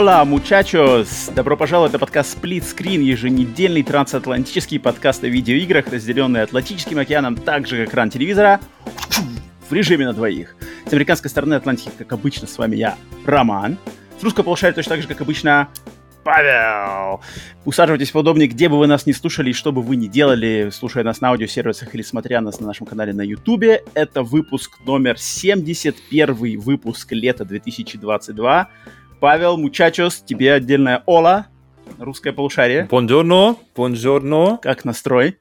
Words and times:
Hola, 0.00 0.24
muchachos! 0.24 1.30
Добро 1.34 1.58
пожаловать 1.58 1.92
на 1.92 1.98
подкаст 1.98 2.38
Split 2.38 2.62
Screen, 2.62 3.02
еженедельный 3.02 3.82
трансатлантический 3.82 4.80
подкаст 4.80 5.22
о 5.24 5.28
видеоиграх, 5.28 5.88
разделенный 5.88 6.40
Атлантическим 6.40 6.98
океаном 6.98 7.36
так 7.36 7.66
же, 7.66 7.84
как 7.84 7.90
экран 7.90 8.08
телевизора, 8.08 8.60
в 9.68 9.70
режиме 9.74 10.06
на 10.06 10.14
двоих. 10.14 10.56
С 10.86 10.92
американской 10.94 11.28
стороны 11.28 11.52
Атлантики, 11.52 11.90
как 11.98 12.14
обычно, 12.14 12.48
с 12.48 12.56
вами 12.56 12.76
я, 12.76 12.96
Роман. 13.26 13.76
С 14.18 14.24
русского 14.24 14.44
полушария 14.44 14.74
точно 14.74 14.92
так 14.94 15.02
же, 15.02 15.06
как 15.06 15.20
обычно, 15.20 15.68
Павел! 16.24 17.20
Усаживайтесь 17.66 18.10
поудобнее, 18.10 18.48
где 18.48 18.70
бы 18.70 18.78
вы 18.78 18.86
нас 18.86 19.04
не 19.04 19.12
слушали 19.12 19.50
и 19.50 19.52
что 19.52 19.70
бы 19.70 19.82
вы 19.82 19.96
ни 19.96 20.06
делали, 20.06 20.70
слушая 20.72 21.04
нас 21.04 21.20
на 21.20 21.28
аудиосервисах 21.28 21.94
или 21.94 22.00
смотря 22.00 22.40
нас 22.40 22.58
на 22.58 22.66
нашем 22.66 22.86
канале 22.86 23.12
на 23.12 23.20
Ютубе. 23.20 23.84
Это 23.92 24.22
выпуск 24.22 24.78
номер 24.86 25.18
71 25.18 26.58
выпуск 26.58 27.12
лета 27.12 27.44
2022. 27.44 28.70
Павел, 29.20 29.58
мучачос, 29.58 30.22
тебе 30.24 30.54
отдельная 30.54 31.02
ола, 31.04 31.46
русское 31.98 32.32
полушарие. 32.32 32.84
Бонжорно, 32.90 33.56
бонжорно. 33.76 34.58
Как 34.62 34.86
настрой? 34.86 35.36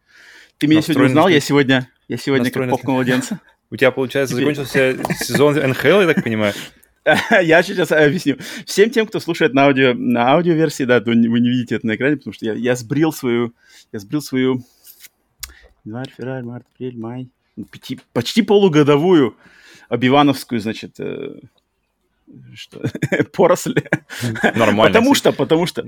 Ты 0.57 0.67
меня 0.67 0.81
сегодня 0.81 1.05
узнал? 1.05 1.29
Я 1.29 1.39
сегодня, 1.39 1.89
я 2.09 2.17
сегодня 2.17 2.51
как 2.51 2.69
попка 2.69 2.91
младенца. 2.91 3.39
У 3.71 3.77
тебя, 3.77 3.91
получается, 3.91 4.35
закончился 4.35 4.97
сезон 5.21 5.55
НХЛ, 5.55 6.01
я 6.01 6.13
так 6.13 6.23
понимаю? 6.23 6.53
Я 7.41 7.63
сейчас 7.63 7.91
объясню. 7.93 8.37
Всем 8.65 8.89
тем, 8.89 9.07
кто 9.07 9.19
слушает 9.21 9.53
на 9.53 9.63
аудио, 9.63 9.93
на 9.95 10.33
аудиоверсии, 10.33 10.83
да, 10.83 10.99
то 10.99 11.11
вы 11.11 11.15
не 11.15 11.49
видите 11.49 11.75
это 11.75 11.87
на 11.87 11.95
экране, 11.95 12.17
потому 12.17 12.33
что 12.33 12.45
я, 12.45 12.53
я 12.53 12.75
сбрил 12.75 13.13
свою, 13.13 13.53
я 13.93 13.99
сбрил 13.99 14.21
свою 14.21 14.63
январь, 15.85 16.09
февраль, 16.15 16.43
март, 16.43 16.65
апрель, 16.75 16.97
май, 16.97 17.29
ну, 17.55 17.63
пяти, 17.63 17.99
почти 18.13 18.41
полугодовую 18.41 19.37
обивановскую, 19.87 20.59
значит, 20.59 20.99
э, 20.99 21.39
что 22.55 22.81
поросль. 23.33 23.75
Нормально. 24.55 24.93
Потому 24.93 25.15
что, 25.15 25.31
потому 25.31 25.65
что. 25.65 25.85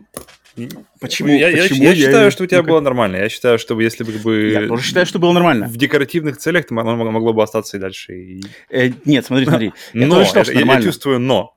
Почему? 1.00 1.30
Я, 1.30 1.50
почему 1.52 1.84
я, 1.84 1.92
я 1.92 1.96
считаю, 1.96 2.26
я... 2.26 2.32
что 2.32 2.44
у 2.44 2.48
тебя 2.48 2.62
ну, 2.62 2.68
было 2.68 2.80
нормально. 2.80 3.18
Я 3.18 3.30
считаю, 3.30 3.58
что 3.60 3.80
если 3.80 4.04
бы... 4.04 4.50
Я 4.52 4.68
тоже 4.68 4.84
считаю, 4.84 5.06
что 5.06 5.20
было 5.20 5.32
нормально. 5.32 5.68
В 5.68 5.78
декоративных 5.78 6.38
целях 6.38 6.66
оно 6.70 6.96
могло 6.96 7.34
бы 7.34 7.44
остаться 7.44 7.78
и 7.78 7.80
дальше. 7.80 8.14
И... 8.14 8.44
Э, 8.70 8.92
нет, 9.06 9.26
смотри, 9.26 9.46
смотри. 9.46 9.74
Я 9.94 10.08
но, 10.08 10.24
считал, 10.26 10.44
что 10.44 10.54
я, 10.54 10.62
я 10.62 10.82
чувствую 10.82 11.20
но. 11.20 11.56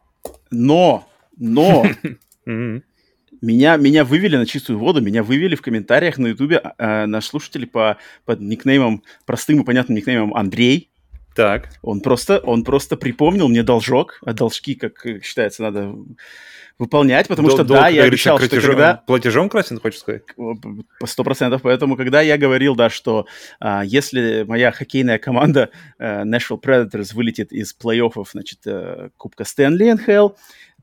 Но, 0.51 1.07
но, 1.37 1.85
меня, 2.47 3.77
меня 3.77 4.05
вывели 4.05 4.37
на 4.37 4.47
чистую 4.47 4.79
воду, 4.79 5.01
меня 5.01 5.23
вывели 5.23 5.55
в 5.55 5.63
комментариях 5.63 6.19
на 6.19 6.29
Ютубе 6.29 6.63
э, 6.79 7.07
наш 7.07 7.27
слушатель 7.27 7.67
по, 7.67 7.99
под 8.25 8.41
никнеймом, 8.41 9.03
простым 9.27 9.61
и 9.61 9.65
понятным 9.65 9.97
никнеймом 9.97 10.35
Андрей. 10.35 10.91
Так. 11.35 11.69
Он 11.83 12.01
просто, 12.01 12.39
он 12.39 12.65
просто 12.65 12.97
припомнил 12.97 13.49
мне 13.49 13.63
должок, 13.63 14.21
а 14.25 14.33
должки, 14.33 14.75
как 14.75 15.05
считается, 15.23 15.63
надо 15.63 15.95
выполнять, 16.79 17.29
потому 17.29 17.49
Дол- 17.49 17.59
что, 17.59 17.65
да, 17.65 17.89
я 17.89 18.05
обещал, 18.05 18.39
что 18.39 18.61
когда... 18.61 19.03
Платежом 19.07 19.49
красен, 19.49 19.79
хочешь 19.79 20.01
сказать? 20.01 20.23
Сто 21.05 21.23
процентов. 21.23 21.63
Поэтому, 21.63 21.97
когда 21.97 22.21
я 22.21 22.37
говорил, 22.37 22.75
да, 22.75 22.91
что 22.91 23.27
а, 23.61 23.85
если 23.85 24.45
моя 24.47 24.73
хоккейная 24.73 25.19
команда 25.19 25.71
а, 25.99 26.25
Nashville 26.25 26.61
Predators 26.61 27.15
вылетит 27.15 27.53
из 27.53 27.77
плей-оффов, 27.81 28.27
значит, 28.33 28.61
а, 28.67 29.11
Кубка 29.17 29.45
Стэнли 29.45 29.93
НХЛ, 29.93 30.31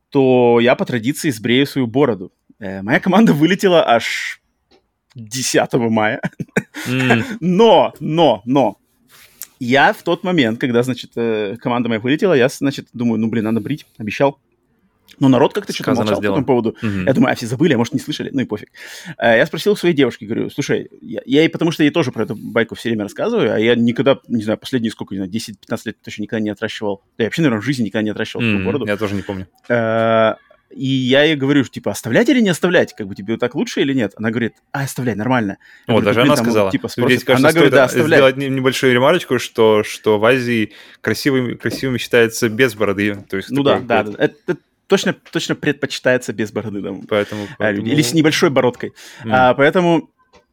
то 0.09 0.59
я 0.61 0.75
по 0.75 0.85
традиции 0.85 1.29
сбрею 1.29 1.65
свою 1.65 1.87
бороду. 1.87 2.31
А, 2.59 2.81
моя 2.83 2.99
команда 2.99 3.33
вылетела 3.33 3.85
аж 3.85 4.41
10 5.15 5.73
мая. 5.73 6.21
Mm. 6.87 7.23
но, 7.41 7.93
но, 7.99 8.41
но, 8.45 8.77
я 9.61 9.93
в 9.93 10.01
тот 10.01 10.23
момент, 10.23 10.59
когда, 10.59 10.81
значит, 10.81 11.11
э, 11.15 11.55
команда 11.59 11.87
моя 11.87 12.01
вылетела, 12.01 12.33
я, 12.33 12.49
значит, 12.49 12.87
думаю, 12.93 13.19
ну, 13.19 13.27
блин, 13.27 13.43
надо 13.43 13.61
брить, 13.61 13.85
обещал. 13.99 14.39
Но 15.19 15.27
народ 15.27 15.53
как-то 15.53 15.71
что-то 15.71 15.93
молчал 15.93 16.17
сделано. 16.17 16.21
по 16.21 16.31
этому 16.31 16.45
поводу. 16.45 16.69
Угу. 16.81 17.05
Я 17.05 17.13
думаю, 17.13 17.31
а 17.31 17.35
все 17.35 17.45
забыли, 17.45 17.73
а 17.73 17.77
может, 17.77 17.93
не 17.93 17.99
слышали, 17.99 18.31
ну 18.33 18.41
и 18.41 18.45
пофиг. 18.45 18.69
Э, 19.19 19.37
я 19.37 19.45
спросил 19.45 19.73
у 19.73 19.75
своей 19.75 19.93
девушки, 19.93 20.25
говорю, 20.25 20.49
слушай, 20.49 20.89
я, 21.01 21.21
я 21.25 21.47
потому 21.49 21.69
что 21.69 21.83
ей 21.83 21.91
тоже 21.91 22.11
про 22.11 22.23
эту 22.23 22.35
байку 22.35 22.73
все 22.73 22.89
время 22.89 23.03
рассказываю, 23.03 23.53
а 23.53 23.59
я 23.59 23.75
никогда, 23.75 24.17
не 24.27 24.43
знаю, 24.43 24.57
последние 24.57 24.91
сколько, 24.91 25.13
не 25.13 25.19
знаю, 25.19 25.31
10-15 25.31 25.81
лет 25.85 25.97
точно 26.01 26.23
никогда 26.23 26.43
не 26.43 26.49
отращивал, 26.49 27.03
да 27.17 27.23
я 27.23 27.27
вообще, 27.27 27.43
наверное, 27.43 27.61
в 27.61 27.65
жизни 27.65 27.83
никогда 27.83 28.03
не 28.03 28.09
отращивал 28.09 28.43
mm, 28.43 28.65
бороду. 28.65 28.87
Я 28.87 28.97
тоже 28.97 29.13
не 29.13 29.21
помню. 29.21 29.47
Э, 29.69 30.35
и 30.73 30.85
я 30.85 31.23
ей 31.23 31.35
говорю, 31.35 31.63
типа, 31.63 31.91
оставлять 31.91 32.29
или 32.29 32.41
не 32.41 32.49
оставлять? 32.49 32.93
Как 32.95 33.07
бы 33.07 33.15
тебе 33.15 33.37
так 33.37 33.55
лучше 33.55 33.81
или 33.81 33.93
нет? 33.93 34.13
Она 34.15 34.29
говорит, 34.29 34.55
а, 34.71 34.83
оставляй, 34.83 35.15
нормально. 35.15 35.57
Я 35.87 35.93
вот, 35.93 36.03
даже 36.03 36.21
она 36.21 36.35
там, 36.35 36.45
сказала. 36.45 36.71
Типа, 36.71 36.89
Здесь, 36.89 37.23
кажется, 37.23 37.47
она 37.47 37.53
говорит, 37.53 37.71
да, 37.71 37.85
оставляй. 37.85 38.17
сделать 38.17 38.37
небольшую 38.37 38.93
ремарочку, 38.93 39.39
что, 39.39 39.83
что 39.83 40.19
в 40.19 40.25
Азии 40.25 40.73
красивыми, 41.01 41.55
красивыми 41.55 41.97
считается 41.97 42.49
без 42.49 42.75
бороды. 42.75 43.15
То 43.29 43.37
есть 43.37 43.49
ну 43.49 43.63
да, 43.63 43.79
да, 43.79 44.03
да. 44.03 44.13
Это, 44.17 44.57
точно, 44.87 45.13
точно 45.13 45.55
предпочитается 45.55 46.33
без 46.33 46.51
бороды. 46.51 46.81
Да. 46.81 46.93
Поэтому, 47.07 47.47
поэтому... 47.57 47.87
Или 47.87 48.01
с 48.01 48.13
небольшой 48.13 48.49
бородкой. 48.49 48.93
Mm. 49.23 49.29
А, 49.31 49.53
поэтому 49.53 50.09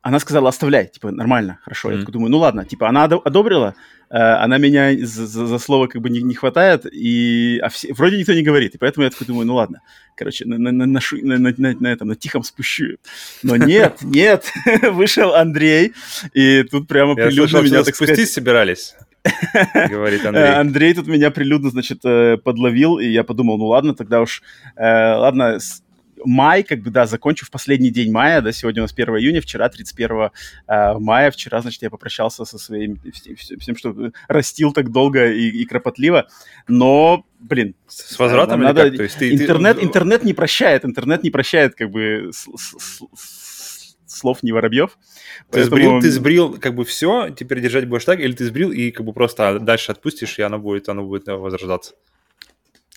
она 0.09 0.21
сказала, 0.21 0.49
оставляй, 0.49 0.87
типа, 0.87 1.11
нормально, 1.11 1.59
хорошо. 1.63 1.91
Mm. 1.91 1.93
Я 1.93 1.99
такой 2.01 2.13
думаю, 2.13 2.31
ну 2.31 2.39
ладно, 2.39 2.65
типа, 2.65 2.89
она 2.89 3.05
одобрила, 3.05 3.75
э, 4.09 4.17
она 4.17 4.57
меня 4.57 4.97
за, 5.07 5.27
за, 5.27 5.47
за 5.47 5.59
слово 5.59 5.87
как 5.87 6.01
бы 6.01 6.09
не, 6.09 6.23
не 6.23 6.35
хватает, 6.35 6.87
и 6.91 7.59
а 7.63 7.69
все, 7.69 7.93
вроде 7.93 8.17
никто 8.17 8.33
не 8.33 8.41
говорит, 8.41 8.75
и 8.75 8.79
поэтому 8.79 9.05
я 9.05 9.11
такой 9.11 9.27
думаю, 9.27 9.47
ну 9.47 9.57
ладно, 9.57 9.83
короче, 10.17 10.47
на, 10.47 10.57
на, 10.57 10.73
на, 10.73 10.87
на, 10.87 11.01
на, 11.13 11.39
на, 11.39 11.75
на 11.79 11.87
этом, 11.89 12.09
на 12.09 12.17
тихом 12.17 12.43
спущу. 12.43 12.97
Но 13.43 13.57
нет, 13.57 13.99
нет, 14.01 14.51
вышел 14.93 15.35
Андрей, 15.35 15.93
и 16.33 16.63
тут 16.63 16.89
прямо 16.89 17.15
прилюдно 17.15 17.59
меня, 17.59 17.85
так 17.85 17.95
спустить 17.95 18.17
сказать... 18.17 18.31
собирались. 18.31 18.95
Говорит 19.91 20.25
Андрей. 20.25 20.55
Андрей 20.55 20.95
тут 20.95 21.07
меня 21.07 21.31
прилюдно, 21.31 21.69
значит, 21.69 22.01
э, 22.05 22.39
подловил, 22.39 22.99
и 22.99 23.09
я 23.09 23.25
подумал, 23.25 23.59
ну 23.59 23.67
ладно, 23.67 23.95
тогда 23.95 24.23
уж, 24.23 24.43
э, 24.75 24.83
ладно, 24.83 25.59
май, 26.25 26.63
как 26.63 26.81
бы, 26.81 26.91
да, 26.91 27.07
закончив 27.07 27.51
последний 27.51 27.91
день 27.91 28.13
мая, 28.13 28.41
да, 28.41 28.53
сегодня 28.53 28.83
у 28.83 28.85
нас 28.85 28.93
1 28.93 29.17
июня, 29.17 29.41
вчера 29.41 29.69
31 29.69 30.31
э, 30.67 30.99
мая, 30.99 31.31
вчера, 31.31 31.61
значит, 31.61 31.83
я 31.83 31.91
попрощался 31.91 32.45
со 32.45 32.59
своим, 32.59 33.01
всем, 33.13 33.59
всем 33.59 33.77
что 33.77 34.13
растил 34.29 34.73
так 34.73 34.91
долго 34.91 35.33
и, 35.33 35.49
и 35.49 35.65
кропотливо, 35.65 36.29
но, 36.67 37.25
блин. 37.39 37.75
С 37.87 38.19
возвратом 38.19 38.61
надо, 38.61 38.83
или 38.83 38.91
как? 38.91 38.97
То 38.99 39.03
есть 39.05 39.19
ты, 39.19 39.33
интернет, 39.33 39.79
ты... 39.79 39.85
интернет 39.85 40.25
не 40.25 40.35
прощает, 40.35 40.85
интернет 40.85 41.23
не 41.23 41.31
прощает, 41.31 41.75
как 41.75 41.91
бы, 41.91 42.31
с, 42.33 42.47
с, 42.57 43.01
с, 43.15 43.97
слов 44.07 44.43
не 44.43 44.53
воробьев. 44.53 44.99
Ты, 45.51 45.61
Поэтому... 45.61 45.77
сбрил, 45.77 46.01
ты 46.01 46.11
сбрил 46.11 46.59
как 46.59 46.75
бы 46.75 46.85
все, 46.85 47.31
теперь 47.31 47.61
держать 47.61 47.89
будешь 47.89 48.05
так, 48.05 48.21
или 48.21 48.33
ты 48.33 48.45
сбрил 48.45 48.71
и 48.71 48.91
как 48.91 49.07
бы 49.07 49.13
просто 49.13 49.59
дальше 49.59 49.93
отпустишь, 49.93 50.39
и 50.39 50.43
оно 50.43 50.59
будет, 50.59 50.89
оно 50.89 51.05
будет 51.05 51.27
возрождаться? 51.27 51.95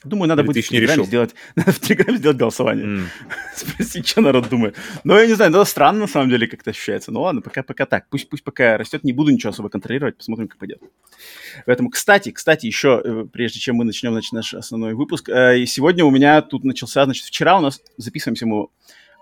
Думаю, 0.03 0.29
надо 0.29 0.43
будет 0.43 0.65
в 0.65 0.69
Телеграме 0.69 1.03
сделать, 1.03 1.35
надо 1.55 1.71
в 1.71 1.79
Телеграме 1.79 2.17
сделать 2.17 2.37
голосование. 2.37 2.85
Mm. 2.85 3.05
Спросить, 3.55 4.07
что 4.07 4.21
народ 4.21 4.49
думает. 4.49 4.75
Но 5.03 5.19
я 5.19 5.27
не 5.27 5.33
знаю, 5.33 5.51
это 5.51 5.63
странно 5.63 6.01
на 6.01 6.07
самом 6.07 6.29
деле 6.29 6.47
как-то 6.47 6.71
ощущается. 6.71 7.11
Ну 7.11 7.21
ладно, 7.21 7.41
пока, 7.41 7.61
пока 7.61 7.85
так. 7.85 8.07
Пусть, 8.09 8.27
пусть 8.27 8.43
пока 8.43 8.77
растет, 8.77 9.03
не 9.03 9.13
буду 9.13 9.31
ничего 9.31 9.51
особо 9.51 9.69
контролировать, 9.69 10.17
посмотрим, 10.17 10.47
как 10.47 10.57
пойдет. 10.57 10.81
Поэтому, 11.67 11.89
кстати, 11.89 12.31
кстати, 12.31 12.65
еще, 12.65 13.01
э, 13.03 13.25
прежде 13.31 13.59
чем 13.59 13.75
мы 13.75 13.83
начнем 13.83 14.13
значит, 14.13 14.33
наш 14.33 14.53
основной 14.55 14.95
выпуск, 14.95 15.29
э, 15.29 15.65
сегодня 15.67 16.03
у 16.03 16.09
меня 16.09 16.41
тут 16.41 16.63
начался, 16.63 17.05
значит, 17.05 17.25
вчера 17.25 17.57
у 17.57 17.61
нас 17.61 17.81
записываемся 17.97 18.47
мы 18.47 18.67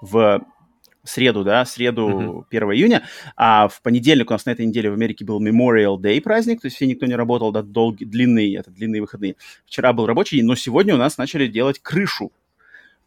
в 0.01 0.41
среду, 1.03 1.43
да, 1.43 1.65
среду 1.65 2.45
uh-huh. 2.51 2.57
1 2.57 2.63
июня, 2.73 3.03
а 3.35 3.67
в 3.67 3.81
понедельник 3.81 4.29
у 4.29 4.33
нас 4.33 4.45
на 4.45 4.51
этой 4.51 4.65
неделе 4.65 4.89
в 4.89 4.93
Америке 4.93 5.25
был 5.25 5.41
Memorial 5.43 5.97
Day 5.97 6.21
праздник, 6.21 6.61
то 6.61 6.67
есть 6.67 6.75
все 6.75 6.87
никто 6.87 7.05
не 7.05 7.15
работал, 7.15 7.51
да, 7.51 7.61
долгий, 7.61 8.05
длинные, 8.05 8.57
это 8.57 8.71
длинные 8.71 9.01
выходные. 9.01 9.35
Вчера 9.65 9.93
был 9.93 10.05
рабочий 10.05 10.37
день, 10.37 10.45
но 10.45 10.55
сегодня 10.55 10.95
у 10.95 10.97
нас 10.97 11.17
начали 11.17 11.47
делать 11.47 11.79
крышу. 11.79 12.31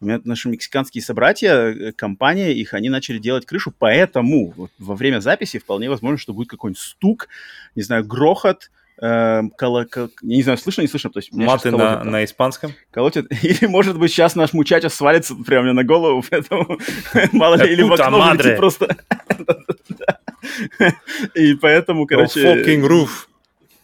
У 0.01 0.05
меня 0.05 0.19
наши 0.25 0.49
мексиканские 0.49 1.01
собратья, 1.01 1.53
э, 1.53 1.91
компания 1.93 2.51
их, 2.51 2.73
они 2.73 2.89
начали 2.89 3.19
делать 3.19 3.45
крышу, 3.45 3.73
поэтому 3.77 4.51
вот, 4.51 4.71
во 4.77 4.95
время 4.95 5.21
записи 5.21 5.59
вполне 5.59 5.89
возможно, 5.89 6.17
что 6.17 6.33
будет 6.33 6.49
какой-нибудь 6.49 6.81
стук, 6.81 7.29
не 7.75 7.83
знаю, 7.83 8.05
грохот, 8.05 8.69
Эм, 9.01 9.49
коло, 9.49 9.85
я 9.95 10.07
не 10.21 10.43
знаю, 10.43 10.57
слышно, 10.57 10.81
не 10.81 10.87
слышно, 10.87 11.09
то 11.09 11.19
есть 11.19 11.33
Маты 11.33 11.71
на, 11.71 12.03
на 12.03 12.23
испанском? 12.23 12.73
Колотит. 12.91 13.31
Или, 13.43 13.65
может 13.65 13.97
быть, 13.97 14.11
сейчас 14.11 14.35
наш 14.35 14.53
мучача 14.53 14.89
свалится 14.89 15.35
прямо 15.35 15.63
мне 15.63 15.73
на 15.73 15.83
голову, 15.83 16.23
поэтому 16.29 16.79
мало 17.31 17.55
ли, 17.55 17.73
или 17.73 17.81
в 17.81 17.93
окно 17.93 18.35
просто. 18.57 18.95
И 21.33 21.55
поэтому, 21.55 22.05
короче... 22.05 22.41
Fucking 22.41 22.87
roof. 22.87 23.09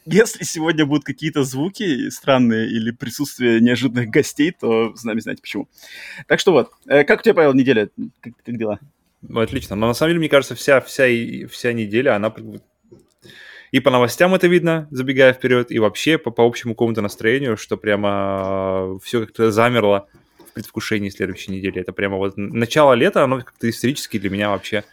Если 0.05 0.43
сегодня 0.43 0.85
будут 0.85 1.03
какие-то 1.03 1.43
звуки 1.43 2.09
странные 2.09 2.67
или 2.67 2.91
присутствие 2.91 3.61
неожиданных 3.61 4.09
гостей, 4.09 4.51
то 4.51 4.95
с 4.95 5.03
нами 5.03 5.19
знаете 5.19 5.41
почему. 5.41 5.67
Так 6.27 6.39
что 6.39 6.51
вот, 6.51 6.71
э, 6.87 7.03
как 7.03 7.19
у 7.19 7.23
тебя, 7.23 7.35
Павел, 7.35 7.53
неделя? 7.53 7.89
Как, 8.21 8.33
как 8.43 8.57
дела? 8.57 8.79
Отлично. 9.35 9.75
Но 9.75 9.87
на 9.87 9.93
самом 9.93 10.11
деле, 10.11 10.19
мне 10.19 10.29
кажется, 10.29 10.55
вся, 10.55 10.81
вся, 10.81 11.05
вся 11.51 11.73
неделя, 11.73 12.15
она 12.15 12.33
и 13.71 13.79
по 13.79 13.91
новостям 13.91 14.33
это 14.33 14.47
видно, 14.47 14.87
забегая 14.91 15.33
вперед, 15.33 15.71
и 15.71 15.79
вообще 15.79 16.17
по, 16.17 16.31
по 16.31 16.45
общему 16.45 16.73
какому-то 16.73 17.01
настроению, 17.01 17.57
что 17.57 17.77
прямо 17.77 18.99
все 19.03 19.21
как-то 19.21 19.51
замерло 19.51 20.07
в 20.39 20.53
предвкушении 20.53 21.09
следующей 21.09 21.51
недели. 21.51 21.81
Это 21.81 21.93
прямо 21.93 22.17
вот 22.17 22.37
начало 22.37 22.93
лета, 22.93 23.23
оно 23.23 23.39
как-то 23.39 23.69
исторически 23.69 24.17
для 24.17 24.29
меня 24.29 24.49
вообще 24.49 24.83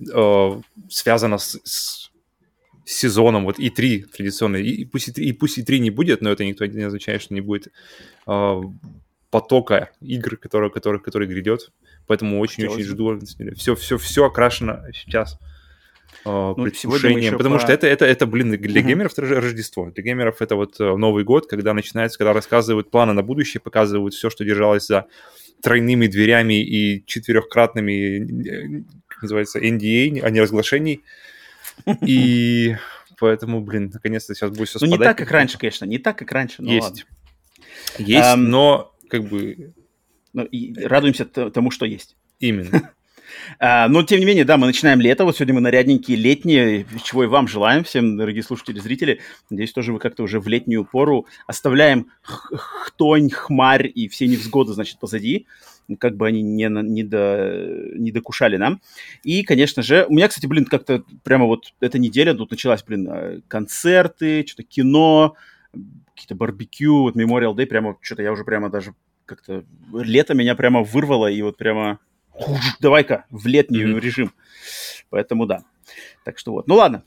э, 0.00 0.60
связано 0.90 1.38
с, 1.38 1.58
с 1.64 2.10
сезоном, 2.84 3.44
вот 3.44 3.58
и 3.58 3.70
3 3.70 4.02
традиционный, 4.04 4.62
и, 4.62 4.82
и 4.82 4.84
пусть 4.84 5.08
и 5.08 5.12
3, 5.12 5.26
и 5.26 5.32
пусть 5.32 5.58
и 5.58 5.62
3 5.62 5.80
не 5.80 5.90
будет, 5.90 6.20
но 6.20 6.30
это 6.30 6.44
никто 6.44 6.66
не 6.66 6.82
означает, 6.82 7.22
что 7.22 7.34
не 7.34 7.40
будет 7.40 7.68
э, 8.26 8.60
потока 9.30 9.90
игр, 10.02 10.36
который, 10.36 10.70
который, 10.70 11.00
который 11.00 11.26
грядет. 11.26 11.72
Поэтому 12.06 12.40
очень-очень 12.40 12.84
жду. 12.84 13.18
Все, 13.56 13.74
все, 13.74 13.96
все 13.96 14.26
окрашено 14.26 14.84
сейчас 14.92 15.38
э, 15.40 15.51
ну, 16.24 16.54
предвкушением, 16.54 17.36
потому 17.36 17.56
по... 17.56 17.60
что 17.60 17.72
это, 17.72 17.86
это, 17.86 18.04
это, 18.04 18.26
блин, 18.26 18.50
для 18.50 18.80
uh-huh. 18.80 18.86
геймеров 18.86 19.12
это 19.12 19.22
Рождество. 19.22 19.90
Для 19.90 20.02
геймеров 20.02 20.40
это 20.40 20.56
вот 20.56 20.78
э, 20.80 20.96
Новый 20.96 21.24
год, 21.24 21.48
когда 21.48 21.74
начинается, 21.74 22.18
когда 22.18 22.32
рассказывают 22.32 22.90
планы 22.90 23.12
на 23.12 23.22
будущее, 23.22 23.60
показывают 23.60 24.14
все, 24.14 24.30
что 24.30 24.44
держалось 24.44 24.86
за 24.86 25.06
тройными 25.62 26.06
дверями 26.06 26.62
и 26.62 27.04
четырехкратными, 27.06 28.78
э, 28.78 28.84
называется, 29.20 29.58
NDA, 29.58 30.20
а 30.20 30.30
не 30.30 30.40
разглашений. 30.40 31.02
И 32.06 32.76
поэтому, 33.18 33.60
блин, 33.60 33.90
наконец-то 33.92 34.34
сейчас 34.34 34.50
будет 34.50 34.68
все. 34.68 34.78
Ну, 34.80 34.86
не 34.86 34.98
так, 34.98 35.16
как 35.18 35.30
раньше, 35.30 35.58
конечно, 35.58 35.84
не 35.84 35.98
так, 35.98 36.18
как 36.18 36.30
раньше, 36.32 36.62
но 36.62 36.72
Есть. 36.72 36.86
Ладно. 36.86 37.02
Есть, 37.98 38.28
um, 38.28 38.36
но 38.36 38.94
как 39.08 39.24
бы... 39.24 39.72
Ну, 40.32 40.48
радуемся 40.84 41.26
тому, 41.26 41.70
что 41.70 41.84
есть. 41.84 42.16
Именно. 42.38 42.92
А, 43.58 43.88
но, 43.88 44.02
тем 44.02 44.20
не 44.20 44.26
менее, 44.26 44.44
да, 44.44 44.56
мы 44.56 44.66
начинаем 44.66 45.00
лето. 45.00 45.24
Вот 45.24 45.36
сегодня 45.36 45.54
мы 45.54 45.60
нарядненькие 45.60 46.16
летние, 46.16 46.86
чего 47.04 47.24
и 47.24 47.26
вам 47.26 47.48
желаем, 47.48 47.84
всем, 47.84 48.16
дорогие 48.16 48.42
слушатели, 48.42 48.78
зрители. 48.78 49.20
Надеюсь, 49.50 49.72
тоже 49.72 49.92
вы 49.92 49.98
как-то 49.98 50.22
уже 50.22 50.40
в 50.40 50.48
летнюю 50.48 50.84
пору 50.84 51.26
оставляем 51.46 52.08
хтонь, 52.22 53.30
хмарь 53.30 53.90
и 53.94 54.08
все 54.08 54.26
невзгоды, 54.26 54.72
значит, 54.72 54.98
позади 54.98 55.46
как 55.98 56.16
бы 56.16 56.26
они 56.26 56.42
не, 56.42 56.68
не, 56.68 57.02
до, 57.02 57.64
не 57.94 58.12
докушали 58.12 58.56
нам. 58.56 58.80
И, 59.24 59.42
конечно 59.42 59.82
же, 59.82 60.06
у 60.08 60.12
меня, 60.12 60.28
кстати, 60.28 60.46
блин, 60.46 60.64
как-то 60.64 61.04
прямо 61.24 61.46
вот 61.46 61.74
эта 61.80 61.98
неделя 61.98 62.34
тут 62.34 62.50
началась, 62.50 62.82
блин, 62.82 63.08
э, 63.10 63.40
концерты, 63.48 64.44
что-то 64.46 64.62
кино, 64.62 65.34
какие-то 66.14 66.34
барбекю, 66.34 67.02
вот 67.02 67.16
Memorial 67.16 67.54
Day, 67.54 67.66
прямо 67.66 67.96
что-то 68.00 68.22
я 68.22 68.32
уже 68.32 68.44
прямо 68.44 68.70
даже 68.70 68.94
как-то... 69.26 69.64
Лето 69.92 70.34
меня 70.34 70.54
прямо 70.54 70.82
вырвало, 70.82 71.30
и 71.30 71.42
вот 71.42 71.56
прямо 71.56 71.98
давай-ка 72.80 73.26
в 73.30 73.46
летний 73.46 73.82
mm-hmm. 73.82 74.00
режим. 74.00 74.32
Поэтому 75.10 75.46
да. 75.46 75.64
Так 76.24 76.38
что 76.38 76.52
вот. 76.52 76.66
Ну 76.66 76.76
ладно. 76.76 77.02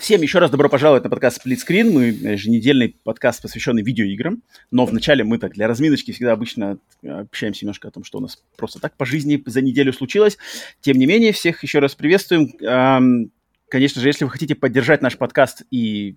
Всем 0.00 0.22
еще 0.22 0.38
раз 0.38 0.50
добро 0.50 0.68
пожаловать 0.70 1.04
на 1.04 1.10
подкаст 1.10 1.44
Split 1.44 1.58
Screen. 1.66 1.90
Мы 1.90 2.04
еженедельный 2.06 2.96
подкаст, 3.04 3.42
посвященный 3.42 3.82
видеоиграм. 3.82 4.42
Но 4.70 4.86
вначале 4.86 5.24
мы 5.24 5.36
так 5.36 5.52
для 5.52 5.68
разминочки 5.68 6.12
всегда 6.12 6.32
обычно 6.32 6.78
общаемся 7.02 7.64
немножко 7.64 7.88
о 7.88 7.90
том, 7.90 8.04
что 8.04 8.18
у 8.18 8.20
нас 8.22 8.42
просто 8.56 8.78
так 8.78 8.96
по 8.96 9.04
жизни 9.04 9.42
за 9.44 9.60
неделю 9.60 9.92
случилось. 9.92 10.38
Тем 10.80 10.96
не 10.96 11.06
менее, 11.06 11.32
всех 11.32 11.62
еще 11.62 11.80
раз 11.80 11.94
приветствуем. 11.94 13.30
Конечно 13.68 14.00
же, 14.00 14.08
если 14.08 14.24
вы 14.24 14.30
хотите 14.30 14.54
поддержать 14.54 15.02
наш 15.02 15.18
подкаст 15.18 15.64
и 15.70 16.16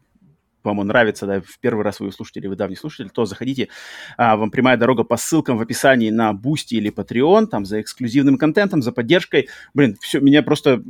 он 0.71 0.87
нравится, 0.87 1.25
да, 1.25 1.41
в 1.41 1.59
первый 1.59 1.83
раз 1.83 1.99
вы 1.99 2.11
слушаете 2.11 2.41
или 2.41 2.47
вы 2.47 2.55
давний 2.55 2.75
слушатель, 2.75 3.09
то 3.09 3.25
заходите, 3.25 3.69
а, 4.17 4.37
вам 4.37 4.51
прямая 4.51 4.77
дорога 4.77 5.03
по 5.03 5.17
ссылкам 5.17 5.57
в 5.57 5.61
описании 5.61 6.09
на 6.09 6.31
Boosty 6.31 6.77
или 6.77 6.91
Patreon, 6.91 7.47
там 7.47 7.65
за 7.65 7.81
эксклюзивным 7.81 8.37
контентом, 8.37 8.81
за 8.81 8.91
поддержкой. 8.91 9.49
Блин, 9.73 9.97
все, 10.01 10.19
меня 10.19 10.43
просто 10.43 10.83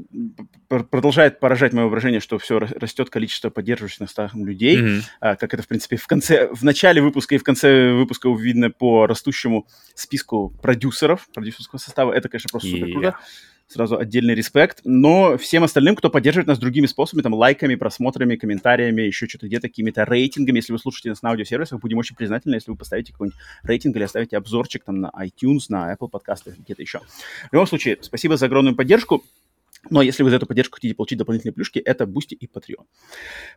продолжает 0.67 1.39
поражать 1.39 1.73
мое 1.73 1.83
воображение, 1.83 2.19
что 2.19 2.37
все 2.37 2.59
растет 2.59 3.09
количество 3.09 3.49
поддерживающих 3.49 4.01
нас 4.01 4.13
там 4.13 4.29
людей, 4.45 4.79
mm-hmm. 4.79 5.01
а, 5.19 5.35
как 5.35 5.53
это, 5.53 5.63
в 5.63 5.67
принципе, 5.67 5.97
в 5.97 6.07
конце, 6.07 6.49
в 6.51 6.63
начале 6.63 7.01
выпуска 7.01 7.35
и 7.35 7.37
в 7.37 7.43
конце 7.43 7.93
выпуска 7.93 8.29
видно 8.33 8.69
по 8.69 9.07
растущему 9.07 9.67
списку 9.95 10.49
продюсеров, 10.61 11.27
продюсерского 11.33 11.79
состава. 11.79 12.13
Это, 12.13 12.29
конечно, 12.29 12.49
просто 12.51 12.69
yeah. 12.69 12.79
супер 12.79 12.91
круто 12.93 13.17
сразу 13.67 13.97
отдельный 13.97 14.35
респект. 14.35 14.81
Но 14.83 15.37
всем 15.37 15.63
остальным, 15.63 15.95
кто 15.95 16.09
поддерживает 16.09 16.47
нас 16.47 16.59
другими 16.59 16.85
способами, 16.85 17.23
там, 17.23 17.33
лайками, 17.33 17.75
просмотрами, 17.75 18.35
комментариями, 18.35 19.01
еще 19.01 19.27
что-то 19.27 19.47
где-то, 19.47 19.67
какими-то 19.67 20.05
рейтингами, 20.05 20.57
если 20.57 20.73
вы 20.73 20.79
слушаете 20.79 21.09
нас 21.09 21.21
на 21.21 21.29
аудиосервисах, 21.29 21.79
будем 21.79 21.97
очень 21.97 22.15
признательны, 22.15 22.55
если 22.55 22.71
вы 22.71 22.77
поставите 22.77 23.11
какой-нибудь 23.11 23.39
рейтинг 23.63 23.95
или 23.95 24.03
оставите 24.03 24.37
обзорчик 24.37 24.83
там 24.83 24.99
на 24.99 25.11
iTunes, 25.19 25.65
на 25.69 25.93
Apple 25.93 26.09
подкастах, 26.09 26.57
где-то 26.57 26.81
еще. 26.81 26.99
В 27.49 27.53
любом 27.53 27.67
случае, 27.67 27.97
спасибо 28.01 28.37
за 28.37 28.45
огромную 28.45 28.75
поддержку. 28.75 29.23
Но 29.89 30.01
если 30.01 30.23
вы 30.23 30.29
за 30.29 30.37
эту 30.37 30.45
поддержку 30.45 30.75
хотите 30.75 30.95
получить 30.95 31.17
дополнительные 31.17 31.53
плюшки, 31.53 31.79
это 31.79 32.05
Boosty 32.05 32.35
и 32.39 32.47
Patreon. 32.47 32.85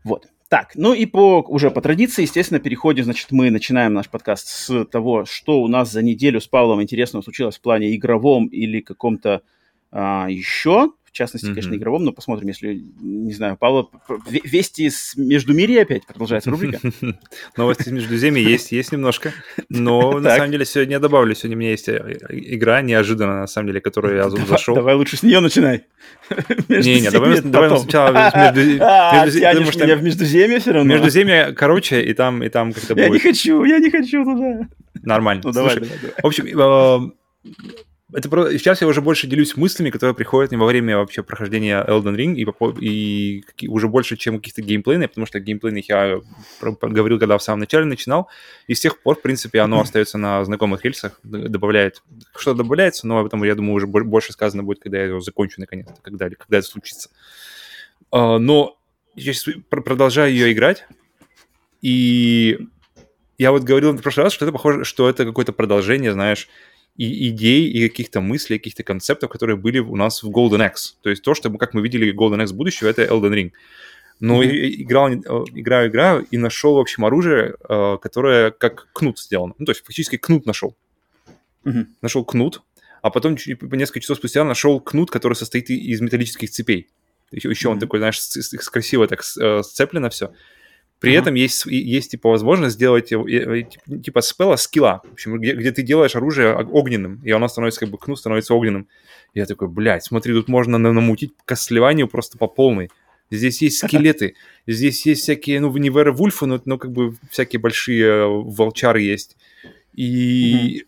Вот. 0.02 0.26
Так, 0.48 0.72
ну 0.74 0.92
и 0.92 1.06
по, 1.06 1.40
уже 1.42 1.70
по 1.70 1.80
традиции, 1.80 2.22
естественно, 2.22 2.58
переходим, 2.58 3.04
значит, 3.04 3.30
мы 3.30 3.50
начинаем 3.50 3.94
наш 3.94 4.08
подкаст 4.08 4.48
с 4.48 4.84
того, 4.86 5.24
что 5.24 5.60
у 5.60 5.68
нас 5.68 5.92
за 5.92 6.02
неделю 6.02 6.40
с 6.40 6.48
Павлом 6.48 6.82
интересного 6.82 7.22
случилось 7.22 7.56
в 7.56 7.60
плане 7.60 7.94
игровом 7.94 8.46
или 8.46 8.80
каком-то 8.80 9.42
а, 9.90 10.26
еще, 10.28 10.92
в 11.04 11.12
частности, 11.12 11.46
mm-hmm. 11.46 11.54
конечно, 11.54 11.74
игровом, 11.74 12.04
но 12.04 12.12
посмотрим, 12.12 12.48
если, 12.48 12.84
не 13.00 13.32
знаю, 13.32 13.56
Павла, 13.56 13.88
вести 14.28 14.84
из 14.84 15.14
Междумирья 15.16 15.82
опять 15.82 16.06
продолжается 16.06 16.50
рубрика. 16.50 16.78
Новости 17.56 17.88
из 17.88 17.92
Междуземья 17.92 18.42
есть, 18.46 18.72
есть 18.72 18.92
немножко, 18.92 19.32
но 19.70 20.12
на 20.20 20.36
самом 20.36 20.50
деле 20.50 20.66
сегодня 20.66 20.94
я 20.94 21.00
добавлю, 21.00 21.34
сегодня 21.34 21.56
у 21.56 21.60
меня 21.60 21.70
есть 21.70 21.88
э, 21.88 22.18
игра 22.28 22.82
неожиданно, 22.82 23.40
на 23.40 23.46
самом 23.46 23.68
деле, 23.68 23.80
которую 23.80 24.16
я 24.16 24.28
зашел. 24.28 24.74
Давай 24.74 24.94
лучше 24.94 25.16
с 25.16 25.22
нее 25.22 25.40
начинай. 25.40 25.84
Не-не, 26.68 27.10
давай 27.10 27.38
сначала 27.38 28.30
Потому 28.30 29.72
что 29.72 29.84
меня 29.84 29.96
в 29.96 30.02
Междуземье 30.02 30.58
все 30.58 30.72
равно. 30.72 30.92
Междуземье 30.92 31.52
короче, 31.52 32.02
и 32.02 32.12
там 32.12 32.42
и 32.42 32.48
там 32.50 32.74
как-то 32.74 32.94
будет. 32.94 33.06
Я 33.06 33.10
не 33.10 33.18
хочу, 33.20 33.64
я 33.64 33.78
не 33.78 33.90
хочу 33.90 34.22
туда. 34.24 34.68
Нормально. 35.02 35.42
Ну 35.46 35.52
давай, 35.52 35.76
давай. 35.76 35.88
В 36.22 36.26
общем, 36.26 36.46
э, 36.46 37.50
это 38.12 38.28
про... 38.28 38.50
сейчас 38.52 38.80
я 38.82 38.86
уже 38.86 39.00
больше 39.00 39.26
делюсь 39.26 39.56
мыслями, 39.56 39.90
которые 39.90 40.14
приходят 40.14 40.52
мне 40.52 40.60
во 40.60 40.66
время 40.66 40.96
вообще 40.96 41.24
прохождения 41.24 41.84
Elden 41.84 42.14
Ring 42.14 42.34
и, 42.36 43.42
и 43.58 43.68
уже 43.68 43.88
больше, 43.88 44.16
чем 44.16 44.38
каких-то 44.38 44.62
геймплейных, 44.62 45.10
потому 45.10 45.26
что 45.26 45.40
геймплейных 45.40 45.88
я 45.88 46.20
говорил, 46.60 47.18
когда 47.18 47.36
в 47.36 47.42
самом 47.42 47.60
начале 47.60 47.84
начинал, 47.84 48.28
и 48.68 48.74
с 48.74 48.80
тех 48.80 49.02
пор, 49.02 49.16
в 49.16 49.22
принципе, 49.22 49.60
оно 49.60 49.80
остается 49.80 50.18
на 50.18 50.44
знакомых 50.44 50.84
рельсах, 50.84 51.18
добавляет, 51.24 52.02
что 52.36 52.54
добавляется, 52.54 53.08
но 53.08 53.18
об 53.18 53.26
этом, 53.26 53.42
я 53.42 53.56
думаю, 53.56 53.74
уже 53.74 53.86
больше 53.86 54.32
сказано 54.32 54.62
будет, 54.62 54.80
когда 54.80 54.98
я 54.98 55.06
его 55.06 55.20
закончу 55.20 55.60
наконец-то, 55.60 55.96
когда, 56.00 56.30
когда 56.30 56.58
это 56.58 56.66
случится. 56.66 57.10
А, 58.12 58.38
но 58.38 58.78
я 59.16 59.32
сейчас 59.32 59.52
продолжаю 59.68 60.30
ее 60.30 60.52
играть, 60.52 60.86
и 61.82 62.60
я 63.36 63.50
вот 63.50 63.64
говорил 63.64 63.92
в 63.92 64.00
прошлый 64.00 64.24
раз, 64.24 64.32
что 64.32 64.44
это 64.44 64.52
похоже, 64.52 64.84
что 64.84 65.08
это 65.08 65.24
какое-то 65.24 65.52
продолжение, 65.52 66.12
знаешь, 66.12 66.48
и 66.96 67.28
идей, 67.28 67.68
и 67.68 67.88
каких-то 67.88 68.20
мыслей, 68.20 68.58
каких-то 68.58 68.82
концептов, 68.82 69.30
которые 69.30 69.56
были 69.56 69.78
у 69.78 69.96
нас 69.96 70.22
в 70.22 70.30
Golden 70.30 70.60
Axe. 70.60 70.94
То 71.02 71.10
есть 71.10 71.22
то, 71.22 71.34
что, 71.34 71.50
как 71.50 71.74
мы 71.74 71.82
видели 71.82 72.14
Golden 72.14 72.42
Axe 72.42 72.54
будущего, 72.54 72.88
это 72.88 73.04
Elden 73.04 73.32
Ring. 73.32 73.52
Но 74.18 74.42
mm-hmm. 74.42 74.74
играл, 74.78 75.10
э, 75.10 75.20
играю, 75.54 75.90
играю 75.90 76.26
и 76.30 76.38
нашел, 76.38 76.76
в 76.76 76.78
общем, 76.78 77.04
оружие, 77.04 77.54
э, 77.68 77.98
которое 78.00 78.50
как 78.50 78.88
кнут 78.92 79.18
сделано. 79.18 79.54
Ну, 79.58 79.66
то 79.66 79.72
есть 79.72 79.84
фактически 79.84 80.16
кнут 80.16 80.46
нашел. 80.46 80.74
Mm-hmm. 81.64 81.86
Нашел 82.00 82.24
кнут, 82.24 82.62
а 83.02 83.10
потом 83.10 83.36
несколько 83.60 84.00
часов 84.00 84.16
спустя 84.18 84.44
нашел 84.44 84.80
кнут, 84.80 85.10
который 85.10 85.34
состоит 85.34 85.68
из 85.68 86.00
металлических 86.00 86.50
цепей. 86.50 86.88
Еще, 87.30 87.50
еще 87.50 87.68
mm-hmm. 87.68 87.72
он 87.72 87.78
такой, 87.78 87.98
знаешь, 87.98 88.20
красиво 88.70 89.06
так 89.06 89.20
э, 89.38 89.62
сцеплено 89.62 90.08
все. 90.08 90.32
При 90.98 91.12
uh-huh. 91.12 91.18
этом 91.18 91.34
есть, 91.34 91.66
есть 91.66 92.12
типа 92.12 92.30
возможность 92.30 92.76
сделать 92.76 93.08
типа 93.08 94.20
спела 94.22 94.56
скилла, 94.56 95.02
в 95.04 95.12
общем, 95.12 95.38
где, 95.38 95.54
где 95.54 95.70
ты 95.70 95.82
делаешь 95.82 96.16
оружие 96.16 96.54
огненным, 96.54 97.20
и 97.22 97.30
оно 97.30 97.48
становится 97.48 97.80
как 97.80 97.90
бы 97.90 97.98
кнут 97.98 98.18
становится 98.18 98.54
огненным. 98.54 98.88
И 99.34 99.38
я 99.38 99.46
такой, 99.46 99.68
блядь, 99.68 100.04
смотри, 100.04 100.32
тут 100.32 100.48
можно 100.48 100.78
намутить 100.78 101.34
к 101.44 101.54
сливанию 101.56 102.08
просто 102.08 102.38
по 102.38 102.46
полной. 102.46 102.90
Здесь 103.30 103.60
есть 103.60 103.78
скелеты, 103.84 104.36
здесь 104.66 105.04
есть 105.04 105.22
всякие, 105.22 105.60
ну, 105.60 105.76
не 105.76 105.90
Вульфы, 105.90 106.46
но, 106.46 106.60
но 106.64 106.78
как 106.78 106.92
бы 106.92 107.14
всякие 107.30 107.60
большие 107.60 108.06
э, 108.06 108.26
волчары 108.26 109.02
есть. 109.02 109.36
И 109.92 110.80
mm-hmm. 110.80 110.86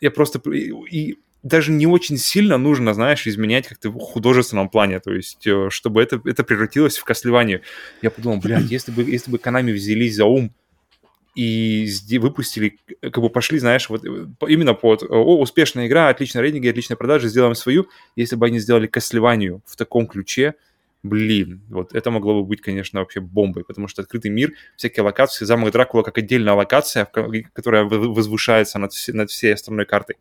я 0.00 0.10
просто... 0.10 0.40
И 0.50 1.16
даже 1.42 1.72
не 1.72 1.86
очень 1.86 2.18
сильно 2.18 2.58
нужно, 2.58 2.94
знаешь, 2.94 3.26
изменять 3.26 3.66
как-то 3.66 3.90
в 3.90 3.98
художественном 3.98 4.68
плане, 4.68 5.00
то 5.00 5.12
есть, 5.12 5.46
э, 5.46 5.68
чтобы 5.70 6.02
это, 6.02 6.20
это 6.24 6.44
превратилось 6.44 6.98
в 6.98 7.04
кослевание. 7.04 7.62
Я 8.02 8.10
подумал, 8.10 8.38
блядь, 8.38 8.64
если 8.70 8.92
бы, 8.92 9.02
если 9.02 9.30
бы 9.30 9.38
Konami 9.38 9.72
взялись 9.72 10.16
за 10.16 10.26
ум 10.26 10.52
и 11.34 11.88
выпустили, 12.18 12.78
как 13.00 13.18
бы 13.18 13.30
пошли, 13.30 13.58
знаешь, 13.58 13.88
вот 13.88 14.04
э, 14.04 14.26
именно 14.48 14.74
под 14.74 15.02
«О, 15.02 15.40
успешная 15.40 15.86
игра, 15.86 16.08
отличные 16.08 16.42
рейтинги, 16.42 16.68
отличные 16.68 16.96
продажи, 16.96 17.28
сделаем 17.28 17.54
свою», 17.54 17.88
если 18.16 18.36
бы 18.36 18.46
они 18.46 18.58
сделали 18.58 18.86
кослеванию 18.86 19.62
в 19.64 19.76
таком 19.76 20.06
ключе, 20.06 20.54
блин, 21.02 21.62
вот 21.70 21.94
это 21.94 22.10
могло 22.10 22.42
бы 22.42 22.46
быть, 22.46 22.60
конечно, 22.60 23.00
вообще 23.00 23.20
бомбой, 23.20 23.64
потому 23.64 23.88
что 23.88 24.02
открытый 24.02 24.30
мир, 24.30 24.52
всякие 24.76 25.04
локации, 25.04 25.46
замок 25.46 25.72
Дракула 25.72 26.02
как 26.02 26.18
отдельная 26.18 26.52
локация, 26.52 27.06
которая 27.54 27.84
возвышается 27.84 28.78
над, 28.78 28.92
над 29.08 29.30
всей 29.30 29.54
остальной 29.54 29.86
картой. 29.86 30.16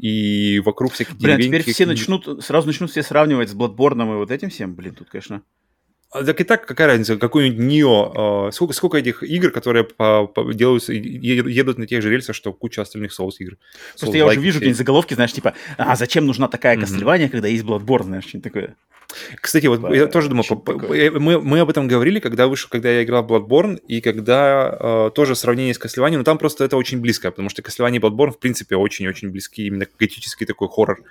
И 0.00 0.60
вокруг 0.60 0.92
всяких 0.92 1.16
Блин, 1.16 1.36
а 1.36 1.42
теперь 1.42 1.62
все 1.62 1.86
начнут, 1.86 2.42
сразу 2.42 2.66
начнут 2.66 2.90
все 2.90 3.02
сравнивать 3.02 3.50
с 3.50 3.54
Bloodborne 3.54 4.02
и 4.02 4.16
вот 4.16 4.30
этим 4.30 4.50
всем, 4.50 4.74
блин, 4.74 4.94
тут, 4.94 5.10
конечно... 5.10 5.42
А, 6.12 6.24
так 6.24 6.40
и 6.40 6.44
так, 6.44 6.66
какая 6.66 6.88
разница, 6.88 7.16
какой-нибудь 7.16 7.60
Нио, 7.60 8.48
э, 8.48 8.52
сколько, 8.52 8.74
сколько 8.74 8.98
этих 8.98 9.22
игр, 9.22 9.52
которые 9.52 9.84
по, 9.84 10.26
по, 10.26 10.52
делаются, 10.52 10.92
едут 10.92 11.78
на 11.78 11.86
тех 11.86 12.02
же 12.02 12.10
рельсах, 12.10 12.34
что 12.34 12.52
куча 12.52 12.82
остальных 12.82 13.12
Souls 13.18 13.34
игр. 13.38 13.56
Просто 13.98 14.16
я 14.16 14.26
уже 14.26 14.40
вижу 14.40 14.58
какие-нибудь 14.58 14.78
заголовки, 14.78 15.14
знаешь, 15.14 15.32
типа, 15.32 15.54
а 15.78 15.94
зачем 15.94 16.26
нужна 16.26 16.48
такая 16.48 16.76
mm-hmm. 16.76 17.28
когда 17.28 17.46
есть 17.46 17.64
Bloodborne, 17.64 18.04
знаешь, 18.04 18.24
что-нибудь 18.24 18.52
такое. 18.52 18.76
Кстати, 19.40 19.66
вот 19.66 19.92
я 19.94 20.06
тоже 20.06 20.28
думал, 20.28 20.44
мы, 20.88 21.40
мы 21.40 21.60
об 21.60 21.70
этом 21.70 21.88
говорили, 21.88 22.18
когда 22.20 22.46
вышел, 22.46 22.68
когда 22.70 22.90
я 22.90 23.04
играл 23.04 23.22
в 23.24 23.32
Bloodborne, 23.32 23.78
и 23.86 24.00
когда 24.00 24.76
э, 24.80 25.10
тоже 25.14 25.36
сравнение 25.36 25.74
с 25.74 25.80
Castlevania, 25.80 26.16
но 26.16 26.24
там 26.24 26.38
просто 26.38 26.64
это 26.64 26.76
очень 26.76 27.00
близко, 27.00 27.30
потому 27.30 27.48
что 27.50 27.62
Castlevania 27.62 27.96
и 27.96 27.98
Bloodborne, 27.98 28.32
в 28.32 28.38
принципе, 28.38 28.76
очень-очень 28.76 29.30
близки, 29.30 29.66
именно 29.66 29.86
готический 29.98 30.46
такой 30.46 30.68
хоррор. 30.68 31.02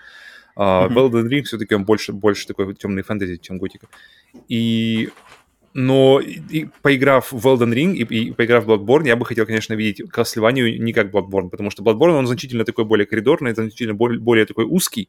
Uh, 0.60 0.62
mm-hmm. 0.62 0.90
В 0.90 0.98
Elden 0.98 1.30
Ring 1.30 1.44
все-таки 1.44 1.74
он 1.74 1.86
больше, 1.86 2.12
больше 2.12 2.46
такой 2.46 2.76
темный 2.76 3.02
фэнтези, 3.02 3.38
чем 3.38 3.58
готика. 3.58 3.88
И 4.50 5.10
но 5.74 6.20
и, 6.20 6.66
поиграв 6.82 7.32
в 7.32 7.48
Elden 7.48 7.74
Ring 7.74 7.94
и, 7.94 8.04
и 8.04 8.32
поиграв 8.32 8.66
в 8.66 8.70
Bloodborne, 8.70 9.08
я 9.08 9.16
бы 9.16 9.26
хотел, 9.26 9.46
конечно, 9.46 9.74
видеть 9.74 10.02
Castlevania 10.10 10.78
не 10.78 10.92
как 10.92 11.12
Bloodborne, 11.14 11.50
потому 11.50 11.70
что 11.70 11.82
Bloodborne, 11.82 12.18
он 12.18 12.28
значительно 12.28 12.66
такой 12.66 12.84
более 12.84 13.06
коридорный, 13.06 13.54
значительно 13.54 13.94
более, 13.94 14.20
более 14.20 14.46
такой 14.46 14.66
узкий, 14.66 15.08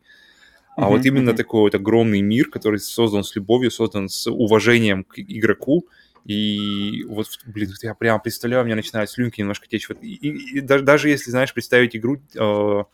а 0.77 0.83
mm-hmm, 0.83 0.89
вот 0.89 1.05
именно 1.05 1.31
mm-hmm. 1.31 1.37
такой 1.37 1.61
вот 1.63 1.75
огромный 1.75 2.21
мир, 2.21 2.49
который 2.49 2.79
создан 2.79 3.25
с 3.25 3.35
любовью, 3.35 3.73
создан 3.73 4.09
с 4.09 4.31
уважением 4.31 5.03
к 5.03 5.19
игроку, 5.19 5.89
и 6.27 7.05
вот, 7.09 7.27
блин, 7.47 7.71
я 7.83 7.95
прямо 7.95 8.21
представляю, 8.21 8.63
у 8.63 8.67
меня 8.67 8.77
начинают 8.77 9.11
слюнки 9.11 9.41
немножко 9.41 9.67
течь. 9.67 9.89
Вот, 9.89 9.99
и, 10.03 10.15
и, 10.15 10.59
и 10.59 10.61
даже, 10.61 10.85
даже 10.85 11.09
если, 11.09 11.31
знаешь, 11.31 11.53
представить 11.53 11.97
игру 11.97 12.21
э 12.37 12.85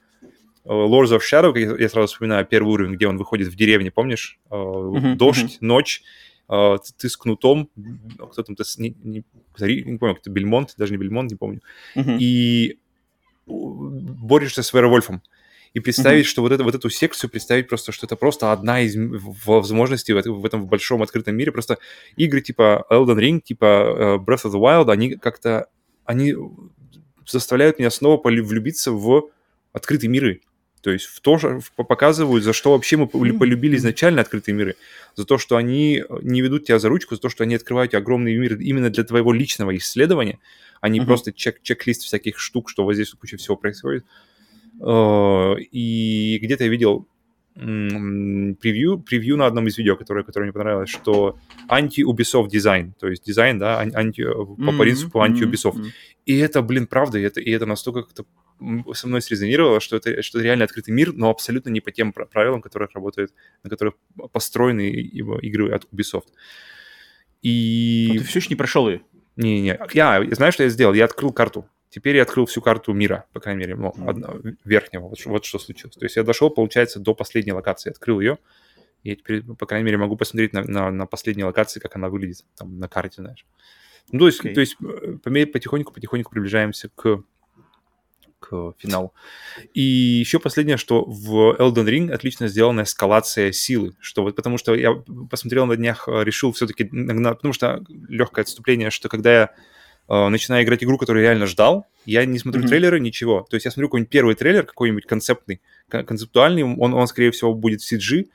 Lords 0.67 1.17
of 1.17 1.21
Shadow, 1.21 1.57
я, 1.57 1.89
сразу 1.89 2.09
вспоминаю 2.09 2.45
первый 2.45 2.73
уровень, 2.73 2.95
где 2.95 3.07
он 3.07 3.17
выходит 3.17 3.49
в 3.49 3.57
деревне, 3.57 3.91
помнишь? 3.91 4.39
Mm-hmm, 4.51 5.15
дождь, 5.15 5.41
mm-hmm. 5.43 5.59
ночь, 5.61 6.03
э, 6.49 6.79
ты 6.99 7.09
с 7.09 7.17
кнутом, 7.17 7.71
кто 8.33 8.43
там, 8.43 8.57
не, 8.79 8.95
не, 9.03 9.25
не 9.59 9.99
помню, 9.99 10.17
кто 10.17 10.31
Бельмонт, 10.31 10.75
даже 10.77 10.93
не 10.93 10.99
Бельмонт, 10.99 11.31
не 11.31 11.37
помню, 11.37 11.61
mm-hmm. 11.95 12.19
и 12.19 12.79
борешься 13.47 14.63
с 14.63 14.73
Веровольфом. 14.73 15.23
И 15.73 15.81
представить, 15.81 16.25
mm-hmm. 16.25 16.29
что 16.31 16.43
вот, 16.43 16.53
это, 16.53 16.65
вот 16.65 16.75
эту 16.75 16.89
секцию, 16.91 17.31
представить 17.31 17.69
просто, 17.69 17.93
что 17.93 18.07
это 18.07 18.17
просто 18.17 18.51
одна 18.51 18.81
из 18.81 18.97
возможностей 19.45 20.15
в, 20.15 20.23
в 20.23 20.47
этом 20.47 20.67
большом 20.67 21.03
открытом 21.03 21.37
мире. 21.37 21.53
Просто 21.53 21.79
игры 22.17 22.41
типа 22.41 22.87
Elden 22.91 23.19
Ring, 23.19 23.41
типа 23.41 23.65
э, 23.65 24.17
Breath 24.17 24.47
of 24.47 24.53
the 24.53 24.61
Wild, 24.61 24.91
они 24.91 25.17
как-то, 25.17 25.69
они 26.07 26.35
заставляют 27.27 27.79
меня 27.79 27.91
снова 27.91 28.21
влюбиться 28.25 28.91
в 28.91 29.29
открытые 29.75 30.09
миры. 30.09 30.41
То 30.87 30.93
есть 30.93 31.07
в 31.07 31.21
то, 31.21 31.37
что 31.37 31.59
показывают, 31.75 32.45
за 32.45 32.52
что 32.52 32.71
вообще 32.71 32.97
мы 32.97 33.09
полюбили 33.09 33.75
изначально 33.75 34.21
открытые 34.21 34.55
миры. 34.55 34.76
За 35.16 35.25
то, 35.25 35.37
что 35.37 35.57
они 35.57 36.05
не 36.23 36.43
ведут 36.43 36.66
тебя 36.66 36.78
за 36.78 36.88
ручку, 36.88 37.16
за 37.16 37.21
то, 37.21 37.28
что 37.28 37.43
они 37.43 37.57
открывают 37.57 37.93
огромный 37.95 38.37
мир 38.37 38.55
именно 38.61 38.88
для 38.88 39.02
твоего 39.02 39.33
личного 39.33 39.76
исследования, 39.76 40.38
а 40.81 40.88
не 40.88 41.00
mm-hmm. 41.00 41.07
просто 41.07 41.33
чек- 41.33 41.61
чек-лист 41.61 42.02
всяких 42.02 42.38
штук, 42.38 42.71
что 42.71 42.85
вот 42.85 42.95
здесь 42.95 43.11
куча 43.11 43.37
всего 43.37 43.57
происходит. 43.57 44.05
Э, 44.81 45.57
и 45.59 46.38
где-то 46.40 46.62
я 46.62 46.71
видел 46.71 47.09
превью, 47.57 49.00
превью 49.00 49.37
на 49.38 49.47
одном 49.47 49.66
из 49.66 49.76
видео, 49.78 49.97
которое, 49.97 50.23
которое 50.23 50.45
мне 50.45 50.52
понравилось, 50.52 50.90
что 50.90 51.37
анти-Ubisoft 51.69 52.49
дизайн, 52.49 52.95
то 53.00 53.09
есть 53.09 53.25
дизайн, 53.25 53.59
да, 53.59 53.81
анти, 53.81 54.21
mm-hmm, 54.21 54.64
по 54.64 54.78
принципу 54.78 55.21
анти-Ubisoft. 55.21 55.78
Mm-hmm. 55.78 55.90
И 56.26 56.37
это, 56.37 56.62
блин, 56.62 56.87
правда, 56.87 57.19
и 57.19 57.23
это, 57.23 57.40
и 57.40 57.50
это 57.50 57.66
настолько 57.66 58.02
как-то 58.05 58.25
со 58.95 59.07
мной 59.07 59.23
срезонировало, 59.23 59.81
что 59.81 59.97
это, 59.97 60.23
что 60.23 60.39
это 60.39 60.45
реально 60.45 60.65
открытый 60.65 60.95
мир, 60.95 61.13
но 61.13 61.31
абсолютно 61.31 61.71
не 61.71 61.81
по 61.81 61.93
тем 61.93 62.13
правилам, 62.13 62.63
которых 62.63 62.93
работают, 62.95 63.33
на 63.63 63.71
которых 63.71 63.95
построены 64.33 64.91
игры 64.91 65.73
от 65.73 65.87
Ubisoft. 65.93 66.29
И... 67.43 68.07
Но 68.09 68.19
ты 68.21 68.25
все 68.25 68.39
еще 68.39 68.49
не 68.51 68.57
прошел 68.57 68.89
ее? 68.89 69.03
Не-не-не. 69.37 69.79
Я, 69.93 70.25
знаешь, 70.33 70.55
что 70.55 70.63
я 70.63 70.69
сделал? 70.71 70.95
Я 70.95 71.05
открыл 71.05 71.33
карту. 71.33 71.69
Теперь 71.91 72.17
я 72.17 72.23
открыл 72.23 72.47
всю 72.47 72.61
карту 72.61 72.93
мира, 72.93 73.27
по 73.33 73.41
крайней 73.41 73.61
мере, 73.61 73.77
ну, 73.77 73.95
одно, 74.07 74.41
верхнего. 74.65 75.09
Вот, 75.09 75.25
вот 75.25 75.45
что 75.45 75.59
случилось. 75.59 75.95
То 75.97 76.05
есть 76.05 76.17
я 76.17 76.25
дошел, 76.25 76.51
получается, 76.51 76.99
до 76.99 77.15
последней 77.15 77.53
локации, 77.53 77.91
открыл 77.91 78.21
ее. 78.21 78.39
Я 79.05 79.15
теперь, 79.15 79.43
по 79.43 79.67
крайней 79.67 79.85
мере, 79.85 79.99
могу 79.99 80.17
посмотреть 80.17 80.53
на, 80.53 80.65
на, 80.65 80.91
на 80.91 81.07
последней 81.07 81.45
локации, 81.45 81.79
как 81.79 81.95
она 81.97 82.09
выглядит 82.09 82.45
там 82.57 82.79
на 82.79 82.89
карте, 82.89 83.23
знаешь. 83.23 83.47
Ну, 84.11 84.21
то 84.21 84.27
есть, 84.27 84.45
okay. 84.45 84.55
то 84.55 84.61
есть 84.61 84.77
э, 84.81 85.47
потихоньку-потихоньку 85.47 86.31
приближаемся 86.31 86.89
к 86.95 87.23
к 88.38 88.75
финалу. 88.78 89.12
И 89.75 89.81
еще 89.81 90.38
последнее, 90.38 90.76
что 90.76 91.05
в 91.05 91.57
Elden 91.59 91.87
Ring 91.87 92.12
отлично 92.12 92.49
сделана 92.49 92.83
эскалация 92.83 93.52
силы, 93.52 93.95
что 94.00 94.23
вот 94.23 94.37
потому 94.37 94.59
что 94.59 94.75
я 94.75 94.93
посмотрел 95.31 95.66
на 95.66 95.76
днях, 95.76 96.09
э, 96.09 96.25
решил 96.25 96.52
все-таки, 96.52 96.85
потому 96.85 97.52
что 97.52 97.83
легкое 98.09 98.45
отступление, 98.45 98.90
что 98.90 99.09
когда 99.09 99.33
я 99.33 99.50
э, 100.09 100.28
начинаю 100.28 100.64
играть 100.64 100.85
игру, 100.85 100.99
которую 100.99 101.23
я 101.25 101.31
реально 101.31 101.47
ждал. 101.47 101.87
Я 102.05 102.25
не 102.25 102.38
смотрю 102.38 102.62
mm-hmm. 102.62 102.69
трейлеры, 102.69 103.00
ничего. 103.00 103.47
То 103.50 103.57
есть 103.57 103.64
я 103.64 103.71
смотрю 103.71 103.88
какой-нибудь 103.88 104.11
первый 104.11 104.35
трейлер, 104.35 104.64
какой-нибудь 104.64 105.07
концептный, 105.07 105.61
концептуальный, 105.88 106.62
он, 106.62 106.95
он 106.95 107.07
скорее 107.09 107.31
всего, 107.33 107.52
будет 107.55 107.83
в 107.83 107.93
CG, 107.93 108.26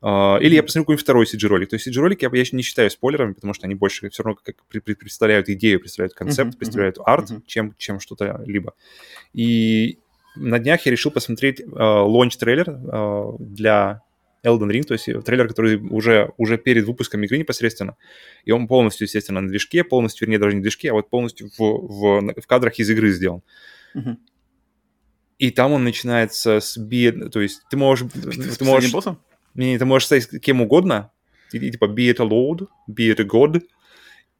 или 0.00 0.54
я 0.54 0.62
посмотрю 0.62 0.84
какой-нибудь 0.84 1.02
второй 1.02 1.26
CG-ролик. 1.26 1.70
То 1.70 1.74
есть 1.74 1.88
CG-ролики 1.88 2.24
я, 2.24 2.30
я 2.32 2.44
не 2.52 2.62
считаю 2.62 2.88
спойлерами, 2.90 3.32
потому 3.32 3.52
что 3.52 3.66
они 3.66 3.74
больше 3.74 4.08
все 4.10 4.22
равно 4.22 4.38
как 4.42 4.56
представляют 4.66 5.48
идею, 5.48 5.80
представляют 5.80 6.14
концепт, 6.14 6.54
uh-huh, 6.54 6.58
представляют 6.58 6.98
uh-huh, 6.98 7.04
арт, 7.04 7.30
uh-huh. 7.30 7.42
чем, 7.46 7.74
чем 7.76 7.98
что-то 7.98 8.42
либо. 8.46 8.74
И 9.32 9.98
на 10.36 10.60
днях 10.60 10.86
я 10.86 10.92
решил 10.92 11.10
посмотреть 11.10 11.60
launch-трейлер 11.66 12.70
э, 12.70 12.90
э, 12.90 13.36
для 13.40 14.02
Elden 14.44 14.70
Ring, 14.70 14.84
то 14.84 14.92
есть 14.92 15.06
трейлер, 15.24 15.48
который 15.48 15.76
уже, 15.76 16.32
уже 16.36 16.58
перед 16.58 16.84
выпуском 16.84 17.24
игры 17.24 17.38
непосредственно. 17.38 17.96
И 18.44 18.52
он 18.52 18.68
полностью, 18.68 19.06
естественно, 19.06 19.40
на 19.40 19.48
движке, 19.48 19.82
полностью, 19.82 20.26
вернее, 20.26 20.38
даже 20.38 20.54
не 20.54 20.62
движке, 20.62 20.90
а 20.90 20.92
вот 20.92 21.10
полностью 21.10 21.50
в, 21.58 21.58
в, 21.58 22.40
в 22.40 22.46
кадрах 22.46 22.78
из 22.78 22.88
игры 22.88 23.10
сделан. 23.10 23.42
Uh-huh. 23.96 24.16
И 25.38 25.50
там 25.50 25.72
он 25.72 25.84
начинается 25.84 26.60
с 26.60 26.76
би... 26.76 27.10
То 27.10 27.40
есть 27.40 27.62
ты 27.70 27.76
можешь... 27.76 28.08
Ты 28.12 28.64
можешь 28.64 28.92
ты 29.58 29.84
можешь 29.84 30.06
стать 30.06 30.40
кем 30.40 30.60
угодно, 30.60 31.10
и, 31.52 31.70
типа 31.70 31.86
be 31.86 32.10
it 32.10 32.20
a 32.20 32.24
lord, 32.24 32.68
be 32.88 33.14
it 33.14 33.20
a 33.20 33.24
god, 33.24 33.62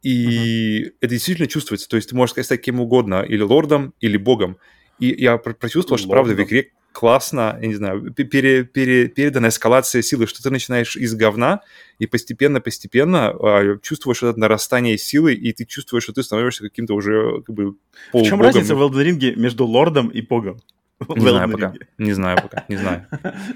и 0.03 0.85
uh-huh. 0.85 0.93
это 1.01 1.15
действительно 1.15 1.49
чувствуется. 1.49 1.89
То 1.89 1.97
есть 1.97 2.11
ты 2.11 2.17
можешь 2.17 2.45
стать 2.45 2.61
кем 2.61 2.81
угодно, 2.81 3.23
или 3.23 3.43
лордом, 3.43 3.95
или 4.01 4.17
богом. 4.17 4.59
И 4.99 5.15
я 5.17 5.39
прочувствовал, 5.39 5.99
что, 5.99 6.09
правда, 6.09 6.35
в 6.35 6.43
игре 6.43 6.73
классно, 6.93 7.57
я 7.61 7.69
не 7.69 7.75
знаю, 7.75 8.13
пере, 8.13 8.65
пере, 8.65 9.09
передана 9.09 9.49
эскалация 9.49 10.03
силы, 10.03 10.27
что 10.27 10.43
ты 10.43 10.51
начинаешь 10.51 10.97
из 10.97 11.15
говна 11.15 11.61
и 12.01 12.07
постепенно-постепенно 12.07 13.33
э, 13.41 13.79
чувствуешь 13.83 14.23
это 14.23 14.39
нарастание 14.39 14.99
силы, 14.99 15.35
и 15.35 15.53
ты 15.53 15.65
чувствуешь, 15.65 16.05
что 16.05 16.13
ты 16.13 16.23
становишься 16.25 16.65
каким-то 16.65 16.95
уже 16.95 17.43
как 17.43 17.55
бы 17.55 17.77
В 18.13 18.23
чем 18.25 18.43
разница 18.43 18.75
в 18.75 18.83
Elden 18.83 19.05
Ring 19.05 19.37
между 19.37 19.67
лордом 19.67 20.09
и 20.09 20.23
богом? 20.23 20.61
Не 21.09 21.29
знаю 21.29 21.51
пока. 21.51 21.75
Не 21.99 22.13
знаю 22.13 22.39
пока. 22.43 22.65
Не 22.69 22.77
знаю. 22.77 23.07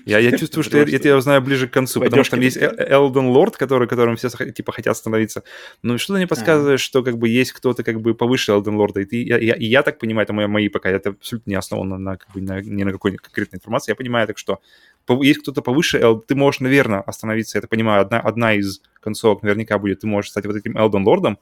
Я, 0.06 0.18
я 0.18 0.36
чувствую, 0.36 0.62
что 0.62 0.78
я, 0.78 0.84
я 0.84 0.98
тебя 0.98 1.16
узнаю 1.16 1.42
ближе 1.42 1.66
к 1.66 1.72
концу, 1.72 2.00
потому 2.00 2.22
что 2.22 2.36
там 2.36 2.40
есть 2.40 2.56
Элден 2.56 3.26
Лорд, 3.26 3.56
который, 3.56 3.88
которым 3.88 4.16
все 4.16 4.28
типа 4.28 4.72
хотят 4.72 4.96
становиться. 4.96 5.42
Но 5.82 5.98
что-то 5.98 6.18
мне 6.18 6.26
подсказывает, 6.26 6.80
что 6.80 7.02
как 7.02 7.18
бы 7.18 7.28
есть 7.28 7.52
кто-то 7.52 7.82
как 7.82 8.00
бы 8.00 8.14
повыше 8.14 8.52
Элден 8.52 8.76
Лорда. 8.76 9.00
И, 9.00 9.04
ты, 9.04 9.22
я, 9.22 9.38
я, 9.38 9.54
и 9.54 9.64
я 9.64 9.82
так 9.82 9.98
понимаю, 9.98 10.24
это 10.24 10.32
мои, 10.32 10.46
мои 10.46 10.68
пока, 10.68 10.88
это 10.88 11.10
абсолютно 11.10 11.50
не 11.50 11.56
основано 11.56 11.98
на, 11.98 12.16
как 12.16 12.30
бы, 12.32 12.40
на, 12.40 12.60
ни 12.60 12.84
на 12.84 12.92
какой 12.92 13.16
конкретной 13.16 13.56
информации. 13.56 13.92
Я 13.92 13.96
понимаю 13.96 14.26
так, 14.26 14.38
что 14.38 14.60
есть 15.08 15.40
кто-то 15.40 15.62
повыше, 15.62 16.00
ты 16.28 16.34
можешь, 16.34 16.60
наверное, 16.60 17.00
остановиться. 17.00 17.58
Я 17.58 17.66
понимаю, 17.66 18.02
одна, 18.02 18.20
одна 18.20 18.54
из 18.54 18.82
концовок 19.00 19.42
наверняка 19.42 19.78
будет, 19.78 20.00
ты 20.00 20.06
можешь 20.06 20.30
стать 20.30 20.46
вот 20.46 20.54
этим 20.54 20.76
Элден 20.76 21.04
Лордом, 21.04 21.38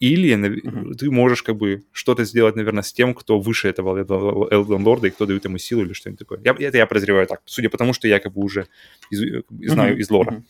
или 0.00 0.34
mm-hmm. 0.34 0.94
ты 0.94 1.10
можешь 1.10 1.42
как 1.42 1.56
бы 1.56 1.82
что-то 1.92 2.24
сделать, 2.24 2.56
наверное, 2.56 2.82
с 2.82 2.92
тем, 2.92 3.14
кто 3.14 3.40
выше 3.40 3.68
этого 3.68 3.98
Элден 3.98 4.84
Лорда 4.84 5.08
и 5.08 5.10
кто 5.10 5.26
дает 5.26 5.44
ему 5.44 5.58
силу 5.58 5.82
или 5.82 5.92
что-нибудь 5.92 6.20
такое. 6.20 6.40
Я, 6.44 6.54
это 6.58 6.78
я 6.78 6.86
подозреваю 6.86 7.26
так, 7.26 7.40
судя 7.44 7.68
по 7.68 7.78
тому, 7.78 7.92
что 7.92 8.06
я 8.06 8.20
как 8.20 8.32
бы 8.32 8.42
уже 8.42 8.66
из, 9.10 9.20
знаю 9.20 9.96
mm-hmm. 9.96 10.00
из 10.00 10.10
лора. 10.10 10.30
Mm-hmm. 10.32 10.42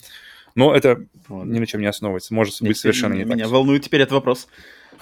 Но 0.54 0.74
это 0.74 1.06
вот. 1.28 1.46
ни 1.46 1.58
на 1.58 1.66
чем 1.66 1.80
не 1.80 1.86
основывается. 1.86 2.34
Может 2.34 2.60
быть 2.62 2.76
совершенно 2.76 3.12
не 3.12 3.20
меня 3.20 3.28
так. 3.28 3.36
Меня 3.36 3.48
волнует 3.48 3.84
теперь 3.84 4.00
этот 4.00 4.14
вопрос. 4.14 4.48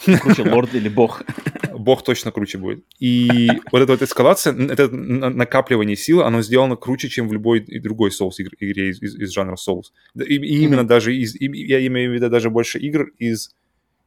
Круче 0.04 0.42
лорд 0.42 0.74
или 0.74 0.88
бог? 0.88 1.22
Бог 1.72 2.04
точно 2.04 2.30
круче 2.30 2.58
будет. 2.58 2.84
И 2.98 3.48
вот 3.70 3.82
эта 3.82 3.92
вот 3.92 4.02
эскалация, 4.02 4.54
это 4.54 4.88
накапливание 4.88 5.96
силы, 5.96 6.24
оно 6.24 6.42
сделано 6.42 6.76
круче, 6.76 7.08
чем 7.08 7.28
в 7.28 7.32
любой 7.32 7.60
другой 7.60 8.10
Souls 8.10 8.34
игре 8.38 8.90
из, 8.90 9.02
из, 9.02 9.14
из 9.14 9.30
жанра 9.30 9.56
Souls. 9.56 9.92
И, 10.14 10.34
и 10.34 10.64
именно 10.64 10.80
mm-hmm. 10.80 10.86
даже 10.86 11.14
из, 11.14 11.34
я 11.38 11.86
имею 11.86 12.10
в 12.10 12.14
виду 12.14 12.28
даже 12.28 12.50
больше 12.50 12.78
игр 12.78 13.10
из 13.18 13.54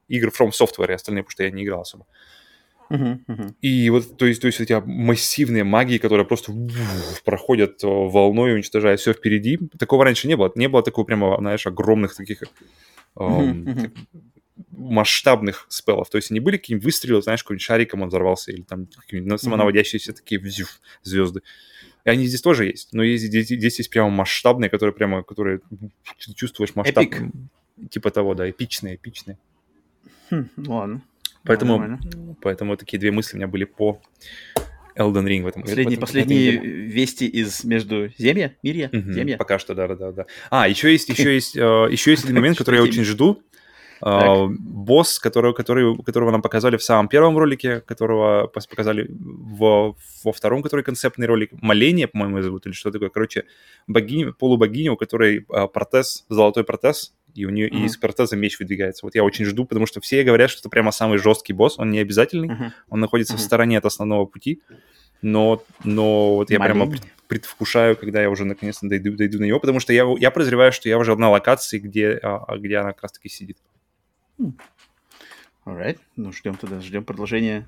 игр 0.10 0.30
From 0.30 0.50
Software 0.50 0.92
и 0.92 0.94
остальные, 0.94 1.24
потому 1.24 1.32
что 1.32 1.44
я 1.44 1.52
не 1.52 1.64
играл 1.64 1.82
особо. 1.82 2.06
Uh-huh, 2.92 3.20
uh-huh. 3.28 3.54
И 3.62 3.90
вот, 3.92 4.18
то 4.18 4.26
есть, 4.26 4.42
то 4.42 4.48
есть 4.48 4.60
эти 4.60 4.74
массивные 4.84 5.64
магии, 5.64 6.00
которые 6.00 6.26
просто 6.26 6.52
проходят 7.24 7.84
волной, 7.84 8.56
уничтожая 8.56 8.98
все 8.98 9.14
впереди. 9.14 9.60
Такого 9.78 10.04
раньше 10.04 10.28
не 10.28 10.36
было. 10.36 10.52
Не 10.56 10.68
было 10.68 10.82
такого 10.82 11.06
прямо, 11.06 11.38
знаешь, 11.38 11.68
огромных 11.68 12.16
таких 12.16 12.42
эм, 13.16 13.64
uh-huh, 13.64 13.92
масштабных 14.72 15.68
спеллов. 15.70 16.10
То 16.10 16.18
есть 16.18 16.32
они 16.32 16.40
были 16.40 16.58
какие-нибудь 16.58 16.86
выстрелы, 16.86 17.22
знаешь, 17.22 17.44
какой-нибудь 17.44 17.64
шариком 17.64 18.02
он 18.02 18.10
взорвался, 18.10 18.52
или 18.52 18.64
там 18.64 18.88
какие-нибудь 18.88 19.40
самонаводящиеся 19.40 20.14
такие 20.14 20.42
взюф, 20.42 20.82
звезды. 21.04 21.42
И 22.06 22.10
они 22.10 22.26
здесь 22.26 22.42
тоже 22.42 22.66
есть. 22.66 22.94
Но 22.94 23.04
есть, 23.04 23.26
здесь, 23.26 23.48
здесь 23.48 23.78
есть 23.78 23.90
прямо 23.90 24.10
масштабные, 24.10 24.70
которые 24.70 24.96
прямо, 24.96 25.24
которые 25.24 25.60
чувствуешь 26.18 26.76
масштаб. 26.76 27.04
Эпик. 27.04 27.22
Типа 27.92 28.10
того, 28.10 28.34
да, 28.34 28.50
эпичные, 28.50 28.96
эпичные. 28.96 29.38
Хм, 30.30 30.50
ладно. 30.68 31.02
Поэтому, 31.44 32.00
поэтому 32.42 32.78
такие 32.78 33.00
две 33.00 33.12
мысли 33.12 33.36
у 33.36 33.38
меня 33.38 33.48
были 33.48 33.64
по 33.64 34.02
Elden 34.96 35.26
Ring 35.26 35.44
в 35.44 35.48
этом 35.48 35.64
Последние, 35.64 35.98
в 35.98 36.02
последние 36.02 36.58
вести 36.58 37.28
из 37.28 37.64
между 37.64 38.10
Земля, 38.18 38.54
Мирья, 38.62 38.90
угу, 38.92 39.14
Земля. 39.14 39.38
Пока 39.38 39.58
что, 39.58 39.74
да, 39.74 39.88
да, 39.88 40.12
да. 40.12 40.26
А, 40.50 40.68
еще 40.68 40.92
есть, 40.92 41.10
еще 41.10 41.34
есть, 41.36 41.56
э, 41.56 41.88
еще 41.90 42.12
есть 42.12 42.26
один 42.26 42.36
момент, 42.36 42.58
который 42.58 42.78
я 42.78 42.84
очень 42.84 43.04
жду. 43.04 43.42
Uh, 44.02 44.48
босс, 44.48 45.20
которого, 45.20 45.54
который, 45.54 45.98
которого 46.04 46.32
нам 46.32 46.42
показали 46.42 46.78
в 46.78 46.84
самом 46.84 47.10
первом 47.10 47.38
ролике, 47.38 47.82
которого 47.82 48.48
показали 48.48 49.08
во, 49.10 49.96
во 50.24 50.32
втором, 50.32 50.64
который 50.64 50.84
концептный 50.84 51.28
ролик, 51.28 51.52
Моление, 51.52 52.08
по-моему, 52.08 52.42
зовут, 52.42 52.66
или 52.66 52.74
что 52.74 52.92
такое. 52.92 53.10
Короче, 53.10 53.44
богиня, 53.88 54.32
полубогиня, 54.32 54.94
у 54.94 54.96
которой 54.96 55.46
uh, 55.50 55.68
протез, 55.68 56.26
золотой 56.30 56.64
протез, 56.64 57.14
и 57.36 57.46
у 57.46 57.50
нее 57.50 57.68
и 57.68 57.86
из 57.86 57.98
протеза 57.98 58.36
меч 58.36 58.60
выдвигается. 58.60 59.06
Вот 59.06 59.16
я 59.16 59.24
очень 59.24 59.46
жду, 59.46 59.66
потому 59.66 59.86
что 59.86 60.02
все 60.02 60.24
говорят, 60.24 60.50
что 60.50 60.62
это 60.62 60.70
прямо 60.70 60.92
самый 60.92 61.18
жесткий 61.18 61.54
босс, 61.54 61.78
он 61.78 61.92
не 61.92 62.00
обязательный, 62.00 62.50
uh-huh. 62.50 62.72
он 62.90 63.00
находится 63.00 63.34
uh-huh. 63.34 63.38
в 63.38 63.42
стороне 63.42 63.78
от 63.78 63.86
основного 63.86 64.26
пути, 64.26 64.62
но, 65.22 65.62
но 65.84 66.36
вот 66.36 66.50
я 66.50 66.60
Маленький. 66.60 66.80
прямо 66.80 66.98
предвкушаю, 67.28 67.96
когда 67.96 68.22
я 68.22 68.30
уже 68.30 68.44
наконец-то 68.44 68.88
дойду, 68.88 69.16
дойду 69.16 69.40
на 69.40 69.46
него, 69.46 69.60
потому 69.60 69.80
что 69.80 69.94
я, 69.94 70.06
я 70.18 70.32
подозреваю, 70.32 70.72
что 70.72 70.90
я 70.90 70.98
уже 70.98 71.16
на 71.16 71.30
локации, 71.30 71.78
где, 71.78 72.20
а, 72.24 72.58
где 72.58 72.78
она 72.78 72.94
как 72.94 73.04
раз-таки 73.04 73.30
сидит. 73.30 73.58
Alright. 75.66 76.00
Ну, 76.16 76.32
ждем 76.32 76.56
тогда, 76.56 76.82
ждем 76.82 77.04
продолжения 77.04 77.68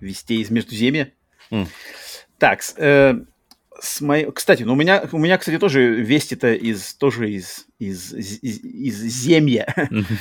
вестей 0.00 0.40
из 0.40 0.50
Междуземья. 0.50 1.12
Mm. 1.50 1.68
Так, 2.38 2.60
э, 2.76 3.20
с 3.78 4.00
моей... 4.00 4.30
Кстати, 4.30 4.62
ну 4.62 4.72
у 4.72 4.76
меня, 4.76 5.04
у 5.12 5.18
меня, 5.18 5.38
кстати, 5.38 5.58
тоже 5.58 5.94
вести-то 6.00 6.52
из, 6.54 6.94
тоже 6.94 7.30
из, 7.30 7.66
из, 7.78 8.12
из, 8.12 8.38
из 8.42 8.96
земья, 8.96 9.72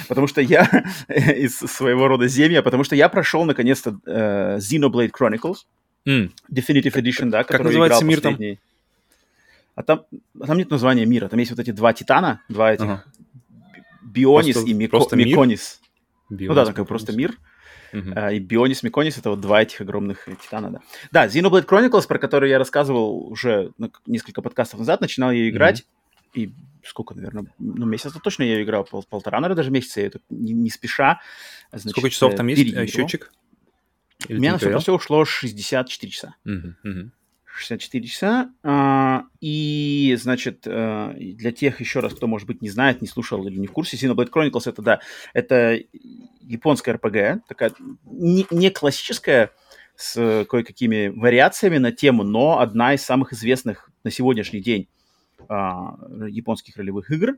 потому 0.07 0.27
что 0.27 0.41
я 0.41 0.63
из 1.07 1.57
своего 1.57 2.07
рода 2.07 2.27
земья, 2.27 2.61
потому 2.61 2.83
что 2.83 2.95
я 2.95 3.09
прошел 3.09 3.43
наконец-то 3.45 3.97
э, 4.05 4.57
Xenoblade 4.57 5.11
Chronicles, 5.11 5.65
mm. 6.07 6.31
Definitive 6.51 6.93
Edition, 6.93 7.29
да, 7.29 7.43
Как 7.43 7.61
называется 7.61 8.05
мир 8.05 8.21
там? 8.21 8.37
А 9.75 9.83
там, 9.83 10.05
а 10.41 10.45
там 10.45 10.57
нет 10.57 10.69
названия 10.69 11.05
мира, 11.05 11.29
там 11.29 11.39
есть 11.39 11.51
вот 11.51 11.59
эти 11.59 11.71
два 11.71 11.93
титана, 11.93 12.41
два 12.49 12.73
этих 12.73 12.83
ага. 12.83 13.05
Бионис 14.19 14.55
просто, 14.55 14.69
и 14.69 14.73
Мико, 14.73 14.91
просто 14.91 15.15
Миконис. 15.15 15.81
Бионис, 16.29 16.49
ну 16.49 16.53
да, 16.55 16.65
такой 16.65 16.85
просто 16.85 17.13
мир. 17.13 17.37
Uh-huh. 17.91 18.13
Uh, 18.13 18.35
и 18.35 18.39
Бионис, 18.39 18.83
Миконис— 18.83 19.17
это 19.17 19.31
вот 19.31 19.41
два 19.41 19.63
этих 19.63 19.81
огромных 19.81 20.27
титана, 20.43 20.69
да. 20.69 20.81
Да, 21.11 21.27
Xenoblade 21.27 21.65
Chronicles, 21.65 22.07
про 22.07 22.19
который 22.19 22.49
я 22.49 22.59
рассказывал 22.59 23.27
уже 23.31 23.71
несколько 24.05 24.41
подкастов 24.41 24.79
назад, 24.79 25.01
начинал 25.01 25.31
я 25.31 25.49
играть, 25.49 25.81
uh-huh. 25.81 26.41
и 26.41 26.53
сколько, 26.83 27.15
наверное, 27.15 27.47
ну, 27.57 27.85
месяца 27.85 28.19
точно 28.19 28.43
я 28.43 28.57
ее 28.57 28.63
играл, 28.63 28.83
пол, 28.83 29.03
полтора, 29.09 29.39
наверное, 29.39 29.57
даже 29.57 29.71
месяца, 29.71 30.01
я 30.01 30.07
это 30.07 30.19
не, 30.29 30.53
не 30.53 30.69
спеша. 30.69 31.19
Значит, 31.71 31.91
сколько 31.91 32.09
часов 32.09 32.35
там 32.35 32.47
есть, 32.47 32.93
счетчик? 32.93 33.31
Или 34.27 34.37
У 34.37 34.41
меня 34.41 34.51
на 34.53 34.57
все, 34.57 34.77
все 34.79 34.93
ушло 34.93 35.25
64 35.25 36.11
часа. 36.11 36.35
Uh-huh, 36.45 36.73
uh-huh. 36.85 37.09
64 37.55 38.07
часа. 38.07 38.51
А, 38.63 39.23
и, 39.41 40.15
значит, 40.19 40.65
а, 40.67 41.13
для 41.13 41.51
тех, 41.51 41.79
еще 41.79 41.99
раз, 41.99 42.13
кто, 42.13 42.27
может 42.27 42.47
быть, 42.47 42.61
не 42.61 42.69
знает, 42.69 43.01
не 43.01 43.07
слушал 43.07 43.45
или 43.47 43.57
не 43.57 43.67
в 43.67 43.71
курсе, 43.71 43.97
Xenoblade 43.97 44.29
Chronicles 44.29 44.69
это, 44.69 44.81
да, 44.81 44.99
это 45.33 45.79
японская 46.41 46.95
RPG, 46.95 47.41
такая 47.47 47.73
не, 48.05 48.45
не 48.51 48.69
классическая, 48.69 49.51
с 49.95 50.45
кое-какими 50.49 51.09
вариациями 51.09 51.77
на 51.77 51.91
тему, 51.91 52.23
но 52.23 52.59
одна 52.59 52.93
из 52.93 53.01
самых 53.01 53.33
известных 53.33 53.89
на 54.05 54.11
сегодняшний 54.11 54.61
день 54.61 54.87
японских 55.47 56.77
ролевых 56.77 57.11
игр, 57.11 57.37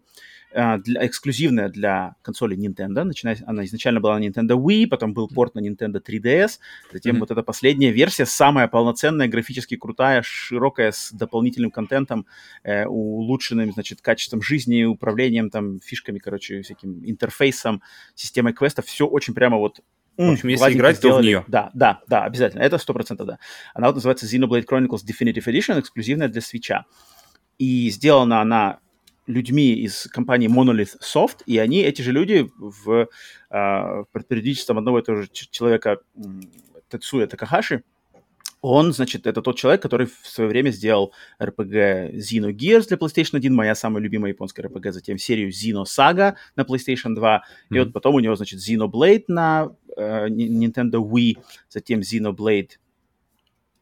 а, 0.53 0.77
для, 0.79 1.05
эксклюзивная 1.05 1.70
для 1.70 2.15
консоли 2.22 2.58
Nintendo. 2.58 3.03
Начиная, 3.03 3.38
она 3.46 3.63
изначально 3.65 4.01
была 4.01 4.20
на 4.20 4.24
Nintendo 4.24 4.58
Wii, 4.58 4.88
потом 4.88 5.13
был 5.13 5.29
порт 5.29 5.55
на 5.55 5.60
Nintendo 5.60 6.01
3DS, 6.05 6.60
затем 6.91 7.15
mm-hmm. 7.15 7.19
вот 7.19 7.32
эта 7.32 7.43
последняя 7.43 7.91
версия, 7.91 8.26
самая 8.26 8.67
полноценная, 8.67 9.28
графически 9.28 9.78
крутая, 9.78 10.21
широкая, 10.23 10.91
с 10.91 11.12
дополнительным 11.13 11.71
контентом, 11.71 12.26
э, 12.63 12.86
улучшенным, 12.86 13.71
значит, 13.71 14.02
качеством 14.02 14.41
жизни, 14.41 14.84
управлением, 14.84 15.49
там, 15.49 15.80
фишками, 15.80 16.19
короче, 16.19 16.62
всяким 16.63 17.02
интерфейсом, 17.06 17.82
системой 18.15 18.54
квестов. 18.54 18.86
Все 18.86 19.08
очень 19.08 19.34
прямо 19.34 19.58
вот 19.58 19.80
в 20.17 20.32
общем, 20.32 20.49
если 20.49 20.73
играть, 20.73 20.97
сделали. 20.97 21.15
то 21.15 21.21
в 21.21 21.26
нее. 21.26 21.45
Да, 21.47 21.71
да, 21.73 22.02
да, 22.08 22.26
обязательно. 22.26 22.62
Это 22.62 22.78
сто 22.78 22.93
процентов, 22.93 23.28
да. 23.28 23.39
Она 23.73 23.88
вот 23.88 23.95
называется 23.95 24.26
Xenoblade 24.26 24.65
Chronicles 24.65 25.06
Definitive 25.08 25.45
Edition, 25.45 25.80
эксклюзивная 25.80 26.28
для 26.28 26.41
свеча. 26.41 26.86
И 27.62 27.91
сделана 27.91 28.41
она 28.41 28.80
людьми 29.28 29.74
из 29.76 30.08
компании 30.08 30.50
Monolith 30.50 30.97
Soft, 31.00 31.43
и 31.45 31.60
они, 31.60 31.84
эти 31.84 32.02
же 32.02 32.12
люди, 32.12 32.50
в, 32.58 33.08
э, 33.52 34.04
под 34.12 34.28
периодичеством 34.28 34.80
одного 34.80 34.97
и 34.97 35.04
того 35.04 35.21
же 35.21 35.30
человека, 35.32 36.00
Тецуя 36.89 37.28
Такахаши, 37.28 37.84
он, 38.62 38.93
значит, 38.93 39.28
это 39.28 39.43
тот 39.43 39.58
человек, 39.58 39.80
который 39.80 40.08
в 40.08 40.28
свое 40.28 40.50
время 40.50 40.71
сделал 40.71 41.13
RPG 41.39 42.15
Xenogears 42.15 42.88
для 42.88 42.97
PlayStation 42.97 43.38
1, 43.38 43.54
моя 43.54 43.76
самая 43.76 44.02
любимая 44.02 44.32
японская 44.32 44.65
RPG, 44.65 44.91
затем 44.91 45.19
серию 45.19 45.50
Xeno 45.52 45.84
Saga 45.84 46.34
на 46.56 46.63
PlayStation 46.63 47.13
2, 47.13 47.36
mm-hmm. 47.38 47.76
и 47.76 47.80
вот 47.80 47.93
потом 47.93 48.15
у 48.15 48.19
него, 48.19 48.36
значит, 48.36 48.60
Xenoblade 48.60 49.26
на 49.28 49.69
э, 49.95 50.30
Nintendo 50.30 50.95
Wii, 50.95 51.38
затем 51.69 52.00
Xenoblade 52.00 52.71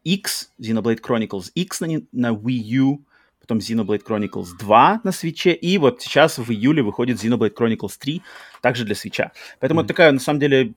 X, 0.03 0.51
Xenoblade 0.59 0.99
Chronicles 0.99 1.49
X 1.55 1.79
на, 1.79 1.87
на 2.11 2.31
Wii 2.33 2.61
U, 2.81 3.05
потом 3.49 3.57
Xenoblade 3.57 4.03
Chronicles 4.05 4.49
2 4.59 5.01
на 5.03 5.11
свече, 5.11 5.53
и 5.53 5.77
вот 5.79 6.01
сейчас 6.01 6.37
в 6.37 6.51
июле 6.51 6.83
выходит 6.83 7.17
Xenoblade 7.17 7.55
Chronicles 7.55 7.97
3, 7.99 8.21
также 8.61 8.85
для 8.85 8.93
свеча. 8.93 9.31
Поэтому 9.59 9.81
mm-hmm. 9.81 9.83
это 9.85 9.87
такая, 9.87 10.11
на 10.11 10.19
самом 10.19 10.39
деле, 10.39 10.73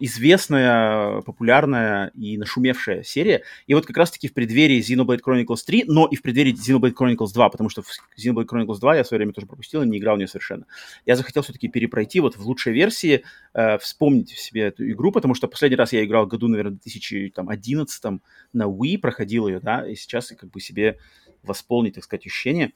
известная, 0.00 1.20
популярная 1.22 2.12
и 2.14 2.38
нашумевшая 2.38 3.02
серия. 3.02 3.42
И 3.66 3.74
вот 3.74 3.86
как 3.86 3.96
раз-таки 3.96 4.28
в 4.28 4.34
преддверии 4.34 4.80
Xenoblade 4.80 5.20
Chronicles 5.20 5.64
3, 5.66 5.84
но 5.88 6.06
и 6.06 6.14
в 6.14 6.22
преддверии 6.22 6.54
Xenoblade 6.54 6.94
Chronicles 6.94 7.32
2, 7.34 7.48
потому 7.50 7.68
что 7.68 7.82
в 7.82 7.88
Xenoblade 8.16 8.46
Chronicles 8.46 8.78
2 8.78 8.96
я 8.96 9.02
в 9.02 9.06
свое 9.08 9.18
время 9.18 9.32
тоже 9.32 9.48
пропустил 9.48 9.82
и 9.82 9.88
не 9.88 9.98
играл 9.98 10.14
в 10.14 10.18
нее 10.18 10.28
совершенно. 10.28 10.66
Я 11.06 11.16
захотел 11.16 11.42
все-таки 11.42 11.66
перепройти 11.66 12.20
вот 12.20 12.36
в 12.36 12.46
лучшей 12.46 12.72
версии, 12.72 13.24
э, 13.54 13.78
вспомнить 13.78 14.30
в 14.30 14.40
себе 14.40 14.62
эту 14.62 14.88
игру, 14.90 15.10
потому 15.10 15.34
что 15.34 15.48
последний 15.48 15.76
раз 15.76 15.92
я 15.92 16.04
играл 16.04 16.26
в 16.26 16.28
году, 16.28 16.46
наверное, 16.46 16.78
2011 16.82 18.20
на 18.52 18.62
Wii, 18.64 18.98
проходил 18.98 19.48
ее, 19.48 19.58
да, 19.58 19.88
и 19.88 19.96
сейчас 19.96 20.32
как 20.38 20.50
бы 20.50 20.60
себе 20.60 20.98
восполнить, 21.42 21.94
так 21.94 22.04
сказать, 22.04 22.26
ощущение. 22.26 22.72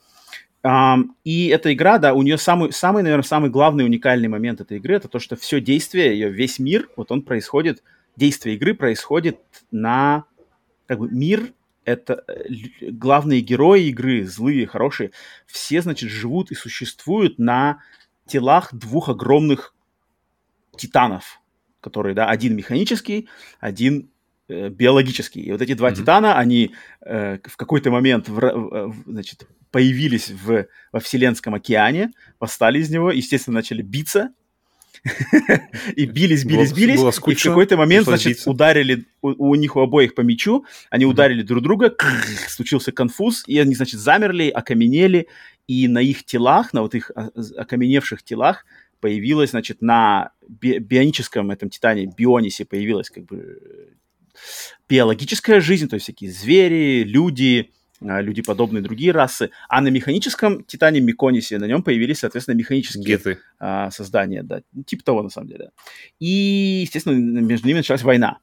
Um, 0.63 1.11
и 1.23 1.49
эта 1.49 1.73
игра, 1.73 1.99
да, 1.99 2.13
у 2.13 2.23
нее 2.23 2.39
самый, 2.39 2.73
самый, 2.73 3.05
наверное, 3.05 3.23
самый 3.23 3.51
главный 3.51 3.85
уникальный 3.85 4.27
момент 4.27 4.61
этой 4.61 4.79
игры, 4.79 4.97
это 4.97 5.07
то, 5.07 5.21
что 5.21 5.37
все 5.37 5.61
действие, 5.61 6.13
ее 6.13 6.29
весь 6.29 6.59
мир, 6.59 6.89
вот 6.97 7.13
он 7.13 7.23
происходит, 7.23 7.85
действие 8.17 8.57
игры 8.57 8.75
происходит 8.75 9.39
на, 9.71 10.25
как 10.87 10.99
бы, 10.99 11.09
мир, 11.09 11.53
это 11.85 12.25
э, 12.27 12.91
главные 12.91 13.43
герои 13.43 13.85
игры, 13.85 14.27
злые, 14.27 14.67
хорошие, 14.67 15.13
все, 15.47 15.81
значит, 15.81 16.11
живут 16.11 16.51
и 16.51 16.57
существуют 16.57 17.39
на 17.39 17.79
телах 18.27 18.75
двух 18.75 19.09
огромных 19.09 19.73
титанов, 20.77 21.41
которые, 21.81 22.15
да, 22.15 22.29
один 22.29 22.57
механический, 22.57 23.29
один 23.61 24.11
биологический. 24.49 25.41
И 25.41 25.53
вот 25.53 25.61
эти 25.63 25.75
два 25.75 25.91
mm-hmm. 25.91 25.97
титана, 25.97 26.39
они 26.39 26.73
э, 27.05 27.39
в 27.45 27.57
какой-то 27.57 27.91
момент, 27.91 28.29
в, 28.29 28.41
в, 28.41 28.95
значит, 29.07 29.47
появились 29.71 30.31
в, 30.31 30.67
во 30.93 31.01
Вселенском 31.01 31.55
океане, 31.55 32.13
восстали 32.39 32.79
из 32.79 32.91
него, 32.91 33.11
естественно, 33.11 33.57
начали 33.57 33.83
биться, 33.83 34.31
и 35.97 36.07
бились, 36.07 36.45
бились, 36.45 36.73
бились, 36.73 36.99
было 36.99 37.11
и 37.11 37.35
в 37.35 37.43
какой-то 37.43 37.77
момент, 37.77 38.07
значит, 38.07 38.35
биться. 38.35 38.51
ударили 38.51 39.05
у, 39.23 39.51
у 39.51 39.55
них 39.55 39.77
у 39.77 39.81
обоих 39.81 40.15
по 40.15 40.23
мячу, 40.23 40.65
они 40.91 41.05
ударили 41.05 41.43
друг 41.43 41.63
друга, 41.63 41.95
случился 42.49 42.93
конфуз, 42.93 43.45
и 43.47 43.59
они, 43.59 43.75
значит, 43.75 44.01
замерли, 44.01 44.49
окаменели, 44.49 45.29
и 45.67 45.89
на 45.89 45.99
их 45.99 46.25
телах, 46.25 46.73
на 46.73 46.83
вот 46.83 46.95
их 46.95 47.11
а, 47.15 47.31
окаменевших 47.57 48.23
телах 48.23 48.65
появилась, 49.01 49.51
значит, 49.51 49.83
на 49.83 50.31
би- 50.49 50.79
бионическом 50.79 51.51
этом 51.51 51.71
титане, 51.71 52.07
бионисе 52.07 52.65
появилась 52.65 53.11
как 53.11 53.25
бы 53.25 53.97
биологическая 54.89 55.61
жизнь, 55.61 55.89
то 55.89 55.95
есть 55.95 56.05
всякие 56.05 56.31
звери, 56.31 57.05
люди, 57.05 57.71
а, 58.01 58.21
люди 58.21 58.43
подобные 58.43 58.83
другие 58.83 59.13
расы. 59.13 59.51
А 59.69 59.81
на 59.81 59.89
механическом 59.89 60.65
Титане 60.65 61.01
Миконисе 61.01 61.59
на 61.59 61.67
нем 61.67 61.83
появились, 61.83 62.21
соответственно, 62.21 62.57
механические 62.57 63.05
Геты. 63.05 63.39
а, 63.59 63.91
создания, 63.91 64.43
да, 64.43 64.63
типа 64.87 65.05
того 65.05 65.23
на 65.23 65.31
самом 65.31 65.49
деле. 65.49 65.71
И, 66.19 66.83
естественно, 66.83 67.15
между 67.15 67.67
ними 67.67 67.79
началась 67.79 68.03
война. 68.03 68.39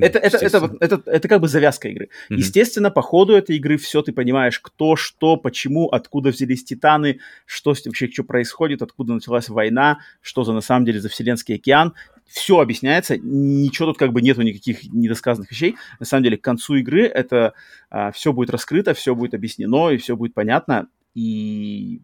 Это, 0.00 0.18
это, 0.18 0.38
это, 0.38 0.76
это, 0.80 1.02
это 1.04 1.28
как 1.28 1.40
бы 1.40 1.48
завязка 1.48 1.88
игры. 1.88 2.06
Mm-hmm. 2.30 2.36
Естественно, 2.36 2.90
по 2.90 3.02
ходу 3.02 3.34
этой 3.34 3.56
игры 3.56 3.76
все 3.76 4.02
ты 4.02 4.12
понимаешь, 4.12 4.58
кто, 4.58 4.96
что, 4.96 5.36
почему, 5.36 5.88
откуда 5.88 6.30
взялись 6.30 6.64
титаны, 6.64 7.20
что 7.44 7.74
вообще 7.84 8.10
что 8.10 8.24
происходит, 8.24 8.82
откуда 8.82 9.14
началась 9.14 9.48
война, 9.48 9.98
что 10.22 10.44
за 10.44 10.52
на 10.52 10.62
самом 10.62 10.86
деле 10.86 11.00
за 11.00 11.08
Вселенский 11.10 11.56
океан 11.56 11.94
все 12.30 12.60
объясняется, 12.60 13.18
ничего 13.18 13.88
тут 13.88 13.98
как 13.98 14.12
бы 14.12 14.22
нету 14.22 14.42
никаких 14.42 14.84
недосказанных 14.84 15.50
вещей. 15.50 15.76
На 15.98 16.06
самом 16.06 16.24
деле, 16.24 16.36
к 16.36 16.42
концу 16.42 16.76
игры 16.76 17.06
это 17.06 17.54
а, 17.90 18.12
все 18.12 18.32
будет 18.32 18.50
раскрыто, 18.50 18.94
все 18.94 19.14
будет 19.14 19.34
объяснено, 19.34 19.90
и 19.90 19.96
все 19.96 20.16
будет 20.16 20.32
понятно. 20.32 20.88
И 21.14 22.00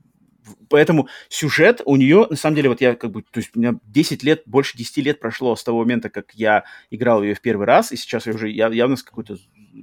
поэтому 0.69 1.09
сюжет 1.29 1.81
у 1.85 1.97
нее, 1.97 2.27
на 2.29 2.37
самом 2.37 2.57
деле, 2.57 2.69
вот 2.69 2.81
я 2.81 2.95
как 2.95 3.13
бы, 3.13 3.23
то 3.23 3.39
есть 3.39 3.51
у 3.55 3.61
меня 3.61 3.75
10 3.85 4.23
лет, 4.25 4.43
больше 4.47 4.77
10 4.77 4.97
лет 4.99 5.21
прошло 5.21 5.55
с 5.55 5.63
того 5.63 5.79
момента, 5.81 6.11
как 6.11 6.33
я 6.35 6.65
играл 6.91 7.23
ее 7.23 7.35
в 7.35 7.41
первый 7.41 7.67
раз, 7.67 7.93
и 7.93 7.97
сейчас 7.97 8.27
я 8.27 8.33
уже 8.33 8.51
явно 8.51 8.97
с 8.97 9.03
какой-то 9.03 9.37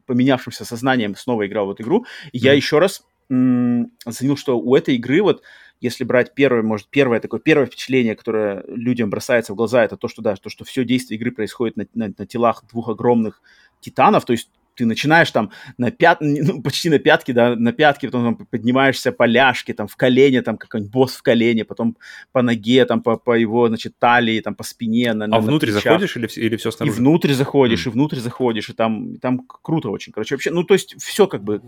поменявшимся 0.05 0.65
сознанием 0.65 1.15
снова 1.15 1.47
играл 1.47 1.67
в 1.67 1.71
эту 1.71 1.83
игру, 1.83 2.05
и 2.31 2.37
mm-hmm. 2.37 2.41
я 2.41 2.53
еще 2.53 2.79
раз 2.79 3.03
м- 3.29 3.91
оценил, 4.05 4.35
что 4.35 4.59
у 4.59 4.75
этой 4.75 4.95
игры 4.95 5.21
вот 5.21 5.41
если 5.83 6.05
брать 6.05 6.33
первое, 6.33 6.63
может, 6.63 6.87
первое 6.87 7.19
такое, 7.19 7.39
первое 7.39 7.67
впечатление, 7.67 8.15
которое 8.15 8.63
людям 8.67 9.09
бросается 9.09 9.53
в 9.53 9.55
глаза, 9.55 9.83
это 9.83 9.97
то, 9.97 10.07
что, 10.07 10.21
да, 10.21 10.35
то, 10.35 10.49
что 10.49 10.63
все 10.63 10.85
действие 10.85 11.19
игры 11.19 11.31
происходит 11.31 11.75
на, 11.75 11.85
на, 11.93 12.13
на 12.17 12.25
телах 12.25 12.63
двух 12.71 12.89
огромных 12.89 13.41
титанов, 13.81 14.25
то 14.25 14.31
есть 14.31 14.49
ты 14.75 14.85
начинаешь 14.85 15.29
там 15.31 15.51
на 15.77 15.91
пят, 15.91 16.17
ну, 16.21 16.61
почти 16.61 16.89
на 16.89 16.99
пятки, 16.99 17.31
да, 17.31 17.55
на 17.55 17.73
пятки, 17.73 18.05
потом 18.05 18.35
там, 18.35 18.47
поднимаешься 18.47 19.11
по 19.11 19.25
ляжке, 19.25 19.73
там 19.73 19.87
в 19.87 19.95
колене, 19.95 20.41
там 20.41 20.57
какой-нибудь 20.57 20.91
босс 20.91 21.15
в 21.15 21.21
колене, 21.21 21.65
потом 21.65 21.97
по 22.31 22.41
ноге, 22.41 22.85
там 22.85 23.01
по, 23.01 23.17
по 23.17 23.37
его, 23.37 23.67
значит, 23.67 23.99
талии, 23.99 24.39
там 24.39 24.55
по 24.55 24.63
спине. 24.63 25.13
На, 25.13 25.25
а 25.25 25.27
на, 25.27 25.39
внутрь 25.39 25.71
на 25.71 25.73
заходишь 25.73 26.15
или, 26.17 26.27
или 26.35 26.55
все 26.55 26.71
снаружи? 26.71 26.95
И 26.95 26.99
внутрь 26.99 27.33
заходишь, 27.33 27.85
mm. 27.85 27.89
и 27.89 27.93
внутрь 27.93 28.19
заходишь, 28.19 28.69
и 28.69 28.73
там, 28.73 29.13
и 29.13 29.17
там 29.17 29.45
круто 29.45 29.89
очень. 29.89 30.13
Короче, 30.13 30.35
вообще, 30.35 30.51
ну, 30.51 30.63
то 30.63 30.73
есть 30.73 30.95
все 31.01 31.27
как 31.27 31.43
бы, 31.43 31.61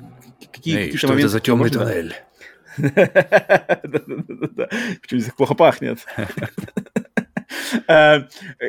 какие, 0.51 0.77
Эй, 0.77 0.83
какие-то 0.85 1.07
моменты... 1.07 1.27
что 1.27 1.27
это 1.27 1.27
за 1.29 1.39
темный 1.41 1.69
туннель? 1.69 2.15
Почему-то 5.01 5.31
плохо 5.37 5.53
пахнет. 5.55 5.99
Э, 7.87 8.21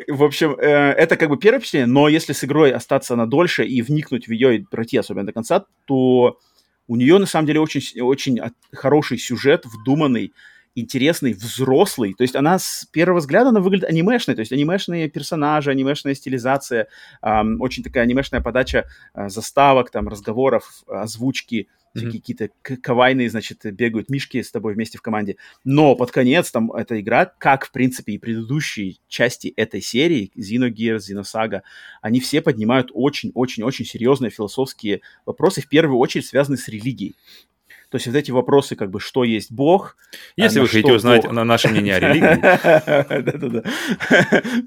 в 0.07 0.23
общем, 0.23 0.55
э, 0.59 0.65
это 0.65 1.17
как 1.17 1.29
бы 1.29 1.37
первое 1.37 1.59
впечатление, 1.59 1.87
но 1.87 2.07
если 2.07 2.33
с 2.33 2.43
игрой 2.43 2.71
остаться 2.71 3.15
на 3.15 3.25
дольше 3.27 3.65
и 3.65 3.81
вникнуть 3.81 4.27
в 4.27 4.31
ее 4.31 4.57
и 4.57 4.63
пройти 4.63 4.97
особенно 4.97 5.25
до 5.25 5.33
конца, 5.33 5.65
то 5.85 6.39
у 6.87 6.95
нее 6.95 7.17
на 7.17 7.25
самом 7.25 7.47
деле 7.47 7.59
очень, 7.59 8.01
очень 8.01 8.39
хороший 8.73 9.17
сюжет, 9.17 9.65
вдуманный, 9.65 10.33
интересный, 10.75 11.33
взрослый. 11.33 12.13
То 12.13 12.21
есть 12.21 12.35
она 12.35 12.59
с 12.59 12.85
первого 12.91 13.19
взгляда 13.19 13.49
она 13.49 13.59
выглядит 13.59 13.89
анимешной, 13.89 14.35
то 14.35 14.41
есть 14.41 14.51
анимешные 14.51 15.09
персонажи, 15.09 15.71
анимешная 15.71 16.13
стилизация, 16.13 16.87
эм, 17.23 17.59
очень 17.61 17.83
такая 17.83 18.03
анимешная 18.03 18.41
подача 18.41 18.85
э, 19.13 19.27
заставок, 19.27 19.89
там, 19.89 20.07
разговоров, 20.07 20.83
озвучки 20.87 21.67
mm-hmm. 22.05 22.11
какие-то 22.11 22.49
кавайные, 22.61 23.29
значит, 23.29 23.65
бегают 23.65 24.09
мишки 24.09 24.41
с 24.41 24.51
тобой 24.51 24.73
вместе 24.73 24.97
в 24.97 25.01
команде. 25.01 25.37
Но 25.63 25.95
под 25.95 26.11
конец 26.11 26.51
там 26.51 26.71
эта 26.71 26.99
игра, 26.99 27.25
как, 27.25 27.65
в 27.65 27.71
принципе, 27.71 28.13
и 28.13 28.17
предыдущие 28.17 28.97
части 29.07 29.53
этой 29.55 29.81
серии, 29.81 30.31
Xenogears, 30.37 31.01
Xenosaga, 31.09 31.61
они 32.01 32.19
все 32.19 32.41
поднимают 32.41 32.91
очень-очень-очень 32.93 33.85
серьезные 33.85 34.31
философские 34.31 35.01
вопросы, 35.25 35.61
в 35.61 35.67
первую 35.67 35.99
очередь 35.99 36.25
связанные 36.25 36.59
с 36.59 36.67
религией. 36.67 37.15
То 37.89 37.95
есть 37.95 38.07
вот 38.07 38.15
эти 38.15 38.31
вопросы, 38.31 38.75
как 38.75 38.91
бы, 38.91 38.99
что 38.99 39.23
есть 39.23 39.51
Бог. 39.51 39.95
А 40.37 40.41
Если 40.41 40.59
вы 40.59 40.67
хотите 40.67 40.91
узнать 40.91 41.23
Бог... 41.23 41.31
на 41.31 41.43
наше 41.43 41.69
мнение 41.69 41.95
о 41.95 41.99
религии. 41.99 42.41
Да-да-да. 43.21 43.63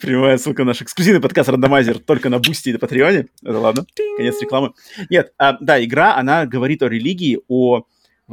Прямая 0.01 0.39
ссылка 0.39 0.65
наш 0.65 0.81
эксклюзивный 0.83 1.21
подкаст 1.21 1.49
Рандомайзер 1.51 1.99
только 1.99 2.31
на 2.31 2.39
Бусти 2.39 2.71
и 2.71 2.73
на 2.73 2.79
Патреоне. 2.79 3.27
Это 3.43 3.59
ладно, 3.59 3.85
конец 4.17 4.41
рекламы. 4.41 4.73
Нет, 5.11 5.33
а, 5.39 5.57
да, 5.61 5.83
игра, 5.85 6.17
она 6.17 6.47
говорит 6.47 6.83
о 6.83 6.89
религии, 6.89 7.41
о 7.49 7.85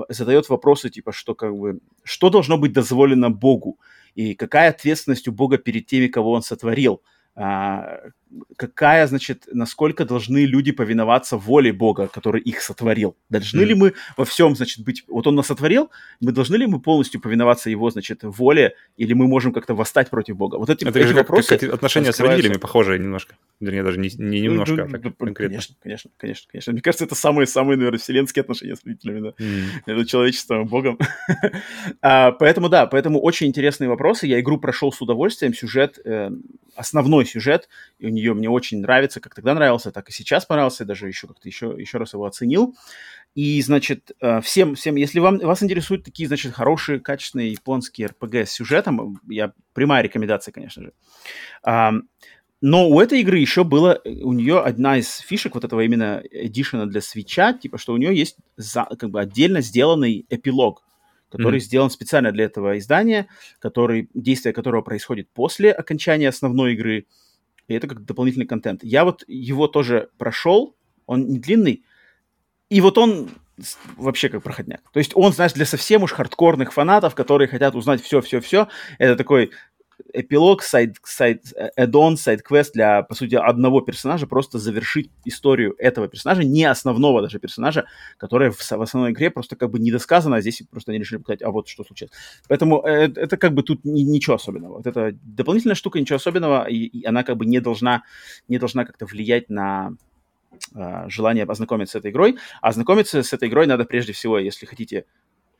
задает 0.10 0.48
вопросы 0.48 0.90
типа, 0.90 1.12
что 1.12 1.36
как 1.36 1.56
бы, 1.56 1.80
что 2.04 2.30
должно 2.30 2.58
быть 2.58 2.72
дозволено 2.72 3.30
Богу, 3.30 3.80
и 4.16 4.36
какая 4.36 4.70
ответственность 4.70 5.28
у 5.28 5.32
Бога 5.32 5.58
перед 5.58 5.86
теми, 5.86 6.08
кого 6.08 6.32
он 6.32 6.42
сотворил– 6.42 7.02
а, 7.40 8.00
какая, 8.58 9.08
значит, 9.08 9.48
насколько 9.52 10.06
должны 10.06 10.46
люди 10.46 10.72
повиноваться 10.72 11.38
воле 11.38 11.72
Бога, 11.72 12.08
который 12.08 12.42
их 12.42 12.62
сотворил. 12.62 13.16
Должны 13.30 13.62
mm. 13.62 13.66
ли 13.66 13.74
мы 13.76 13.94
во 14.18 14.26
всем, 14.26 14.56
значит, 14.56 14.84
быть... 14.84 15.04
Вот 15.08 15.28
он 15.28 15.36
нас 15.36 15.48
сотворил, 15.48 15.90
мы 16.20 16.32
должны 16.32 16.56
ли 16.56 16.68
мы 16.68 16.80
полностью 16.80 17.22
повиноваться 17.22 17.70
его, 17.70 17.90
значит, 17.90 18.20
воле, 18.24 18.76
или 18.98 19.14
мы 19.14 19.28
можем 19.28 19.54
как-то 19.54 19.76
восстать 19.76 20.10
против 20.10 20.38
Бога? 20.38 20.58
Вот 20.58 20.70
эти, 20.70 20.84
Это 20.86 21.00
эти 21.00 21.08
как, 21.08 21.18
вопросы... 21.18 21.58
Как 21.58 21.74
отношения 21.74 22.12
с 22.12 22.20
родителями 22.20 22.58
похожие 22.58 23.00
немножко. 23.00 23.36
Вернее, 23.60 23.84
даже 23.84 24.00
не, 24.00 24.10
не 24.18 24.42
немножко, 24.42 24.76
ну, 24.76 24.84
а 24.84 25.00
так 25.00 25.18
конкретно. 25.18 25.48
Конечно, 25.48 25.76
конечно, 25.82 26.12
конечно, 26.18 26.48
конечно. 26.52 26.74
Мне 26.74 26.82
кажется, 26.82 27.06
это 27.06 27.16
самые-самые, 27.16 27.78
наверное, 27.78 28.00
вселенские 28.00 28.42
отношения 28.42 28.76
с 28.76 28.84
родителями, 28.84 29.20
да. 29.20 29.44
Mm. 29.44 29.64
Между 29.88 30.06
человечеством 30.06 30.64
и 30.64 30.66
Богом. 30.66 31.00
а, 32.02 32.32
поэтому, 32.32 32.70
да, 32.70 32.88
поэтому 32.88 33.20
очень 33.20 33.48
интересные 33.48 33.90
вопросы. 33.90 34.28
Я 34.28 34.40
игру 34.40 34.60
прошел 34.60 34.92
с 34.92 35.02
удовольствием. 35.02 35.54
Сюжет, 35.54 36.00
э, 36.06 36.30
основной 36.76 37.26
сюжет, 37.26 37.68
и 38.00 38.06
у 38.06 38.10
нее 38.18 38.34
мне 38.34 38.50
очень 38.50 38.82
нравится, 38.82 39.20
как 39.20 39.36
тогда 39.36 39.54
нравился, 39.54 39.92
так 39.92 40.10
и 40.10 40.12
сейчас 40.12 40.46
понравился, 40.46 40.86
даже 40.86 41.08
еще 41.08 41.28
как-то 41.28 41.48
еще, 41.48 41.76
еще 41.78 41.98
раз 41.98 42.14
его 42.14 42.26
оценил. 42.26 42.76
И, 43.36 43.62
значит, 43.62 44.12
э, 44.20 44.42
всем, 44.42 44.76
всем, 44.76 44.96
если 44.96 45.20
вам, 45.20 45.38
вас 45.38 45.62
интересуют 45.62 46.04
такие, 46.04 46.28
значит, 46.28 46.54
хорошие, 46.54 47.00
качественные 47.00 47.52
японские 47.52 48.08
RPG 48.08 48.46
с 48.46 48.52
сюжетом, 48.52 49.20
я 49.28 49.54
прямая 49.74 50.02
рекомендация, 50.02 50.52
конечно 50.52 50.84
же. 50.84 50.94
Но 52.60 52.90
у 52.90 53.00
этой 53.00 53.22
игры 53.22 53.38
еще 53.38 53.64
было, 53.64 54.02
у 54.04 54.34
нее 54.34 54.60
одна 54.60 54.98
из 54.98 55.18
фишек 55.20 55.54
вот 55.54 55.64
этого 55.64 55.82
именно 55.82 56.24
эдишена 56.32 56.88
для 56.88 57.02
свеча, 57.02 57.54
типа, 57.54 57.78
что 57.78 57.94
у 57.94 57.98
нее 57.98 58.18
есть 58.18 58.38
за, 58.56 58.86
как 58.86 59.12
бы 59.12 59.22
отдельно 59.22 59.62
сделанный 59.62 60.26
эпилог, 60.30 60.84
который 61.30 61.60
mm-hmm. 61.60 61.64
сделан 61.64 61.90
специально 61.92 62.32
для 62.32 62.46
этого 62.46 62.80
издания, 62.80 63.28
который, 63.60 64.10
действие 64.16 64.54
которого 64.54 64.82
происходит 64.82 65.30
после 65.30 65.72
окончания 65.72 66.30
основной 66.30 66.74
игры, 66.74 67.06
и 67.68 67.74
это 67.74 67.88
как 67.88 68.06
дополнительный 68.06 68.46
контент. 68.46 68.84
Я 68.84 69.04
вот 69.04 69.24
его 69.28 69.68
тоже 69.68 70.10
прошел, 70.18 70.76
он 71.06 71.28
не 71.28 71.40
длинный, 71.40 71.84
и 72.70 72.82
вот 72.82 72.98
он 72.98 73.30
вообще 73.96 74.30
как 74.30 74.44
проходняк. 74.44 74.82
То 74.92 75.00
есть 75.00 75.12
он, 75.16 75.34
знаешь, 75.34 75.54
для 75.54 75.66
совсем 75.66 76.04
уж 76.04 76.12
хардкорных 76.12 76.74
фанатов, 76.74 77.16
которые 77.16 77.48
хотят 77.48 77.76
узнать 77.76 78.02
все-все-все, 78.02 78.68
это 79.00 79.16
такой 79.16 79.52
эпилог, 80.14 80.64
side, 80.64 80.98
side, 81.04 81.54
add-on, 81.78 82.16
side 82.16 82.41
quest 82.41 82.74
для, 82.74 83.04
по 83.04 83.16
сути, 83.16 83.36
одного 83.36 83.82
персонажа, 83.82 84.28
просто 84.28 84.60
завершить 84.60 85.10
историю 85.26 85.76
этого 85.78 86.08
персонажа, 86.08 86.44
не 86.44 86.66
основного 86.66 87.22
даже 87.22 87.40
персонажа, 87.40 87.86
который 88.18 88.52
в, 88.52 88.58
в 88.60 88.82
основной 88.82 89.12
игре 89.12 89.30
просто 89.30 89.56
как 89.56 89.72
бы 89.72 89.80
недосказано, 89.80 90.38
а 90.38 90.42
здесь 90.42 90.64
просто 90.70 90.92
они 90.92 91.00
решили 91.00 91.20
показать, 91.20 91.42
а 91.42 91.52
вот 91.52 91.68
что 91.68 91.84
случилось. 91.84 92.12
Поэтому 92.48 92.82
это, 92.82 93.20
это 93.22 93.38
как 93.38 93.54
бы 93.54 93.64
тут 93.64 93.86
ни, 93.86 94.02
ничего 94.02 94.36
особенного. 94.36 94.78
Вот 94.78 94.88
это 94.88 95.14
дополнительная 95.24 95.76
штука, 95.76 96.00
ничего 96.00 96.18
особенного, 96.18 96.68
и, 96.68 96.86
и 96.86 97.06
она 97.06 97.24
как 97.24 97.38
бы 97.38 97.46
не 97.46 97.60
должна, 97.60 98.04
не 98.48 98.58
должна 98.58 98.86
как-то 98.86 99.06
влиять 99.06 99.50
на 99.50 99.94
э, 100.76 101.06
желание 101.10 101.46
ознакомиться 101.46 101.94
с 101.94 102.00
этой 102.00 102.12
игрой. 102.12 102.38
А 102.62 102.70
ознакомиться 102.70 103.22
с 103.24 103.34
этой 103.34 103.50
игрой 103.50 103.68
надо 103.68 103.86
прежде 103.86 104.14
всего, 104.14 104.40
если 104.40 104.66
хотите 104.66 105.06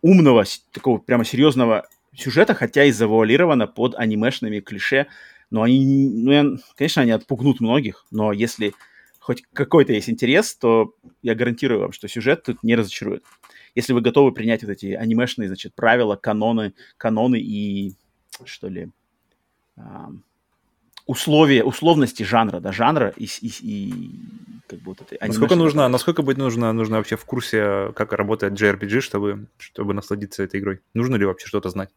умного, 0.02 0.44
такого 0.72 1.00
прямо 1.00 1.26
серьезного 1.26 1.88
сюжета, 2.18 2.54
хотя 2.54 2.84
и 2.84 2.92
завуалировано 2.92 3.68
под 3.68 3.96
анимешными 3.96 4.60
клише. 4.60 5.08
Но 5.50 5.62
они, 5.62 6.10
ну, 6.10 6.32
я, 6.32 6.46
конечно, 6.76 7.04
они 7.04 7.12
отпугнут 7.12 7.62
многих, 7.62 8.06
но 8.12 8.34
если 8.34 8.74
хоть 9.20 9.44
какой-то 9.54 9.94
есть 9.94 10.10
интерес, 10.10 10.56
то 10.56 10.94
я 11.22 11.36
гарантирую 11.36 11.82
вам, 11.82 11.92
что 11.92 12.08
сюжет 12.08 12.44
тут 12.44 12.64
не 12.64 12.76
разочарует. 12.76 13.24
Если 13.76 13.94
вы 13.94 14.02
готовы 14.02 14.32
принять 14.32 14.64
вот 14.64 14.72
эти 14.72 14.88
анимешные, 14.94 15.48
значит, 15.48 15.74
правила, 15.76 16.16
каноны, 16.16 16.74
каноны 16.98 17.38
и, 17.40 17.94
что 18.46 18.70
ли, 18.70 18.90
условия, 21.06 21.64
условности 21.64 22.24
жанра, 22.24 22.60
да, 22.60 22.72
жанра 22.72 23.14
и, 23.16 23.26
и, 23.42 23.52
и 23.62 23.94
как 24.68 24.80
бы 24.80 24.92
вот 24.92 25.02
этой 25.02 25.18
Насколько 25.26 25.56
нужно, 25.56 25.88
насколько 25.88 26.22
быть 26.22 26.38
нужно, 26.38 26.72
нужно 26.74 26.98
вообще 26.98 27.16
в 27.16 27.26
курсе, 27.26 27.92
как 27.96 28.14
работает 28.14 28.54
JRPG, 28.54 29.02
чтобы, 29.02 29.48
чтобы 29.58 29.94
насладиться 29.94 30.44
этой 30.44 30.60
игрой? 30.60 30.82
Нужно 30.94 31.16
ли 31.16 31.26
вообще 31.26 31.48
что-то 31.48 31.70
знать? 31.70 31.90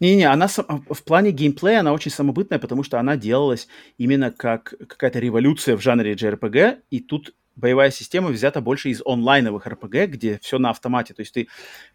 Не-не, 0.00 0.24
она 0.24 0.48
в 0.48 1.02
плане 1.04 1.32
геймплея 1.32 1.80
она 1.80 1.92
очень 1.92 2.10
самобытная, 2.10 2.58
потому 2.58 2.82
что 2.82 2.98
она 2.98 3.16
делалась 3.16 3.68
именно 3.98 4.30
как 4.30 4.74
какая-то 4.88 5.18
революция 5.18 5.76
в 5.76 5.82
жанре 5.82 6.14
JRPG, 6.14 6.80
и 6.90 7.00
тут 7.00 7.34
боевая 7.56 7.90
система 7.90 8.28
взята 8.28 8.60
больше 8.60 8.90
из 8.90 9.02
онлайновых 9.04 9.66
RPG, 9.66 10.06
где 10.06 10.38
все 10.42 10.58
на 10.58 10.70
автомате. 10.70 11.14
То 11.14 11.22
есть 11.22 11.34
ты 11.34 11.48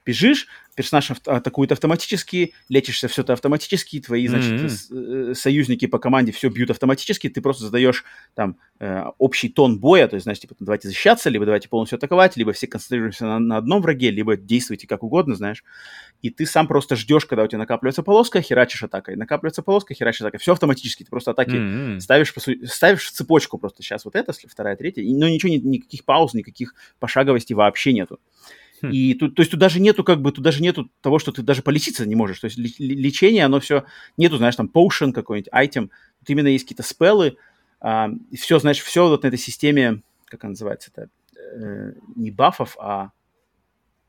бежишь, 0.05 0.47
персонаж 0.75 1.11
атакует 1.25 1.71
автоматически, 1.71 2.53
лечишься 2.69 3.07
все 3.07 3.21
это 3.21 3.33
автоматически, 3.33 3.99
твои, 3.99 4.27
значит, 4.27 4.51
mm-hmm. 4.51 5.35
союзники 5.35 5.85
по 5.85 5.99
команде 5.99 6.31
все 6.31 6.49
бьют 6.49 6.71
автоматически, 6.71 7.29
ты 7.29 7.41
просто 7.41 7.65
задаешь 7.65 8.03
там 8.33 8.57
э, 8.79 9.03
общий 9.17 9.49
тон 9.49 9.79
боя, 9.79 10.07
то 10.07 10.15
есть, 10.15 10.23
знаешь, 10.23 10.39
типа, 10.39 10.55
давайте 10.59 10.87
защищаться, 10.87 11.29
либо 11.29 11.45
давайте 11.45 11.69
полностью 11.69 11.97
атаковать, 11.97 12.37
либо 12.37 12.53
все 12.53 12.67
концентрируемся 12.67 13.25
на, 13.25 13.39
на 13.39 13.57
одном 13.57 13.81
враге, 13.81 14.11
либо 14.11 14.37
действуйте 14.37 14.87
как 14.87 15.03
угодно, 15.03 15.35
знаешь. 15.35 15.63
И 16.21 16.29
ты 16.29 16.45
сам 16.45 16.67
просто 16.67 16.95
ждешь, 16.95 17.25
когда 17.25 17.43
у 17.43 17.47
тебя 17.47 17.59
накапливается 17.59 18.03
полоска, 18.03 18.41
херачишь 18.41 18.83
атакой, 18.83 19.15
накапливается 19.15 19.63
полоска, 19.63 19.93
херачишь 19.93 20.21
атакой. 20.21 20.39
Все 20.39 20.53
автоматически, 20.53 21.03
ты 21.03 21.09
просто 21.09 21.31
атаки 21.31 21.51
mm-hmm. 21.51 21.99
ставишь, 21.99 22.33
ставишь 22.65 23.05
в 23.05 23.11
цепочку 23.11 23.57
просто 23.57 23.83
сейчас 23.83 24.05
вот 24.05 24.15
это, 24.15 24.31
вторая, 24.47 24.75
третья, 24.75 25.03
но 25.03 25.27
ничего, 25.27 25.51
никаких 25.51 26.05
пауз, 26.05 26.33
никаких 26.33 26.75
пошаговостей 26.99 27.55
вообще 27.55 27.93
нету. 27.93 28.19
Хм. 28.81 28.89
И 28.89 29.13
тут, 29.13 29.35
то 29.35 29.41
есть 29.41 29.51
тут 29.51 29.59
даже 29.59 29.79
нету 29.79 30.03
как 30.03 30.21
бы, 30.21 30.31
тут 30.31 30.43
даже 30.43 30.61
нету 30.61 30.89
того, 31.01 31.19
что 31.19 31.31
ты 31.31 31.41
даже 31.41 31.61
полечиться 31.61 32.05
не 32.05 32.15
можешь. 32.15 32.39
То 32.39 32.45
есть 32.45 32.57
лечение, 32.57 33.45
оно 33.45 33.59
все, 33.59 33.85
нету, 34.17 34.37
знаешь, 34.37 34.55
там 34.55 34.69
potion 34.73 35.11
какой-нибудь, 35.11 35.49
айтем. 35.51 35.91
Вот 36.19 36.29
именно 36.29 36.47
есть 36.47 36.65
какие-то 36.65 36.83
спеллы, 36.83 37.37
а, 37.79 38.09
и 38.29 38.37
все, 38.37 38.59
знаешь, 38.59 38.79
все 38.79 39.07
вот 39.07 39.23
на 39.23 39.27
этой 39.27 39.39
системе, 39.39 40.01
как 40.25 40.43
она 40.43 40.51
называется, 40.51 40.91
это 40.93 41.09
э, 41.35 41.93
не 42.15 42.31
бафов, 42.31 42.77
а 42.79 43.11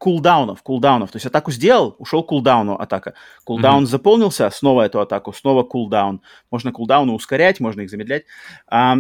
кулдаунов, 0.03 0.63
кулдаунов. 0.63 1.13
То 1.13 1.17
есть 1.17 1.27
атаку 1.27 1.53
сделал, 1.53 1.95
ушел 1.99 2.25
кулдауну 2.25 2.75
атака. 2.75 3.15
Кулдаун 3.45 3.85
mm-hmm. 3.85 3.87
заполнился, 3.87 4.51
снова 4.51 4.83
эту 4.83 5.01
атаку, 5.01 5.33
снова 5.33 5.63
кулдаун. 5.63 6.23
Можно 6.51 6.73
кулдауны 6.73 7.13
ускорять, 7.13 7.61
можно 7.61 7.83
их 7.83 7.91
замедлять. 7.91 8.25
А, 8.67 8.97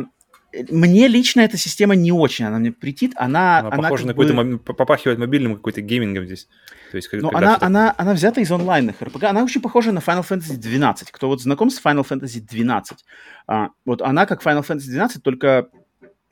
мне 0.71 1.09
лично 1.09 1.41
эта 1.41 1.57
система 1.57 1.95
не 1.95 2.13
очень, 2.13 2.45
она 2.45 2.59
мне 2.59 2.73
претит, 2.73 3.13
она... 3.17 3.61
Она, 3.61 3.69
она 3.69 3.83
похожа 3.83 4.07
на 4.07 4.15
бы... 4.15 4.27
какой-то, 4.27 4.59
попахивает 4.75 5.19
мобильным 5.19 5.57
какой-то 5.57 5.81
геймингом 5.81 6.27
здесь. 6.27 6.49
То 6.91 6.97
есть, 6.97 7.09
Но 7.13 7.31
она, 7.31 7.57
она, 7.61 7.95
она 7.97 8.13
взята 8.13 8.41
из 8.41 8.51
онлайнных 8.51 9.01
RPG, 9.01 9.25
она 9.25 9.43
очень 9.43 9.61
похожа 9.61 9.93
на 9.93 9.99
Final 9.99 10.27
Fantasy 10.29 10.57
12. 10.57 11.11
Кто 11.11 11.29
вот 11.29 11.41
знаком 11.41 11.71
с 11.71 11.83
Final 11.83 12.07
Fantasy 12.07 12.41
12? 12.41 13.05
А, 13.47 13.71
вот 13.85 14.03
она 14.03 14.27
как 14.27 14.43
Final 14.43 14.67
Fantasy 14.67 14.89
12, 14.91 15.23
только 15.23 15.69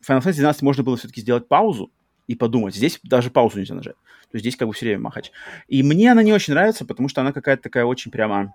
Final 0.07 0.21
Fantasy 0.21 0.37
12 0.37 0.63
можно 0.63 0.83
было 0.83 0.97
все-таки 0.97 1.21
сделать 1.23 1.49
паузу 1.49 1.91
и 2.27 2.35
подумать. 2.35 2.75
Здесь 2.75 3.01
даже 3.03 3.31
паузу 3.31 3.59
нельзя 3.59 3.75
нажать. 3.75 3.97
То 4.31 4.37
есть 4.37 4.45
здесь 4.45 4.57
как 4.57 4.69
бы 4.69 4.75
все 4.75 4.87
время 4.87 5.01
махач. 5.01 5.33
И 5.67 5.83
мне 5.83 6.13
она 6.13 6.23
не 6.23 6.33
очень 6.33 6.55
нравится, 6.55 6.85
потому 6.85 7.09
что 7.09 7.21
она 7.21 7.33
какая-то 7.33 7.63
такая 7.63 7.85
очень 7.85 8.11
прямо, 8.11 8.55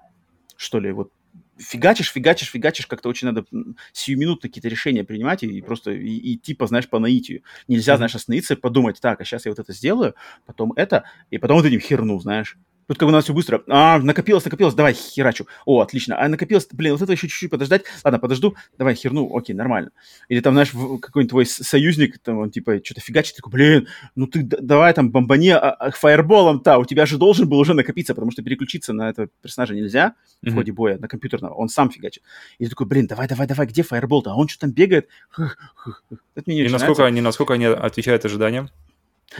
что 0.56 0.80
ли, 0.80 0.92
вот 0.92 1.12
фигачишь, 1.58 2.12
фигачишь, 2.12 2.52
фигачишь, 2.52 2.88
как-то 2.88 3.10
очень 3.10 3.28
надо 3.28 3.46
сиюминутно 3.94 4.50
какие-то 4.50 4.68
решения 4.68 5.04
принимать 5.04 5.44
и, 5.44 5.48
и 5.48 5.62
просто 5.62 5.92
и, 5.92 6.16
и 6.16 6.38
типа, 6.38 6.68
знаешь, 6.68 6.90
по 6.90 7.00
наитию. 7.00 7.44
Нельзя, 7.68 7.98
знаешь, 7.98 8.16
остановиться 8.16 8.54
и 8.54 8.58
подумать, 8.58 9.00
так, 9.02 9.22
а 9.22 9.26
сейчас 9.26 9.46
я 9.46 9.52
вот 9.52 9.60
это 9.60 9.74
сделаю, 9.74 10.16
потом 10.46 10.74
это, 10.76 11.06
и 11.30 11.38
потом 11.38 11.58
вот 11.58 11.66
этим 11.66 11.80
херну, 11.80 12.20
знаешь. 12.20 12.58
Тут 12.88 12.98
как 12.98 13.08
бы 13.08 13.12
надо 13.12 13.24
все 13.24 13.34
быстро. 13.34 13.64
А, 13.68 14.00
накопилось, 14.00 14.46
накопилось, 14.46 14.74
давай, 14.76 14.94
херачу. 14.94 15.48
О, 15.66 15.82
отлично. 15.82 16.20
А 16.20 16.28
накопилось, 16.28 16.68
блин, 16.72 16.94
вот 16.94 17.02
это 17.02 17.12
еще 17.12 17.28
чуть-чуть 17.28 17.50
подождать. 17.50 17.84
Ладно, 18.04 18.20
подожду, 18.20 18.56
давай, 18.78 18.96
херну, 18.96 19.36
окей, 19.36 19.56
нормально. 19.56 19.92
Или 20.30 20.40
там, 20.40 20.54
знаешь, 20.54 20.70
какой-нибудь 20.70 21.30
твой 21.30 21.46
союзник, 21.46 22.20
там, 22.20 22.38
он 22.38 22.52
типа 22.52 22.80
что-то 22.84 23.02
фигачит, 23.02 23.36
такой, 23.38 23.52
блин, 23.52 23.88
ну 24.16 24.28
ты 24.28 24.44
давай 24.44 24.94
там 24.94 25.12
бомбани 25.12 25.50
а, 25.50 25.72
а, 25.72 25.92
фаерболом-то, 25.92 26.78
у 26.78 26.86
тебя 26.86 27.06
же 27.06 27.18
должен 27.18 27.50
был 27.50 27.60
уже 27.60 27.74
накопиться, 27.74 28.14
потому 28.14 28.32
что 28.32 28.44
переключиться 28.44 28.94
на 28.94 29.10
этого 29.10 29.30
персонажа 29.42 29.74
нельзя 29.74 30.16
mm-hmm. 30.44 30.52
в 30.52 30.54
ходе 30.56 30.72
боя, 30.72 30.98
на 30.98 31.08
компьютерного, 31.08 31.54
он 31.54 31.70
сам 31.70 31.90
фигачит. 31.90 32.24
И 32.60 32.66
ты 32.66 32.70
такой, 32.70 32.88
блин, 32.88 33.08
давай, 33.08 33.28
давай, 33.28 33.48
давай, 33.48 33.68
где 33.68 33.84
фаербол-то? 33.84 34.32
А 34.32 34.36
он 34.36 34.48
что 34.48 34.60
там 34.60 34.72
бегает? 34.72 35.08
Это 35.38 36.44
мне 36.46 36.56
не 36.56 36.66
и 36.66 36.70
насколько 36.70 37.06
они, 37.06 37.22
насколько 37.22 37.54
они 37.54 37.66
отвечают 37.66 38.26
ожиданиям? 38.26 38.70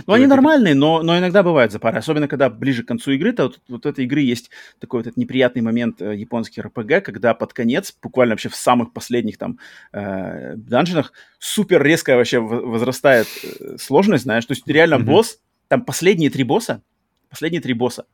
Ну, 0.06 0.14
они 0.14 0.28
нормальные, 0.28 0.76
но, 0.76 1.02
но 1.02 1.18
иногда 1.18 1.44
бывают 1.44 1.72
запары. 1.72 1.98
Особенно, 1.98 2.28
когда 2.28 2.50
ближе 2.50 2.84
к 2.84 2.88
концу 2.88 3.12
игры, 3.12 3.34
то 3.34 3.44
вот, 3.44 3.60
вот 3.68 3.86
этой 3.86 4.06
игры 4.06 4.22
есть 4.22 4.50
такой 4.80 5.00
вот 5.00 5.08
этот 5.08 5.18
неприятный 5.18 5.62
момент 5.62 6.02
э, 6.02 6.16
японский 6.16 6.62
РПГ, 6.62 7.04
когда 7.04 7.34
под 7.34 7.54
конец, 7.54 7.96
буквально 8.02 8.34
вообще 8.34 8.50
в 8.50 8.56
самых 8.56 8.94
последних 8.94 9.38
там 9.38 9.60
э, 9.94 10.56
данжинах, 10.56 11.14
супер 11.40 11.82
резко 11.84 12.16
вообще 12.16 12.40
возрастает 12.40 13.28
э, 13.44 13.78
сложность, 13.80 14.24
знаешь. 14.24 14.46
То 14.46 14.54
есть 14.54 14.68
реально 14.68 14.96
mm-hmm. 14.96 15.04
босс, 15.04 15.40
там 15.68 15.84
последние 15.84 16.30
три 16.30 16.44
босса, 16.44 16.82
последние 17.30 17.62
три 17.62 17.74
босса, 17.74 18.06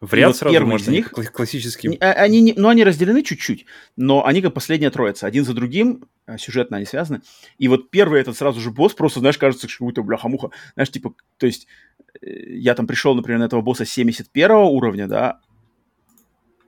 в 0.00 0.14
ряд 0.14 0.28
вот 0.28 0.36
сразу 0.36 0.54
первый 0.54 0.70
можно, 0.70 0.90
из 0.90 0.94
них, 0.94 1.10
классическим. 1.10 1.94
А, 2.00 2.12
они, 2.12 2.40
не, 2.40 2.54
ну, 2.56 2.68
они 2.68 2.84
разделены 2.84 3.22
чуть-чуть, 3.22 3.66
но 3.96 4.24
они 4.24 4.40
как 4.42 4.54
последняя 4.54 4.90
троица. 4.90 5.26
Один 5.26 5.44
за 5.44 5.54
другим, 5.54 6.04
а, 6.26 6.38
сюжетно 6.38 6.76
они 6.76 6.86
связаны. 6.86 7.22
И 7.58 7.66
вот 7.66 7.90
первый 7.90 8.20
этот 8.20 8.36
сразу 8.36 8.60
же 8.60 8.70
босс, 8.70 8.94
просто, 8.94 9.18
знаешь, 9.18 9.38
кажется, 9.38 9.68
что 9.68 9.78
какой-то 9.78 10.04
бляха-муха. 10.04 10.50
Знаешь, 10.74 10.90
типа, 10.90 11.14
то 11.36 11.46
есть 11.46 11.66
э, 12.20 12.28
я 12.30 12.76
там 12.76 12.86
пришел, 12.86 13.14
например, 13.16 13.40
на 13.40 13.44
этого 13.44 13.60
босса 13.60 13.84
71 13.84 14.50
уровня, 14.52 15.08
да, 15.08 15.40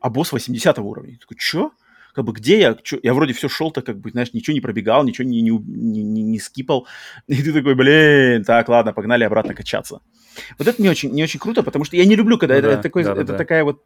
а 0.01 0.11
босс 0.11 0.33
80 0.33 0.79
уровня. 0.81 1.12
Я 1.12 1.19
такой, 1.19 1.37
чё? 1.37 1.73
Как 2.14 2.25
бы 2.25 2.33
где 2.33 2.61
я? 2.61 2.75
Чё? 2.83 2.99
Я 3.03 3.14
вроде 3.14 3.33
все 3.33 3.49
шел-то, 3.49 3.83
как 3.83 3.99
бы, 3.99 4.11
знаешь, 4.11 4.33
ничего 4.33 4.55
не 4.55 4.61
пробегал, 4.61 5.05
ничего 5.05 5.29
не, 5.29 5.40
не, 5.40 5.51
не, 5.51 6.03
не, 6.03 6.23
не 6.23 6.38
скипал. 6.38 6.87
И 7.27 7.42
ты 7.42 7.53
такой, 7.53 7.75
блин, 7.75 8.44
так, 8.44 8.68
ладно, 8.68 8.92
погнали 8.92 9.25
обратно 9.25 9.55
качаться. 9.55 10.01
Вот 10.59 10.68
это 10.68 10.81
не 10.81 10.88
очень, 10.88 11.11
не 11.11 11.23
очень 11.23 11.40
круто, 11.40 11.62
потому 11.62 11.85
что 11.85 11.96
я 11.96 12.05
не 12.05 12.16
люблю, 12.16 12.38
когда 12.38 12.55
ну, 12.55 12.59
это, 12.61 12.68
да, 12.68 12.75
это, 12.75 12.83
такой, 12.83 13.05
да, 13.05 13.12
это 13.12 13.25
да. 13.25 13.37
такая 13.37 13.64
вот 13.64 13.83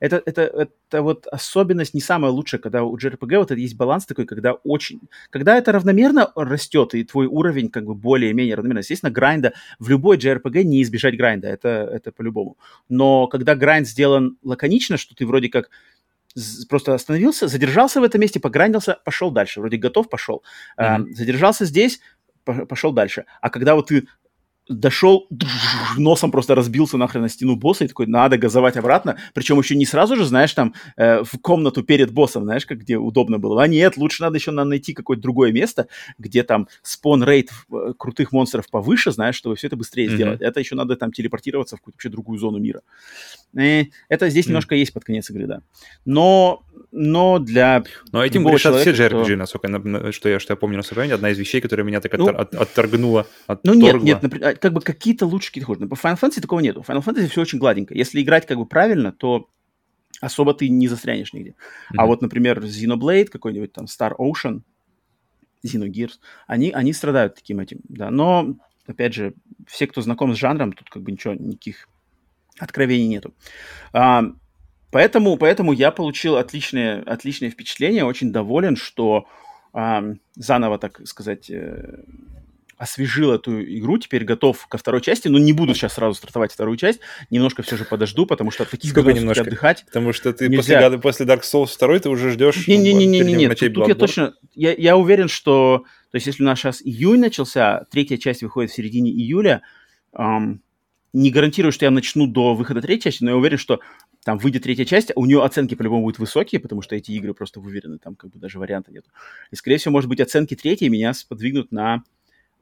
это, 0.00 0.22
это, 0.26 0.42
это 0.42 1.02
вот 1.02 1.26
особенность 1.26 1.94
не 1.94 2.00
самая 2.00 2.30
лучшая, 2.30 2.60
когда 2.60 2.84
у 2.84 2.96
JRPG 2.96 3.38
вот 3.38 3.50
это 3.50 3.60
есть 3.60 3.76
баланс 3.76 4.06
такой, 4.06 4.26
когда 4.26 4.52
очень... 4.52 5.00
Когда 5.30 5.56
это 5.56 5.72
равномерно 5.72 6.30
растет, 6.34 6.94
и 6.94 7.04
твой 7.04 7.26
уровень 7.26 7.70
как 7.70 7.84
бы 7.84 7.94
более-менее 7.94 8.54
равномерно. 8.54 8.80
Естественно, 8.80 9.10
грайнда 9.10 9.52
в 9.78 9.88
любой 9.88 10.18
JRPG 10.18 10.64
не 10.64 10.82
избежать 10.82 11.16
грайнда, 11.16 11.48
это, 11.48 11.68
это 11.68 12.12
по-любому. 12.12 12.56
Но 12.88 13.26
когда 13.26 13.54
грайнд 13.54 13.88
сделан 13.88 14.36
лаконично, 14.42 14.96
что 14.96 15.14
ты 15.14 15.26
вроде 15.26 15.48
как 15.48 15.70
просто 16.68 16.94
остановился, 16.94 17.48
задержался 17.48 18.00
в 18.00 18.04
этом 18.04 18.20
месте, 18.20 18.40
пограндился, 18.40 18.98
пошел 19.04 19.30
дальше. 19.30 19.60
Вроде 19.60 19.76
готов, 19.76 20.08
пошел. 20.08 20.42
Mm-hmm. 20.78 21.12
задержался 21.14 21.64
здесь, 21.64 22.00
пошел 22.44 22.92
дальше. 22.92 23.24
А 23.40 23.50
когда 23.50 23.74
вот 23.74 23.88
ты 23.88 24.08
дошел, 24.68 25.26
носом 25.96 26.30
просто 26.30 26.54
разбился 26.54 26.96
нахрен 26.96 27.22
на 27.22 27.28
стену 27.28 27.56
босса 27.56 27.84
и 27.84 27.88
такой, 27.88 28.06
надо 28.06 28.38
газовать 28.38 28.76
обратно. 28.76 29.16
Причем 29.34 29.58
еще 29.58 29.74
не 29.74 29.84
сразу 29.84 30.16
же, 30.16 30.24
знаешь, 30.24 30.52
там 30.52 30.74
э, 30.96 31.22
в 31.24 31.38
комнату 31.40 31.82
перед 31.82 32.12
боссом, 32.12 32.44
знаешь, 32.44 32.64
как 32.64 32.78
где 32.78 32.96
удобно 32.96 33.38
было. 33.38 33.62
А 33.62 33.66
нет, 33.66 33.96
лучше 33.96 34.22
надо 34.22 34.36
еще 34.36 34.50
надо 34.50 34.70
найти 34.70 34.94
какое-то 34.94 35.22
другое 35.22 35.52
место, 35.52 35.88
где 36.18 36.42
там 36.42 36.68
спон-рейт 36.82 37.50
э, 37.72 37.92
крутых 37.98 38.32
монстров 38.32 38.70
повыше, 38.70 39.10
знаешь, 39.10 39.34
чтобы 39.34 39.56
все 39.56 39.66
это 39.66 39.76
быстрее 39.76 40.06
mm-hmm. 40.06 40.14
сделать. 40.14 40.40
Это 40.40 40.60
еще 40.60 40.74
надо 40.74 40.96
там 40.96 41.12
телепортироваться 41.12 41.76
в 41.76 41.80
какую-то 41.80 41.96
вообще 41.96 42.08
другую 42.08 42.38
зону 42.38 42.58
мира. 42.58 42.82
И 43.58 43.90
это 44.08 44.28
здесь 44.28 44.46
mm-hmm. 44.46 44.48
немножко 44.48 44.74
есть 44.76 44.92
под 44.92 45.04
конец 45.04 45.28
игры, 45.30 45.46
да. 45.46 45.62
Но 46.04 46.64
но 46.92 47.38
для 47.38 47.82
Но 48.12 48.24
этим 48.24 48.44
грешат 48.44 48.80
все 48.80 48.90
JRPG, 48.90 49.24
кто... 49.24 49.36
насколько, 49.36 50.12
что, 50.12 50.28
я, 50.28 50.38
что 50.38 50.52
я 50.52 50.56
помню 50.56 50.76
на 50.76 50.82
своем 50.82 51.12
одна 51.12 51.30
из 51.30 51.38
вещей, 51.38 51.60
которая 51.60 51.86
меня 51.86 52.00
так 52.00 52.12
ну, 52.18 52.28
от, 52.28 52.54
отторгнула, 52.54 53.26
отторгла. 53.46 53.74
Ну 53.74 53.80
нет, 53.80 54.02
нет, 54.02 54.22
например, 54.22 54.51
как 54.60 54.72
бы 54.72 54.80
какие-то 54.80 55.26
лучше, 55.26 55.48
какие-то 55.48 55.66
хуже. 55.66 55.86
По 55.86 55.94
Final 55.94 56.18
Fantasy 56.20 56.40
такого 56.40 56.60
нету. 56.60 56.82
В 56.82 56.88
Final 56.88 57.04
Fantasy 57.04 57.28
все 57.28 57.42
очень 57.42 57.58
гладенько. 57.58 57.94
Если 57.94 58.22
играть 58.22 58.46
как 58.46 58.58
бы 58.58 58.66
правильно, 58.66 59.12
то 59.12 59.48
особо 60.20 60.54
ты 60.54 60.68
не 60.68 60.88
застрянешь 60.88 61.32
нигде. 61.32 61.50
Mm-hmm. 61.50 61.96
А 61.98 62.06
вот, 62.06 62.22
например, 62.22 62.60
Xenoblade, 62.60 63.26
какой-нибудь 63.26 63.72
там 63.72 63.86
Star 63.86 64.12
Ocean, 64.18 64.62
Xenogears, 65.64 66.14
они, 66.46 66.70
они 66.70 66.92
страдают 66.92 67.34
таким 67.34 67.60
этим, 67.60 67.80
да. 67.88 68.10
Но, 68.10 68.56
опять 68.86 69.14
же, 69.14 69.34
все, 69.66 69.86
кто 69.86 70.00
знаком 70.00 70.34
с 70.34 70.38
жанром, 70.38 70.72
тут 70.72 70.90
как 70.90 71.02
бы 71.02 71.12
ничего, 71.12 71.34
никаких 71.34 71.88
откровений 72.58 73.08
нету. 73.08 73.34
А, 73.92 74.24
Поэтому, 74.92 75.38
поэтому 75.38 75.72
я 75.72 75.90
получил 75.90 76.36
отличное, 76.36 77.02
отличное 77.02 77.50
впечатление, 77.50 78.04
очень 78.04 78.30
доволен, 78.30 78.76
что 78.76 79.26
э, 79.72 80.14
заново, 80.34 80.78
так 80.78 81.06
сказать, 81.08 81.50
э, 81.50 82.04
освежил 82.82 83.30
эту 83.30 83.62
игру, 83.62 83.96
теперь 83.96 84.24
готов 84.24 84.66
ко 84.66 84.76
второй 84.76 85.00
части, 85.00 85.28
но 85.28 85.38
не 85.38 85.52
буду 85.52 85.72
сейчас 85.72 85.94
сразу 85.94 86.14
стартовать 86.14 86.52
вторую 86.52 86.76
часть, 86.76 86.98
немножко 87.30 87.62
все 87.62 87.76
же 87.76 87.84
подожду, 87.84 88.26
потому 88.26 88.50
что 88.50 88.64
от 88.64 88.70
таких 88.70 88.90
Сколько 88.90 89.12
немножко? 89.12 89.44
отдыхать. 89.44 89.84
Потому 89.86 90.12
что 90.12 90.32
ты 90.32 90.48
нельзя. 90.48 90.80
после, 90.80 90.98
после 90.98 91.26
Dark 91.26 91.42
Souls 91.42 91.70
2 91.78 92.00
ты 92.00 92.08
уже 92.08 92.32
ждешь 92.32 92.66
Не-не-не, 92.66 93.48
тут, 93.50 93.74
тут 93.74 93.88
я 93.88 93.94
точно, 93.94 94.34
я, 94.56 94.74
я 94.74 94.96
уверен, 94.96 95.28
что, 95.28 95.84
то 96.10 96.16
есть 96.16 96.26
если 96.26 96.42
у 96.42 96.46
нас 96.46 96.58
сейчас 96.58 96.82
июнь 96.82 97.20
начался, 97.20 97.86
третья 97.88 98.16
часть 98.16 98.42
выходит 98.42 98.72
в 98.72 98.74
середине 98.74 99.12
июля, 99.12 99.62
эм, 100.18 100.60
не 101.12 101.30
гарантирую, 101.30 101.70
что 101.70 101.84
я 101.84 101.92
начну 101.92 102.26
до 102.26 102.54
выхода 102.54 102.80
третьей 102.80 103.12
части, 103.12 103.22
но 103.22 103.30
я 103.30 103.36
уверен, 103.36 103.58
что 103.58 103.78
там 104.24 104.38
выйдет 104.38 104.64
третья 104.64 104.84
часть, 104.84 105.10
а 105.10 105.20
у 105.20 105.26
нее 105.26 105.44
оценки 105.44 105.76
по-любому 105.76 106.02
будут 106.02 106.18
высокие, 106.18 106.60
потому 106.60 106.82
что 106.82 106.96
эти 106.96 107.12
игры 107.12 107.32
просто 107.32 107.60
выверены, 107.60 107.98
там 107.98 108.16
как 108.16 108.30
бы 108.30 108.40
даже 108.40 108.58
варианта 108.58 108.90
нет. 108.90 109.04
И, 109.52 109.56
скорее 109.56 109.76
всего, 109.76 109.92
может 109.92 110.08
быть, 110.08 110.20
оценки 110.20 110.56
третьей 110.56 110.88
меня 110.88 111.14
сподвигнут 111.14 111.70
на 111.70 112.02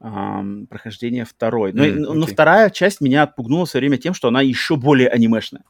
эм, 0.01 0.67
прохождение 0.67 1.25
второй. 1.25 1.73
Но, 1.73 1.85
mm, 1.85 1.97
okay. 1.97 2.13
но 2.15 2.27
вторая 2.27 2.71
часть 2.71 3.01
меня 3.01 3.23
отпугнула 3.23 3.67
все 3.67 3.79
время 3.79 3.97
тем, 3.97 4.15
что 4.15 4.29
она 4.29 4.41
еще 4.41 4.77
более 4.77 5.09
анимешная. 5.09 5.63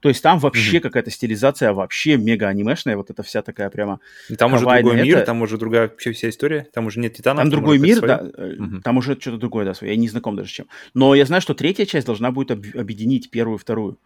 То 0.00 0.10
есть 0.10 0.22
там 0.22 0.38
вообще 0.38 0.76
mm-hmm. 0.76 0.80
какая-то 0.80 1.10
стилизация 1.10 1.72
вообще 1.72 2.18
мега 2.18 2.48
анимешная, 2.48 2.94
вот 2.94 3.08
эта 3.08 3.22
вся 3.22 3.40
такая 3.40 3.70
прямо... 3.70 4.00
И 4.28 4.36
там 4.36 4.52
уже 4.52 4.66
другой 4.66 4.96
это... 4.96 5.02
мир, 5.02 5.20
там 5.22 5.40
уже 5.40 5.56
другая 5.56 5.88
вообще 5.88 6.12
вся 6.12 6.28
история, 6.28 6.66
там 6.74 6.84
уже 6.84 7.00
нет 7.00 7.14
титанов. 7.14 7.42
Там, 7.42 7.50
там 7.50 7.58
другой 7.58 7.78
мир, 7.78 8.02
да, 8.02 8.20
mm-hmm. 8.20 8.82
там 8.82 8.98
уже 8.98 9.18
что-то 9.18 9.38
другое, 9.38 9.64
да, 9.64 9.72
свое. 9.72 9.94
я 9.94 9.98
не 9.98 10.08
знаком 10.08 10.36
даже 10.36 10.50
с 10.50 10.52
чем. 10.52 10.66
Но 10.92 11.14
я 11.14 11.24
знаю, 11.24 11.40
что 11.40 11.54
третья 11.54 11.86
часть 11.86 12.06
должна 12.06 12.32
будет 12.32 12.50
об- 12.50 12.76
объединить 12.78 13.30
первую 13.30 13.56
и 13.56 13.60
вторую 13.60 13.98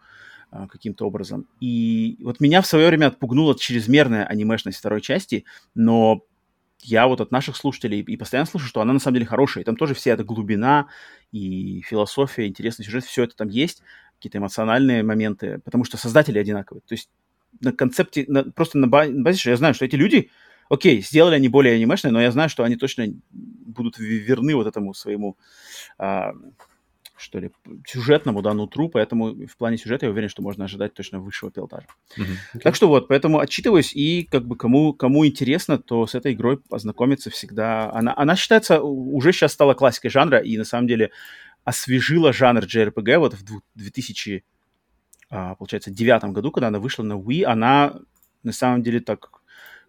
а, 0.51 0.67
каким-то 0.67 1.05
образом. 1.05 1.47
И 1.59 2.17
вот 2.21 2.39
меня 2.39 2.61
в 2.61 2.65
свое 2.65 2.87
время 2.87 3.07
отпугнула 3.07 3.59
чрезмерная 3.59 4.23
анимешность 4.23 4.79
второй 4.79 5.01
части, 5.01 5.43
но 5.75 6.23
я 6.81 7.07
вот 7.07 7.21
от 7.21 7.31
наших 7.31 7.55
слушателей 7.55 7.99
и 8.01 8.17
постоянно 8.17 8.47
слышу, 8.47 8.67
что 8.67 8.81
она 8.81 8.93
на 8.93 8.99
самом 8.99 9.15
деле 9.15 9.25
хорошая. 9.25 9.63
И 9.63 9.65
там 9.65 9.75
тоже 9.75 9.93
вся 9.93 10.11
эта 10.11 10.23
глубина 10.23 10.87
и 11.31 11.81
философия, 11.81 12.47
интересный 12.47 12.85
сюжет, 12.85 13.03
все 13.03 13.23
это 13.23 13.35
там 13.35 13.49
есть 13.49 13.81
какие-то 14.15 14.37
эмоциональные 14.37 15.03
моменты, 15.03 15.59
потому 15.63 15.83
что 15.85 15.97
создатели 15.97 16.39
одинаковые. 16.39 16.81
То 16.85 16.93
есть 16.93 17.09
на 17.61 17.71
концепте, 17.71 18.25
на, 18.27 18.43
просто 18.43 18.77
на 18.77 18.87
базе, 18.87 19.39
что 19.39 19.49
я 19.49 19.57
знаю, 19.57 19.73
что 19.73 19.85
эти 19.85 19.95
люди, 19.95 20.29
окей, 20.69 21.01
сделали 21.01 21.35
они 21.35 21.47
более 21.49 21.75
анимешные, 21.75 22.11
но 22.11 22.21
я 22.21 22.31
знаю, 22.31 22.49
что 22.49 22.63
они 22.63 22.75
точно 22.75 23.07
будут 23.31 23.97
верны 23.97 24.55
вот 24.55 24.67
этому 24.67 24.93
своему, 24.93 25.37
а, 25.97 26.33
что 27.19 27.39
ли, 27.39 27.51
сюжетному, 27.85 28.41
да, 28.41 28.53
нутру, 28.53 28.89
поэтому 28.89 29.45
в 29.45 29.57
плане 29.57 29.77
сюжета 29.77 30.05
я 30.05 30.11
уверен, 30.11 30.29
что 30.29 30.41
можно 30.41 30.65
ожидать 30.65 30.93
точно 30.93 31.19
высшего 31.19 31.51
пилотажа. 31.51 31.87
Mm-hmm. 32.17 32.23
Okay. 32.55 32.59
Так 32.61 32.75
что 32.75 32.87
вот, 32.87 33.07
поэтому 33.07 33.39
отчитываюсь, 33.39 33.93
и 33.93 34.23
как 34.23 34.45
бы 34.45 34.55
кому, 34.55 34.93
кому 34.93 35.25
интересно, 35.25 35.77
то 35.77 36.07
с 36.07 36.15
этой 36.15 36.33
игрой 36.33 36.57
познакомиться 36.57 37.29
всегда. 37.29 37.91
Она, 37.91 38.13
она 38.15 38.35
считается, 38.35 38.81
уже 38.81 39.33
сейчас 39.33 39.53
стала 39.53 39.73
классикой 39.73 40.09
жанра, 40.09 40.39
и 40.39 40.57
на 40.57 40.63
самом 40.63 40.87
деле 40.87 41.11
освежила 41.63 42.31
жанр 42.31 42.63
JRPG 42.63 43.17
вот 43.17 43.33
в 43.33 43.61
2000, 43.75 44.43
а, 45.29 45.55
получается, 45.55 45.91
девятом 45.91 46.33
году, 46.33 46.51
когда 46.51 46.69
она 46.69 46.79
вышла 46.79 47.03
на 47.03 47.13
Wii, 47.13 47.43
она 47.43 47.99
на 48.43 48.53
самом 48.53 48.81
деле 48.81 49.01
так 49.01 49.29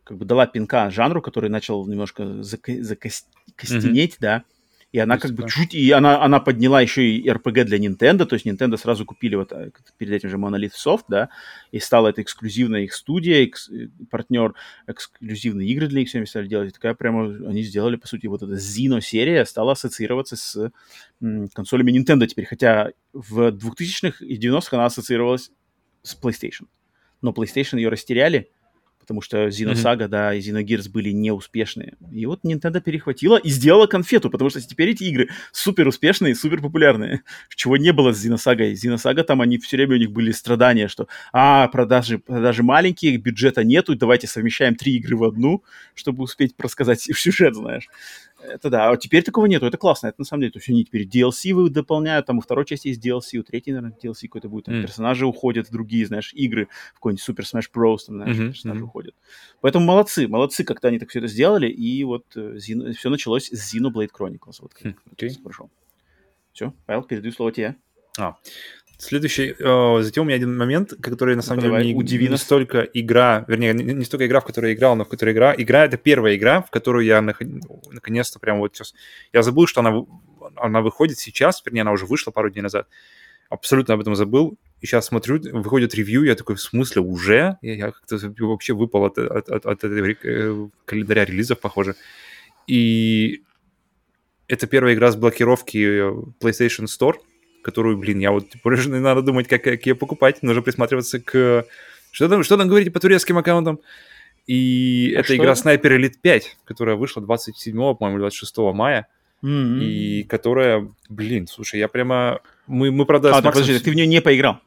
как 0.03 0.19
бы 0.19 0.25
дала 0.25 0.47
пинка 0.47 0.91
жанру, 0.91 1.23
который 1.23 1.51
начал 1.51 1.87
немножко 1.87 2.23
зако- 2.41 2.83
закостенеть, 2.83 4.15
mm-hmm. 4.15 4.21
да, 4.21 4.45
и 4.93 4.99
она 4.99 5.19
как 5.19 5.33
бы 5.33 5.49
чуть... 5.49 5.75
И 5.75 5.91
она, 5.93 6.23
она 6.23 6.41
подняла 6.41 6.81
еще 6.81 7.09
и 7.09 7.29
RPG 7.29 7.65
для 7.65 7.79
Nintendo, 7.79 8.27
то 8.27 8.35
есть 8.35 8.45
Nintendo 8.45 8.77
сразу 8.77 9.05
купили 9.05 9.37
вот 9.37 9.53
э, 9.53 9.71
перед 9.99 10.13
этим 10.15 10.29
же 10.29 10.37
Monolith 10.37 10.73
Soft, 10.75 11.05
да, 11.09 11.29
и 11.71 11.79
стала 11.79 12.09
это 12.09 12.23
эксклюзивная 12.23 12.83
их 12.83 12.93
студия, 12.93 13.45
экс, 13.45 13.71
э, 13.71 13.89
партнер, 14.11 14.55
эксклюзивные 14.89 15.69
игры 15.69 15.87
для 15.87 16.01
них 16.01 16.09
всеми 16.09 16.25
стали 16.25 16.49
делать. 16.49 16.71
И 16.71 16.73
такая 16.73 16.95
прямо 16.95 17.27
они 17.49 17.63
сделали, 17.63 17.97
по 17.97 18.09
сути, 18.09 18.27
вот 18.27 18.43
эта 18.43 18.55
Zino-серия 18.55 19.45
стала 19.45 19.73
ассоциироваться 19.73 20.37
с 20.37 20.73
м, 21.23 21.49
консолями 21.49 21.97
Nintendo 21.97 22.27
теперь, 22.27 22.47
хотя 22.47 22.91
в 23.13 23.51
2000-х 23.51 24.25
и 24.25 24.39
90-х 24.39 24.77
она 24.77 24.87
ассоциировалась 24.87 25.53
с 26.03 26.19
PlayStation. 26.21 26.67
Но 27.23 27.31
PlayStation 27.31 27.77
ее 27.77 27.91
растеряли, 27.91 28.51
потому 29.11 29.23
что 29.23 29.49
Xenosaga, 29.49 30.05
mm-hmm. 30.05 30.09
да, 30.09 30.35
и 30.35 30.39
Xenogears 30.39 30.89
были 30.89 31.11
неуспешные. 31.11 31.97
И 32.13 32.27
вот 32.27 32.45
Nintendo 32.45 32.81
перехватила 32.81 33.39
и 33.39 33.51
сделала 33.51 33.89
конфету, 33.89 34.31
потому 34.31 34.51
что 34.51 34.61
теперь 34.61 34.91
эти 34.91 35.03
игры 35.03 35.31
супер 35.51 35.89
успешные, 35.89 36.37
супер 36.37 36.63
популярные, 36.63 37.23
чего 37.57 37.77
не 37.77 37.93
было 37.93 38.13
с 38.13 38.25
Xenosaga. 38.25 38.73
Xenosaga 38.73 39.25
там 39.25 39.41
они 39.41 39.59
все 39.59 39.79
время 39.79 39.95
у 39.95 39.99
них 39.99 40.13
были 40.13 40.31
страдания, 40.31 40.87
что 40.87 41.09
а, 41.33 41.67
продажи, 41.67 42.21
продажи 42.21 42.63
маленькие, 42.63 43.17
бюджета 43.17 43.65
нету, 43.65 43.97
давайте 43.97 44.29
совмещаем 44.29 44.77
три 44.77 44.95
игры 44.99 45.17
в 45.17 45.25
одну, 45.25 45.65
чтобы 45.97 46.23
успеть 46.23 46.55
рассказать 46.57 47.01
сюжет, 47.13 47.57
знаешь. 47.57 47.89
Это 48.43 48.71
да, 48.71 48.91
а 48.91 48.97
теперь 48.97 49.23
такого 49.23 49.47
нету, 49.47 49.67
это 49.67 49.77
классно, 49.77 50.09
это 50.09 50.17
на 50.19 50.25
самом 50.25 50.43
деле, 50.43 50.53
то 50.53 50.59
есть 50.59 50.69
они 50.69 50.85
теперь 50.85 51.07
DLC 51.07 51.53
вы 51.53 51.71
дополняют, 51.71 52.27
там 52.27 52.39
у 52.39 52.41
второй 52.41 52.65
части 52.65 52.89
есть 52.89 53.05
DLC, 53.05 53.39
у 53.39 53.43
третьей, 53.43 53.73
наверное, 53.73 53.97
DLC 54.03 54.23
какой-то 54.23 54.49
будет, 54.49 54.67
там 54.67 54.77
mm. 54.77 54.83
персонажи 54.83 55.27
уходят 55.27 55.69
в 55.69 55.73
другие, 55.73 56.07
знаешь, 56.07 56.33
игры, 56.35 56.69
в 56.91 56.95
какой-нибудь 56.95 57.27
Super 57.27 57.45
Smash 57.45 57.71
Bros, 57.75 57.99
там, 58.07 58.17
знаешь, 58.17 58.37
mm-hmm. 58.37 58.53
персонажи 58.53 58.81
mm-hmm. 58.81 58.85
уходят. 58.85 59.15
Поэтому 59.61 59.85
молодцы, 59.85 60.29
молодцы, 60.29 60.65
как-то 60.65 60.89
они 60.89 60.99
так 60.99 61.11
все 61.11 61.19
это 61.19 61.29
сделали, 61.29 61.69
и 61.69 62.03
вот 62.05 62.25
э, 62.37 62.57
Zino, 62.57 62.93
все 62.93 63.11
началось 63.11 63.51
с 63.51 63.75
Xenoblade 63.75 64.11
Chronicles, 64.17 64.57
вот 64.61 64.75
как 64.75 64.95
okay. 65.17 65.43
прошел. 65.43 65.71
Все, 66.53 66.73
Павел, 66.87 67.03
передаю 67.03 67.33
слово 67.33 67.53
тебе. 67.53 67.77
А, 68.19 68.37
Следующий, 69.01 69.55
э, 69.59 70.03
затем 70.03 70.25
у 70.25 70.27
меня 70.27 70.37
один 70.37 70.55
момент, 70.59 70.93
который 71.01 71.35
на 71.35 71.41
самом 71.41 71.65
ну, 71.65 71.71
деле 71.71 71.87
не, 71.87 71.95
удиви 71.95 72.29
не 72.29 72.37
столько 72.37 72.81
игра, 72.83 73.47
вернее, 73.49 73.73
не, 73.73 73.95
не 73.95 74.05
столько 74.05 74.27
игра, 74.27 74.41
в 74.41 74.45
которой 74.45 74.73
я 74.73 74.77
играл, 74.77 74.95
но 74.95 75.07
в 75.07 75.09
которой 75.09 75.33
игра. 75.33 75.55
Игра— 75.57 75.85
это 75.87 75.97
первая 75.97 76.37
игра, 76.37 76.61
в 76.61 76.71
которую 76.71 77.07
я 77.07 77.23
нах... 77.23 77.41
наконец-то 77.91 78.39
прям 78.39 78.59
вот 78.59 78.77
сейчас... 78.77 78.95
Я 79.33 79.43
забыл, 79.43 79.67
что 79.67 79.81
она, 79.81 80.05
она 80.55 80.83
выходит 80.83 81.19
сейчас, 81.19 81.63
вернее, 81.65 81.81
она 81.81 81.93
уже 81.93 82.05
вышла 82.05 82.31
пару 82.31 82.51
дней 82.51 82.61
назад. 82.61 82.89
Абсолютно 83.49 83.95
об 83.95 84.01
этом 84.01 84.15
забыл. 84.15 84.59
И 84.83 84.87
сейчас 84.87 85.07
смотрю, 85.07 85.41
выходит 85.51 85.95
ревью, 85.95 86.25
я 86.25 86.35
такой, 86.35 86.57
в 86.57 86.61
смысле, 86.61 87.01
уже? 87.01 87.57
Я, 87.63 87.75
я 87.75 87.93
как-то 87.93 88.19
вообще 88.41 88.75
выпал 88.75 89.07
от, 89.07 89.17
от, 89.17 89.49
от, 89.49 89.65
от 89.65 89.85
этого 89.85 90.09
э, 90.23 90.69
календаря 90.85 91.25
релизов, 91.25 91.59
похоже. 91.59 91.95
И 92.67 93.45
это 94.47 94.67
первая 94.67 94.93
игра 94.93 95.11
с 95.11 95.17
блокировки 95.17 95.79
э, 95.79 96.13
PlayStation 96.39 96.85
Store— 96.85 97.15
которую, 97.63 97.99
блин, 97.99 98.19
я 98.19 98.31
вот 98.33 98.47
не 98.65 99.01
надо 99.01 99.23
думать, 99.23 99.49
как, 99.49 99.63
как 99.63 99.85
ее 99.87 99.95
покупать, 99.95 100.43
нужно 100.43 100.63
присматриваться 100.63 101.21
к... 101.21 101.67
Что 102.13 102.29
там, 102.29 102.43
что 102.43 102.57
там 102.57 102.69
говорите 102.69 102.91
по 102.91 103.01
турецким 103.01 103.39
аккаунтам? 103.39 103.81
И 104.47 105.15
а 105.17 105.21
это 105.21 105.37
игра 105.37 105.53
Sniper 105.53 105.97
Elite 105.97 106.17
5, 106.21 106.59
которая 106.65 106.97
вышла 106.97 107.23
27, 107.23 107.75
по-моему, 107.95 108.19
26 108.19 108.57
мая. 108.75 109.07
Mm-hmm. 109.43 109.81
И 109.81 110.23
которая, 110.25 110.93
блин, 111.09 111.47
слушай, 111.47 111.79
я 111.79 111.89
прямо... 111.89 112.41
Мы, 112.67 112.91
мы 112.91 113.07
правда, 113.07 113.31
а, 113.31 113.33
Максом... 113.41 113.53
подожди, 113.53 113.79
ты 113.79 113.91
в 113.91 113.95
нее 113.95 114.07
не 114.07 114.21
поиграл? 114.21 114.61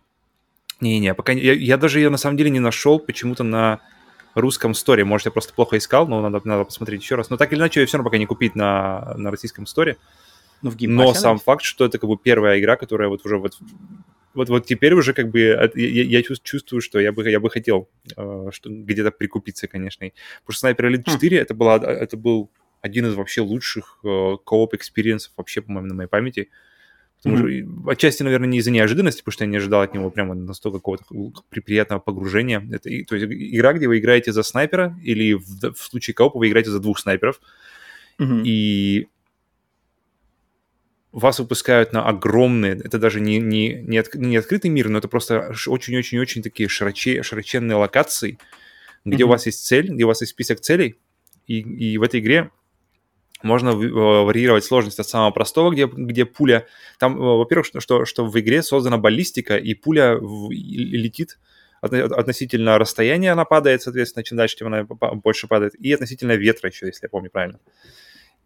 Не-не, 0.79 1.13
пока... 1.13 1.34
Я, 1.34 1.53
я 1.53 1.77
даже 1.77 1.99
ее 1.99 2.10
на 2.10 2.17
самом 2.17 2.38
деле 2.38 2.49
не 2.49 2.60
нашел 2.60 2.99
почему-то 2.99 3.43
на 3.43 3.82
русском 4.36 4.73
сторе. 4.73 5.03
Может, 5.03 5.25
я 5.25 5.32
просто 5.32 5.53
плохо 5.53 5.77
искал, 5.77 6.08
но 6.08 6.21
надо, 6.21 6.41
надо 6.43 6.63
посмотреть 6.63 7.01
еще 7.01 7.15
раз. 7.15 7.29
Но 7.29 7.38
так 7.38 7.51
или 7.51 7.60
иначе, 7.60 7.82
ее 7.82 7.86
все 7.86 7.97
равно 7.97 8.10
пока 8.10 8.17
не 8.17 8.25
купить 8.25 8.56
на, 8.56 9.13
на 9.17 9.32
российском 9.32 9.65
сторе. 9.65 9.97
Ну, 10.63 10.69
в 10.71 10.78
Но 10.82 11.13
сам 11.13 11.38
факт, 11.38 11.63
что 11.63 11.86
это 11.86 11.99
как 11.99 12.10
бы 12.10 12.17
первая 12.17 12.60
игра, 12.60 12.78
которая 12.78 13.10
вот 13.10 13.26
уже 13.26 13.38
вот 13.38 13.60
вот, 14.34 14.49
вот 14.49 14.65
теперь 14.65 14.93
уже 14.93 15.13
как 15.13 15.30
бы 15.30 15.39
я, 15.39 15.69
я 15.76 16.23
чувствую, 16.23 16.82
что 16.82 16.99
я 16.99 17.12
бы, 17.12 17.30
я 17.30 17.39
бы 17.39 17.52
хотел 17.52 17.88
э, 18.17 18.49
где-то 18.65 19.12
прикупиться, 19.12 19.67
конечно. 19.67 20.10
Потому 20.43 20.56
что 20.56 20.69
Sniper 20.69 20.89
Elite 20.89 21.12
4 21.12 21.38
хм. 21.38 21.41
это, 21.41 21.54
была, 21.54 21.76
это 21.76 22.17
был 22.17 22.49
один 22.82 23.06
из 23.06 23.13
вообще 23.13 23.41
лучших 23.41 23.99
э, 24.04 24.38
co-op 24.43 24.74
experience 24.74 25.24
ов 25.24 25.34
вообще, 25.38 25.62
по-моему, 25.62 25.89
на 25.89 25.93
моей 25.93 26.10
памяти. 26.10 26.49
Потому 27.17 27.47
mm-hmm. 27.47 27.82
что, 27.84 27.91
отчасти, 27.91 28.23
наверное, 28.23 28.49
не 28.49 28.58
из-за 28.58 28.71
неожиданности, 28.71 29.21
потому 29.21 29.34
что 29.34 29.43
я 29.45 29.49
не 29.49 29.58
ожидал 29.58 29.82
от 29.82 29.93
него 29.93 30.10
прямо 30.10 30.34
настолько 30.34 30.80
какого-то 30.80 31.06
приятного 31.63 31.99
погружения. 31.99 32.60
Это, 32.71 32.89
то 33.08 33.15
есть 33.15 33.32
игра, 33.32 33.73
где 33.73 33.88
вы 33.88 33.99
играете 33.99 34.34
за 34.34 34.43
снайпера, 34.43 34.97
или 35.02 35.34
в, 35.34 35.73
в 35.73 35.78
случае 35.78 36.15
коопа 36.15 36.39
вы 36.39 36.49
играете 36.49 36.71
за 36.71 36.80
двух 36.80 36.99
снайперов. 36.99 37.39
Mm-hmm. 38.19 38.41
И 38.43 39.08
вас 41.13 41.39
выпускают 41.39 41.93
на 41.93 42.06
огромные, 42.06 42.73
это 42.84 42.97
даже 42.97 43.21
не, 43.21 43.38
не, 43.38 43.76
не, 43.76 43.99
от, 43.99 44.13
не 44.15 44.36
открытый 44.36 44.71
мир, 44.71 44.89
но 44.89 44.97
это 44.97 45.08
просто 45.08 45.54
очень-очень-очень 45.67 46.41
такие 46.41 46.67
широче, 46.67 47.21
широченные 47.21 47.76
локации, 47.76 48.39
где 49.06 49.23
mm-hmm. 49.23 49.26
у 49.26 49.30
вас 49.30 49.45
есть 49.45 49.65
цель, 49.65 49.89
где 49.89 50.04
у 50.04 50.08
вас 50.08 50.21
есть 50.21 50.32
список 50.32 50.60
целей, 50.60 50.95
и, 51.45 51.60
и 51.60 51.97
в 51.99 52.04
этой 52.04 52.19
игре 52.19 52.49
можно 53.43 53.69
э, 53.69 53.73
варьировать 53.73 54.63
сложность 54.63 54.99
от 54.99 55.08
самого 55.08 55.32
простого, 55.32 55.71
где, 55.71 55.86
где 55.86 56.26
пуля... 56.26 56.65
Там, 56.97 57.15
э, 57.17 57.19
во-первых, 57.19 57.67
что, 57.67 58.06
что, 58.06 58.26
в 58.26 58.39
игре 58.39 58.63
создана 58.63 58.97
баллистика, 58.97 59.58
и 59.58 59.76
пуля 59.76 60.17
в, 60.17 60.49
летит 60.49 61.38
относительно 61.82 62.78
расстояния 62.78 63.34
она 63.34 63.43
падает, 63.43 63.82
соответственно, 63.82 64.23
чем 64.23 64.38
дальше, 64.38 64.56
тем 64.56 64.67
она 64.67 64.86
больше 64.86 65.47
падает, 65.47 65.76
и 65.76 65.91
относительно 65.91 66.32
ветра 66.32 66.69
еще, 66.69 66.86
если 66.86 67.06
я 67.06 67.10
помню 67.10 67.30
правильно. 67.30 67.60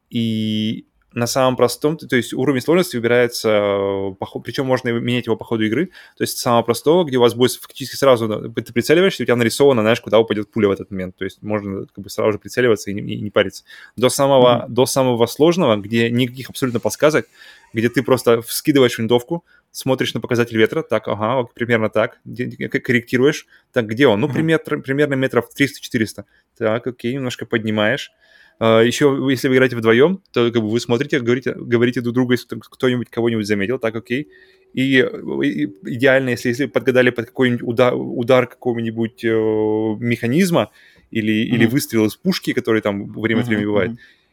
И 0.09 0.87
на 1.13 1.25
самом 1.25 1.55
простом, 1.55 1.97
то 1.97 2.15
есть 2.15 2.33
уровень 2.33 2.61
сложности 2.61 2.95
выбирается, 2.95 3.49
э, 3.49 4.39
причем 4.43 4.65
можно 4.65 4.89
менять 4.89 5.25
его 5.25 5.37
по 5.37 5.45
ходу 5.45 5.63
игры, 5.65 5.87
то 6.17 6.23
есть 6.23 6.37
самого 6.37 6.63
простого, 6.63 7.05
где 7.05 7.17
у 7.17 7.21
вас 7.21 7.33
будет 7.33 7.53
фактически 7.53 7.95
сразу, 7.95 8.51
ты 8.51 8.73
прицеливаешься, 8.73 9.23
у 9.23 9.25
тебя 9.25 9.35
нарисовано, 9.35 9.81
знаешь, 9.81 10.01
куда 10.01 10.19
упадет 10.19 10.51
пуля 10.51 10.67
в 10.67 10.71
этот 10.71 10.91
момент, 10.91 11.15
то 11.15 11.23
есть 11.23 11.41
можно 11.41 11.85
как 11.85 12.03
бы 12.03 12.09
сразу 12.09 12.33
же 12.33 12.39
прицеливаться 12.39 12.91
и 12.91 12.93
не, 12.93 13.13
и 13.13 13.21
не 13.21 13.29
париться. 13.29 13.63
До 13.95 14.09
самого, 14.09 14.65
mm-hmm. 14.65 14.69
до 14.69 14.85
самого 14.85 15.25
сложного, 15.27 15.77
где 15.77 16.09
никаких 16.11 16.49
абсолютно 16.49 16.79
подсказок, 16.79 17.27
где 17.73 17.89
ты 17.89 18.03
просто 18.03 18.41
скидываешь 18.47 18.97
винтовку, 18.97 19.45
смотришь 19.71 20.13
на 20.13 20.19
показатель 20.19 20.57
ветра, 20.57 20.81
так, 20.81 21.07
ага, 21.07 21.47
примерно 21.53 21.89
так, 21.89 22.19
корректируешь, 22.83 23.47
так, 23.71 23.87
где 23.87 24.07
он? 24.07 24.19
Ну, 24.19 24.27
mm-hmm. 24.27 24.33
пример, 24.33 24.59
примерно 24.59 25.13
метров 25.13 25.49
300-400. 25.57 26.25
Так, 26.57 26.87
окей, 26.87 27.13
немножко 27.13 27.45
поднимаешь, 27.45 28.11
Еще, 28.59 29.27
если 29.29 29.49
вы 29.49 29.55
играете 29.55 29.75
вдвоем, 29.75 30.21
то 30.31 30.51
как 30.51 30.63
бы 30.63 30.69
вы 30.69 30.79
смотрите, 30.79 31.19
говорите, 31.19 31.53
говорите 31.53 32.01
друг 32.01 32.15
другу, 32.15 32.31
если 32.31 32.47
кто-нибудь 32.59 33.09
кого-нибудь 33.09 33.45
заметил, 33.45 33.77
так, 33.77 33.95
окей. 33.95 34.29
И, 34.73 34.99
и 34.99 35.65
идеально, 35.85 36.29
если, 36.29 36.49
если 36.49 36.65
подгадали 36.65 37.11
под 37.11 37.27
какой-нибудь 37.27 37.63
удар, 37.63 37.93
удар 37.95 38.47
какого-нибудь 38.47 39.23
э, 39.23 39.29
механизма 39.99 40.71
или, 41.11 41.33
mm-hmm. 41.33 41.55
или 41.55 41.65
выстрел 41.65 42.05
из 42.05 42.15
пушки, 42.15 42.53
который 42.53 42.81
там 42.81 43.11
время 43.13 43.41
от 43.41 43.47
времени 43.47 43.65
mm-hmm. 43.65 43.67
бывает, 43.67 43.91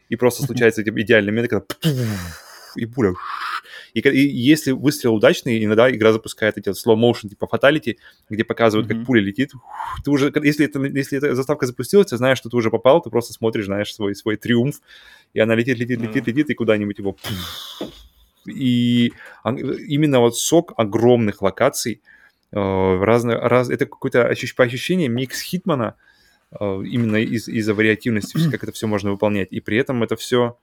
и 0.08 0.16
просто 0.16 0.42
случается 0.46 0.82
mm-hmm. 0.82 1.00
идеальный 1.02 1.32
момент, 1.32 1.50
когда 1.50 1.64
и 2.76 2.86
пуля. 2.86 3.14
И, 3.94 4.00
и 4.00 4.36
если 4.36 4.72
выстрел 4.72 5.14
удачный, 5.14 5.64
иногда 5.64 5.90
игра 5.90 6.12
запускает 6.12 6.58
эти 6.58 6.70
slow 6.70 6.96
motion 6.96 7.28
типа 7.28 7.48
fatality, 7.52 7.96
где 8.28 8.44
показывают, 8.44 8.90
mm-hmm. 8.90 8.98
как 8.98 9.06
пуля 9.06 9.22
летит. 9.22 9.52
Ты 10.04 10.10
уже, 10.10 10.32
если, 10.42 10.66
это, 10.66 10.82
если 10.82 11.18
эта 11.18 11.34
заставка 11.34 11.66
запустилась, 11.66 12.08
ты 12.08 12.16
знаешь, 12.16 12.38
что 12.38 12.50
ты 12.50 12.56
уже 12.56 12.70
попал, 12.70 13.00
ты 13.00 13.10
просто 13.10 13.32
смотришь, 13.32 13.66
знаешь, 13.66 13.94
свой, 13.94 14.14
свой 14.14 14.36
триумф, 14.36 14.80
и 15.32 15.40
она 15.40 15.54
летит, 15.54 15.78
летит, 15.78 16.00
летит, 16.00 16.24
mm-hmm. 16.24 16.26
летит, 16.26 16.50
и 16.50 16.54
куда-нибудь 16.54 16.98
его... 16.98 17.16
И 18.46 19.12
именно 19.44 20.20
вот 20.20 20.36
сок 20.36 20.74
огромных 20.76 21.40
локаций, 21.40 22.02
э, 22.52 22.56
разные, 23.02 23.38
раз, 23.38 23.70
это 23.70 23.86
какое-то 23.86 24.26
ощущ, 24.26 24.54
по 24.54 24.64
ощущениям 24.64 25.14
микс 25.14 25.40
Хитмана, 25.40 25.94
э, 26.50 26.82
именно 26.84 27.16
из, 27.16 27.48
из-за 27.48 27.72
вариативности, 27.72 28.50
как 28.50 28.64
это 28.64 28.72
все 28.72 28.86
можно 28.86 29.12
выполнять. 29.12 29.48
И 29.50 29.60
при 29.60 29.78
этом 29.78 30.02
это 30.02 30.16
все 30.16 30.58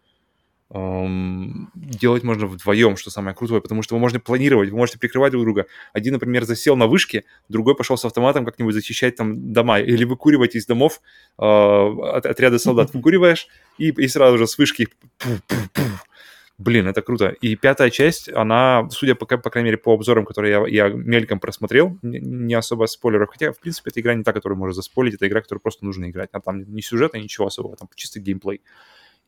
делать 0.74 2.24
можно 2.24 2.48
вдвоем, 2.48 2.96
что 2.96 3.10
самое 3.10 3.36
крутое, 3.36 3.62
потому 3.62 3.82
что 3.82 3.96
вы 3.96 4.00
можете 4.00 4.20
планировать, 4.22 4.70
вы 4.70 4.78
можете 4.78 5.00
прикрывать 5.00 5.32
друг 5.32 5.44
друга. 5.44 5.66
Один, 5.92 6.14
например, 6.14 6.46
засел 6.46 6.78
на 6.78 6.88
вышке, 6.88 7.26
другой 7.50 7.76
пошел 7.76 7.98
с 7.98 8.06
автоматом 8.06 8.46
как-нибудь 8.46 8.74
защищать 8.74 9.18
там 9.18 9.52
дома, 9.52 9.80
или 9.80 10.06
выкуривать 10.06 10.56
из 10.56 10.66
домов 10.66 11.02
э, 11.38 11.44
от, 11.44 12.26
отряда 12.26 12.58
солдат. 12.58 12.94
Выкуриваешь, 12.94 13.48
и, 13.78 13.90
и 13.90 14.08
сразу 14.08 14.38
же 14.38 14.48
с 14.48 14.58
вышки 14.58 14.88
Блин, 16.58 16.88
это 16.88 17.02
круто. 17.02 17.30
И 17.42 17.56
пятая 17.56 17.90
часть, 17.90 18.30
она, 18.30 18.88
судя 18.92 19.16
по, 19.16 19.26
по 19.26 19.50
крайней 19.50 19.70
мере, 19.70 19.78
по 19.78 19.94
обзорам, 19.94 20.26
которые 20.26 20.52
я, 20.52 20.86
я 20.86 20.90
мельком 20.90 21.40
просмотрел, 21.40 21.98
не 22.04 22.54
особо 22.54 22.86
спойлеров. 22.86 23.32
Хотя, 23.32 23.52
в 23.52 23.60
принципе, 23.60 23.90
это 23.90 24.00
игра 24.00 24.14
не 24.14 24.24
та, 24.24 24.32
которую 24.32 24.60
можно 24.60 24.74
заспойлить, 24.74 25.16
это 25.16 25.28
игра, 25.28 25.42
которую 25.42 25.62
просто 25.62 25.84
нужно 25.86 26.08
играть. 26.08 26.30
А 26.34 26.40
там 26.40 26.64
ни 26.72 26.82
сюжета, 26.82 27.18
ничего 27.18 27.48
особого, 27.48 27.78
там 27.78 27.90
чисто 27.96 28.20
геймплей. 28.20 28.62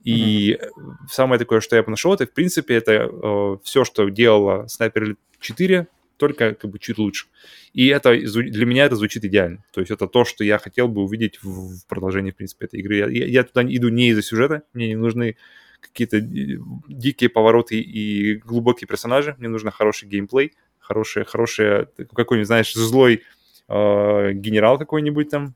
И 0.04 0.54
mm-hmm. 0.54 1.08
самое 1.10 1.40
такое, 1.40 1.62
что 1.62 1.76
я 1.76 1.84
нашел, 1.88 2.14
это, 2.14 2.26
в 2.26 2.34
принципе, 2.34 2.76
это 2.76 2.92
э, 2.92 3.58
все, 3.64 3.86
что 3.86 4.10
делала 4.10 4.66
Sniper 4.66 5.16
4, 5.40 5.88
только 6.18 6.54
как 6.54 6.70
бы 6.70 6.80
чуть 6.80 6.98
лучше. 6.98 7.28
И 7.74 7.88
это 7.88 8.16
для 8.16 8.66
меня 8.66 8.86
это 8.86 8.96
звучит 8.96 9.26
идеально. 9.26 9.64
То 9.72 9.82
есть 9.82 9.92
это 9.92 10.08
то, 10.08 10.26
что 10.26 10.44
я 10.44 10.58
хотел 10.58 10.88
бы 10.88 11.02
увидеть 11.04 11.40
в, 11.42 11.80
в 11.80 11.88
продолжении, 11.88 12.32
в 12.32 12.36
принципе, 12.36 12.66
этой 12.66 12.80
игры. 12.80 12.98
Я, 12.98 13.26
я 13.26 13.44
туда 13.44 13.64
иду 13.64 13.90
не 13.90 14.10
из-за 14.10 14.22
сюжета, 14.22 14.64
мне 14.74 14.90
не 14.90 14.96
нужны 14.96 15.38
какие-то 15.80 16.20
дикие 16.22 17.30
повороты 17.30 17.80
и 17.80 18.36
глубокие 18.36 18.88
персонажи, 18.88 19.36
мне 19.38 19.50
нужно 19.50 19.72
хороший 19.72 20.08
геймплей, 20.08 20.54
хороший, 20.80 21.26
хороший 21.26 21.88
какой-нибудь, 22.14 22.48
знаешь, 22.48 22.74
злой 22.74 23.24
э, 23.68 24.32
генерал 24.34 24.78
какой-нибудь 24.78 25.30
там, 25.30 25.56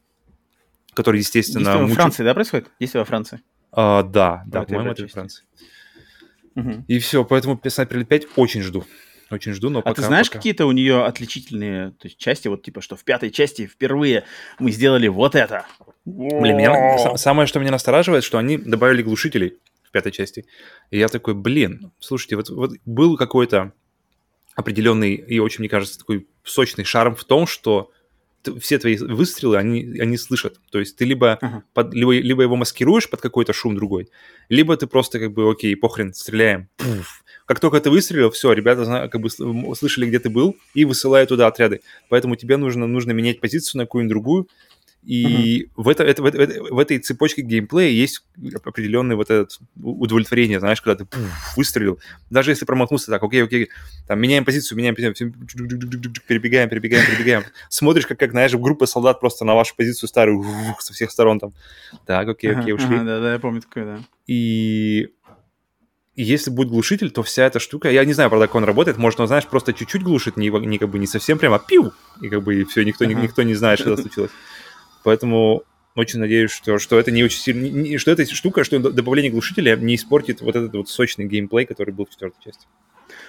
который, 0.93 1.19
естественно... 1.19 1.63
Действие 1.63 1.81
мучит... 1.81 1.95
во 1.95 2.01
Франции, 2.01 2.23
да, 2.23 2.33
происходит? 2.33 2.71
Действие 2.79 3.01
во 3.01 3.05
Франции. 3.05 3.41
А, 3.79 4.01
да, 4.01 4.41
да, 4.47 4.63
по-моему, 4.63 4.89
это 4.89 5.07
Франция. 5.07 5.45
Угу. 6.55 6.85
И 6.87 6.97
все, 6.97 7.23
поэтому 7.23 7.61
Sniper 7.63 8.03
5 8.03 8.27
очень 8.35 8.63
жду. 8.63 8.83
Очень 9.29 9.53
жду, 9.53 9.69
но 9.69 9.79
а 9.79 9.81
пока... 9.83 9.91
А 9.91 9.95
ты 9.95 10.01
знаешь 10.01 10.29
пока... 10.29 10.39
какие-то 10.39 10.65
у 10.65 10.71
нее 10.71 11.05
отличительные 11.05 11.91
то 11.91 12.07
есть, 12.07 12.17
части, 12.17 12.47
вот 12.47 12.63
типа, 12.63 12.81
что 12.81 12.95
в 12.95 13.03
пятой 13.03 13.29
части 13.29 13.67
впервые 13.67 14.23
мы 14.57 14.71
сделали 14.71 15.07
вот 15.07 15.35
это? 15.35 15.67
Блин, 16.05 16.57
меня... 16.57 17.17
самое, 17.17 17.45
что 17.45 17.59
меня 17.59 17.69
настораживает, 17.69 18.23
что 18.23 18.39
они 18.39 18.57
добавили 18.57 19.03
глушителей 19.03 19.59
в 19.83 19.91
пятой 19.91 20.11
части. 20.11 20.47
И 20.89 20.97
я 20.97 21.07
такой, 21.07 21.35
блин, 21.35 21.91
слушайте, 21.99 22.35
вот, 22.35 22.49
вот 22.49 22.71
был 22.83 23.15
какой-то 23.15 23.73
определенный 24.55 25.13
и 25.13 25.37
очень, 25.37 25.59
мне 25.59 25.69
кажется, 25.69 25.99
такой 25.99 26.27
сочный 26.43 26.83
шарм 26.83 27.15
в 27.15 27.25
том, 27.25 27.45
что 27.45 27.91
все 28.59 28.77
твои 28.77 28.97
выстрелы, 28.97 29.57
они, 29.57 29.99
они 29.99 30.17
слышат. 30.17 30.59
То 30.71 30.79
есть 30.79 30.95
ты 30.95 31.05
либо, 31.05 31.39
uh-huh. 31.41 31.61
под, 31.73 31.93
либо, 31.93 32.13
либо 32.13 32.43
его 32.43 32.55
маскируешь 32.55 33.09
под 33.09 33.21
какой-то 33.21 33.53
шум 33.53 33.75
другой, 33.75 34.09
либо 34.49 34.75
ты 34.77 34.87
просто 34.87 35.19
как 35.19 35.33
бы, 35.33 35.49
окей, 35.49 35.75
похрен, 35.75 36.13
стреляем. 36.13 36.69
Пуф. 36.77 37.23
Как 37.45 37.61
только 37.61 37.79
ты 37.79 37.89
выстрелил, 37.89 38.29
все, 38.29 38.51
ребята 38.51 39.07
как 39.09 39.21
бы 39.21 39.29
слышали, 39.29 40.05
где 40.05 40.19
ты 40.19 40.29
был, 40.29 40.57
и 40.73 40.83
высылают 40.83 41.29
туда 41.29 41.47
отряды. 41.47 41.79
Поэтому 42.09 42.35
тебе 42.35 42.57
нужно, 42.57 42.87
нужно 42.87 43.11
менять 43.11 43.39
позицию 43.39 43.79
на 43.79 43.85
какую-нибудь 43.85 44.09
другую, 44.09 44.49
и 45.07 45.63
mm-hmm. 45.63 45.69
в, 45.77 45.87
это, 45.87 46.03
это, 46.03 46.21
в, 46.21 46.25
это, 46.25 46.63
в 46.63 46.77
этой 46.77 46.99
цепочке 46.99 47.41
геймплея 47.41 47.89
есть 47.91 48.25
определенное 48.65 49.15
вот 49.15 49.29
это 49.29 49.47
удовлетворение, 49.81 50.59
знаешь, 50.59 50.81
когда 50.81 50.97
ты 50.97 51.05
пуф, 51.05 51.55
выстрелил. 51.55 51.97
Даже 52.29 52.51
если 52.51 52.65
промахнулся 52.65 53.09
так, 53.09 53.23
окей, 53.23 53.41
окей, 53.41 53.69
там, 54.05 54.19
меняем 54.19 54.43
позицию, 54.43 54.77
меняем 54.77 54.95
позицию, 54.95 55.33
перебегаем, 56.27 56.67
перебегаем, 56.67 57.05
перебегаем. 57.05 57.43
Смотришь, 57.69 58.05
как, 58.05 58.19
как, 58.19 58.31
знаешь, 58.31 58.53
группа 58.53 58.85
солдат 58.85 59.21
просто 59.21 59.45
на 59.45 59.55
вашу 59.55 59.77
позицию 59.77 60.09
старую 60.09 60.43
со 60.79 60.91
всех 60.91 61.09
сторон 61.09 61.39
там. 61.39 61.53
Так, 62.05 62.27
окей, 62.27 62.53
окей, 62.53 62.73
ушли. 62.73 62.97
да, 62.97 63.21
да, 63.21 63.31
я 63.31 63.39
помню 63.39 63.61
такое, 63.61 63.85
да. 63.85 63.99
И 64.27 65.07
и 66.15 66.23
если 66.23 66.49
будет 66.49 66.69
глушитель, 66.69 67.11
то 67.11 67.21
вся 67.21 67.45
эта 67.45 67.59
штука, 67.59 67.91
я 67.91 68.03
не 68.03 68.11
знаю, 68.11 68.29
правда, 68.29 68.47
как 68.47 68.55
он 68.55 68.63
работает, 68.63 68.97
может, 68.97 69.19
он, 69.19 69.27
знаешь, 69.27 69.45
просто 69.45 69.71
чуть-чуть 69.71 70.01
глушит, 70.01 70.35
не, 70.35 70.49
не 70.49 70.79
как 70.79 70.89
бы 70.89 70.97
не 70.97 71.05
совсем 71.05 71.37
прямо, 71.37 71.59
пиу, 71.59 71.93
и 72.21 72.27
как 72.27 72.43
бы 72.43 72.59
и 72.59 72.63
все, 72.65 72.83
никто, 72.83 73.05
uh-huh. 73.05 73.21
никто 73.21 73.43
не 73.43 73.53
знает, 73.53 73.79
что 73.79 73.95
случилось. 73.95 74.31
Поэтому 75.03 75.63
очень 75.95 76.19
надеюсь, 76.19 76.51
что, 76.51 76.77
что 76.77 76.99
это 76.99 77.11
не 77.11 77.23
очень 77.23 77.39
сильно, 77.39 77.97
что 77.97 78.11
эта 78.11 78.25
штука, 78.25 78.63
что 78.63 78.77
добавление 78.79 79.31
глушителя 79.31 79.75
не 79.75 79.95
испортит 79.95 80.41
вот 80.41 80.55
этот 80.55 80.73
вот 80.75 80.89
сочный 80.89 81.25
геймплей, 81.25 81.65
который 81.65 81.93
был 81.93 82.05
в 82.05 82.11
четвертой 82.11 82.43
части. 82.43 82.67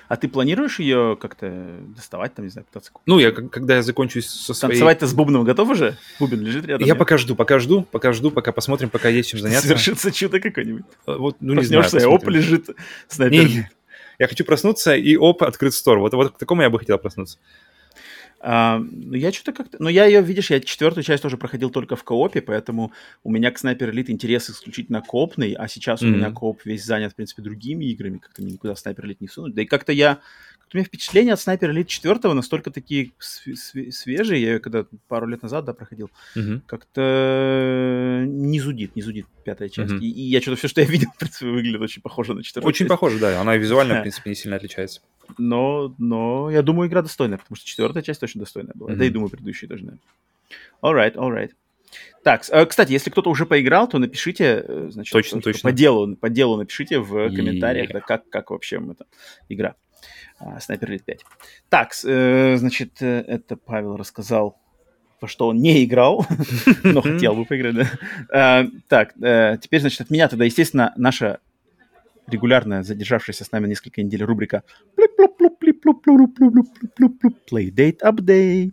А 0.09 0.16
ты 0.16 0.29
планируешь 0.29 0.79
ее 0.79 1.19
как-то 1.21 1.81
доставать, 1.95 2.35
там, 2.35 2.47
не 2.47 2.51
знаю, 2.51 2.66
пытаться 2.66 2.91
купить? 2.91 3.07
Ну, 3.07 3.19
я, 3.19 3.31
когда 3.31 3.77
я 3.77 3.83
закончусь 3.83 4.27
со 4.27 4.55
своей... 4.55 4.73
Танцевать-то 4.73 5.07
с 5.07 5.12
бубном 5.12 5.45
готов 5.45 5.69
уже? 5.69 5.97
Бубен 6.19 6.41
лежит 6.41 6.66
рядом? 6.66 6.87
Я 6.87 6.95
пока 6.95 7.19
жду, 7.19 7.37
пока 7.37 7.59
жду, 7.59 7.83
пока 7.83 8.12
жду, 8.12 8.31
пока 8.31 8.53
посмотрим, 8.53 8.89
пока 8.89 9.09
есть 9.09 9.29
чем 9.31 9.41
заняться. 9.41 9.66
Совершится 9.66 10.11
чудо 10.11 10.41
какое-нибудь. 10.41 10.85
А, 11.07 11.19
вот, 11.19 11.37
ну, 11.41 11.55
не 11.55 11.64
знаю, 11.64 12.11
оп, 12.11 12.27
лежит 12.29 12.71
снайпер. 13.07 13.45
Не, 13.45 13.71
я 14.19 14.29
хочу 14.29 14.45
проснуться, 14.45 14.97
и 14.97 15.16
оп, 15.16 15.43
открыт 15.43 15.75
стор. 15.75 15.99
Вот, 15.99 16.14
вот 16.14 16.35
к 16.35 16.39
такому 16.39 16.62
я 16.62 16.71
бы 16.71 16.79
хотел 16.79 16.99
проснуться. 16.99 17.39
А, 18.41 18.78
ну, 18.78 19.14
я 19.14 19.32
что-то 19.32 19.53
как-то... 19.53 19.78
Ну, 19.80 19.89
я 19.89 20.05
ее, 20.05 20.22
видишь, 20.22 20.51
я 20.51 20.61
четвертую 20.61 21.05
часть 21.05 21.22
тоже 21.22 21.36
проходил 21.36 21.70
только 21.70 21.97
в 21.97 22.05
коопе, 22.05 22.41
поэтому 22.41 22.93
у 23.24 23.30
меня 23.30 23.51
к 23.51 23.57
Sniper 23.57 23.91
Elite 23.91 24.11
интерес 24.11 24.49
исключительно 24.49 25.03
коопный, 25.03 25.53
а 25.53 25.66
сейчас 25.66 26.03
mm-hmm. 26.03 26.07
у 26.07 26.11
меня 26.11 26.30
кооп 26.30 26.64
весь 26.64 26.84
занят, 26.84 27.12
в 27.12 27.16
принципе, 27.16 27.43
другими 27.43 27.86
играми, 27.86 28.18
как-то 28.18 28.43
мне 28.43 28.53
никуда 28.53 28.74
Sniper 28.74 29.05
Elite 29.05 29.18
не 29.20 29.28
сунуть. 29.28 29.55
Да 29.55 29.62
и 29.62 29.66
как-то 29.66 29.93
я... 29.93 30.20
У 30.73 30.77
меня 30.77 30.85
впечатления 30.85 31.33
от 31.33 31.39
Sniper 31.39 31.73
Elite 31.73 31.87
4 31.87 32.35
настолько 32.35 32.71
такие 32.71 33.12
свежие, 33.19 34.43
я 34.43 34.53
ее 34.53 34.59
когда 34.61 34.85
пару 35.09 35.27
лет 35.27 35.43
назад, 35.43 35.64
да, 35.64 35.73
проходил, 35.73 36.11
mm-hmm. 36.37 36.61
как-то 36.66 38.25
не 38.27 38.61
зудит, 38.61 38.97
не 38.97 39.03
зудит 39.03 39.27
пятая 39.45 39.69
часть. 39.69 39.93
Mm-hmm. 39.93 40.01
И, 40.01 40.11
и 40.11 40.23
я 40.23 40.41
что-то 40.41 40.57
все, 40.57 40.69
что 40.69 40.81
я 40.81 40.87
видел, 40.87 41.09
в 41.14 41.19
принципе, 41.19 41.47
выглядит 41.47 41.81
очень 41.81 42.03
похоже 42.03 42.35
на 42.35 42.43
четвертую 42.43 42.69
Очень 42.69 42.87
часть. 42.87 42.91
похоже, 42.91 43.19
да, 43.19 43.41
она 43.41 43.57
визуально, 43.57 43.99
в 43.99 44.03
принципе, 44.03 44.31
не 44.31 44.37
сильно 44.37 44.57
отличается 44.57 45.01
но, 45.37 45.95
но 45.99 46.51
я 46.51 46.62
думаю, 46.62 46.89
игра 46.89 47.03
достойная, 47.03 47.39
потому 47.39 47.57
что 47.57 47.66
четвертая 47.66 48.03
часть 48.03 48.21
точно 48.21 48.41
достойная 48.41 48.73
была. 48.75 48.91
Mm-hmm. 48.91 48.97
Да 48.97 49.05
и 49.05 49.11
думаю, 49.11 49.29
предыдущие 49.29 49.69
да. 49.69 49.93
Alright, 50.81 51.14
alright. 51.14 51.51
Так, 52.23 52.45
э, 52.51 52.66
кстати, 52.66 52.93
если 52.93 53.11
кто-то 53.11 53.31
уже 53.31 53.47
поиграл, 53.47 53.89
то 53.89 53.99
напишите, 53.99 54.64
э, 54.66 54.89
значит, 54.91 55.12
точно, 55.12 55.41
точно. 55.41 55.69
по 55.69 55.73
делу, 55.73 56.16
по 56.16 56.29
делу 56.29 56.57
напишите 56.57 56.99
в 56.99 57.35
комментариях, 57.35 57.91
да, 57.91 58.01
как, 58.01 58.29
как 58.29 58.51
вообще 58.51 58.77
эта 58.77 59.07
игра. 59.49 59.75
Снайпер 60.61 60.92
Elite 60.92 61.05
5. 61.05 61.24
Так, 61.68 61.92
э, 62.05 62.57
значит, 62.57 63.03
это 63.03 63.57
Павел 63.57 63.96
рассказал, 63.96 64.59
во 65.20 65.28
что 65.28 65.49
он 65.49 65.57
не 65.57 65.84
играл, 65.84 66.26
но 66.84 67.01
хотел 67.01 67.34
бы 67.34 67.44
поиграть, 67.44 67.74
да. 67.74 68.68
Так, 68.88 69.14
теперь, 69.61 69.80
значит, 69.80 70.01
от 70.03 70.11
меня 70.11 70.28
тогда, 70.28 70.44
естественно, 70.44 70.92
наша 70.96 71.40
регулярная, 72.28 72.82
задержавшаяся 72.82 73.44
с 73.44 73.53
нами 73.53 73.68
несколько 73.68 74.03
недель 74.03 74.22
рубрика 74.22 74.62
Playdate 77.51 78.01
Update. 78.03 78.72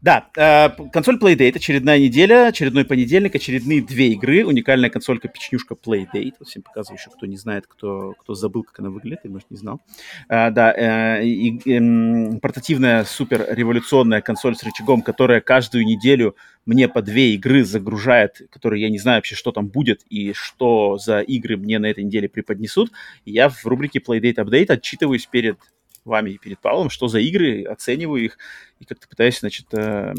Да, 0.00 0.28
э, 0.36 0.70
консоль 0.92 1.18
Playdate, 1.18 1.56
очередная 1.56 1.98
неделя, 1.98 2.48
очередной 2.48 2.84
понедельник, 2.84 3.34
очередные 3.34 3.82
две 3.82 4.12
игры, 4.12 4.44
уникальная 4.44 4.90
консолька 4.90 5.28
печнюшка 5.28 5.74
Playdate, 5.74 6.34
вот 6.38 6.48
всем 6.48 6.62
показываю 6.62 6.98
еще, 6.98 7.10
кто 7.10 7.26
не 7.26 7.36
знает, 7.36 7.66
кто, 7.66 8.14
кто 8.18 8.34
забыл, 8.34 8.62
как 8.62 8.78
она 8.80 8.90
выглядит, 8.90 9.20
или, 9.24 9.32
может, 9.32 9.50
не 9.50 9.56
знал. 9.56 9.80
Э, 10.28 10.50
да, 10.50 10.72
э, 10.72 11.24
и, 11.24 11.58
э, 11.58 12.38
портативная 12.40 13.04
супер 13.04 13.46
революционная 13.50 14.20
консоль 14.20 14.56
с 14.56 14.62
рычагом, 14.62 15.02
которая 15.02 15.40
каждую 15.40 15.84
неделю 15.84 16.36
мне 16.66 16.88
по 16.88 17.02
две 17.02 17.34
игры 17.34 17.64
загружает, 17.64 18.42
которые 18.50 18.82
я 18.82 18.90
не 18.90 18.98
знаю 18.98 19.18
вообще, 19.18 19.34
что 19.34 19.52
там 19.52 19.68
будет 19.68 20.02
и 20.08 20.32
что 20.34 20.98
за 20.98 21.20
игры 21.20 21.56
мне 21.56 21.78
на 21.78 21.86
этой 21.86 22.04
неделе 22.04 22.28
преподнесут. 22.28 22.90
И 23.24 23.32
я 23.32 23.48
в 23.48 23.64
рубрике 23.66 23.98
Playdate 23.98 24.36
Update 24.36 24.72
отчитываюсь 24.72 25.26
перед 25.26 25.58
вами 26.04 26.30
и 26.30 26.38
перед 26.38 26.58
Павлом, 26.58 26.90
что 26.90 27.08
за 27.08 27.20
игры, 27.20 27.64
оцениваю 27.64 28.24
их 28.24 28.38
и 28.80 28.84
как-то 28.84 29.06
пытаюсь, 29.08 29.40
значит, 29.40 29.66
э, 29.72 30.14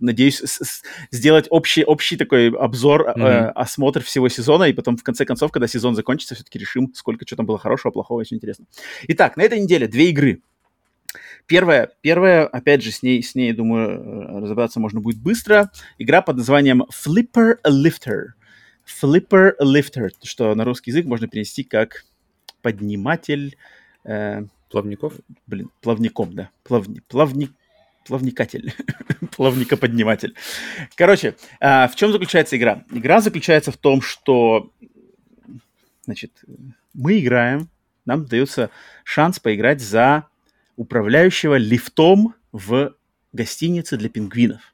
надеюсь, 0.00 0.40
с- 0.40 0.82
сделать 1.10 1.46
общий, 1.50 1.84
общий 1.84 2.16
такой 2.16 2.48
обзор, 2.50 3.08
mm-hmm. 3.08 3.22
э, 3.22 3.48
осмотр 3.50 4.02
всего 4.02 4.28
сезона, 4.28 4.64
и 4.64 4.72
потом 4.72 4.96
в 4.96 5.02
конце 5.02 5.24
концов, 5.24 5.52
когда 5.52 5.66
сезон 5.66 5.94
закончится, 5.94 6.34
все-таки 6.34 6.58
решим, 6.58 6.92
сколько 6.94 7.26
что 7.26 7.36
там 7.36 7.46
было 7.46 7.58
хорошего, 7.58 7.92
плохого, 7.92 8.20
очень 8.20 8.38
интересно. 8.38 8.64
Итак, 9.08 9.36
на 9.36 9.42
этой 9.42 9.60
неделе 9.60 9.86
две 9.86 10.10
игры. 10.10 10.40
Первая, 11.46 11.90
первая, 12.00 12.46
опять 12.46 12.82
же, 12.82 12.90
с 12.90 13.02
ней, 13.02 13.22
с 13.22 13.34
ней, 13.34 13.52
думаю, 13.52 13.90
э, 13.90 14.40
разобраться 14.40 14.80
можно 14.80 15.00
будет 15.00 15.20
быстро. 15.20 15.70
Игра 15.98 16.22
под 16.22 16.36
названием 16.36 16.84
Flipper 16.84 17.56
Lifter. 17.66 18.28
Flipper 18.86 19.52
Lifter, 19.60 20.08
что 20.22 20.54
на 20.54 20.64
русский 20.64 20.90
язык 20.90 21.04
можно 21.06 21.28
перенести 21.28 21.64
как 21.64 22.04
подниматель... 22.62 23.56
Э, 24.04 24.44
Плавников? 24.72 25.12
Блин, 25.46 25.70
плавником, 25.82 26.32
да. 26.34 26.50
Плавни, 26.64 27.00
плавник, 27.06 27.52
плавникатель, 28.06 28.72
плавникоподниматель. 29.36 30.34
Короче, 30.96 31.36
а, 31.60 31.88
в 31.88 31.94
чем 31.94 32.10
заключается 32.10 32.56
игра? 32.56 32.82
Игра 32.90 33.20
заключается 33.20 33.70
в 33.70 33.76
том, 33.76 34.00
что, 34.00 34.72
значит, 36.06 36.42
мы 36.94 37.20
играем, 37.20 37.68
нам 38.06 38.24
дается 38.24 38.70
шанс 39.04 39.38
поиграть 39.38 39.82
за 39.82 40.26
управляющего 40.76 41.56
лифтом 41.56 42.34
в 42.50 42.94
гостинице 43.34 43.98
для 43.98 44.08
пингвинов. 44.08 44.71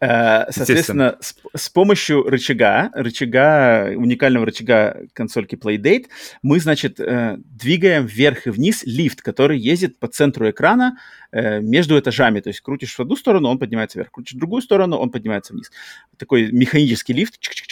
Э, 0.00 0.50
соответственно, 0.50 1.16
с, 1.20 1.34
с 1.54 1.68
помощью 1.70 2.22
рычага, 2.22 2.90
рычага, 2.94 3.92
уникального 3.96 4.46
рычага 4.46 5.06
консольки 5.12 5.56
Playdate, 5.56 6.06
мы, 6.42 6.60
значит, 6.60 7.00
э, 7.00 7.36
двигаем 7.38 8.06
вверх 8.06 8.46
и 8.46 8.50
вниз 8.50 8.84
лифт, 8.84 9.22
который 9.22 9.58
ездит 9.58 9.98
по 9.98 10.06
центру 10.06 10.48
экрана 10.48 10.98
э, 11.32 11.60
между 11.60 11.98
этажами. 11.98 12.40
То 12.40 12.50
есть 12.50 12.60
крутишь 12.60 12.94
в 12.94 13.00
одну 13.00 13.16
сторону, 13.16 13.48
он 13.48 13.58
поднимается 13.58 13.98
вверх, 13.98 14.12
крутишь 14.12 14.34
в 14.34 14.38
другую 14.38 14.62
сторону, 14.62 14.96
он 14.98 15.10
поднимается 15.10 15.52
вниз. 15.52 15.70
Такой 16.16 16.52
механический 16.52 17.12
лифт. 17.12 17.38
Чик 17.40 17.54
-чик 17.54 17.67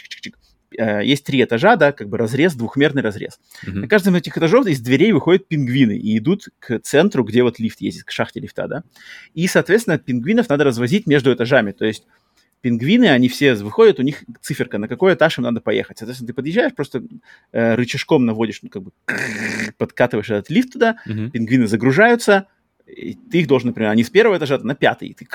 есть 0.82 1.24
три 1.24 1.42
этажа, 1.42 1.76
да, 1.76 1.92
как 1.92 2.08
бы 2.08 2.18
разрез, 2.18 2.54
двухмерный 2.54 3.02
разрез. 3.02 3.38
Mm-hmm. 3.64 3.72
На 3.72 3.88
каждом 3.88 4.14
из 4.14 4.20
этих 4.20 4.38
этажов 4.38 4.66
из 4.66 4.80
дверей 4.80 5.12
выходят 5.12 5.48
пингвины 5.48 5.96
и 5.96 6.18
идут 6.18 6.48
к 6.58 6.78
центру, 6.80 7.24
где 7.24 7.42
вот 7.42 7.58
лифт 7.58 7.80
ездит, 7.80 8.04
к 8.04 8.10
шахте 8.10 8.40
лифта, 8.40 8.68
да. 8.68 8.82
И, 9.34 9.46
соответственно, 9.46 9.98
пингвинов 9.98 10.48
надо 10.48 10.64
развозить 10.64 11.06
между 11.06 11.32
этажами, 11.32 11.72
то 11.72 11.84
есть 11.84 12.04
пингвины, 12.60 13.06
они 13.06 13.28
все 13.28 13.54
выходят, 13.54 14.00
у 14.00 14.02
них 14.02 14.24
циферка, 14.40 14.78
на 14.78 14.88
какой 14.88 15.14
этаж 15.14 15.38
им 15.38 15.44
надо 15.44 15.60
поехать. 15.60 15.98
Соответственно, 15.98 16.28
ты 16.28 16.34
подъезжаешь, 16.34 16.74
просто 16.74 17.02
э, 17.52 17.74
рычажком 17.76 18.24
наводишь, 18.24 18.60
ну, 18.62 18.70
как 18.70 18.82
бы 18.82 18.90
подкатываешь 19.78 20.30
этот 20.30 20.50
лифт 20.50 20.72
туда, 20.72 20.96
mm-hmm. 21.06 21.30
пингвины 21.30 21.66
загружаются, 21.68 22.48
и 22.86 23.14
ты 23.14 23.40
их 23.40 23.48
должен, 23.48 23.68
например, 23.68 23.90
они 23.90 24.04
с 24.04 24.10
первого 24.10 24.36
этажа 24.36 24.58
на 24.58 24.74
пятый, 24.74 25.14
ты 25.14 25.26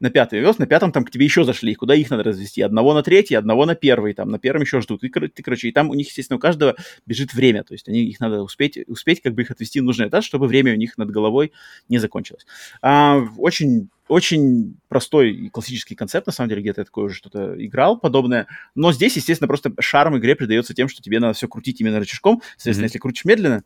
на 0.00 0.10
пятый 0.10 0.40
вез, 0.40 0.58
на 0.58 0.66
пятом 0.66 0.92
там 0.92 1.04
к 1.04 1.10
тебе 1.10 1.24
еще 1.24 1.44
зашли, 1.44 1.74
куда 1.74 1.94
их 1.94 2.10
надо 2.10 2.24
развести? 2.24 2.62
Одного 2.62 2.94
на 2.94 3.02
третий, 3.02 3.34
одного 3.34 3.66
на 3.66 3.74
первый, 3.74 4.14
там 4.14 4.30
на 4.30 4.38
первом 4.38 4.62
еще 4.62 4.80
ждут. 4.80 5.04
И, 5.04 5.08
ты, 5.08 5.42
короче, 5.42 5.68
и 5.68 5.72
там 5.72 5.90
у 5.90 5.94
них, 5.94 6.08
естественно, 6.08 6.36
у 6.36 6.40
каждого 6.40 6.76
бежит 7.06 7.34
время, 7.34 7.64
то 7.64 7.74
есть 7.74 7.88
они, 7.88 8.04
их 8.04 8.20
надо 8.20 8.42
успеть, 8.42 8.78
успеть 8.88 9.20
как 9.22 9.34
бы 9.34 9.42
их 9.42 9.50
отвести 9.50 9.80
в 9.80 9.84
нужный 9.84 10.08
этаж, 10.08 10.24
чтобы 10.24 10.46
время 10.46 10.72
у 10.72 10.76
них 10.76 10.96
над 10.96 11.10
головой 11.10 11.52
не 11.88 11.98
закончилось. 11.98 12.46
А, 12.82 13.20
очень 13.36 13.88
очень 14.08 14.76
простой 14.88 15.30
и 15.30 15.48
классический 15.50 15.94
концепт, 15.94 16.26
на 16.26 16.32
самом 16.32 16.48
деле, 16.48 16.62
где-то 16.62 16.80
я 16.80 16.84
такое 16.84 17.04
уже 17.04 17.14
что-то 17.14 17.54
играл 17.64 17.96
подобное. 17.96 18.48
Но 18.74 18.92
здесь, 18.92 19.14
естественно, 19.14 19.46
просто 19.46 19.72
шарм 19.78 20.18
игре 20.18 20.34
придается 20.34 20.74
тем, 20.74 20.88
что 20.88 21.00
тебе 21.00 21.20
надо 21.20 21.34
все 21.34 21.46
крутить 21.46 21.80
именно 21.80 22.00
рычажком. 22.00 22.42
Соответственно, 22.56 22.82
mm-hmm. 22.82 22.86
если 22.88 22.98
крутишь 22.98 23.24
медленно, 23.24 23.62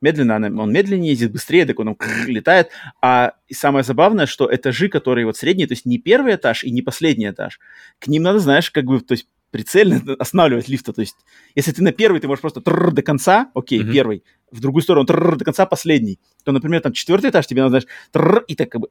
медленно 0.00 0.36
он 0.36 0.72
медленнее 0.72 1.10
ездит, 1.10 1.32
быстрее, 1.32 1.66
так 1.66 1.78
он 1.78 1.96
летает. 2.26 2.68
А 3.00 3.32
самое 3.50 3.84
забавное, 3.84 4.26
что 4.26 4.52
этажи, 4.54 4.88
которые 4.88 5.26
вот 5.26 5.36
средние, 5.36 5.66
то 5.66 5.72
есть 5.72 5.86
не 5.86 5.98
первый 5.98 6.34
этаж 6.34 6.64
и 6.64 6.70
не 6.70 6.82
последний 6.82 7.28
этаж, 7.28 7.60
к 7.98 8.06
ним 8.08 8.22
надо, 8.22 8.38
знаешь, 8.38 8.70
как 8.70 8.84
бы, 8.84 9.00
то 9.00 9.12
есть 9.12 9.26
прицельно 9.50 10.02
останавливать 10.18 10.68
лифта. 10.68 10.92
То 10.92 11.00
есть, 11.00 11.16
если 11.54 11.72
ты 11.72 11.82
на 11.82 11.92
первый, 11.92 12.20
ты 12.20 12.28
можешь 12.28 12.42
просто 12.42 12.60
до 12.60 13.02
конца, 13.02 13.50
окей, 13.54 13.80
mm-hmm. 13.80 13.92
первый, 13.92 14.24
в 14.50 14.60
другую 14.60 14.82
сторону 14.82 15.04
до 15.04 15.44
конца 15.44 15.66
последний, 15.66 16.20
то, 16.44 16.52
например, 16.52 16.80
там 16.80 16.92
четвертый 16.92 17.30
этаж, 17.30 17.46
тебе 17.46 17.62
надо, 17.62 17.80
знаешь, 17.80 18.44
и 18.46 18.54
так 18.54 18.70
как 18.70 18.80
бы, 18.82 18.88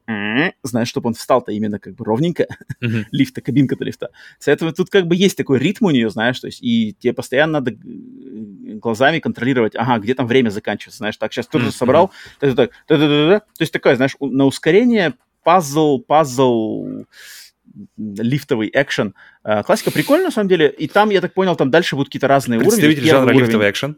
знаешь, 0.62 0.88
чтобы 0.88 1.08
он 1.08 1.14
встал-то 1.14 1.52
именно 1.52 1.78
как 1.78 1.94
бы 1.94 2.04
ровненько, 2.04 2.46
mm-hmm. 2.82 3.04
лифта, 3.10 3.40
кабинка-то 3.40 3.84
лифта. 3.84 4.10
Соответственно, 4.38 4.72
тут 4.72 4.90
как 4.90 5.06
бы 5.06 5.16
есть 5.16 5.36
такой 5.36 5.58
ритм 5.58 5.86
у 5.86 5.90
нее, 5.90 6.10
знаешь, 6.10 6.38
то 6.38 6.46
есть, 6.46 6.62
и 6.62 6.94
тебе 6.98 7.12
постоянно 7.12 7.60
надо 7.60 7.76
глазами 7.76 9.18
контролировать, 9.18 9.74
ага, 9.76 9.98
где 9.98 10.14
там 10.14 10.26
время 10.26 10.50
заканчивается, 10.50 10.98
знаешь, 10.98 11.16
так, 11.16 11.32
сейчас 11.32 11.46
тоже 11.46 11.68
mm-hmm. 11.68 11.72
собрал, 11.72 12.10
так, 12.38 12.54
так, 12.54 12.70
так, 12.86 12.98
то 12.98 13.42
есть 13.60 13.72
такое, 13.72 13.96
знаешь, 13.96 14.16
на 14.20 14.44
ускорение 14.44 15.14
пазл, 15.42 16.00
пазл, 16.00 17.04
лифтовый 17.96 18.70
экшен. 18.72 19.14
А, 19.42 19.62
классика 19.62 19.90
прикольная, 19.90 20.26
на 20.26 20.30
самом 20.32 20.48
деле. 20.48 20.68
И 20.68 20.88
там, 20.88 21.10
я 21.10 21.20
так 21.20 21.34
понял, 21.34 21.56
там 21.56 21.70
дальше 21.70 21.94
будут 21.94 22.08
какие-то 22.08 22.28
разные 22.28 22.58
уровни. 22.58 22.70
Представитель 22.70 23.08
жанра 23.08 23.26
уровень... 23.26 23.40
лифтовый 23.40 23.70
экшен. 23.70 23.96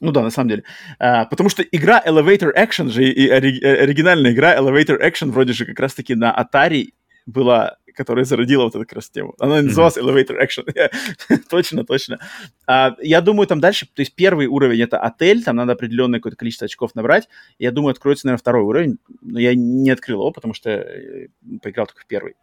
Ну 0.00 0.12
да, 0.12 0.22
на 0.22 0.30
самом 0.30 0.48
деле. 0.50 0.64
А, 0.98 1.24
потому 1.24 1.48
что 1.48 1.62
игра 1.62 2.02
Elevator 2.04 2.50
Action 2.56 2.88
же, 2.88 3.04
и 3.04 3.28
оригинальная 3.28 4.32
игра 4.32 4.56
Elevator 4.56 5.00
Action 5.00 5.30
вроде 5.30 5.52
же 5.52 5.64
как 5.64 5.78
раз-таки 5.80 6.14
на 6.14 6.32
Atari 6.32 6.88
была 7.26 7.76
которая 7.98 8.24
зародила 8.24 8.62
вот 8.62 8.76
эту 8.76 8.84
как 8.84 8.92
раз 8.92 9.10
тему. 9.10 9.34
Она 9.40 9.60
называлась 9.60 9.96
mm-hmm. 9.96 10.24
Elevator 10.28 10.36
Action. 10.40 11.40
точно, 11.50 11.84
точно. 11.84 12.20
А, 12.64 12.94
я 13.02 13.20
думаю, 13.20 13.48
там 13.48 13.58
дальше, 13.58 13.86
то 13.86 14.00
есть 14.00 14.14
первый 14.14 14.46
уровень 14.46 14.80
это 14.80 14.98
отель, 14.98 15.42
там 15.42 15.56
надо 15.56 15.72
определенное 15.72 16.20
какое-то 16.20 16.36
количество 16.36 16.66
очков 16.66 16.94
набрать. 16.94 17.28
Я 17.58 17.72
думаю, 17.72 17.90
откроется, 17.90 18.26
наверное, 18.26 18.40
второй 18.40 18.62
уровень, 18.62 18.98
но 19.20 19.40
я 19.40 19.54
не 19.56 19.90
открыл 19.90 20.20
его, 20.20 20.30
потому 20.30 20.54
что 20.54 20.70
э, 20.70 21.26
поиграл 21.60 21.86
только 21.86 22.02
в 22.02 22.06
первый. 22.06 22.36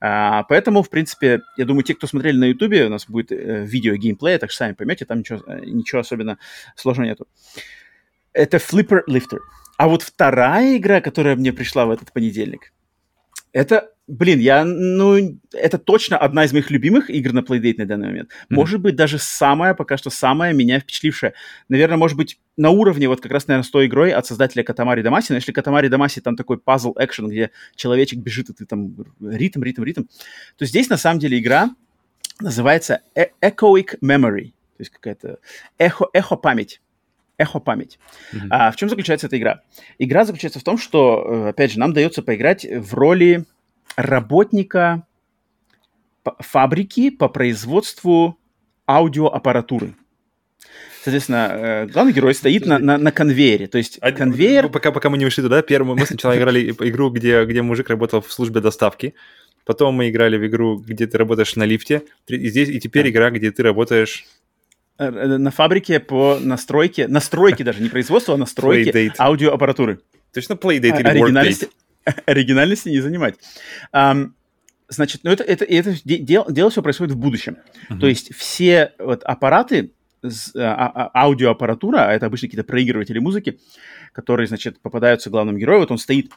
А, 0.00 0.44
поэтому, 0.44 0.84
в 0.84 0.90
принципе, 0.90 1.40
я 1.56 1.64
думаю, 1.64 1.82
те, 1.82 1.96
кто 1.96 2.06
смотрели 2.06 2.36
на 2.36 2.44
Ютубе, 2.44 2.86
у 2.86 2.88
нас 2.88 3.06
будет 3.08 3.32
э, 3.32 3.64
видео 3.66 3.96
геймплея, 3.96 4.38
так 4.38 4.52
что 4.52 4.58
сами 4.58 4.74
поймете, 4.74 5.06
там 5.06 5.18
ничего, 5.18 5.42
э, 5.44 5.64
ничего 5.64 6.02
особенно 6.02 6.38
сложного 6.76 7.08
нету. 7.08 7.26
Это 8.32 8.58
Flipper 8.58 9.00
Lifter. 9.08 9.40
А 9.76 9.88
вот 9.88 10.02
вторая 10.02 10.76
игра, 10.76 11.00
которая 11.00 11.34
мне 11.34 11.52
пришла 11.52 11.86
в 11.86 11.90
этот 11.90 12.12
понедельник, 12.12 12.72
это 13.52 13.90
Блин, 14.10 14.40
я, 14.40 14.64
ну, 14.64 15.38
это 15.52 15.78
точно 15.78 16.18
одна 16.18 16.44
из 16.44 16.52
моих 16.52 16.68
любимых 16.72 17.10
игр 17.10 17.32
на 17.32 17.40
Playdate 17.40 17.76
на 17.78 17.86
данный 17.86 18.08
момент. 18.08 18.30
Mm-hmm. 18.30 18.54
Может 18.56 18.80
быть, 18.80 18.96
даже 18.96 19.18
самая, 19.18 19.72
пока 19.72 19.96
что 19.96 20.10
самая 20.10 20.52
меня 20.52 20.80
впечатлившая. 20.80 21.34
Наверное, 21.68 21.96
может 21.96 22.16
быть, 22.16 22.40
на 22.56 22.70
уровне 22.70 23.06
вот 23.06 23.20
как 23.20 23.30
раз, 23.30 23.46
наверное, 23.46 23.64
с 23.64 23.70
той 23.70 23.86
игрой 23.86 24.12
от 24.12 24.26
создателя 24.26 24.64
Катамари 24.64 25.02
Дамаси. 25.02 25.26
Но 25.30 25.36
если 25.36 25.52
Катамари 25.52 25.86
Дамаси 25.86 26.20
там 26.20 26.34
такой 26.34 26.58
пазл 26.58 26.92
экшен, 26.98 27.28
где 27.28 27.52
человечек 27.76 28.18
бежит, 28.18 28.50
и 28.50 28.52
ты 28.52 28.66
там 28.66 28.96
ритм, 29.20 29.62
ритм, 29.62 29.84
ритм, 29.84 30.02
то 30.58 30.64
здесь 30.64 30.88
на 30.88 30.96
самом 30.96 31.20
деле 31.20 31.38
игра 31.38 31.70
называется 32.40 33.02
e 33.14 33.30
Echoic 33.40 34.00
Memory. 34.02 34.46
То 34.46 34.80
есть 34.80 34.90
какая-то 34.90 35.38
эхо, 35.78 36.06
эхо 36.12 36.34
память 36.34 36.80
эхо-память. 37.38 37.98
Mm-hmm. 38.34 38.48
А 38.50 38.70
в 38.70 38.76
чем 38.76 38.90
заключается 38.90 39.26
эта 39.26 39.38
игра? 39.38 39.62
Игра 39.98 40.26
заключается 40.26 40.60
в 40.60 40.62
том, 40.62 40.76
что, 40.76 41.24
э, 41.26 41.48
опять 41.48 41.72
же, 41.72 41.78
нам 41.78 41.94
дается 41.94 42.22
поиграть 42.22 42.66
в 42.66 42.92
роли 42.92 43.46
работника 43.96 45.06
фабрики 46.38 47.10
по 47.10 47.28
производству 47.28 48.38
аудиоаппаратуры. 48.86 49.94
Соответственно, 51.02 51.48
э, 51.50 51.86
главный 51.86 52.12
герой 52.12 52.34
стоит 52.34 52.66
на, 52.66 52.78
на, 52.78 52.98
на 52.98 53.10
конвейере. 53.10 53.68
То 53.68 53.78
есть 53.78 53.98
а, 54.02 54.12
конвейер... 54.12 54.68
Пока, 54.68 54.92
пока 54.92 55.08
мы 55.08 55.16
не 55.16 55.24
вышли 55.24 55.40
туда, 55.40 55.62
первым 55.62 55.96
мы 55.96 56.04
сначала 56.04 56.36
играли 56.36 56.70
игру, 56.78 57.10
где, 57.10 57.44
где 57.46 57.62
мужик 57.62 57.88
работал 57.88 58.20
в 58.20 58.30
службе 58.30 58.60
доставки. 58.60 59.14
Потом 59.64 59.94
мы 59.94 60.10
играли 60.10 60.36
в 60.36 60.46
игру, 60.46 60.78
где 60.78 61.06
ты 61.06 61.16
работаешь 61.16 61.56
на 61.56 61.64
лифте. 61.64 62.02
И 62.26 62.48
здесь 62.48 62.68
и 62.68 62.78
теперь 62.80 63.08
игра, 63.08 63.30
где 63.30 63.50
ты 63.50 63.62
работаешь 63.62 64.26
э, 64.98 65.06
э, 65.06 65.38
на 65.38 65.50
фабрике 65.50 66.00
по 66.00 66.38
настройке, 66.38 67.08
настройке 67.08 67.64
даже, 67.64 67.82
не 67.82 67.88
производству, 67.88 68.34
а 68.34 68.36
настройке 68.36 69.12
аудиоаппаратуры. 69.18 70.00
Точно 70.34 70.52
Playdate 70.52 71.00
или 71.00 71.22
Workdate? 71.22 71.70
оригинальности 72.26 72.88
не 72.88 73.00
занимать. 73.00 73.36
Um, 73.94 74.32
значит, 74.88 75.20
ну 75.22 75.30
это, 75.30 75.44
это, 75.44 75.64
это 75.64 75.96
дело, 76.04 76.50
дело 76.52 76.70
все 76.70 76.82
происходит 76.82 77.14
в 77.14 77.18
будущем. 77.18 77.58
Uh-huh. 77.88 77.98
То 77.98 78.06
есть 78.06 78.34
все 78.34 78.92
вот 78.98 79.22
аппараты, 79.22 79.92
а, 80.22 80.28
а, 80.58 81.10
аудиоаппаратура, 81.22 82.08
а 82.08 82.12
это 82.12 82.26
обычно 82.26 82.48
какие-то 82.48 82.66
проигрыватели 82.66 83.18
музыки, 83.18 83.58
которые, 84.12 84.46
значит, 84.46 84.80
попадаются 84.80 85.30
главному 85.30 85.58
герою, 85.58 85.80
вот 85.80 85.90
он 85.90 85.98
стоит... 85.98 86.30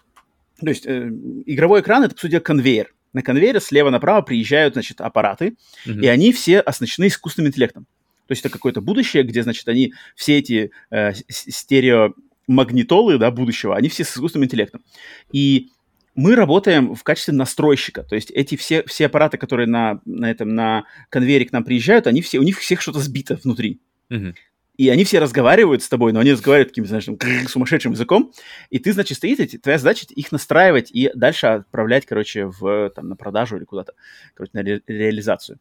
То 0.59 0.69
есть 0.69 0.85
э, 0.85 1.09
игровой 1.45 1.81
экран— 1.81 2.03
это, 2.05 2.15
по 2.15 2.21
сути, 2.21 2.39
конвейер. 2.39 2.93
На 3.11 3.21
конвейере 3.21 3.59
слева 3.59 3.89
направо 3.89 4.21
приезжают, 4.21 4.75
значит, 4.75 5.01
аппараты, 5.01 5.55
uh-huh. 5.85 6.01
и 6.01 6.07
они 6.07 6.31
все 6.31 6.59
оснащены 6.59 7.07
искусственным 7.07 7.49
интеллектом. 7.49 7.85
То 8.27 8.31
есть 8.31 8.45
это 8.45 8.53
какое-то 8.53 8.79
будущее, 8.79 9.23
где, 9.23 9.43
значит, 9.43 9.67
они 9.67 9.93
все 10.15 10.37
эти 10.37 10.71
э, 10.89 11.11
стерео 11.27 12.13
магнитолы 12.47 13.17
да, 13.17 13.31
будущего, 13.31 13.75
они 13.75 13.89
все 13.89 14.03
с 14.03 14.11
искусственным 14.11 14.45
интеллектом. 14.45 14.83
И 15.31 15.69
мы 16.15 16.35
работаем 16.35 16.95
в 16.95 17.03
качестве 17.03 17.33
настройщика. 17.33 18.03
То 18.03 18.15
есть 18.15 18.31
эти 18.31 18.55
все, 18.55 18.83
все 18.83 19.07
аппараты, 19.07 19.37
которые 19.37 19.67
на, 19.67 20.01
на 20.05 20.29
этом 20.29 20.53
на 20.53 20.85
конвейере 21.09 21.45
к 21.45 21.51
нам 21.51 21.63
приезжают, 21.63 22.07
они 22.07 22.21
все, 22.21 22.39
у 22.39 22.43
них 22.43 22.59
всех 22.59 22.81
что-то 22.81 22.99
сбито 22.99 23.39
внутри. 23.43 23.79
Uh-huh. 24.09 24.33
И 24.75 24.89
они 24.89 25.03
все 25.03 25.19
разговаривают 25.19 25.83
с 25.83 25.89
тобой, 25.89 26.13
но 26.13 26.19
они 26.19 26.31
разговаривают 26.31 26.69
таким, 26.69 26.85
знаешь, 26.85 27.07
сумасшедшим 27.47 27.91
языком. 27.91 28.31
И 28.69 28.79
ты, 28.79 28.93
значит, 28.93 29.17
стоит, 29.17 29.39
и 29.39 29.57
твоя 29.57 29.77
задача 29.77 30.05
их 30.09 30.31
настраивать 30.31 30.89
и 30.91 31.11
дальше 31.13 31.47
отправлять, 31.47 32.05
короче, 32.05 32.45
в, 32.45 32.89
там, 32.89 33.09
на 33.09 33.15
продажу 33.15 33.57
или 33.57 33.65
куда-то, 33.65 33.93
короче, 34.33 34.51
на 34.53 34.61
ре- 34.61 34.81
реализацию. 34.87 35.59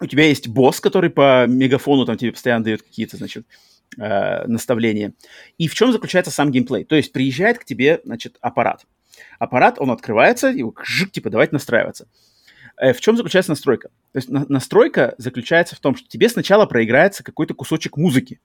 У 0.00 0.06
тебя 0.06 0.26
есть 0.26 0.48
босс, 0.48 0.80
который 0.80 1.10
по 1.10 1.46
мегафону 1.46 2.04
там 2.04 2.16
тебе 2.16 2.32
постоянно 2.32 2.64
дает 2.64 2.82
какие-то, 2.82 3.16
значит, 3.16 3.46
э, 3.96 4.46
наставления. 4.46 5.14
И 5.56 5.68
в 5.68 5.74
чем 5.74 5.92
заключается 5.92 6.30
сам 6.30 6.50
геймплей? 6.50 6.84
То 6.84 6.96
есть 6.96 7.12
приезжает 7.12 7.58
к 7.58 7.64
тебе, 7.64 8.00
значит, 8.04 8.36
аппарат. 8.40 8.84
Аппарат, 9.38 9.78
он 9.78 9.90
открывается, 9.90 10.50
и 10.50 10.62
жик, 10.82 11.10
типа, 11.10 11.30
давайте 11.30 11.54
настраиваться. 11.54 12.08
Э, 12.76 12.92
в 12.92 13.00
чем 13.00 13.16
заключается 13.16 13.50
настройка? 13.50 13.88
То 14.12 14.18
есть 14.18 14.28
на- 14.28 14.46
настройка 14.48 15.14
заключается 15.18 15.76
в 15.76 15.80
том, 15.80 15.96
что 15.96 16.08
тебе 16.08 16.28
сначала 16.28 16.66
проиграется 16.66 17.24
какой-то 17.24 17.54
кусочек 17.54 17.96
музыки. 17.96 18.40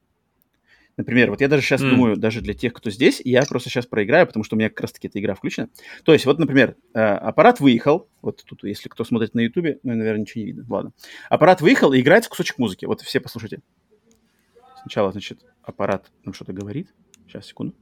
Например, 0.96 1.32
вот 1.32 1.41
я 1.41 1.48
даже 1.48 1.64
сейчас 1.64 1.82
mm. 1.82 1.89
думаю, 1.89 2.18
даже 2.18 2.41
для 2.41 2.54
тех, 2.54 2.72
кто 2.72 2.91
здесь, 2.91 3.20
я 3.24 3.44
просто 3.44 3.70
сейчас 3.70 3.88
проиграю, 3.88 4.28
потому 4.28 4.44
что 4.44 4.56
у 4.56 4.60
меня 4.60 4.70
как 4.70 4.82
раз-таки 4.82 5.08
эта 5.08 5.20
игра 5.20 5.34
включена. 5.34 5.70
То 6.04 6.14
есть, 6.14 6.26
вот, 6.26 6.38
например, 6.38 6.76
э, 6.94 7.00
аппарат 7.00 7.60
выехал, 7.60 8.08
вот 8.22 8.44
тут, 8.46 8.64
если 8.64 8.89
кто 8.89 9.04
смотрит 9.04 9.34
на 9.34 9.39
Ютубе, 9.39 9.80
ну, 9.82 9.96
наверное, 9.96 10.22
ничего 10.22 10.41
не 10.41 10.48
видно, 10.48 10.66
ладно. 10.70 10.91
Аппарат 11.30 11.62
выехал, 11.62 11.94
и 11.94 12.00
играется 12.00 12.30
кусочек 12.30 12.60
музыки. 12.60 12.86
Вот 12.86 13.02
все 13.02 13.20
послушайте. 13.20 13.62
Сначала, 14.84 15.14
значит, 15.14 15.40
аппарат 15.64 16.12
нам 16.26 16.34
что-то 16.34 16.52
говорит. 16.52 16.94
Сейчас, 17.26 17.46
секунду. 17.48 17.74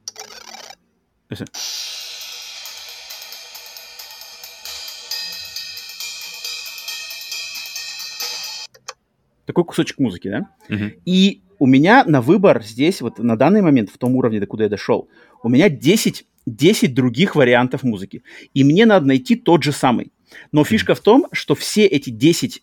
Такой 9.46 9.64
кусочек 9.64 9.98
музыки, 9.98 10.28
да? 10.28 10.48
Uh-huh. 10.68 11.00
И 11.04 11.42
у 11.58 11.66
меня 11.66 12.04
на 12.04 12.20
выбор 12.20 12.62
здесь, 12.62 13.00
вот 13.00 13.18
на 13.18 13.36
данный 13.36 13.62
момент, 13.62 13.90
в 13.90 13.98
том 13.98 14.14
уровне, 14.14 14.38
до 14.38 14.46
куда 14.46 14.64
я 14.64 14.70
дошел, 14.70 15.08
у 15.42 15.48
меня 15.48 15.68
10, 15.68 16.24
10 16.46 16.94
других 16.94 17.34
вариантов 17.34 17.82
музыки. 17.82 18.22
И 18.54 18.62
мне 18.62 18.86
надо 18.86 19.06
найти 19.06 19.34
тот 19.34 19.64
же 19.64 19.72
самый. 19.72 20.12
Но 20.52 20.62
фишка 20.62 20.94
в 20.94 21.00
том, 21.00 21.26
что 21.32 21.56
все 21.56 21.84
эти 21.84 22.10
10 22.10 22.62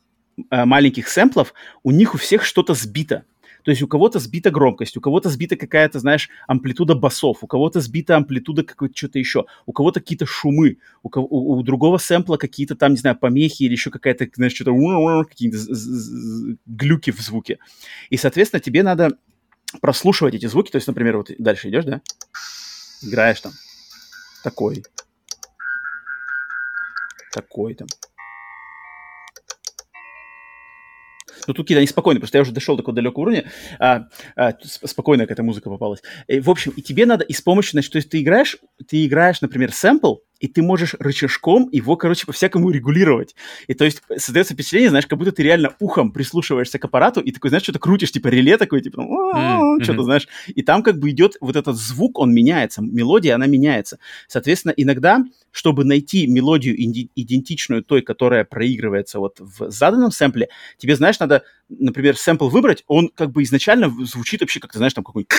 э, 0.50 0.66
маленьких 0.66 1.10
сэмплов, 1.10 1.54
у 1.84 1.92
них 1.92 2.16
у 2.16 2.18
всех 2.18 2.46
что-то 2.46 2.74
сбито. 2.74 3.26
То 3.64 3.72
есть 3.72 3.82
у 3.82 3.88
кого-то 3.88 4.20
сбита 4.20 4.52
громкость, 4.52 4.98
у 4.98 5.02
кого-то 5.02 5.30
сбита 5.30 5.56
какая-то, 5.56 6.00
знаешь, 6.00 6.30
амплитуда 6.48 6.96
басов, 6.96 7.44
у 7.44 7.48
кого-то 7.48 7.82
сбита 7.82 8.16
амплитуда 8.16 8.64
какой-то 8.64 8.96
что-то 8.96 9.20
еще, 9.20 9.46
у 9.66 9.74
кого-то 9.74 10.00
какие-то 10.00 10.26
шумы, 10.26 10.78
у, 11.04 11.10
кого, 11.10 11.28
у, 11.28 11.58
у 11.58 11.64
другого 11.64 11.98
сэмпла 11.98 12.38
какие-то 12.38 12.76
там, 12.76 12.92
не 12.92 12.98
знаю, 12.98 13.18
помехи 13.18 13.64
или 13.64 13.72
еще 13.72 13.90
какая-то, 13.90 14.28
знаешь, 14.34 14.54
что-то 14.54 14.74
какие-то 15.28 15.58
глюки 16.66 17.12
в 17.12 17.20
звуке. 17.20 17.60
И, 18.10 18.18
соответственно, 18.18 18.60
тебе 18.60 18.84
надо 18.84 19.18
прослушивать 19.82 20.36
эти 20.36 20.48
звуки. 20.48 20.72
То 20.72 20.78
есть, 20.78 20.88
например, 20.88 21.18
вот 21.18 21.32
дальше 21.38 21.70
идешь, 21.70 21.86
да? 21.86 22.02
Играешь 23.04 23.42
там. 23.42 23.52
Такой. 24.44 24.84
Такой 27.32 27.76
там. 27.76 27.88
Ну, 31.48 31.54
тут 31.54 31.66
какие-то 31.66 31.82
неспокойные, 31.82 32.20
просто 32.20 32.38
я 32.38 32.42
уже 32.42 32.52
дошел 32.52 32.76
до 32.76 32.84
такого 32.84 32.96
далекого 32.96 33.24
уровня, 33.24 33.46
а, 33.80 34.08
а, 34.36 34.54
спокойная 34.62 35.26
какая-то 35.26 35.44
музыка 35.44 35.70
попалась. 35.70 36.02
И, 36.28 36.40
в 36.40 36.50
общем, 36.50 36.74
и 36.76 36.82
тебе 36.82 37.06
надо, 37.06 37.24
и 37.24 37.34
с 37.34 37.42
помощью, 37.42 37.74
значит, 37.74 37.92
то 37.92 37.98
есть 37.98 38.10
ты 38.10 38.22
играешь, 38.22 38.58
ты 38.88 39.06
играешь, 39.06 39.42
например, 39.42 39.72
сэмпл, 39.72 40.16
и 40.40 40.48
ты 40.48 40.62
можешь 40.62 40.96
рычажком 41.00 41.70
его, 41.72 41.96
короче, 41.96 42.26
по-всякому 42.26 42.70
регулировать. 42.70 43.36
И 43.68 43.74
то 43.74 43.86
есть 43.86 44.02
создается 44.18 44.54
впечатление, 44.54 44.90
знаешь, 44.90 45.06
как 45.06 45.20
будто 45.20 45.32
ты 45.32 45.44
реально 45.44 45.76
ухом 45.80 46.12
прислушиваешься 46.12 46.80
к 46.80 46.86
аппарату, 46.86 47.22
и 47.22 47.32
такой, 47.32 47.50
знаешь, 47.50 47.64
что-то 47.64 47.80
крутишь, 47.80 48.12
типа 48.12 48.28
реле 48.28 48.58
такой, 48.58 48.82
типа, 48.82 49.02
mm-hmm. 49.02 49.84
что-то, 49.84 50.04
знаешь. 50.04 50.28
И 50.48 50.62
там 50.62 50.84
как 50.84 51.00
бы 51.00 51.10
идет 51.10 51.36
вот 51.42 51.56
этот 51.56 51.76
звук, 51.76 52.20
он 52.20 52.34
меняется, 52.34 52.82
мелодия, 52.82 53.36
она 53.36 53.48
меняется. 53.48 54.00
Соответственно, 54.28 54.74
иногда, 54.76 55.24
чтобы 55.52 55.84
найти 55.84 56.28
мелодию 56.28 56.76
идентичную 56.80 57.84
той, 57.84 58.02
которая 58.02 58.46
проигрывается 58.46 59.20
вот 59.20 59.40
в 59.40 59.70
заданном 59.70 60.12
сэмпле, 60.12 60.50
тебе, 60.78 60.96
знаешь, 60.96 61.20
надо, 61.20 61.44
например, 61.68 62.16
сэмпл 62.16 62.48
выбрать, 62.50 62.84
он 62.88 63.10
как 63.14 63.32
бы 63.32 63.44
изначально 63.44 63.90
звучит 64.06 64.42
вообще 64.42 64.60
как-то, 64.60 64.78
знаешь, 64.78 64.94
там 64.94 65.04
какой-нибудь 65.04 65.30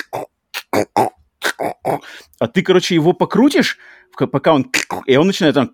а 2.39 2.47
ты, 2.47 2.61
короче, 2.61 2.95
его 2.95 3.13
покрутишь, 3.13 3.77
пока 4.17 4.53
он... 4.53 4.71
И 5.05 5.15
он 5.15 5.27
начинает 5.27 5.55
там... 5.55 5.71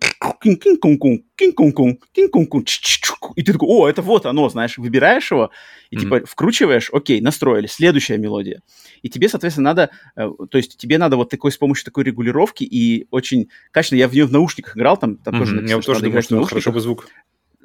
И 3.36 3.42
ты 3.42 3.52
такой, 3.52 3.68
о, 3.68 3.88
это 3.88 4.02
вот 4.02 4.26
оно, 4.26 4.48
знаешь, 4.48 4.78
выбираешь 4.78 5.30
его, 5.30 5.50
и 5.90 5.96
mm-hmm. 5.96 6.00
типа 6.00 6.20
вкручиваешь, 6.26 6.90
окей, 6.92 7.20
настроили, 7.20 7.66
следующая 7.66 8.18
мелодия. 8.18 8.62
И 9.02 9.08
тебе, 9.08 9.28
соответственно, 9.28 9.70
надо... 9.70 9.90
Э, 10.16 10.28
то 10.50 10.58
есть 10.58 10.76
тебе 10.76 10.98
надо 10.98 11.16
вот 11.16 11.30
такой, 11.30 11.52
с 11.52 11.56
помощью 11.56 11.84
такой 11.84 12.04
регулировки 12.04 12.64
и 12.64 13.06
очень 13.10 13.48
качественно... 13.70 14.00
Я 14.00 14.08
в 14.08 14.12
нее 14.12 14.26
в 14.26 14.32
наушниках 14.32 14.76
играл, 14.76 14.96
там, 14.96 15.16
там 15.16 15.34
mm-hmm. 15.34 15.38
тоже 15.38 15.54
написано, 15.54 15.76
Я 15.76 15.82
тоже 15.82 16.00
думаю, 16.02 16.22
что 16.22 16.44
хорошо 16.44 16.72
бы 16.72 16.80
звук. 16.80 17.08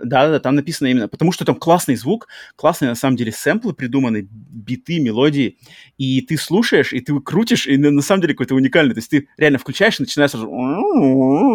Да, 0.03 0.29
да, 0.29 0.39
там 0.39 0.55
написано 0.55 0.87
именно, 0.87 1.07
потому 1.07 1.31
что 1.31 1.45
там 1.45 1.55
классный 1.55 1.95
звук, 1.95 2.27
классные 2.55 2.89
на 2.89 2.95
самом 2.95 3.15
деле 3.15 3.31
сэмплы 3.31 3.73
придуманы, 3.73 4.27
биты, 4.29 4.99
мелодии, 4.99 5.57
и 5.97 6.21
ты 6.21 6.37
слушаешь, 6.37 6.91
и 6.93 6.99
ты 6.99 7.17
крутишь, 7.21 7.67
и 7.67 7.77
на, 7.77 8.01
самом 8.01 8.21
деле 8.21 8.33
какой-то 8.33 8.55
уникальный, 8.55 8.93
то 8.93 8.99
есть 8.99 9.09
ты 9.09 9.27
реально 9.37 9.59
включаешь 9.59 9.99
и 9.99 10.03
начинаешь 10.03 10.31
сразу, 10.31 10.47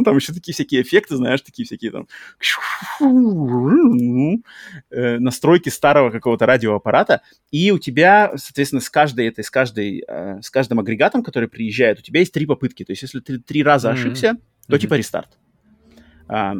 там 0.04 0.16
еще 0.16 0.32
такие 0.32 0.54
всякие 0.54 0.82
эффекты, 0.82 1.16
знаешь, 1.16 1.42
такие 1.42 1.66
всякие 1.66 1.90
там 1.90 2.08
э, 4.90 5.18
настройки 5.18 5.68
старого 5.68 6.10
какого-то 6.10 6.46
радиоаппарата, 6.46 7.22
и 7.50 7.70
у 7.70 7.78
тебя, 7.78 8.32
соответственно, 8.36 8.80
с 8.80 8.88
каждой 8.88 9.26
этой, 9.26 9.44
с 9.44 9.50
каждой, 9.50 10.04
э, 10.08 10.40
с 10.40 10.50
каждым 10.50 10.80
агрегатом, 10.80 11.22
который 11.22 11.48
приезжает, 11.48 11.98
у 11.98 12.02
тебя 12.02 12.20
есть 12.20 12.32
три 12.32 12.46
попытки, 12.46 12.84
то 12.84 12.92
есть 12.92 13.02
если 13.02 13.20
ты 13.20 13.38
три 13.38 13.62
раза 13.62 13.90
ошибся, 13.90 14.28
mm-hmm. 14.28 14.70
то 14.70 14.78
типа 14.78 14.94
рестарт. 14.94 15.38
Э, 16.28 16.54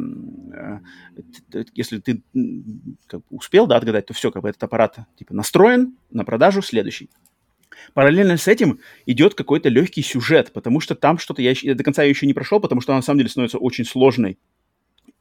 если 1.73 1.99
ты 1.99 2.23
как 3.07 3.21
успел 3.29 3.67
да, 3.67 3.77
отгадать, 3.77 4.07
то 4.07 4.13
все, 4.13 4.31
как 4.31 4.43
бы 4.43 4.49
этот 4.49 4.63
аппарат 4.63 4.97
типа 5.17 5.33
настроен 5.33 5.95
на 6.09 6.25
продажу, 6.25 6.61
следующий. 6.61 7.09
Параллельно 7.93 8.37
с 8.37 8.47
этим 8.47 8.79
идет 9.05 9.35
какой-то 9.35 9.69
легкий 9.69 10.01
сюжет, 10.01 10.51
потому 10.53 10.79
что 10.79 10.95
там 10.95 11.17
что-то 11.17 11.41
я, 11.41 11.53
я 11.61 11.75
до 11.75 11.83
конца 11.83 12.03
ее 12.03 12.09
еще 12.09 12.25
не 12.25 12.33
прошел, 12.33 12.59
потому 12.59 12.81
что 12.81 12.93
она 12.93 12.99
на 12.99 13.03
самом 13.03 13.19
деле 13.19 13.29
становится 13.29 13.57
очень 13.57 13.85
сложной. 13.85 14.37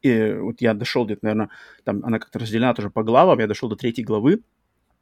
И 0.03 0.32
вот 0.40 0.61
я 0.61 0.74
дошел 0.74 1.05
где-то, 1.05 1.20
наверное, 1.24 1.51
там 1.84 2.05
она 2.05 2.18
как-то 2.18 2.38
разделена 2.38 2.74
тоже 2.74 2.90
по 2.90 3.03
главам, 3.03 3.38
я 3.40 3.46
дошел 3.46 3.68
до 3.68 3.76
третьей 3.76 4.05
главы, 4.05 4.42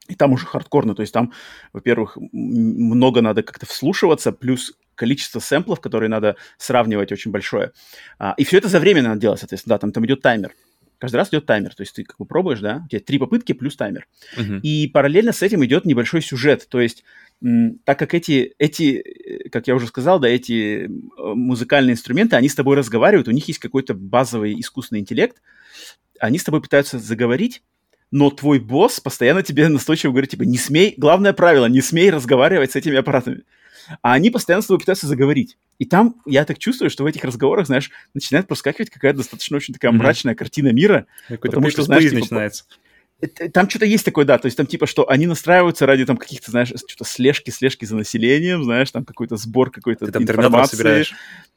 и 0.09 0.15
там 0.15 0.33
уже 0.33 0.47
хардкорно, 0.47 0.95
то 0.95 1.03
есть 1.03 1.13
там, 1.13 1.33
во-первых, 1.73 2.17
много 2.33 3.21
надо 3.21 3.43
как-то 3.43 3.67
вслушиваться, 3.67 4.33
плюс 4.33 4.75
количество 4.97 5.39
сэмплов, 5.39 5.81
которые 5.81 6.09
надо 6.09 6.37
сравнивать, 6.59 7.13
очень 7.13 7.31
большое. 7.31 7.73
А, 8.19 8.35
и 8.37 8.45
все 8.45 8.59
это 8.59 8.69
за 8.69 8.81
время 8.81 9.03
надо 9.03 9.21
делать, 9.21 9.39
соответственно, 9.39 9.77
да, 9.77 9.79
там, 9.79 9.93
там 9.93 10.05
идет 10.07 10.23
таймер. 10.23 10.53
Каждый 10.99 11.17
раз 11.17 11.29
идет 11.29 11.45
таймер, 11.47 11.75
то 11.75 11.83
есть 11.83 11.95
ты 11.95 12.05
как 12.05 12.17
бы 12.17 12.25
пробуешь, 12.25 12.61
да, 12.61 12.83
у 12.87 12.89
тебя 12.89 13.01
три 13.01 13.19
попытки 13.19 13.53
плюс 13.53 13.77
таймер. 13.77 14.09
Uh-huh. 14.37 14.61
И 14.63 14.89
параллельно 14.89 15.33
с 15.33 15.43
этим 15.43 15.63
идет 15.65 15.85
небольшой 15.85 16.23
сюжет, 16.23 16.67
то 16.71 16.81
есть 16.81 17.05
так 17.85 17.99
как 17.99 18.15
эти, 18.15 18.55
эти, 18.59 18.95
э, 18.95 19.49
как 19.51 19.67
я 19.67 19.75
уже 19.75 19.87
сказал, 19.87 20.19
да, 20.19 20.27
эти 20.27 20.89
музыкальные 21.19 21.93
инструменты, 21.93 22.37
они 22.37 22.49
с 22.49 22.55
тобой 22.55 22.77
разговаривают, 22.77 23.29
у 23.29 23.33
них 23.33 23.47
есть 23.47 23.59
какой-то 23.59 23.93
базовый 23.93 24.59
искусственный 24.59 25.01
интеллект, 25.01 25.37
они 26.19 26.39
с 26.39 26.45
тобой 26.45 26.63
пытаются 26.63 26.99
заговорить, 26.99 27.63
но 28.11 28.31
твой 28.31 28.59
босс 28.59 29.01
постоянно 29.01 29.43
тебе 29.43 29.69
настойчиво 29.69 30.13
говорит, 30.13 30.31
типа, 30.31 30.43
не 30.43 30.57
смей, 30.57 30.95
главное 30.97 31.33
правило, 31.33 31.67
не 31.67 31.83
смей 31.83 32.11
разговаривать 32.11 32.73
с 32.73 32.77
этими 32.77 32.97
аппаратами. 32.97 33.43
А 34.03 34.15
они 34.15 34.31
постоянно 34.31 34.63
с 34.63 34.67
тобой 34.67 34.81
пытаются 34.81 35.07
заговорить. 35.07 35.57
И 35.79 35.85
там 35.85 36.17
я 36.27 36.45
так 36.45 36.59
чувствую, 36.59 36.91
что 36.91 37.05
в 37.05 37.07
этих 37.07 37.25
разговорах, 37.25 37.67
знаешь, 37.67 37.91
начинает 38.15 38.49
проскакивать 38.49 38.91
какая-то 38.91 39.19
достаточно 39.19 39.57
очень 39.57 39.75
такая 39.75 39.93
мрачная 39.93 40.35
mm-hmm. 40.35 40.39
картина 40.39 40.73
мира. 40.73 41.07
Потому 41.41 41.71
что, 41.71 41.83
знаешь, 41.83 42.05
типа, 42.05 42.21
начинается. 42.21 42.65
Там 43.53 43.69
что-то 43.71 43.87
есть 43.87 44.05
такое, 44.05 44.27
да, 44.27 44.37
то 44.37 44.45
есть 44.45 44.59
там 44.59 44.67
типа, 44.67 44.87
что 44.87 45.09
они 45.09 45.27
настраиваются 45.27 45.87
ради 45.87 46.05
там 46.05 46.19
каких-то, 46.19 46.51
знаешь, 46.51 46.69
что-то 46.69 47.05
слежки, 47.05 47.49
слежки 47.49 47.87
за 47.87 47.97
населением, 47.97 48.63
знаешь, 48.63 48.91
там 48.91 49.07
какой-то 49.07 49.37
сбор 49.37 49.71
какой-то 49.71 50.13
там 50.13 50.23
информации. 50.23 50.77
собираешь. 50.77 51.15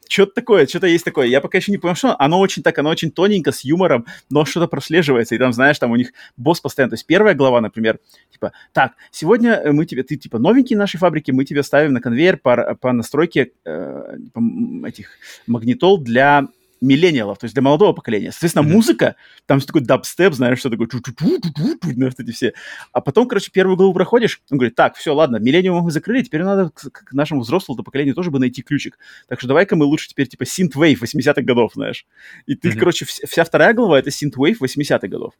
Что-то 0.08 0.34
такое, 0.36 0.66
что-то 0.68 0.88
есть 0.88 1.04
такое. 1.04 1.28
Я 1.28 1.42
пока 1.42 1.58
еще 1.58 1.72
не 1.72 1.78
понял, 1.78 1.96
что 1.96 2.16
оно 2.18 2.40
очень 2.40 2.64
так, 2.64 2.78
оно 2.80 2.90
очень 2.90 3.12
тоненько, 3.12 3.52
с 3.52 3.66
юмором, 3.66 4.06
но 4.30 4.46
что-то 4.46 4.68
прослеживается. 4.68 5.36
И 5.36 5.38
там, 5.38 5.52
знаешь, 5.52 5.78
там 5.78 5.92
у 5.92 5.98
них 5.98 6.14
босс 6.38 6.62
постоянно. 6.62 6.92
То 6.92 6.96
есть 6.96 7.06
первая 7.06 7.36
глава, 7.36 7.60
например, 7.60 8.00
типа, 8.32 8.54
так, 8.72 8.94
сегодня 9.12 9.62
мы 9.72 9.86
тебе, 9.86 10.04
ты 10.04 10.16
типа 10.16 10.40
новенький 10.40 10.78
нашей 10.78 10.98
фабрики, 10.98 11.32
мы 11.32 11.44
тебя 11.44 11.62
ставим 11.62 11.92
на 11.92 12.00
конвейер 12.00 12.38
по, 12.38 12.76
по 12.76 12.94
настройке 12.94 13.52
э, 13.66 14.18
этих 14.86 15.10
магнитол 15.46 16.00
для 16.00 16.48
миллениалов, 16.82 17.38
то 17.38 17.46
есть 17.46 17.54
для 17.54 17.62
молодого 17.62 17.94
поколения. 17.94 18.32
Соответственно, 18.32 18.64
mm-hmm. 18.64 18.74
музыка, 18.74 19.16
там 19.46 19.60
такой 19.60 19.82
дабстеп, 19.82 20.34
знаешь, 20.34 20.60
что 20.60 20.70
такое, 20.70 20.88
знаешь, 21.84 22.14
эти 22.18 22.32
все. 22.32 22.54
А 22.92 23.02
потом, 23.02 23.28
короче, 23.28 23.52
первую 23.52 23.78
главу 23.78 23.94
проходишь, 23.94 24.42
он 24.50 24.58
говорит, 24.58 24.76
так, 24.76 24.96
все, 24.96 25.14
ладно, 25.14 25.38
миллениум 25.38 25.84
мы 25.84 25.92
закрыли, 25.92 26.24
теперь 26.24 26.44
надо 26.44 26.70
к, 26.70 26.92
к 26.92 27.14
нашему 27.14 27.42
взрослому 27.42 27.84
поколению 27.84 28.16
тоже 28.16 28.32
бы 28.32 28.40
найти 28.40 28.62
ключик. 28.62 28.98
Так 29.28 29.40
что 29.40 29.48
давай-ка 29.48 29.76
мы 29.76 29.86
лучше 29.86 30.10
теперь 30.10 30.28
типа 30.28 30.44
synthwave 30.44 31.00
80-х 31.02 31.42
годов, 31.42 31.74
знаешь. 31.76 32.06
И 32.46 32.56
ты, 32.56 32.70
mm-hmm. 32.70 32.80
короче, 32.80 33.06
вся 33.06 33.44
вторая 33.44 33.74
глава— 33.74 34.00
это 34.00 34.10
synthwave 34.10 34.58
80-х 34.60 35.08
годов. 35.08 35.34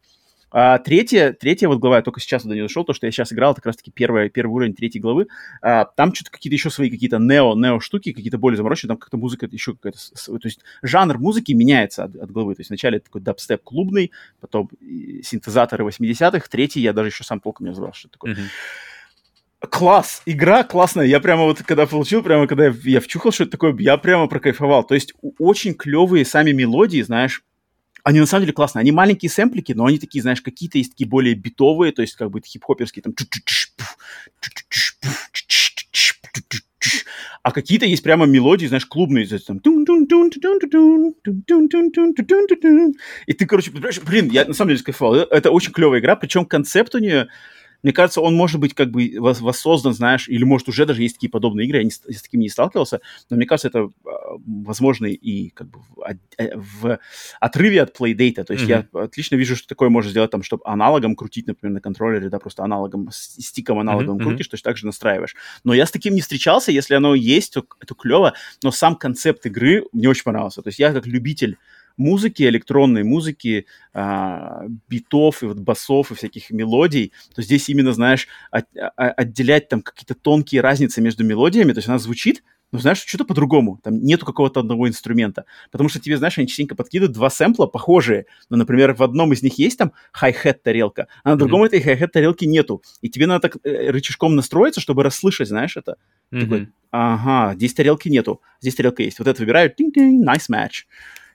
А, 0.52 0.80
третья, 0.80 1.34
третья 1.34 1.68
вот 1.68 1.80
глава, 1.80 1.98
я 1.98 2.02
только 2.02 2.20
сейчас 2.20 2.44
туда 2.44 2.56
не 2.56 2.62
дошел, 2.62 2.84
то, 2.84 2.94
что 2.94 3.06
я 3.06 3.12
сейчас 3.12 3.32
играл, 3.32 3.52
это 3.52 3.62
как 3.62 3.68
раз-таки 3.68 3.92
первый, 3.92 4.30
первый 4.30 4.54
уровень 4.54 4.74
третьей 4.74 5.02
главы. 5.02 5.28
А, 5.62 5.86
там 5.86 6.14
что-то 6.14 6.32
какие-то 6.32 6.56
еще 6.56 6.70
свои 6.70 6.90
какие-то 6.90 7.20
нео, 7.20 7.56
нео 7.56 7.80
штуки, 7.80 8.14
какие-то 8.14 8.38
более 8.38 8.58
замороченные, 8.58 8.90
там 8.90 8.98
как-то 8.98 9.18
музыка 9.18 9.48
еще 9.52 9.74
какая-то... 9.74 10.00
То 10.26 10.40
есть 10.44 10.62
жанр 10.82 11.18
музыки 11.20 11.52
меняется 11.52 12.06
от, 12.06 12.16
от 12.16 12.32
главы. 12.32 12.56
То 12.56 12.62
есть 12.62 12.70
вначале 12.70 13.00
такой 13.00 13.22
дабстеп 13.22 13.64
клубный, 13.64 14.12
потом 14.40 14.70
синтезаторы 15.24 15.86
80-х, 15.86 16.48
третий 16.50 16.82
я 16.82 16.94
даже 16.94 17.10
еще 17.10 17.24
сам 17.24 17.40
толком 17.40 17.66
не 17.66 17.72
разобрал, 17.72 17.94
что 17.94 18.08
это 18.08 18.14
такое. 18.14 18.34
Mm-hmm. 18.34 19.68
Класс, 19.70 20.22
игра 20.26 20.64
классная. 20.64 21.06
Я 21.06 21.20
прямо 21.20 21.44
вот 21.44 21.62
когда 21.64 21.86
получил, 21.86 22.24
прямо 22.24 22.48
когда 22.48 22.68
я, 22.68 22.76
я 22.86 23.02
вчухал, 23.02 23.34
что 23.34 23.44
это 23.44 23.52
такое, 23.52 23.76
я 23.80 23.98
прямо 23.98 24.28
прокайфовал. 24.28 24.86
То 24.86 24.96
есть 24.96 25.14
очень 25.38 25.74
клевые 25.74 26.24
сами 26.24 26.52
мелодии, 26.52 27.02
знаешь, 27.02 27.44
они 28.10 28.20
на 28.20 28.26
самом 28.26 28.42
деле 28.42 28.54
классные. 28.54 28.82
Они 28.82 28.92
маленькие 28.92 29.30
сэмплики, 29.30 29.74
но 29.74 29.86
они 29.86 30.00
такие, 30.00 30.24
знаешь, 30.24 30.42
какие-то 30.42 30.80
есть 30.80 30.94
такие 30.94 31.08
более 31.08 31.36
битовые, 31.36 31.92
то 31.92 32.02
есть 32.02 32.16
как 32.16 32.32
бы 32.32 32.42
хип-хоперские, 32.42 33.04
там... 33.04 33.14
А 37.44 37.52
какие-то 37.52 37.86
есть 37.86 38.02
прямо 38.02 38.26
мелодии, 38.26 38.66
знаешь, 38.66 38.88
клубные, 38.88 39.28
там... 39.46 39.60
И 43.28 43.34
ты, 43.34 43.46
короче, 43.46 43.72
блин, 43.72 44.30
я 44.32 44.46
на 44.46 44.54
самом 44.56 44.70
деле 44.70 44.80
скайфовал. 44.80 45.16
Это 45.16 45.52
очень 45.52 45.72
клевая 45.72 46.00
игра, 46.00 46.16
причем 46.16 46.46
концепт 46.46 46.96
у 46.96 47.00
нее 47.00 47.30
мне 47.84 47.94
кажется, 47.94 48.22
он 48.22 48.36
может 48.36 48.60
быть 48.60 48.74
как 48.74 48.92
бы 48.92 49.16
воссоздан, 49.20 49.94
знаешь, 49.94 50.28
или 50.28 50.44
может 50.44 50.68
уже 50.68 50.86
даже 50.86 51.02
есть 51.02 51.16
такие 51.16 51.30
подобные 51.30 51.68
игры, 51.68 51.80
я, 51.80 51.84
не, 51.84 51.92
я 52.08 52.18
с 52.18 52.22
такими 52.22 52.42
не 52.42 52.50
сталкивался, 52.50 53.02
но 53.30 53.38
мне 53.38 53.46
кажется, 53.46 53.70
это 53.70 53.90
а, 54.06 54.10
возможно 54.46 55.06
и 55.06 55.50
как 55.50 55.70
бы 55.70 55.80
в, 55.80 56.04
э, 56.38 56.56
в 56.56 57.00
отрыве 57.40 57.82
от 57.82 57.98
Playdata, 57.98 58.44
то 58.44 58.54
есть 58.54 58.66
mm-hmm. 58.66 58.86
я 58.94 59.02
отлично 59.02 59.36
вижу, 59.36 59.56
что 59.56 59.68
такое 59.68 59.90
можно 59.90 60.12
сделать 60.12 60.32
там, 60.32 60.44
чтобы 60.44 60.64
аналогом 60.66 61.16
крутить, 61.16 61.48
например, 61.48 61.76
на 61.76 61.82
контроллере, 61.82 62.30
да, 62.30 62.40
просто 62.40 62.64
аналогом, 62.64 63.10
стиком 63.12 63.80
аналогом 63.80 64.18
mm-hmm. 64.18 64.24
крутишь, 64.24 64.48
то 64.48 64.56
есть 64.56 64.64
также 64.64 64.86
настраиваешь. 64.86 65.36
Но 65.64 65.74
я 65.74 65.86
с 65.86 65.92
таким 65.92 66.14
не 66.14 66.22
встречался, 66.22 66.72
если 66.72 66.96
оно 66.96 67.16
есть, 67.16 67.54
то 67.54 67.66
это 67.80 67.96
клево, 67.96 68.34
но 68.64 68.72
сам 68.72 68.96
концепт 68.96 69.46
игры 69.46 69.86
мне 69.94 70.10
очень 70.10 70.24
понравился, 70.24 70.62
то 70.62 70.70
есть 70.70 70.80
я 70.80 70.92
как 70.92 71.06
любитель 71.06 71.58
музыки, 72.00 72.44
электронной 72.44 73.04
музыки, 73.04 73.66
а, 73.94 74.66
битов 74.88 75.44
и 75.44 75.46
вот 75.46 75.60
басов 75.60 76.12
и 76.12 76.16
всяких 76.16 76.50
мелодий, 76.50 77.14
то 77.36 77.42
здесь 77.42 77.70
именно, 77.70 77.94
знаешь, 77.94 78.28
от, 78.50 78.66
а, 78.78 79.10
отделять 79.10 79.70
там 79.70 79.82
какие-то 79.82 80.16
тонкие 80.16 80.62
разницы 80.62 81.02
между 81.02 81.24
мелодиями, 81.24 81.74
то 81.74 81.80
есть 81.80 81.90
она 81.90 82.00
звучит, 82.00 82.44
ну, 82.72 82.80
знаешь, 82.80 83.04
что-то 83.06 83.26
по-другому. 83.26 83.80
Там 83.84 84.04
нету 84.04 84.26
какого-то 84.26 84.60
одного 84.60 84.88
инструмента. 84.88 85.46
Потому 85.72 85.90
что 85.90 86.00
тебе, 86.00 86.18
знаешь, 86.18 86.38
они 86.38 86.48
частенько 86.48 86.76
подкидывают 86.76 87.14
два 87.14 87.30
сэмпла 87.30 87.66
похожие. 87.66 88.26
Ну, 88.50 88.58
например, 88.58 88.94
в 88.94 89.02
одном 89.02 89.34
из 89.34 89.42
них 89.42 89.58
есть 89.58 89.78
там 89.78 89.94
хай-хет 90.12 90.62
тарелка, 90.62 91.08
а 91.24 91.32
на 91.32 91.36
другом 91.36 91.64
mm-hmm. 91.64 91.68
этой 91.68 91.82
хай-хет 91.82 92.12
тарелки 92.12 92.46
нету. 92.46 92.84
И 93.02 93.10
тебе 93.10 93.26
надо 93.26 93.50
так 93.50 93.58
э, 93.64 93.90
рычажком 93.90 94.36
настроиться, 94.36 94.82
чтобы 94.82 95.04
расслышать, 95.04 95.48
знаешь, 95.48 95.78
это. 95.78 95.98
Mm-hmm. 96.32 96.42
Такой, 96.42 96.70
ага, 96.92 97.56
здесь 97.56 97.74
тарелки 97.74 98.08
нету, 98.08 98.42
здесь 98.62 98.76
тарелка 98.76 99.02
есть. 99.02 99.18
Вот 99.18 99.28
это 99.28 99.42
выбираю, 99.42 99.74
тинг-тинг, 99.74 100.24
nice 100.24 100.50
match. 100.52 100.86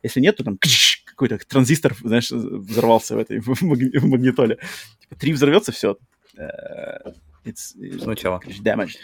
Если 0.05 0.21
нет, 0.21 0.37
то 0.37 0.45
там 0.45 0.59
какой-то 1.07 1.39
транзистор, 1.39 1.95
знаешь, 2.03 2.31
взорвался 2.31 3.17
в 3.17 3.19
этой 3.19 3.39
в, 3.41 3.49
в 3.49 3.63
магнитоле. 4.05 4.59
Типа 5.01 5.17
три 5.17 5.33
взорвется, 5.33 5.73
все. 5.73 5.97
Э, 6.37 7.13
It's, 7.45 7.75
Сначала. 8.01 8.41
Damaged. 8.63 8.97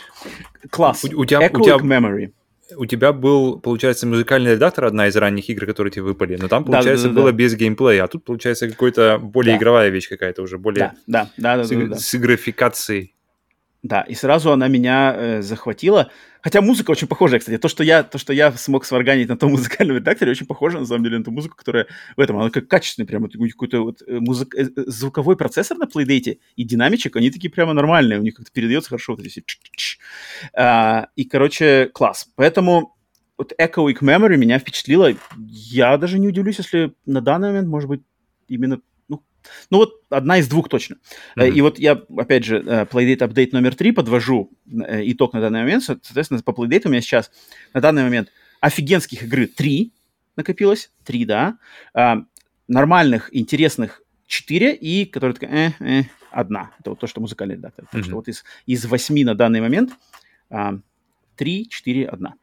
Класс. 0.71 1.05
У, 1.05 1.09
у, 1.21 1.25
тебя, 1.27 1.51
у, 1.53 1.63
тебя, 1.63 1.77
memory. 1.77 2.33
у 2.75 2.87
тебя 2.87 3.13
был, 3.13 3.61
получается, 3.61 4.07
музыкальный 4.07 4.53
редактор, 4.53 4.87
одна 4.87 5.09
из 5.09 5.17
ранних 5.17 5.51
игр, 5.51 5.67
которые 5.67 5.93
тебе 5.93 6.05
выпали, 6.05 6.39
но 6.41 6.49
там, 6.49 6.65
получается, 6.65 7.09
да, 7.09 7.11
да, 7.11 7.15
да, 7.15 7.21
было 7.21 7.33
да. 7.33 7.37
без 7.37 7.55
геймплея, 7.55 8.05
а 8.05 8.09
тут, 8.09 8.25
получается, 8.25 8.69
какой-то 8.69 9.19
более 9.19 9.55
да. 9.55 9.59
игровая 9.59 9.91
вещь 9.91 10.09
какая-то 10.09 10.41
уже, 10.41 10.57
более 10.57 10.95
да, 11.07 11.29
да, 11.37 11.57
да, 11.57 11.65
с, 11.65 11.69
да, 11.69 11.77
да, 11.77 11.87
да. 11.89 11.97
с 11.97 12.15
игрофикацией. 12.15 13.15
Да, 13.83 14.03
и 14.03 14.15
сразу 14.15 14.53
она 14.53 14.69
меня 14.69 15.15
э, 15.17 15.43
захватила. 15.43 16.11
Хотя 16.43 16.61
музыка 16.61 16.91
очень 16.91 17.07
похожая, 17.07 17.41
кстати. 17.41 17.59
То, 17.59 17.69
что 17.69 17.85
я, 17.85 18.03
то, 18.03 18.19
что 18.19 18.33
я 18.33 18.53
смог 18.53 18.85
сварганить 18.85 19.29
на 19.29 19.37
том 19.37 19.51
музыкальном 19.53 19.97
редакторе, 19.97 20.33
очень 20.33 20.47
похоже, 20.47 20.81
на 20.81 20.87
самом 20.87 21.05
деле, 21.05 21.19
на 21.19 21.25
ту 21.25 21.31
музыку, 21.31 21.57
которая 21.57 21.87
в 22.17 22.21
этом. 22.21 22.39
Она 22.39 22.51
как 22.51 22.69
качественный 22.69 23.07
прямо 23.07 23.29
какой-то 23.29 23.83
вот 23.83 24.03
э, 24.07 24.19
музык... 24.21 24.55
Э, 24.55 24.63
э, 24.65 24.83
звуковой 24.87 25.37
процессор 25.37 25.77
на 25.77 25.85
Playdate 25.85 26.39
и 26.57 26.65
динамичек, 26.65 27.17
они 27.17 27.31
такие 27.31 27.51
прямо 27.51 27.73
нормальные. 27.73 28.19
У 28.19 28.23
них 28.23 28.35
как-то 28.35 28.53
передается 28.53 28.91
хорошо 28.91 29.15
вот 29.15 29.25
эти 29.25 29.45
а, 30.55 31.09
И, 31.17 31.25
короче, 31.25 31.91
класс. 31.93 32.29
Поэтому 32.37 32.97
вот 33.37 33.53
Echoic 33.59 34.01
Memory 34.01 34.37
меня 34.37 34.59
впечатлило. 34.59 35.15
Я 35.37 35.97
даже 35.97 36.19
не 36.19 36.29
удивлюсь, 36.29 36.59
если 36.59 36.95
на 37.07 37.21
данный 37.21 37.49
момент, 37.49 37.69
может 37.69 37.89
быть, 37.89 38.03
именно 38.49 38.81
ну 39.71 39.79
вот 39.79 40.03
одна 40.09 40.39
из 40.39 40.49
двух 40.49 40.69
точно. 40.69 40.97
Mm-hmm. 41.37 41.51
И 41.51 41.61
вот 41.61 41.79
я, 41.79 42.03
опять 42.17 42.45
же, 42.45 42.59
э, 42.59 42.85
Playdate 42.85 43.19
Update 43.19 43.51
номер 43.53 43.75
три 43.75 43.93
подвожу 43.93 44.51
э, 44.67 45.03
итог 45.11 45.33
на 45.33 45.41
данный 45.41 45.61
момент. 45.61 45.85
Соответственно, 45.85 46.43
по 46.43 46.51
Playdate 46.51 46.83
у 46.87 46.89
меня 46.91 47.01
сейчас 47.01 47.31
на 47.75 47.81
данный 47.81 48.03
момент 48.03 48.31
офигенских 48.61 49.23
игры 49.25 49.47
три 49.47 49.93
накопилось. 50.37 50.91
Три, 51.05 51.25
да. 51.25 51.59
А, 51.95 52.25
нормальных, 52.69 53.35
интересных 53.35 54.03
четыре 54.27 54.75
и, 54.75 55.05
которые 55.05 55.35
такая, 55.35 55.75
э, 55.81 56.01
э, 56.01 56.03
одна. 56.31 56.71
Это 56.79 56.91
вот 56.91 57.01
то, 57.01 57.07
что 57.07 57.21
музыкальный 57.21 57.57
редактор. 57.57 57.85
Mm-hmm. 57.85 57.93
Так 57.93 58.05
что 58.05 58.15
вот 58.17 58.29
из, 58.29 58.45
из 58.67 58.85
восьми 58.87 59.25
на 59.25 59.35
данный 59.35 59.61
момент 59.61 59.93
а, 60.51 60.79
три, 61.37 61.69
четыре, 61.69 62.07
одна. 62.07 62.35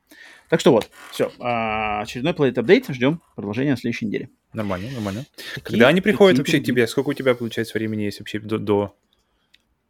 Так 0.50 0.60
что 0.62 0.72
вот, 0.72 0.89
все. 1.12 1.32
А, 1.39 2.02
очередной 2.02 2.34
Playdate 2.34 2.56
Update. 2.56 2.93
Ждем 2.93 3.22
продолжения 3.36 3.72
на 3.72 3.78
следующей 3.78 4.06
неделе. 4.06 4.30
Нормально, 4.54 4.89
нормально. 4.91 5.26
Такие, 5.56 5.64
когда 5.64 5.88
они 5.89 6.02
приходят 6.02 6.38
вообще 6.38 6.60
к 6.60 6.64
тебе? 6.64 6.88
Сколько 6.88 7.10
у 7.10 7.14
тебя, 7.14 7.36
получается, 7.36 7.78
времени 7.78 8.04
есть 8.04 8.20
вообще 8.20 8.39
до... 8.39 8.58
до... 8.58 8.95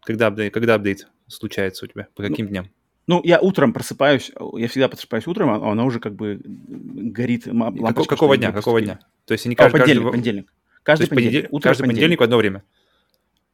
Когда, 0.02 0.28
апдейт, 0.28 0.54
когда 0.54 0.76
апдейт 0.76 1.08
случается 1.28 1.86
у 1.86 1.88
тебя? 1.88 2.08
По 2.16 2.24
каким 2.24 2.46
ну, 2.46 2.52
дням? 2.52 2.70
Ну, 3.08 3.22
я 3.24 3.40
утром 3.40 3.74
просыпаюсь, 3.74 4.32
я 4.56 4.68
всегда 4.68 4.88
просыпаюсь 4.88 5.28
утром, 5.28 5.50
а 5.50 5.72
она 5.72 5.86
уже 5.86 6.00
как 6.00 6.16
бы 6.16 6.40
горит 6.44 7.46
лампочка. 7.46 8.16
Какого 8.16 8.38
дня? 8.38 8.52
Какого 8.52 8.82
дня? 8.82 9.00
То 9.26 9.34
есть 9.34 9.46
они 9.46 9.56
каждый... 9.56 9.76
А, 9.76 9.80
понедельник, 9.80 10.04
каждый... 10.04 10.12
понедельник. 10.12 10.54
Каждый 10.84 11.08
понедельник. 11.10 11.54
Утро 11.54 11.70
каждый 11.70 11.88
понедельник 11.88 12.20
в 12.20 12.24
одно 12.24 12.38
время? 12.38 12.64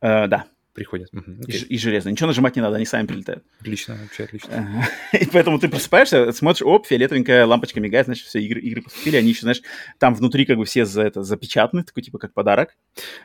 Uh, 0.02 0.28
да 0.28 0.46
приходят. 0.74 1.10
Угу, 1.14 1.44
и, 1.48 1.76
и 1.76 1.78
железно. 1.78 2.10
Ничего 2.10 2.28
нажимать 2.28 2.56
не 2.56 2.62
надо, 2.62 2.78
они 2.78 2.86
сами 2.86 3.06
прилетают. 3.06 3.44
Отлично, 3.60 3.98
вообще 4.02 4.24
отлично. 4.24 4.88
И 5.14 5.26
поэтому 5.32 5.60
ты 5.60 5.70
просыпаешься, 5.70 6.32
смотришь, 6.32 6.64
оп, 6.64 6.88
фиолетовенькая 6.88 7.46
лампочка 7.46 7.80
мигает, 7.80 8.06
значит, 8.08 8.26
все 8.26 8.40
игры, 8.40 8.60
игры 8.62 8.82
поступили, 8.82 9.18
они 9.18 9.30
еще, 9.30 9.42
знаешь, 9.42 9.62
там 10.00 10.16
внутри 10.16 10.46
как 10.46 10.58
бы 10.58 10.66
все 10.66 10.86
за 10.86 11.04
это 11.04 11.24
запечатаны, 11.24 11.84
такой 11.84 12.04
типа 12.04 12.18
как 12.18 12.34
подарок. 12.34 12.76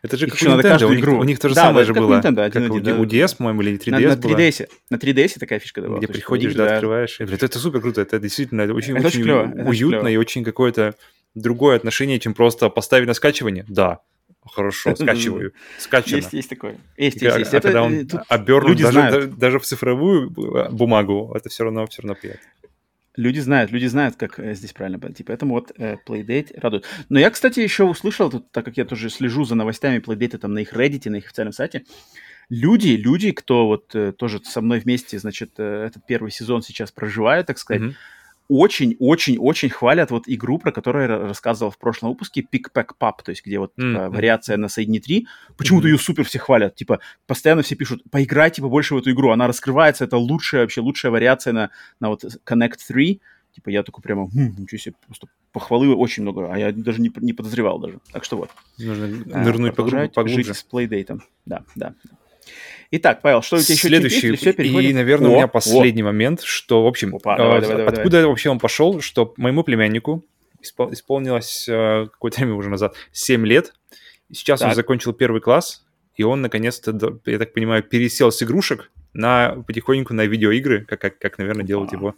Это 0.02 0.16
же 0.16 0.26
как 0.26 0.38
Nintendo, 0.40 0.62
надо 0.62 0.88
них, 0.88 1.00
игру. 1.00 1.18
у 1.18 1.24
них 1.24 1.38
то 1.38 1.48
же 1.48 1.54
да, 1.54 1.64
самое 1.64 1.86
же 1.86 1.94
было. 1.94 2.20
Nintendo, 2.20 2.42
один, 2.42 2.68
как 2.68 2.76
один, 2.76 3.00
у. 3.00 3.04
DS, 3.04 3.36
по-моему, 3.36 3.62
или 3.62 3.78
3DS 3.78 3.90
на, 3.90 3.98
на 3.98 4.20
3DS, 4.20 4.68
на 4.90 4.96
3DS 4.96 5.38
такая 5.38 5.58
фишка 5.58 5.80
была. 5.80 5.98
Где 5.98 6.08
приходишь, 6.08 6.54
да, 6.54 6.74
открываешь. 6.74 7.20
Это, 7.20 7.46
это 7.46 7.58
супер 7.58 7.80
круто, 7.80 8.00
это 8.00 8.18
действительно 8.18 8.64
очень, 8.72 8.94
очень 8.98 9.28
уютно 9.30 10.08
и 10.08 10.16
очень 10.16 10.44
какое-то 10.44 10.94
другое 11.34 11.76
отношение, 11.76 12.18
чем 12.20 12.34
просто 12.34 12.68
поставить 12.68 13.06
на 13.06 13.14
скачивание. 13.14 13.64
Да, 13.68 14.00
хорошо, 14.48 14.94
скачиваю. 14.96 15.52
Скачано. 15.78 16.16
Есть, 16.16 16.32
есть 16.32 16.50
такое. 16.50 16.78
Есть, 16.96 17.22
есть, 17.22 17.38
есть. 17.38 17.54
А, 17.54 17.60
когда 17.60 17.82
он 17.82 18.08
обернут 18.28 18.78
даже, 18.78 19.26
даже 19.28 19.58
в 19.58 19.64
цифровую 19.64 20.30
бумагу, 20.30 21.32
это 21.34 21.48
все 21.48 21.64
равно, 21.64 21.86
все 21.86 22.02
равно 22.02 22.14
приятно. 22.14 22.48
Люди 23.16 23.40
знают, 23.40 23.72
люди 23.72 23.86
знают, 23.86 24.14
как 24.14 24.38
э, 24.38 24.54
здесь 24.54 24.72
правильно 24.72 25.00
пойти. 25.00 25.24
Поэтому 25.24 25.54
вот 25.54 25.72
э, 25.76 25.96
Playdate 26.06 26.58
радует. 26.60 26.84
Но 27.08 27.18
я, 27.18 27.30
кстати, 27.30 27.58
еще 27.58 27.82
услышал, 27.82 28.30
тут, 28.30 28.52
так 28.52 28.64
как 28.64 28.76
я 28.76 28.84
тоже 28.84 29.10
слежу 29.10 29.44
за 29.44 29.56
новостями 29.56 29.98
Playdate 29.98 30.38
там 30.38 30.54
на 30.54 30.60
их 30.60 30.72
Reddit, 30.72 31.10
на 31.10 31.16
их 31.16 31.26
официальном 31.26 31.52
сайте, 31.52 31.84
люди, 32.48 32.90
люди, 32.90 33.32
кто 33.32 33.66
вот 33.66 33.92
э, 33.96 34.12
тоже 34.12 34.40
со 34.44 34.60
мной 34.60 34.78
вместе, 34.78 35.18
значит, 35.18 35.54
э, 35.58 35.86
этот 35.86 36.06
первый 36.06 36.30
сезон 36.30 36.62
сейчас 36.62 36.92
проживает, 36.92 37.46
так 37.46 37.58
сказать, 37.58 37.82
mm-hmm 37.82 37.94
очень-очень-очень 38.48 39.68
хвалят 39.68 40.10
вот 40.10 40.24
игру, 40.26 40.58
про 40.58 40.72
которую 40.72 41.08
я 41.08 41.18
рассказывал 41.18 41.70
в 41.70 41.78
прошлом 41.78 42.10
выпуске, 42.10 42.40
Pick 42.40 42.72
Pack 42.74 42.90
Pop, 42.98 43.22
то 43.24 43.30
есть 43.30 43.44
где 43.44 43.58
вот 43.58 43.72
mm-hmm. 43.76 43.92
типа, 43.92 44.10
вариация 44.10 44.56
на 44.56 44.68
Соедини 44.68 45.00
3. 45.00 45.26
Почему-то 45.56 45.86
mm-hmm. 45.86 45.90
ее 45.90 45.98
супер 45.98 46.24
все 46.24 46.38
хвалят. 46.38 46.74
Типа, 46.74 47.00
постоянно 47.26 47.62
все 47.62 47.74
пишут, 47.74 48.02
поиграйте 48.10 48.62
побольше 48.62 48.94
в 48.94 48.98
эту 48.98 49.10
игру, 49.10 49.30
она 49.30 49.46
раскрывается, 49.46 50.04
это 50.04 50.16
лучшая 50.16 50.62
вообще, 50.62 50.80
лучшая 50.80 51.12
вариация 51.12 51.52
на, 51.52 51.70
на 52.00 52.08
вот 52.08 52.24
Connect 52.24 52.78
3. 52.86 53.20
Типа, 53.54 53.70
я 53.70 53.82
такой 53.82 54.02
прямо, 54.02 54.28
хм, 54.28 54.54
ничего 54.58 54.78
себе, 54.78 54.94
просто 55.06 55.26
похвалы 55.52 55.94
очень 55.94 56.22
много, 56.22 56.52
а 56.52 56.58
я 56.58 56.72
даже 56.72 57.00
не, 57.00 57.10
не 57.16 57.32
подозревал 57.32 57.78
даже. 57.78 57.98
Так 58.12 58.24
что 58.24 58.36
вот. 58.36 58.50
Нужно 58.78 59.06
нырнуть 59.08 59.72
а, 59.72 60.08
поглубже. 60.08 60.44
Жить 60.44 60.56
с 60.56 60.62
плейдейтом. 60.62 61.22
Да, 61.44 61.64
да. 61.74 61.94
Итак, 62.90 63.20
Павел, 63.20 63.42
что 63.42 63.56
у 63.56 63.60
тебя 63.60 63.74
еще 63.74 63.88
Следующий, 63.88 64.34
все, 64.36 64.50
и, 64.52 64.92
наверное, 64.94 65.28
о, 65.28 65.32
у 65.32 65.36
меня 65.36 65.46
последний 65.46 66.02
о. 66.02 66.06
момент, 66.06 66.40
что, 66.40 66.84
в 66.84 66.86
общем, 66.86 67.14
Опа, 67.14 67.36
давай, 67.36 67.60
давай, 67.60 67.76
давай, 67.76 67.92
откуда 67.92 68.10
давай. 68.10 68.26
вообще 68.26 68.48
он 68.48 68.58
пошел, 68.58 69.00
что 69.02 69.34
моему 69.36 69.62
племяннику 69.62 70.24
испол- 70.62 70.92
исполнилось 70.92 71.68
э, 71.68 72.06
какое-то 72.10 72.38
время 72.40 72.54
уже 72.54 72.70
назад 72.70 72.94
7 73.12 73.46
лет, 73.46 73.74
сейчас 74.32 74.60
так. 74.60 74.70
он 74.70 74.74
закончил 74.74 75.12
первый 75.12 75.42
класс, 75.42 75.84
и 76.16 76.22
он, 76.22 76.40
наконец-то, 76.40 77.20
я 77.26 77.38
так 77.38 77.52
понимаю, 77.52 77.82
пересел 77.82 78.32
с 78.32 78.42
игрушек 78.42 78.90
на 79.12 79.62
потихоньку 79.66 80.14
на 80.14 80.24
видеоигры, 80.24 80.84
как, 80.86 81.00
как, 81.00 81.18
как 81.18 81.38
наверное, 81.38 81.64
делают 81.64 81.92
его 81.92 82.14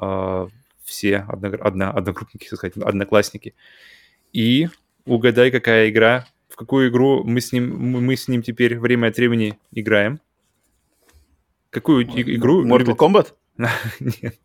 э, 0.00 0.48
все 0.84 1.18
одно, 1.28 1.50
одно, 1.60 1.90
одногруппники, 1.96 2.48
так 2.48 2.58
сказать, 2.58 2.76
одноклассники. 2.76 3.54
И 4.32 4.68
угадай, 5.04 5.52
какая 5.52 5.90
игра 5.90 6.26
в 6.56 6.58
какую 6.58 6.88
игру 6.88 7.22
мы 7.22 7.42
с 7.42 7.52
ним, 7.52 7.76
мы 7.78 8.16
с 8.16 8.28
ним 8.28 8.42
теперь 8.42 8.78
время 8.78 9.08
от 9.08 9.16
времени 9.18 9.58
играем. 9.72 10.20
Какую 11.68 12.04
игру? 12.06 12.66
Mortal 12.66 12.96
Kombat? 12.96 13.34
Нет. 14.00 14.40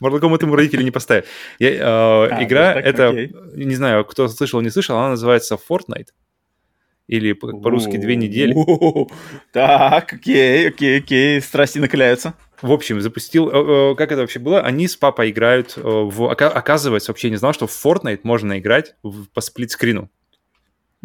Mortal 0.00 0.20
Kombat 0.20 0.42
ему 0.42 0.54
родители 0.54 0.84
не 0.84 0.92
поставят. 0.92 1.26
Я, 1.58 1.70
э, 1.70 1.78
а, 1.82 2.44
игра, 2.44 2.72
это, 2.72 3.08
окей. 3.08 3.34
не 3.56 3.74
знаю, 3.74 4.04
кто 4.04 4.28
слышал, 4.28 4.60
не 4.60 4.70
слышал, 4.70 4.96
она 4.96 5.08
называется 5.10 5.56
Fortnite. 5.56 6.10
Или 7.08 7.32
по-русски 7.32 7.96
две 7.96 8.14
недели. 8.14 8.54
Так, 9.52 10.12
окей, 10.12 10.68
окей, 10.68 10.98
окей, 11.00 11.40
страсти 11.40 11.80
накаляются. 11.80 12.34
В 12.62 12.70
общем, 12.70 13.00
запустил... 13.00 13.48
Э, 13.48 13.90
э, 13.90 13.94
как 13.96 14.12
это 14.12 14.20
вообще 14.20 14.38
было? 14.38 14.60
Они 14.60 14.86
с 14.86 14.96
папой 14.96 15.30
играют 15.30 15.72
в... 15.76 16.30
Оказывается, 16.30 17.10
вообще 17.10 17.28
не 17.28 17.36
знал, 17.36 17.52
что 17.52 17.66
в 17.66 17.72
Fortnite 17.72 18.20
можно 18.22 18.56
играть 18.56 18.94
по 19.34 19.40
сплитскрину. 19.40 20.10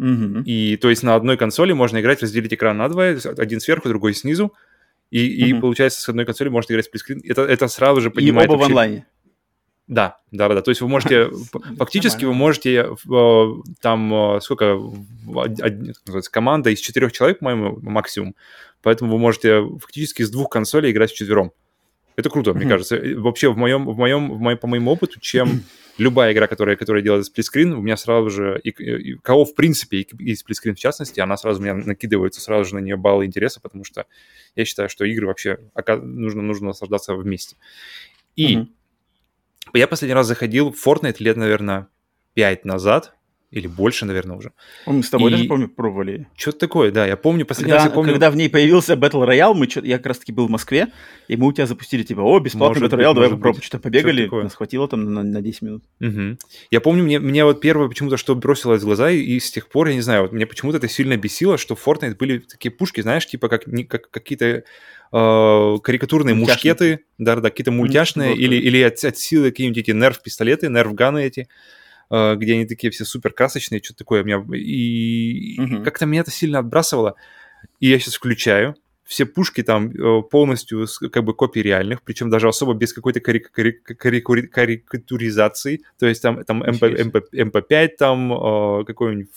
Угу. 0.02 0.42
И 0.46 0.76
то 0.78 0.90
есть 0.90 1.04
на 1.04 1.14
одной 1.14 1.36
консоли 1.36 1.72
можно 1.72 2.00
играть, 2.00 2.22
разделить 2.22 2.52
экран 2.52 2.76
на 2.76 2.88
два, 2.88 3.04
один 3.04 3.60
сверху, 3.60 3.88
другой 3.88 4.14
снизу. 4.14 4.52
И, 5.10 5.44
угу. 5.44 5.58
и 5.58 5.60
получается, 5.60 6.00
с 6.00 6.08
одной 6.08 6.24
консоли 6.24 6.48
можно 6.48 6.72
играть 6.72 6.86
сплитскрин. 6.86 7.22
Это, 7.24 7.42
это 7.42 7.68
сразу 7.68 8.00
же 8.00 8.10
поднимает... 8.10 8.48
И 8.48 8.52
оба 8.52 8.58
вообще... 8.58 8.68
в 8.68 8.70
онлайне. 8.72 9.06
Да, 9.86 10.18
да, 10.32 10.48
да. 10.48 10.62
То 10.62 10.70
есть 10.70 10.80
вы 10.80 10.88
можете, 10.88 11.30
фактически 11.78 12.24
вы 12.24 12.34
можете 12.34 12.88
э, 13.10 13.46
там 13.80 14.36
э, 14.36 14.40
сколько, 14.40 14.78
команда 16.30 16.70
из 16.70 16.80
четырех 16.80 17.12
человек, 17.12 17.38
по-моему, 17.38 17.78
максимум. 17.82 18.34
Поэтому 18.82 19.12
вы 19.12 19.18
можете 19.18 19.62
фактически 19.78 20.22
с 20.22 20.30
двух 20.30 20.48
консолей 20.48 20.90
играть 20.90 21.12
в 21.12 21.16
четвером. 21.16 21.52
Это 22.16 22.28
круто, 22.28 22.54
мне 22.54 22.66
кажется. 22.66 23.00
Вообще 23.16 23.52
в 23.52 23.56
моем, 23.56 23.86
в 23.86 23.96
моем, 23.96 24.32
в 24.32 24.40
моем, 24.40 24.58
по 24.58 24.66
моему 24.66 24.90
опыту, 24.90 25.20
чем 25.20 25.62
любая 25.98 26.32
игра, 26.32 26.46
которая, 26.46 26.76
которая 26.76 27.02
делает 27.02 27.26
сплитскрин, 27.26 27.72
у 27.72 27.80
меня 27.80 27.96
сразу 27.96 28.30
же, 28.30 28.60
и, 28.62 28.70
и, 28.70 29.14
кого 29.18 29.44
в 29.44 29.54
принципе, 29.54 29.98
и, 29.98 30.08
и 30.18 30.34
сплитскрин 30.34 30.74
в 30.74 30.78
частности, 30.78 31.20
она 31.20 31.36
сразу 31.36 31.60
у 31.60 31.62
меня 31.62 31.74
накидывается 31.74 32.40
сразу 32.40 32.64
же 32.68 32.74
на 32.74 32.78
нее 32.80 32.96
баллы 32.96 33.26
интереса, 33.26 33.60
потому 33.60 33.84
что 33.84 34.06
я 34.54 34.64
считаю, 34.64 34.88
что 34.88 35.04
игры 35.04 35.26
вообще 35.26 35.58
нужно, 36.02 36.42
нужно 36.42 36.68
наслаждаться 36.68 37.14
вместе. 37.14 37.56
И 38.36 38.56
mm-hmm. 38.56 38.68
я 39.74 39.86
последний 39.86 40.14
раз 40.14 40.26
заходил 40.26 40.72
в 40.72 40.86
Fortnite 40.86 41.16
лет, 41.18 41.36
наверное, 41.36 41.88
5 42.34 42.64
назад, 42.64 43.14
или 43.52 43.66
больше, 43.66 44.06
наверное, 44.06 44.36
уже. 44.36 44.52
Мы 44.86 45.02
с 45.02 45.10
тобой 45.10 45.30
и... 45.30 45.34
даже, 45.34 45.44
помню, 45.44 45.68
пробовали. 45.68 46.26
Что-то 46.36 46.58
такое, 46.58 46.90
да, 46.90 47.06
я 47.06 47.18
помню, 47.18 47.44
последний 47.44 47.72
когда, 47.72 47.84
раз 47.84 47.90
я 47.90 47.94
помню... 47.94 48.12
Когда 48.12 48.30
в 48.30 48.36
ней 48.36 48.48
появился 48.48 48.94
Battle 48.94 49.28
Royale, 49.28 49.52
мы 49.54 49.68
я 49.86 49.98
как 49.98 50.06
раз-таки 50.06 50.32
был 50.32 50.46
в 50.46 50.50
Москве, 50.50 50.88
и 51.28 51.36
мы 51.36 51.48
у 51.48 51.52
тебя 51.52 51.66
запустили, 51.66 52.02
типа, 52.02 52.20
о, 52.20 52.40
бесплатный 52.40 52.80
может 52.80 52.94
Battle 52.94 53.02
Royale, 53.02 53.14
давай 53.14 53.30
попробуем. 53.30 53.62
Что-то 53.62 53.82
побегали, 53.82 54.26
что 54.26 54.42
нас 54.42 54.54
хватило 54.54 54.88
там 54.88 55.12
на, 55.12 55.22
на 55.22 55.42
10 55.42 55.62
минут. 55.62 55.84
Угу. 56.00 56.38
Я 56.70 56.80
помню, 56.80 57.04
мне, 57.04 57.18
мне 57.18 57.44
вот 57.44 57.60
первое 57.60 57.88
почему-то, 57.88 58.16
что 58.16 58.34
бросилось 58.34 58.80
в 58.80 58.86
глаза, 58.86 59.10
и, 59.10 59.38
с 59.38 59.50
тех 59.50 59.68
пор, 59.68 59.88
я 59.88 59.94
не 59.94 60.00
знаю, 60.00 60.22
вот 60.22 60.32
мне 60.32 60.46
почему-то 60.46 60.78
это 60.78 60.88
сильно 60.88 61.18
бесило, 61.18 61.58
что 61.58 61.76
в 61.76 61.86
Fortnite 61.86 62.16
были 62.16 62.38
такие 62.38 62.70
пушки, 62.70 63.02
знаешь, 63.02 63.26
типа 63.26 63.48
как, 63.48 63.64
как 63.88 64.10
какие-то 64.10 64.64
э, 65.12 65.76
карикатурные 65.82 66.34
мушкеты, 66.34 67.00
да-да, 67.18 67.50
какие-то 67.50 67.70
мультяшные, 67.70 68.32
mm-hmm. 68.32 68.38
или, 68.38 68.56
или 68.56 68.82
от, 68.82 69.04
от 69.04 69.18
силы 69.18 69.50
какие-нибудь 69.50 69.78
эти 69.78 69.90
нерв-пистолеты, 69.90 70.68
нерв-ганы 70.68 71.24
эти. 71.24 71.48
Э, 72.12 72.36
где 72.36 72.52
они 72.52 72.66
такие 72.66 72.90
все 72.90 73.06
супер 73.06 73.32
красочные, 73.32 73.82
что-то 73.82 74.00
такое. 74.00 74.22
Меня... 74.22 74.44
И 74.54 75.58
угу. 75.58 75.82
как-то 75.82 76.04
меня 76.04 76.20
это 76.20 76.30
сильно 76.30 76.58
отбрасывало. 76.58 77.14
И 77.80 77.88
я 77.88 77.98
сейчас 77.98 78.16
включаю, 78.16 78.76
все 79.04 79.24
пушки 79.24 79.62
там 79.62 79.90
э, 79.90 80.22
полностью 80.30 80.86
как 81.10 81.24
бы 81.24 81.32
копии 81.32 81.60
реальных, 81.60 82.02
причем 82.02 82.28
даже 82.28 82.48
особо 82.48 82.74
без 82.74 82.92
какой-то 82.92 83.20
карик 83.20 83.50
карик 83.50 83.82
карик 83.82 84.52
карикатуризации. 84.52 85.84
То 85.98 86.06
есть 86.06 86.20
там, 86.20 86.44
там 86.44 86.58
МП, 86.58 86.82
МП, 86.82 87.16
МП5, 87.32 87.88
там 87.98 88.32
э, 88.32 88.84
какой-нибудь 88.84 89.30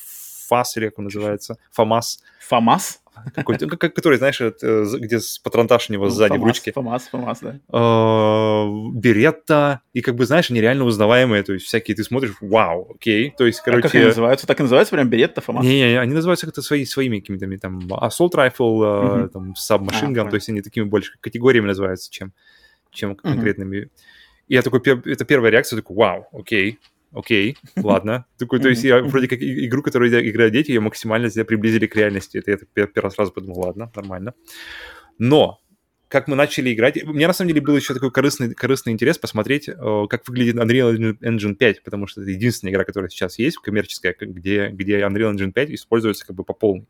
ФАС, 0.48 0.78
или 0.78 0.90
как 0.90 1.00
он 1.00 1.06
называется, 1.06 1.58
ФАМАС. 1.72 2.20
ФАМАС? 2.48 3.02
какой-то, 3.34 3.68
который, 3.68 4.18
знаешь, 4.18 4.42
э, 4.42 4.52
где 5.00 5.20
с 5.20 5.40
патронтаж 5.40 5.90
у 5.90 5.94
него 5.94 6.06
ну, 6.06 6.10
сзади 6.10 6.38
в 6.38 6.44
ручке. 6.44 6.72
ФАМАС, 6.72 7.08
ФАМАС, 7.08 7.40
да. 7.40 7.60
А, 7.70 8.66
Беретта, 8.94 9.82
и 9.94 10.02
как 10.02 10.16
бы, 10.16 10.26
знаешь, 10.26 10.50
нереально 10.50 10.84
узнаваемые, 10.86 11.44
то 11.44 11.54
есть 11.54 11.66
всякие, 11.66 11.96
ты 11.96 12.04
смотришь, 12.04 12.34
вау, 12.42 12.94
окей, 12.96 13.34
то 13.38 13.46
есть, 13.46 13.62
короче... 13.62 13.80
А 13.80 13.82
как 13.84 13.96
они 13.96 14.06
называются? 14.06 14.48
Так 14.48 14.60
и 14.60 14.64
называются 14.64 14.94
прям 14.94 15.10
Беретта, 15.10 15.42
ФАМАС? 15.42 15.64
Не-не, 15.64 16.00
они 16.00 16.14
называются 16.14 16.46
как-то 16.46 16.62
свои, 16.62 16.86
своими 16.86 17.20
какими-то, 17.20 17.46
там, 17.60 17.80
Assault 17.88 18.32
Rifle, 18.34 19.30
там, 19.30 19.54
Submachine 19.54 20.14
Gun, 20.14 20.30
то 20.30 20.36
есть 20.36 20.50
они 20.50 20.62
такими 20.62 20.84
больше 20.84 21.14
категориями 21.22 21.68
называются, 21.68 22.12
чем, 22.12 22.34
чем 22.92 23.16
конкретными. 23.16 23.90
И 24.48 24.54
я 24.54 24.62
такой, 24.62 24.82
это 24.82 25.26
первая 25.26 25.52
реакция, 25.52 25.78
такой, 25.78 25.96
вау, 25.96 26.28
окей, 26.32 26.80
окей, 27.16 27.58
ладно. 27.78 28.26
Такой, 28.38 28.60
то 28.60 28.70
есть 28.70 28.84
я 28.84 29.02
вроде 29.02 29.28
как 29.28 29.40
игру, 29.42 29.82
которую 29.82 30.10
играют 30.30 30.54
дети, 30.54 30.72
ее 30.72 30.82
максимально 30.82 31.30
приблизили 31.46 31.88
к 31.88 31.96
реальности. 31.96 32.38
Это 32.38 32.52
я 32.76 32.88
первый 32.88 33.06
раз 33.06 33.16
сразу 33.16 33.32
подумал, 33.32 33.62
ладно, 33.62 33.92
нормально. 33.96 34.34
Но 35.18 35.60
как 36.08 36.28
мы 36.28 36.36
начали 36.36 36.74
играть, 36.74 37.04
у 37.04 37.14
меня 37.14 37.28
на 37.28 37.34
самом 37.34 37.50
деле 37.50 37.62
был 37.62 37.76
еще 37.76 37.94
такой 37.94 38.12
корыстный, 38.12 38.54
корыстный 38.54 38.94
интерес 38.94 39.18
посмотреть, 39.18 39.66
как 39.66 40.28
выглядит 40.28 40.56
Unreal 40.56 41.18
Engine 41.20 41.56
5, 41.56 41.84
потому 41.84 42.08
что 42.08 42.22
это 42.22 42.32
единственная 42.32 42.74
игра, 42.74 42.84
которая 42.84 43.10
сейчас 43.10 43.40
есть, 43.40 43.58
коммерческая, 43.58 44.16
где, 44.20 44.70
где 44.70 45.00
Unreal 45.00 45.34
Engine 45.34 45.52
5 45.52 45.72
используется 45.72 46.26
как 46.26 46.36
бы 46.36 46.44
по 46.44 46.54
полной 46.54 46.88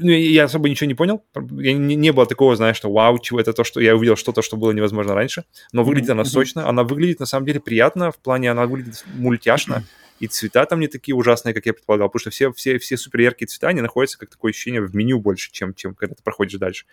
ну, 0.00 0.10
я 0.10 0.44
особо 0.44 0.68
ничего 0.68 0.88
не 0.88 0.94
понял. 0.94 1.24
Я, 1.34 1.72
не, 1.74 1.94
не 1.94 2.12
было 2.12 2.26
такого, 2.26 2.56
знаешь, 2.56 2.76
что 2.76 2.90
вау, 2.90 3.18
чего 3.18 3.40
это 3.40 3.52
то, 3.52 3.64
что 3.64 3.80
я 3.80 3.94
увидел 3.94 4.16
что-то, 4.16 4.42
что 4.42 4.56
было 4.56 4.72
невозможно 4.72 5.14
раньше. 5.14 5.44
Но 5.72 5.84
выглядит 5.84 6.10
она 6.10 6.24
сочно, 6.24 6.68
она 6.68 6.82
выглядит 6.82 7.20
на 7.20 7.26
самом 7.26 7.46
деле 7.46 7.60
приятно, 7.60 8.10
в 8.10 8.18
плане 8.18 8.50
она 8.50 8.66
выглядит 8.66 9.04
мультяшно, 9.14 9.84
и 10.18 10.28
цвета 10.28 10.64
там 10.66 10.80
не 10.80 10.88
такие 10.88 11.14
ужасные, 11.14 11.52
как 11.52 11.66
я 11.66 11.74
предполагал, 11.74 12.08
потому 12.08 12.20
что 12.20 12.30
все, 12.30 12.52
все, 12.52 12.78
все 12.78 12.96
супер 12.96 13.20
яркие 13.20 13.48
цвета, 13.48 13.68
они 13.68 13.80
находятся 13.80 14.18
как 14.18 14.30
такое 14.30 14.50
ощущение 14.50 14.80
в 14.80 14.94
меню 14.94 15.20
больше, 15.20 15.50
чем, 15.52 15.74
чем 15.74 15.94
когда 15.94 16.14
ты 16.14 16.22
проходишь 16.22 16.58
дальше. 16.58 16.86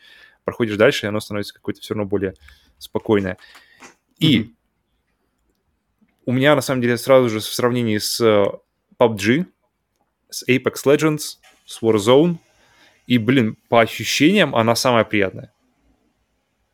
Проходишь 0.43 0.77
дальше, 0.77 1.05
и 1.05 1.09
оно 1.09 1.19
становится 1.19 1.53
какое-то 1.53 1.79
все 1.81 1.93
равно 1.93 2.09
более 2.09 2.33
спокойное. 2.79 3.37
И 4.17 4.39
mm-hmm. 4.39 4.49
у 6.25 6.31
меня, 6.31 6.55
на 6.55 6.61
самом 6.61 6.81
деле, 6.81 6.97
сразу 6.97 7.29
же 7.29 7.39
в 7.39 7.43
сравнении 7.43 7.97
с 7.97 8.19
э, 8.19 8.45
PUBG, 8.99 9.45
с 10.29 10.47
Apex 10.47 10.73
Legends, 10.85 11.37
с 11.65 11.81
Warzone, 11.81 12.37
и, 13.09 13.17
блин, 13.17 13.57
по 13.69 13.81
ощущениям 13.81 14.55
она 14.55 14.75
самая 14.75 15.03
приятная. 15.03 15.51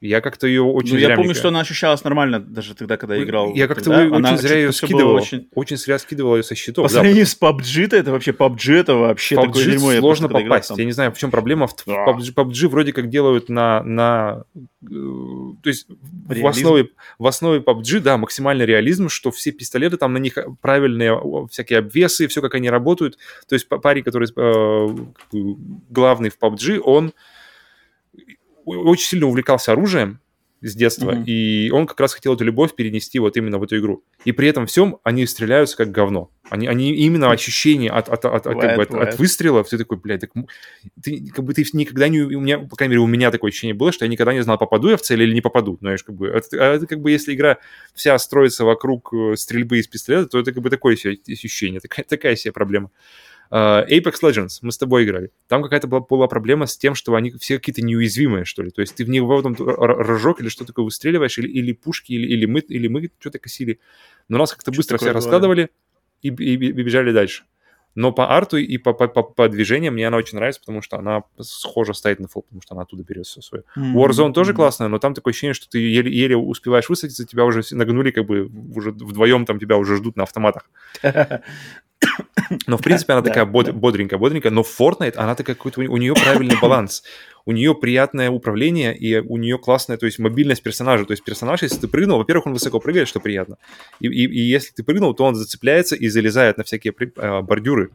Я 0.05 0.21
как-то 0.21 0.47
ее 0.47 0.61
очень 0.61 0.93
ну, 0.93 0.99
зря... 0.99 1.09
Я 1.09 1.15
помню, 1.15 1.33
что 1.33 1.47
она 1.49 1.61
ощущалась 1.61 2.03
нормально 2.03 2.39
даже 2.39 2.75
тогда, 2.75 2.97
когда 2.97 3.15
я 3.15 3.23
играл. 3.23 3.53
Я 3.53 3.67
как-то 3.67 3.89
очень 3.89 4.15
она 4.15 4.37
зря 4.37 4.57
ее 4.57 4.71
скидывал. 4.71 5.15
Очень... 5.15 5.47
очень 5.53 5.77
зря 5.77 5.97
скидывал 5.99 6.37
ее 6.37 6.43
со 6.43 6.55
счетов. 6.55 6.83
По 6.83 6.89
сравнению 6.89 7.25
с 7.25 7.37
PUBG, 7.39 7.95
это 7.95 8.11
вообще 8.11 8.31
PUBG, 8.31 8.73
это 8.73 8.95
вообще 8.95 9.35
PUBG 9.35 9.45
такое 9.47 9.65
дерьмо. 9.65 9.91
сложно 9.99 10.25
я 10.25 10.29
попасть. 10.29 10.67
Играл, 10.69 10.77
я 10.79 10.85
не 10.85 10.91
знаю, 10.91 11.11
в 11.11 11.17
чем 11.17 11.31
проблема. 11.31 11.67
В 11.67 11.75
PUBG, 11.87 12.33
PUBG 12.33 12.67
вроде 12.67 12.93
как 12.93 13.09
делают 13.09 13.49
на... 13.49 13.83
на 13.83 14.43
э, 14.83 14.87
то 14.89 15.69
есть 15.69 15.87
в 15.89 16.47
основе, 16.47 16.89
в 17.17 17.27
основе 17.27 17.59
PUBG, 17.59 17.99
да, 17.99 18.17
максимальный 18.17 18.65
реализм, 18.65 19.09
что 19.09 19.31
все 19.31 19.51
пистолеты, 19.51 19.97
там 19.97 20.13
на 20.13 20.17
них 20.17 20.37
правильные 20.61 21.19
всякие 21.49 21.79
обвесы, 21.79 22.27
все 22.27 22.41
как 22.41 22.55
они 22.55 22.69
работают. 22.69 23.17
То 23.47 23.55
есть 23.55 23.67
парень, 23.67 24.03
который 24.03 24.27
э, 24.35 24.87
главный 25.89 26.29
в 26.29 26.37
PUBG, 26.39 26.79
он 26.79 27.13
очень 28.65 29.07
сильно 29.07 29.27
увлекался 29.27 29.71
оружием 29.71 30.19
с 30.61 30.73
детства, 30.73 31.11
mm-hmm. 31.11 31.25
и 31.25 31.69
он 31.71 31.85
как 31.85 31.99
раз 31.99 32.13
хотел 32.13 32.33
эту 32.33 32.43
любовь 32.43 32.73
перенести 32.75 33.19
вот 33.19 33.37
именно 33.37 33.59
в 33.59 33.63
эту 33.63 33.77
игру. 33.77 34.03
И 34.23 34.31
при 34.31 34.47
этом 34.47 34.65
всем 34.65 34.97
они 35.03 35.27
стреляются 35.27 35.77
как 35.77 35.91
говно. 35.91 36.31
Они, 36.49 36.67
они 36.67 36.91
именно 36.91 37.29
ощущение 37.29 37.91
от, 37.91 38.09
от, 38.09 38.25
от, 38.25 38.45
бывает, 38.45 38.89
как 38.89 38.97
бы, 38.97 39.03
от, 39.03 39.09
от 39.09 39.19
выстрелов, 39.19 39.69
ты 39.69 39.77
такой, 39.77 39.97
блядь, 39.97 40.21
так, 40.21 40.31
ты, 41.03 41.27
как 41.33 41.45
бы 41.45 41.53
ты 41.53 41.65
никогда 41.73 42.07
не, 42.07 42.21
у 42.21 42.39
меня, 42.39 42.59
по 42.59 42.75
крайней 42.75 42.93
мере, 42.93 43.01
у 43.01 43.07
меня 43.07 43.31
такое 43.31 43.51
ощущение 43.51 43.75
было, 43.75 43.91
что 43.91 44.05
я 44.05 44.09
никогда 44.09 44.33
не 44.33 44.41
знал, 44.41 44.57
попаду 44.57 44.89
я 44.89 44.97
в 44.97 45.01
цель 45.01 45.21
или 45.21 45.33
не 45.33 45.41
попаду. 45.41 45.77
Знаешь, 45.81 46.03
как 46.03 46.15
бы, 46.15 46.27
это, 46.27 46.47
а 46.53 46.73
это 46.75 46.87
как 46.87 46.99
бы, 46.99 47.11
если 47.11 47.33
игра 47.35 47.57
вся 47.93 48.17
строится 48.17 48.65
вокруг 48.65 49.13
э, 49.13 49.35
стрельбы 49.35 49.79
из 49.79 49.87
пистолета, 49.87 50.29
то 50.29 50.39
это 50.39 50.51
как 50.51 50.63
бы 50.63 50.69
такое 50.69 50.95
себе 50.95 51.17
ощущение, 51.27 51.79
такая, 51.79 52.05
такая 52.05 52.35
себе 52.35 52.53
проблема. 52.53 52.87
Uh, 52.87 53.34
Apex 53.51 54.15
Legends, 54.23 54.59
мы 54.61 54.71
с 54.71 54.77
тобой 54.77 55.03
играли. 55.03 55.31
Там 55.47 55.63
какая-то 55.63 55.87
была, 55.87 56.01
была 56.01 56.27
проблема 56.27 56.65
с 56.65 56.77
тем, 56.77 56.95
что 56.95 57.15
они 57.15 57.31
все 57.31 57.57
какие-то 57.57 57.81
неуязвимые, 57.81 58.45
что 58.45 58.63
ли. 58.63 58.71
То 58.71 58.81
есть 58.81 58.95
ты 58.95 59.05
в 59.05 59.09
них 59.09 59.23
потом 59.27 59.55
рожок 59.57 60.41
или 60.41 60.49
что 60.49 60.65
такое 60.65 60.85
выстреливаешь, 60.85 61.37
или, 61.37 61.47
или 61.47 61.71
пушки, 61.71 62.13
или, 62.13 62.27
или 62.27 62.45
мы, 62.45 62.59
или 62.59 62.87
мы 62.87 63.11
что-то 63.19 63.39
косили. 63.39 63.79
Но 64.27 64.37
нас 64.37 64.53
как-то 64.53 64.71
быстро 64.71 64.97
все 64.97 65.11
раскладывали 65.11 65.69
и, 66.21 66.29
и, 66.29 66.53
и 66.53 66.71
бежали 66.71 67.11
дальше. 67.11 67.43
Но 67.95 68.11
по 68.11 68.35
арту 68.35 68.57
и 68.57 68.77
по, 68.77 68.93
по, 68.93 69.07
по, 69.07 69.23
по 69.23 69.47
движениям 69.47 69.93
мне 69.93 70.07
она 70.07 70.17
очень 70.17 70.37
нравится, 70.37 70.59
потому 70.59 70.81
что 70.81 70.97
она 70.97 71.23
схожа 71.39 71.93
стоит 71.93 72.19
на 72.19 72.27
фол, 72.27 72.43
потому 72.43 72.61
что 72.61 72.75
она 72.75 72.83
оттуда 72.83 73.03
берет 73.03 73.25
все 73.25 73.41
свое. 73.41 73.63
Mm-hmm. 73.77 73.93
Warzone 73.93 74.33
тоже 74.33 74.51
mm-hmm. 74.51 74.55
классная, 74.55 74.87
но 74.89 74.99
там 74.99 75.13
такое 75.13 75.31
ощущение, 75.31 75.53
что 75.53 75.69
ты 75.69 75.79
еле, 75.79 76.11
еле 76.11 76.35
успеваешь 76.35 76.89
высадиться, 76.89 77.25
тебя 77.25 77.45
уже 77.45 77.63
нагнули, 77.71 78.11
как 78.11 78.25
бы 78.25 78.51
уже 78.75 78.91
вдвоем 78.91 79.45
там 79.45 79.59
тебя 79.59 79.77
уже 79.77 79.95
ждут 79.95 80.17
на 80.17 80.23
автоматах. 80.23 80.69
Но, 82.67 82.77
в 82.77 82.81
принципе, 82.81 83.13
она 83.13 83.21
такая 83.21 83.45
бодренькая, 83.45 84.19
бодренькая. 84.19 84.51
Но 84.51 84.63
в 84.63 84.79
Fortnite 84.79 85.15
она 85.15 85.35
такая 85.35 85.55
какой-то... 85.55 85.81
У 85.81 85.97
нее 85.97 86.13
правильный 86.13 86.57
баланс. 86.61 87.03
У 87.45 87.51
нее 87.51 87.75
приятное 87.75 88.29
управление, 88.29 88.95
и 88.97 89.17
у 89.19 89.37
нее 89.37 89.57
классная, 89.59 89.97
то 89.97 90.05
есть, 90.05 90.19
мобильность 90.19 90.63
персонажа. 90.63 91.05
То 91.05 91.11
есть, 91.11 91.23
персонаж, 91.23 91.61
если 91.61 91.79
ты 91.79 91.87
прыгнул, 91.87 92.17
во-первых, 92.17 92.47
он 92.47 92.53
высоко 92.53 92.79
прыгает, 92.79 93.07
что 93.07 93.19
приятно. 93.19 93.57
И, 93.99 94.07
и, 94.07 94.25
и 94.25 94.39
если 94.39 94.73
ты 94.73 94.83
прыгнул, 94.83 95.13
то 95.13 95.25
он 95.25 95.35
зацепляется 95.35 95.95
и 95.95 96.07
залезает 96.07 96.57
на 96.57 96.63
всякие 96.63 96.93
э, 97.17 97.41
бордюры 97.41 97.91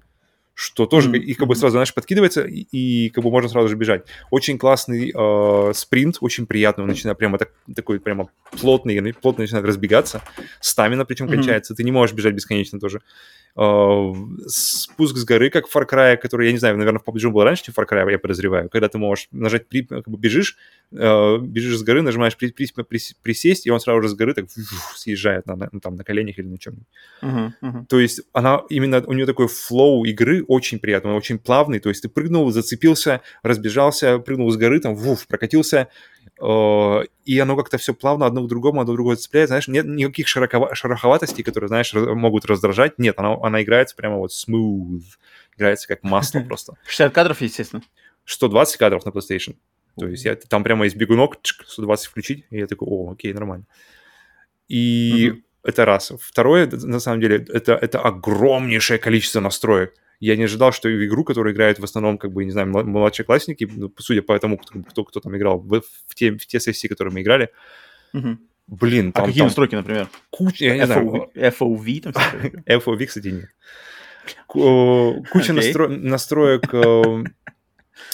что 0.61 0.84
тоже 0.84 1.11
mm-hmm. 1.11 1.18
и 1.18 1.34
как 1.34 1.48
бы 1.48 1.57
сразу, 1.57 1.72
знаешь, 1.72 1.94
подкидывается, 1.94 2.42
и, 2.42 2.66
и 2.70 3.09
как 3.09 3.24
бы 3.24 3.30
можно 3.30 3.48
сразу 3.48 3.68
же 3.68 3.76
бежать. 3.76 4.05
Очень 4.30 4.59
классный 4.59 5.11
э, 5.14 5.72
спринт, 5.74 6.18
очень 6.20 6.44
приятный, 6.44 6.82
он 6.82 6.90
начинает 6.90 7.16
прямо 7.16 7.38
так, 7.38 7.53
такой 7.74 7.98
прямо 7.98 8.28
плотный, 8.61 9.14
плотно 9.14 9.44
начинает 9.44 9.64
разбегаться. 9.64 10.20
Стамина 10.61 11.07
причем 11.07 11.26
mm-hmm. 11.26 11.32
кончается, 11.32 11.74
ты 11.74 11.82
не 11.82 11.92
можешь 11.92 12.14
бежать 12.14 12.34
бесконечно 12.34 12.78
тоже. 12.78 13.01
Э, 13.57 14.12
спуск 14.46 15.16
с 15.16 15.24
горы, 15.24 15.51
как 15.51 15.66
в 15.66 15.76
Far 15.76 15.88
Cry, 15.88 16.16
который, 16.16 16.46
я 16.46 16.53
не 16.53 16.59
знаю, 16.59 16.76
наверное, 16.76 17.01
в 17.01 17.09
PUBG 17.09 17.30
был 17.30 17.42
раньше, 17.42 17.64
чем 17.64 17.74
Far 17.76 17.88
Cry, 17.88 18.11
я 18.11 18.18
подозреваю, 18.18 18.68
когда 18.68 18.88
ты 18.88 18.98
можешь 18.98 19.28
нажать, 19.32 19.64
как 19.88 20.09
бы 20.09 20.18
бежишь, 20.18 20.57
э, 20.92 21.38
бежишь 21.38 21.78
с 21.78 21.82
горы, 21.82 22.03
нажимаешь 22.03 22.36
при, 22.36 22.53
при, 22.53 22.66
при, 22.66 23.01
присесть, 23.22 23.66
и 23.66 23.70
он 23.70 23.80
сразу 23.80 24.03
же 24.03 24.09
с 24.09 24.14
горы 24.14 24.34
так 24.34 24.48
фу, 24.48 24.61
съезжает 24.94 25.46
на, 25.46 25.57
на, 25.57 25.80
там, 25.80 25.96
на 25.96 26.05
коленях 26.05 26.38
или 26.38 26.46
на 26.46 26.59
чем-нибудь. 26.59 26.86
Uh-huh, 27.22 27.53
uh-huh. 27.62 27.86
То 27.88 27.98
есть 27.98 28.22
она 28.32 28.62
именно, 28.68 29.03
у 29.07 29.12
нее 29.12 29.26
такой 29.26 29.48
флоу 29.48 30.05
игры 30.05 30.44
очень 30.46 30.78
приятный, 30.78 31.11
он 31.11 31.16
очень 31.16 31.38
плавный, 31.38 31.80
то 31.80 31.88
есть 31.88 32.03
ты 32.03 32.09
прыгнул, 32.09 32.51
зацепился, 32.53 33.20
разбежался, 33.42 34.18
прыгнул 34.18 34.51
с 34.51 34.57
горы, 34.57 34.80
там, 34.80 34.94
вуф, 34.94 35.26
прокатился, 35.26 35.88
и 36.41 37.39
оно 37.39 37.57
как-то 37.57 37.77
все 37.77 37.93
плавно 37.93 38.25
одно 38.25 38.43
к 38.43 38.49
другому, 38.49 38.81
одно 38.81 38.95
к 38.95 38.97
другому 38.97 39.16
цепляет, 39.16 39.49
знаешь, 39.49 39.68
нет 39.68 39.85
никаких 39.87 40.27
широко, 40.27 40.75
шероховатостей, 40.75 41.45
которые, 41.45 41.68
знаешь, 41.68 41.93
могут 41.93 42.47
раздражать, 42.47 42.99
нет, 42.99 43.18
она, 43.18 43.37
она 43.43 43.62
играется 43.62 43.95
прямо 43.95 44.16
вот 44.16 44.31
smooth, 44.31 45.03
играется 45.57 45.87
как 45.87 46.03
масло 46.03 46.41
просто. 46.49 46.75
60 46.87 47.12
кадров, 47.12 47.41
естественно. 47.43 47.83
120 48.25 48.77
кадров 48.79 49.05
на 49.05 49.11
PlayStation. 49.11 49.57
То 49.99 50.07
есть 50.07 50.25
я, 50.25 50.35
там 50.35 50.64
прямо 50.64 50.87
из 50.87 50.95
бегунок 50.95 51.37
120 51.66 52.07
включить, 52.07 52.47
и 52.51 52.59
я 52.59 52.66
такой, 52.66 52.89
о, 52.89 53.12
окей, 53.12 53.35
нормально. 53.35 53.66
И 54.68 55.29
mm-hmm. 55.29 55.43
это 55.64 55.85
раз. 55.85 56.12
Второе, 56.21 56.71
на 56.71 57.01
самом 57.01 57.21
деле, 57.21 57.45
это, 57.49 57.75
это 57.75 58.01
огромнейшее 58.01 58.99
количество 58.99 59.41
настроек 59.41 59.95
я 60.21 60.37
не 60.37 60.45
ожидал, 60.45 60.73
что 60.73 60.89
в 60.89 61.05
игру, 61.05 61.25
которую 61.25 61.55
играют 61.55 61.79
в 61.79 61.85
основном, 61.85 62.18
как 62.18 62.33
бы, 62.33 62.45
не 62.45 62.51
знаю, 62.51 62.68
младшеклассники, 62.68 63.68
ну, 63.75 63.93
судя 63.99 64.23
по 64.23 64.39
тому, 64.39 64.59
кто, 64.59 64.81
кто, 64.83 65.05
кто 65.05 65.21
там 65.21 65.37
играл 65.37 65.59
в, 65.59 65.81
в, 66.07 66.14
те, 66.14 66.33
в 66.33 66.47
те 66.47 66.61
сессии, 66.61 66.89
которые 66.89 67.12
мы 67.12 67.23
играли, 67.23 67.51
угу. 68.12 68.39
блин, 68.66 69.09
а 69.09 69.12
там... 69.12 69.25
А 69.25 69.27
какие 69.27 69.41
там 69.41 69.47
настройки, 69.49 69.75
например? 69.75 70.09
Куча, 70.31 70.66
я 70.66 70.75
не 70.75 70.83
FO, 70.83 70.87
знаю. 70.87 71.31
FOV 71.35 72.01
там? 72.01 72.12
FOV, 72.66 73.07
кстати, 73.07 73.29
нет. 73.29 73.49
куча 74.47 75.53
okay. 75.53 75.89
настроек 75.89 76.75
Э, 76.75 77.25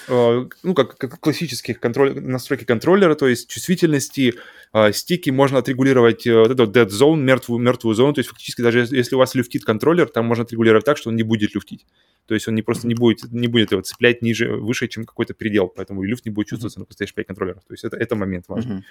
ну, 0.09 0.75
как, 0.75 0.97
как 0.97 1.19
классических 1.19 1.81
контроль, 1.81 2.21
настройки 2.21 2.65
контроллера, 2.65 3.15
то 3.15 3.27
есть 3.27 3.49
чувствительности, 3.49 4.35
э, 4.73 4.93
стики, 4.93 5.31
можно 5.31 5.59
отрегулировать 5.59 6.27
э, 6.27 6.39
вот 6.39 6.51
эту 6.51 6.65
dead 6.67 6.89
zone, 6.89 7.17
мертвую, 7.17 7.61
мертвую 7.61 7.95
зону, 7.95 8.13
то 8.13 8.21
есть 8.21 8.31
фактически 8.31 8.63
даже 8.63 8.87
если 8.91 9.15
у 9.15 9.19
вас 9.19 9.35
люфтит 9.35 9.65
контроллер, 9.65 10.09
там 10.09 10.27
можно 10.27 10.45
отрегулировать 10.45 10.85
так, 10.85 10.97
что 10.97 11.11
он 11.11 11.17
не 11.17 11.23
будет 11.23 11.55
люфтить. 11.55 11.87
То 12.27 12.35
есть 12.35 12.47
он 12.49 12.55
не 12.55 12.63
просто 12.63 12.87
не 12.87 12.95
будет, 12.95 13.33
не 13.33 13.49
будет 13.49 13.73
его 13.73 13.83
цеплять 13.83 14.23
ниже, 14.23 14.53
выше, 14.53 14.89
чем 14.89 15.05
какой-то 15.05 15.35
предел, 15.35 15.69
поэтому 15.69 16.03
люфт 16.03 16.25
не 16.25 16.31
будет 16.31 16.49
чувствоваться 16.49 16.81
на 16.81 16.85
PlayStation 16.85 17.15
5 17.15 17.27
контроллерах. 17.27 17.65
То 17.65 17.75
есть 17.75 17.85
это, 17.85 17.97
это 17.97 18.17
момент 18.17 18.47
важный. 18.49 18.85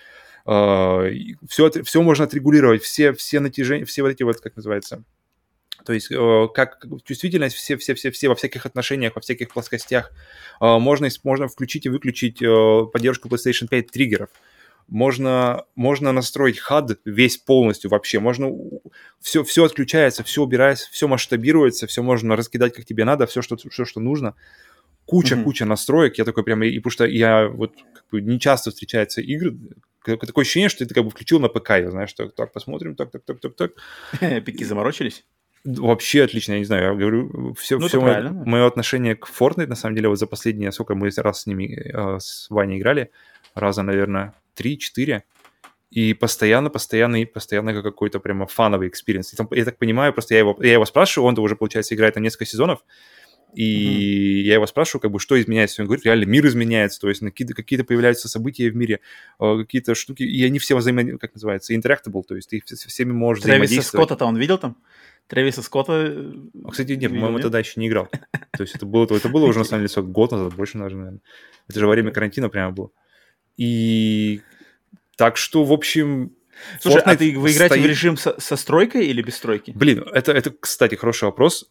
Uh-huh. 0.46 1.38
все, 1.50 1.72
все 1.84 2.02
можно 2.02 2.26
отрегулировать, 2.26 2.84
все, 2.84 3.14
все 3.14 3.40
натяжения, 3.40 3.86
все 3.86 4.04
вот 4.04 4.10
эти 4.10 4.24
вот, 4.24 4.40
как 4.40 4.56
называется, 4.56 5.04
то 5.86 5.94
есть 5.94 6.12
э, 6.12 6.48
как 6.54 6.84
чувствительность 7.04 7.56
все, 7.56 7.78
все, 7.78 7.94
все, 7.94 8.12
все 8.12 8.28
во 8.28 8.36
всяких 8.36 8.66
отношениях, 8.66 9.16
во 9.16 9.22
всяких 9.22 9.50
плоскостях. 9.54 10.12
Э, 10.60 10.78
можно, 10.80 11.08
можно 11.24 11.48
включить 11.48 11.86
и 11.86 11.90
выключить 11.90 12.42
э, 12.42 12.86
поддержку 12.92 13.30
PlayStation 13.30 13.68
5 13.68 13.92
триггеров. 13.92 14.30
Можно, 14.88 15.66
можно 15.76 16.12
настроить 16.12 16.60
HUD 16.70 16.98
весь 17.06 17.38
полностью 17.38 17.90
вообще. 17.90 18.20
Можно 18.20 18.52
все, 19.20 19.44
все 19.44 19.66
отключается, 19.66 20.24
все 20.24 20.44
убирается, 20.44 20.88
все 20.92 21.08
масштабируется, 21.08 21.88
все 21.88 22.04
можно 22.04 22.36
раскидать 22.36 22.74
как 22.74 22.86
тебе 22.86 23.06
надо, 23.06 23.26
все, 23.26 23.42
что, 23.42 23.58
все, 23.58 23.86
что 23.86 24.00
нужно. 24.00 24.36
Куча, 25.06 25.36
mm-hmm. 25.36 25.44
куча 25.44 25.66
настроек. 25.66 26.18
Я 26.18 26.26
такой 26.26 26.44
прям, 26.44 26.64
и 26.64 26.78
потому 26.78 26.92
что 26.92 27.06
я 27.06 27.48
вот 27.48 27.74
как 27.94 28.06
бы 28.12 28.22
не 28.22 28.40
часто 28.40 28.72
встречаются 28.72 29.22
игры, 29.22 29.56
такое 30.06 30.44
ощущение, 30.44 30.70
что 30.70 30.86
ты 30.86 30.94
как 30.94 31.04
бы 31.04 31.10
включил 31.10 31.40
на 31.40 31.50
ПК, 31.50 31.72
я 31.72 31.90
знаешь, 31.90 32.14
так, 32.14 32.36
так, 32.36 32.54
посмотрим, 32.54 32.96
так, 32.96 33.12
так, 33.12 33.24
так, 33.24 33.40
так, 33.40 33.56
так. 33.56 33.72
Пики 34.46 34.64
заморочились? 34.64 35.26
Вообще 35.66 36.24
отлично, 36.24 36.54
я 36.54 36.60
не 36.60 36.66
знаю, 36.66 36.84
я 36.84 36.94
говорю, 36.94 37.56
все, 37.56 37.80
ну, 37.80 37.88
все 37.88 38.00
мое, 38.00 38.30
мое 38.30 38.68
отношение 38.68 39.16
к 39.16 39.28
Fortnite, 39.28 39.66
на 39.66 39.76
самом 39.76 39.96
деле, 39.96 40.10
вот 40.10 40.20
за 40.20 40.28
последние, 40.28 40.72
сколько 40.72 40.94
мы 40.94 41.10
раз 41.18 41.42
с 41.42 41.46
ними, 41.48 41.74
э, 41.74 42.20
с 42.20 42.48
Ваней 42.52 42.78
играли, 42.78 43.10
раза, 43.56 43.82
наверное, 43.82 44.36
3-4, 44.56 45.24
и 45.90 46.14
постоянно, 46.14 46.70
постоянно, 46.70 47.22
и 47.22 47.26
постоянно 47.26 47.82
какой-то 47.82 48.20
прямо 48.20 48.46
фановый 48.46 48.90
experience. 48.90 49.34
Я 49.52 49.66
так 49.66 49.78
понимаю, 49.78 50.14
просто 50.14 50.36
я 50.36 50.42
его, 50.42 50.56
я 50.62 50.74
его 50.74 50.86
спрашиваю, 50.86 51.30
он-то 51.30 51.42
уже, 51.42 51.56
получается, 51.56 51.96
играет 51.96 52.14
там 52.14 52.22
несколько 52.24 52.46
сезонов, 52.46 52.86
и 53.56 54.42
mm-hmm. 54.42 54.48
я 54.48 54.54
его 54.56 54.68
спрашиваю, 54.68 55.02
как 55.02 55.12
бы, 55.12 55.20
что 55.20 55.40
изменяется. 55.40 55.82
Он 55.82 55.88
говорит, 55.88 56.06
реально 56.06 56.26
мир 56.26 56.46
изменяется, 56.46 57.00
то 57.00 57.08
есть 57.08 57.22
какие-то, 57.22 57.54
какие-то 57.54 57.86
появляются 57.86 58.28
события 58.28 58.70
в 58.70 58.76
мире, 58.76 59.00
э, 59.40 59.58
какие-то 59.62 59.96
штуки, 59.96 60.24
и 60.24 60.44
они 60.44 60.60
все 60.60 60.76
взаимодействуют, 60.76 61.22
как 61.22 61.34
называется, 61.34 61.74
interactable, 61.74 62.24
то 62.28 62.36
есть 62.36 62.50
ты 62.50 62.62
всеми 62.62 63.14
можешь 63.14 63.44
Трэвиса 63.44 63.64
взаимодействовать. 63.64 64.08
Скотта-то 64.08 64.26
он 64.26 64.36
видел 64.38 64.58
там? 64.58 64.78
Трэвиса 65.28 65.62
Скотта. 65.62 65.94
Э, 65.94 66.34
а, 66.64 66.72
кстати, 66.72 66.94
нет, 66.94 67.12
по-моему, 67.12 67.40
тогда 67.40 67.60
еще 67.60 67.80
не 67.80 67.88
играл. 67.88 68.08
То 68.52 68.62
есть 68.62 68.76
это 68.76 68.86
было, 68.86 69.06
это 69.06 69.30
было 69.30 69.46
уже, 69.46 69.60
на 69.60 69.66
самом 69.66 69.86
деле, 69.86 70.04
год 70.04 70.32
назад, 70.32 70.54
больше 70.56 70.78
даже, 70.78 70.96
наверное. 70.96 71.22
Это 71.68 71.80
же 71.80 71.86
во 71.86 71.92
время 71.92 72.12
карантина 72.12 72.50
прямо 72.50 72.72
было. 72.72 72.92
И 73.58 74.42
так 75.18 75.38
что, 75.38 75.64
в 75.64 75.72
общем... 75.72 76.36
Слушай, 76.80 77.02
Fortnite 77.02 77.04
а 77.06 77.16
ты, 77.18 77.38
вы 77.38 77.52
играете 77.52 77.76
стоит... 77.76 77.84
в 77.84 77.90
режим 77.90 78.18
со, 78.18 78.40
со 78.40 78.56
стройкой 78.56 79.08
или 79.08 79.22
без 79.22 79.36
стройки? 79.36 79.72
Блин, 79.76 80.06
это, 80.14 80.32
это, 80.32 80.52
кстати, 80.52 80.96
хороший 80.96 81.26
вопрос 81.26 81.70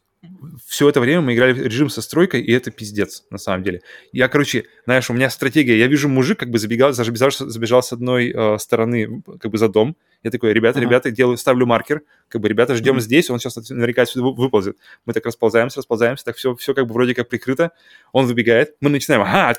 все 0.67 0.89
это 0.89 1.01
время 1.01 1.21
мы 1.21 1.35
играли 1.35 1.53
в 1.53 1.63
режим 1.63 1.89
со 1.89 2.03
стройкой, 2.03 2.43
и 2.43 2.53
это 2.53 2.71
пиздец, 2.71 3.25
на 3.31 3.39
самом 3.39 3.63
деле. 3.63 3.83
Я, 4.13 4.29
короче, 4.29 4.65
знаешь, 4.85 5.09
у 5.11 5.13
меня 5.13 5.31
стратегия, 5.31 5.79
я 5.79 5.87
вижу 5.87 6.09
мужик, 6.09 6.39
как 6.39 6.51
бы 6.51 6.59
забегал, 6.59 6.93
забежал, 6.93 7.31
забежал 7.31 7.83
с 7.83 7.93
одной 7.93 8.33
э, 8.35 8.59
стороны, 8.59 9.23
как 9.41 9.51
бы 9.51 9.59
за 9.59 9.69
дом. 9.69 9.97
Я 10.23 10.31
такой, 10.31 10.53
ребята, 10.53 10.79
ага. 10.79 10.89
ребята, 10.89 11.11
делаю, 11.11 11.37
ставлю 11.37 11.67
маркер, 11.67 12.03
как 12.29 12.41
бы, 12.41 12.49
ребята, 12.49 12.75
ждем 12.75 12.97
mm-hmm. 12.97 13.01
здесь, 13.01 13.31
он 13.31 13.39
сейчас 13.39 13.69
наверняка 13.71 14.07
сюда 14.07 14.27
выползет. 14.27 14.79
Мы 15.05 15.13
так 15.13 15.27
расползаемся, 15.27 15.79
расползаемся, 15.79 16.25
так 16.25 16.37
все, 16.37 16.55
все 16.57 16.75
как 16.75 16.87
бы 16.87 16.95
вроде 16.95 17.15
как 17.15 17.29
прикрыто. 17.29 17.73
Он 18.13 18.27
выбегает, 18.27 18.75
мы 18.81 18.91
начинаем, 18.91 19.23
ага, 19.23 19.55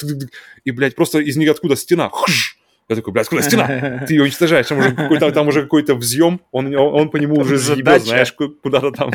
и, 0.63 0.71
блядь, 0.71 0.95
просто 0.95 1.19
из 1.19 1.37
ниоткуда 1.37 1.75
стена, 1.75 2.09
хш, 2.09 2.54
я 2.87 2.95
такой, 2.95 3.13
блядь, 3.13 3.27
куда 3.27 3.41
стена? 3.41 4.05
Ты 4.07 4.13
ее 4.13 4.23
уничтожаешь, 4.23 4.67
там 4.67 4.77
уже 4.77 4.93
какой-то, 4.93 5.31
там 5.31 5.47
уже 5.47 5.63
какой-то 5.63 5.95
взъем, 5.95 6.39
он, 6.51 6.75
он, 6.75 7.09
по 7.09 7.17
нему 7.17 7.35
уже 7.35 7.57
съебет, 7.57 8.03
знаешь, 8.03 8.31
куда-то 8.31 8.91
там. 8.91 9.11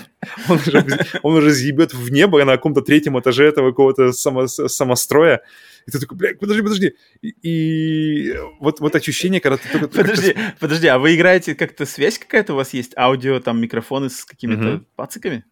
Он 0.49 0.57
уже, 0.57 0.85
он 1.23 1.35
уже 1.37 1.55
съебет 1.55 1.95
в 1.95 2.11
небо 2.11 2.45
на 2.45 2.53
каком-то 2.53 2.83
третьем 2.83 3.18
этаже 3.18 3.45
этого 3.45 3.71
какого-то 3.71 4.12
само, 4.12 4.49
самостроя. 4.49 5.43
И 5.87 5.91
ты 5.93 6.01
такой, 6.01 6.18
блядь, 6.18 6.39
подожди, 6.39 6.62
подожди. 6.62 6.93
И, 7.23 7.35
и 7.43 8.35
вот, 8.59 8.81
вот 8.81 8.97
ощущение, 8.97 9.41
когда 9.41 9.57
ты 9.57 9.68
только... 9.68 9.89
Подожди, 9.89 10.37
подожди, 10.59 10.89
а 10.89 10.99
вы 10.99 11.14
играете 11.14 11.55
как-то, 11.55 11.87
связь 11.87 12.18
какая-то 12.18 12.55
у 12.55 12.57
вас 12.57 12.75
есть? 12.75 12.97
Аудио, 12.97 13.39
там, 13.41 13.61
микрофоны 13.61 14.11
с 14.11 14.25
какими-то 14.25 14.62
mm-hmm. 14.62 14.85
пациками? 14.97 15.45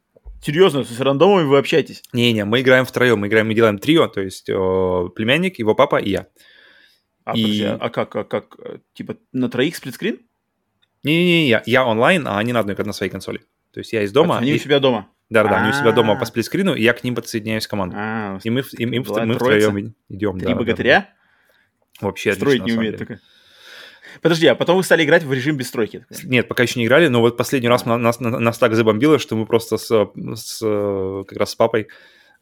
Серьезно, 0.42 0.84
с 0.84 1.00
рандомами 1.00 1.46
вы 1.46 1.58
общаетесь? 1.58 2.02
Не-не, 2.12 2.44
мы 2.44 2.60
играем 2.60 2.84
втроем, 2.84 3.20
мы 3.20 3.26
играем, 3.26 3.48
мы 3.48 3.54
делаем 3.54 3.78
трио, 3.78 4.06
то 4.06 4.20
есть 4.20 4.48
о, 4.50 5.08
племянник, 5.08 5.58
его 5.58 5.74
папа 5.74 5.96
и 5.96 6.10
я. 6.10 6.26
А, 7.28 7.36
и... 7.36 7.42
подожди, 7.42 7.64
а 7.66 7.90
как, 7.90 8.16
а 8.16 8.24
как, 8.24 8.56
э, 8.58 8.78
типа 8.94 9.16
на 9.32 9.50
троих 9.50 9.76
сплитскрин? 9.76 10.18
Не-не-не, 11.04 11.48
я, 11.48 11.62
я 11.66 11.84
онлайн, 11.84 12.26
а 12.26 12.38
они 12.38 12.54
на 12.54 12.60
одной, 12.60 12.74
на 12.74 12.92
своей 12.94 13.12
консоли. 13.12 13.40
То 13.72 13.80
есть 13.80 13.92
я 13.92 14.02
из 14.02 14.12
дома. 14.12 14.36
А, 14.36 14.38
они 14.38 14.52
и... 14.52 14.54
у 14.54 14.58
себя 14.58 14.80
дома? 14.80 15.08
Да-да, 15.28 15.60
они 15.60 15.70
у 15.70 15.72
себя 15.74 15.92
дома 15.92 16.16
по 16.16 16.24
сплитскрину, 16.24 16.74
и 16.74 16.82
я 16.82 16.94
к 16.94 17.04
ним 17.04 17.14
подсоединяюсь 17.14 17.66
в 17.66 17.68
команду. 17.68 17.96
А, 17.98 18.38
и 18.42 18.48
мы, 18.48 18.62
и, 18.78 18.86
мы, 18.86 19.04
мы 19.26 19.34
втроем 19.34 19.94
идем. 20.08 20.38
Три 20.40 20.54
богатыря? 20.54 21.10
Вообще 22.00 22.32
Строить 22.32 22.64
не 22.64 22.72
умеет 22.72 22.96
только. 22.96 23.20
Подожди, 24.22 24.46
а 24.46 24.54
потом 24.54 24.78
вы 24.78 24.84
стали 24.84 25.04
играть 25.04 25.22
в 25.22 25.32
режим 25.32 25.58
без 25.58 25.68
стройки? 25.68 26.06
Нет, 26.24 26.48
пока 26.48 26.62
еще 26.62 26.80
не 26.80 26.86
играли, 26.86 27.08
но 27.08 27.20
вот 27.20 27.36
последний 27.36 27.68
раз 27.68 27.84
нас, 27.84 28.00
нас, 28.00 28.20
нас 28.20 28.58
так 28.58 28.74
забомбило, 28.74 29.18
что 29.18 29.36
мы 29.36 29.44
просто 29.44 29.76
с, 29.76 30.10
с, 30.34 31.24
как 31.28 31.38
раз 31.38 31.50
с 31.50 31.54
папой 31.54 31.88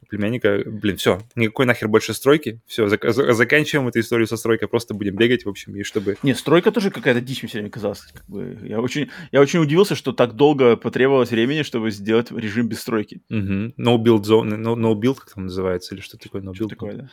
племянника, 0.09 0.63
блин, 0.65 0.97
все, 0.97 1.21
никакой 1.35 1.65
нахер 1.65 1.87
больше 1.87 2.13
стройки, 2.13 2.61
все, 2.65 2.85
зак- 2.87 3.33
заканчиваем 3.33 3.87
эту 3.87 3.99
историю 3.99 4.27
со 4.27 4.37
стройкой, 4.37 4.67
просто 4.67 4.93
будем 4.93 5.15
бегать, 5.15 5.45
в 5.45 5.49
общем, 5.49 5.75
и 5.75 5.83
чтобы... 5.83 6.17
Не, 6.23 6.33
стройка 6.33 6.71
тоже 6.71 6.91
какая-то 6.91 7.21
дичь 7.21 7.41
мне 7.41 7.49
все 7.49 7.57
время 7.57 7.71
казалась. 7.71 8.01
Как 8.13 8.25
бы. 8.27 8.57
я, 8.63 8.79
очень, 8.79 9.09
я 9.31 9.41
очень 9.41 9.59
удивился, 9.59 9.95
что 9.95 10.13
так 10.13 10.33
долго 10.33 10.75
потребовалось 10.75 11.31
времени, 11.31 11.63
чтобы 11.63 11.91
сделать 11.91 12.31
режим 12.31 12.67
без 12.67 12.79
стройки. 12.79 13.21
Угу. 13.29 13.73
No 13.77 13.97
build 13.97 14.23
zone, 14.23 14.57
no, 14.57 14.75
no 14.75 14.93
build, 14.93 15.15
как 15.15 15.33
там 15.33 15.45
называется, 15.45 15.95
или 15.95 16.01
что 16.01 16.17
такое 16.17 16.41
no 16.41 16.51
build? 16.51 16.55
Что 16.55 16.67
такое, 16.67 16.93
да. 16.93 17.09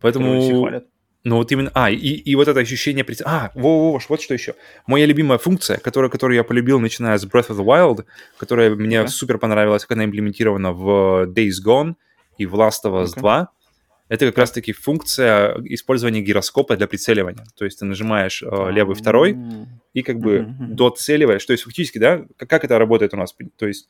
Поэтому... 0.00 0.82
Ну 1.22 1.36
вот 1.36 1.52
именно, 1.52 1.70
а, 1.74 1.90
и, 1.90 1.96
и 1.96 2.34
вот 2.34 2.48
это 2.48 2.60
ощущение, 2.60 3.04
а, 3.26 3.50
во, 3.54 3.92
во, 3.92 4.00
вот 4.08 4.22
что 4.22 4.32
еще. 4.32 4.54
Моя 4.86 5.04
любимая 5.04 5.36
функция, 5.36 5.76
которую, 5.76 6.10
которую 6.10 6.34
я 6.34 6.44
полюбил, 6.44 6.80
начиная 6.80 7.18
с 7.18 7.26
Breath 7.26 7.50
of 7.50 7.58
the 7.58 7.64
Wild, 7.64 8.06
которая 8.38 8.74
мне 8.74 8.96
yeah. 8.96 9.06
супер 9.06 9.36
понравилась, 9.36 9.82
как 9.82 9.98
она 9.98 10.06
имплементирована 10.06 10.72
в 10.72 11.26
Days 11.26 11.56
Gone, 11.62 11.96
и 12.40 12.46
в 12.46 12.54
Last 12.54 12.84
of 12.84 13.02
Us 13.02 13.14
okay. 13.14 13.20
2 13.20 13.48
это 14.08 14.26
как 14.26 14.38
раз-таки 14.38 14.72
функция 14.72 15.56
использования 15.66 16.20
гироскопа 16.20 16.76
для 16.76 16.88
прицеливания. 16.88 17.44
То 17.56 17.64
есть 17.64 17.78
ты 17.78 17.84
нажимаешь 17.84 18.42
э, 18.42 18.70
левый 18.72 18.96
второй 18.96 19.38
и 19.92 20.02
как 20.02 20.18
бы 20.18 20.38
mm-hmm. 20.38 20.66
доцеливаешь. 20.74 21.44
То 21.44 21.52
есть 21.52 21.62
фактически, 21.62 21.98
да, 21.98 22.24
как 22.36 22.64
это 22.64 22.76
работает 22.76 23.14
у 23.14 23.16
нас? 23.16 23.36
То 23.56 23.68
есть 23.68 23.88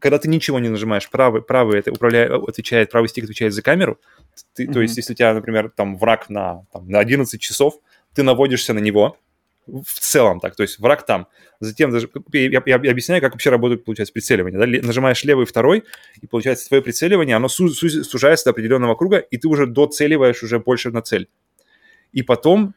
когда 0.00 0.18
ты 0.18 0.28
ничего 0.28 0.58
не 0.58 0.68
нажимаешь, 0.68 1.08
правый, 1.08 1.42
правый 1.42 1.78
это 1.78 1.92
управляет, 1.92 2.32
отвечает, 2.32 2.90
правый 2.90 3.08
стик 3.08 3.22
отвечает 3.22 3.52
за 3.52 3.62
камеру. 3.62 4.00
Ты, 4.54 4.64
mm-hmm. 4.64 4.72
То 4.72 4.80
есть 4.80 4.96
если 4.96 5.12
у 5.12 5.16
тебя, 5.16 5.32
например, 5.32 5.70
там 5.70 5.96
враг 5.96 6.28
на, 6.28 6.64
там, 6.72 6.88
на 6.88 6.98
11 6.98 7.40
часов, 7.40 7.74
ты 8.14 8.24
наводишься 8.24 8.74
на 8.74 8.80
него, 8.80 9.16
в 9.66 10.00
целом 10.00 10.40
так, 10.40 10.56
то 10.56 10.62
есть 10.62 10.78
враг 10.78 11.06
там. 11.06 11.28
Затем 11.60 11.94
я, 12.32 12.62
я, 12.64 12.76
объясняю, 12.76 13.20
как 13.20 13.32
вообще 13.32 13.50
работает, 13.50 13.84
получается, 13.84 14.12
прицеливание. 14.12 14.58
Да? 14.58 14.86
Нажимаешь 14.86 15.22
левый 15.24 15.46
второй, 15.46 15.84
и 16.20 16.26
получается 16.26 16.68
твое 16.68 16.82
прицеливание, 16.82 17.36
оно 17.36 17.48
су- 17.48 17.68
су- 17.68 18.04
сужается 18.04 18.46
до 18.46 18.50
определенного 18.50 18.94
круга, 18.96 19.18
и 19.18 19.36
ты 19.36 19.48
уже 19.48 19.66
доцеливаешь 19.66 20.42
уже 20.42 20.58
больше 20.58 20.90
на 20.90 21.02
цель. 21.02 21.28
И 22.12 22.22
потом, 22.22 22.74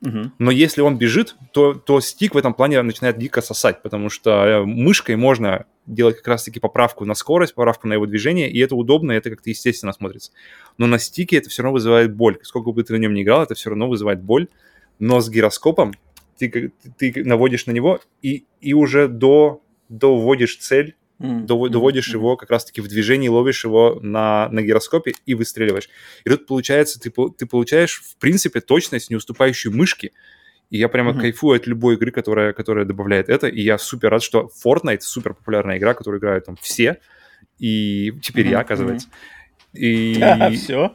угу. 0.00 0.30
но 0.38 0.50
если 0.52 0.80
он 0.80 0.96
бежит, 0.96 1.34
то, 1.52 1.74
то 1.74 2.00
стик 2.00 2.34
в 2.34 2.38
этом 2.38 2.54
плане 2.54 2.80
начинает 2.82 3.18
дико 3.18 3.42
сосать, 3.42 3.82
потому 3.82 4.08
что 4.08 4.30
э, 4.30 4.64
мышкой 4.64 5.16
можно 5.16 5.66
делать 5.86 6.16
как 6.18 6.28
раз-таки 6.28 6.60
поправку 6.60 7.04
на 7.04 7.14
скорость, 7.14 7.54
поправку 7.54 7.88
на 7.88 7.94
его 7.94 8.06
движение, 8.06 8.48
и 8.48 8.60
это 8.60 8.76
удобно, 8.76 9.12
и 9.12 9.16
это 9.16 9.30
как-то 9.30 9.50
естественно 9.50 9.92
смотрится. 9.92 10.30
Но 10.78 10.86
на 10.86 10.98
стике 11.00 11.38
это 11.38 11.50
все 11.50 11.62
равно 11.62 11.74
вызывает 11.74 12.14
боль. 12.14 12.38
Сколько 12.42 12.70
бы 12.70 12.84
ты 12.84 12.92
на 12.92 12.98
нем 12.98 13.14
ни 13.14 13.22
играл, 13.22 13.42
это 13.42 13.54
все 13.54 13.70
равно 13.70 13.88
вызывает 13.88 14.22
боль. 14.22 14.46
Но 14.98 15.20
с 15.20 15.28
гироскопом 15.28 15.94
ты, 16.48 16.72
ты 17.12 17.24
наводишь 17.24 17.66
на 17.66 17.72
него 17.72 18.00
и, 18.22 18.46
и 18.60 18.74
уже 18.74 19.08
до, 19.08 19.62
доводишь 19.88 20.58
цель, 20.58 20.96
mm. 21.20 21.42
до, 21.42 21.68
доводишь 21.68 22.10
mm. 22.10 22.14
его 22.14 22.36
как 22.36 22.50
раз-таки 22.50 22.80
в 22.80 22.88
движении, 22.88 23.28
ловишь 23.28 23.64
его 23.64 23.98
на, 24.02 24.48
на 24.50 24.62
гироскопе 24.62 25.14
и 25.26 25.34
выстреливаешь. 25.34 25.88
И 26.24 26.30
тут 26.30 26.46
получается, 26.46 27.00
ты, 27.00 27.10
ты 27.10 27.46
получаешь, 27.46 28.02
в 28.02 28.16
принципе, 28.16 28.60
точность, 28.60 29.10
не 29.10 29.16
уступающую 29.16 29.74
мышке. 29.74 30.12
И 30.70 30.78
я 30.78 30.88
прямо 30.88 31.12
mm-hmm. 31.12 31.20
кайфую 31.20 31.56
от 31.56 31.66
любой 31.66 31.96
игры, 31.96 32.10
которая, 32.10 32.52
которая 32.52 32.84
добавляет 32.84 33.28
это. 33.28 33.46
И 33.46 33.60
я 33.60 33.76
супер 33.78 34.10
рад, 34.10 34.22
что 34.22 34.50
Fortnite 34.64 35.00
супер 35.00 35.34
популярная 35.34 35.76
игра, 35.78 35.92
которую 35.94 36.18
играют 36.18 36.46
там 36.46 36.56
все. 36.60 36.98
И 37.58 38.12
теперь 38.22 38.46
mm-hmm. 38.46 38.50
я, 38.50 38.60
оказывается. 38.60 39.08
И... 39.74 40.16
Да, 40.18 40.50
все 40.50 40.94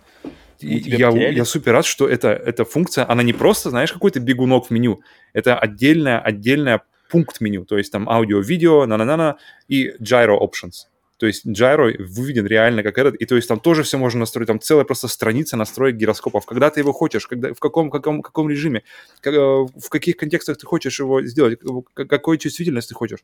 я, 0.60 1.10
я 1.10 1.46
супер 1.46 1.74
рад, 1.74 1.86
что 1.86 2.08
эта, 2.08 2.30
эта 2.30 2.66
функция, 2.66 3.10
она 3.10 3.24
не 3.24 3.34
просто, 3.34 3.70
знаешь, 3.70 3.92
какой-то 3.92 4.20
бегунок 4.20 4.68
в 4.68 4.70
меню, 4.72 5.02
это 5.34 5.58
отдельная, 5.58 6.20
отдельная 6.20 6.82
пункт 7.10 7.42
меню, 7.42 7.66
то 7.66 7.78
есть 7.78 7.92
там 7.92 8.10
аудио, 8.10 8.40
видео, 8.40 8.86
на-на-на-на 8.86 9.38
и 9.68 9.92
gyro 10.00 10.38
options. 10.40 10.88
То 11.18 11.26
есть 11.26 11.48
Gyro 11.48 11.96
выведен 11.98 12.46
реально 12.46 12.84
как 12.84 12.98
этот, 12.98 13.16
и 13.16 13.26
то 13.26 13.36
есть 13.36 13.48
там 13.48 13.60
тоже 13.60 13.82
все 13.84 13.98
можно 13.98 14.20
настроить, 14.20 14.48
там 14.48 14.60
целая 14.60 14.86
просто 14.86 15.08
страница 15.08 15.58
настроек 15.58 15.96
гироскопов, 15.96 16.46
когда 16.46 16.70
ты 16.70 16.82
его 16.82 16.94
хочешь, 16.94 17.26
когда, 17.26 17.54
в 17.54 17.60
каком, 17.60 17.90
каком, 17.90 18.22
каком 18.22 18.50
режиме, 18.50 18.84
как, 19.22 19.34
э, 19.34 19.38
в 19.38 19.90
каких 19.90 20.18
контекстах 20.18 20.58
ты 20.58 20.68
хочешь 20.68 21.00
его 21.00 21.24
сделать, 21.24 21.60
какой 21.96 22.38
чувствительность 22.38 22.90
ты 22.90 22.96
хочешь. 22.96 23.20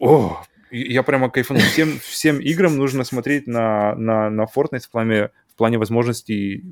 О, 0.00 0.42
я 0.72 1.04
прямо 1.04 1.30
кайфанул. 1.30 1.62
Всем, 1.62 2.00
всем 2.00 2.40
играм 2.40 2.76
нужно 2.76 3.04
смотреть 3.04 3.46
на, 3.46 3.94
на, 3.94 4.28
на 4.28 4.42
Fortnite 4.44 4.80
в 4.80 4.90
плане, 4.90 5.30
в 5.52 5.54
плане 5.56 5.78
возможностей 5.78 6.64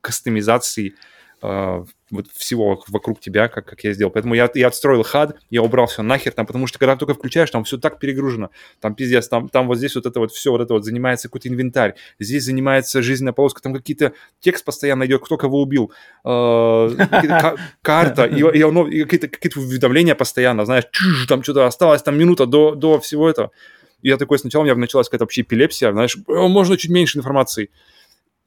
кастомизации 0.00 0.94
э, 1.42 1.84
вот 2.10 2.26
всего 2.32 2.82
вокруг 2.88 3.20
тебя, 3.20 3.48
как, 3.48 3.66
как 3.66 3.82
я 3.82 3.92
сделал. 3.92 4.12
Поэтому 4.12 4.34
я, 4.34 4.48
я 4.54 4.68
отстроил 4.68 5.02
хад, 5.02 5.36
я 5.50 5.62
убрал 5.62 5.86
все 5.86 6.02
нахер 6.02 6.32
там, 6.32 6.46
потому 6.46 6.68
что 6.68 6.78
когда 6.78 6.96
только 6.96 7.14
включаешь, 7.14 7.50
там 7.50 7.64
все 7.64 7.76
так 7.76 7.98
перегружено. 7.98 8.50
Там 8.80 8.94
пиздец, 8.94 9.28
там, 9.28 9.48
там 9.48 9.66
вот 9.66 9.78
здесь 9.78 9.96
вот 9.96 10.06
это 10.06 10.20
вот 10.20 10.30
все, 10.30 10.52
вот 10.52 10.60
это 10.60 10.74
вот 10.74 10.84
занимается 10.84 11.28
какой-то 11.28 11.48
инвентарь, 11.48 11.94
здесь 12.20 12.44
занимается 12.44 13.02
жизненная 13.02 13.32
полоска, 13.32 13.60
там 13.62 13.74
какие-то 13.74 14.12
текст 14.38 14.64
постоянно 14.64 15.06
идет, 15.06 15.24
кто 15.24 15.36
кого 15.36 15.60
убил, 15.60 15.92
э, 16.24 16.90
карта, 17.82 18.26
и, 18.26 18.40
и, 18.40 19.04
какие-то, 19.04 19.60
уведомления 19.60 20.14
постоянно, 20.14 20.64
знаешь, 20.64 20.84
там 21.28 21.42
что-то 21.42 21.66
осталось, 21.66 22.02
там 22.02 22.16
минута 22.16 22.46
до, 22.46 22.74
до 22.74 23.00
всего 23.00 23.28
этого. 23.28 23.50
Я 24.02 24.16
такой 24.16 24.38
сначала 24.38 24.62
у 24.62 24.64
меня 24.64 24.74
началась 24.74 25.08
какая-то 25.08 25.24
вообще 25.24 25.42
эпилепсия, 25.42 25.92
знаешь, 25.92 26.16
можно 26.26 26.76
чуть 26.76 26.90
меньше 26.90 27.18
информации. 27.18 27.70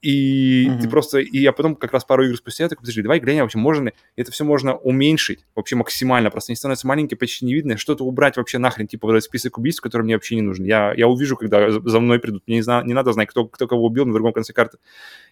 И 0.04 0.68
mm-hmm. 0.68 0.82
ты 0.82 0.90
просто... 0.90 1.20
И 1.20 1.38
я 1.40 1.54
потом 1.54 1.78
как 1.78 1.94
раз 1.94 2.04
пару 2.04 2.26
игр 2.26 2.36
спустя, 2.36 2.66
я 2.66 2.70
такой, 2.70 2.82
подожди, 2.82 3.02
давай 3.02 3.22
глянем, 3.22 3.44
вообще 3.44 3.58
можно 3.58 3.86
ли... 3.86 3.94
Это 4.18 4.34
все 4.34 4.44
можно 4.44 4.76
уменьшить 4.76 5.46
вообще 5.56 5.78
максимально, 5.78 6.30
просто 6.30 6.52
они 6.52 6.58
становятся 6.58 6.88
маленькие, 6.88 7.18
почти 7.18 7.46
не 7.46 7.54
видно, 7.54 7.78
что-то 7.78 8.04
убрать 8.04 8.36
вообще 8.36 8.58
нахрен, 8.58 8.86
типа 8.86 9.08
вот 9.08 9.14
этот 9.14 9.24
список 9.24 9.58
убийств, 9.58 9.82
который 9.82 10.04
мне 10.04 10.16
вообще 10.16 10.36
не 10.36 10.42
нужен. 10.42 10.66
Я, 10.66 10.94
я 10.94 11.08
увижу, 11.08 11.38
когда 11.38 11.72
за 11.72 12.00
мной 12.02 12.20
придут. 12.20 12.44
Мне 12.48 12.58
не, 12.58 12.62
знаю, 12.62 12.86
не 12.86 12.94
надо 12.94 13.14
знать, 13.14 13.30
кто, 13.30 13.46
кто 13.46 13.66
кого 13.66 13.86
убил 13.86 14.06
на 14.06 14.12
другом 14.12 14.34
конце 14.34 14.52
карты. 14.52 14.78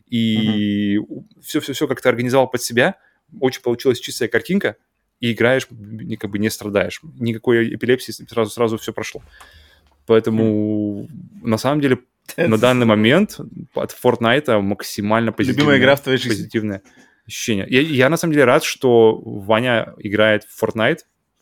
И 0.08 1.02
все-все-все 1.44 1.86
как-то 1.86 2.08
организовал 2.08 2.50
под 2.50 2.62
себя. 2.62 2.96
Очень 3.42 3.64
получилась 3.64 4.00
чистая 4.00 4.30
картинка, 4.30 4.78
и 5.20 5.34
играешь, 5.34 5.68
как 5.68 6.32
бы 6.32 6.40
не 6.40 6.50
страдаешь. 6.50 7.02
Никакой 7.20 7.76
эпилепсии, 7.76 8.12
сразу-сразу 8.12 8.78
все 8.78 8.94
прошло. 8.94 9.22
Поэтому, 10.08 11.04
mm-hmm. 11.04 11.48
на 11.48 11.58
самом 11.58 11.82
деле, 11.82 12.00
на 12.38 12.58
данный 12.58 12.86
момент 12.86 13.40
от 13.74 13.96
Fortnite 14.04 14.60
максимально 14.62 15.32
позитивное. 15.32 15.64
Любимая 15.64 15.80
игра 15.80 15.96
в 15.96 16.02
твоей 16.02 16.18
жизни. 16.18 16.30
Позитивное 16.30 16.82
ощущение. 17.26 17.66
Я, 17.70 17.82
я 17.82 18.10
на 18.10 18.18
самом 18.18 18.34
деле 18.34 18.46
рад, 18.46 18.64
что 18.64 19.22
Ваня 19.24 19.94
играет 20.00 20.44
в 20.44 20.64
Fortnite, 20.64 21.00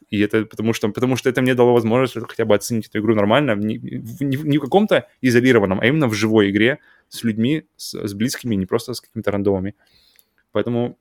и 0.09 0.19
это 0.21 0.45
потому 0.45 0.73
что, 0.73 0.89
потому 0.89 1.15
что 1.15 1.29
это 1.29 1.41
мне 1.41 1.53
дало 1.53 1.73
возможность 1.73 2.17
хотя 2.27 2.45
бы 2.45 2.55
оценить 2.55 2.87
эту 2.87 2.99
игру 2.99 3.15
нормально, 3.15 3.55
не, 3.55 3.77
не, 3.77 4.37
не 4.37 4.57
в 4.57 4.61
каком-то 4.61 5.07
изолированном, 5.21 5.79
а 5.79 5.85
именно 5.85 6.07
в 6.07 6.13
живой 6.13 6.49
игре 6.49 6.79
с 7.09 7.23
людьми, 7.23 7.65
с, 7.75 7.93
с 7.93 8.13
близкими, 8.13 8.55
не 8.55 8.65
просто 8.65 8.93
с 8.93 9.01
какими-то 9.01 9.31
рандомами. 9.31 9.75
Поэтому 10.51 10.97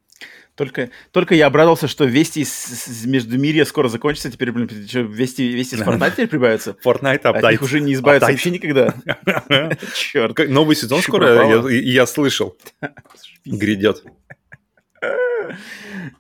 только, 0.59 0.91
только 1.13 1.37
я 1.37 1.47
обрадовался, 1.47 1.87
что 1.87 2.05
вести 2.05 2.41
из 2.41 3.07
Междумирья 3.07 3.65
скоро 3.65 3.87
закончится. 3.89 4.29
Теперь, 4.29 4.51
блин, 4.51 4.69
что, 4.89 5.01
вести, 5.01 5.49
вести 5.53 5.77
с 5.77 5.81
Fortnite 5.83 6.11
теперь 6.11 6.27
прибавится? 6.27 6.77
Fortnite 6.85 7.21
апдейт. 7.23 7.45
От 7.45 7.51
них 7.53 7.63
уже 7.63 7.81
не 7.81 7.95
избавиться 7.95 8.29
вообще 8.29 8.51
никогда. 8.51 8.93
Черт. 9.95 10.37
Новый 10.49 10.75
сезон 10.75 11.01
скоро, 11.01 11.69
я 11.69 12.07
слышал. 12.07 12.57
Грядет. 13.45 14.03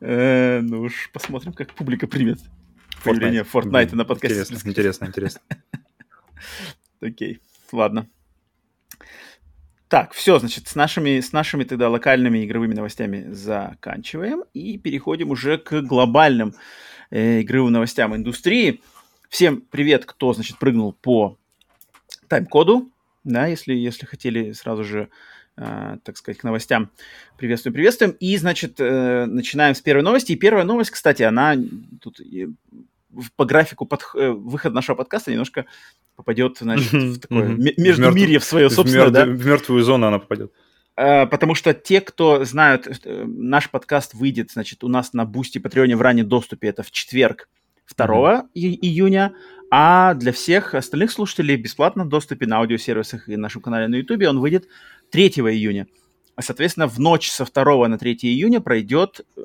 Э, 0.01 0.61
ну 0.61 0.83
уж 0.83 1.11
посмотрим, 1.13 1.53
как 1.53 1.75
публика 1.75 2.07
примет 2.07 2.39
появление 3.03 3.43
Fortnite 3.43 3.97
на 3.97 4.05
подкасте. 4.05 4.39
Интересно, 4.39 4.69
интересно, 4.69 5.05
интересно. 5.07 5.41
Окей, 7.01 7.41
ладно. 7.73 8.09
Так, 9.89 10.13
все, 10.13 10.39
значит, 10.39 10.69
с 10.69 10.75
нашими, 10.75 11.19
с 11.19 11.33
нашими 11.33 11.65
тогда 11.65 11.89
локальными 11.89 12.45
игровыми 12.45 12.75
новостями 12.75 13.33
заканчиваем 13.33 14.45
и 14.53 14.77
переходим 14.77 15.31
уже 15.31 15.57
к 15.57 15.81
глобальным 15.81 16.55
э, 17.11 17.41
игровым 17.41 17.73
новостям 17.73 18.15
индустрии. 18.15 18.83
Всем 19.31 19.63
привет, 19.63 20.05
кто, 20.05 20.35
значит, 20.35 20.59
прыгнул 20.59 20.93
по 20.93 21.39
тайм-коду, 22.29 22.93
да, 23.25 23.47
если, 23.47 23.73
если 23.73 24.05
хотели 24.05 24.53
сразу 24.53 24.85
же, 24.85 25.09
э, 25.57 25.97
так 26.05 26.19
сказать, 26.19 26.37
к 26.37 26.45
новостям. 26.45 26.91
Приветствуем, 27.39 27.73
приветствуем. 27.73 28.13
И, 28.21 28.37
значит, 28.37 28.79
э, 28.81 29.25
начинаем 29.25 29.75
с 29.75 29.81
первой 29.81 30.03
новости. 30.03 30.33
И 30.33 30.37
первая 30.37 30.65
новость, 30.65 30.91
кстати, 30.91 31.23
она 31.23 31.57
тут 32.03 32.21
по 33.37 33.45
графику 33.45 33.87
под, 33.87 34.03
э, 34.15 34.31
выход 34.31 34.73
нашего 34.73 34.97
подкаста 34.97 35.31
немножко 35.31 35.67
попадет, 36.17 36.59
значит, 36.61 36.93
в 36.93 37.21
такое 37.21 37.49
междумирье 37.49 38.39
в, 38.39 38.45
свое 38.45 38.71
собственное, 38.71 39.11
да? 39.11 39.25
В 39.25 39.47
мертвую 39.47 39.83
зону 39.83 40.09
она 40.09 40.19
попадет. 40.19 40.53
А, 40.97 41.27
потому 41.27 41.55
что 41.55 41.75
те, 41.75 42.01
кто 42.01 42.45
знают, 42.45 42.89
э, 43.05 43.25
наш 43.25 43.71
подкаст 43.71 44.15
выйдет, 44.15 44.51
значит, 44.51 44.83
у 44.83 44.89
нас 44.89 45.13
на 45.13 45.25
Бусти 45.25 45.59
Патреоне 45.59 45.97
в 45.97 46.03
раннем 46.03 46.29
доступе, 46.29 46.69
это 46.69 46.83
в 46.83 46.91
четверг 46.91 47.49
2 47.97 48.07
mm-hmm. 48.07 48.49
И- 48.55 48.87
июня, 48.87 49.33
а 49.71 50.15
для 50.15 50.33
всех 50.33 50.75
остальных 50.75 51.13
слушателей 51.13 51.57
бесплатно 51.57 52.05
в 52.05 52.09
доступе 52.09 52.47
на 52.47 52.59
аудиосервисах 52.59 53.29
и 53.29 53.37
нашем 53.37 53.63
канале 53.63 53.87
на 53.87 53.95
YouTube 53.95 54.25
он 54.29 54.41
выйдет 54.41 54.67
3 55.13 55.29
июня. 55.29 55.87
Соответственно, 56.41 56.89
в 56.89 56.99
ночь 56.99 57.31
со 57.31 57.45
2 57.45 57.89
на 57.89 57.99
3 57.99 58.15
июня 58.23 58.61
пройдет 58.61 59.21
э, 59.37 59.41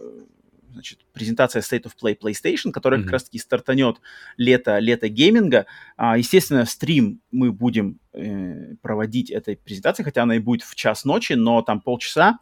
значит, 0.74 1.00
презентация 1.14 1.62
State 1.62 1.84
of 1.84 1.94
Play 2.02 2.18
PlayStation, 2.18 2.72
которая 2.72 3.00
mm-hmm. 3.00 3.04
как 3.04 3.14
раз-таки 3.14 3.40
стартанет 3.40 4.02
лето, 4.38 4.80
лето 4.80 5.08
гейминга. 5.08 5.66
А, 5.96 6.18
естественно, 6.18 6.66
стрим 6.66 7.22
мы 7.32 7.52
будем 7.52 8.00
э, 8.14 8.76
проводить 8.82 9.32
этой 9.32 9.56
презентации, 9.56 10.04
хотя 10.04 10.24
она 10.24 10.36
и 10.36 10.40
будет 10.40 10.64
в 10.64 10.76
час 10.76 11.06
ночи, 11.06 11.34
но 11.34 11.62
там 11.62 11.82
полчаса. 11.82 12.40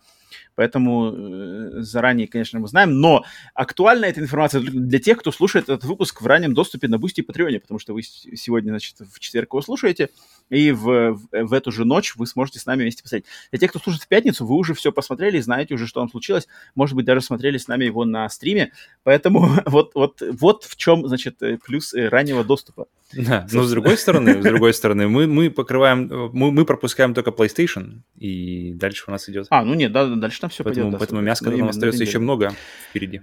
Поэтому 0.56 1.14
э, 1.14 1.82
заранее, 1.82 2.28
конечно, 2.28 2.60
мы 2.60 2.68
знаем. 2.68 2.99
Но 2.99 3.24
актуальна 3.54 4.06
эта 4.06 4.20
информация 4.20 4.62
для 4.62 4.99
тех, 4.99 5.18
кто 5.18 5.32
слушает 5.32 5.66
этот 5.66 5.84
выпуск 5.84 6.22
в 6.22 6.28
раннем 6.28 6.54
доступе 6.54 6.88
на 6.88 6.97
Бусти 6.97 7.22
и 7.22 7.24
Патреоне, 7.24 7.60
потому 7.60 7.80
что 7.80 7.93
вы 7.93 8.04
сегодня, 8.04 8.72
значит, 8.72 8.95
в 8.99 9.20
четверг 9.20 9.54
его 9.54 9.62
слушаете, 9.62 10.10
и 10.49 10.72
в, 10.72 11.14
в, 11.14 11.28
в 11.32 11.54
эту 11.54 11.72
же 11.72 11.86
ночь 11.86 12.16
вы 12.16 12.28
сможете 12.28 12.60
с 12.60 12.66
нами 12.66 12.82
вместе 12.82 13.04
посмотреть. 13.04 13.26
Для 13.52 13.60
тех, 13.60 13.70
кто 13.70 13.80
слушает 13.80 14.04
в 14.04 14.08
пятницу, 14.08 14.45
вы 14.45 14.56
уже 14.56 14.74
все 14.74 14.91
посмотрели, 14.91 15.39
знаете 15.39 15.74
уже, 15.74 15.88
что 15.88 16.02
там 16.02 16.10
случилось. 16.10 16.47
Может 16.76 16.95
быть, 16.95 17.06
даже 17.06 17.22
смотрели 17.22 17.58
с 17.58 17.68
нами 17.68 17.86
его 17.86 18.04
на 18.04 18.28
стриме. 18.30 18.74
Поэтому 19.04 19.49
вот, 19.66 19.91
вот, 19.95 20.22
вот 20.22 20.66
в 20.66 20.76
чем, 20.76 21.08
значит, 21.08 21.41
э, 21.41 21.58
плюс 21.58 21.93
э, 21.93 22.10
раннего 22.10 22.43
доступа. 22.43 22.88
Да, 23.14 23.47
но 23.52 23.64
с 23.64 23.72
другой 23.72 23.97
стороны, 23.97 24.41
с 24.41 24.43
другой 24.43 24.74
стороны, 24.74 25.08
мы, 25.08 25.28
мы 25.28 25.49
покрываем, 25.49 26.10
мы, 26.34 26.52
мы 26.52 26.66
пропускаем 26.66 27.14
только 27.14 27.32
PlayStation, 27.32 28.02
и 28.18 28.74
дальше 28.74 29.06
у 29.08 29.12
нас 29.12 29.28
идет. 29.30 29.47
А, 29.49 29.66
ну 29.66 29.74
нет, 29.74 29.91
да, 29.91 30.06
дальше 30.08 30.41
там 30.42 30.50
все 30.50 30.64
поэтому, 30.64 30.88
пойдет. 30.88 31.00
Поэтому 31.00 31.22
мяско 31.22 31.50
нам 31.50 31.70
остается 31.70 32.04
еще 32.04 32.20
много 32.20 32.54
впереди. 32.89 33.22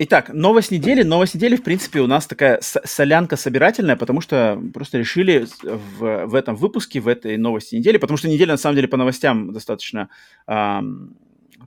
Итак, 0.00 0.30
новость 0.32 0.70
недели. 0.70 1.02
Новость 1.02 1.34
недели, 1.34 1.56
в 1.56 1.64
принципе, 1.64 2.00
у 2.00 2.06
нас 2.06 2.28
такая 2.28 2.60
солянка 2.62 3.36
собирательная, 3.36 3.96
потому 3.96 4.20
что 4.20 4.60
просто 4.72 4.96
решили 4.98 5.48
в, 5.64 6.26
в 6.26 6.34
этом 6.36 6.54
выпуске, 6.54 7.00
в 7.00 7.08
этой 7.08 7.36
новости 7.36 7.74
недели, 7.74 7.98
потому 7.98 8.16
что 8.16 8.28
неделя, 8.28 8.52
на 8.52 8.58
самом 8.58 8.76
деле, 8.76 8.86
по 8.86 8.96
новостям 8.96 9.52
достаточно 9.52 10.08
эм, 10.46 11.16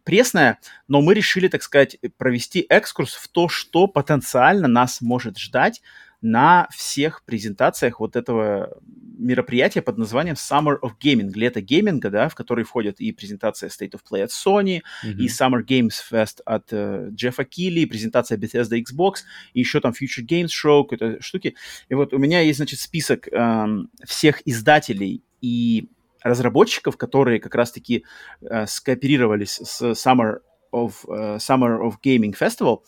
пресная, 0.06 0.60
но 0.88 1.02
мы 1.02 1.14
решили, 1.14 1.50
так 1.50 1.62
сказать, 1.62 1.98
провести 2.18 2.66
экскурс 2.70 3.16
в 3.16 3.28
то, 3.28 3.50
что 3.50 3.88
потенциально 3.88 4.70
нас 4.70 5.02
может 5.02 5.38
ждать 5.38 5.82
на 6.22 6.68
всех 6.72 7.24
презентациях 7.26 8.00
вот 8.00 8.16
этого 8.16 8.78
мероприятия 9.18 9.82
под 9.82 9.98
названием 9.98 10.36
Summer 10.36 10.80
of 10.82 10.92
Gaming, 11.04 11.32
лето 11.34 11.62
гейминга, 11.62 12.10
да, 12.10 12.30
в 12.30 12.36
который 12.36 12.64
входят 12.64 13.00
и 13.00 13.12
презентация 13.12 13.70
State 13.70 13.92
of 13.92 14.02
Play 14.10 14.24
от 14.24 14.32
Sony, 14.32 14.82
mm-hmm. 15.04 15.18
и 15.18 15.28
Summer 15.28 15.64
Games 15.64 15.94
Fest 16.12 16.42
от 16.46 16.72
uh, 16.74 17.10
Джеффа 17.12 17.44
Килли, 17.46 17.86
презентация 17.86 18.38
Bethesda 18.38 18.82
Xbox, 18.82 19.20
и 19.54 19.60
еще 19.60 19.80
там 19.80 19.92
Future 19.92 20.26
Games 20.26 20.50
Show, 20.50 20.86
какие-то 20.88 21.22
штуки. 21.22 21.56
И 21.90 21.94
вот 21.94 22.14
у 22.14 22.18
меня 22.18 22.42
есть, 22.42 22.58
значит, 22.58 22.80
список 22.80 23.28
эм, 23.32 23.90
всех 24.06 24.42
издателей 24.46 25.24
и 25.42 25.90
разработчиков, 26.24 26.98
которые 26.98 27.40
как 27.40 27.56
раз-таки 27.56 28.06
э, 28.42 28.68
скооперировались 28.68 29.60
с 29.64 29.82
Summer 29.82 30.40
of, 30.72 31.06
uh, 31.08 31.38
Summer 31.38 31.80
of 31.80 31.96
Gaming 32.04 32.36
Festival. 32.38 32.82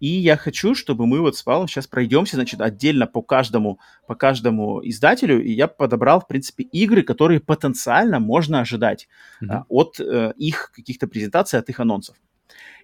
И 0.00 0.08
я 0.08 0.36
хочу, 0.36 0.74
чтобы 0.74 1.06
мы 1.06 1.20
вот 1.20 1.36
с 1.36 1.42
Павлом 1.42 1.66
сейчас 1.66 1.86
пройдемся, 1.86 2.36
значит, 2.36 2.60
отдельно 2.60 3.06
по 3.06 3.20
каждому, 3.20 3.80
по 4.06 4.14
каждому 4.14 4.80
издателю, 4.88 5.42
и 5.42 5.52
я 5.52 5.66
подобрал, 5.66 6.20
в 6.20 6.28
принципе, 6.28 6.64
игры, 6.64 7.02
которые 7.02 7.40
потенциально 7.40 8.20
можно 8.20 8.60
ожидать 8.60 9.08
mm-hmm. 9.42 9.50
а, 9.50 9.64
от 9.68 10.00
а, 10.00 10.30
их 10.36 10.70
каких-то 10.72 11.08
презентаций, 11.08 11.58
от 11.58 11.68
их 11.68 11.80
анонсов. 11.80 12.16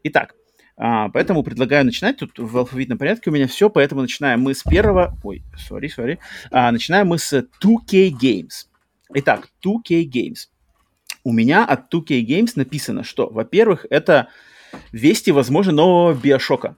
Итак, 0.02 0.34
а, 0.76 1.08
поэтому 1.10 1.44
предлагаю 1.44 1.84
начинать. 1.84 2.18
Тут 2.18 2.38
в 2.38 2.58
алфавитном 2.58 2.98
порядке 2.98 3.30
у 3.30 3.32
меня 3.32 3.46
все, 3.46 3.70
поэтому 3.70 4.02
начинаем 4.02 4.40
мы 4.40 4.54
с 4.54 4.62
первого... 4.64 5.16
Ой, 5.22 5.44
сори, 5.56 5.88
сори. 5.88 6.18
А, 6.50 6.72
начинаем 6.72 7.08
мы 7.08 7.18
с 7.18 7.32
2K 7.32 8.10
Games. 8.10 8.66
Итак, 9.14 9.50
2K 9.64 10.04
Games. 10.10 10.48
У 11.22 11.32
меня 11.32 11.64
от 11.64 11.94
2K 11.94 12.24
Games 12.26 12.52
написано, 12.56 13.04
что, 13.04 13.28
во-первых, 13.28 13.86
это 13.88 14.28
вести, 14.90 15.30
возможно, 15.30 15.72
нового 15.72 16.12
Биошока 16.12 16.76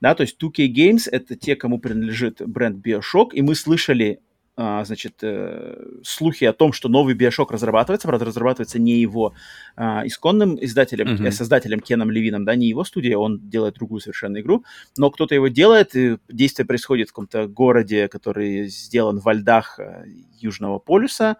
да, 0.00 0.14
то 0.14 0.22
есть 0.22 0.36
2K 0.42 0.72
Games— 0.72 1.08
это 1.12 1.36
те, 1.36 1.56
кому 1.56 1.78
принадлежит 1.78 2.40
бренд 2.46 2.84
Bioshock, 2.84 3.30
и 3.32 3.42
мы 3.42 3.54
слышали 3.54 4.20
а, 4.62 4.84
значит, 4.84 5.14
э, 5.22 5.74
слухи 6.02 6.44
о 6.44 6.52
том, 6.52 6.74
что 6.74 6.90
новый 6.90 7.14
Биошок 7.14 7.50
разрабатывается, 7.50 8.06
правда, 8.06 8.26
разрабатывается 8.26 8.78
не 8.78 9.00
его 9.00 9.32
а, 9.74 10.06
исконным 10.06 10.62
издателем, 10.62 11.06
mm-hmm. 11.06 11.28
э, 11.28 11.30
создателем 11.30 11.80
Кеном 11.80 12.10
Левином, 12.10 12.44
да, 12.44 12.54
не 12.56 12.68
его 12.68 12.84
студия, 12.84 13.16
он 13.16 13.48
делает 13.48 13.76
другую 13.76 14.00
совершенно 14.00 14.38
игру, 14.40 14.64
но 14.98 15.10
кто-то 15.10 15.34
его 15.34 15.48
делает, 15.48 15.96
и 15.96 16.18
действие 16.28 16.66
происходит 16.66 17.08
в 17.08 17.12
каком-то 17.12 17.46
городе, 17.46 18.08
который 18.08 18.66
сделан 18.66 19.18
во 19.18 19.32
льдах 19.32 19.78
э, 19.78 20.04
Южного 20.38 20.78
полюса, 20.78 21.38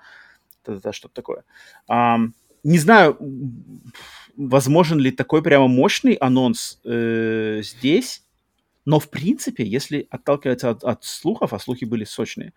что-то 0.63 1.11
такое. 1.13 1.45
А, 1.89 2.21
не 2.63 2.79
знаю, 2.79 3.19
возможен 4.37 4.99
ли 4.99 5.11
такой 5.11 5.43
прямо 5.43 5.69
мощный 5.69 6.15
анонс 6.15 6.81
э, 6.85 7.61
здесь, 7.63 8.23
но 8.85 8.99
в 8.99 9.11
принципе, 9.11 9.65
если 9.65 10.07
отталкиваться 10.11 10.71
от, 10.71 10.85
от 10.85 11.05
слухов, 11.05 11.53
а 11.53 11.59
слухи 11.59 11.85
были 11.85 12.05
сочные, 12.05 12.53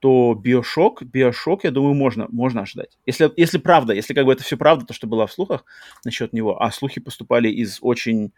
то 0.00 0.34
Биошок, 0.34 1.02
Биошок, 1.02 1.64
я 1.64 1.70
думаю, 1.70 1.94
можно, 1.94 2.26
можно 2.30 2.62
ожидать. 2.62 2.98
Если, 3.04 3.30
если 3.36 3.58
правда, 3.58 3.92
если 3.92 4.14
как 4.14 4.26
бы 4.26 4.32
это 4.32 4.42
все 4.42 4.56
правда, 4.56 4.86
то, 4.86 4.94
что 4.94 5.06
было 5.06 5.26
в 5.26 5.32
слухах 5.32 5.64
насчет 6.04 6.32
него, 6.32 6.62
а 6.62 6.70
слухи 6.70 7.00
поступали 7.00 7.48
из 7.48 7.78
очень 7.80 8.32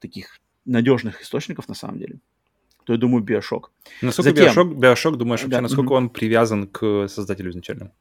таких 0.00 0.38
надежных 0.64 1.22
источников 1.22 1.68
на 1.68 1.74
самом 1.74 1.98
деле, 1.98 2.20
то 2.84 2.92
я 2.92 2.98
думаю, 2.98 3.22
Биошок. 3.22 3.72
Насколько 4.00 4.30
Затем, 4.30 4.44
Биошок, 4.44 4.78
Биошок, 4.78 5.16
думаешь, 5.16 5.40
вообще, 5.40 5.56
да, 5.56 5.60
насколько 5.60 5.88
угу. 5.88 5.96
он 5.96 6.10
привязан 6.10 6.68
к 6.68 7.08
создателю 7.08 7.50
изначально? 7.50 7.92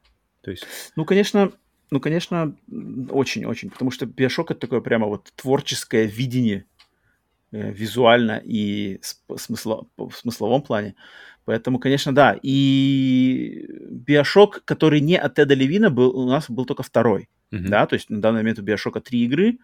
То 0.42 0.52
есть... 0.52 0.66
Ну, 0.96 1.06
конечно, 1.06 1.52
ну, 1.90 2.00
конечно, 2.00 2.56
очень-очень, 3.10 3.72
потому 3.72 3.90
что 3.90 4.06
Биошок 4.06 4.52
это 4.52 4.60
такое 4.60 4.82
прямо 4.82 5.08
вот 5.08 5.32
творческое 5.36 6.06
видение 6.06 6.66
визуально 7.56 8.42
и 8.44 9.00
смысло, 9.36 9.88
в 9.98 10.12
смысловом 10.14 10.62
плане. 10.62 10.96
Поэтому, 11.46 11.80
конечно, 11.80 12.14
да. 12.14 12.38
И 12.42 13.68
Биошок, 13.90 14.64
который 14.66 15.00
не 15.00 15.18
от 15.18 15.36
Теда 15.36 15.54
Левина, 15.54 15.90
был, 15.90 16.18
у 16.18 16.28
нас 16.28 16.50
был 16.50 16.66
только 16.66 16.84
второй. 16.84 17.30
Mm-hmm. 17.52 17.68
Да, 17.68 17.86
то 17.86 17.94
есть 17.94 18.10
на 18.10 18.20
данный 18.20 18.40
момент 18.40 18.60
у 18.60 18.64
Биошока 18.64 19.00
три 19.00 19.26
игры 19.26 19.60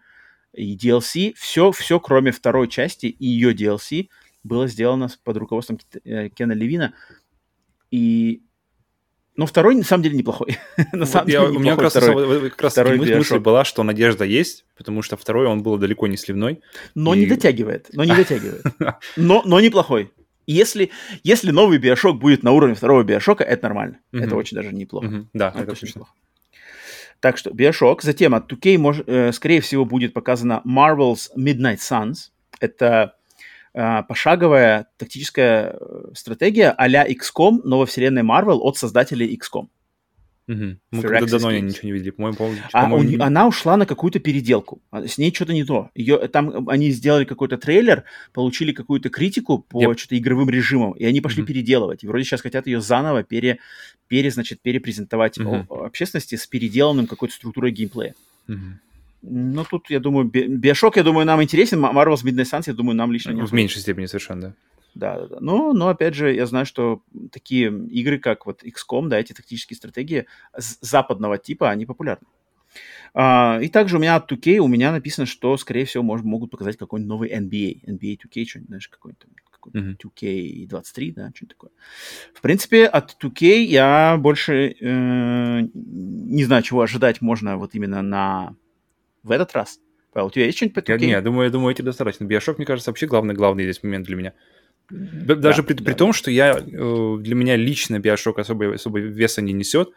и 0.54 0.76
DLC. 0.76 1.34
Все, 1.36 1.72
все, 1.72 1.98
кроме 1.98 2.30
второй 2.30 2.68
части 2.68 3.06
и 3.06 3.26
ее 3.26 3.52
DLC, 3.52 4.08
было 4.44 4.68
сделано 4.68 5.08
под 5.24 5.36
руководством 5.36 5.78
э, 6.04 6.28
Кена 6.28 6.52
Левина. 6.52 6.94
И 7.90 8.42
но 9.36 9.46
второй, 9.46 9.74
на 9.74 9.84
самом 9.84 10.02
деле, 10.02 10.16
неплохой. 10.16 10.58
на 10.92 11.06
самом 11.06 11.26
деле, 11.26 11.48
У 11.48 11.58
меня 11.58 11.72
как 11.72 11.84
раз, 11.84 11.92
второй, 11.92 12.50
как 12.50 12.62
раз 12.62 12.72
второй 12.72 12.98
мысль 12.98 13.38
была, 13.38 13.64
что 13.64 13.82
надежда 13.82 14.24
есть, 14.24 14.64
потому 14.76 15.02
что 15.02 15.16
второй, 15.16 15.46
он 15.46 15.62
был 15.62 15.78
далеко 15.78 16.06
не 16.06 16.16
сливной. 16.16 16.60
Но 16.94 17.14
и... 17.14 17.20
не 17.20 17.26
дотягивает, 17.26 17.88
но 17.92 18.04
не 18.04 18.14
дотягивает. 18.16 18.62
но, 19.16 19.42
но 19.44 19.60
неплохой. 19.60 20.12
Если, 20.46 20.90
если 21.22 21.50
новый 21.50 21.78
Биошок 21.78 22.18
будет 22.18 22.42
на 22.42 22.52
уровне 22.52 22.74
второго 22.74 23.04
Биошока, 23.04 23.44
это 23.44 23.62
нормально. 23.62 23.98
Mm-hmm. 24.12 24.24
Это 24.24 24.36
очень 24.36 24.56
даже 24.56 24.72
неплохо. 24.74 25.06
Mm-hmm. 25.06 25.26
Да, 25.32 25.48
это, 25.50 25.62
это 25.62 25.72
очень 25.72 25.88
неплохо. 25.88 26.12
Так 27.20 27.38
что 27.38 27.52
Биошок. 27.52 28.02
Затем 28.02 28.34
от 28.34 28.52
2K, 28.52 28.78
мож, 28.78 29.00
э, 29.06 29.30
скорее 29.32 29.60
всего, 29.60 29.84
будет 29.84 30.12
показана 30.12 30.60
Marvel's 30.66 31.28
Midnight 31.38 31.78
Suns. 31.78 32.30
Это 32.58 33.14
пошаговая 33.72 34.88
тактическая 34.98 35.76
э, 35.78 36.10
стратегия 36.14 36.70
а-ля 36.70 37.06
XCOM, 37.06 37.60
но 37.64 37.78
во 37.78 37.86
вселенной 37.86 38.22
Marvel 38.22 38.58
от 38.58 38.76
создателей 38.76 39.34
XCOM. 39.36 39.68
Угу. 40.48 40.76
Мы 40.90 41.02
когда 41.02 41.26
давно 41.26 41.52
ничего 41.52 41.86
не 41.86 41.92
видели, 41.92 42.10
по-моему. 42.10 42.36
По 42.36 42.50
а 42.72 42.90
по 42.90 42.94
у, 42.94 43.22
она 43.22 43.46
ушла 43.46 43.76
на 43.76 43.86
какую-то 43.86 44.18
переделку. 44.18 44.82
А, 44.90 45.06
с 45.06 45.16
ней 45.16 45.32
что-то 45.32 45.52
не 45.52 45.64
то. 45.64 45.90
Ее, 45.94 46.18
там 46.28 46.68
они 46.68 46.90
сделали 46.90 47.24
какой-то 47.24 47.58
трейлер, 47.58 48.04
получили 48.32 48.72
какую-то 48.72 49.08
критику 49.08 49.60
по 49.60 49.82
yep. 49.82 49.96
что-то 49.96 50.18
игровым 50.18 50.50
режимам, 50.50 50.92
и 50.92 51.04
они 51.04 51.20
пошли 51.20 51.42
mm 51.42 51.46
переделывать. 51.46 52.04
И 52.04 52.06
вроде 52.06 52.24
сейчас 52.24 52.40
хотят 52.40 52.66
ее 52.66 52.80
заново 52.80 53.22
пере, 53.22 53.58
пере 54.08 54.30
значит, 54.30 54.60
перепрезентовать 54.60 55.38
mm 55.38 55.66
общественности 55.86 56.34
с 56.34 56.46
переделанным 56.46 57.06
какой-то 57.06 57.34
структурой 57.34 57.70
геймплея. 57.70 58.14
mm 58.48 58.74
Ну, 59.22 59.64
тут, 59.64 59.90
я 59.90 60.00
думаю, 60.00 60.26
Биошок, 60.26 60.96
я 60.96 61.02
думаю, 61.02 61.26
нам 61.26 61.42
интересен. 61.42 61.84
Marvel's 61.84 62.24
Midnight 62.24 62.50
Suns, 62.50 62.64
я 62.66 62.74
думаю, 62.74 62.96
нам 62.96 63.12
лично 63.12 63.30
не 63.32 63.42
В 63.42 63.52
меньшей 63.52 63.80
степени 63.80 64.06
совершенно, 64.06 64.40
да. 64.40 64.54
Да, 64.94 65.20
да, 65.20 65.26
да. 65.26 65.36
Но, 65.40 65.72
но 65.72 65.88
опять 65.88 66.14
же, 66.14 66.34
я 66.34 66.44
знаю, 66.46 66.66
что 66.66 67.02
такие 67.30 67.68
игры, 67.88 68.18
как 68.18 68.46
вот 68.46 68.62
XCOM, 68.62 69.08
да, 69.08 69.18
эти 69.18 69.32
тактические 69.32 69.76
стратегии 69.76 70.26
западного 70.56 71.38
типа, 71.38 71.70
они 71.70 71.86
популярны. 71.86 72.26
А, 73.14 73.58
и 73.62 73.68
также 73.68 73.96
у 73.96 74.00
меня 74.00 74.16
от 74.16 74.30
2K, 74.30 74.58
у 74.58 74.68
меня 74.68 74.92
написано, 74.92 75.26
что, 75.26 75.56
скорее 75.56 75.84
всего, 75.84 76.02
может, 76.02 76.26
могут 76.26 76.50
показать 76.50 76.76
какой-нибудь 76.76 77.08
новый 77.08 77.30
NBA. 77.30 77.84
NBA 77.86 78.18
2K, 78.18 78.44
что-нибудь, 78.44 78.68
знаешь, 78.68 78.88
какой-нибудь 78.88 79.26
какой 79.62 79.72
mm-hmm. 79.72 79.96
2K23, 80.02 81.12
да, 81.14 81.30
что-нибудь 81.34 81.48
такое. 81.48 81.70
В 82.34 82.40
принципе, 82.40 82.86
от 82.86 83.16
2K 83.22 83.62
я 83.62 84.16
больше 84.18 84.74
э, 84.80 85.60
не 85.72 86.44
знаю, 86.44 86.62
чего 86.62 86.80
ожидать 86.80 87.20
можно 87.20 87.56
вот 87.56 87.74
именно 87.74 88.02
на 88.02 88.56
в 89.22 89.30
этот 89.30 89.52
раз. 89.52 89.80
Павел, 90.12 90.28
у 90.28 90.30
тебя 90.30 90.46
есть 90.46 90.56
что-нибудь 90.56 90.74
по 90.74 90.90
2K? 90.90 91.00
Я, 91.00 91.06
не, 91.06 91.12
я 91.12 91.20
думаю, 91.20 91.44
я 91.44 91.50
думаю, 91.50 91.72
эти 91.74 91.82
достаточно. 91.82 92.24
Биошок, 92.24 92.58
мне 92.58 92.66
кажется, 92.66 92.90
вообще 92.90 93.06
главный, 93.06 93.34
главный 93.34 93.64
здесь 93.64 93.82
момент 93.82 94.06
для 94.06 94.16
меня. 94.16 94.32
Даже 94.90 95.62
да, 95.62 95.68
при, 95.68 95.74
да. 95.74 95.84
при 95.84 95.94
том, 95.94 96.12
что 96.12 96.30
я, 96.30 96.58
э, 96.58 97.16
для 97.20 97.34
меня 97.34 97.56
лично 97.56 97.98
Биошок 97.98 98.38
особо, 98.38 98.74
особо 98.74 98.98
веса 98.98 99.40
не 99.40 99.52
несет, 99.52 99.90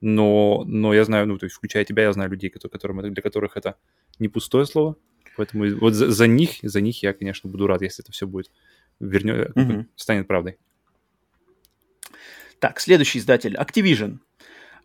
но, 0.00 0.62
но 0.66 0.94
я 0.94 1.04
знаю, 1.04 1.26
ну, 1.26 1.36
то 1.36 1.44
есть, 1.44 1.56
включая 1.56 1.84
тебя, 1.84 2.04
я 2.04 2.12
знаю 2.12 2.30
людей, 2.30 2.48
которые, 2.48 3.10
для 3.10 3.22
которых 3.22 3.56
это 3.56 3.76
не 4.18 4.28
пустое 4.28 4.66
слово. 4.66 4.96
Поэтому 5.36 5.66
вот 5.76 5.94
за, 5.94 6.10
за 6.10 6.26
них, 6.26 6.58
за 6.62 6.80
них 6.80 7.02
я, 7.02 7.12
конечно, 7.12 7.50
буду 7.50 7.66
рад, 7.66 7.82
если 7.82 8.04
это 8.04 8.12
все 8.12 8.26
будет 8.26 8.50
вернет, 9.00 9.50
угу. 9.56 9.86
станет 9.96 10.28
правдой. 10.28 10.58
Так, 12.58 12.78
следующий 12.78 13.18
издатель 13.18 13.54
Activision. 13.54 14.18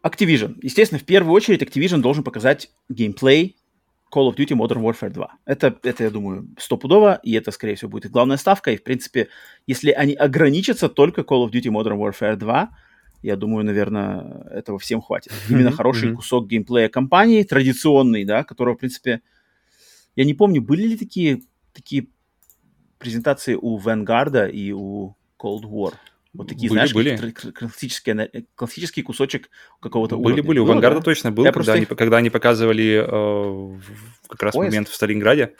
Activision. 0.01 0.57
Естественно, 0.61 0.99
в 0.99 1.03
первую 1.03 1.33
очередь 1.33 1.61
Activision 1.61 1.99
должен 1.99 2.23
показать 2.23 2.71
геймплей 2.89 3.57
Call 4.15 4.31
of 4.31 4.37
Duty 4.37 4.55
Modern 4.55 4.81
Warfare 4.81 5.09
2. 5.09 5.37
Это, 5.45 5.77
это, 5.83 6.03
я 6.03 6.09
думаю, 6.09 6.47
стопудово, 6.57 7.19
и 7.21 7.33
это, 7.33 7.51
скорее 7.51 7.75
всего, 7.75 7.91
будет 7.91 8.11
главная 8.11 8.37
ставка. 8.37 8.71
И, 8.71 8.77
в 8.77 8.83
принципе, 8.83 9.27
если 9.67 9.91
они 9.91 10.13
ограничатся 10.13 10.87
только 10.87 11.21
Call 11.21 11.45
of 11.45 11.51
Duty 11.51 11.69
Modern 11.69 11.97
Warfare 11.97 12.37
2, 12.37 12.69
я 13.23 13.35
думаю, 13.35 13.65
наверное, 13.65 14.45
этого 14.51 14.79
всем 14.79 15.01
хватит. 15.01 15.33
Именно 15.49 15.71
хороший 15.71 16.13
кусок 16.13 16.47
геймплея 16.47 16.89
компании, 16.89 17.43
традиционный, 17.43 18.23
да, 18.23 18.43
которого, 18.43 18.75
в 18.75 18.79
принципе, 18.79 19.21
я 20.15 20.23
не 20.23 20.33
помню, 20.33 20.61
были 20.61 20.87
ли 20.87 20.97
такие, 20.97 21.41
такие 21.73 22.07
презентации 22.99 23.57
у 23.59 23.77
Vanguard 23.79 24.49
и 24.49 24.71
у 24.71 25.15
Cold 25.37 25.63
War? 25.63 25.93
Вот 26.37 26.47
такие, 26.47 26.69
были, 26.69 26.79
знаешь, 26.79 26.93
были. 26.93 27.33
Классические, 27.51 28.45
классический 28.55 29.01
кусочек 29.01 29.49
какого-то 29.79 30.17
Были, 30.17 30.33
уровня. 30.33 30.43
были. 30.43 30.59
У 30.59 30.65
Вангарда 30.65 30.99
да. 30.99 31.03
точно 31.03 31.31
был, 31.31 31.43
когда, 31.43 31.53
просто... 31.53 31.73
они, 31.73 31.85
когда 31.85 32.17
они 32.17 32.29
показывали 32.29 33.05
э, 33.07 33.79
как 34.27 34.43
раз 34.43 34.53
Поезд. 34.53 34.71
момент 34.71 34.89
в 34.89 34.95
Сталинграде. 34.95 35.53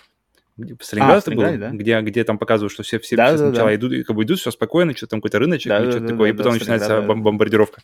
В 0.58 0.84
Сталинграде 0.84 1.16
а, 1.16 1.20
это 1.20 1.32
было, 1.32 1.58
да? 1.58 1.70
где, 1.72 2.00
где 2.02 2.24
там 2.24 2.38
показывают, 2.38 2.72
что 2.72 2.84
все, 2.84 3.00
все, 3.00 3.16
да, 3.16 3.28
все 3.28 3.38
да, 3.38 3.48
сначала 3.50 3.70
да. 3.70 3.76
идут, 3.76 4.06
как 4.06 4.16
бы 4.16 4.24
идут, 4.24 4.40
все 4.40 4.52
спокойно, 4.52 4.96
что 4.96 5.08
там 5.08 5.20
какой-то 5.20 5.40
рыночек 5.40 5.70
да, 5.70 5.80
да, 5.80 5.92
что-то 5.92 6.00
да, 6.06 6.08
такое, 6.10 6.32
да, 6.32 6.34
и 6.34 6.38
потом 6.38 6.54
да, 6.54 6.60
начинается 6.60 6.88
да, 6.90 7.02
бом- 7.02 7.22
бомбардировка. 7.22 7.82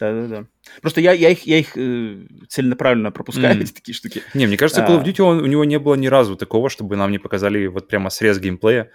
Да-да-да. 0.00 0.44
Просто 0.82 1.00
я, 1.00 1.12
я 1.12 1.30
их, 1.30 1.46
я 1.46 1.58
их 1.58 1.76
э, 1.76 2.26
целенаправленно 2.48 3.10
пропускаю, 3.10 3.56
mm. 3.56 3.62
эти 3.62 3.72
такие 3.74 3.94
штуки. 3.94 4.22
Не, 4.34 4.46
мне 4.46 4.56
кажется, 4.56 4.82
Call 4.82 4.98
of 4.98 5.02
а. 5.02 5.04
Duty 5.04 5.22
он, 5.22 5.38
у 5.42 5.46
него 5.46 5.64
не 5.64 5.78
было 5.78 5.94
ни 5.94 6.06
разу 6.06 6.36
такого, 6.36 6.68
чтобы 6.68 6.96
нам 6.96 7.10
не 7.10 7.18
показали 7.18 7.66
вот 7.66 7.88
прямо 7.88 8.10
срез 8.10 8.38
геймплея. 8.38 8.90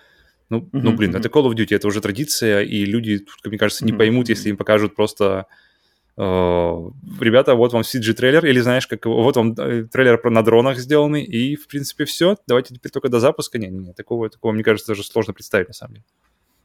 Ну, 0.52 0.60
mm-hmm. 0.60 0.82
ну 0.84 0.92
блин, 0.92 1.16
это 1.16 1.30
Call 1.30 1.50
of 1.50 1.56
Duty, 1.56 1.78
это 1.78 1.88
уже 1.88 2.02
традиция, 2.02 2.62
и 2.62 2.84
люди, 2.84 3.26
мне 3.46 3.58
кажется, 3.58 3.86
не 3.86 3.94
mm-hmm. 3.94 3.98
поймут, 3.98 4.28
если 4.28 4.50
им 4.50 4.58
покажут 4.58 4.96
просто 4.96 5.46
э, 6.18 6.22
ребята, 6.22 7.56
вот 7.56 7.72
вам 7.72 7.84
CG-трейлер, 7.84 8.46
или 8.46 8.60
знаешь, 8.60 8.86
как 8.86 9.06
вот 9.06 9.38
вам 9.38 9.54
э, 9.54 9.86
трейлер 9.86 10.22
на 10.30 10.44
дронах 10.44 10.78
сделанный, 10.78 11.24
и, 11.24 11.56
в 11.56 11.70
принципе, 11.70 12.04
все, 12.04 12.36
давайте 12.48 12.76
теперь 12.76 12.92
только 12.92 13.08
до 13.08 13.22
запуска. 13.22 13.60
Не, 13.60 13.68
не, 13.68 13.94
такого, 13.94 14.30
такого, 14.30 14.52
мне 14.52 14.64
кажется, 14.64 14.92
даже 14.92 15.04
сложно 15.06 15.34
представить, 15.34 15.70
на 15.70 15.74
самом 15.74 15.94
деле. 15.94 16.06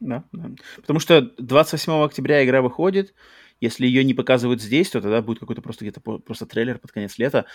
Да, 0.01 0.23
да. 0.33 0.51
Потому 0.75 0.99
что 0.99 1.31
28 1.37 2.03
октября 2.03 2.43
игра 2.43 2.61
выходит, 2.61 3.13
если 3.61 3.87
ее 3.87 4.03
не 4.03 4.13
показывают 4.13 4.61
здесь, 4.61 4.89
то 4.89 4.99
тогда 4.99 5.21
будет 5.21 5.39
какой-то 5.39 5.61
просто 5.61 5.85
где-то 5.85 6.01
просто 6.01 6.45
трейлер 6.45 6.77
под 6.77 6.91
конец 6.91 7.17
лета. 7.17 7.45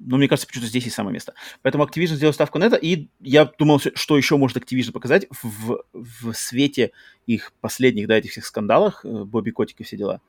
Но 0.00 0.16
мне 0.16 0.28
кажется, 0.28 0.46
почему-то 0.46 0.68
здесь 0.68 0.86
и 0.86 0.90
самое 0.90 1.14
место. 1.14 1.34
Поэтому 1.62 1.84
Activision 1.84 2.14
сделал 2.14 2.32
ставку 2.32 2.58
на 2.58 2.64
это, 2.64 2.76
и 2.76 3.08
я 3.20 3.44
думал, 3.44 3.80
что 3.94 4.16
еще 4.16 4.36
может 4.36 4.56
Activision 4.56 4.92
показать 4.92 5.26
в, 5.42 5.84
в 5.92 6.32
свете 6.32 6.92
их 7.26 7.52
последних, 7.60 8.06
да, 8.08 8.18
этих 8.18 8.32
всех 8.32 8.44
скандалах, 8.44 9.04
э, 9.04 9.24
Бобби 9.24 9.50
Котик 9.50 9.80
и 9.80 9.84
все 9.84 9.96
дела. 9.96 10.20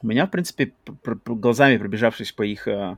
У 0.00 0.06
меня, 0.06 0.26
в 0.26 0.30
принципе, 0.30 0.72
глазами 1.26 1.76
пробежавшись 1.76 2.32
по 2.32 2.42
их 2.42 2.68
э, 2.68 2.96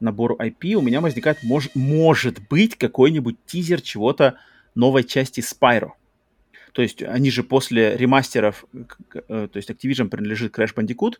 набору 0.00 0.36
IP, 0.36 0.74
у 0.74 0.82
меня 0.82 1.00
возникает, 1.00 1.42
мож, 1.42 1.70
может 1.74 2.40
быть, 2.48 2.76
какой-нибудь 2.76 3.36
тизер 3.46 3.80
чего-то 3.80 4.38
новой 4.74 5.04
части 5.04 5.40
Spyro. 5.40 5.92
То 6.72 6.82
есть 6.82 7.02
они 7.02 7.30
же 7.30 7.44
после 7.44 7.96
ремастеров, 7.96 8.64
э, 8.72 9.48
то 9.52 9.56
есть 9.56 9.70
Activision 9.70 10.08
принадлежит 10.08 10.56
Crash 10.56 10.74
Bandicoot, 10.74 11.16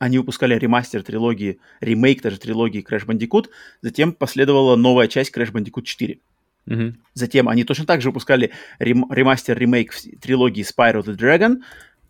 они 0.00 0.16
выпускали 0.16 0.58
ремастер 0.58 1.02
трилогии, 1.02 1.60
ремейк 1.80 2.22
даже 2.22 2.40
трилогии 2.40 2.84
Crash 2.84 3.06
Bandicoot, 3.06 3.50
затем 3.82 4.14
последовала 4.14 4.74
новая 4.74 5.08
часть 5.08 5.36
Crash 5.36 5.52
Bandicoot 5.52 5.82
4. 5.82 6.18
Mm-hmm. 6.66 6.94
Затем 7.12 7.48
они 7.48 7.64
точно 7.64 7.84
так 7.84 8.00
же 8.00 8.08
выпускали 8.08 8.50
рем- 8.78 9.12
ремастер, 9.12 9.58
ремейк 9.58 9.94
трилогии 10.20 10.64
Spyro 10.64 11.04
the 11.04 11.14
Dragon, 11.16 11.60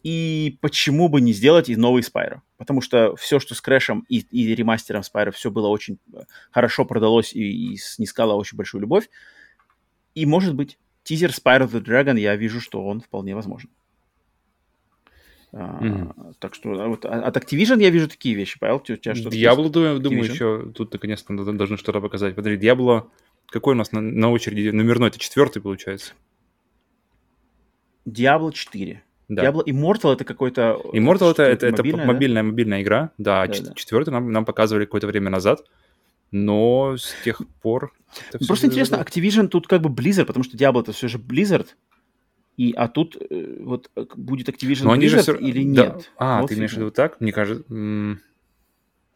И 0.02 0.56
почему 0.60 1.08
бы 1.08 1.20
не 1.20 1.32
сделать 1.32 1.68
и 1.68 1.76
новый 1.76 2.02
Спайро? 2.04 2.42
Потому 2.56 2.80
что 2.80 3.16
все, 3.16 3.40
что 3.40 3.54
с 3.56 3.60
Крэшем 3.60 4.06
и, 4.08 4.20
и 4.30 4.54
ремастером 4.54 5.02
Спайро, 5.02 5.32
все 5.32 5.50
было 5.50 5.66
очень 5.66 5.98
э, 6.14 6.20
хорошо 6.52 6.84
продалось 6.84 7.34
и, 7.34 7.72
и 7.72 7.76
снискало 7.76 8.34
очень 8.34 8.56
большую 8.56 8.82
любовь. 8.82 9.10
И, 10.14 10.26
может 10.26 10.54
быть, 10.54 10.78
тизер 11.02 11.30
Spyro 11.30 11.68
the 11.68 11.82
Dragon, 11.84 12.18
я 12.18 12.36
вижу, 12.36 12.60
что 12.60 12.84
он 12.84 13.00
вполне 13.00 13.34
возможен. 13.34 13.68
Mm-hmm. 15.52 16.12
А, 16.16 16.32
так 16.38 16.54
что 16.54 16.72
а 16.80 16.86
вот 16.86 17.04
а, 17.04 17.22
от 17.22 17.36
Activision 17.36 17.82
я 17.82 17.90
вижу 17.90 18.08
такие 18.08 18.34
вещи. 18.34 18.58
Павел, 18.58 18.76
у 18.76 18.80
тебя 18.80 19.14
что-то 19.14 19.36
Diablo, 19.36 19.68
думаю, 19.68 19.98
думаю, 19.98 20.24
еще 20.24 20.70
тут 20.74 20.92
наконец-то 20.92 21.34
должны 21.34 21.76
что-то 21.76 22.00
показать. 22.00 22.36
Подожди, 22.36 22.64
Diablo, 22.64 23.08
какой 23.48 23.74
у 23.74 23.76
нас 23.76 23.90
на, 23.92 24.00
на 24.00 24.30
очереди 24.30 24.70
номерной? 24.70 25.08
Это 25.08 25.18
четвертый, 25.18 25.60
получается? 25.60 26.12
Diablo 28.06 28.52
4. 28.52 29.02
Да. 29.28 29.44
Diablo 29.44 29.64
Immortal 29.64 30.12
это 30.12 30.24
какой-то... 30.24 30.80
Immortal 30.92 31.30
это, 31.30 31.44
это, 31.44 31.66
это 31.66 31.82
мобильная, 31.82 32.06
мобильная, 32.06 32.42
мобильная 32.42 32.82
игра, 32.82 33.10
да, 33.16 33.46
да, 33.46 33.54
да. 33.60 33.74
четвертый 33.74 34.10
нам, 34.10 34.32
нам 34.32 34.44
показывали 34.44 34.86
какое-то 34.86 35.06
время 35.06 35.30
назад, 35.30 35.64
но 36.32 36.96
с 36.96 37.14
тех 37.24 37.40
пор... 37.62 37.92
Просто 38.46 38.66
интересно, 38.66 38.96
Activision 38.96 39.46
тут 39.46 39.68
как 39.68 39.82
бы 39.82 39.88
Blizzard, 39.88 40.24
потому 40.24 40.42
что 40.42 40.56
Diablo 40.56 40.82
это 40.82 40.92
все 40.92 41.06
же 41.06 41.18
Blizzard, 41.18 41.68
и, 42.56 42.72
а 42.72 42.88
тут 42.88 43.16
э, 43.16 43.56
вот 43.60 43.90
э, 43.96 44.04
будет 44.16 44.48
Activision 44.48 44.84
Но 44.84 44.92
они 44.92 45.06
Blizzard 45.06 45.22
все... 45.22 45.34
или 45.36 45.64
да. 45.74 45.86
нет? 45.86 46.10
А, 46.18 46.40
вот 46.40 46.48
ты 46.48 46.56
имеешь 46.56 46.72
в 46.72 46.76
виду 46.76 46.90
так? 46.90 47.20
Мне 47.20 47.32
кажется... 47.32 47.64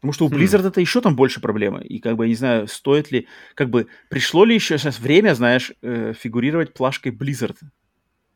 Потому 0.01 0.13
что 0.13 0.25
у 0.25 0.29
Blizzard 0.29 0.63
хм. 0.63 0.67
это 0.67 0.81
еще 0.81 1.01
там 1.01 1.15
больше 1.15 1.41
проблемы. 1.41 1.83
И 1.83 1.99
как 1.99 2.15
бы, 2.15 2.25
я 2.25 2.29
не 2.29 2.35
знаю, 2.35 2.67
стоит 2.67 3.11
ли... 3.11 3.27
Как 3.55 3.69
бы, 3.69 3.87
пришло 4.09 4.45
ли 4.45 4.53
еще 4.53 4.77
сейчас 4.77 4.99
время, 4.99 5.33
знаешь, 5.33 5.73
э, 5.81 6.13
фигурировать 6.13 6.73
плашкой 6.73 7.11
Blizzard? 7.11 7.57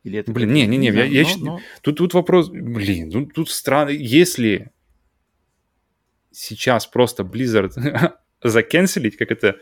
Или 0.03 0.19
это 0.19 0.31
Блин, 0.31 0.53
не-не-не, 0.53 0.88
я, 0.88 1.03
я 1.03 1.23
но, 1.38 1.45
но... 1.45 1.59
Тут, 1.81 1.97
тут 1.97 2.13
вопрос, 2.13 2.49
блин, 2.49 3.11
тут, 3.11 3.34
тут 3.34 3.49
странно, 3.49 3.89
если 3.89 4.71
сейчас 6.31 6.88
просто 6.88 7.23
Blizzard 7.23 7.71
закенселить, 8.43 9.17
как 9.17 9.31
это 9.31 9.57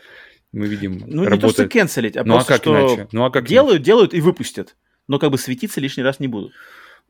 мы 0.52 0.66
видим, 0.66 1.02
Ну, 1.06 1.24
работает. 1.24 1.32
не 1.32 1.40
то, 1.40 1.48
что 1.48 1.68
кенселить, 1.68 2.16
а 2.16 2.24
ну, 2.24 2.34
просто, 2.34 2.54
а 2.54 2.56
как 2.56 2.62
что 2.62 2.80
иначе? 2.80 3.08
Ну, 3.12 3.24
а 3.24 3.30
как 3.30 3.46
делают, 3.46 3.78
иначе? 3.78 3.84
делают 3.84 4.14
и 4.14 4.20
выпустят, 4.20 4.76
но 5.08 5.18
как 5.18 5.30
бы 5.30 5.38
светиться 5.38 5.80
лишний 5.80 6.02
раз 6.02 6.20
не 6.20 6.28
будут. 6.28 6.52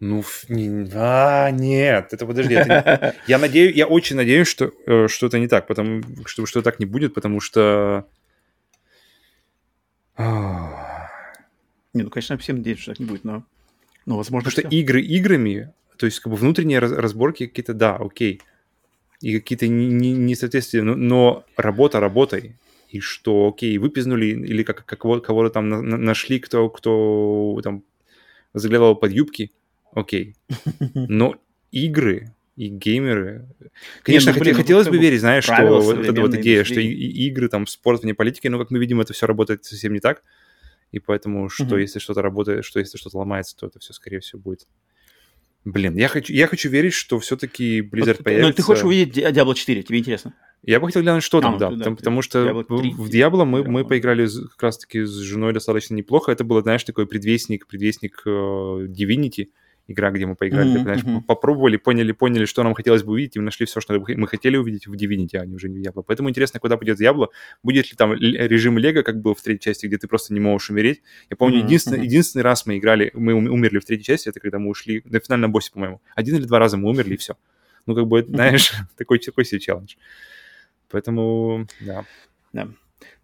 Ну, 0.00 0.24
не, 0.48 0.88
а, 0.94 1.50
нет, 1.50 2.12
это 2.12 2.24
подожди. 2.24 2.54
Это 2.54 3.14
не, 3.26 3.30
я 3.30 3.38
надеюсь, 3.38 3.76
я 3.76 3.86
очень 3.86 4.16
надеюсь, 4.16 4.46
что 4.46 4.72
э, 4.86 5.08
что 5.08 5.26
это 5.26 5.38
не 5.40 5.48
так, 5.48 5.66
потому 5.66 6.02
что 6.24 6.46
что 6.46 6.62
так 6.62 6.78
не 6.78 6.86
будет, 6.86 7.14
потому 7.14 7.40
что 7.40 8.06
не, 10.18 12.02
ну, 12.02 12.10
конечно, 12.10 12.38
всем 12.38 12.56
надеюсь, 12.56 12.80
что 12.80 12.92
так 12.92 13.00
не 13.00 13.06
будет, 13.06 13.24
но, 13.24 13.44
но 14.06 14.16
возможно, 14.16 14.50
Потому 14.50 14.68
что 14.68 14.76
игры 14.76 15.02
играми, 15.02 15.72
то 15.96 16.06
есть 16.06 16.20
как 16.20 16.30
бы 16.30 16.36
внутренние 16.36 16.78
разборки 16.78 17.46
какие-то, 17.46 17.74
да, 17.74 17.96
окей, 17.96 18.40
и 19.20 19.38
какие-то 19.38 19.66
несоответствия, 19.66 20.82
но, 20.82 20.94
но 20.94 21.44
работа 21.56 21.98
работой. 21.98 22.56
И 22.89 23.01
что, 23.01 23.48
окей, 23.48 23.77
выпизнули, 23.78 24.27
или 24.27 24.62
как, 24.62 24.85
как 24.86 25.01
кого-то 25.01 25.51
там 25.51 25.69
на, 25.69 25.82
нашли, 25.82 26.40
кто, 26.40 26.70
кто 26.70 27.60
там 27.62 27.85
заглядывал 28.55 28.97
под 28.97 29.12
юбки, 29.12 29.52
окей. 29.93 30.35
Но 30.94 31.36
игры 31.70 32.35
и 32.56 32.69
геймеры... 32.69 33.47
Конечно, 34.02 34.31
Нет, 34.31 34.36
ну, 34.36 34.43
блин, 34.43 34.55
ну, 34.56 34.62
хотелось 34.62 34.89
бы 34.89 34.98
верить, 34.98 35.20
знаешь, 35.20 35.44
что 35.44 35.81
вот 35.81 35.98
эта 35.98 36.20
вот 36.20 36.35
идея, 36.35 36.65
что 36.65 36.81
и, 36.81 36.86
и 36.89 37.28
игры, 37.28 37.48
там, 37.48 37.66
спорт 37.66 38.02
вне 38.02 38.15
политики, 38.15 38.48
но, 38.48 38.59
как 38.59 38.70
мы 38.70 38.78
видим, 38.78 39.01
это 39.01 39.12
все 39.12 39.27
работает 39.27 39.65
совсем 39.65 39.93
не 39.93 40.01
так. 40.01 40.23
И 40.90 40.98
поэтому, 40.98 41.48
что 41.51 41.65
mm-hmm. 41.65 41.81
если 41.81 41.98
что-то 41.98 42.23
работает, 42.23 42.65
что 42.65 42.81
если 42.81 42.97
что-то 42.97 43.19
ломается, 43.19 43.56
то 43.56 43.66
это 43.66 43.78
все, 43.78 43.93
скорее 43.93 44.20
всего, 44.20 44.40
будет. 44.40 44.66
Блин, 45.68 45.96
я 45.96 46.08
хочу, 46.08 46.32
я 46.32 46.46
хочу 46.46 46.70
верить, 46.70 46.94
что 46.94 47.18
все-таки 47.18 47.80
Blizzard 47.80 48.16
вот, 48.16 48.24
появится... 48.24 48.48
Ну, 48.48 48.54
ты 48.54 48.62
хочешь 48.62 48.84
увидеть 48.84 49.18
Diablo 49.18 49.54
4, 49.54 49.82
тебе 49.82 49.98
интересно? 49.98 50.32
Я 50.64 50.80
бы 50.80 50.86
хотел 50.86 51.02
глянуть, 51.02 51.22
что 51.22 51.40
там, 51.40 51.56
а, 51.56 51.58
да, 51.58 51.70
да, 51.70 51.76
потому, 51.76 51.96
потому 51.96 52.22
что 52.22 52.38
Diablo 52.38 52.90
в 52.96 53.08
Diablo 53.10 53.44
мы, 53.44 53.62
мы 53.64 53.84
поиграли 53.84 54.26
как 54.26 54.62
раз-таки 54.62 55.04
с 55.04 55.14
женой 55.14 55.52
достаточно 55.52 55.94
неплохо. 55.94 56.32
Это 56.32 56.42
было, 56.42 56.62
знаешь, 56.62 56.84
такой 56.84 57.06
предвестник, 57.06 57.66
предвестник 57.66 58.22
э, 58.24 58.30
Divinity, 58.30 59.48
игра, 59.89 60.10
где 60.10 60.27
мы 60.27 60.36
поиграли, 60.36 60.74
mm-hmm, 60.74 60.82
знаешь, 60.82 61.01
mm-hmm. 61.02 61.23
попробовали, 61.23 61.78
поняли, 61.78 62.12
поняли, 62.12 62.44
что 62.44 62.62
нам 62.62 62.74
хотелось 62.74 63.02
бы 63.02 63.12
увидеть, 63.12 63.36
и 63.36 63.40
нашли 63.40 63.65
все, 63.66 63.81
что 63.81 63.98
мы 63.98 64.28
хотели 64.28 64.56
увидеть 64.56 64.86
в 64.86 64.93
Divinity, 64.93 65.39
а 65.39 65.47
не 65.47 65.55
уже 65.55 65.69
не 65.69 65.78
в 65.78 65.82
Diablo. 65.82 66.05
Поэтому 66.06 66.28
интересно, 66.28 66.60
куда 66.60 66.77
пойдет 66.77 67.01
Diablo. 67.01 67.28
Будет 67.62 67.90
ли 67.90 67.97
там 67.97 68.12
режим 68.12 68.78
Лего, 68.78 69.02
как 69.02 69.20
был 69.20 69.35
в 69.35 69.40
третьей 69.40 69.62
части, 69.62 69.86
где 69.86 69.97
ты 69.97 70.06
просто 70.06 70.35
не 70.35 70.40
можешь 70.40 70.70
умереть. 70.70 71.02
Я 71.31 71.36
помню, 71.36 71.59
mm-hmm. 71.59 71.65
единственный, 71.65 72.05
единственный 72.05 72.43
раз 72.43 72.66
мы 72.66 72.78
играли, 72.78 73.10
мы 73.15 73.32
умерли 73.32 73.78
в 73.78 73.85
третьей 73.86 74.05
части, 74.05 74.28
это 74.28 74.40
когда 74.40 74.59
мы 74.59 74.69
ушли 74.69 75.02
на 75.06 75.20
финальном 75.20 75.51
боссе, 75.51 75.73
по-моему. 75.73 76.02
Один 76.15 76.36
или 76.36 76.44
два 76.44 76.59
раза 76.59 76.77
мы 76.77 76.90
умерли, 76.90 77.15
и 77.15 77.16
все. 77.16 77.36
Ну, 77.86 77.94
как 77.94 78.06
бы, 78.06 78.23
знаешь, 78.23 78.74
такой, 78.97 79.19
такой 79.19 79.47
себе 79.47 79.60
челлендж. 79.60 79.94
Поэтому, 80.90 81.66
да. 81.81 82.05
да. 82.52 82.69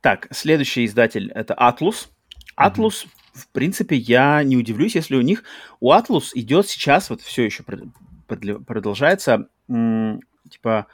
Так, 0.01 0.29
следующий 0.31 0.87
издатель— 0.87 1.31
это 1.35 1.55
Atlus. 1.55 2.09
Atlus 2.59 3.05
mm-hmm 3.05 3.24
в 3.35 3.49
принципе, 3.49 3.97
я 3.97 4.43
не 4.45 4.57
удивлюсь, 4.57 4.95
если 4.95 5.17
у 5.17 5.21
них... 5.21 5.43
У 5.81 5.93
Atlus 5.93 6.31
идет 6.35 6.69
сейчас, 6.69 7.11
вот 7.11 7.21
все 7.21 7.43
еще 7.45 7.65
продолжается, 8.27 9.49
типа 10.49 10.87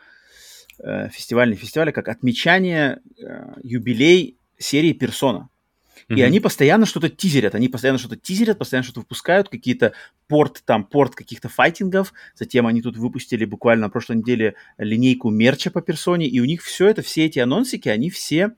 э, 0.78 1.08
фестивальный 1.10 1.56
фестиваль, 1.56 1.92
как 1.92 2.08
отмечание 2.08 3.00
э, 3.22 3.54
юбилей 3.62 4.38
серии. 4.56 4.98
Mm-hmm. 4.98 6.16
И 6.16 6.22
они 6.22 6.40
постоянно 6.40 6.86
что-то 6.86 7.10
тизерят, 7.10 7.54
они 7.54 7.68
постоянно 7.68 7.98
что-то 7.98 8.16
тизерят, 8.16 8.58
постоянно 8.58 8.84
что-то 8.84 9.00
выпускают, 9.00 9.50
какие-то 9.50 9.92
порт, 10.26 10.62
там, 10.64 10.84
порт 10.84 11.14
каких-то 11.14 11.48
файтингов. 11.48 12.14
Затем 12.34 12.66
они 12.66 12.80
тут 12.80 12.96
выпустили 12.96 13.44
буквально 13.44 13.86
на 13.86 13.90
прошлой 13.90 14.16
неделе 14.16 14.54
линейку 14.78 15.30
мерча 15.30 15.70
по 15.70 15.82
персоне, 15.82 16.26
и 16.26 16.40
у 16.40 16.46
них 16.46 16.62
все 16.62 16.88
это, 16.88 17.02
все 17.02 17.26
эти 17.26 17.38
анонсики, 17.38 17.88
они 17.90 18.08
все 18.08 18.52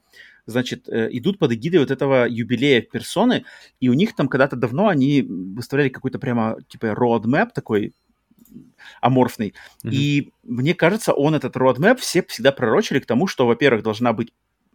значит, 0.47 0.89
э, 0.89 1.09
идут 1.13 1.39
под 1.39 1.53
эгидой 1.53 1.81
вот 1.81 1.91
этого 1.91 2.27
юбилея 2.29 2.81
персоны, 2.81 3.45
и 3.81 3.89
у 3.89 3.95
них 3.95 4.15
там 4.15 4.29
когда-то 4.29 4.57
давно 4.57 4.89
они 4.89 5.23
выставляли 5.23 5.89
какой-то 5.89 6.19
прямо, 6.19 6.57
типа, 6.69 6.87
roadmap 6.87 7.51
такой, 7.55 7.95
аморфный. 9.01 9.55
Mm-hmm. 9.85 9.91
И 9.93 10.33
мне 10.43 10.75
кажется, 10.75 11.13
он, 11.13 11.35
этот 11.35 11.57
roadmap, 11.57 11.97
все 11.97 12.23
всегда 12.23 12.53
пророчили 12.53 12.99
к 12.99 13.07
тому, 13.07 13.27
что, 13.27 13.47
во-первых, 13.47 13.83
должна 13.83 14.13
быть 14.13 14.33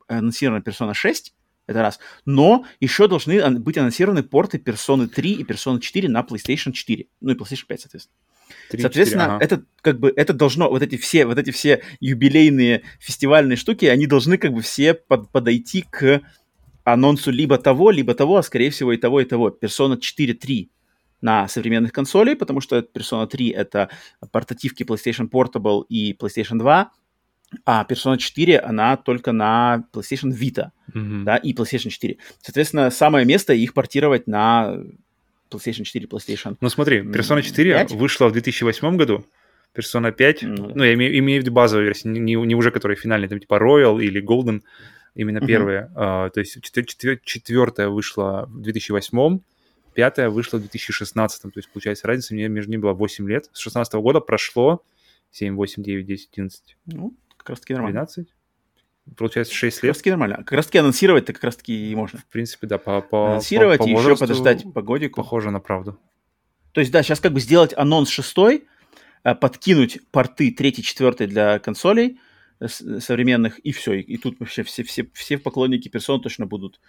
анонсирована 0.07 0.61
персона 0.61 0.93
6, 0.93 1.33
это 1.67 1.81
раз. 1.81 1.99
Но 2.25 2.65
еще 2.79 3.07
должны 3.07 3.59
быть 3.59 3.77
анонсированы 3.77 4.23
порты 4.23 4.57
персоны 4.57 5.07
3 5.07 5.33
и 5.33 5.43
персоны 5.43 5.81
4 5.81 6.07
на 6.09 6.21
PlayStation 6.21 6.71
4. 6.71 7.07
Ну 7.21 7.31
и 7.31 7.35
PlayStation 7.35 7.65
5, 7.67 7.81
соответственно. 7.81 8.15
3, 8.69 8.81
Соответственно, 8.81 9.23
4, 9.23 9.35
ага. 9.35 9.45
это 9.45 9.63
как 9.81 9.99
бы 9.99 10.13
это 10.15 10.33
должно 10.33 10.69
вот 10.69 10.81
эти 10.81 10.97
все 10.97 11.25
вот 11.25 11.37
эти 11.37 11.51
все 11.51 11.81
юбилейные 11.99 12.83
фестивальные 12.99 13.57
штуки, 13.57 13.85
они 13.85 14.07
должны 14.07 14.37
как 14.37 14.53
бы 14.53 14.61
все 14.61 14.93
под, 14.93 15.29
подойти 15.31 15.85
к 15.89 16.21
анонсу 16.83 17.31
либо 17.31 17.57
того, 17.57 17.91
либо 17.91 18.13
того, 18.13 18.37
а 18.37 18.43
скорее 18.43 18.69
всего 18.69 18.93
и 18.93 18.97
того 18.97 19.21
и 19.21 19.25
того. 19.25 19.49
Persona 19.49 19.97
4.3 19.97 20.69
на 21.21 21.47
современных 21.47 21.91
консолей, 21.91 22.35
потому 22.35 22.61
что 22.61 22.79
Persona 22.79 23.27
3 23.27 23.49
это 23.49 23.89
портативки 24.31 24.83
PlayStation 24.83 25.29
Portable 25.29 25.83
и 25.89 26.13
PlayStation 26.13 26.57
2, 26.59 26.91
а 27.65 27.85
Persona 27.89 28.17
4 28.17 28.59
она 28.59 28.97
только 28.97 29.31
на 29.31 29.85
PlayStation 29.93 30.31
Vita, 30.31 30.71
mm-hmm. 30.93 31.23
да, 31.23 31.37
и 31.37 31.53
PlayStation 31.53 31.89
4. 31.89 32.17
Соответственно, 32.41 32.89
самое 32.91 33.25
место 33.25 33.53
их 33.53 33.73
портировать 33.73 34.27
на 34.27 34.77
PlayStation 35.49 35.83
4, 35.83 36.05
PlayStation 36.07 36.57
Ну 36.59 36.69
смотри, 36.69 36.99
Persona 36.99 37.41
4 37.41 37.73
5? 37.73 37.91
вышла 37.91 38.27
в 38.27 38.31
2008 38.31 38.97
году, 38.97 39.25
Persona 39.75 40.11
5, 40.11 40.41
ну, 40.43 40.71
ну 40.75 40.83
я 40.83 40.93
имею, 40.93 41.17
имею 41.19 41.41
в 41.41 41.45
виду 41.45 41.53
базовую 41.53 41.85
версию, 41.85 42.13
не, 42.13 42.35
не 42.35 42.55
уже 42.55 42.71
которая 42.71 42.97
финальная, 42.97 43.29
там 43.29 43.39
типа 43.39 43.55
Royal 43.55 44.01
или 44.01 44.21
Golden, 44.21 44.61
именно 45.15 45.39
uh-huh. 45.39 45.47
первая. 45.47 45.91
Uh, 45.95 46.29
то 46.29 46.39
есть 46.39 46.57
четвертая 47.23 47.89
вышла 47.89 48.45
в 48.47 48.61
2008 48.61 49.39
пятая 49.97 50.29
вышла 50.29 50.57
в 50.57 50.59
2016 50.59 51.41
то 51.41 51.49
есть 51.55 51.71
получается 51.71 52.07
разница 52.07 52.35
между 52.35 52.69
ними 52.69 52.81
была 52.81 52.93
8 52.93 53.27
лет. 53.27 53.49
С 53.51 53.57
16 53.57 53.95
года 53.95 54.19
прошло 54.19 54.83
7, 55.31 55.55
8, 55.55 55.81
9, 55.81 56.05
10, 56.05 56.29
11. 56.33 56.77
Ну, 56.85 57.15
как 57.35 57.49
раз 57.49 57.59
таки 57.61 57.73
нормально. 57.73 58.01
12 58.01 58.27
получается, 59.15 59.53
6 59.53 59.83
лет. 59.83 59.93
Как 59.93 59.95
раз 59.95 59.97
таки 59.97 60.09
нормально. 60.09 60.37
Как 60.37 60.51
раз 60.51 60.65
таки 60.65 60.77
анонсировать-то 60.79 61.33
как 61.33 61.43
раз 61.43 61.55
таки 61.55 61.91
и 61.91 61.95
можно. 61.95 62.19
В 62.19 62.25
принципе, 62.25 62.67
да, 62.67 62.77
по, 62.77 63.01
по 63.01 63.31
Анонсировать 63.31 63.79
по, 63.79 63.85
по 63.85 63.89
и 63.89 63.93
еще 63.93 64.17
подождать 64.17 64.65
по 64.73 64.81
годику. 64.81 65.21
Похоже 65.21 65.51
на 65.51 65.59
правду. 65.59 65.99
То 66.71 66.81
есть, 66.81 66.91
да, 66.91 67.01
сейчас 67.03 67.19
как 67.19 67.33
бы 67.33 67.39
сделать 67.39 67.73
анонс 67.75 68.09
шестой, 68.09 68.65
э, 69.23 69.35
подкинуть 69.35 69.99
порты 70.11 70.51
третий, 70.51 70.83
четвертый 70.83 71.27
для 71.27 71.59
консолей 71.59 72.19
э, 72.59 72.67
современных, 72.67 73.59
и 73.59 73.71
все. 73.71 73.93
И, 73.93 74.17
тут 74.17 74.39
вообще 74.39 74.63
все, 74.63 74.83
все, 74.83 75.07
все 75.13 75.37
поклонники 75.37 75.87
персон 75.87 76.21
точно 76.21 76.45
будут 76.45 76.79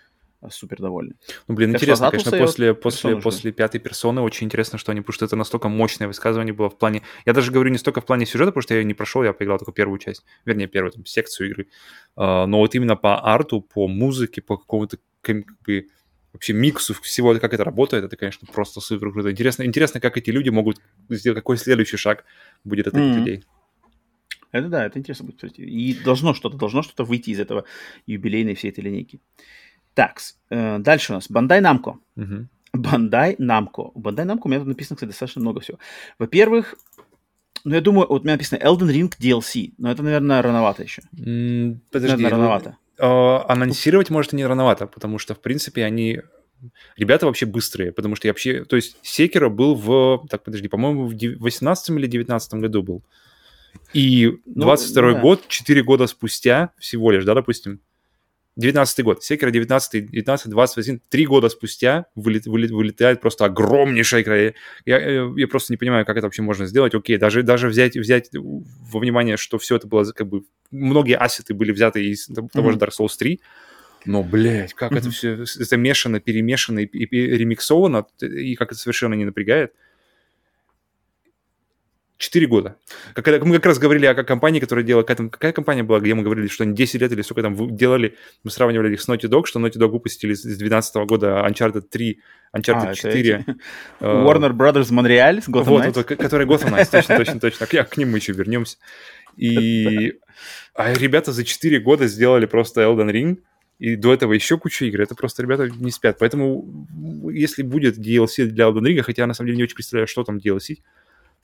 супер 0.51 0.78
довольны. 0.78 1.15
Ну, 1.48 1.55
блин, 1.55 1.73
как 1.73 1.82
интересно, 1.82 2.10
конечно, 2.10 2.39
после, 2.39 2.74
после, 2.74 3.16
после 3.16 3.52
пятой 3.52 3.81
персоны 3.81 4.20
очень 4.20 4.47
интересно, 4.47 4.78
что 4.78 4.93
они, 4.93 5.01
потому 5.01 5.15
что 5.15 5.24
это 5.24 5.36
настолько 5.36 5.69
мощное 5.69 6.06
высказывание 6.06 6.55
было 6.55 6.70
в 6.70 6.78
плане... 6.78 7.02
Я 7.27 7.32
даже 7.32 7.51
говорю 7.51 7.70
не 7.70 7.78
столько 7.78 8.01
в 8.01 8.06
плане 8.06 8.27
сюжета, 8.27 8.52
потому 8.52 8.62
что 8.62 8.74
я 8.74 8.85
не 8.85 8.94
прошел, 8.94 9.24
я 9.24 9.32
поиграл 9.32 9.59
только 9.59 9.73
первую 9.73 9.98
часть, 9.98 10.24
вернее, 10.44 10.69
первую 10.69 10.93
там, 10.93 11.06
секцию 11.06 11.51
игры. 11.51 11.69
Uh, 12.16 12.47
но 12.47 12.59
вот 12.59 12.74
именно 12.74 12.97
по 12.97 13.20
арту, 13.20 13.60
по 13.60 13.89
музыке, 13.89 14.40
по 14.40 14.56
какому-то 14.56 14.98
как 15.20 15.44
бы, 15.66 15.89
вообще 16.32 16.52
миксу 16.52 16.94
всего, 16.94 17.35
как 17.39 17.52
это 17.52 17.65
работает, 17.65 18.05
это, 18.05 18.16
конечно, 18.16 18.47
просто 18.52 18.81
супер 18.81 19.12
круто. 19.12 19.31
Интересно, 19.31 19.65
интересно, 19.65 20.01
как 20.01 20.16
эти 20.16 20.31
люди 20.31 20.51
могут 20.51 20.81
сделать, 21.09 21.39
какой 21.39 21.56
следующий 21.56 21.97
шаг 21.97 22.24
будет 22.65 22.86
от 22.86 22.94
этих 22.94 23.05
mm-hmm. 23.05 23.19
людей. 23.19 23.44
Это 24.51 24.69
да, 24.69 24.86
это 24.86 24.98
интересно 24.98 25.27
будет. 25.27 25.59
И 25.59 25.94
должно 26.05 26.32
что-то, 26.32 26.56
должно 26.56 26.82
что-то 26.82 27.05
выйти 27.05 27.31
из 27.31 27.40
этого 27.40 27.65
юбилейной 28.06 28.55
всей 28.55 28.70
этой 28.70 28.81
линейки. 28.81 29.20
Так, 29.99 30.20
э, 30.51 30.79
дальше 30.79 31.12
у 31.12 31.16
нас 31.16 31.29
Бандай 31.29 31.61
Намко. 31.61 31.99
Бандай 32.73 33.35
Намко. 33.39 33.81
У 33.81 33.99
Бандай 33.99 34.25
Намко 34.25 34.47
у 34.47 34.49
меня 34.49 34.61
тут 34.61 34.69
написано, 34.69 34.95
кстати, 34.95 35.09
достаточно 35.09 35.41
много 35.41 35.59
всего. 35.59 35.81
Во-первых, 36.20 36.77
ну, 37.65 37.75
я 37.75 37.81
думаю, 37.81 38.07
вот 38.09 38.20
у 38.20 38.25
меня 38.25 38.35
написано 38.35 38.61
Elden 38.61 38.93
Ring 38.93 39.12
DLC, 39.20 39.73
но 39.77 39.91
это, 39.91 40.05
наверное, 40.05 40.41
рановато 40.41 40.85
еще. 40.85 41.03
Mm, 41.16 41.81
подожди. 41.91 42.15
Наверное, 42.15 42.31
рановато. 42.31 42.77
Uh, 42.97 43.45
анонсировать, 43.49 44.09
может, 44.11 44.35
и 44.35 44.37
не 44.37 44.47
рановато, 44.47 44.87
потому 44.87 45.19
что, 45.19 45.35
в 45.35 45.41
принципе, 45.41 45.85
они... 45.85 46.20
Ребята 46.97 47.27
вообще 47.27 47.47
быстрые, 47.47 47.91
потому 47.91 48.15
что 48.15 48.29
я 48.29 48.33
вообще... 48.33 48.65
То 48.65 48.77
есть 48.77 48.99
Секера 49.03 49.49
был 49.49 49.75
в... 49.75 50.29
Так, 50.31 50.45
подожди, 50.45 50.69
по-моему, 50.69 51.09
в 51.09 51.43
18 51.43 51.91
или 51.91 52.07
19 52.07 52.55
году 52.55 52.85
был. 52.85 53.03
И 53.93 54.33
22 54.47 55.03
ну, 55.03 55.15
да. 55.15 55.20
год, 55.20 55.49
4 55.49 55.83
года 55.83 56.07
спустя 56.07 56.70
всего 56.79 57.11
лишь, 57.11 57.25
да, 57.25 57.35
допустим, 57.35 57.81
19 58.59 59.05
год, 59.05 59.22
Секера 59.22 59.52
19, 59.52 60.10
19, 60.10 60.51
21, 60.51 61.01
три 61.09 61.26
года 61.26 61.48
спустя 61.48 62.06
вылет, 62.16 62.47
вылет, 62.47 62.72
вылетает 62.72 63.20
просто 63.20 63.44
огромнейшая 63.44 64.22
игра. 64.22 64.36
Я, 64.36 64.52
я, 64.85 65.32
я 65.36 65.48
просто 65.48 65.72
не 65.72 65.76
понимаю, 65.76 66.05
как 66.05 66.16
это 66.16 66.26
вообще 66.26 66.43
можно 66.43 66.66
сделать. 66.66 66.93
Окей, 66.93 67.18
даже, 67.18 67.44
даже 67.44 67.68
взять, 67.68 67.97
взять 67.97 68.30
во 68.32 68.98
внимание, 68.98 69.36
что 69.36 69.59
все 69.59 69.76
это 69.76 69.86
было 69.86 70.05
как 70.12 70.28
бы... 70.28 70.43
Многие 70.72 71.16
ассеты 71.16 71.55
были 71.55 71.70
взяты 71.70 72.05
из 72.05 72.26
того 72.26 72.48
mm-hmm. 72.52 72.72
же 72.72 72.78
Dark 72.78 72.90
Souls 72.98 73.16
3, 73.16 73.40
но, 74.06 74.24
блядь, 74.24 74.74
как 74.74 74.90
mm-hmm. 74.90 74.98
это 74.98 75.10
все 75.10 75.44
замешано, 75.44 76.18
перемешано 76.18 76.80
и, 76.80 76.86
и, 76.86 77.05
и 77.05 77.39
ремиксовано, 77.39 78.06
и 78.20 78.56
как 78.56 78.72
это 78.72 78.80
совершенно 78.80 79.14
не 79.14 79.24
напрягает. 79.24 79.72
Четыре 82.19 82.49
года. 82.49 82.77
Как, 83.15 83.45
мы 83.45 83.55
как 83.57 83.66
раз 83.66 83.78
говорили 83.78 84.05
о 84.05 84.15
компании, 84.24 84.59
которая 84.59 84.85
делала... 84.85 85.05
Какая, 85.05 85.28
какая 85.28 85.53
компания 85.53 85.85
была, 85.85 86.01
где 86.01 86.15
мы 86.15 86.24
говорили, 86.24 86.49
что 86.49 86.65
они 86.65 86.74
10 86.74 87.01
лет 87.01 87.12
или 87.12 87.23
сколько 87.23 87.43
там 87.43 87.77
делали, 87.77 88.16
мы 88.43 88.51
сравнивали 88.51 88.93
их 88.93 89.01
с 89.01 89.09
Naughty 89.09 89.28
Dog, 89.28 89.47
что 89.47 89.61
Naughty 89.61 89.78
Dog 89.78 89.90
выпустили 89.90 90.35
с 90.35 90.43
2012 90.43 90.97
года 91.07 91.47
Uncharted 91.49 91.82
3, 91.82 92.20
Uncharted 92.57 92.89
а, 92.89 92.95
4. 92.95 93.45
Uh, 93.47 93.57
Warner 94.01 94.51
Brothers 94.51 94.90
Montreal 94.90 95.40
с 95.40 95.49
Gotham 95.49 95.65
вот, 95.65 95.85
Knights. 95.85 95.95
Вот, 95.95 96.07
который 96.07 96.47
Gotham 96.47 96.73
Knights, 96.74 96.90
точно, 96.90 97.16
точно, 97.19 97.40
точно. 97.40 97.66
К, 97.66 97.85
к 97.85 97.97
ним 97.97 98.11
мы 98.11 98.19
еще 98.19 98.32
вернемся. 98.32 98.78
И 99.36 100.15
а 100.74 100.93
ребята 100.93 101.32
за 101.32 101.45
4 101.45 101.78
года 101.78 102.09
сделали 102.09 102.47
просто 102.47 102.81
Elden 102.81 103.12
Ring, 103.12 103.39
и 103.78 103.95
до 103.95 104.12
этого 104.12 104.32
еще 104.32 104.59
куча 104.59 104.86
игр. 104.86 105.03
Это 105.03 105.15
просто 105.15 105.43
ребята 105.43 105.69
не 105.69 105.93
спят. 105.93 106.16
Поэтому, 106.19 106.69
если 107.32 107.62
будет 107.62 107.97
DLC 107.97 108.47
для 108.47 108.65
Elden 108.65 108.82
Ring, 108.82 109.03
хотя 109.03 109.23
я 109.23 109.27
на 109.28 109.35
самом 109.35 109.47
деле 109.47 109.59
не 109.59 109.62
очень 109.62 109.77
представляю, 109.77 110.09
что 110.09 110.24
там 110.24 110.39
DLC, 110.39 110.78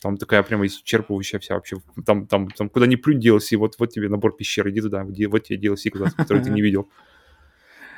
там 0.01 0.17
такая 0.17 0.43
прямо 0.43 0.67
исчерпывающая 0.67 1.39
вся 1.39 1.55
вообще. 1.55 1.77
Там, 2.05 2.27
там, 2.27 2.49
там 2.51 2.69
куда 2.69 2.87
ни 2.87 2.97
плюнь 2.97 3.21
DLC, 3.21 3.57
вот, 3.57 3.77
вот 3.79 3.91
тебе 3.91 4.09
набор 4.09 4.37
пещер, 4.37 4.69
иди 4.69 4.81
туда, 4.81 5.05
где, 5.05 5.29
вот 5.29 5.45
тебе 5.45 5.59
DLC, 5.59 5.91
который 5.91 6.43
ты 6.43 6.51
не 6.51 6.63
видел. 6.63 6.89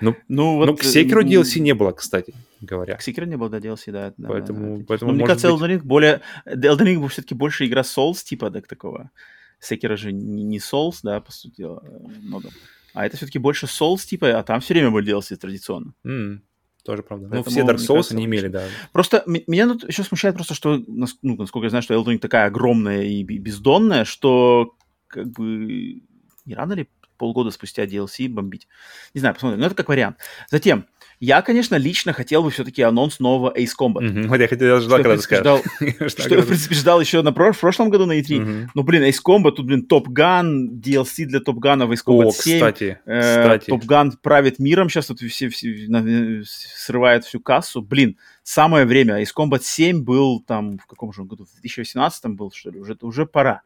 Ну, 0.00 0.14
ну, 0.28 0.56
вот, 0.56 0.66
ну, 0.66 0.76
к 0.76 0.82
Секеру 0.82 1.22
DLC 1.22 1.60
не 1.60 1.74
было, 1.74 1.92
кстати 1.92 2.34
говоря. 2.60 2.96
К 2.96 3.02
Секеру 3.02 3.26
не 3.26 3.36
было, 3.36 3.48
да, 3.48 3.58
DLC, 3.58 3.92
да. 3.92 4.12
Поэтому, 4.28 4.78
да, 4.78 4.84
поэтому 4.86 5.12
ну, 5.12 5.16
мне 5.16 5.26
кажется, 5.26 5.50
быть... 5.50 5.60
Elden 5.60 5.70
Ring 5.70 5.82
более... 5.82 6.20
Elden 6.46 6.84
Ring 6.84 7.08
все-таки 7.08 7.34
больше 7.34 7.66
игра 7.66 7.82
Souls, 7.82 8.22
типа, 8.24 8.50
так, 8.50 8.66
такого. 8.66 9.10
Секера 9.58 9.96
же 9.96 10.12
не, 10.12 10.44
не 10.44 10.58
Souls, 10.58 10.98
да, 11.02 11.20
по 11.20 11.32
сути 11.32 11.56
дела, 11.56 11.82
много. 12.22 12.50
А 12.92 13.06
это 13.06 13.16
все-таки 13.16 13.38
больше 13.38 13.66
Souls, 13.66 14.06
типа, 14.06 14.38
а 14.38 14.42
там 14.42 14.60
все 14.60 14.74
время 14.74 14.90
были 14.90 15.14
DLC 15.14 15.36
традиционно. 15.36 15.94
Mm. 16.04 16.40
Тоже 16.86 17.02
правда. 17.02 17.28
Ну, 17.30 17.42
все 17.42 17.62
Dark 17.62 17.76
Souls 17.76 18.12
они 18.12 18.24
имели, 18.24 18.48
да. 18.48 18.62
Просто 18.92 19.22
меня 19.26 19.66
тут 19.66 19.88
еще 19.88 20.04
смущает 20.04 20.36
просто, 20.36 20.54
что, 20.54 20.82
ну, 20.86 21.06
насколько 21.22 21.64
я 21.64 21.70
знаю, 21.70 21.82
что 21.82 21.94
Elden 21.94 22.14
Ring 22.14 22.18
такая 22.18 22.46
огромная 22.46 23.02
и 23.02 23.22
бездонная, 23.22 24.04
что 24.04 24.76
как 25.08 25.26
бы 25.32 26.02
не 26.44 26.54
рано 26.54 26.74
ли 26.74 26.88
полгода 27.16 27.50
спустя 27.50 27.84
DLC 27.84 28.28
бомбить? 28.28 28.68
Не 29.14 29.20
знаю, 29.20 29.34
посмотрим. 29.34 29.60
Но 29.60 29.66
это 29.66 29.74
как 29.74 29.88
вариант. 29.88 30.18
Затем, 30.50 30.86
я, 31.18 31.40
конечно, 31.40 31.76
лично 31.76 32.12
хотел 32.12 32.42
бы 32.42 32.50
все-таки 32.50 32.82
анонс 32.82 33.20
нового 33.20 33.50
Ace 33.56 33.70
Combat. 33.78 34.02
Mm-hmm. 34.02 34.28
Вот 34.28 34.38
я 34.38 34.48
хотел, 34.48 34.68
я 34.68 34.80
ждал, 34.80 34.98
когда 34.98 35.16
ты 35.16 35.36
Ждал, 35.36 35.58
что 36.08 36.34
я, 36.34 36.42
в 36.42 36.46
принципе, 36.46 36.74
ждал 36.74 37.00
еще 37.00 37.22
на 37.22 37.30
в 37.30 37.58
прошлом 37.58 37.88
году 37.88 38.04
на 38.04 38.18
E3. 38.20 38.28
Mm-hmm. 38.28 38.66
Ну, 38.74 38.82
блин, 38.82 39.02
Ace 39.02 39.20
Combat, 39.24 39.52
тут, 39.52 39.66
блин, 39.66 39.86
Top 39.90 40.06
Gun, 40.08 40.68
DLC 40.78 41.24
для 41.24 41.40
Top 41.40 41.54
Gun 41.54 41.86
в 41.86 41.92
Ace 41.92 42.04
Combat 42.06 42.26
О, 42.26 42.32
7. 42.32 42.58
кстати, 42.58 42.98
э, 43.06 43.20
кстати. 43.20 43.70
Top 43.70 43.80
Gun 43.86 44.12
правит 44.20 44.58
миром, 44.58 44.90
сейчас 44.90 45.06
тут 45.06 45.20
все, 45.20 45.48
все 45.48 45.86
на, 45.88 46.42
срывает 46.44 47.24
всю 47.24 47.40
кассу. 47.40 47.80
Блин, 47.80 48.18
самое 48.42 48.84
время. 48.84 49.22
Ace 49.22 49.32
Combat 49.34 49.62
7 49.62 50.02
был 50.02 50.40
там, 50.40 50.78
в 50.78 50.86
каком 50.86 51.14
же 51.14 51.24
году? 51.24 51.46
В 51.46 51.52
2018 51.52 52.26
был, 52.26 52.52
что 52.52 52.70
ли? 52.70 52.78
Уже, 52.78 52.94
уже 53.00 53.24
пора 53.24 53.62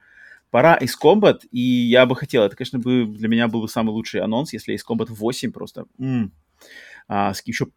пора 0.50 0.78
Ace 0.78 0.94
Combat, 1.02 1.40
и 1.50 1.60
я 1.60 2.06
бы 2.06 2.16
хотел, 2.16 2.42
это, 2.42 2.56
конечно, 2.56 2.78
бы 2.78 3.06
для 3.06 3.28
меня 3.28 3.48
был 3.48 3.62
бы 3.62 3.68
самый 3.68 3.90
лучший 3.90 4.20
анонс, 4.20 4.52
если 4.52 4.74
Ace 4.74 4.84
Combat 4.88 5.06
8 5.08 5.52
просто... 5.52 5.86
М-м, 5.98 6.32
а, 7.08 7.32
еще 7.44 7.68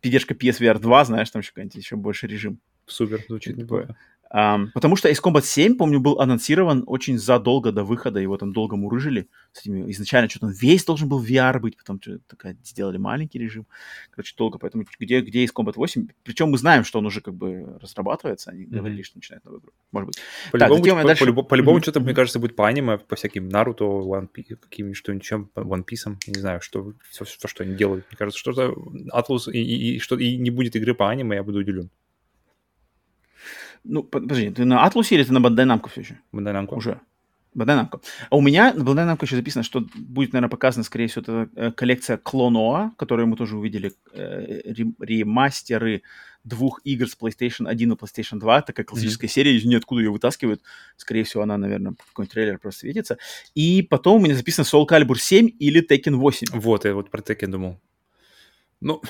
поддержка 0.00 0.34
PSVR 0.34 0.78
2, 0.78 1.04
знаешь, 1.04 1.30
там 1.30 1.40
еще 1.40 1.50
какой-нибудь 1.50 1.76
еще 1.76 1.96
больше 1.96 2.26
режим. 2.26 2.60
Супер, 2.86 3.24
звучит 3.28 3.56
неплохо. 3.56 3.96
Um, 4.34 4.68
потому 4.72 4.96
что 4.96 5.10
Ace 5.10 5.20
Combat 5.22 5.44
7, 5.44 5.76
помню, 5.76 6.00
был 6.00 6.18
анонсирован 6.18 6.84
очень 6.86 7.18
задолго 7.18 7.70
до 7.70 7.84
выхода, 7.84 8.18
его 8.18 8.38
там 8.38 8.54
долго 8.54 8.76
мурыжили. 8.76 9.28
С 9.52 9.60
этими, 9.60 9.90
изначально 9.90 10.30
что-то 10.30 10.46
он 10.46 10.52
весь 10.52 10.84
должен 10.86 11.08
был 11.08 11.22
VR 11.22 11.58
быть, 11.60 11.76
потом 11.76 12.00
такая, 12.26 12.56
сделали 12.64 12.96
маленький 12.96 13.38
режим. 13.38 13.66
Короче, 14.10 14.34
долго, 14.38 14.58
поэтому 14.58 14.84
где, 14.98 15.20
где 15.20 15.44
Ace 15.44 15.50
Combat 15.54 15.74
8? 15.76 16.08
Причем 16.22 16.48
мы 16.48 16.56
знаем, 16.56 16.84
что 16.84 16.98
он 16.98 17.06
уже 17.06 17.20
как 17.20 17.34
бы 17.34 17.78
разрабатывается, 17.82 18.52
они 18.52 18.64
mm-hmm. 18.64 18.78
говорили, 18.78 19.02
что 19.02 19.18
начинают 19.18 19.44
новую 19.44 19.60
игру. 19.60 19.72
Может 19.92 20.06
быть. 20.06 20.18
По-любому, 20.50 20.82
так, 20.82 21.02
по, 21.02 21.08
дальше... 21.08 21.26
по, 21.26 21.32
по, 21.32 21.42
по-любому 21.42 21.78
mm-hmm. 21.78 21.82
что-то, 21.82 22.00
мне 22.00 22.14
кажется, 22.14 22.38
будет 22.38 22.56
по 22.56 22.66
аниме, 22.66 22.96
по 22.96 23.16
всяким 23.16 23.50
Наруто, 23.50 23.84
One 23.84 24.28
Piece, 24.34 24.56
каким-нибудь 24.56 24.96
что-нибудь, 24.96 25.30
One 25.56 25.84
Piece, 25.84 26.16
не 26.26 26.40
знаю, 26.40 26.62
что, 26.62 26.94
все, 27.10 27.26
все, 27.26 27.48
что 27.48 27.64
они 27.64 27.74
делают. 27.74 28.06
Мне 28.10 28.16
кажется, 28.16 28.38
что-то 28.38 28.74
Atlus 29.12 29.52
и, 29.52 29.58
и, 29.58 29.96
и, 29.96 29.98
что, 29.98 30.16
и 30.16 30.38
не 30.38 30.48
будет 30.48 30.74
игры 30.74 30.94
по 30.94 31.10
аниме, 31.10 31.36
я 31.36 31.42
буду 31.42 31.58
удивлен. 31.58 31.90
Ну, 33.84 34.02
подожди, 34.02 34.50
ты 34.50 34.64
на 34.64 34.84
Атлусе 34.84 35.16
или 35.16 35.24
ты 35.24 35.32
на 35.32 35.40
Бандай 35.40 35.64
Намко 35.64 35.88
все 35.88 36.00
еще? 36.02 36.18
Бандай 36.32 36.52
Намко. 36.52 36.74
Уже. 36.74 37.00
Бандай 37.54 37.76
Намко. 37.76 38.00
А 38.30 38.36
у 38.36 38.40
меня 38.40 38.72
на 38.72 38.84
Бандай 38.84 39.04
Намко 39.04 39.26
еще 39.26 39.36
записано, 39.36 39.62
что 39.62 39.84
будет, 39.94 40.32
наверное, 40.32 40.50
показана, 40.50 40.84
скорее 40.84 41.08
всего, 41.08 41.22
это 41.22 41.48
э, 41.56 41.72
коллекция 41.72 42.16
Клоноа, 42.16 42.92
которую 42.96 43.26
мы 43.26 43.36
тоже 43.36 43.56
увидели, 43.56 43.92
э, 44.12 44.72
ремастеры 45.00 46.02
двух 46.44 46.80
игр 46.84 47.08
с 47.08 47.16
PlayStation 47.16 47.68
1 47.68 47.92
и 47.92 47.94
PlayStation 47.94 48.38
2, 48.38 48.62
такая 48.62 48.84
классическая 48.84 49.26
mm-hmm. 49.26 49.30
серия, 49.30 49.56
из 49.56 49.64
нее 49.64 49.78
откуда 49.78 50.02
ее 50.02 50.10
вытаскивают. 50.10 50.62
Скорее 50.96 51.24
всего, 51.24 51.42
она, 51.42 51.56
наверное, 51.56 51.94
какой-нибудь 52.08 52.32
трейлер 52.32 52.58
просто 52.58 52.80
светится. 52.80 53.18
И 53.54 53.82
потом 53.82 54.20
у 54.20 54.24
меня 54.24 54.34
записано 54.34 54.64
Soul 54.64 54.86
Calibur 54.88 55.18
7 55.18 55.50
или 55.58 55.86
Tekken 55.86 56.16
8. 56.16 56.48
Вот, 56.52 56.84
я 56.84 56.94
вот 56.94 57.10
про 57.10 57.20
Tekken 57.20 57.48
думал. 57.48 57.80
Ну, 58.80 59.02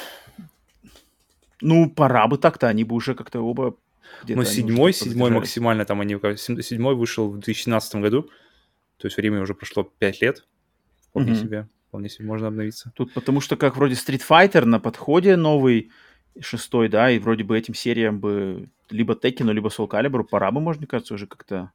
ну, 1.61 1.89
пора 1.89 2.27
бы 2.27 2.39
так-то, 2.39 2.69
они 2.69 2.85
бы 2.85 2.94
уже 2.97 3.15
как-то 3.15 3.40
оба 3.40 3.77
ну, 4.28 4.44
седьмой, 4.44 4.93
седьмой 4.93 5.31
максимально 5.31 5.85
там 5.85 6.01
они... 6.01 6.16
Седьмой 6.36 6.94
вышел 6.94 7.28
в 7.28 7.35
2017 7.35 7.97
году, 7.97 8.31
то 8.97 9.07
есть 9.07 9.16
время 9.16 9.40
уже 9.40 9.55
прошло 9.55 9.85
5 9.85 10.23
лет. 10.23 10.47
Вполне 11.09 11.32
mm-hmm. 11.32 11.40
себе, 11.40 11.69
вполне 11.89 12.09
себе 12.09 12.27
можно 12.27 12.49
обновиться. 12.49 12.93
Тут 12.94 13.12
потому 13.12 13.40
что 13.40 13.57
как 13.57 13.77
вроде 13.77 13.94
Street 13.94 14.23
Fighter 14.28 14.65
на 14.65 14.81
подходе 14.81 15.36
новый, 15.36 15.90
шестой, 16.40 16.89
да, 16.89 17.11
и 17.11 17.19
вроде 17.19 17.44
бы 17.44 17.59
этим 17.59 17.74
сериям 17.74 18.20
бы 18.20 18.69
либо 18.90 19.15
Tekken, 19.15 19.53
либо 19.53 19.69
Soul 19.69 19.89
Calibur 19.89 20.24
пора 20.24 20.51
бы, 20.51 20.61
может, 20.61 20.81
мне 20.81 20.86
кажется, 20.86 21.15
уже 21.15 21.27
как-то... 21.27 21.73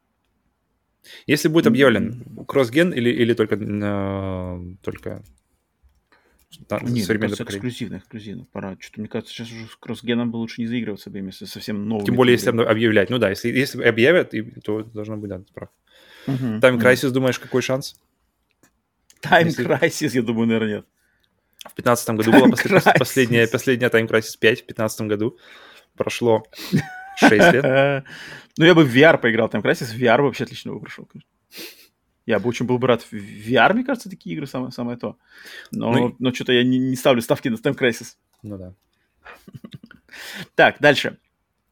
Если 1.26 1.48
будет 1.48 1.68
объявлен 1.68 2.24
кроссген 2.48 2.92
или, 2.92 3.10
или 3.10 3.34
только, 3.34 3.56
э, 3.56 4.76
только 4.82 5.24
да, 6.70 6.80
Нет, 6.82 7.06
современное 7.06 7.36
поколение. 7.38 7.70
эксклюзивно, 7.70 7.98
эксклюзивно. 7.98 8.46
Пора. 8.52 8.78
Что-то, 8.80 9.02
мне 9.02 9.10
кажется, 9.10 9.34
сейчас 9.34 9.52
уже 9.52 9.68
с 9.68 9.76
кроссгеном 9.76 10.32
бы 10.32 10.38
лучше 10.38 10.62
не 10.62 10.68
заигрываться 10.68 11.10
бы, 11.10 11.20
если 11.20 11.46
совсем 11.46 11.88
новый. 11.88 12.06
Тем 12.06 12.16
более, 12.16 12.34
если 12.34 12.50
объявлять. 12.50 13.10
Ну 13.10 13.18
да, 13.18 13.30
если, 13.30 13.50
если 13.50 13.84
объявят, 13.84 14.34
то 14.64 14.84
должно 14.84 15.18
быть, 15.18 15.30
да, 15.30 15.40
ты 15.40 15.54
прав. 15.54 15.70
Uh-huh, 16.28 16.60
Time 16.60 16.80
Crisis, 16.80 17.10
uh-huh. 17.10 17.12
думаешь, 17.12 17.40
какой 17.40 17.62
шанс? 17.62 18.00
Time 19.22 19.46
если... 19.46 19.66
Crisis, 19.66 20.12
я 20.14 20.22
думаю, 20.22 20.48
наверное, 20.48 20.76
нет. 20.78 20.86
В 21.60 21.76
2015 21.76 22.10
году 22.12 22.32
была 22.32 22.50
послед... 22.50 22.84
последняя, 22.98 23.48
последняя 23.48 23.90
Time 23.90 24.08
Crisis 24.08 24.38
5 24.40 24.64
в 24.64 24.66
2015 24.68 25.02
году. 25.02 25.38
Прошло 25.96 26.44
6 27.18 27.32
лет. 27.54 28.06
Ну, 28.60 28.66
я 28.66 28.74
бы 28.74 28.84
в 28.86 28.96
VR 28.96 29.20
поиграл 29.20 29.50
Time 29.50 29.62
Crisis. 29.62 29.96
VR 29.96 30.20
вообще 30.24 30.46
отлично 30.46 30.74
бы 30.74 30.80
прошел, 30.80 31.06
конечно. 31.06 31.30
Я 32.28 32.40
бы 32.40 32.50
очень 32.50 32.66
был 32.66 32.78
бы 32.78 32.88
рад 32.88 33.02
в 33.02 33.14
VR, 33.14 33.74
мне 33.74 33.86
кажется, 33.86 34.10
такие 34.10 34.36
игры 34.36 34.48
самое, 34.48 34.72
самое 34.72 34.98
то. 34.98 35.18
Но, 35.72 35.92
ну, 35.92 36.16
но 36.20 36.34
что-то 36.34 36.52
я 36.52 36.64
не, 36.64 36.78
не 36.78 36.96
ставлю 36.98 37.22
ставки 37.22 37.48
на 37.48 37.56
Stem 37.56 37.76
Crisis. 37.76 38.16
Ну 38.44 38.58
да. 38.58 38.74
Так, 40.56 40.78
дальше. 40.80 41.18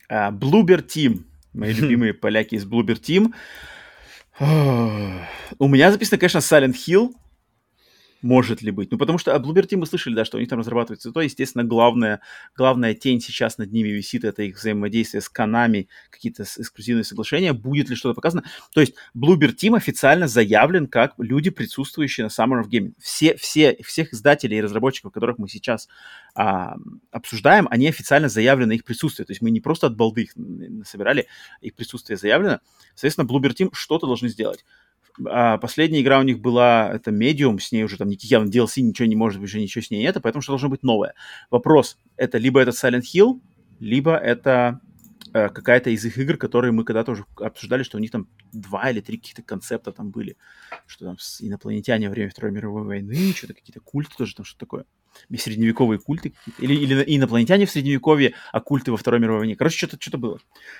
Uh, 0.10 0.32
Bloober 0.32 0.86
Team. 0.86 1.24
Мои 1.54 1.74
любимые 1.82 2.14
поляки 2.14 2.56
из 2.56 2.66
Bloober 2.66 3.00
Team. 3.00 3.34
У 4.40 5.68
меня 5.68 5.92
записано, 5.92 6.18
конечно, 6.18 6.40
Silent 6.40 6.76
Hill. 6.76 7.14
Может 8.26 8.64
ли 8.64 8.72
быть? 8.72 8.90
Ну, 8.92 8.98
потому 8.98 9.20
что 9.20 9.36
о 9.36 9.40
Bluebird 9.40 9.68
Team 9.68 9.78
мы 9.78 9.86
слышали, 9.86 10.16
да, 10.16 10.26
что 10.26 10.38
у 10.38 10.40
них 10.40 10.50
там 10.50 10.58
разрабатывается 10.58 11.12
то, 11.12 11.22
естественно, 11.22 11.64
главная, 11.64 12.22
главная 12.58 12.96
тень 12.96 13.22
сейчас 13.22 13.60
над 13.60 13.72
ними 13.72 13.90
висит, 13.90 14.24
это 14.24 14.42
их 14.42 14.58
взаимодействие 14.58 15.22
с 15.22 15.30
Канами, 15.30 15.90
какие-то 16.10 16.42
эксклюзивные 16.42 17.04
соглашения, 17.04 17.54
будет 17.54 17.88
ли 17.88 17.96
что-то 17.96 18.16
показано. 18.16 18.44
То 18.74 18.82
есть 18.82 18.96
Bluebird 19.16 19.56
Team 19.58 19.78
официально 19.78 20.28
заявлен 20.28 20.88
как 20.88 21.14
люди, 21.20 21.52
присутствующие 21.52 22.26
на 22.26 22.30
Summer 22.30 22.64
of 22.64 22.68
Gaming. 22.68 22.94
Все, 23.00 23.36
все, 23.36 23.78
всех 23.84 24.12
издателей 24.12 24.58
и 24.58 24.62
разработчиков, 24.62 25.12
которых 25.12 25.38
мы 25.38 25.48
сейчас 25.48 25.88
а, 26.34 26.78
обсуждаем, 27.12 27.68
они 27.70 27.88
официально 27.88 28.28
заявлены 28.28 28.74
их 28.74 28.86
присутствие. 28.86 29.28
То 29.28 29.34
есть 29.34 29.44
мы 29.44 29.52
не 29.52 29.62
просто 29.62 29.86
от 29.86 29.96
балды 29.96 30.24
их 30.24 30.34
собирали, 30.84 31.28
их 31.62 31.76
присутствие 31.76 32.18
заявлено. 32.18 32.60
Соответственно, 32.96 33.28
Bluebird 33.28 33.56
Team 33.56 33.70
что-то 33.74 34.08
должны 34.08 34.30
сделать 34.30 34.66
а 35.24 35.58
последняя 35.58 36.02
игра 36.02 36.20
у 36.20 36.24
них 36.24 36.40
была, 36.40 36.92
это 36.94 37.12
Medium, 37.12 37.60
с 37.60 37.72
ней 37.72 37.84
уже 37.84 37.98
там 37.98 38.10
явно 38.10 38.50
DLC 38.50 38.82
ничего 38.82 39.08
не 39.08 39.16
может 39.16 39.40
быть, 39.40 39.50
уже 39.50 39.60
ничего 39.60 39.82
с 39.82 39.92
ней 39.92 40.02
нет, 40.02 40.18
поэтому 40.22 40.42
что 40.42 40.54
должно 40.54 40.70
быть 40.70 40.84
новое. 40.84 41.14
Вопрос, 41.50 41.98
это 42.18 42.38
либо 42.38 42.60
это 42.60 42.72
Silent 42.72 43.04
Hill, 43.14 43.40
либо 43.80 44.16
это 44.16 44.82
э, 45.34 45.50
какая-то 45.50 45.90
из 45.90 46.04
их 46.06 46.18
игр, 46.18 46.38
которые 46.38 46.72
мы 46.72 46.84
когда-то 46.84 47.12
уже 47.12 47.26
обсуждали, 47.38 47.84
что 47.84 47.98
у 47.98 48.02
них 48.02 48.12
там 48.12 48.28
два 48.52 48.90
или 48.90 49.02
три 49.02 49.18
каких-то 49.18 49.42
концепта 49.42 49.92
там 49.92 50.12
были, 50.12 50.38
что 50.86 51.06
там 51.06 51.18
с 51.18 51.42
инопланетяне 51.42 52.08
во 52.08 52.14
время 52.14 52.30
Второй 52.30 52.52
мировой 52.52 52.84
войны, 52.84 53.34
что-то 53.34 53.54
какие-то 53.54 53.80
культы 53.80 54.16
тоже, 54.18 54.36
там 54.36 54.46
что 54.46 54.58
такое 54.58 54.86
средневековые 55.38 56.00
культы 56.00 56.34
или, 56.60 56.74
или 56.74 57.04
инопланетяне 57.16 57.66
в 57.66 57.72
средневековье, 57.72 58.34
а 58.52 58.60
культы 58.62 58.92
во 58.92 58.98
Второй 58.98 59.20
мировой 59.20 59.40
войне. 59.40 59.56
Короче, 59.56 59.78
что-то 59.78 59.98
что 60.00 60.18
было. 60.18 60.40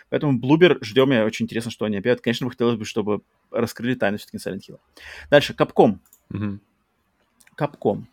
Поэтому 0.10 0.38
Блубер 0.40 0.78
ждем, 0.82 1.12
я 1.12 1.26
очень 1.26 1.46
интересно, 1.46 1.72
что 1.72 1.86
они 1.86 1.98
опять. 1.98 2.22
Конечно, 2.22 2.46
бы 2.46 2.52
хотелось 2.52 2.78
бы, 2.78 2.86
чтобы 2.86 3.22
раскрыли 3.52 3.96
тайну 3.96 4.18
все-таки 4.18 4.38
Silent 4.38 4.62
Hill. 4.70 4.80
Дальше, 5.30 5.54
Капком. 5.54 6.02
Капком. 7.56 8.08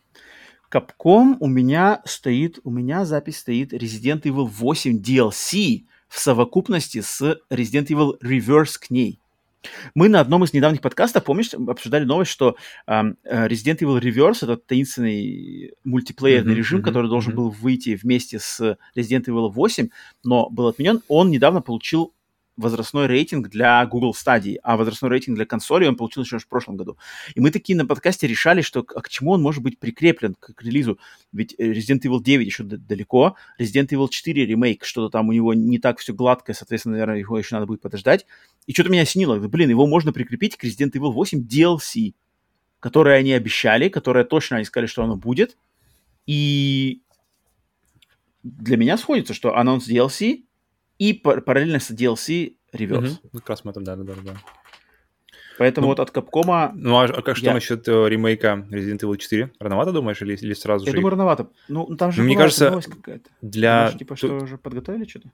Капком 0.69 1.37
у 1.39 1.47
меня 1.47 2.01
стоит, 2.05 2.59
у 2.63 2.71
меня 2.71 3.05
запись 3.05 3.37
стоит 3.37 3.73
Resident 3.73 4.23
Evil 4.23 4.45
8 4.45 4.99
DLC 4.99 5.83
в 6.07 6.19
совокупности 6.19 7.01
с 7.01 7.21
Resident 7.51 7.87
Evil 7.87 8.19
Reverse 8.23 8.79
к 8.79 8.89
ней. 8.89 9.19
Мы 9.95 10.09
на 10.09 10.19
одном 10.19 10.43
из 10.43 10.53
недавних 10.53 10.81
подкастов, 10.81 11.23
помнишь, 11.23 11.53
обсуждали 11.53 12.05
новость, 12.05 12.31
что 12.31 12.55
э, 12.87 12.91
Resident 12.91 13.79
Evil 13.79 13.99
Reverse, 13.99 14.43
этот 14.43 14.65
таинственный 14.65 15.73
мультиплеерный 15.83 16.53
mm-hmm, 16.53 16.57
режим, 16.57 16.79
mm-hmm, 16.79 16.83
который 16.83 17.09
должен 17.09 17.33
mm-hmm. 17.33 17.35
был 17.35 17.49
выйти 17.49 17.99
вместе 18.01 18.39
с 18.39 18.77
Resident 18.95 19.25
Evil 19.25 19.49
8, 19.49 19.89
но 20.23 20.49
был 20.49 20.67
отменен, 20.67 21.01
он 21.07 21.29
недавно 21.29 21.61
получил 21.61 22.13
возрастной 22.55 23.07
рейтинг 23.07 23.49
для 23.49 23.85
Google 23.85 24.13
Stadia, 24.13 24.57
а 24.63 24.77
возрастной 24.77 25.09
рейтинг 25.11 25.35
для 25.35 25.45
консоли 25.45 25.85
он 25.85 25.95
получил 25.95 26.23
еще 26.23 26.37
в 26.37 26.47
прошлом 26.47 26.77
году. 26.77 26.97
И 27.33 27.39
мы 27.39 27.51
такие 27.51 27.77
на 27.77 27.85
подкасте 27.85 28.27
решали, 28.27 28.61
что 28.61 28.85
а 28.95 29.01
к 29.01 29.09
чему 29.09 29.31
он 29.31 29.41
может 29.41 29.63
быть 29.63 29.79
прикреплен 29.79 30.35
к, 30.35 30.53
к 30.53 30.61
релизу. 30.61 30.99
Ведь 31.31 31.55
э, 31.57 31.71
Resident 31.71 32.01
Evil 32.01 32.21
9 32.21 32.45
еще 32.45 32.63
далеко, 32.63 33.35
Resident 33.59 33.89
Evil 33.89 34.07
4 34.09 34.45
ремейк, 34.45 34.85
что-то 34.85 35.09
там 35.09 35.29
у 35.29 35.31
него 35.31 35.53
не 35.53 35.79
так 35.79 35.99
все 35.99 36.13
гладкое, 36.13 36.55
соответственно, 36.55 36.93
наверное, 36.93 37.19
его 37.19 37.37
еще 37.37 37.55
надо 37.55 37.65
будет 37.65 37.81
подождать. 37.81 38.25
И 38.67 38.73
что-то 38.73 38.89
меня 38.89 39.01
осенило. 39.01 39.37
Блин, 39.39 39.69
его 39.69 39.87
можно 39.87 40.13
прикрепить 40.13 40.55
к 40.55 40.63
Resident 40.63 40.91
Evil 40.91 41.11
8 41.11 41.47
DLC, 41.47 42.13
которое 42.79 43.17
они 43.17 43.33
обещали, 43.33 43.89
которое 43.89 44.25
точно 44.25 44.57
они 44.57 44.65
сказали, 44.65 44.87
что 44.87 45.03
оно 45.03 45.15
будет. 45.15 45.57
И 46.27 47.01
для 48.43 48.77
меня 48.77 48.97
сходится, 48.97 49.33
что 49.33 49.55
анонс 49.57 49.89
DLC 49.89 50.43
и 51.09 51.13
параллельно 51.13 51.79
с 51.79 51.91
DLC 51.91 52.55
Reverse. 52.73 53.19
Угу. 53.23 53.39
Как 53.39 53.49
раз 53.49 53.65
мы 53.65 53.73
там, 53.73 53.83
да, 53.83 53.95
да, 53.95 54.13
да. 54.23 54.35
Поэтому 55.57 55.85
ну, 55.85 55.91
вот 55.91 55.99
от 55.99 56.11
Капкома... 56.11 56.71
Ну, 56.75 56.97
а, 56.97 57.05
а 57.05 57.21
как 57.21 57.37
что 57.37 57.47
я... 57.47 57.53
насчет 57.53 57.87
э, 57.87 58.09
ремейка 58.09 58.65
Resident 58.71 58.99
Evil 58.99 59.17
4? 59.17 59.51
Рановато, 59.59 59.91
думаешь, 59.91 60.21
или, 60.21 60.35
или 60.35 60.53
сразу 60.53 60.85
я 60.85 60.91
же? 60.91 60.97
Я 60.97 61.01
думаю, 61.01 61.11
рановато. 61.11 61.49
Ну, 61.67 61.95
там 61.95 62.11
же 62.11 62.21
ну, 62.21 62.25
Мне 62.25 62.37
кажется, 62.37 62.69
новость 62.69 62.89
какая-то. 62.89 63.29
Для... 63.41 63.83
Может, 63.83 63.99
типа, 63.99 64.15
что, 64.15 64.35
уже 64.37 64.57
подготовили 64.57 65.05
что-то? 65.05 65.29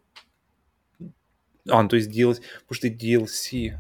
А, 1.70 1.84
ну, 1.84 1.88
то 1.88 1.96
есть 1.96 2.10
DLC... 2.10 2.42
Потому 2.68 2.76
что 2.76 2.88
DLC 2.88 3.78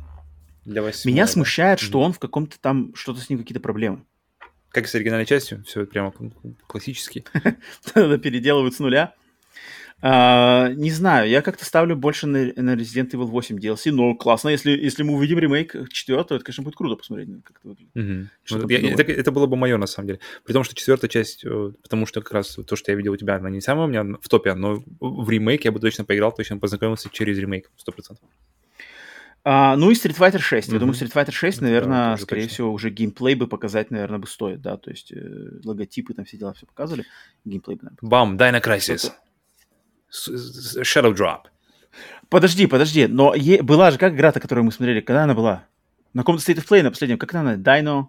для 0.65 0.81
8. 0.81 1.11
Меня 1.11 1.23
да? 1.23 1.27
смущает, 1.27 1.79
что 1.79 1.99
он 1.99 2.13
в 2.13 2.19
каком-то 2.19 2.57
там... 2.59 2.93
Что-то 2.95 3.19
с 3.19 3.29
ним 3.29 3.39
какие-то 3.39 3.61
проблемы. 3.61 4.05
Как 4.69 4.87
с 4.87 4.95
оригинальной 4.95 5.25
частью? 5.25 5.63
Все 5.65 5.85
прямо 5.85 6.13
классически. 6.67 7.25
Переделывают 7.93 8.75
с 8.75 8.79
нуля. 8.79 9.15
Uh, 10.01 10.73
не 10.75 10.91
знаю, 10.91 11.29
я 11.29 11.41
как-то 11.41 11.65
ставлю 11.65 11.97
больше 11.97 12.25
на, 12.25 12.53
на 12.55 12.75
Resident 12.75 13.11
Evil 13.11 13.25
8 13.25 13.57
DLC, 13.57 13.91
но 13.91 14.15
классно, 14.15 14.47
если, 14.47 14.71
если 14.71 15.03
мы 15.03 15.13
увидим 15.15 15.39
ремейк 15.39 15.75
4, 15.89 16.21
это, 16.21 16.39
конечно, 16.39 16.63
будет 16.63 16.77
круто 16.77 16.95
посмотреть, 16.95 17.27
как 17.43 17.57
это 17.59 17.67
выглядит. 17.67 17.95
Mm-hmm. 17.95 18.27
Ну, 18.51 18.69
я, 18.69 18.91
это, 18.93 19.03
это 19.03 19.31
было 19.33 19.45
бы 19.45 19.57
мое, 19.57 19.77
на 19.77 19.87
самом 19.87 20.07
деле. 20.07 20.19
При 20.45 20.53
том, 20.53 20.63
что 20.63 20.73
четвертая 20.73 21.09
часть, 21.09 21.43
э, 21.43 21.71
потому 21.83 22.05
что 22.05 22.21
как 22.21 22.31
раз 22.31 22.57
то, 22.65 22.75
что 22.77 22.91
я 22.93 22.97
видел 22.97 23.11
у 23.11 23.17
тебя, 23.17 23.35
она 23.35 23.49
не 23.49 23.59
самая 23.59 23.87
у 23.87 23.89
меня 23.89 24.17
в 24.21 24.29
топе, 24.29 24.53
но 24.53 24.81
в 25.01 25.29
ремейк 25.29 25.65
я 25.65 25.73
бы 25.73 25.81
точно 25.81 26.05
поиграл, 26.05 26.31
точно 26.31 26.57
познакомился 26.59 27.09
через 27.11 27.37
ремейк, 27.37 27.69
100%. 27.85 28.19
Uh, 29.45 29.75
ну 29.75 29.91
и 29.91 29.95
Street 29.95 30.17
Fighter 30.17 30.39
6. 30.39 30.69
Mm-hmm. 30.69 30.73
Я 30.73 30.79
думаю, 30.79 30.95
Street 30.95 31.13
Fighter 31.13 31.31
6, 31.31 31.61
наверное, 31.61 32.11
да, 32.11 32.17
скорее 32.17 32.43
точно. 32.43 32.53
всего, 32.53 32.71
уже 32.71 32.89
геймплей 32.89 33.35
бы 33.35 33.47
показать, 33.47 33.91
наверное, 33.91 34.19
бы 34.19 34.27
стоит, 34.27 34.61
да, 34.61 34.77
то 34.77 34.91
есть 34.91 35.11
э, 35.11 35.59
логотипы 35.65 36.13
там 36.13 36.23
все 36.23 36.37
дела 36.37 36.53
все 36.53 36.65
показывали, 36.65 37.05
геймплей 37.43 37.75
бы, 37.75 37.83
наверное. 37.83 38.09
Бам, 38.09 38.37
дай 38.37 38.51
на 38.51 38.59
Crysis. 38.59 39.11
Shadow 40.11 41.13
Drop. 41.13 41.41
Подожди, 42.29 42.67
подожди, 42.67 43.07
но 43.07 43.33
е- 43.35 43.61
была 43.61 43.91
же 43.91 43.97
как 43.97 44.13
игра-то, 44.13 44.39
которую 44.39 44.65
мы 44.65 44.71
смотрели, 44.71 45.01
когда 45.01 45.23
она 45.23 45.33
была? 45.33 45.65
На 46.13 46.21
каком-то 46.21 46.43
State 46.43 46.57
of 46.57 46.67
Play 46.67 46.83
на 46.83 46.91
последнем, 46.91 47.17
как 47.17 47.33
она? 47.33 47.55
Dino? 47.55 48.05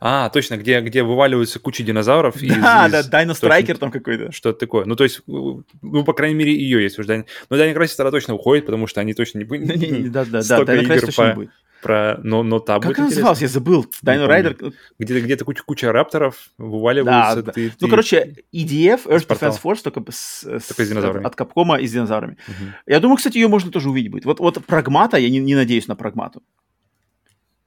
А, 0.00 0.28
точно, 0.28 0.58
где, 0.58 0.80
где 0.80 1.02
вываливаются 1.02 1.58
куча 1.58 1.82
динозавров. 1.82 2.36
Да, 2.40 2.86
из, 2.86 3.08
да, 3.08 3.24
Dino 3.24 3.32
Striker 3.32 3.78
там 3.78 3.90
какой-то. 3.90 4.30
Что-то 4.32 4.58
такое. 4.58 4.84
Ну, 4.84 4.96
то 4.96 5.04
есть, 5.04 5.22
ну, 5.26 5.64
по 6.04 6.12
крайней 6.12 6.34
мере, 6.34 6.54
ее 6.54 6.82
есть 6.82 6.98
уже. 6.98 7.24
Но 7.48 7.56
Dino 7.56 7.74
Crisis 7.74 7.96
тогда 7.96 8.10
точно 8.10 8.34
уходит, 8.34 8.66
потому 8.66 8.86
что 8.86 9.00
они 9.00 9.14
точно 9.14 9.38
не 9.38 9.44
будут. 9.44 9.66
Да, 10.12 10.24
да, 10.24 10.42
да, 10.42 10.58
Dino 10.60 10.86
Crisis 10.86 11.06
точно 11.06 11.28
не 11.28 11.34
будет 11.34 11.50
про... 11.82 12.18
Но, 12.22 12.42
но 12.42 12.60
там 12.60 12.80
Как 12.80 12.98
он 12.98 13.04
назывался? 13.04 13.42
Я 13.42 13.48
забыл. 13.48 13.86
Dino 14.02 14.26
Rider. 14.28 14.72
Где-то 14.98 15.20
где 15.20 15.36
куча, 15.36 15.62
куча 15.64 15.92
рапторов 15.92 16.50
вываливаются. 16.56 17.42
Да, 17.42 17.52
ты, 17.52 17.68
да. 17.68 17.74
Ты... 17.76 17.76
Ну, 17.80 17.88
короче, 17.88 18.36
EDF, 18.54 19.06
Earth 19.06 19.26
Defense 19.26 19.60
Force, 19.62 19.82
только 19.82 20.10
с, 20.10 20.44
с, 20.44 20.72
с 20.72 20.88
динозаврами. 20.88 21.26
от 21.26 21.34
Капкома 21.34 21.76
и 21.78 21.86
с 21.86 21.92
динозаврами. 21.92 22.38
Угу. 22.48 22.68
Я 22.86 23.00
думаю, 23.00 23.16
кстати, 23.16 23.36
ее 23.36 23.48
можно 23.48 23.70
тоже 23.70 23.90
увидеть 23.90 24.10
будет. 24.10 24.24
Вот, 24.24 24.40
вот 24.40 24.64
Прагмата, 24.64 25.16
я 25.18 25.28
не, 25.28 25.40
не 25.40 25.54
надеюсь 25.54 25.88
на 25.88 25.96
Прагмату. 25.96 26.42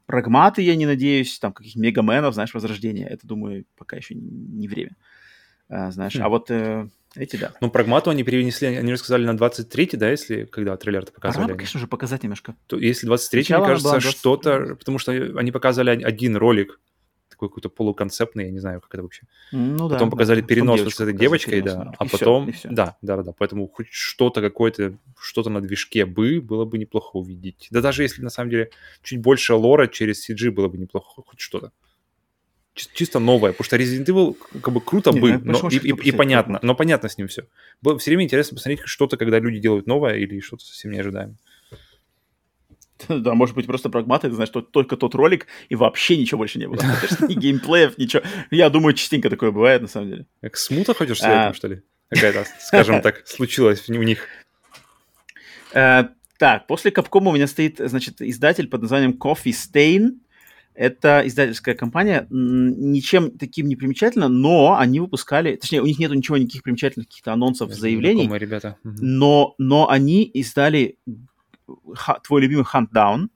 Прагматы 0.06 0.62
я 0.62 0.76
не 0.76 0.86
надеюсь, 0.86 1.38
там 1.40 1.52
каких 1.52 1.76
мегаменов, 1.76 2.34
знаешь, 2.34 2.54
возрождения. 2.54 3.08
Это, 3.08 3.28
думаю, 3.28 3.66
пока 3.78 3.98
еще 3.98 4.16
не, 4.16 4.30
не 4.30 4.68
время. 4.68 4.96
А, 5.70 5.92
знаешь, 5.92 6.16
хм. 6.16 6.24
а 6.24 6.30
вот... 6.30 6.50
Э, 6.52 6.88
эти, 7.16 7.36
да. 7.38 7.54
Ну, 7.62 7.70
прагмату 7.70 8.10
они 8.10 8.24
перенесли, 8.24 8.68
они 8.68 8.92
же 8.92 8.98
сказали 8.98 9.26
на 9.26 9.36
23-й, 9.36 9.98
да, 9.98 10.10
если 10.10 10.46
когда 10.46 10.78
трейлер-то 10.78 11.12
показывали. 11.12 11.46
Прагмату, 11.46 11.58
конечно 11.58 11.80
же, 11.80 11.88
показать 11.88 12.24
немножко. 12.24 12.56
То, 12.68 12.78
если 12.78 13.10
23-й, 13.10 13.58
мне 13.58 13.66
кажется, 13.66 14.00
что-то... 14.00 14.76
Потому 14.76 14.98
что 14.98 15.12
они 15.12 15.52
показали 15.52 16.04
один 16.04 16.36
ролик, 16.36 16.80
такой 17.36 17.50
какой-то 17.50 17.70
полуконцептный, 17.70 18.46
я 18.46 18.52
не 18.52 18.60
знаю, 18.60 18.82
как 18.82 18.94
это 18.94 19.04
вообще. 19.04 19.24
Ну, 19.52 19.90
потом 19.90 20.10
да, 20.10 20.12
показали 20.12 20.42
да. 20.42 20.48
перенос 20.48 20.82
с 20.82 21.00
этой 21.00 21.14
девочкой, 21.14 21.62
да, 21.62 21.94
а 21.98 22.06
и 22.06 22.10
потом... 22.10 22.52
Все, 22.52 22.70
Да, 22.70 22.98
да, 23.02 23.22
да, 23.22 23.34
поэтому 23.38 23.68
хоть 23.68 23.88
что-то 23.92 24.42
какое-то, 24.42 24.98
что-то 25.20 25.50
на 25.50 25.62
движке 25.62 26.06
бы, 26.06 26.42
было 26.42 26.66
бы 26.66 26.78
неплохо 26.78 27.18
увидеть. 27.18 27.68
Да 27.72 27.82
даже 27.82 28.04
если, 28.04 28.22
на 28.22 28.30
самом 28.30 28.50
деле, 28.50 28.72
чуть 29.04 29.22
больше 29.22 29.54
лора 29.54 29.88
через 29.88 30.30
CG 30.30 30.52
было 30.52 30.68
бы 30.68 30.78
неплохо, 30.78 31.22
хоть 31.26 31.40
что-то 31.40 31.72
чисто 32.76 33.20
новое, 33.20 33.54
потому 33.54 33.66
что 33.66 33.78
Resident 33.78 34.06
Evil 34.06 34.38
как 34.62 34.74
бы 34.74 34.82
круто 34.82 35.12
не, 35.12 35.20
бы, 35.20 35.38
но, 35.38 35.70
и, 35.70 35.78
и, 35.78 36.10
и 36.10 36.12
понятно, 36.12 36.60
но 36.62 36.76
понятно 36.76 37.10
с 37.10 37.18
ним 37.18 37.28
все. 37.28 37.48
Было 37.82 37.98
все 37.98 38.12
время 38.12 38.26
интересно 38.26 38.56
посмотреть 38.56 38.82
что-то, 38.86 39.18
когда 39.18 39.40
люди 39.40 39.60
делают 39.60 39.88
новое 39.88 40.16
или 40.16 40.40
что-то 40.42 40.66
совсем 40.66 40.92
неожидаемое. 40.92 41.38
Да, 43.10 43.34
может 43.34 43.56
быть, 43.56 43.66
просто 43.66 43.90
прагматы, 43.90 44.30
ты 44.30 44.36
знаешь, 44.36 44.50
что 44.50 44.62
только 44.62 44.96
тот 44.96 45.16
ролик, 45.16 45.48
и 45.68 45.76
вообще 45.76 46.18
ничего 46.18 46.40
больше 46.40 46.60
не 46.60 46.68
было. 46.68 46.82
Ни 47.28 47.34
геймплеев, 47.34 47.98
ничего. 47.98 48.24
Я 48.52 48.70
думаю, 48.70 48.94
частенько 48.94 49.30
такое 49.30 49.52
бывает, 49.52 49.82
на 49.82 49.88
самом 49.88 50.10
деле. 50.10 50.26
Как 50.42 50.56
смута 50.58 50.94
хочешь 50.94 51.18
сказать, 51.18 51.56
что 51.56 51.68
ли? 51.68 51.82
Какая-то, 52.10 52.46
скажем 52.60 53.02
так, 53.02 53.24
случилась 53.28 53.90
у 53.90 53.94
них. 54.02 54.28
Э, 55.74 56.06
так, 56.38 56.68
после 56.68 56.92
Capcom 56.92 57.28
у 57.28 57.32
меня 57.32 57.48
стоит, 57.48 57.80
значит, 57.80 58.22
издатель 58.22 58.68
под 58.68 58.82
названием 58.82 59.12
Coffee 59.12 59.52
Stain. 59.52 60.20
Это 60.76 61.24
издательская 61.26 61.74
компания, 61.74 62.28
ничем 62.30 63.32
таким 63.38 63.68
не 63.68 63.78
примечательна, 63.78 64.28
но 64.28 64.78
они 64.78 65.00
выпускали, 65.00 65.56
точнее, 65.56 65.82
у 65.82 65.86
них 65.86 65.98
нету 66.00 66.14
ничего, 66.16 66.38
никаких 66.38 66.64
примечательных 66.64 67.08
каких-то 67.08 67.32
анонсов, 67.32 67.70
Это 67.70 67.80
заявлений. 67.80 68.30
ребята. 68.38 68.78
Но, 68.84 69.56
но 69.58 69.90
они 69.90 70.24
издали 70.24 70.98
твой 72.24 72.42
любимый 72.42 72.66
Hunt 72.66 72.90
Down. 72.94 73.30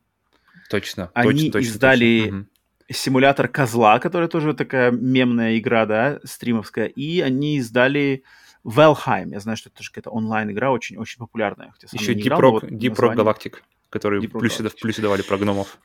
Точно, 0.69 1.09
Они 1.13 1.49
точно, 1.49 1.65
издали 1.67 2.21
точно. 2.25 2.45
симулятор 2.91 3.47
козла, 3.47 3.99
которая 3.99 4.27
тоже 4.27 4.53
такая 4.53 4.91
мемная 4.91 5.57
игра, 5.57 5.85
да, 5.85 6.19
стримовская, 6.25 6.85
и 6.87 7.21
они 7.21 7.57
издали 7.57 8.23
Valheim. 8.65 9.29
Я 9.31 9.39
знаю, 9.39 9.57
что 9.57 9.69
это 9.69 9.77
тоже 9.77 9.89
какая-то 9.91 10.09
онлайн-игра, 10.11 10.71
очень-очень 10.71 11.19
популярная. 11.19 11.73
Еще 11.93 12.13
Deep 12.13 12.37
Rock, 12.37 12.69
Deep 12.69 12.95
Rock 12.95 13.15
Galactic, 13.15 13.53
который 13.89 14.19
в 14.19 14.29
плюсе, 14.29 14.67
в 14.67 14.75
плюсе 14.75 15.01
давали 15.01 15.21
про 15.21 15.37
гномов. 15.37 15.77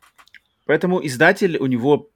Поэтому 0.66 1.04
издатель 1.04 1.56
у 1.58 1.66
него 1.66 2.10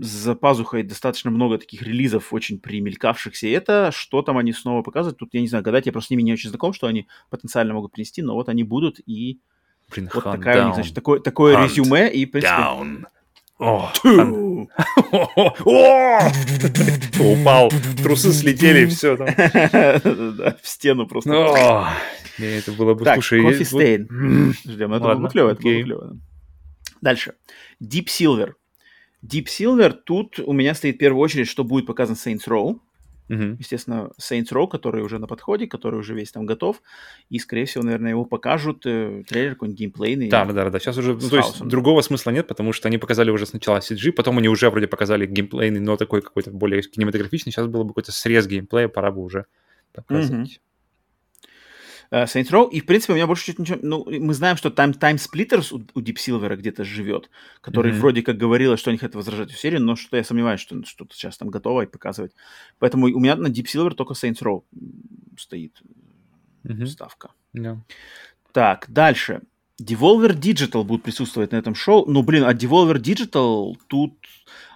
за 0.00 0.34
пазухой 0.34 0.82
достаточно 0.82 1.30
много 1.30 1.58
таких 1.58 1.82
релизов, 1.82 2.32
очень 2.32 2.58
примелькавшихся. 2.58 3.46
И 3.46 3.50
это, 3.50 3.90
что 3.92 4.22
там 4.22 4.38
они 4.38 4.52
снова 4.52 4.82
показывают, 4.82 5.18
тут 5.18 5.34
я 5.34 5.40
не 5.40 5.48
знаю, 5.48 5.64
гадать, 5.64 5.86
я 5.86 5.92
просто 5.92 6.08
с 6.08 6.10
ними 6.10 6.22
не 6.22 6.32
очень 6.32 6.50
знаком, 6.50 6.72
что 6.72 6.86
они 6.86 7.06
потенциально 7.30 7.74
могут 7.74 7.92
принести, 7.92 8.22
но 8.22 8.34
вот 8.34 8.48
они 8.48 8.64
будут, 8.64 9.00
и 9.06 9.40
Блин, 9.94 10.10
вот 10.12 10.24
такая 10.24 10.56
down. 10.56 10.62
у 10.62 10.66
них, 10.66 10.74
значит, 10.76 10.94
такое, 10.94 11.20
такое 11.20 11.62
резюме, 11.62 12.10
и, 12.10 12.26
в 12.26 12.30
принципе... 12.30 12.54
Down. 12.54 13.04
Упал, 17.20 17.70
трусы 18.02 18.32
слетели, 18.32 18.86
все 18.86 19.16
там. 19.16 19.28
В 19.28 20.66
стену 20.66 21.06
просто. 21.06 21.88
Это 22.38 22.72
было 22.72 22.94
бы, 22.94 23.04
слушай... 23.04 23.42
Кофе 23.42 23.64
Стейн. 23.64 24.54
Ждем, 24.66 24.92
это 24.94 25.14
было 25.14 25.28
клево, 25.28 25.50
это 25.50 25.62
было 25.62 25.82
клево. 25.82 26.18
Дальше. 27.04 27.34
Deep 27.82 28.06
Silver. 28.06 28.54
Deep 29.22 29.44
Silver, 29.44 29.92
тут 29.92 30.38
у 30.38 30.52
меня 30.54 30.74
стоит 30.74 30.96
в 30.96 30.98
первую 30.98 31.22
очередь, 31.22 31.48
что 31.48 31.62
будет 31.62 31.86
показан 31.86 32.16
Saints 32.16 32.48
Row. 32.48 32.78
Uh-huh. 33.28 33.56
Естественно, 33.58 34.10
Saints 34.18 34.50
Row, 34.52 34.66
который 34.66 35.02
уже 35.02 35.18
на 35.18 35.26
подходе, 35.26 35.66
который 35.66 36.00
уже 36.00 36.14
весь 36.14 36.32
там 36.32 36.46
готов. 36.46 36.80
И, 37.28 37.38
скорее 37.38 37.66
всего, 37.66 37.84
наверное, 37.84 38.10
его 38.10 38.24
покажут. 38.24 38.86
Э, 38.86 39.22
трейлер 39.28 39.52
какой-нибудь 39.52 39.80
геймплейный. 39.80 40.28
Да, 40.30 40.46
да, 40.46 40.70
да. 40.70 40.78
Сейчас 40.78 40.96
уже... 40.96 41.12
Ну, 41.12 41.28
то 41.28 41.36
есть 41.36 41.62
другого 41.62 42.00
смысла 42.00 42.30
нет, 42.30 42.46
потому 42.48 42.72
что 42.72 42.88
они 42.88 42.96
показали 42.96 43.30
уже 43.30 43.44
сначала 43.44 43.78
CG, 43.80 44.12
потом 44.12 44.38
они 44.38 44.48
уже 44.48 44.70
вроде 44.70 44.86
показали 44.86 45.26
геймплейный, 45.26 45.80
но 45.80 45.98
такой 45.98 46.22
какой-то 46.22 46.52
более 46.52 46.80
кинематографичный. 46.80 47.52
Сейчас 47.52 47.66
было 47.66 47.82
бы 47.82 47.90
какой-то 47.90 48.12
срез 48.12 48.46
геймплея, 48.46 48.88
пора 48.88 49.10
бы 49.10 49.22
уже 49.22 49.44
показывать. 49.92 50.52
Uh-huh. 50.52 50.60
Uh, 52.10 52.24
Saints 52.24 52.50
Row. 52.50 52.70
И, 52.70 52.80
в 52.80 52.86
принципе, 52.86 53.12
у 53.12 53.16
меня 53.16 53.26
больше 53.26 53.46
чуть 53.46 53.58
ничего... 53.58 53.78
Ну, 53.82 54.04
мы 54.08 54.34
знаем, 54.34 54.56
что 54.56 54.68
Time, 54.68 54.98
Time 54.98 55.16
Splitters 55.16 55.74
у, 55.74 55.78
у 55.98 56.02
Deep 56.02 56.16
Silver 56.16 56.54
где-то 56.56 56.84
живет, 56.84 57.30
который 57.60 57.92
mm-hmm. 57.92 57.98
вроде 57.98 58.22
как 58.22 58.36
говорилось, 58.36 58.80
что 58.80 58.90
они 58.90 58.98
хотят 58.98 59.14
возражать 59.14 59.50
всю 59.50 59.58
серию, 59.58 59.80
но 59.80 59.96
что 59.96 60.16
я 60.16 60.24
сомневаюсь, 60.24 60.60
что 60.60 60.84
что-то 60.84 61.14
сейчас 61.14 61.38
там 61.38 61.48
готово 61.48 61.82
и 61.82 61.86
показывать. 61.86 62.32
Поэтому 62.78 63.06
у 63.06 63.18
меня 63.18 63.36
на 63.36 63.48
Deep 63.48 63.64
Silver 63.64 63.94
только 63.94 64.14
Saints 64.14 64.42
Row 64.42 64.62
стоит 65.38 65.82
mm-hmm. 66.64 66.86
ставка. 66.86 67.30
Yeah. 67.56 67.78
Так, 68.52 68.86
дальше. 68.88 69.42
Devolver 69.82 70.38
Digital 70.38 70.84
будут 70.84 71.02
присутствовать 71.02 71.52
на 71.52 71.56
этом 71.56 71.74
шоу. 71.74 72.04
Ну, 72.06 72.22
блин, 72.22 72.44
а 72.44 72.52
Devolver 72.52 72.98
Digital 72.98 73.74
тут 73.88 74.14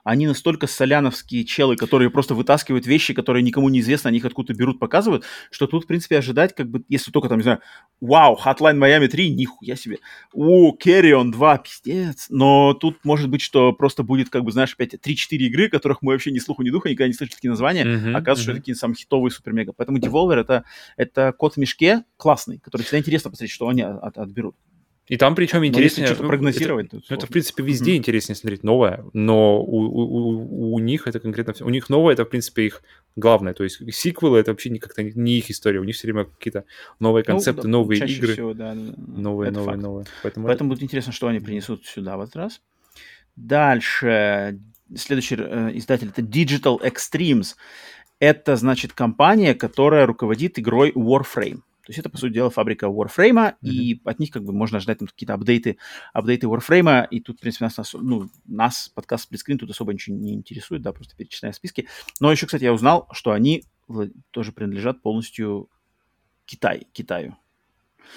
они 0.08 0.26
настолько 0.26 0.66
соляновские 0.66 1.44
челы, 1.44 1.76
которые 1.76 2.08
просто 2.08 2.34
вытаскивают 2.34 2.86
вещи, 2.86 3.12
которые 3.12 3.42
никому 3.42 3.68
не 3.68 3.80
известны, 3.80 4.08
они 4.08 4.18
их 4.18 4.24
откуда-то 4.24 4.58
берут, 4.58 4.78
показывают, 4.78 5.24
что 5.50 5.66
тут, 5.66 5.84
в 5.84 5.86
принципе, 5.86 6.16
ожидать, 6.16 6.54
как 6.54 6.70
бы, 6.70 6.82
если 6.88 7.10
только 7.10 7.28
там, 7.28 7.38
не 7.38 7.42
знаю, 7.42 7.60
вау, 8.00 8.38
Hotline 8.42 8.78
Miami 8.78 9.08
3, 9.08 9.34
нихуя 9.34 9.76
себе, 9.76 9.98
о, 10.32 10.74
Carrion 10.74 11.30
2, 11.30 11.58
пиздец, 11.58 12.28
но 12.30 12.72
тут 12.72 13.04
может 13.04 13.28
быть, 13.28 13.42
что 13.42 13.74
просто 13.74 14.02
будет, 14.02 14.30
как 14.30 14.44
бы, 14.44 14.50
знаешь, 14.50 14.72
опять 14.72 14.94
3-4 14.94 15.36
игры, 15.36 15.68
которых 15.68 16.00
мы 16.00 16.12
вообще 16.12 16.30
ни 16.30 16.38
слуху, 16.38 16.62
ни 16.62 16.70
духа, 16.70 16.88
никогда 16.88 17.08
не 17.08 17.12
слышали 17.12 17.34
такие 17.34 17.50
названия, 17.50 17.84
mm-hmm, 17.84 18.12
оказывается, 18.12 18.32
mm-hmm. 18.32 18.42
что 18.42 18.50
это 18.52 18.60
такие 18.60 18.74
самые 18.76 18.96
хитовые 18.96 19.30
супер-мега. 19.30 19.74
Поэтому 19.76 19.98
Devolver 19.98 20.36
это, 20.40 20.64
это 20.96 21.34
кот 21.36 21.54
в 21.54 21.56
мешке 21.58 22.04
классный, 22.16 22.58
который 22.60 22.82
всегда 22.82 23.00
интересно 23.00 23.30
посмотреть, 23.30 23.52
что 23.52 23.68
они 23.68 23.82
от, 23.82 24.16
отберут. 24.16 24.56
И 25.08 25.16
там 25.16 25.34
причем 25.34 25.64
интереснее... 25.64 26.06
что 26.08 26.16
прогнозировать. 26.16 26.86
Это, 26.88 26.96
это, 26.98 27.14
это, 27.14 27.26
в 27.26 27.30
принципе, 27.30 27.62
везде 27.62 27.92
mm-hmm. 27.92 27.96
интереснее 27.96 28.36
смотреть 28.36 28.62
новое, 28.62 29.04
но 29.14 29.60
у, 29.60 29.80
у, 29.80 30.74
у 30.74 30.78
них 30.78 31.06
это 31.06 31.18
конкретно... 31.18 31.54
У 31.64 31.70
них 31.70 31.88
новое, 31.88 32.12
это, 32.12 32.24
в 32.24 32.28
принципе, 32.28 32.66
их 32.66 32.82
главное. 33.16 33.54
То 33.54 33.64
есть 33.64 33.80
сиквелы— 33.94 34.38
это 34.40 34.50
вообще 34.50 34.76
как-то 34.76 35.02
не 35.02 35.38
их 35.38 35.50
история. 35.50 35.80
У 35.80 35.84
них 35.84 35.96
все 35.96 36.08
время 36.08 36.24
какие-то 36.24 36.64
новые 37.00 37.24
ну, 37.26 37.34
концепты, 37.34 37.66
ну, 37.68 37.78
новые 37.78 38.04
игры. 38.04 38.34
Всего, 38.34 38.52
да, 38.52 38.74
да, 38.74 38.94
новые, 38.96 39.50
это 39.50 39.58
новые, 39.58 39.72
факт. 39.72 39.82
новые. 39.82 40.06
Поэтому, 40.22 40.46
Поэтому 40.46 40.70
это... 40.70 40.76
будет 40.76 40.84
интересно, 40.84 41.12
что 41.12 41.28
они 41.28 41.40
принесут 41.40 41.86
сюда 41.86 42.16
в 42.16 42.20
этот 42.20 42.36
раз. 42.36 42.60
Дальше. 43.36 44.60
Следующий 44.94 45.36
э, 45.38 45.70
издатель— 45.74 46.08
это 46.16 46.22
Digital 46.22 46.80
Extremes. 46.80 47.56
Это, 48.20 48.56
значит, 48.56 48.92
компания, 48.92 49.54
которая 49.54 50.06
руководит 50.06 50.58
игрой 50.58 50.90
Warframe. 50.92 51.60
То 51.88 51.92
есть 51.92 52.00
это, 52.00 52.10
по 52.10 52.18
сути 52.18 52.34
дела, 52.34 52.50
фабрика 52.50 52.84
Warframe, 52.84 53.32
mm-hmm. 53.32 53.56
и 53.62 54.02
от 54.04 54.18
них 54.18 54.30
как 54.30 54.44
бы 54.44 54.52
можно 54.52 54.78
ждать 54.78 54.98
там 54.98 55.08
какие-то 55.08 55.32
апдейты, 55.32 55.78
апдейты 56.12 56.46
Warframe, 56.46 57.08
и 57.10 57.20
тут, 57.20 57.38
в 57.38 57.40
принципе, 57.40 57.64
нас, 57.64 57.94
ну, 57.94 58.28
нас 58.44 58.90
подкаст 58.94 59.24
Сплитскрин 59.24 59.56
тут 59.56 59.70
особо 59.70 59.94
ничего 59.94 60.14
не 60.14 60.34
интересует, 60.34 60.82
да, 60.82 60.92
просто 60.92 61.16
перечисляем 61.16 61.54
списки. 61.54 61.88
Но 62.20 62.30
еще, 62.30 62.44
кстати, 62.44 62.64
я 62.64 62.74
узнал, 62.74 63.08
что 63.12 63.32
они 63.32 63.64
тоже 64.32 64.52
принадлежат 64.52 65.00
полностью 65.00 65.70
Китай, 66.44 66.86
Китаю. 66.92 67.38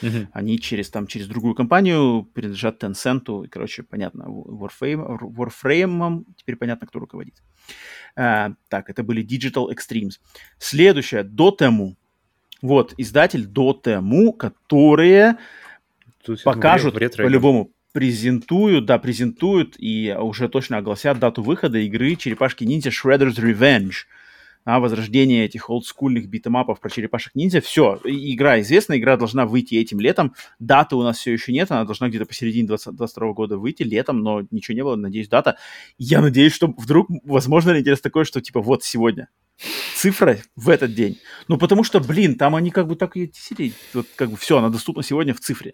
Uh-huh. 0.01 0.27
Они 0.33 0.59
через, 0.59 0.89
там, 0.89 1.07
через 1.07 1.27
другую 1.27 1.55
компанию 1.55 2.29
принадлежат 2.33 2.83
Tencent, 2.83 3.45
и, 3.45 3.47
короче, 3.47 3.83
понятно, 3.83 4.23
Warframe, 4.23 5.17
Warframe 5.17 6.25
теперь 6.35 6.57
понятно, 6.57 6.87
кто 6.87 6.99
руководит. 6.99 7.41
А, 8.17 8.51
так, 8.67 8.89
это 8.89 9.01
были 9.01 9.25
Digital 9.25 9.69
Extremes. 9.73 10.19
Следующее, 10.57 11.23
Dotemu. 11.23 11.95
Вот, 12.61 12.93
издатель 12.97 13.45
Dotemu, 13.45 14.33
которые 14.33 15.37
покажут 16.43 16.95
по-любому, 17.17 17.71
презентуют, 17.91 18.85
да, 18.85 18.99
презентуют 18.99 19.75
и 19.77 20.15
уже 20.17 20.47
точно 20.47 20.77
огласят 20.77 21.19
дату 21.19 21.41
выхода 21.41 21.79
игры 21.79 22.15
Черепашки 22.15 22.63
Ниндзя 22.63 22.89
Shredder's 22.89 23.35
Revenge. 23.35 24.05
А, 24.63 24.79
возрождение 24.79 25.45
этих 25.45 25.69
олдскульных 25.69 26.27
битэмапов 26.27 26.79
про 26.79 26.89
черепашек 26.89 27.33
ниндзя. 27.33 27.61
Все, 27.61 27.99
игра 28.03 28.61
известна, 28.61 28.97
игра 28.97 29.17
должна 29.17 29.45
выйти 29.45 29.75
этим 29.75 29.99
летом. 29.99 30.35
Даты 30.59 30.95
у 30.95 31.01
нас 31.01 31.17
все 31.17 31.33
еще 31.33 31.51
нет, 31.51 31.71
она 31.71 31.83
должна 31.83 32.09
где-то 32.09 32.25
посередине 32.25 32.67
2022 32.67 33.33
года 33.33 33.57
выйти 33.57 33.81
летом, 33.83 34.21
но 34.21 34.45
ничего 34.51 34.75
не 34.75 34.83
было, 34.83 34.95
надеюсь, 34.95 35.29
дата. 35.29 35.57
Я 35.97 36.21
надеюсь, 36.21 36.53
что 36.53 36.67
вдруг, 36.77 37.09
возможно 37.23 37.77
интерес 37.77 38.01
такой, 38.01 38.23
что 38.25 38.39
типа 38.39 38.61
вот 38.61 38.83
сегодня, 38.83 39.29
цифра 39.95 40.37
в 40.55 40.69
этот 40.69 40.93
день. 40.93 41.19
Ну, 41.47 41.57
потому 41.57 41.83
что, 41.83 41.99
блин, 41.99 42.35
там 42.35 42.55
они 42.55 42.69
как 42.69 42.87
бы 42.87 42.95
так 42.95 43.17
и 43.17 43.31
сидят. 43.33 43.73
Вот 43.93 44.07
как 44.15 44.29
бы 44.29 44.37
все, 44.37 44.57
она 44.57 44.69
доступна 44.69 45.01
сегодня 45.01 45.33
в 45.33 45.39
цифре. 45.39 45.73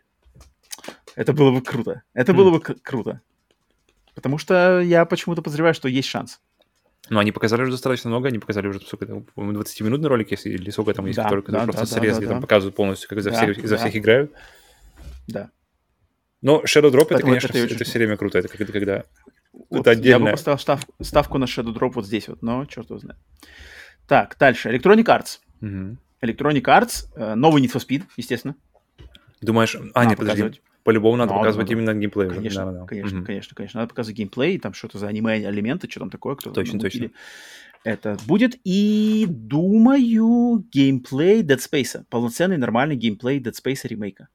Это 1.15 1.34
было 1.34 1.51
бы 1.51 1.61
круто. 1.61 2.03
Это 2.14 2.34
было 2.34 2.51
бы 2.51 2.59
круто. 2.61 3.22
Потому 4.15 4.38
что 4.38 4.80
я 4.80 5.05
почему-то 5.05 5.41
подозреваю, 5.41 5.73
что 5.73 5.88
есть 5.88 6.07
шанс. 6.07 6.39
Ну, 7.09 7.19
они 7.19 7.31
показали 7.31 7.61
уже 7.61 7.71
достаточно 7.71 8.09
много, 8.09 8.27
они 8.27 8.39
показали 8.39 8.67
уже, 8.67 8.81
сколько 8.81 9.05
там, 9.05 9.23
по-моему, 9.23 9.61
20-минутный 9.61 10.09
ролик, 10.09 10.31
если, 10.31 10.49
или 10.49 10.69
сколько 10.69 10.93
там 10.93 11.05
есть, 11.05 11.17
да, 11.17 11.23
который 11.23 11.43
да, 11.47 11.63
просто 11.63 11.81
да, 11.81 12.01
срез, 12.01 12.15
да, 12.15 12.21
да. 12.21 12.27
там 12.29 12.41
показывают 12.41 12.75
полностью, 12.75 13.09
как 13.09 13.19
изо, 13.19 13.31
да, 13.31 13.38
всех, 13.38 13.69
да. 13.69 13.77
всех 13.77 13.95
играют. 13.95 14.31
Да. 15.27 15.49
Но 16.41 16.61
Shadow 16.63 16.91
Drop, 16.91 17.07
это, 17.09 17.21
конечно, 17.21 17.47
это, 17.47 17.59
это 17.59 17.84
все 17.84 17.97
время 17.97 18.17
круто, 18.17 18.38
это 18.39 18.47
когда, 18.47 18.71
когда 18.71 19.03
вот 19.69 19.81
это 19.81 19.91
отдельно. 19.91 20.25
Я 20.25 20.25
бы 20.25 20.31
поставил 20.31 20.59
став, 20.59 20.85
ставку 21.01 21.38
на 21.38 21.45
Shadow 21.45 21.73
Drop 21.73 21.91
вот 21.95 22.05
здесь 22.05 22.27
вот, 22.27 22.41
но 22.41 22.65
черт 22.65 22.89
его 22.89 22.99
знает. 22.99 23.19
Так, 24.07 24.38
дальше. 24.39 24.69
Electronic 24.69 25.05
Arts. 25.05 25.39
Угу. 25.61 25.97
Electronic 26.21 26.63
Arts, 26.63 27.05
э, 27.15 27.35
новый 27.35 27.63
Need 27.63 27.73
for 27.73 27.85
Speed, 27.85 28.03
естественно. 28.17 28.55
Думаешь, 29.41 29.77
а, 29.93 30.05
нет, 30.05 30.17
подожди, 30.17 30.61
по-любому 30.88 31.18
надо, 31.18 31.31
надо 31.31 31.39
показывать 31.41 31.69
надо. 31.69 31.81
именно 31.81 31.93
геймплей. 31.99 32.30
Конечно, 32.30 32.65
да, 32.65 32.72
да. 32.72 32.85
конечно, 32.85 33.18
угу. 33.18 33.26
конечно, 33.26 33.55
конечно. 33.55 33.81
Надо 33.81 33.89
показывать 33.89 34.18
геймплей, 34.18 34.57
там 34.57 34.73
что-то 34.73 34.97
за 34.99 35.09
аниме-элементы, 35.09 35.89
что 35.89 35.99
там 35.99 36.09
такое. 36.09 36.35
Кто 36.35 36.51
точно, 36.51 36.80
точно. 36.80 37.11
Это 37.84 38.15
будет. 38.26 38.57
И, 38.64 39.26
думаю, 39.27 40.65
геймплей 40.72 41.43
Dead 41.43 41.57
Space. 41.57 42.05
Полноценный, 42.09 42.55
нормальный 42.55 42.95
геймплей 42.95 43.41
Dead 43.41 43.51
Space 43.51 43.85
ремейка. 43.85 44.30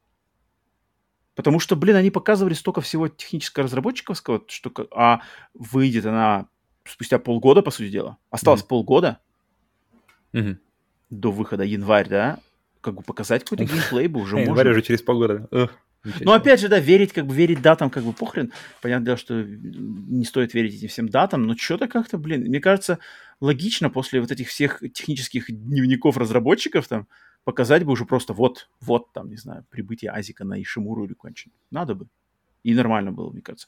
Потому 1.35 1.59
что, 1.59 1.75
блин, 1.75 1.97
они 1.97 2.11
показывали 2.11 2.53
столько 2.53 2.83
всего 2.83 3.09
технического 3.09 3.65
разработчиковского, 3.65 4.45
что 4.49 4.71
а 4.95 5.23
выйдет 5.55 6.05
она 6.05 6.49
спустя 6.85 7.19
полгода, 7.19 7.63
по 7.63 7.71
сути 7.71 7.89
дела. 7.89 8.19
Осталось 8.29 8.61
mm-hmm. 8.61 8.69
полгода 8.69 9.21
mm-hmm. 10.35 10.57
до 11.09 11.33
выхода 11.33 11.65
январь, 11.65 12.11
да? 12.11 12.41
Как 12.83 12.93
бы 12.93 13.03
показать 13.03 13.43
какой-то 13.43 13.65
геймплей 13.73 14.09
бы 14.09 14.21
уже 14.21 14.37
можно. 14.37 14.51
Январь 14.51 14.69
уже 14.69 14.83
через 14.83 15.01
полгода. 15.01 15.49
Ну, 16.21 16.33
опять 16.33 16.61
же, 16.61 16.69
да, 16.69 16.81
верить, 16.81 17.13
как 17.13 17.27
бы 17.27 17.35
верить 17.35 17.63
датам, 17.63 17.91
как 17.91 18.05
бы 18.05 18.13
похрен. 18.13 18.53
Понятное 18.81 19.07
дело, 19.07 19.17
что 19.17 19.43
не 19.43 20.25
стоит 20.25 20.55
верить 20.55 20.75
этим 20.75 20.89
всем 20.89 21.09
датам, 21.09 21.43
но 21.43 21.57
что-то 21.57 21.89
как-то, 21.89 22.19
блин, 22.19 22.43
мне 22.43 22.61
кажется, 22.61 22.99
логично 23.41 23.91
после 23.91 24.21
вот 24.21 24.31
этих 24.31 24.49
всех 24.49 24.83
технических 24.93 25.47
дневников 25.49 26.17
разработчиков 26.17 26.89
там 26.89 27.07
показать 27.45 27.85
бы 27.85 27.93
уже 27.93 28.05
просто 28.05 28.33
вот, 28.33 28.69
вот 28.81 29.13
там, 29.13 29.29
не 29.29 29.37
знаю, 29.37 29.65
прибытие 29.71 30.11
Азика 30.11 30.45
на 30.45 30.61
Ишимуру 30.61 31.05
или 31.05 31.15
кончен. 31.15 31.53
Надо 31.71 31.95
бы. 31.95 32.09
И 32.63 32.75
нормально 32.75 33.13
было, 33.13 33.31
мне 33.31 33.43
кажется. 33.43 33.67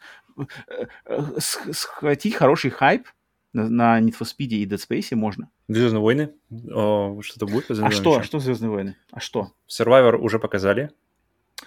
Э, 0.69 0.87
э, 1.07 1.23
схватить 1.39 2.35
хороший 2.35 2.71
хайп 2.71 3.09
на, 3.53 3.69
на 3.69 4.01
Need 4.01 4.17
for 4.19 4.25
Speed 4.25 4.49
и 4.49 4.67
Dead 4.67 4.79
Space 4.79 5.15
можно. 5.17 5.51
Звездные 5.69 6.01
войны? 6.01 6.31
О, 6.73 7.21
что-то 7.23 7.47
будет? 7.47 7.71
А 7.71 7.91
что? 7.91 8.19
А 8.19 8.23
что 8.23 8.39
Звездные 8.39 8.71
войны? 8.71 8.97
А 9.11 9.21
что? 9.21 9.53
Survivor 9.69 10.17
уже 10.17 10.39
показали. 10.39 10.91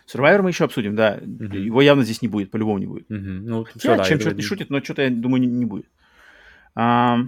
Survivor 0.08 0.42
мы 0.42 0.50
еще 0.50 0.66
обсудим, 0.66 0.96
да. 0.96 1.20
Угу. 1.22 1.56
Его 1.56 1.82
явно 1.82 2.04
здесь 2.04 2.22
не 2.22 2.28
будет, 2.28 2.52
по-любому 2.52 2.78
не 2.78 2.88
будет. 2.88 3.10
Угу. 3.10 3.20
Ну, 3.20 3.66
все, 3.76 3.98
да, 3.98 4.04
чем 4.04 4.20
что-то 4.20 4.36
не 4.36 4.42
шутит, 4.42 4.70
но 4.70 4.82
что-то, 4.82 5.02
я 5.02 5.10
думаю, 5.10 5.42
не, 5.42 5.48
не 5.48 5.66
будет. 5.66 5.88
А, 6.76 7.20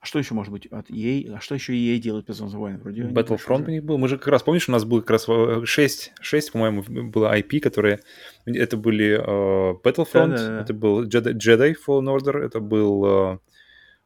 что 0.00 0.18
еще 0.18 0.34
может 0.34 0.52
быть 0.52 0.66
от 0.66 0.90
EA? 0.90 1.34
А 1.34 1.40
что 1.40 1.54
еще 1.54 1.74
EA 1.74 1.98
делает 1.98 2.26
без 2.26 2.36
Звездных 2.36 2.58
войн? 2.58 2.78
Вроде 2.78 3.02
Battlefront 3.02 3.66
у 3.66 3.70
них 3.70 3.84
был. 3.84 3.98
Мы 3.98 4.08
же 4.08 4.16
как 4.16 4.28
раз, 4.28 4.42
помнишь, 4.42 4.68
у 4.68 4.72
нас 4.72 4.84
было 4.84 5.00
как 5.00 5.10
раз 5.10 5.26
6, 5.64 6.12
6 6.20 6.52
по-моему, 6.52 6.82
было 6.82 7.36
IP, 7.36 7.60
которые... 7.60 8.00
Это 8.46 8.76
были 8.76 9.18
uh, 9.18 9.76
Battlefront, 9.82 10.28
да, 10.28 10.36
да, 10.36 10.48
да. 10.48 10.60
это 10.62 10.72
был 10.72 11.04
Jedi, 11.04 11.34
Jedi 11.34 11.74
Fallen 11.86 12.16
Order, 12.16 12.38
это 12.38 12.60
был 12.60 13.04
uh, 13.04 13.38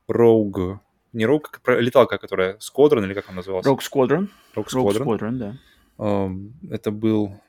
Rogue... 0.08 0.78
Не 1.12 1.24
Rogue, 1.26 1.44
леталка, 1.78 2.16
которая 2.16 2.56
Squadron, 2.56 3.04
или 3.04 3.12
как 3.12 3.28
он 3.28 3.36
назывался? 3.36 3.68
Rogue 3.68 3.80
Squadron. 3.80 4.28
Rogue 4.56 4.66
Squadron, 4.72 5.04
Rogue 5.04 5.18
Squadron 5.18 5.32
да. 5.32 5.56
Um, 6.02 6.52
это 6.68 6.90
был... 6.90 7.40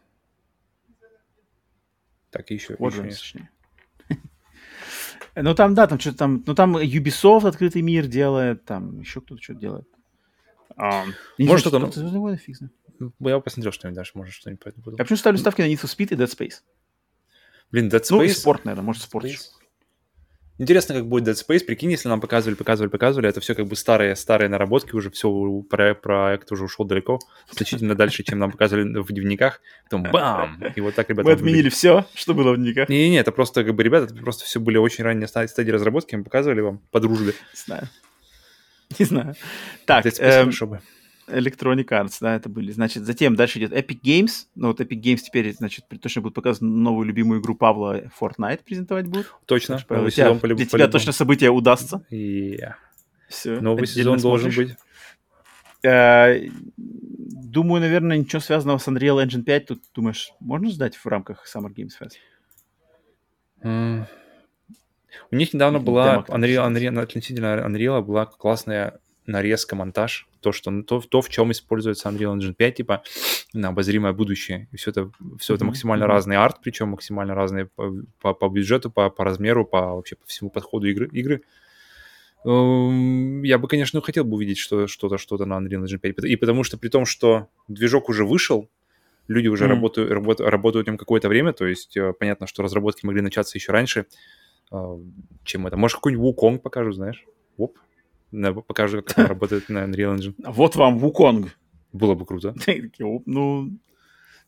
Так, 2.30 2.52
еще... 2.52 2.76
Squadron, 2.76 3.08
еще... 3.08 3.50
Ну 5.36 5.56
там, 5.56 5.74
да, 5.74 5.88
там 5.88 6.00
что-то 6.00 6.18
там, 6.20 6.44
ну 6.46 6.54
там 6.54 6.78
Ubisoft 6.78 7.48
открытый 7.48 7.82
мир 7.82 8.06
делает, 8.06 8.66
там 8.66 9.00
еще 9.00 9.20
кто-то 9.20 9.42
что-то 9.42 9.60
делает. 9.60 9.88
А, 10.76 11.06
может 11.40 11.62
что-то... 11.62 11.80
Ну... 11.80 11.92
Звездные 11.92 12.22
войны 12.22 12.38
фиг 12.38 12.58
Я 13.20 13.40
посмотрел 13.40 13.72
что-нибудь 13.72 13.96
дальше, 13.96 14.12
может 14.14 14.36
что-нибудь 14.36 14.64
по 14.64 14.70
этому 14.70 14.92
Я 14.92 15.04
почему 15.04 15.18
ставлю 15.18 15.40
ставки 15.40 15.62
на 15.62 15.74
Need 15.74 15.82
for 15.82 15.86
Speed 15.86 16.14
и 16.14 16.16
Dead 16.16 16.28
Space? 16.28 16.62
Блин, 17.72 17.88
Dead 17.88 18.02
Space... 18.02 18.12
Ну 18.12 18.22
и 18.22 18.30
спорт, 18.30 18.66
наверное, 18.66 18.86
может 18.86 19.02
спорт 19.02 19.26
еще. 19.26 19.40
Интересно, 20.60 20.94
как 20.94 21.08
будет 21.08 21.28
Dead 21.28 21.34
Space. 21.34 21.66
Прикинь, 21.66 21.90
если 21.92 22.10
нам 22.10 22.22
показывали, 22.22 22.56
показывали, 22.56 22.90
показывали, 22.90 23.28
это 23.28 23.42
все 23.42 23.56
как 23.56 23.66
бы 23.66 23.76
старые, 23.76 24.16
старые 24.16 24.50
наработки, 24.50 24.94
уже 24.96 25.10
все, 25.10 25.64
проект, 25.70 26.52
уже 26.52 26.66
ушел 26.66 26.86
далеко, 26.86 27.20
значительно 27.52 27.96
дальше, 27.96 28.24
чем 28.24 28.38
нам 28.38 28.52
показывали 28.52 29.00
в 29.00 29.08
дневниках. 29.12 29.62
Потом 29.86 30.04
бам! 30.04 30.64
И 30.76 30.82
вот 30.82 30.94
так, 30.94 31.10
ребята... 31.10 31.28
Мы 31.28 31.34
отменили 31.34 31.70
все, 31.70 32.06
что 32.14 32.36
было 32.36 32.54
в 32.54 32.58
дневниках. 32.58 32.88
Не-не-не, 32.88 33.18
это 33.18 33.32
просто, 33.32 33.64
как 33.64 33.74
бы, 33.74 33.82
ребята, 33.82 34.14
это 34.14 34.24
просто 34.24 34.46
все 34.46 34.60
были 34.60 34.78
очень 34.78 35.04
ранние 35.04 35.28
стадии 35.28 35.72
разработки, 35.72 36.16
мы 36.16 36.24
показывали 36.24 36.62
вам 36.62 36.82
по 36.92 37.00
дружбе. 37.00 37.34
Не 37.54 37.60
знаю. 37.66 37.90
Не 39.00 39.06
знаю. 39.06 39.36
Так, 39.86 40.06
Dead 40.06 40.12
Space 40.12 40.58
эм... 40.62 40.70
бы. 40.70 40.82
Electronic 41.28 41.86
Arts, 41.88 42.18
да, 42.20 42.36
это 42.36 42.50
были. 42.50 42.72
Значит, 42.72 43.04
затем 43.04 43.36
дальше 43.36 43.60
идет 43.60 43.72
Epic 43.72 44.02
Games. 44.02 44.48
Ну, 44.56 44.68
вот 44.68 44.82
Epic 44.82 45.02
Games 45.02 45.18
теперь, 45.18 45.54
значит, 45.54 45.86
точно 46.02 46.22
будут 46.22 46.36
показывать 46.36 46.62
новую 46.62 47.06
любимую 47.06 47.42
игру 47.42 47.56
Павла 47.56 48.04
Fortnite 48.20 48.62
презентовать 48.64 49.08
будут. 49.08 49.34
Точно. 49.46 49.78
Так, 49.78 49.90
новый 49.90 50.12
сезон 50.12 50.40
по 50.40 50.48
Для 50.48 50.66
тебя 50.66 50.88
точно 50.88 51.12
событие 51.12 51.50
удастся. 51.50 52.06
Yeah. 52.12 52.74
Все. 53.30 53.60
Новый 53.60 53.88
сезон 53.88 54.20
должен 54.20 54.52
быть. 54.52 54.76
Э, 55.86 56.40
думаю, 56.78 57.82
наверное, 57.82 58.18
ничего 58.18 58.40
связанного 58.40 58.78
с 58.78 58.88
Unreal 58.88 59.26
Engine 59.26 59.44
5 59.44 59.66
тут, 59.66 59.82
думаешь, 59.94 60.32
можно 60.40 60.70
ждать 60.70 60.96
в 60.96 61.06
рамках 61.06 61.46
Summer 61.46 61.74
Games 61.74 61.92
Fest? 62.00 62.14
У 65.32 65.36
них 65.36 65.54
недавно 65.54 65.80
была 65.80 66.26
Unreal, 66.28 66.68
Unreal, 66.68 67.00
относительно 67.00 67.64
Unreal 67.68 68.02
была 68.02 68.26
классная 68.26 69.00
нарезка, 69.26 69.76
монтаж, 69.76 70.28
то, 70.42 70.52
что, 70.52 70.84
то, 70.84 71.02
то, 71.02 71.22
в 71.22 71.30
чем 71.30 71.52
используется 71.52 72.10
Unreal 72.10 72.38
Engine 72.38 72.54
5, 72.54 72.76
типа, 72.76 73.04
на 73.54 73.70
обозримое 73.70 74.14
будущее. 74.14 74.68
И 74.72 74.78
все 74.78 74.92
это, 74.92 75.12
все 75.40 75.56
это 75.56 75.66
максимально 75.66 76.04
mm-hmm. 76.04 76.08
разный 76.08 76.36
арт, 76.36 76.58
причем 76.62 76.90
максимально 76.90 77.36
разные 77.36 77.66
по, 77.66 77.94
по, 78.22 78.34
по 78.34 78.50
бюджету, 78.50 78.92
по, 78.92 79.10
по 79.10 79.24
размеру, 79.24 79.66
по 79.66 79.96
вообще 79.96 80.16
по 80.16 80.26
всему 80.28 80.50
подходу 80.50 80.88
игры. 80.88 81.08
игры. 81.12 81.42
Эм, 82.46 83.44
я 83.44 83.58
бы, 83.58 83.68
конечно, 83.68 84.02
хотел 84.02 84.26
бы 84.26 84.36
увидеть 84.36 84.58
что, 84.58 84.88
что-то, 84.88 85.18
что-то 85.18 85.46
на 85.46 85.60
Unreal 85.60 85.86
Engine 85.86 86.00
5. 86.00 86.26
И 86.26 86.36
потому 86.36 86.64
что 86.64 86.78
при 86.78 86.90
том, 86.90 87.06
что 87.06 87.48
движок 87.68 88.10
уже 88.10 88.26
вышел, 88.26 88.70
люди 89.28 89.48
уже 89.48 89.66
mm-hmm. 89.66 89.70
работают, 89.70 90.12
работают, 90.12 90.52
работают 90.52 90.88
в 90.88 90.90
нем 90.90 90.98
какое-то 90.98 91.30
время, 91.30 91.54
то 91.54 91.66
есть 91.66 91.96
э, 91.96 92.14
понятно, 92.14 92.48
что 92.48 92.62
разработки 92.64 93.06
могли 93.06 93.22
начаться 93.22 93.58
еще 93.58 93.72
раньше, 93.72 94.06
э, 94.72 94.98
чем 95.46 95.68
это. 95.68 95.78
Может, 95.78 95.96
какой-нибудь 95.96 96.36
Wukong 96.36 96.60
покажу, 96.60 96.92
знаешь? 96.92 97.26
Оп, 97.58 97.78
покажу, 98.68 99.02
как 99.02 99.18
он 99.18 99.26
работает 99.26 99.70
на 99.70 99.80
Unreal 99.86 100.18
Engine. 100.18 100.36
Вот 100.48 100.76
вам 100.76 100.98
Вуконг. 101.00 101.58
Было 101.92 102.16
бы 102.16 102.26
круто. 102.26 102.56
Ну, 103.26 103.72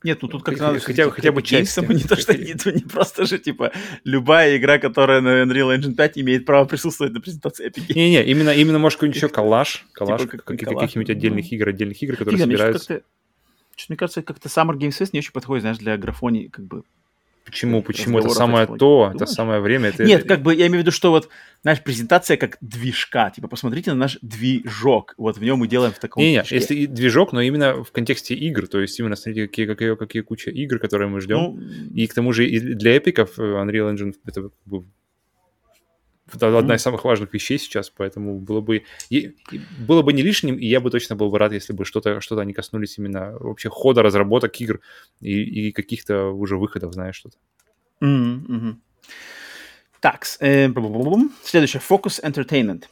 нет, 0.04 0.22
ну 0.22 0.28
тут 0.28 0.44
как 0.44 0.60
надо... 0.60 0.80
Хотя, 0.80 1.10
хотя 1.10 1.32
бы 1.32 1.42
часть. 1.42 1.78
Не 1.82 2.00
то, 2.00 2.16
что 2.16 2.38
не, 2.38 2.54
не 2.76 2.82
просто 2.82 3.26
же, 3.26 3.40
типа, 3.40 3.72
любая 4.04 4.58
игра, 4.58 4.78
которая 4.78 5.20
на 5.22 5.44
Unreal 5.44 5.76
Engine 5.76 5.96
5 5.96 6.20
имеет 6.20 6.46
право 6.46 6.66
присутствовать 6.66 7.14
на 7.14 7.22
презентации 7.22 7.68
Epic 7.68 7.88
Games. 7.88 7.96
Не-не, 7.96 8.24
именно, 8.24 8.52
именно 8.52 8.78
может 8.78 8.98
какой-нибудь 9.00 9.18
еще 9.18 9.30
коллаж, 9.30 9.86
коллаж 9.94 10.22
типа, 10.22 10.38
как, 10.38 10.60
каких-нибудь 10.60 11.10
отдельных 11.10 11.52
игр, 11.52 11.70
отдельных 11.70 12.04
игр, 12.04 12.18
которые 12.18 12.40
собираются. 12.40 13.02
Мне 13.90 13.98
кажется, 13.98 14.22
как-то 14.22 14.48
Summer 14.48 14.76
Games 14.78 15.00
Fest 15.00 15.10
не 15.14 15.20
очень 15.20 15.32
подходит, 15.32 15.64
знаешь, 15.64 15.78
для 15.78 15.98
графонии, 15.98 16.48
как 16.48 16.66
бы, 16.66 16.84
Почему? 17.46 17.84
Почему? 17.84 18.20
Это 18.20 18.30
самое 18.30 18.66
то, 18.66 19.12
это 19.14 19.26
самое 19.28 19.62
время. 19.62 19.90
Это... 19.90 20.04
Нет, 20.04 20.28
как 20.28 20.42
бы 20.42 20.54
я 20.54 20.68
имею 20.68 20.80
в 20.80 20.82
виду, 20.82 20.92
что 20.92 21.12
вот, 21.12 21.30
знаешь, 21.62 21.82
презентация 21.84 22.38
как 22.38 22.58
движка. 22.60 23.30
Типа, 23.30 23.48
посмотрите 23.48 23.92
на 23.92 23.98
наш 23.98 24.18
движок. 24.22 25.14
Вот 25.18 25.38
в 25.38 25.44
нем 25.44 25.60
мы 25.60 25.68
делаем 25.68 25.94
в 25.94 26.00
таком 26.00 26.24
Не, 26.24 26.32
не, 26.32 26.44
если 26.50 26.88
движок, 26.88 27.34
но 27.34 27.42
именно 27.42 27.84
в 27.84 27.92
контексте 27.92 28.34
игр. 28.34 28.68
То 28.68 28.82
есть 28.82 29.00
именно 29.00 29.16
смотрите, 29.16 29.48
какие, 29.48 29.68
какие, 29.68 29.96
какие 29.96 30.22
куча 30.24 30.50
игр, 30.50 30.80
которые 30.80 31.08
мы 31.08 31.22
ждем. 31.22 31.38
Ну, 31.38 31.60
и 31.94 32.08
к 32.08 32.14
тому 32.14 32.34
же 32.34 32.48
и 32.48 32.60
для 32.60 32.98
эпиков 32.98 33.38
Unreal 33.38 33.94
Engine 33.94 34.16
это 34.26 34.50
это 36.34 36.58
одна 36.58 36.76
из 36.76 36.82
самых 36.82 37.06
важных 37.06 37.34
вещей 37.34 37.60
сейчас, 37.60 37.90
поэтому 37.90 38.40
было 38.40 38.62
бы, 38.62 38.84
и, 39.10 39.36
было 39.88 40.02
бы 40.02 40.12
не 40.14 40.24
лишним, 40.24 40.56
и 40.56 40.66
я 40.66 40.80
бы 40.80 40.90
точно 40.90 41.16
был 41.16 41.30
бы 41.30 41.38
рад, 41.38 41.54
если 41.54 41.74
бы 41.74 41.86
что-то 41.86 42.20
что 42.22 42.38
они 42.40 42.54
коснулись 42.54 42.98
именно 42.98 43.38
вообще 43.40 43.70
хода 43.70 44.02
разработок 44.02 44.60
игр 44.60 44.82
и, 45.22 45.68
и 45.68 45.72
каких-то 45.72 46.30
уже 46.30 46.58
выходов, 46.58 46.94
знаешь, 46.94 47.16
что-то. 47.16 47.38
Mm-hmm. 48.02 48.76
Так, 50.00 50.26
э, 50.40 50.70
следующее. 51.44 51.82
Focus 51.88 52.22
Entertainment. 52.24 52.86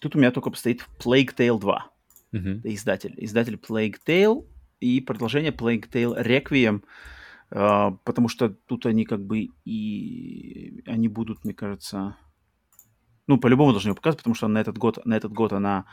Тут 0.00 0.16
у 0.16 0.18
меня 0.18 0.30
только 0.30 0.54
стоит 0.56 0.86
Plague 0.98 1.34
Tale 1.36 1.58
2. 1.58 1.90
Mm-hmm. 2.32 2.60
Издатель. 2.64 3.14
Издатель 3.16 3.56
Plague 3.56 3.96
Tale 4.06 4.46
и 4.80 5.00
продолжение 5.00 5.52
Plague 5.52 5.90
Tale 5.90 6.22
Requiem. 6.24 6.82
Потому 7.48 8.28
что 8.28 8.48
тут 8.48 8.86
они 8.86 9.04
как 9.04 9.24
бы 9.24 9.48
и 9.64 10.82
они 10.86 11.08
будут, 11.08 11.44
мне 11.44 11.54
кажется, 11.54 12.16
ну 13.26 13.38
по-любому 13.38 13.72
должны 13.72 13.90
ее 13.90 13.94
показать, 13.94 14.18
потому 14.18 14.34
что 14.34 14.48
на 14.48 14.58
этот 14.58 14.78
год 14.78 15.04
на 15.04 15.16
этот 15.16 15.32
год 15.32 15.52
она 15.52 15.86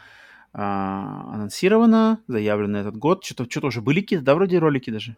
а, 0.54 1.34
анонсирована, 1.34 2.22
заявлена 2.28 2.74
на 2.74 2.78
этот 2.78 2.96
год. 2.96 3.24
Что-то 3.24 3.50
что 3.50 3.68
уже 3.68 3.82
были 3.82 4.02
какие-то, 4.02 4.24
да, 4.24 4.36
вроде 4.36 4.60
ролики 4.60 4.92
даже. 4.92 5.18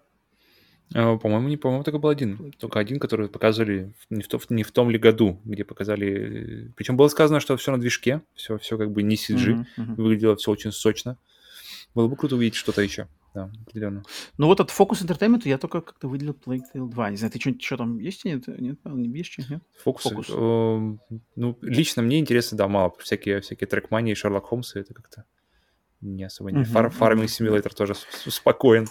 А, 0.94 1.18
по-моему, 1.18 1.49
не, 1.49 1.57
по-моему, 1.57 1.84
только 1.84 1.99
был 1.99 2.10
один. 2.10 2.53
Только 2.57 2.80
один, 2.80 2.99
который 2.99 3.28
показывали 3.28 3.94
не 4.10 4.22
в, 4.22 4.28
то, 4.30 4.40
не 4.49 4.64
в 4.64 4.72
том 4.72 4.90
ли 4.90 4.98
году, 4.98 5.41
где 5.44 5.66
показали. 5.66 6.72
Причем 6.78 6.95
было 6.95 7.10
сказано, 7.10 7.41
что 7.41 7.57
все 7.57 7.72
на 7.72 7.80
движке, 7.80 8.22
все, 8.34 8.57
все 8.57 8.78
как 8.78 8.91
бы 8.91 9.03
не 9.03 9.16
CG, 9.16 9.36
uh-huh, 9.36 9.66
uh-huh. 9.78 9.95
выглядело 9.95 10.36
все 10.38 10.52
очень 10.52 10.72
сочно. 10.72 11.18
Было 11.94 12.07
бы 12.07 12.16
круто 12.16 12.36
увидеть 12.36 12.56
что-то 12.56 12.82
еще 12.82 13.07
да, 13.36 13.52
определенно. 13.62 14.03
Ну 14.38 14.48
вот 14.48 14.62
от 14.62 14.70
Focus 14.70 15.06
Entertainment 15.06 15.41
я 15.44 15.57
только 15.57 15.82
как-то 15.82 16.07
выделил 16.07 16.34
Plague 16.34 16.64
Tale 16.74 16.90
2. 16.90 17.10
Не 17.12 17.18
знаю, 17.18 17.32
ты 17.32 17.40
что, 17.40 17.53
что 17.60 17.78
там 17.78 17.99
есть? 17.99 18.24
Нет, 18.26 18.48
нет, 18.48 18.80
не 18.86 19.18
есть 19.18 19.32
что? 19.32 19.44
Нет? 19.49 19.64
Фокус. 19.84 20.03
Фокус. 20.03 20.30
Э, 20.30 21.14
ну, 21.36 21.57
лично 21.62 22.02
мне 22.02 22.20
интересно, 22.20 22.57
да, 22.57 22.68
мало. 22.68 22.94
Всякие, 22.99 23.41
всякие 23.41 23.68
трекмании, 23.68 24.14
Шерлок 24.14 24.45
Холмсы, 24.45 24.80
это 24.80 24.94
как-то 24.94 25.26
не 26.02 26.24
особо 26.24 26.52
не. 26.52 26.64
Uh-huh. 26.64 26.90
Фарминг 26.90 27.30
симулятор 27.30 27.74
тоже 27.74 27.94
спокоен. 28.28 28.88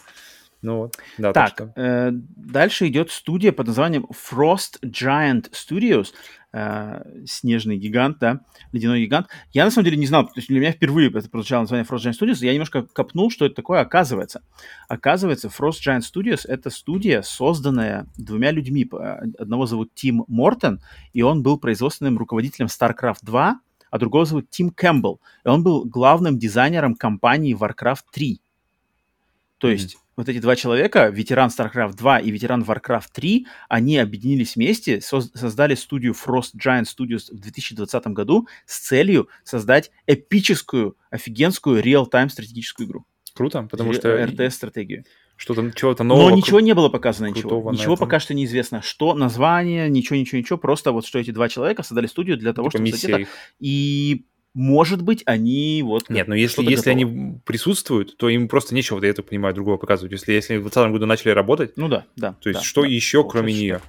Ну 0.64 0.78
вот, 0.78 0.96
да, 1.18 1.32
так, 1.32 1.56
так 1.56 1.70
что... 1.70 1.80
э, 1.80 2.10
дальше 2.12 2.88
идет 2.88 3.10
студия 3.10 3.52
под 3.52 3.66
названием 3.66 4.06
Frost 4.06 4.80
Giant 4.82 5.52
Studios. 5.52 6.14
Э, 6.56 7.02
снежный 7.26 7.76
гигант, 7.76 8.18
да, 8.20 8.40
ледяной 8.72 9.02
гигант. 9.02 9.26
Я 9.52 9.64
на 9.64 9.70
самом 9.70 9.84
деле 9.86 9.98
не 9.98 10.06
знал, 10.06 10.24
то 10.24 10.32
есть 10.36 10.48
для 10.48 10.60
меня 10.60 10.72
впервые 10.72 11.10
это 11.10 11.28
прозвучало 11.28 11.62
название 11.62 11.84
Frost 11.84 12.06
Giant 12.06 12.18
Studios, 12.18 12.44
я 12.44 12.52
немножко 12.52 12.82
копнул, 12.82 13.30
что 13.30 13.44
это 13.44 13.56
такое 13.56 13.80
оказывается. 13.80 14.40
Оказывается, 14.88 15.48
Frost 15.48 15.80
Giant 15.86 16.02
Studios— 16.02 16.42
это 16.48 16.70
студия, 16.70 17.22
созданная 17.22 18.06
двумя 18.16 18.52
людьми. 18.52 18.88
Одного 19.38 19.66
зовут 19.66 19.94
Тим 19.94 20.24
Мортон, 20.28 20.80
и 21.12 21.22
он 21.22 21.42
был 21.42 21.58
производственным 21.58 22.16
руководителем 22.16 22.68
StarCraft 22.68 23.18
2, 23.22 23.60
а 23.90 23.98
другого 23.98 24.24
зовут 24.24 24.48
Тим 24.48 24.70
Кэмпбелл, 24.70 25.20
и 25.44 25.48
он 25.48 25.62
был 25.62 25.84
главным 25.84 26.38
дизайнером 26.38 26.94
компании 26.94 27.54
Warcraft 27.54 28.04
3. 28.12 28.40
То 29.58 29.68
есть 29.68 29.96
вот 30.16 30.28
эти 30.28 30.38
два 30.38 30.56
человека, 30.56 31.08
ветеран 31.08 31.50
StarCraft 31.50 31.94
2 31.96 32.20
и 32.20 32.30
ветеран 32.30 32.62
Warcraft 32.62 33.08
3, 33.12 33.46
они 33.68 33.98
объединились 33.98 34.56
вместе, 34.56 35.00
создали 35.00 35.74
студию 35.74 36.14
Frost 36.14 36.52
Giant 36.56 36.84
Studios 36.84 37.30
в 37.30 37.40
2020 37.40 38.06
году 38.08 38.48
с 38.66 38.78
целью 38.78 39.28
создать 39.42 39.90
эпическую, 40.06 40.96
офигенскую 41.10 41.82
реал-тайм 41.82 42.28
стратегическую 42.28 42.86
игру. 42.86 43.06
Круто, 43.34 43.66
потому 43.70 43.92
что... 43.92 44.16
RTS-стратегию. 44.16 45.04
Что-то 45.36 45.72
чего-то 45.72 46.04
нового. 46.04 46.30
Но 46.30 46.36
ничего 46.36 46.60
не 46.60 46.74
было 46.74 46.88
показано, 46.88 47.26
ничего. 47.26 47.72
Ничего 47.72 47.96
пока 47.96 48.20
что 48.20 48.34
неизвестно. 48.34 48.82
Что, 48.82 49.14
название, 49.14 49.88
ничего, 49.88 50.16
ничего, 50.16 50.38
ничего. 50.38 50.58
Просто 50.58 50.92
вот 50.92 51.04
что 51.04 51.18
эти 51.18 51.32
два 51.32 51.48
человека 51.48 51.82
создали 51.82 52.06
студию 52.06 52.36
для 52.36 52.52
того, 52.52 52.70
типа 52.70 52.86
чтобы... 52.86 53.14
Это, 53.14 53.30
и 53.58 54.26
может 54.54 55.02
быть, 55.02 55.22
они 55.26 55.82
вот... 55.84 56.08
Нет, 56.08 56.28
но 56.28 56.34
если, 56.36 56.62
если 56.62 56.90
они 56.90 57.40
присутствуют, 57.44 58.16
то 58.16 58.28
им 58.28 58.48
просто 58.48 58.74
нечего, 58.74 59.02
я 59.02 59.10
это 59.10 59.24
понимаю, 59.24 59.54
другого 59.54 59.76
показывать. 59.76 60.12
Если, 60.12 60.32
если 60.32 60.56
в 60.56 60.62
2020 60.62 60.92
году 60.92 61.06
начали 61.06 61.30
работать, 61.30 61.76
ну 61.76 61.88
да, 61.88 62.06
да. 62.14 62.36
То 62.40 62.48
есть 62.48 62.60
да, 62.60 62.64
что 62.64 62.82
да, 62.82 62.88
еще, 62.88 63.28
кроме 63.28 63.52
нее? 63.52 63.80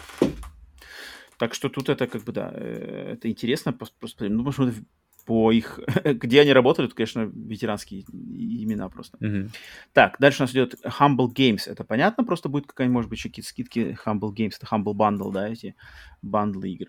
Так 1.37 1.53
что 1.53 1.69
тут 1.69 1.89
это 1.89 2.07
как 2.07 2.23
бы, 2.23 2.31
да, 2.31 2.51
э, 2.53 3.13
это 3.13 3.29
интересно. 3.29 3.73
Просто, 3.73 4.27
ну, 4.27 4.43
посмотрим. 4.43 4.87
По 5.25 5.51
их... 5.51 5.79
Где 6.03 6.41
они 6.41 6.53
работали, 6.53 6.87
это, 6.87 6.95
конечно, 6.95 7.21
ветеранские 7.21 8.01
имена 8.01 8.89
просто. 8.89 9.17
Мгм. 9.19 9.51
Так, 9.93 10.17
дальше 10.19 10.41
у 10.41 10.43
нас 10.43 10.51
идет 10.51 10.75
Humble 10.83 11.27
Games. 11.27 11.61
Это 11.65 11.83
понятно? 11.83 12.23
Просто 12.23 12.47
будет 12.47 12.67
какая-нибудь, 12.67 12.95
может 12.95 13.09
быть, 13.09 13.19
еще 13.19 13.29
какие-то 13.29 13.49
скидки 13.49 13.97
Humble 14.05 14.31
Games. 14.31 14.53
Это 14.59 14.67
Humble 14.67 14.93
Bundle, 14.93 15.31
да, 15.31 15.49
эти 15.49 15.75
бандлы 16.21 16.69
игр. 16.69 16.87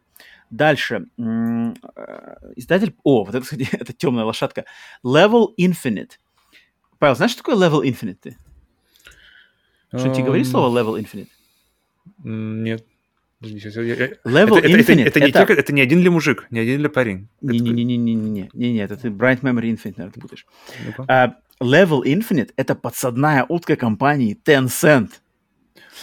Дальше. 0.50 1.06
э, 1.18 1.74
Издатель... 2.56 2.94
О, 3.02 3.24
вот 3.24 3.34
это, 3.34 3.40
кстати, 3.40 3.68
это 3.72 3.92
темная 3.92 4.24
лошадка. 4.24 4.64
Level 5.04 5.48
Infinite. 5.58 6.12
Павел, 6.98 7.16
знаешь, 7.16 7.32
что 7.32 7.42
такое 7.42 7.56
Level 7.56 7.82
Infinite 7.82 8.18
ты? 8.20 8.38
Что, 9.88 10.12
тебе 10.12 10.24
говорит 10.24 10.46
Эм, 10.46 10.50
слово 10.50 10.78
Level 10.78 11.00
Infinite? 11.00 11.28
Нет. 12.22 12.86
Я- 13.40 13.50
Level 14.24 14.56
это, 14.56 14.66
это- 14.66 14.68
это- 14.68 14.92
Infinite 14.92 15.04
это 15.04 15.20
не 15.20 15.28
это- 15.28 15.46
те- 15.46 15.52
это 15.54 15.72
не 15.74 15.80
один 15.82 16.00
для 16.00 16.10
мужик, 16.10 16.46
не 16.50 16.58
один 16.60 16.78
для 16.78 16.88
парень. 16.88 17.28
Это- 17.42 17.52
Не-не-не-не-не-не. 17.52 18.50
Не-не, 18.54 18.78
это 18.80 18.96
ты 18.96 19.08
Bright 19.08 19.40
Memory 19.42 19.72
Infinite, 19.74 19.94
наверное, 19.96 20.12
ты 20.12 20.20
путаешь. 20.20 20.46
ну-ка. 20.86 21.04
А, 21.08 21.36
Level 21.62 22.02
Infinite— 22.04 22.50
это 22.56 22.74
подсадная 22.74 23.44
утка 23.48 23.76
компании 23.76 24.38
Tencent. 24.44 25.10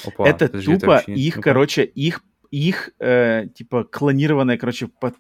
Опа, 0.06 0.28
это 0.28 0.48
подожди, 0.48 0.74
тупо 0.74 0.88
вообще 0.88 1.12
не- 1.14 1.22
их, 1.22 1.36
ну-ка. 1.38 1.50
короче, 1.50 1.84
их 1.84 2.22
их, 2.54 2.92
э, 3.00 3.48
типа, 3.56 3.84
клонированная, 3.84 4.58
короче, 4.58 4.88
под- 4.88 5.16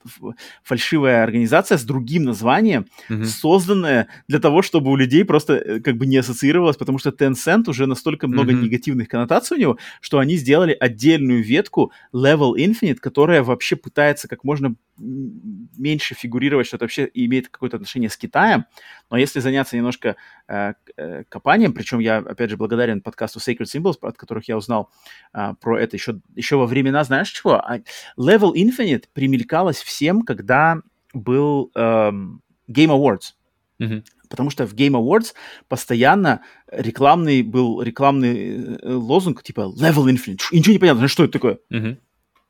фальшивая 0.63 1.23
организация 1.23 1.77
с 1.77 1.83
другим 1.83 2.23
названием, 2.25 2.85
Мгм. 3.09 3.25
созданная 3.25 4.07
для 4.27 4.39
того, 4.39 4.61
чтобы 4.61 4.91
у 4.91 4.95
людей 4.95 5.25
просто 5.25 5.53
э, 5.53 5.79
как 5.79 5.97
бы 5.97 6.05
не 6.05 6.17
ассоциировалось, 6.17 6.77
потому 6.77 6.99
что 6.99 7.09
Tencent 7.09 7.69
уже 7.69 7.87
настолько 7.87 8.27
много 8.27 8.51
Мгм. 8.53 8.63
негативных 8.65 9.07
коннотаций 9.07 9.57
у 9.57 9.59
него, 9.59 9.77
что 10.01 10.19
они 10.19 10.35
сделали 10.37 10.77
отдельную 10.79 11.43
ветку 11.43 11.91
Level 12.13 12.53
Infinite, 12.55 12.95
которая 13.01 13.41
вообще 13.43 13.75
пытается 13.75 14.27
как 14.27 14.43
можно 14.43 14.75
меньше 14.97 16.15
фигурировать, 16.15 16.67
что 16.67 16.77
это 16.77 16.85
вообще 16.85 17.09
имеет 17.13 17.49
какое-то 17.49 17.77
отношение 17.77 18.09
с 18.09 18.17
Китаем. 18.17 18.65
Но 19.09 19.17
если 19.17 19.39
заняться 19.39 19.75
немножко 19.75 20.15
э, 20.47 20.73
э, 20.97 21.23
копанием, 21.29 21.73
причем 21.73 21.99
я, 21.99 22.17
опять 22.17 22.49
же, 22.49 22.57
благодарен 22.57 23.01
подкасту 23.01 23.39
Sacred 23.39 23.65
Symbols, 23.65 23.97
от 24.01 24.17
которых 24.17 24.47
я 24.47 24.57
узнал 24.57 24.91
а, 25.31 25.55
про 25.55 25.79
это 25.79 25.95
еще, 25.95 26.19
еще 26.35 26.57
во 26.57 26.65
времена, 26.65 27.03
знаешь 27.03 27.29
чего? 27.29 27.55
А, 27.55 27.79
Level 28.17 28.53
Infinite 28.53 29.05
примелькалась 29.13 29.81
всем, 29.81 30.21
когда 30.21 30.77
был 31.13 31.71
эм, 31.75 32.41
Game 32.69 32.89
Awards. 32.89 33.33
Мгм. 33.79 34.03
Потому 34.29 34.49
что 34.49 34.65
в 34.65 34.73
Game 34.73 34.93
Awards 34.93 35.33
постоянно 35.67 36.41
рекламный 36.71 37.43
был 37.43 37.81
рекламный 37.81 38.77
э, 38.77 38.93
лозунг 38.93 39.43
типа 39.43 39.61
Level 39.61 40.05
Infinite. 40.05 40.39
Ничего 40.51 40.73
не 40.73 40.79
понятно, 40.79 41.07
что 41.07 41.23
это 41.23 41.33
такое. 41.33 41.59
Мгм. 41.69 41.97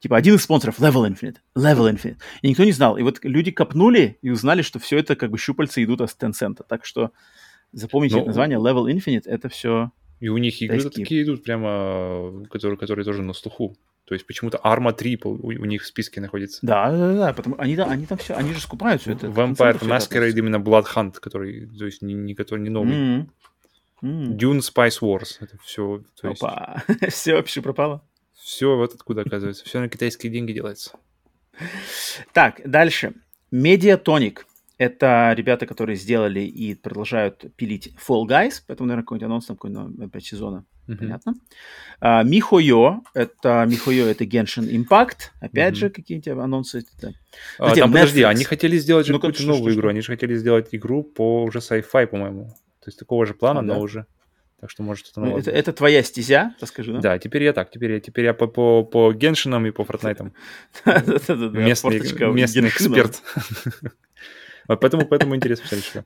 Типа 0.03 0.17
один 0.17 0.35
из 0.35 0.43
спонсоров 0.43 0.79
Level 0.81 1.09
Infinite, 1.09 1.37
Level 1.55 1.89
Infinite. 1.89 2.17
И 2.41 2.49
никто 2.49 2.65
не 2.65 2.73
знал. 2.73 2.97
И 2.97 3.03
вот 3.03 3.19
люди 3.23 3.51
копнули 3.51 4.17
и 4.21 4.31
узнали, 4.31 4.61
что 4.61 4.77
все 4.77 4.97
это 4.97 5.15
как 5.15 5.31
бы 5.31 5.37
щупальца 5.37 5.81
идут 5.81 6.01
от 6.01 6.09
Tencent. 6.19 6.59
Так 6.67 6.85
что 6.85 7.11
запомните 7.71 8.15
Ну, 8.15 8.19
это 8.23 8.27
название 8.27 8.59
Level 8.59 8.91
Infinite. 8.93 9.23
Это 9.27 9.47
все... 9.47 9.91
И 10.19 10.27
у 10.27 10.37
них 10.37 10.61
игры 10.61 10.81
Тайские. 10.81 11.05
такие 11.05 11.23
идут 11.23 11.45
прямо, 11.45 12.45
которые, 12.51 12.77
которые 12.77 13.05
тоже 13.05 13.21
на 13.21 13.31
слуху. 13.31 13.77
То 14.03 14.13
есть 14.13 14.27
почему-то 14.27 14.59
Arma 14.61 14.91
3 14.91 15.15
по- 15.15 15.27
у, 15.29 15.47
у 15.47 15.65
них 15.65 15.83
в 15.83 15.85
списке 15.85 16.19
находится. 16.19 16.59
Да, 16.63 16.91
да, 16.91 17.13
да. 17.13 17.33
Потому 17.33 17.55
они, 17.57 17.77
да, 17.77 17.85
они 17.85 18.05
там 18.05 18.17
все, 18.17 18.33
они 18.33 18.51
же 18.53 18.59
скупают 18.59 19.01
все 19.03 19.13
это. 19.13 19.27
Vampire 19.27 19.79
Masquerade 19.79 20.37
именно 20.37 20.57
Blood 20.57 20.87
Hunt, 20.93 21.13
который, 21.21 21.65
то 21.67 21.85
есть 21.85 22.01
не, 22.01 22.13
не, 22.13 22.35
который 22.35 22.59
не 22.59 22.69
новый. 22.69 22.93
М. 22.93 23.31
М. 24.01 24.33
Dune 24.35 24.59
Spice 24.59 24.99
Wars. 24.99 25.37
Это 25.39 25.57
все, 25.63 26.03
то 26.21 26.27
есть 26.27 26.43
Опа. 26.43 26.83
Все 27.07 27.35
вообще 27.35 27.61
пропало. 27.61 28.01
Все 28.43 28.75
вот 28.75 28.93
откуда 28.93 29.21
оказывается. 29.21 29.63
Все 29.65 29.79
на 29.79 29.87
китайские 29.89 30.31
деньги 30.31 30.51
делается. 30.51 30.91
Так, 32.33 32.61
дальше. 32.65 33.13
Mediatonic. 33.51 34.39
Это 34.77 35.33
ребята, 35.37 35.65
которые 35.67 35.95
сделали 35.95 36.41
и 36.41 36.73
продолжают 36.75 37.45
пилить 37.55 37.93
Fall 38.05 38.25
Guys, 38.25 38.55
поэтому, 38.67 38.87
наверное, 38.87 39.03
какой-нибудь 39.03 39.25
анонс 39.25 39.45
там 39.45 39.55
какой-нибудь 39.55 39.97
на 39.97 40.09
5 40.09 40.25
сезона. 40.25 40.65
Мгм. 40.87 40.97
Понятно. 40.97 41.33
А, 42.01 42.23
Михойо. 42.23 43.01
Это 43.13 43.65
Михойо, 43.69 44.07
это 44.07 44.25
Genshin 44.25 44.67
Impact. 44.69 45.29
Опять 45.39 45.73
Мгм. 45.73 45.79
же, 45.79 45.89
какие-то 45.91 46.31
анонсы. 46.33 46.79
Это- 46.79 47.13
А, 47.59 47.69
Затем 47.69 47.83
там, 47.85 47.93
подожди, 47.93 48.23
они 48.23 48.43
хотели 48.43 48.77
сделать 48.77 49.05
же 49.05 49.13
Ну-ка, 49.13 49.27
какую-то 49.27 49.39
что, 49.43 49.47
новую 49.51 49.71
что, 49.71 49.79
игру. 49.79 49.81
что? 49.87 49.89
Они 49.91 50.01
же 50.01 50.07
хотели 50.07 50.35
сделать 50.35 50.69
игру 50.73 51.03
по 51.03 51.43
уже 51.43 51.59
sci-fi, 51.59 52.07
по-моему. 52.07 52.47
То 52.81 52.87
есть 52.87 52.99
такого 52.99 53.25
же 53.25 53.33
плана, 53.35 53.59
А, 53.59 53.63
но 53.63 53.75
да? 53.75 53.79
уже. 53.79 54.05
Так 54.63 54.69
что 54.69 54.81
может 54.81 55.05
что-то 55.05 55.19
ну, 55.19 55.37
это, 55.37 55.51
это 55.51 55.73
твоя 55.73 56.01
стезя, 56.03 56.55
расскажи, 56.61 56.93
да? 56.93 56.99
Да, 56.99 57.19
теперь 57.19 57.43
я 57.43 57.51
так. 57.51 57.69
Теперь 57.69 57.91
я, 57.91 57.99
теперь 57.99 58.23
я 58.23 58.33
по, 58.33 58.47
по, 58.47 58.85
по 58.85 59.11
геншинам 59.11 59.67
и 59.67 59.71
по 59.71 59.83
фортнайтам. 59.83 60.31
Местный, 60.85 62.69
эксперт. 62.69 63.21
Поэтому, 64.67 65.05
поэтому 65.05 65.35
интересно 65.35 65.63
посмотреть, 65.63 65.85
что. 65.85 66.05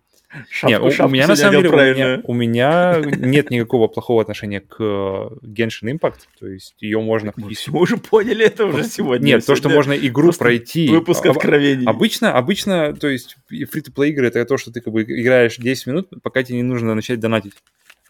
Шапку- 0.49 0.67
Не, 0.69 0.79
у, 0.79 0.85
у 0.88 0.91
шапку 0.91 1.13
меня 1.13 1.27
на 1.27 1.35
самом 1.35 1.61
деле, 1.61 1.69
у 1.69 1.73
меня, 1.77 2.21
у 2.23 2.34
меня 2.34 3.01
нет 3.05 3.51
никакого 3.51 3.88
плохого 3.88 4.23
отношения 4.23 4.61
к 4.61 4.77
э, 4.79 5.29
Genshin 5.43 5.95
Impact. 5.95 6.21
То 6.39 6.47
есть 6.47 6.73
ее 6.79 6.99
можно... 6.99 7.31
Мы 7.35 7.53
все 7.53 7.71
уже 7.71 7.97
поняли 7.97 8.43
это 8.43 8.65
уже 8.65 8.85
сегодня. 8.85 9.25
Нет, 9.27 9.45
то, 9.45 9.55
что 9.55 9.69
можно 9.69 9.93
игру 9.93 10.31
пройти... 10.31 10.89
Выпуск 10.89 11.27
а- 11.27 11.29
откровений. 11.29 11.85
Обычно, 11.85 12.34
обычно, 12.34 12.95
то 12.95 13.07
есть 13.07 13.38
фри-то-плей 13.47 14.11
игры 14.13 14.29
это 14.29 14.43
то, 14.45 14.57
что 14.57 14.71
ты 14.71 14.81
как 14.81 14.91
бы 14.91 15.03
играешь 15.03 15.57
10 15.57 15.85
минут, 15.85 16.09
пока 16.23 16.41
тебе 16.41 16.57
не 16.57 16.63
нужно 16.63 16.95
начать 16.95 17.19
донатить. 17.19 17.53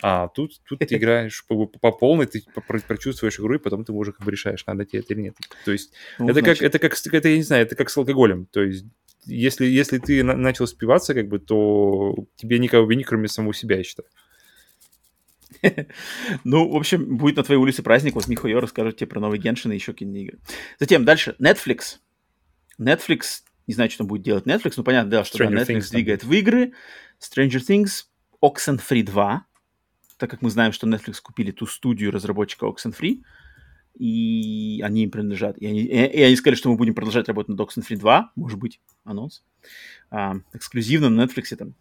А 0.01 0.27
тут, 0.27 0.61
тут 0.67 0.79
ты 0.79 0.85
играешь 0.95 1.45
по, 1.47 1.65
по 1.65 1.91
полной, 1.91 2.27
ты 2.27 2.43
прочувствуешь 2.87 3.39
игру, 3.39 3.55
и 3.55 3.59
потом 3.59 3.83
ты 3.83 3.91
уже 3.91 4.11
как 4.11 4.25
бы 4.25 4.31
решаешь, 4.31 4.65
надо 4.65 4.85
тебе 4.85 4.99
это 4.99 5.13
или 5.13 5.21
нет. 5.21 5.35
То 5.65 5.71
есть 5.71 5.93
Ну, 6.19 6.29
это, 6.29 6.39
значит, 6.39 6.59
как, 6.59 6.67
это 6.67 6.79
как, 6.79 7.13
это, 7.13 7.29
я 7.29 7.37
не 7.37 7.43
знаю, 7.43 7.63
это 7.65 7.75
как 7.75 7.89
с 7.89 7.97
алкоголем. 7.97 8.45
То 8.45 8.61
есть 8.61 8.85
если, 9.25 9.65
если 9.65 9.97
ты 9.97 10.23
на- 10.23 10.37
начал 10.37 10.67
спиваться, 10.67 11.13
как 11.13 11.27
бы, 11.27 11.39
то 11.39 12.15
тебе 12.35 12.59
никого 12.59 12.89
винить, 12.89 13.07
кроме 13.07 13.27
самого 13.27 13.53
себя, 13.53 13.77
я 13.77 13.83
считаю. 13.83 14.07
Ну, 16.43 16.69
в 16.69 16.75
общем, 16.75 17.17
будет 17.17 17.37
на 17.37 17.43
твоей 17.43 17.59
улице 17.59 17.83
праздник, 17.83 18.15
вот 18.15 18.27
Михайо 18.27 18.59
расскажет 18.59 18.97
тебе 18.97 19.07
про 19.07 19.19
новый 19.19 19.39
Геншин 19.39 19.71
и 19.71 19.75
еще 19.75 19.93
какие-нибудь 19.93 20.21
игры. 20.21 20.39
Затем 20.79 21.05
дальше, 21.05 21.35
Netflix. 21.39 21.97
Netflix, 22.79 23.41
не 23.65 23.73
знаю, 23.73 23.89
что 23.89 23.99
там 23.99 24.07
будет 24.07 24.21
делать 24.21 24.45
Netflix, 24.45 24.73
но 24.77 24.83
понятно, 24.83 25.09
да, 25.09 25.23
что 25.23 25.37
да, 25.39 25.45
Netflix 25.45 25.65
Things 25.67 25.81
там 25.81 25.89
двигает 25.91 26.23
в 26.23 26.31
игры. 26.31 26.73
Stranger 27.19 27.59
Things, 27.67 28.05
Oxenfree 28.41 29.03
2, 29.03 29.45
так 30.17 30.29
как 30.29 30.41
мы 30.41 30.49
знаем, 30.49 30.71
что 30.71 30.87
Netflix 30.87 31.21
купили 31.21 31.51
ту 31.51 31.65
студию 31.65 32.11
разработчика 32.11 32.65
Oxenfree, 32.65 33.23
и 33.95 34.81
они 34.83 35.03
им 35.03 35.11
принадлежат. 35.11 35.57
И 35.57 35.65
они, 35.65 35.81
и, 35.81 35.85
и 35.87 36.21
они 36.21 36.35
сказали, 36.35 36.55
что 36.55 36.69
мы 36.69 36.77
будем 36.77 36.93
продолжать 36.93 37.27
работать 37.27 37.49
над 37.49 37.59
Oxenfree 37.59 37.97
2, 37.97 38.31
может 38.35 38.59
быть, 38.59 38.79
анонс. 39.03 39.43
А, 40.11 40.35
эксклюзивно 40.53 41.09
на 41.09 41.23
Netflix 41.23 41.55
там 41.55 41.73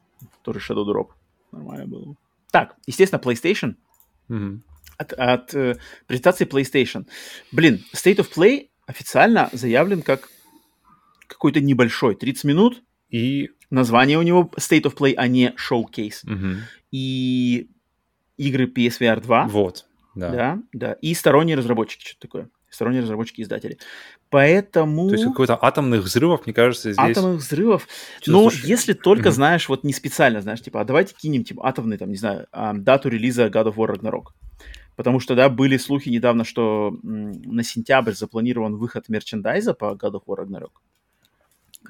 тоже 0.42 0.60
Shadow 0.60 0.84
Drop. 0.86 1.10
Нормально 1.52 1.86
было. 1.86 2.16
Так, 2.50 2.76
естественно, 2.86 3.20
PlayStation 3.20 3.74
Мгм. 4.28 4.62
от, 4.96 5.12
от, 5.12 5.54
э, 5.54 5.76
презентации 6.06 6.46
PlayStation. 6.46 7.06
Блин, 7.52 7.84
State 7.94 8.16
of 8.16 8.32
Play 8.34 8.68
официально 8.86 9.50
заявлен 9.52 10.02
как 10.02 10.28
какой-то 11.26 11.60
небольшой, 11.60 12.14
30 12.14 12.44
минут. 12.44 12.82
И... 13.10 13.50
Название 13.68 14.16
у 14.16 14.22
него 14.22 14.48
State 14.56 14.82
of 14.82 14.96
Play, 14.96 15.14
а 15.16 15.26
не 15.26 15.52
Showcase. 15.58 16.20
мгм. 16.22 16.58
И 16.92 17.68
игры 18.36 18.66
PSVR 18.66 19.20
2. 19.20 19.48
Вот, 19.48 19.86
да. 20.14 20.30
Да, 20.30 20.62
да. 20.72 20.92
И 20.94 21.14
сторонние 21.14 21.56
разработчики, 21.56 22.04
что-то 22.04 22.20
такое. 22.20 22.48
Сторонние 22.70 23.02
разработчики 23.02 23.42
издатели. 23.42 23.78
Поэтому... 24.28 25.08
То 25.08 25.14
есть 25.14 25.24
какой-то 25.24 25.58
атомных 25.60 26.02
взрывов, 26.02 26.46
мне 26.46 26.52
кажется, 26.52 26.92
здесь... 26.92 27.16
Атомных 27.16 27.40
взрывов. 27.40 27.86
Ну, 28.26 28.50
если 28.64 28.92
только 28.92 29.30
знаешь, 29.30 29.68
вот 29.68 29.84
не 29.84 29.92
специально, 29.92 30.40
знаешь, 30.40 30.60
типа, 30.60 30.80
а 30.80 30.84
давайте 30.84 31.14
кинем, 31.14 31.44
типа, 31.44 31.66
атомный, 31.66 31.96
там, 31.96 32.10
не 32.10 32.16
знаю, 32.16 32.46
а, 32.52 32.72
дату 32.74 33.08
релиза 33.08 33.46
God 33.46 33.72
of 33.72 33.76
War 33.76 33.94
Ragnarok. 33.94 34.32
Потому 34.96 35.20
что, 35.20 35.34
да, 35.34 35.48
были 35.48 35.76
слухи 35.76 36.08
недавно, 36.08 36.44
что 36.44 36.96
на 37.02 37.62
сентябрь 37.62 38.12
запланирован 38.12 38.76
выход 38.76 39.08
мерчендайза 39.08 39.74
по 39.74 39.94
God 39.94 40.14
of 40.14 40.22
War 40.26 40.44
Ragnarok. 40.44 40.72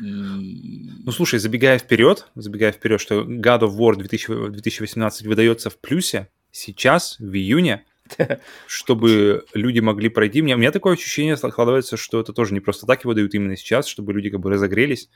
И... 0.00 0.90
Ну, 1.04 1.12
слушай, 1.12 1.38
забегая 1.38 1.78
вперед, 1.78 2.28
забегая 2.34 2.72
вперед, 2.72 3.00
что 3.00 3.22
God 3.22 3.60
of 3.60 3.76
War 3.76 3.96
2000 3.96 4.50
2018 4.50 5.26
выдается 5.26 5.70
в 5.70 5.78
плюсе 5.78 6.28
сейчас, 6.56 7.16
в 7.18 7.34
июне, 7.34 7.84
чтобы 8.66 9.44
люди 9.54 9.80
могли 9.80 10.08
пройти. 10.08 10.40
У 10.40 10.44
меня, 10.44 10.56
у 10.56 10.58
меня 10.58 10.72
такое 10.72 10.94
ощущение 10.94 11.36
складывается, 11.36 11.96
что 11.96 12.20
это 12.20 12.32
тоже 12.32 12.54
не 12.54 12.60
просто 12.60 12.86
так 12.86 13.04
его 13.04 13.14
дают 13.14 13.34
именно 13.34 13.56
сейчас, 13.56 13.86
чтобы 13.86 14.12
люди 14.12 14.30
как 14.30 14.40
бы 14.40 14.50
разогрелись. 14.50 15.08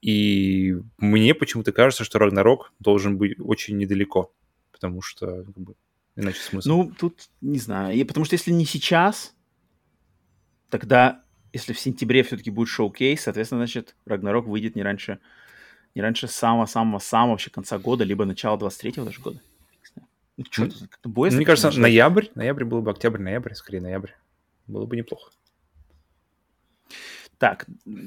И 0.00 0.76
мне 0.98 1.34
почему-то 1.34 1.72
кажется, 1.72 2.04
что 2.04 2.18
Рагнарок 2.18 2.72
должен 2.80 3.18
быть 3.18 3.38
очень 3.38 3.76
недалеко, 3.76 4.32
потому 4.72 5.00
что 5.00 5.44
как 5.44 5.58
бы, 5.58 5.74
иначе 6.16 6.40
смысл. 6.40 6.68
Ну, 6.68 6.92
тут 6.98 7.28
не 7.40 7.58
знаю. 7.58 7.94
И 7.94 8.02
потому 8.02 8.24
что 8.24 8.34
если 8.34 8.50
не 8.50 8.64
сейчас, 8.64 9.34
тогда, 10.70 11.22
если 11.52 11.72
в 11.72 11.78
сентябре 11.78 12.24
все-таки 12.24 12.50
будет 12.50 12.68
шоу-кейс, 12.68 13.22
соответственно, 13.22 13.60
значит, 13.60 13.94
Рагнарок 14.04 14.46
выйдет 14.46 14.74
не 14.74 14.82
раньше, 14.82 15.20
не 15.94 16.02
раньше 16.02 16.26
самого-самого-самого 16.26 17.32
вообще 17.32 17.50
конца 17.50 17.78
года, 17.78 18.02
либо 18.02 18.24
начала 18.24 18.56
23-го 18.56 19.04
даже 19.04 19.20
года. 19.20 19.40
Это? 20.38 20.70
Как-то 20.88 21.08
боязно, 21.08 21.36
Мне 21.38 21.46
кажется, 21.46 21.68
конечно, 21.68 21.82
ноябрь, 21.82 22.26
ноябрь 22.34 22.64
был 22.64 22.82
бы 22.82 22.90
октябрь, 22.90 23.20
ноябрь, 23.20 23.54
скорее 23.54 23.80
ноябрь. 23.80 24.12
Было 24.66 24.86
бы 24.86 24.96
неплохо. 24.96 25.30
Так, 27.42 27.66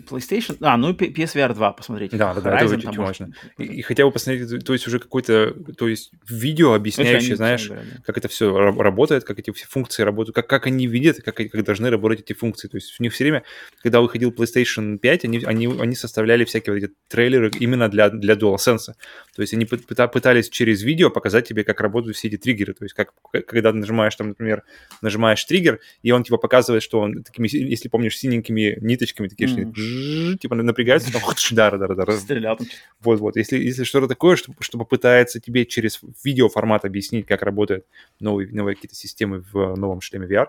PlayStation... 0.09 0.55
А, 0.61 0.77
ну 0.77 0.93
PSVR 0.93 1.53
2 1.53 1.73
посмотрите. 1.73 2.15
Да, 2.15 2.33
да, 2.33 2.39
да, 2.39 2.57
это 2.57 2.73
очень 2.73 2.97
важно. 2.97 3.33
И, 3.57 3.65
и 3.65 3.81
хотя 3.81 4.05
бы 4.05 4.11
посмотреть, 4.13 4.63
то 4.63 4.71
есть 4.71 4.87
уже 4.87 4.97
какое-то, 4.97 5.53
то 5.77 5.89
есть 5.89 6.11
видео, 6.29 6.71
объясняющее, 6.71 7.35
знаешь, 7.35 7.67
да, 7.67 7.75
да. 7.75 8.01
как 8.05 8.17
это 8.17 8.29
все 8.29 8.57
работает, 8.57 9.25
как 9.25 9.37
эти 9.37 9.51
все 9.51 9.67
функции 9.67 10.03
работают, 10.03 10.35
как, 10.37 10.47
как 10.47 10.67
они 10.67 10.87
видят, 10.87 11.21
как, 11.21 11.35
как 11.35 11.63
должны 11.65 11.89
работать 11.89 12.21
эти 12.21 12.31
функции. 12.31 12.69
То 12.69 12.77
есть 12.77 12.95
у 12.97 13.03
них 13.03 13.11
все 13.11 13.25
время, 13.25 13.43
когда 13.83 13.99
выходил 13.99 14.31
PlayStation 14.31 14.97
5, 14.99 15.25
они, 15.25 15.43
они, 15.43 15.67
они 15.67 15.95
составляли 15.95 16.45
всякие 16.45 16.73
вот 16.73 16.83
эти 16.83 16.93
трейлеры 17.09 17.51
именно 17.59 17.89
для, 17.89 18.09
для 18.09 18.35
DualSense. 18.35 18.93
То 19.35 19.41
есть 19.41 19.53
они 19.53 19.65
пытались 19.65 20.47
через 20.47 20.81
видео 20.81 21.09
показать 21.09 21.45
тебе, 21.45 21.65
как 21.65 21.81
работают 21.81 22.15
все 22.15 22.29
эти 22.29 22.37
триггеры. 22.37 22.73
То 22.73 22.85
есть 22.85 22.95
как, 22.95 23.11
когда 23.45 23.73
нажимаешь, 23.73 24.15
там, 24.15 24.29
например, 24.29 24.63
нажимаешь 25.01 25.43
триггер, 25.43 25.81
и 26.03 26.11
он 26.11 26.23
типа 26.23 26.37
показывает, 26.37 26.83
что 26.83 27.01
он 27.01 27.21
такими, 27.21 27.49
если 27.51 27.89
помнишь, 27.89 28.17
синенькими 28.17 28.77
ниточками 28.79 29.24
кнопками 29.25 29.27
такие, 29.27 29.49
mm. 29.49 30.31
что 30.31 30.37
типа 30.37 30.55
напрягаются, 30.55 31.11
там, 31.11 31.21
да, 31.51 31.71
да, 31.71 31.87
да, 31.87 32.05
да. 32.05 32.11
Стрелял. 32.17 32.57
Вот-вот. 33.01 33.35
Если, 33.35 33.57
если 33.57 33.83
что-то 33.83 34.07
такое, 34.07 34.35
что, 34.35 34.53
что 34.59 34.77
попытается 34.77 35.39
тебе 35.39 35.65
через 35.65 35.99
видеоформат 36.23 36.85
объяснить, 36.85 37.25
как 37.25 37.41
работают 37.41 37.85
новые, 38.19 38.49
новые 38.51 38.75
какие-то 38.75 38.95
системы 38.95 39.43
в 39.51 39.75
новом 39.75 40.01
шлеме 40.01 40.27
VR, 40.27 40.47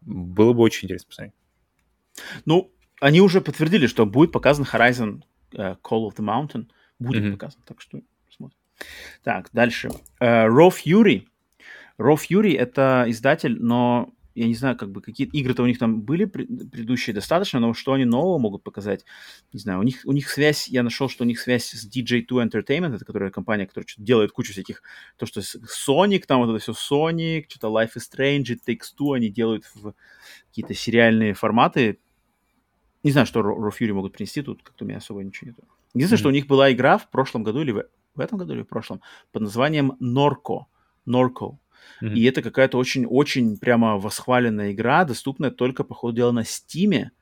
было 0.00 0.52
бы 0.52 0.62
очень 0.62 0.86
интересно 0.86 1.08
посмотреть. 1.08 1.34
Ну, 2.44 2.70
они 3.00 3.20
уже 3.20 3.40
подтвердили, 3.40 3.86
что 3.86 4.06
будет 4.06 4.32
показан 4.32 4.66
Horizon 4.70 5.22
uh, 5.52 5.76
Call 5.82 6.08
of 6.08 6.16
the 6.16 6.24
Mountain. 6.24 6.66
Будет 6.98 7.24
mm-hmm. 7.24 7.32
показан, 7.32 7.60
так 7.66 7.80
что 7.80 8.00
смотрим. 8.30 8.58
Так, 9.24 9.48
дальше. 9.52 9.88
Uh, 10.20 10.46
Raw 10.48 10.70
Fury. 10.70 11.26
Raw 11.98 12.16
Fury— 12.16 12.56
это 12.58 13.04
издатель, 13.08 13.56
но 13.60 14.12
я 14.34 14.46
не 14.46 14.54
знаю, 14.54 14.76
как 14.76 14.90
бы 14.90 15.00
какие 15.00 15.26
игры-то 15.26 15.62
у 15.62 15.66
них 15.66 15.78
там 15.78 16.02
были 16.02 16.24
предыдущие 16.24 17.14
достаточно, 17.14 17.60
но 17.60 17.74
что 17.74 17.92
они 17.92 18.04
нового 18.04 18.38
могут 18.38 18.62
показать, 18.62 19.04
не 19.52 19.60
знаю. 19.60 19.80
У 19.80 19.82
них, 19.82 20.00
у 20.04 20.12
них 20.12 20.30
связь, 20.30 20.68
я 20.68 20.82
нашел, 20.82 21.08
что 21.08 21.24
у 21.24 21.26
них 21.26 21.40
связь 21.40 21.70
с 21.70 21.86
DJ2 21.86 22.26
Entertainment, 22.28 22.94
это 22.94 23.04
которая 23.04 23.30
компания, 23.30 23.66
которая 23.66 23.86
делает 23.98 24.32
кучу 24.32 24.52
всяких, 24.52 24.82
то, 25.16 25.26
что 25.26 25.40
Sonic, 25.40 26.24
там 26.26 26.40
вот 26.40 26.50
это 26.50 26.58
все 26.58 26.72
Sonic, 26.72 27.44
что-то 27.48 27.68
Life 27.68 27.92
is 27.96 28.02
Strange, 28.10 28.54
It 28.54 28.60
Takes 28.66 28.94
Two, 28.98 29.14
они 29.14 29.28
делают 29.28 29.64
в 29.74 29.94
какие-то 30.48 30.74
сериальные 30.74 31.34
форматы. 31.34 31.98
Не 33.02 33.10
знаю, 33.10 33.26
что 33.26 33.40
Raw 33.40 33.70
Fury 33.70 33.92
могут 33.92 34.12
принести, 34.12 34.42
тут 34.42 34.62
как-то 34.62 34.84
у 34.84 34.88
меня 34.88 34.98
особо 34.98 35.22
ничего 35.22 35.48
нету. 35.48 35.62
Единственное, 35.94 36.16
mm-hmm. 36.16 36.20
что 36.20 36.28
у 36.28 36.32
них 36.32 36.46
была 36.46 36.72
игра 36.72 36.98
в 36.98 37.10
прошлом 37.10 37.42
году 37.42 37.60
или 37.60 37.72
в, 37.72 37.84
в 38.14 38.20
этом 38.20 38.38
году 38.38 38.54
или 38.54 38.62
в 38.62 38.68
прошлом 38.68 39.00
под 39.32 39.42
названием 39.42 39.92
Norco. 40.00 40.66
Norco. 41.06 41.58
Mm-hmm. 42.00 42.14
И 42.14 42.24
это 42.24 42.42
какая-то 42.42 42.78
очень-очень 42.78 43.56
прямо 43.58 43.98
восхваленная 43.98 44.72
игра, 44.72 45.04
доступная 45.04 45.50
только, 45.50 45.84
по 45.84 45.94
ходу 45.94 46.16
дела, 46.16 46.32
на 46.32 46.44
Стиме. 46.44 47.12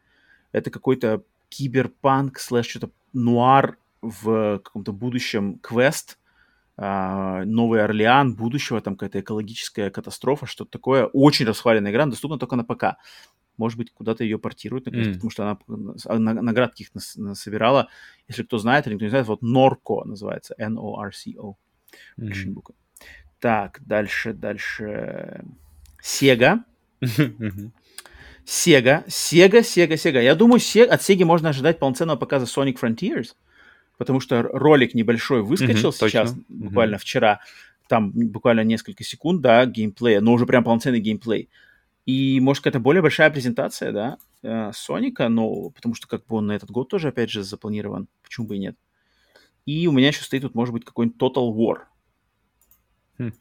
Это 0.53 0.71
какой-то 0.71 1.23
киберпанк 1.49 2.39
слэш 2.39 2.67
что-то 2.69 2.91
нуар 3.13 3.79
в 4.01 4.59
каком-то 4.59 4.93
будущем 4.93 5.59
квест, 5.59 6.17
Uh, 6.81 7.45
Новый 7.45 7.85
Орлеан 7.85 8.35
будущего, 8.35 8.81
там 8.81 8.97
какая-то 8.97 9.21
экологическая 9.21 9.91
катастрофа, 9.91 10.47
что-то 10.47 10.71
такое. 10.71 11.05
Очень 11.05 11.45
расхваленная 11.45 11.93
игра, 11.93 12.07
доступна 12.07 12.39
только 12.39 12.57
на 12.57 12.65
ПК. 12.65 12.97
Может 13.59 13.77
быть, 13.77 13.93
куда-то 13.93 14.25
ее 14.25 14.39
портируют, 14.39 14.87
наконец, 14.87 15.09
mm. 15.09 15.13
потому 15.13 15.31
что 15.31 15.59
она 16.07 16.33
наград 16.33 16.71
каких-то 16.71 17.01
собирала. 17.35 17.89
Если 18.29 18.45
кто 18.45 18.57
знает 18.57 18.87
или 18.87 18.97
кто 18.97 19.05
не 19.05 19.11
знает, 19.11 19.27
вот 19.27 19.43
Норко 19.43 20.05
называется, 20.07 20.55
N-O-R-C-O. 20.57 21.59
Mm. 22.19 22.51
буквы. 22.53 22.75
Так, 23.41 23.81
дальше, 23.87 24.33
дальше. 24.33 25.43
Sega. 26.03 26.61
Sega, 28.47 29.05
Sega, 29.07 29.61
Sega, 29.63 29.95
Sega. 29.95 30.23
Я 30.23 30.35
думаю, 30.35 30.57
от 30.57 31.01
Sega 31.01 31.25
можно 31.25 31.49
ожидать 31.49 31.79
полноценного 31.79 32.17
показа 32.17 32.45
Sonic 32.45 32.79
Frontiers, 32.81 33.35
потому 33.97 34.21
что 34.21 34.43
ролик 34.43 34.95
небольшой 34.95 35.43
выскочил 35.43 35.91
mm-hmm, 35.91 36.09
сейчас, 36.09 36.31
точно. 36.31 36.45
буквально 36.49 36.97
mm-hmm. 36.97 36.99
вчера. 36.99 37.41
Там 37.89 38.13
буквально 38.13 38.61
несколько 38.61 39.05
секунд, 39.05 39.41
да, 39.41 39.67
геймплея, 39.67 40.21
но 40.21 40.33
уже 40.33 40.47
прям 40.47 40.63
полноценный 40.63 41.01
геймплей. 41.01 41.49
И, 42.07 42.41
может, 42.41 42.63
какая-то 42.63 42.81
более 42.81 43.03
большая 43.03 43.31
презентация, 43.31 43.93
да, 43.93 44.19
э, 44.43 44.71
Соника, 44.75 45.29
но 45.29 45.71
потому 45.71 45.95
что 45.95 46.07
как 46.09 46.27
бы 46.27 46.37
он 46.37 46.47
на 46.47 46.53
этот 46.53 46.71
год 46.71 46.89
тоже, 46.89 47.09
опять 47.09 47.31
же, 47.31 47.43
запланирован. 47.43 48.09
Почему 48.23 48.47
бы 48.47 48.57
и 48.57 48.59
нет? 48.59 48.77
И 49.67 49.87
у 49.87 49.93
меня 49.93 50.09
еще 50.09 50.23
стоит 50.23 50.43
тут, 50.43 50.55
может 50.55 50.73
быть, 50.73 50.85
какой-нибудь 50.85 51.21
Total 51.21 51.53
War. 51.53 51.83
Хм. 53.21 53.33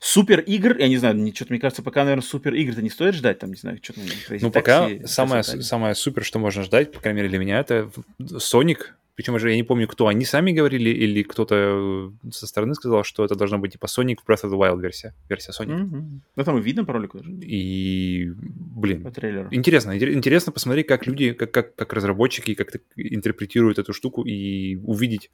Супер 0.00 0.40
игр, 0.40 0.76
я 0.78 0.88
не 0.88 0.96
знаю, 0.98 1.34
что-то 1.34 1.52
мне 1.52 1.60
кажется, 1.60 1.82
пока, 1.82 2.04
наверное, 2.04 2.22
супер 2.22 2.54
игр-то 2.54 2.82
не 2.82 2.90
стоит 2.90 3.14
ждать, 3.14 3.38
там, 3.38 3.50
не 3.50 3.56
знаю, 3.56 3.78
что-то... 3.82 4.00
Ну, 4.40 4.50
пока 4.50 4.88
самое, 5.04 5.42
самое 5.42 5.94
супер, 5.94 6.24
что 6.24 6.38
можно 6.38 6.62
ждать, 6.62 6.92
по 6.92 7.00
крайней 7.00 7.18
мере, 7.18 7.28
для 7.28 7.38
меня, 7.38 7.58
это 7.58 7.90
Sonic, 8.20 8.78
причем 9.16 9.34
уже 9.34 9.50
я 9.50 9.56
не 9.56 9.62
помню, 9.62 9.86
кто 9.86 10.08
они 10.08 10.24
сами 10.24 10.50
говорили, 10.50 10.90
или 10.90 11.22
кто-то 11.22 12.12
со 12.30 12.46
стороны 12.46 12.74
сказал, 12.74 13.04
что 13.04 13.24
это 13.24 13.36
должно 13.36 13.58
быть 13.58 13.72
типа 13.72 13.86
Sonic 13.86 14.18
Breath 14.26 14.44
of 14.44 14.50
the 14.50 14.58
Wild 14.58 14.80
версия, 14.80 15.14
версия 15.28 15.52
Sonic. 15.52 15.78
Mm-hmm. 15.78 16.20
Ну, 16.36 16.44
там 16.44 16.58
и 16.58 16.62
видно 16.62 16.84
по 16.84 16.92
ролику 16.92 17.18
даже. 17.18 17.30
И, 17.32 18.32
блин, 18.36 19.02
по 19.02 19.12
трейлеру. 19.12 19.48
интересно, 19.52 19.96
интересно 19.96 20.50
посмотреть, 20.50 20.88
как 20.88 21.06
люди, 21.06 21.32
как, 21.32 21.52
как, 21.52 21.76
как 21.76 21.92
разработчики, 21.92 22.54
как 22.54 22.74
интерпретируют 22.96 23.78
эту 23.78 23.92
штуку 23.92 24.24
и 24.24 24.76
увидеть, 24.76 25.30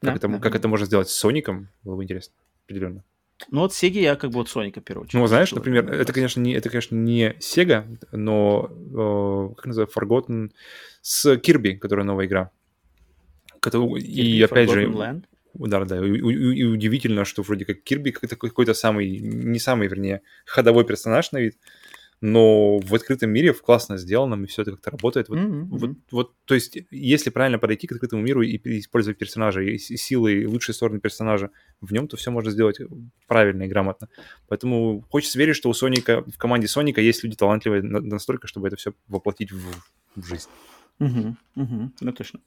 как, 0.00 0.10
да, 0.10 0.14
это, 0.14 0.28
да, 0.28 0.38
как 0.38 0.54
это 0.54 0.68
можно 0.68 0.86
сделать 0.86 1.08
с 1.08 1.14
Соником, 1.14 1.68
было 1.84 1.96
бы 1.96 2.04
интересно, 2.04 2.34
определенно. 2.64 3.04
Ну, 3.50 3.60
вот 3.60 3.72
Sega 3.72 4.00
я 4.00 4.16
как 4.16 4.30
бы 4.30 4.40
от 4.40 4.48
Соника, 4.48 4.80
в 4.80 4.84
первую 4.84 5.04
очередь. 5.04 5.20
Ну, 5.20 5.26
знаешь, 5.26 5.52
например, 5.52 5.92
это, 5.92 6.12
конечно, 6.12 6.40
не, 6.40 6.54
это, 6.54 6.70
конечно, 6.70 6.96
не 6.96 7.36
Sega, 7.38 7.84
но, 8.12 8.70
э, 8.70 9.54
как 9.56 9.66
называется, 9.66 9.98
Forgotten 9.98 10.52
с 11.02 11.36
Кирби, 11.38 11.74
которая 11.74 12.06
новая 12.06 12.26
игра. 12.26 12.50
Который, 13.60 14.00
и, 14.00 14.42
опять 14.42 14.70
же... 14.70 14.86
Land? 14.86 15.24
Да, 15.54 15.84
да, 15.84 16.04
и, 16.04 16.10
и, 16.10 16.58
и 16.60 16.64
удивительно, 16.64 17.24
что 17.24 17.42
вроде 17.42 17.64
как 17.64 17.82
Кирби 17.82 18.10
какой-то 18.10 18.74
самый, 18.74 19.18
не 19.18 19.58
самый, 19.58 19.88
вернее, 19.88 20.22
ходовой 20.44 20.84
персонаж 20.84 21.32
на 21.32 21.38
вид, 21.38 21.56
но 22.20 22.78
в 22.78 22.94
открытом 22.94 23.30
мире 23.30 23.52
классно 23.52 23.98
сделано, 23.98 24.42
и 24.42 24.46
все 24.46 24.62
это 24.62 24.72
как-то 24.72 24.90
работает. 24.90 25.28
Вот, 25.28 25.38
mm-hmm. 25.38 25.64
вот, 25.64 25.90
вот, 26.10 26.32
то 26.44 26.54
есть, 26.54 26.78
если 26.90 27.30
правильно 27.30 27.58
подойти 27.58 27.86
к 27.86 27.92
открытому 27.92 28.22
миру 28.22 28.42
и 28.42 28.58
использовать 28.78 29.18
персонажа, 29.18 29.60
и 29.60 29.78
силы, 29.78 30.42
и 30.42 30.46
лучшие 30.46 30.74
стороны 30.74 30.98
персонажа 30.98 31.50
в 31.80 31.92
нем, 31.92 32.08
то 32.08 32.16
все 32.16 32.30
можно 32.30 32.50
сделать 32.50 32.78
правильно 33.26 33.64
и 33.64 33.68
грамотно. 33.68 34.08
Поэтому 34.48 35.04
хочется 35.10 35.38
верить, 35.38 35.56
что 35.56 35.68
у 35.68 35.74
Соника, 35.74 36.22
в 36.22 36.38
команде 36.38 36.68
Соника 36.68 37.00
есть 37.00 37.22
люди 37.22 37.36
талантливые 37.36 37.82
настолько, 37.82 38.46
чтобы 38.46 38.68
это 38.68 38.76
все 38.76 38.94
воплотить 39.08 39.52
в, 39.52 39.62
в 40.16 40.26
жизнь. 40.26 40.48
Угу, 40.98 41.36
угу, 41.56 41.92
ну 42.00 42.12
точно. 42.12 42.40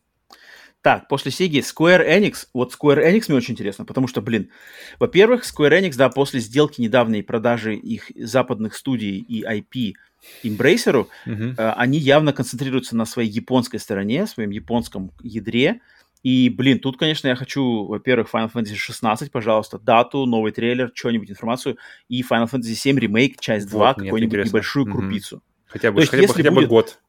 Так, 0.82 1.10
после 1.10 1.32
Sega 1.32 1.60
Square 1.60 2.08
Enix. 2.08 2.48
Вот 2.54 2.74
Square 2.74 3.06
Enix 3.06 3.26
мне 3.28 3.38
очень 3.38 3.54
интересно, 3.54 3.84
потому 3.84 4.08
что, 4.08 4.22
блин, 4.22 4.50
во-первых, 4.98 5.44
Square 5.44 5.82
Enix, 5.82 5.96
да, 5.98 6.10
после 6.10 6.40
сделки 6.40 6.80
недавней 6.80 7.22
продажи 7.22 7.76
их 7.76 8.12
западных 8.16 8.76
студий 8.76 9.18
и 9.18 9.44
IP 9.44 9.96
Embracer, 10.44 11.08
mm-hmm. 11.26 11.56
э, 11.58 11.72
они 11.72 11.98
явно 11.98 12.32
концентрируются 12.32 12.96
на 12.96 13.06
своей 13.06 13.30
японской 13.30 13.78
стороне, 13.78 14.26
своем 14.26 14.52
японском 14.52 15.12
ядре. 15.22 15.82
И, 16.24 16.50
блин, 16.50 16.80
тут, 16.80 16.98
конечно, 16.98 17.28
я 17.28 17.36
хочу, 17.36 17.86
во-первых, 17.86 18.30
Final 18.34 18.52
Fantasy 18.52 18.76
16, 18.76 19.32
пожалуйста, 19.32 19.80
дату, 19.80 20.26
новый 20.26 20.52
трейлер, 20.52 20.92
что-нибудь, 20.94 21.30
информацию, 21.30 21.78
и 22.10 22.22
Final 22.22 22.50
Fantasy 22.50 22.74
7 22.74 22.98
ремейк, 23.00 23.40
часть 23.40 23.70
2, 23.70 23.88
вот, 23.88 23.96
какую-нибудь 23.98 24.46
небольшую 24.46 24.86
mm-hmm. 24.86 24.92
крупицу. 24.92 25.44
Хотя 25.68 25.92
бы, 25.92 26.06
хотя, 26.06 26.28
бы, 26.28 26.34
хотя 26.34 26.52
бы 26.52 26.66
год 26.66 27.00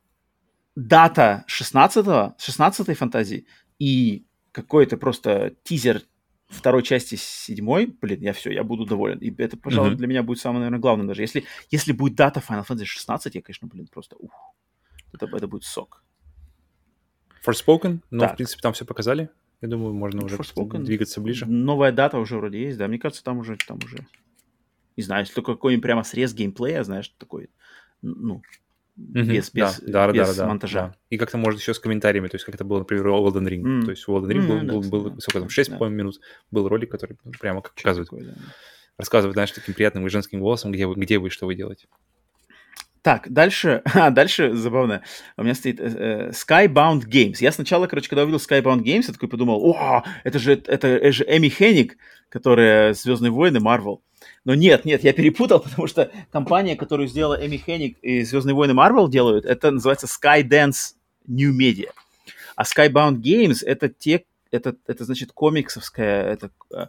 дата 0.76 1.44
16-го, 1.48 2.36
16-й 2.38 2.94
фантазии 2.94 3.46
и 3.78 4.26
какой-то 4.52 4.96
просто 4.96 5.54
тизер 5.62 6.02
второй 6.48 6.82
части 6.82 7.14
седьмой, 7.14 7.86
блин, 7.86 8.20
я 8.20 8.32
все, 8.32 8.50
я 8.50 8.64
буду 8.64 8.84
доволен. 8.84 9.18
И 9.18 9.32
это, 9.40 9.56
пожалуй, 9.56 9.92
mm-hmm. 9.92 9.96
для 9.96 10.06
меня 10.06 10.22
будет 10.22 10.40
самое, 10.40 10.60
наверное, 10.60 10.80
главное 10.80 11.06
даже. 11.06 11.22
Если, 11.22 11.44
если 11.70 11.92
будет 11.92 12.16
дата 12.16 12.40
Final 12.40 12.66
Fantasy 12.66 12.84
16, 12.84 13.34
я, 13.34 13.42
конечно, 13.42 13.68
блин, 13.68 13.86
просто 13.86 14.16
ух, 14.18 14.54
это, 15.12 15.26
это 15.26 15.46
будет 15.46 15.64
сок. 15.64 16.02
Forspoken, 17.46 18.00
ну, 18.10 18.20
так. 18.20 18.32
в 18.32 18.36
принципе, 18.36 18.60
там 18.60 18.72
все 18.72 18.84
показали. 18.84 19.30
Я 19.60 19.68
думаю, 19.68 19.94
можно 19.94 20.24
уже 20.24 20.36
Forspoken. 20.36 20.82
двигаться 20.82 21.20
ближе. 21.20 21.46
Новая 21.46 21.92
дата 21.92 22.18
уже 22.18 22.36
вроде 22.36 22.62
есть, 22.62 22.78
да. 22.78 22.88
Мне 22.88 22.98
кажется, 22.98 23.22
там 23.22 23.38
уже, 23.38 23.56
там 23.56 23.78
уже, 23.84 24.06
не 24.96 25.02
знаю, 25.02 25.22
если 25.22 25.34
только 25.34 25.52
какой-нибудь 25.52 25.82
прямо 25.82 26.02
срез 26.02 26.34
геймплея, 26.34 26.82
знаешь, 26.82 27.08
такой, 27.18 27.50
ну, 28.02 28.42
без, 29.00 29.50
без, 29.50 29.80
да, 29.80 30.12
без 30.12 30.36
да, 30.36 30.42
да, 30.42 30.48
монтажа. 30.48 30.80
Да. 30.88 30.96
И 31.08 31.16
как-то 31.16 31.38
может 31.38 31.60
еще 31.60 31.74
с 31.74 31.78
комментариями, 31.78 32.28
то 32.28 32.34
есть 32.36 32.44
как 32.44 32.54
это 32.54 32.64
было, 32.64 32.80
например, 32.80 33.08
у 33.08 33.28
Elden 33.28 33.48
Ring. 33.48 33.62
Mm. 33.62 33.84
То 33.84 33.90
есть 33.90 34.06
у 34.06 34.16
Elden 34.16 34.30
Ring 34.30 34.46
mm, 34.46 34.64
был, 34.66 34.80
был, 34.82 35.10
был, 35.10 35.20
сколько 35.20 35.40
там, 35.40 35.48
6, 35.48 35.70
да. 35.70 35.76
по-моему, 35.76 35.96
минут 35.96 36.20
был 36.50 36.68
ролик, 36.68 36.90
который 36.90 37.16
прямо 37.40 37.62
как 37.62 37.74
показывает. 37.74 38.10
Такое, 38.10 38.26
да. 38.26 38.34
Рассказывает, 38.98 39.34
знаешь, 39.34 39.50
таким 39.52 39.74
приятным 39.74 40.06
и 40.06 40.10
женским 40.10 40.40
голосом, 40.40 40.72
где 40.72 40.86
вы, 40.86 40.94
где 40.94 41.18
вы, 41.18 41.30
что 41.30 41.46
вы 41.46 41.54
делаете. 41.54 41.88
Так, 43.02 43.32
дальше, 43.32 43.82
а, 43.94 44.10
дальше 44.10 44.52
забавно. 44.54 45.02
У 45.36 45.42
меня 45.42 45.54
стоит 45.54 45.80
э, 45.80 45.84
э, 45.84 46.30
Skybound 46.30 47.06
Games. 47.06 47.36
Я 47.40 47.52
сначала, 47.52 47.86
короче, 47.86 48.08
когда 48.08 48.24
увидел 48.24 48.38
Skybound 48.38 48.82
Games, 48.82 49.04
я 49.06 49.14
такой 49.14 49.28
подумал, 49.28 49.64
о, 49.64 50.04
это 50.24 50.38
же, 50.38 50.52
это, 50.52 50.88
это 50.88 51.12
же 51.12 51.24
Эми 51.24 51.48
Хенник, 51.48 51.96
которая 52.28 52.92
Звездные 52.92 53.30
войны, 53.30 53.60
Марвел. 53.60 54.02
Но 54.44 54.54
нет, 54.54 54.84
нет, 54.84 55.04
я 55.04 55.12
перепутал, 55.12 55.60
потому 55.64 55.86
что 55.86 56.10
компания, 56.30 56.76
которую 56.76 57.08
сделала 57.08 57.34
Эми 57.34 57.56
Хенник 57.56 57.98
и 58.02 58.22
Звездные 58.22 58.54
войны 58.54 58.74
Марвел 58.74 59.08
делают, 59.08 59.44
это 59.44 59.70
называется 59.70 60.06
Skydance 60.06 60.94
New 61.26 61.56
Media. 61.56 61.90
А 62.56 62.62
Skybound 62.62 63.20
Games 63.20 63.58
это 63.64 63.88
те, 63.88 64.24
это, 64.50 64.76
это 64.86 65.04
значит 65.04 65.32
комиксовская, 65.32 66.24
это 66.24 66.50
э, 66.74 66.86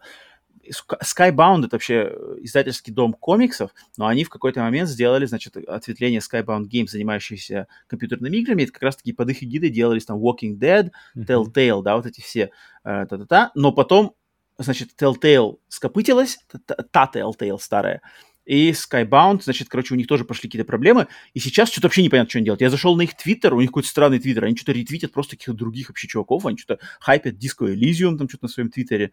Skybound 0.69 1.65
это 1.65 1.75
вообще 1.75 2.13
издательский 2.41 2.93
дом 2.93 3.13
комиксов, 3.13 3.71
но 3.97 4.07
они 4.07 4.23
в 4.23 4.29
какой-то 4.29 4.61
момент 4.61 4.89
сделали, 4.89 5.25
значит, 5.25 5.57
ответвление 5.57 6.19
Skybound 6.19 6.69
Games, 6.69 6.87
занимающиеся 6.87 7.67
компьютерными 7.87 8.37
играми, 8.37 8.63
это 8.63 8.71
как 8.71 8.83
раз-таки 8.83 9.13
под 9.13 9.29
их 9.29 9.43
эгидой 9.43 9.69
делались 9.69 10.05
там 10.05 10.19
Walking 10.19 10.57
Dead, 10.57 10.91
Telltale, 11.15 11.83
да, 11.83 11.95
вот 11.95 12.05
эти 12.05 12.21
все 12.21 12.51
э, 12.83 13.05
та-та-та, 13.09 13.51
но 13.55 13.71
потом, 13.71 14.13
значит, 14.57 14.89
Telltale 14.99 15.57
скопытилась, 15.67 16.39
та 16.91 17.09
Telltale 17.13 17.59
старая, 17.59 18.01
и 18.45 18.71
Skybound, 18.71 19.43
значит, 19.43 19.69
короче, 19.69 19.93
у 19.93 19.97
них 19.97 20.07
тоже 20.07 20.25
пошли 20.25 20.49
какие-то 20.49 20.67
проблемы, 20.67 21.07
и 21.33 21.39
сейчас 21.39 21.69
что-то 21.69 21.87
вообще 21.87 22.03
непонятно, 22.03 22.29
что 22.29 22.39
они 22.39 22.45
делают. 22.45 22.61
Я 22.61 22.69
зашел 22.69 22.95
на 22.95 23.03
их 23.03 23.15
твиттер, 23.15 23.53
у 23.53 23.61
них 23.61 23.69
какой-то 23.69 23.87
странный 23.87 24.19
твиттер, 24.19 24.45
они 24.45 24.55
что-то 24.55 24.73
ретвитят 24.73 25.11
просто 25.11 25.35
каких-то 25.35 25.53
других 25.53 25.89
вообще 25.89 26.07
чуваков, 26.07 26.45
они 26.45 26.57
что-то 26.57 26.83
хайпят 26.99 27.35
Disco 27.35 27.71
Elysium 27.73 28.17
там 28.17 28.27
что-то 28.27 28.45
на 28.45 28.49
своем 28.49 28.69
твиттере, 28.69 29.11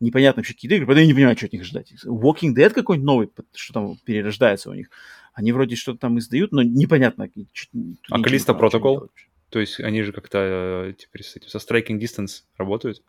непонятно 0.00 0.40
вообще 0.40 0.54
какие-то 0.54 0.76
игры, 0.76 0.86
поэтому 0.86 1.02
я 1.02 1.06
не 1.06 1.14
понимаю, 1.14 1.36
что 1.36 1.46
от 1.46 1.52
них 1.52 1.64
ждать. 1.64 1.92
Walking 2.04 2.54
Dead 2.54 2.70
какой-нибудь 2.70 3.06
новый, 3.06 3.30
что 3.54 3.74
там 3.74 3.96
перерождается 4.04 4.70
у 4.70 4.74
них. 4.74 4.90
Они 5.34 5.52
вроде 5.52 5.76
что-то 5.76 5.98
там 5.98 6.18
издают, 6.18 6.52
но 6.52 6.62
непонятно. 6.62 7.28
А 8.10 8.22
Калиста 8.22 8.54
протокол? 8.54 9.10
То 9.50 9.58
есть 9.58 9.80
они 9.80 10.02
же 10.02 10.12
как-то 10.12 10.38
э, 10.38 10.94
теперь 10.96 11.24
с 11.24 11.36
этим, 11.36 11.48
со 11.48 11.58
Striking 11.58 11.98
Distance 11.98 12.44
работают? 12.56 13.02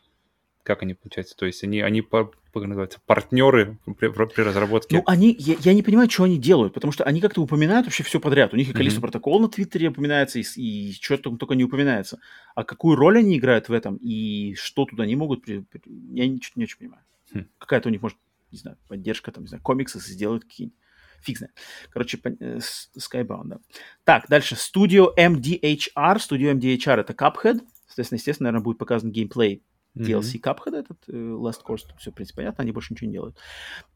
Как 0.64 0.84
они 0.84 0.94
получаются? 0.94 1.36
То 1.36 1.46
есть 1.46 1.64
они, 1.64 1.82
они 1.82 2.02
как 2.02 2.32
называется, 2.54 3.00
партнеры 3.06 3.78
при, 3.98 4.10
при 4.10 4.42
разработке? 4.42 4.98
Ну, 4.98 5.04
они, 5.06 5.36
я, 5.40 5.56
я 5.60 5.74
не 5.74 5.84
понимаю, 5.84 6.10
что 6.10 6.24
они 6.24 6.38
делают, 6.38 6.74
потому 6.74 6.92
что 6.92 7.04
они 7.04 7.22
как-то 7.22 7.42
упоминают 7.42 7.86
вообще 7.86 8.04
все 8.04 8.20
подряд. 8.20 8.54
У 8.54 8.58
них 8.58 8.70
и 8.70 8.74
количество 8.74 9.00
mm-hmm. 9.00 9.04
протокол 9.04 9.40
на 9.40 9.50
Твиттере 9.50 9.90
упоминается, 9.90 10.40
и, 10.40 10.44
и 10.56 10.94
что 10.94 11.18
там 11.18 11.38
только 11.38 11.56
не 11.56 11.64
упоминается. 11.64 12.20
А 12.56 12.64
какую 12.64 12.96
роль 12.96 13.20
они 13.20 13.38
играют 13.38 13.70
в 13.70 13.74
этом, 13.74 13.96
и 13.98 14.56
что 14.56 14.86
туда 14.86 15.04
они 15.04 15.16
могут... 15.16 15.44
При, 15.44 15.60
при, 15.60 15.82
я 16.14 16.28
ничего 16.28 16.54
не 16.56 16.64
очень 16.64 16.78
понимаю. 16.78 17.04
Mm. 17.34 17.46
Какая-то 17.58 17.90
у 17.90 17.92
них, 17.92 18.02
может, 18.02 18.18
не 18.52 18.58
знаю, 18.58 18.78
поддержка, 18.88 19.32
там, 19.32 19.44
не 19.44 19.48
знаю, 19.48 19.64
комиксы 19.64 20.00
сделают 20.00 20.44
какие-нибудь. 20.44 20.78
Фиг 21.22 21.38
знает. 21.38 21.54
Короче, 21.92 22.20
э, 22.24 22.60
Skybound, 22.98 23.46
да. 23.46 23.60
Так, 24.04 24.26
дальше. 24.28 24.56
Studio 24.56 25.10
MDHR. 25.16 26.18
Studio 26.18 26.54
MDHR— 26.54 27.00
это 27.00 27.14
Cuphead. 27.14 27.62
Соответственно, 27.88 28.18
естественно, 28.18 28.48
наверное, 28.48 28.64
будет 28.64 28.78
показан 28.78 29.12
геймплей 29.12 29.64
DLC 29.98 30.40
mm-hmm. 30.40 30.42
Cuphead 30.42 30.78
этот, 30.78 30.98
э, 31.08 31.12
Last 31.12 31.64
Course, 31.66 31.88
все, 31.98 32.12
в 32.12 32.14
принципе, 32.14 32.38
понятно, 32.38 32.62
они 32.62 32.72
больше 32.72 32.94
ничего 32.94 33.08
не 33.08 33.14
делают. 33.14 33.38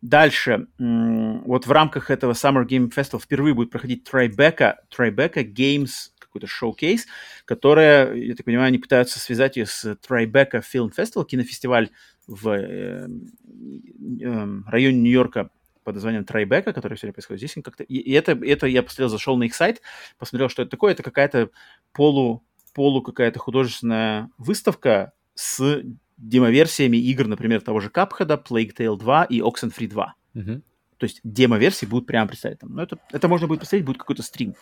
Дальше, 0.01 0.67
вот 0.77 1.67
в 1.67 1.71
рамках 1.71 2.11
этого 2.11 2.33
Summer 2.33 2.65
Game 2.65 2.93
Festival 2.93 3.19
впервые 3.19 3.53
будет 3.53 3.71
проходить 3.71 4.07
Tribeca, 4.07 4.75
Tribeca 4.95 5.43
Games 5.43 6.11
какой-то 6.19 6.47
шоу-кейс, 6.47 7.07
которая, 7.45 8.13
я 8.13 8.35
так 8.35 8.45
понимаю, 8.45 8.67
они 8.67 8.77
пытаются 8.77 9.19
связать 9.19 9.55
ее 9.55 9.65
с 9.65 9.85
Tribeca 10.07 10.61
Film 10.61 10.91
Festival, 10.95 11.25
кинофестиваль 11.25 11.89
в 12.27 12.49
э, 12.49 13.07
э, 13.07 14.47
районе 14.67 14.99
Нью-Йорка 14.99 15.49
под 15.85 15.95
названием 15.95 16.25
Трайбека, 16.25 16.73
который 16.73 16.97
сегодня 16.97 17.13
происходит 17.13 17.39
здесь. 17.39 17.63
Как-то... 17.63 17.83
И, 17.83 17.97
и 17.97 18.11
это, 18.11 18.31
это 18.33 18.67
я 18.67 18.83
посмотрел, 18.83 19.09
зашел 19.09 19.37
на 19.37 19.43
их 19.43 19.55
сайт, 19.55 19.81
посмотрел, 20.17 20.49
что 20.49 20.63
это 20.63 20.71
такое. 20.71 20.93
Это 20.93 21.03
какая-то 21.03 21.51
полу, 21.93 22.43
полу 22.73 23.01
какая-то 23.01 23.39
художественная 23.39 24.29
выставка 24.37 25.13
с 25.35 25.83
демоверсиями 26.17 26.97
игр, 26.97 27.27
например, 27.27 27.61
того 27.61 27.79
же 27.79 27.89
Cuphead, 27.89 28.43
Plague 28.43 28.75
Tale 28.75 28.97
2 28.97 29.23
и 29.25 29.39
Oxenfree 29.41 29.87
2. 29.87 30.15
Uh-huh. 30.35 30.61
То 30.97 31.03
есть 31.05 31.19
демо-версии 31.23 31.85
будут 31.85 32.07
прямо 32.07 32.27
представить 32.27 32.59
там. 32.59 32.73
Но 32.73 32.81
это, 32.81 32.97
это 33.11 33.27
можно 33.27 33.47
будет 33.47 33.59
представить, 33.59 33.85
будет 33.85 33.97
какой-то 33.97 34.23
стрим. 34.23 34.55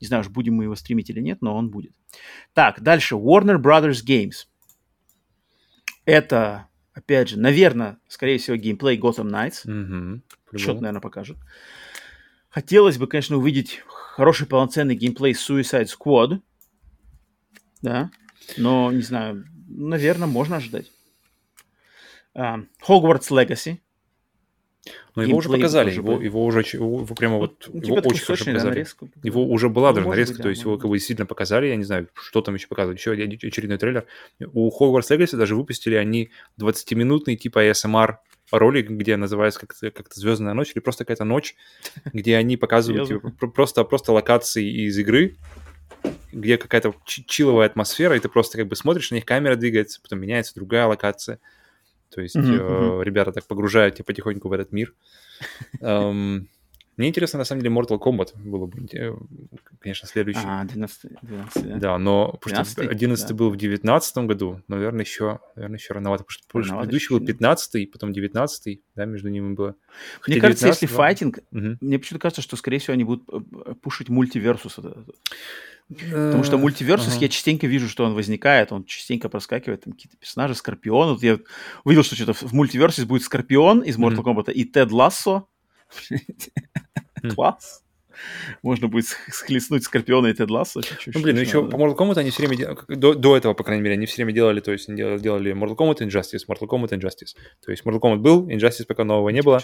Не 0.00 0.06
знаю, 0.06 0.20
уж 0.22 0.28
будем 0.28 0.54
мы 0.54 0.64
его 0.64 0.76
стримить 0.76 1.10
или 1.10 1.20
нет, 1.20 1.42
но 1.42 1.56
он 1.56 1.70
будет. 1.70 1.92
Так, 2.54 2.80
дальше. 2.80 3.16
Warner 3.16 3.60
Brothers 3.60 4.04
Games. 4.06 4.46
Это, 6.04 6.68
опять 6.92 7.30
же, 7.30 7.40
наверное, 7.40 7.98
скорее 8.06 8.38
всего, 8.38 8.56
геймплей 8.56 8.98
Gotham 8.98 9.30
Knights. 9.30 9.66
Uh-huh. 9.66 10.20
Что-то, 10.56 10.80
наверное, 10.80 11.00
покажут. 11.00 11.38
Хотелось 12.50 12.98
бы, 12.98 13.06
конечно, 13.06 13.36
увидеть 13.36 13.82
хороший 13.86 14.46
полноценный 14.46 14.94
геймплей 14.94 15.32
Suicide 15.32 15.88
Squad. 15.88 16.40
Да. 17.82 18.10
Но, 18.56 18.90
не 18.92 19.02
знаю, 19.02 19.44
наверное, 19.70 20.28
можно 20.28 20.56
ожидать. 20.56 20.90
Хогвартс 22.34 23.30
uh, 23.30 23.46
Legacy. 23.46 23.78
Но 25.14 25.22
его 25.24 25.38
уже 25.38 25.50
показали, 25.50 25.92
его, 25.92 26.20
его 26.20 26.44
уже 26.44 26.60
его, 26.60 27.00
его 27.02 27.14
прямо 27.14 27.36
вот 27.36 27.68
ну, 27.72 27.82
его 27.82 27.96
очень 27.96 28.24
хорошо 28.24 28.44
показали. 28.46 28.86
Да, 29.00 29.08
его 29.22 29.44
уже 29.44 29.68
была 29.68 29.90
ну, 29.90 29.96
даже 29.96 30.08
нарезка, 30.08 30.34
быть, 30.34 30.42
то 30.42 30.48
есть 30.48 30.62
его 30.62 30.78
как 30.78 30.88
бы 30.88 30.96
действительно 30.96 31.26
показали, 31.26 31.66
я 31.66 31.76
не 31.76 31.84
знаю, 31.84 32.08
что 32.14 32.40
там 32.40 32.54
еще 32.54 32.68
показывали, 32.68 32.96
еще 32.96 33.12
очередной 33.12 33.76
трейлер. 33.76 34.06
У 34.52 34.70
Hogwarts 34.70 35.10
Legacy 35.10 35.36
даже 35.36 35.56
выпустили 35.56 35.96
они 35.96 36.30
20-минутный 36.58 37.36
типа 37.36 37.68
ASMR 37.68 38.16
ролик, 38.52 38.90
где 38.90 39.16
называется 39.16 39.60
как-то, 39.60 39.90
как 39.90 40.12
«Звездная 40.14 40.54
ночь» 40.54 40.72
или 40.74 40.80
просто 40.80 41.04
какая-то 41.04 41.24
ночь, 41.24 41.56
где 42.12 42.36
они 42.36 42.56
показывают 42.56 43.08
типа, 43.08 43.48
просто, 43.48 43.84
просто 43.84 44.12
локации 44.12 44.86
из 44.86 44.96
игры, 44.98 45.36
где 46.32 46.58
какая-то 46.58 46.94
чиловая 47.04 47.66
атмосфера, 47.66 48.16
и 48.16 48.20
ты 48.20 48.28
просто 48.28 48.58
как 48.58 48.68
бы 48.68 48.76
смотришь, 48.76 49.10
на 49.10 49.16
них 49.16 49.24
камера 49.24 49.56
двигается, 49.56 50.00
потом 50.00 50.20
меняется 50.20 50.54
другая 50.54 50.86
локация. 50.86 51.40
То 52.10 52.20
есть 52.20 52.36
mm-hmm. 52.36 53.00
э, 53.00 53.04
ребята 53.04 53.32
так 53.32 53.46
погружают 53.46 53.96
тебя 53.96 54.04
потихоньку 54.04 54.48
в 54.48 54.52
этот 54.52 54.72
мир. 54.72 54.94
Um, 55.80 56.46
мне 57.00 57.08
интересно, 57.08 57.38
на 57.38 57.44
самом 57.46 57.62
деле, 57.62 57.74
Mortal 57.74 57.98
Kombat 57.98 58.36
было 58.36 58.66
бы, 58.66 58.76
конечно, 59.78 60.06
следующий. 60.06 60.42
А, 60.44 60.64
12, 60.64 61.12
12 61.22 61.66
да. 61.66 61.76
Да, 61.76 61.98
но 61.98 62.38
12, 62.44 62.78
11 62.78 63.26
да. 63.26 63.34
был 63.34 63.48
в 63.48 63.56
19 63.56 64.18
году, 64.18 64.60
наверное, 64.68 65.00
еще, 65.00 65.40
наверное, 65.56 65.78
еще 65.78 65.94
рановато, 65.94 66.24
потому 66.24 66.62
что 66.62 66.76
предыдущий 66.76 67.16
был 67.16 67.24
15 67.24 67.90
потом 67.90 68.12
19 68.12 68.80
да, 68.96 69.04
между 69.06 69.30
ними 69.30 69.54
было. 69.54 69.76
Хотя 70.20 70.32
мне 70.32 70.40
кажется, 70.42 70.66
если 70.66 70.84
файтинг, 70.84 71.38
угу. 71.50 71.78
мне 71.80 71.98
почему-то 71.98 72.20
кажется, 72.20 72.42
что, 72.42 72.56
скорее 72.56 72.80
всего, 72.80 72.92
они 72.92 73.04
будут 73.04 73.26
э, 73.32 73.74
пушить 73.80 74.10
мультиверсус. 74.10 74.78
Потому 75.98 76.44
что 76.44 76.56
мультиверсус, 76.56 77.14
ага. 77.14 77.22
я 77.22 77.28
частенько 77.28 77.66
вижу, 77.66 77.88
что 77.88 78.04
он 78.04 78.14
возникает, 78.14 78.70
он 78.70 78.84
частенько 78.84 79.28
проскакивает, 79.28 79.82
там 79.84 79.92
какие-то 79.92 80.16
персонажи, 80.16 80.54
Скорпион. 80.54 81.14
Вот 81.14 81.22
я 81.22 81.38
увидел, 81.84 82.04
что 82.04 82.14
что-то 82.14 82.32
в 82.32 82.52
мультиверсусе 82.52 83.06
будет 83.06 83.22
Скорпион 83.22 83.80
из 83.80 83.98
Mortal 83.98 84.22
Kombat 84.22 84.52
и 84.52 84.64
Тед 84.64 84.92
Лассо. 84.92 85.48
Класс. 87.34 87.82
Можно 88.62 88.88
будет 88.88 89.06
схлестнуть 89.06 89.82
Скорпиона 89.82 90.28
и 90.28 90.32
Тед 90.32 90.50
Лассо. 90.50 90.80
Ну, 91.06 91.20
блин, 91.22 91.36
ну 91.36 91.40
еще 91.40 91.66
по 91.66 91.76
Mortal 91.76 91.96
Kombat 91.96 92.18
они 92.18 92.30
все 92.30 92.46
время 92.46 92.56
делали, 92.56 92.78
до, 92.88 93.14
до 93.14 93.36
этого, 93.36 93.54
по 93.54 93.64
крайней 93.64 93.82
мере, 93.82 93.94
они 93.94 94.06
все 94.06 94.16
время 94.16 94.32
делали, 94.32 94.60
то 94.60 94.70
есть 94.70 94.94
делали 94.94 95.52
Mortal 95.52 95.76
Kombat 95.76 95.98
Injustice, 96.06 96.46
Mortal 96.48 96.68
Kombat 96.68 96.90
Injustice. 96.90 97.34
То 97.64 97.72
есть 97.72 97.82
Mortal 97.84 98.00
Kombat 98.00 98.18
был, 98.18 98.48
Injustice 98.48 98.86
пока 98.86 99.02
нового 99.04 99.30
не 99.30 99.42
было. 99.42 99.60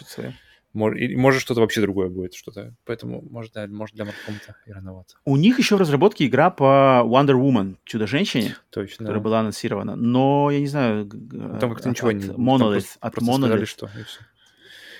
Может, 0.76 1.40
что-то 1.40 1.60
вообще 1.60 1.80
другое 1.80 2.08
будет, 2.08 2.34
что-то. 2.34 2.74
Поэтому, 2.84 3.22
может, 3.30 3.52
да, 3.52 3.66
может 3.66 3.96
для 3.96 4.04
Mortal 4.04 4.34
и 4.66 4.72
рановато. 4.72 5.14
У 5.24 5.36
них 5.36 5.58
еще 5.58 5.76
в 5.76 5.80
разработке 5.80 6.26
игра 6.26 6.50
по 6.50 7.02
Wonder 7.04 7.34
Woman, 7.34 7.76
Чудо-женщине, 7.84 8.56
Точно, 8.70 9.04
которая 9.04 9.22
была 9.22 9.40
анонсирована. 9.40 9.96
Но, 9.96 10.50
я 10.50 10.60
не 10.60 10.66
знаю... 10.66 11.08
Там 11.08 11.72
как-то 11.72 11.88
ничего 11.88 12.12
не... 12.12 12.24
Monolith, 12.24 12.96
от 13.00 13.14
Monolith. 13.16 13.64
что. 13.64 13.90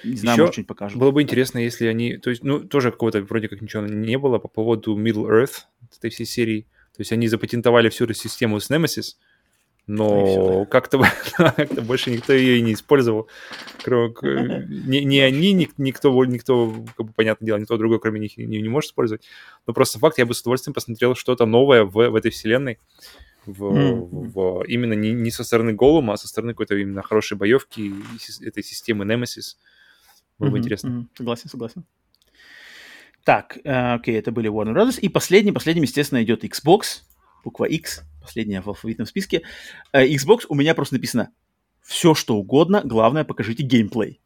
Не 0.04 0.16
знаю, 0.16 0.36
Еще 0.36 0.52
что-нибудь 0.52 0.68
покажут. 0.68 0.98
Было 0.98 1.10
бы 1.10 1.22
интересно, 1.22 1.58
если 1.58 1.86
они... 1.86 2.16
То 2.16 2.30
есть, 2.30 2.42
ну, 2.44 2.60
тоже 2.60 2.90
какого-то 2.90 3.22
вроде 3.22 3.48
как 3.48 3.60
ничего 3.60 3.82
не 3.82 4.18
было 4.18 4.38
по 4.38 4.48
поводу 4.48 4.96
Middle 4.96 5.28
Earth, 5.28 5.64
этой 5.98 6.10
всей 6.10 6.26
серии. 6.26 6.62
То 6.96 7.00
есть 7.00 7.12
они 7.12 7.28
запатентовали 7.28 7.88
всю 7.88 8.04
эту 8.04 8.14
систему 8.14 8.60
с 8.60 8.70
Nemesis, 8.70 9.16
но 9.86 10.64
как-то, 10.66 11.00
как 11.36 11.72
больше 11.84 12.10
никто 12.10 12.32
ее 12.32 12.58
и 12.58 12.62
не 12.62 12.74
использовал. 12.74 13.28
Не, 13.86 15.04
не 15.04 15.20
они, 15.20 15.52
ни, 15.52 15.68
никто, 15.78 16.24
никто, 16.24 16.84
как 16.96 17.06
бы, 17.06 17.12
понятное 17.12 17.46
дело, 17.46 17.58
никто 17.58 17.76
другой, 17.76 18.00
кроме 18.00 18.20
них, 18.20 18.36
не, 18.36 18.60
не 18.60 18.68
может 18.68 18.90
использовать. 18.90 19.22
Но 19.66 19.72
просто 19.72 19.98
факт, 19.98 20.18
я 20.18 20.26
бы 20.26 20.34
с 20.34 20.40
удовольствием 20.40 20.74
посмотрел 20.74 21.14
что-то 21.14 21.46
новое 21.46 21.84
в, 21.84 21.92
в 21.92 22.14
этой 22.14 22.30
вселенной. 22.30 22.78
В, 23.44 23.62
mm-hmm. 23.62 23.94
в, 23.94 24.32
в, 24.32 24.64
именно 24.64 24.94
не, 24.94 25.12
не 25.12 25.30
со 25.30 25.44
стороны 25.44 25.72
Голума, 25.72 26.14
а 26.14 26.16
со 26.16 26.26
стороны 26.26 26.52
какой-то 26.52 26.74
именно 26.74 27.02
хорошей 27.02 27.36
боевки 27.36 27.94
этой 28.44 28.64
системы 28.64 29.04
Nemesis. 29.04 29.54
Было 30.38 30.48
mm-hmm. 30.48 30.50
бы 30.50 30.58
интересно. 30.58 30.88
Mm-hmm. 30.88 31.16
Согласен, 31.16 31.48
согласен. 31.48 31.84
Так, 33.22 33.58
э, 33.62 33.94
окей, 33.94 34.18
это 34.18 34.32
были 34.32 34.50
Warner 34.50 34.74
Brothers. 34.74 34.98
И 34.98 35.08
последний, 35.08 35.52
последним, 35.52 35.84
естественно, 35.84 36.22
идет 36.24 36.44
Xbox, 36.44 37.02
буква 37.46 37.64
X 37.66 38.02
последняя 38.20 38.60
в 38.60 38.68
алфавитном 38.68 39.06
списке. 39.06 39.42
Э, 39.92 40.04
Xbox 40.04 40.46
у 40.48 40.54
меня 40.54 40.74
просто 40.74 40.96
написано 40.96 41.30
все, 41.80 42.14
что 42.14 42.36
угодно, 42.36 42.82
главное, 42.84 43.24
покажите 43.24 43.62
геймплей. 43.62 44.20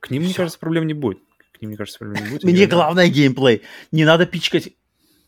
К 0.00 0.10
ним, 0.10 0.22
Всё. 0.22 0.28
мне 0.28 0.34
кажется, 0.34 0.58
проблем 0.58 0.86
не 0.86 0.94
будет. 0.94 1.18
К 1.52 1.60
ним, 1.60 1.68
мне 1.68 1.76
кажется, 1.76 1.98
проблем 1.98 2.24
не 2.24 2.30
будет. 2.30 2.44
Мне 2.44 2.66
главное 2.66 3.08
геймплей. 3.08 3.60
Не 3.92 4.04
надо 4.04 4.24
пичкать 4.24 4.72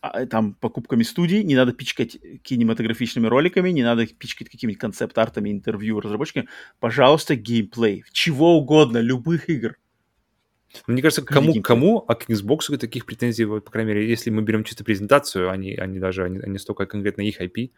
а, 0.00 0.24
там 0.26 0.54
покупками 0.54 1.02
студий, 1.02 1.42
не 1.44 1.54
надо 1.54 1.72
пичкать 1.72 2.18
кинематографичными 2.42 3.26
роликами, 3.26 3.70
не 3.70 3.82
надо 3.82 4.06
пичкать 4.06 4.48
какими-то 4.48 4.78
концепт-артами, 4.78 5.50
интервью 5.50 6.00
разработчиками. 6.00 6.48
Пожалуйста, 6.80 7.36
геймплей. 7.36 8.04
Чего 8.12 8.56
угодно, 8.56 8.98
любых 8.98 9.50
игр. 9.50 9.76
Мне 10.86 11.02
кажется, 11.02 11.22
кому, 11.22 11.60
кому, 11.62 12.04
а 12.06 12.14
к 12.14 12.28
Xbox 12.28 12.76
таких 12.76 13.06
претензий, 13.06 13.44
вот, 13.44 13.64
по 13.64 13.70
крайней 13.70 13.92
мере, 13.92 14.08
если 14.08 14.30
мы 14.30 14.42
берем 14.42 14.64
чисто 14.64 14.84
презентацию, 14.84 15.50
они, 15.50 15.74
они 15.74 15.98
даже, 15.98 16.24
они, 16.24 16.38
они 16.38 16.58
столько 16.58 16.86
конкретно 16.86 17.22
их 17.22 17.40
IP, 17.40 17.70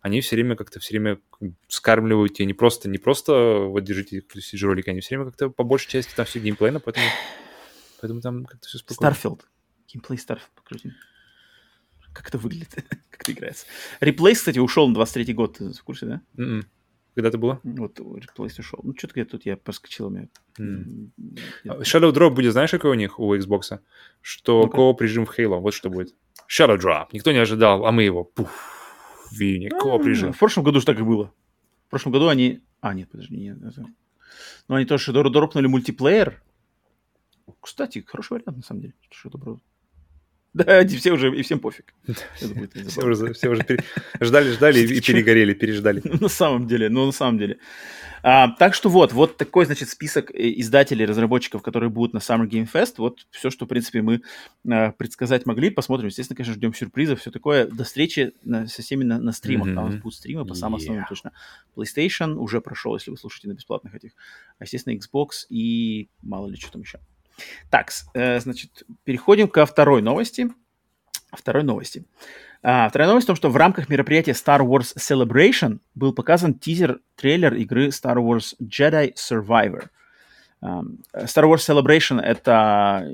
они 0.00 0.20
все 0.20 0.36
время 0.36 0.56
как-то 0.56 0.80
все 0.80 0.94
время 0.94 1.20
скармливают 1.68 2.34
тебе 2.34 2.46
не 2.46 2.54
просто, 2.54 2.88
не 2.88 2.98
просто 2.98 3.32
вот 3.68 3.84
держите 3.84 4.18
эксклюзив 4.18 4.62
ролики, 4.64 4.90
они 4.90 5.00
все 5.00 5.16
время 5.16 5.30
как-то 5.30 5.48
по 5.48 5.62
большей 5.62 5.90
части 5.90 6.12
там 6.14 6.26
все 6.26 6.40
геймплейно, 6.40 6.80
поэтому, 6.80 7.06
поэтому 8.00 8.20
там 8.20 8.44
как-то 8.44 8.68
все 8.68 8.78
спокойно. 8.78 9.14
Starfield. 9.14 9.40
Геймплей 9.88 10.18
Starfield, 10.18 10.50
покажи. 10.56 10.94
Как 12.12 12.28
это 12.28 12.38
выглядит, 12.38 12.74
как 13.10 13.22
это 13.22 13.32
играется. 13.32 13.66
Реплей, 14.00 14.34
кстати, 14.34 14.58
ушел 14.58 14.88
на 14.88 14.98
23-й 14.98 15.32
год, 15.32 15.58
ты 15.58 15.72
в 15.72 15.84
курсе, 15.84 16.06
да? 16.06 16.20
Mm-mm. 16.36 16.64
Когда 17.14 17.28
это 17.28 17.38
было? 17.38 17.60
Вот 17.62 18.00
Replace 18.00 18.60
ушел. 18.60 18.80
Ну, 18.82 18.94
что-то 18.96 19.18
я 19.18 19.26
тут 19.26 19.44
я 19.44 19.56
проскочил. 19.56 20.08
Меня... 20.08 20.28
Mm. 20.58 21.10
Shadow 21.64 22.10
Drop 22.12 22.30
будет, 22.30 22.52
знаешь, 22.52 22.70
какой 22.70 22.90
у 22.90 22.94
них, 22.94 23.18
у 23.18 23.34
Xbox? 23.34 23.80
Что 24.22 24.62
ну 24.62 24.70
кооп 24.70 25.02
режим 25.02 25.26
в 25.26 25.38
Halo, 25.38 25.60
вот 25.60 25.74
что 25.74 25.90
будет. 25.90 26.14
Shadow 26.48 26.78
Drop. 26.78 27.08
Никто 27.12 27.32
не 27.32 27.38
ожидал, 27.38 27.84
а 27.84 27.92
мы 27.92 28.02
его, 28.02 28.24
пуф, 28.24 29.28
в 29.30 29.40
июне, 29.40 29.68
кооп 29.68 30.06
режим. 30.06 30.32
В 30.32 30.38
прошлом 30.38 30.64
году 30.64 30.80
же 30.80 30.86
так 30.86 30.98
и 30.98 31.02
было. 31.02 31.32
В 31.86 31.90
прошлом 31.90 32.12
году 32.12 32.28
они... 32.28 32.62
А, 32.80 32.94
нет, 32.94 33.10
подожди, 33.10 33.36
нет. 33.36 33.62
Это... 33.62 33.86
Ну, 34.68 34.74
они 34.74 34.86
тоже 34.86 35.12
дропнули 35.12 35.66
мультиплеер. 35.66 36.42
Кстати, 37.60 38.04
хороший 38.06 38.34
вариант, 38.34 38.56
на 38.56 38.62
самом 38.62 38.80
деле. 38.80 38.94
Что 39.10 39.28
доброго. 39.28 39.60
Да, 40.54 40.86
все 40.86 41.12
уже, 41.12 41.34
и 41.34 41.42
всем 41.42 41.60
пофиг. 41.60 41.94
Все 42.36 43.02
уже, 43.02 43.32
все 43.32 43.48
уже 43.48 43.64
ждали, 44.20 44.50
ждали 44.50 44.80
и 44.80 45.00
перегорели, 45.00 45.54
переждали. 45.54 46.02
На 46.20 46.28
самом 46.28 46.66
деле, 46.66 46.90
ну 46.90 47.06
на 47.06 47.12
самом 47.12 47.38
деле. 47.38 47.58
А, 48.22 48.48
так 48.48 48.74
что 48.74 48.88
вот, 48.88 49.12
вот 49.12 49.36
такой, 49.36 49.64
значит, 49.64 49.88
список 49.88 50.30
э, 50.30 50.60
издателей, 50.60 51.06
разработчиков, 51.06 51.62
которые 51.62 51.90
будут 51.90 52.12
на 52.12 52.18
Summer 52.18 52.46
Game 52.46 52.68
Fest. 52.70 52.94
Вот 52.98 53.26
все, 53.30 53.50
что, 53.50 53.64
в 53.64 53.68
принципе, 53.68 54.02
мы 54.02 54.22
а, 54.70 54.92
предсказать 54.92 55.46
могли. 55.46 55.70
Посмотрим. 55.70 56.08
Естественно, 56.08 56.36
конечно, 56.36 56.54
ждем 56.54 56.74
сюрпризов, 56.74 57.20
все 57.20 57.30
такое. 57.30 57.66
До 57.66 57.84
встречи 57.84 58.32
на, 58.44 58.66
со 58.68 58.82
всеми 58.82 59.04
на, 59.04 59.18
на 59.18 59.32
стримах. 59.32 59.68
Mm-hmm. 59.68 59.74
Там 59.74 59.84
у 59.84 59.88
нас 59.88 59.96
будут 59.96 60.14
стримы 60.14 60.44
по 60.44 60.54
самым 60.54 60.76
основным 60.76 61.06
точно. 61.08 61.32
PlayStation 61.74 62.34
уже 62.34 62.60
прошел, 62.60 62.94
если 62.94 63.10
вы 63.10 63.16
слушаете 63.16 63.48
на 63.48 63.54
бесплатных 63.54 63.94
этих. 63.94 64.12
А, 64.58 64.64
естественно, 64.64 64.94
Xbox 64.94 65.46
и 65.48 66.08
мало 66.20 66.46
ли 66.46 66.56
что 66.56 66.70
там 66.70 66.82
еще. 66.82 67.00
Так, 67.70 67.90
э, 68.14 68.40
значит, 68.40 68.84
переходим 69.04 69.48
ко 69.48 69.66
второй 69.66 70.02
новости. 70.02 70.50
Второй 71.32 71.62
новости. 71.62 72.04
А, 72.62 72.88
вторая 72.88 73.08
новость 73.08 73.26
в 73.26 73.28
том, 73.28 73.36
что 73.36 73.50
в 73.50 73.56
рамках 73.56 73.88
мероприятия 73.88 74.32
Star 74.32 74.60
Wars 74.60 74.94
Celebration 74.96 75.80
был 75.94 76.12
показан 76.12 76.54
тизер-трейлер 76.54 77.54
игры 77.54 77.88
Star 77.88 78.16
Wars 78.16 78.54
Jedi 78.62 79.14
Survivor. 79.14 79.88
Um, 80.62 81.00
Star 81.12 81.44
Wars 81.44 81.68
Celebration— 81.68 82.20
это 82.22 83.04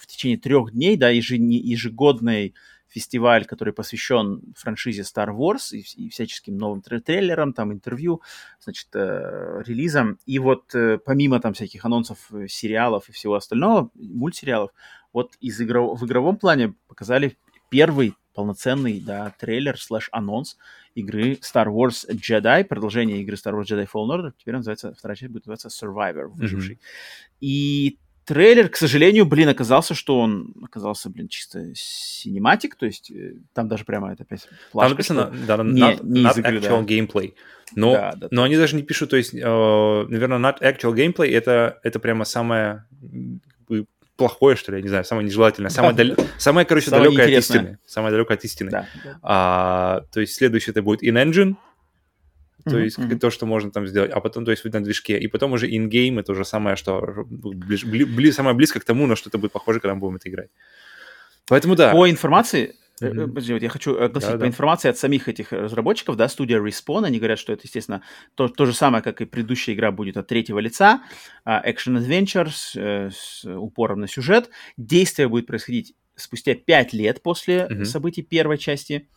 в 0.00 0.06
течение 0.06 0.36
трех 0.36 0.72
дней, 0.72 0.96
да, 0.96 1.10
ежегодный 1.10 2.54
фестиваль, 2.98 3.44
который 3.44 3.72
посвящен 3.72 4.42
франшизе 4.56 5.02
Star 5.02 5.28
Wars 5.28 5.72
и, 5.72 5.84
и 5.96 6.08
всяческим 6.08 6.56
новым 6.56 6.82
трейлерам, 6.82 7.52
там, 7.52 7.72
интервью, 7.72 8.22
значит, 8.60 8.88
э, 8.94 9.62
релизам. 9.64 10.18
И 10.26 10.38
вот 10.40 10.74
э, 10.74 10.98
помимо 10.98 11.40
там 11.40 11.52
всяких 11.52 11.84
анонсов 11.84 12.18
э, 12.32 12.48
сериалов 12.48 13.08
и 13.08 13.12
всего 13.12 13.34
остального, 13.34 13.90
мультсериалов, 13.94 14.72
вот 15.12 15.36
из 15.40 15.60
игров... 15.60 16.00
в 16.00 16.06
игровом 16.06 16.36
плане 16.36 16.74
показали 16.88 17.36
первый 17.70 18.14
полноценный, 18.34 19.00
да, 19.00 19.32
трейлер 19.38 19.78
слэш-анонс 19.78 20.58
игры 20.94 21.34
Star 21.34 21.66
Wars 21.66 22.08
Jedi, 22.08 22.64
продолжение 22.64 23.20
игры 23.22 23.36
Star 23.36 23.54
Wars 23.54 23.66
Jedi 23.66 23.88
Fallen 23.92 24.16
Order, 24.16 24.32
теперь 24.36 24.56
называется, 24.56 24.92
вторая 24.92 25.16
часть 25.16 25.32
будет 25.32 25.46
называться 25.46 25.68
Survivor, 25.68 26.26
выживший. 26.26 26.76
Mm-hmm. 26.76 27.36
И 27.40 27.98
трейлер, 28.28 28.68
к 28.68 28.76
сожалению, 28.76 29.24
блин, 29.24 29.48
оказался, 29.48 29.94
что 29.94 30.20
он 30.20 30.52
оказался, 30.62 31.08
блин, 31.08 31.28
чисто 31.28 31.72
cinematic, 31.74 32.76
то 32.76 32.84
есть 32.84 33.10
э, 33.10 33.36
там 33.54 33.68
даже 33.68 33.86
прямо 33.86 34.12
это 34.12 34.24
опять 34.24 34.46
флажка, 34.70 35.02
Там 35.02 35.16
написано, 35.16 35.32
да, 35.46 35.56
не, 35.64 35.80
not, 35.80 36.00
не 36.02 36.22
not 36.22 36.38
игры, 36.38 36.58
actual 36.58 36.84
да. 36.84 36.94
gameplay. 36.94 37.34
Но, 37.74 37.92
да, 37.92 38.12
да, 38.14 38.28
но 38.30 38.42
они 38.42 38.56
даже 38.56 38.76
не 38.76 38.82
пишут, 38.82 39.10
то 39.10 39.16
есть, 39.16 39.32
э, 39.32 39.38
наверное, 39.38 40.38
not 40.38 40.60
actual 40.60 40.94
gameplay, 40.94 41.34
это, 41.34 41.80
это 41.82 41.98
прямо 41.98 42.26
самое 42.26 42.84
плохое, 44.16 44.56
что 44.56 44.72
ли, 44.72 44.78
я 44.78 44.82
не 44.82 44.88
знаю, 44.88 45.04
самое 45.04 45.26
нежелательное, 45.26 45.70
самое, 45.70 45.94
да. 45.94 46.04
дал... 46.04 46.26
самое 46.36 46.66
короче, 46.66 46.90
самое 46.90 47.10
далекое 47.10 47.38
от 47.38 47.44
истины. 47.44 47.78
Самое 47.86 48.12
далекое 48.12 48.36
от 48.36 48.44
истины. 48.44 48.70
Да, 48.70 48.86
да. 49.04 49.18
А, 49.22 50.02
то 50.12 50.20
есть 50.20 50.34
следующее 50.34 50.72
это 50.72 50.82
будет 50.82 51.02
in-engine, 51.02 51.54
то 52.64 52.70
mm-hmm. 52.70 52.84
есть 52.84 52.98
mm-hmm. 52.98 53.18
то, 53.18 53.30
что 53.30 53.46
можно 53.46 53.70
там 53.70 53.86
сделать, 53.86 54.10
а 54.10 54.20
потом, 54.20 54.44
то 54.44 54.50
есть 54.50 54.64
на 54.64 54.82
движке, 54.82 55.18
и 55.18 55.26
потом 55.28 55.52
уже 55.52 55.68
in-game 55.70 56.20
это 56.20 56.32
уже 56.32 56.44
самое, 56.44 56.76
что 56.76 57.24
ближ, 57.28 57.84
бли, 57.84 58.04
бли, 58.04 58.32
самое 58.32 58.56
близко 58.56 58.80
к 58.80 58.84
тому, 58.84 59.06
на 59.06 59.16
что 59.16 59.30
это 59.30 59.38
будет 59.38 59.52
похоже, 59.52 59.80
когда 59.80 59.94
мы 59.94 60.00
будем 60.00 60.16
это 60.16 60.28
играть. 60.28 60.50
Поэтому 61.46 61.76
да. 61.76 61.92
По 61.92 62.10
информации, 62.10 62.74
Mm-hmm. 63.00 63.28
Подожди, 63.28 63.52
вот 63.52 63.62
я 63.62 63.68
хочу 63.68 63.96
огласить 63.96 64.30
да, 64.30 64.34
по 64.34 64.40
да. 64.40 64.46
информации 64.48 64.88
от 64.88 64.98
самих 64.98 65.28
этих 65.28 65.52
разработчиков, 65.52 66.16
да, 66.16 66.28
студия 66.28 66.58
Respawn, 66.58 67.04
они 67.04 67.18
говорят, 67.18 67.38
что 67.38 67.52
это, 67.52 67.62
естественно, 67.64 68.02
то, 68.34 68.48
то 68.48 68.66
же 68.66 68.72
самое, 68.72 69.02
как 69.02 69.20
и 69.20 69.24
предыдущая 69.24 69.74
игра 69.74 69.92
будет 69.92 70.16
от 70.16 70.26
третьего 70.26 70.58
лица, 70.58 71.02
uh, 71.46 71.64
Action 71.64 71.98
Adventure 71.98 72.50
с, 72.50 72.74
uh, 72.74 73.10
с 73.10 73.44
упором 73.44 74.00
на 74.00 74.08
сюжет. 74.08 74.50
Действие 74.76 75.28
будет 75.28 75.46
происходить 75.46 75.94
спустя 76.16 76.54
пять 76.54 76.92
лет 76.92 77.22
после 77.22 77.68
mm-hmm. 77.70 77.84
событий 77.84 78.22
первой 78.22 78.58
части. 78.58 79.08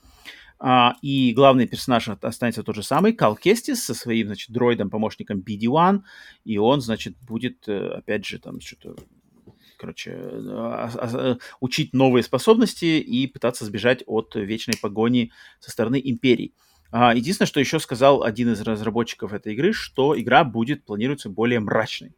А, 0.64 0.94
и 1.02 1.34
главный 1.34 1.66
персонаж 1.66 2.08
останется 2.22 2.62
тот 2.62 2.76
же 2.76 2.84
самый, 2.84 3.14
Кал 3.14 3.36
Кестис, 3.36 3.84
со 3.84 3.96
своим, 3.96 4.28
значит, 4.28 4.52
дроидом-помощником 4.52 5.40
BD-1, 5.40 6.02
и 6.46 6.60
он, 6.60 6.82
значит, 6.82 7.16
будет, 7.28 7.68
э, 7.68 7.94
опять 7.96 8.28
же, 8.28 8.38
там, 8.38 8.62
что-то, 8.62 8.96
короче, 9.80 10.12
а, 10.14 10.92
а, 10.94 11.38
учить 11.62 11.94
новые 11.94 12.22
способности 12.22 12.86
и 13.00 13.26
пытаться 13.26 13.66
сбежать 13.66 14.04
от 14.06 14.36
вечной 14.36 14.76
погони 14.80 15.32
со 15.60 15.72
стороны 15.72 16.00
Империи. 16.04 16.54
Единственное, 16.94 17.48
что 17.48 17.60
еще 17.62 17.80
сказал 17.80 18.22
один 18.22 18.52
из 18.52 18.62
разработчиков 18.62 19.32
этой 19.32 19.54
игры, 19.54 19.72
что 19.72 20.20
игра 20.20 20.44
будет, 20.44 20.84
планируется, 20.84 21.30
более 21.30 21.62
мрачной. 21.62 22.14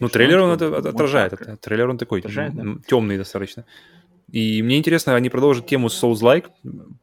Ну, 0.00 0.08
трейлер 0.10 0.40
он 0.40 0.50
это 0.50 0.76
отражает. 0.76 1.32
Трейлер 1.62 1.88
он 1.88 1.96
такой 1.96 2.20
отражает, 2.20 2.54
да? 2.54 2.62
темный 2.86 3.16
достаточно. 3.16 3.64
И 4.32 4.62
мне 4.62 4.78
интересно, 4.78 5.14
они 5.14 5.28
продолжат 5.28 5.66
тему 5.66 5.88
Souls-like. 5.88 6.46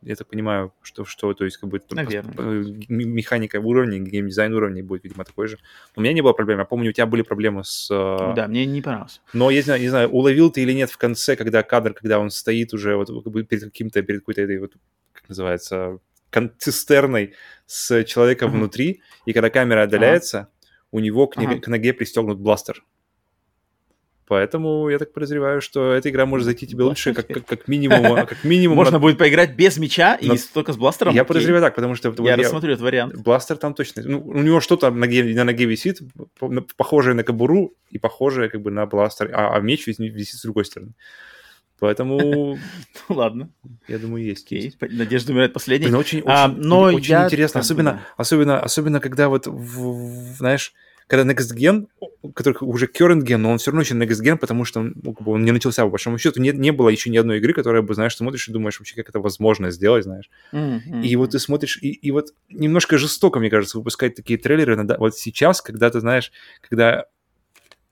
Я 0.01 0.15
так 0.15 0.27
понимаю, 0.27 0.73
что, 0.81 1.05
что 1.05 1.31
то 1.35 1.45
есть 1.45 1.57
как 1.57 1.69
бы 1.69 1.79
Наверное. 1.91 2.65
механика 2.89 3.57
уровня, 3.57 3.99
геймдизайн 3.99 4.51
уровня 4.51 4.83
будет, 4.83 5.03
видимо, 5.03 5.23
такой 5.23 5.47
же. 5.47 5.59
У 5.95 6.01
меня 6.01 6.11
не 6.11 6.21
было 6.21 6.33
проблем. 6.33 6.57
Я 6.57 6.65
помню, 6.65 6.89
у 6.89 6.91
тебя 6.91 7.05
были 7.05 7.21
проблемы 7.21 7.63
с... 7.63 7.87
Э, 7.91 8.33
да, 8.35 8.47
мне 8.47 8.65
не 8.65 8.81
понравилось. 8.81 9.21
Но 9.33 9.51
я 9.51 9.57
не 9.57 9.61
знаю, 9.61 9.81
не 9.81 9.89
знаю, 9.89 10.09
уловил 10.09 10.49
ты 10.49 10.63
или 10.63 10.73
нет 10.73 10.89
в 10.89 10.97
конце, 10.97 11.35
когда 11.35 11.61
кадр, 11.61 11.93
когда 11.93 12.19
он 12.19 12.31
стоит 12.31 12.73
уже 12.73 12.95
вот 12.95 13.09
как 13.23 13.31
бы 13.31 13.43
перед 13.43 13.65
каким-то, 13.65 14.01
перед 14.01 14.21
какой-то 14.21 14.41
этой 14.41 14.57
вот, 14.57 14.73
как 15.13 15.29
называется, 15.29 15.99
цистерной 16.57 17.35
с 17.67 18.03
человеком 18.05 18.49
uh-huh. 18.49 18.57
внутри, 18.57 19.01
и 19.25 19.33
когда 19.33 19.51
камера 19.51 19.83
отдаляется, 19.83 20.37
uh-huh. 20.37 20.87
у 20.91 20.99
него 20.99 21.27
к, 21.27 21.37
uh-huh. 21.37 21.59
к 21.59 21.67
ноге 21.67 21.93
пристегнут 21.93 22.39
бластер. 22.39 22.83
Поэтому 24.29 24.87
я 24.89 24.99
так 24.99 25.11
подозреваю, 25.11 25.59
что 25.59 25.91
эта 25.91 26.11
игра 26.11 26.27
может 26.27 26.45
зайти 26.45 26.67
тебе 26.67 26.83
лучше, 26.83 27.15
как, 27.15 27.27
как, 27.27 27.47
как 27.47 27.67
минимум. 27.67 27.99
Как 28.29 28.43
минимум 28.43 28.75
Можно 28.77 28.99
будет 28.99 29.17
поиграть 29.17 29.55
без 29.55 29.77
меча 29.77 30.13
и 30.13 30.29
только 30.53 30.71
с 30.71 30.77
бластером? 30.77 31.15
Я 31.15 31.23
подозреваю 31.23 31.63
так, 31.63 31.73
потому 31.73 31.95
что... 31.95 32.13
Я 32.19 32.35
рассмотрю 32.35 32.73
этот 32.73 32.83
вариант. 32.83 33.15
Бластер 33.15 33.57
там 33.57 33.73
точно... 33.73 34.03
Ну, 34.03 34.21
у 34.21 34.41
него 34.41 34.61
что-то 34.61 34.91
на 34.91 34.97
ноге, 34.97 35.23
на 35.33 35.45
ноге 35.45 35.65
висит, 35.65 36.01
похожее 36.77 37.15
на 37.15 37.23
кобуру 37.23 37.73
и 37.89 37.97
похожее 37.97 38.49
как 38.49 38.61
бы 38.61 38.69
на 38.69 38.85
бластер, 38.85 39.31
а, 39.33 39.55
а 39.55 39.59
меч 39.61 39.87
висит 39.87 40.35
с 40.35 40.43
другой 40.43 40.65
стороны. 40.65 40.93
Поэтому... 41.79 42.19
Ну 42.19 42.57
ладно. 43.15 43.49
Я 43.87 43.97
думаю, 43.97 44.23
есть. 44.23 44.51
есть. 44.51 44.77
Надежда 44.79 45.31
умирает 45.31 45.53
последней. 45.53 45.87
Блин, 45.87 45.97
очень, 45.97 46.21
а, 46.25 46.49
очень, 46.49 46.61
но 46.61 46.81
очень 46.81 47.11
я... 47.11 47.25
интересно, 47.25 47.61
особенно, 47.61 48.05
особенно, 48.15 48.59
особенно, 48.59 48.99
когда 48.99 49.27
вот, 49.27 49.47
в, 49.47 50.35
знаешь, 50.35 50.73
когда 51.09 51.33
Next 51.33 51.55
Gen, 51.57 51.87
который 52.35 52.57
уже 52.61 52.85
current 52.85 53.23
gen, 53.23 53.37
но 53.37 53.51
он 53.51 53.57
все 53.57 53.71
равно 53.71 53.81
еще 53.81 53.95
Next 53.95 54.21
Gen, 54.23 54.37
потому 54.37 54.63
что 54.63 54.81
он, 54.81 54.93
ну, 55.01 55.13
как 55.13 55.25
бы 55.25 55.31
он 55.31 55.43
не 55.43 55.51
начался, 55.51 55.83
по 55.83 55.89
большому 55.89 56.19
счету, 56.19 56.39
не, 56.39 56.51
не 56.51 56.71
было 56.71 56.89
еще 56.89 57.09
ни 57.09 57.17
одной 57.17 57.39
игры, 57.39 57.53
которая 57.53 57.81
бы, 57.81 57.95
знаешь, 57.95 58.15
смотришь 58.15 58.47
и 58.47 58.51
думаешь 58.51 58.79
вообще, 58.79 58.95
как 58.95 59.09
это 59.09 59.19
возможно 59.19 59.71
сделать, 59.71 60.03
знаешь. 60.03 60.29
Mm-hmm. 60.53 61.01
И 61.03 61.15
вот 61.15 61.31
ты 61.31 61.39
смотришь, 61.39 61.79
и, 61.81 61.89
и 61.89 62.11
вот 62.11 62.27
немножко 62.49 62.99
жестоко, 62.99 63.39
мне 63.39 63.49
кажется, 63.49 63.79
выпускать 63.79 64.13
такие 64.13 64.37
трейлеры 64.37 64.85
вот 64.99 65.17
сейчас, 65.17 65.61
когда 65.61 65.89
ты 65.89 65.99
знаешь, 65.99 66.31
когда 66.61 67.05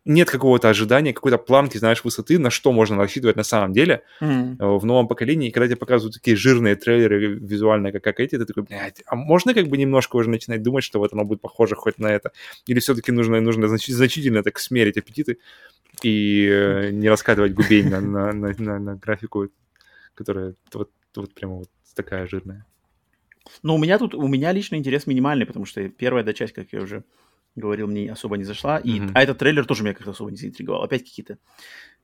нет 0.08 0.30
какого-то 0.30 0.70
ожидания, 0.70 1.14
какой-то 1.14 1.38
планки, 1.38 1.78
знаешь, 1.78 2.04
высоты, 2.04 2.40
на 2.40 2.50
что 2.50 2.72
можно 2.72 2.98
рассчитывать 2.98 3.36
на 3.36 3.44
самом 3.44 3.74
деле 3.74 4.04
mm. 4.22 4.78
в 4.80 4.86
новом 4.86 5.08
поколении. 5.08 5.50
И 5.50 5.52
когда 5.52 5.68
тебе 5.68 5.76
показывают 5.76 6.16
такие 6.16 6.38
жирные 6.38 6.76
трейлеры 6.76 7.36
визуально, 7.36 7.92
как, 7.92 8.04
как 8.04 8.20
эти, 8.20 8.38
ты 8.38 8.46
такой, 8.46 8.64
блядь, 8.64 9.04
а 9.06 9.16
можно 9.16 9.54
как 9.54 9.68
бы 9.68 9.78
немножко 9.78 10.16
уже 10.16 10.30
начинать 10.30 10.64
думать, 10.64 10.84
что 10.84 11.00
вот 11.00 11.14
оно 11.14 11.26
будет 11.26 11.42
похоже 11.42 11.76
хоть 11.76 12.00
на 12.00 12.08
это? 12.08 12.32
Или 12.66 12.80
все-таки 12.80 13.12
нужно, 13.12 13.42
нужно 13.42 13.68
значительно 13.68 14.44
так 14.44 14.60
смерить 14.60 14.98
аппетиты 14.98 15.40
и 16.02 16.48
э, 16.50 16.90
не 16.92 17.10
раскатывать 17.10 17.54
губей 17.54 17.84
на, 17.84 18.00
на, 18.00 18.32
на, 18.32 18.54
на, 18.58 18.80
на 18.80 18.96
графику, 18.96 19.50
которая 20.16 20.56
вот, 20.74 20.90
вот 21.16 21.34
прямо 21.34 21.56
вот 21.56 21.70
такая 21.96 22.28
жирная? 22.28 22.66
Ну, 23.64 23.76
у 23.76 23.78
меня 23.78 23.98
тут, 23.98 24.14
у 24.16 24.28
меня 24.28 24.52
лично 24.52 24.76
интерес 24.76 25.08
минимальный, 25.08 25.46
потому 25.46 25.66
что 25.66 25.88
первая 25.90 26.24
да, 26.24 26.34
часть, 26.34 26.54
как 26.54 26.68
я 26.72 26.82
уже 26.82 27.04
говорил, 27.60 27.88
мне 27.88 28.12
особо 28.12 28.38
не 28.38 28.44
зашла. 28.44 28.78
И, 28.78 29.00
mm-hmm. 29.00 29.12
А 29.14 29.24
этот 29.24 29.38
трейлер 29.38 29.66
тоже 29.66 29.84
меня 29.84 29.94
как-то 29.94 30.12
особо 30.12 30.32
не 30.32 30.38
заинтриговал. 30.38 30.84
Опять 30.84 31.04
какие-то 31.04 31.38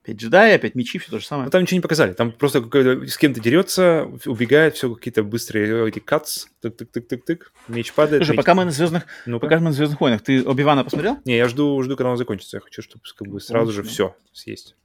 Опять 0.04 0.16
джедаи, 0.16 0.52
опять 0.52 0.74
мечи, 0.74 0.98
все 0.98 1.10
то 1.10 1.18
же 1.18 1.24
самое. 1.24 1.46
Ну, 1.46 1.50
там 1.50 1.62
ничего 1.62 1.76
не 1.76 1.80
показали. 1.80 2.12
Там 2.12 2.30
просто 2.30 2.60
с 2.60 3.16
кем-то 3.16 3.40
дерется, 3.40 4.06
убегает, 4.26 4.74
все 4.74 4.94
какие-то 4.94 5.22
быстрые 5.22 5.88
эти 5.88 5.98
катс, 5.98 6.48
тык-тык-тык-тык-тык, 6.62 7.38
меч 7.68 7.90
падает. 7.94 8.20
Слушай, 8.20 8.32
меч... 8.32 8.36
пока 8.36 8.54
мы 8.54 8.66
на 8.66 8.70
звездных, 8.70 9.06
ну 9.24 9.40
пока 9.40 9.56
мы 9.56 9.64
на 9.64 9.72
звездных 9.72 9.98
войнах, 10.02 10.20
ты 10.20 10.44
Оби-Вана 10.44 10.84
посмотрел? 10.84 11.16
Не, 11.24 11.38
я 11.38 11.48
жду, 11.48 11.82
жду, 11.82 11.96
когда 11.96 12.10
он 12.10 12.18
закончится. 12.18 12.58
Я 12.58 12.60
хочу, 12.60 12.82
чтобы 12.82 13.02
как 13.16 13.28
бы 13.28 13.40
сразу 13.40 13.72
же 13.72 13.82
все 13.82 14.14
съесть. 14.34 14.76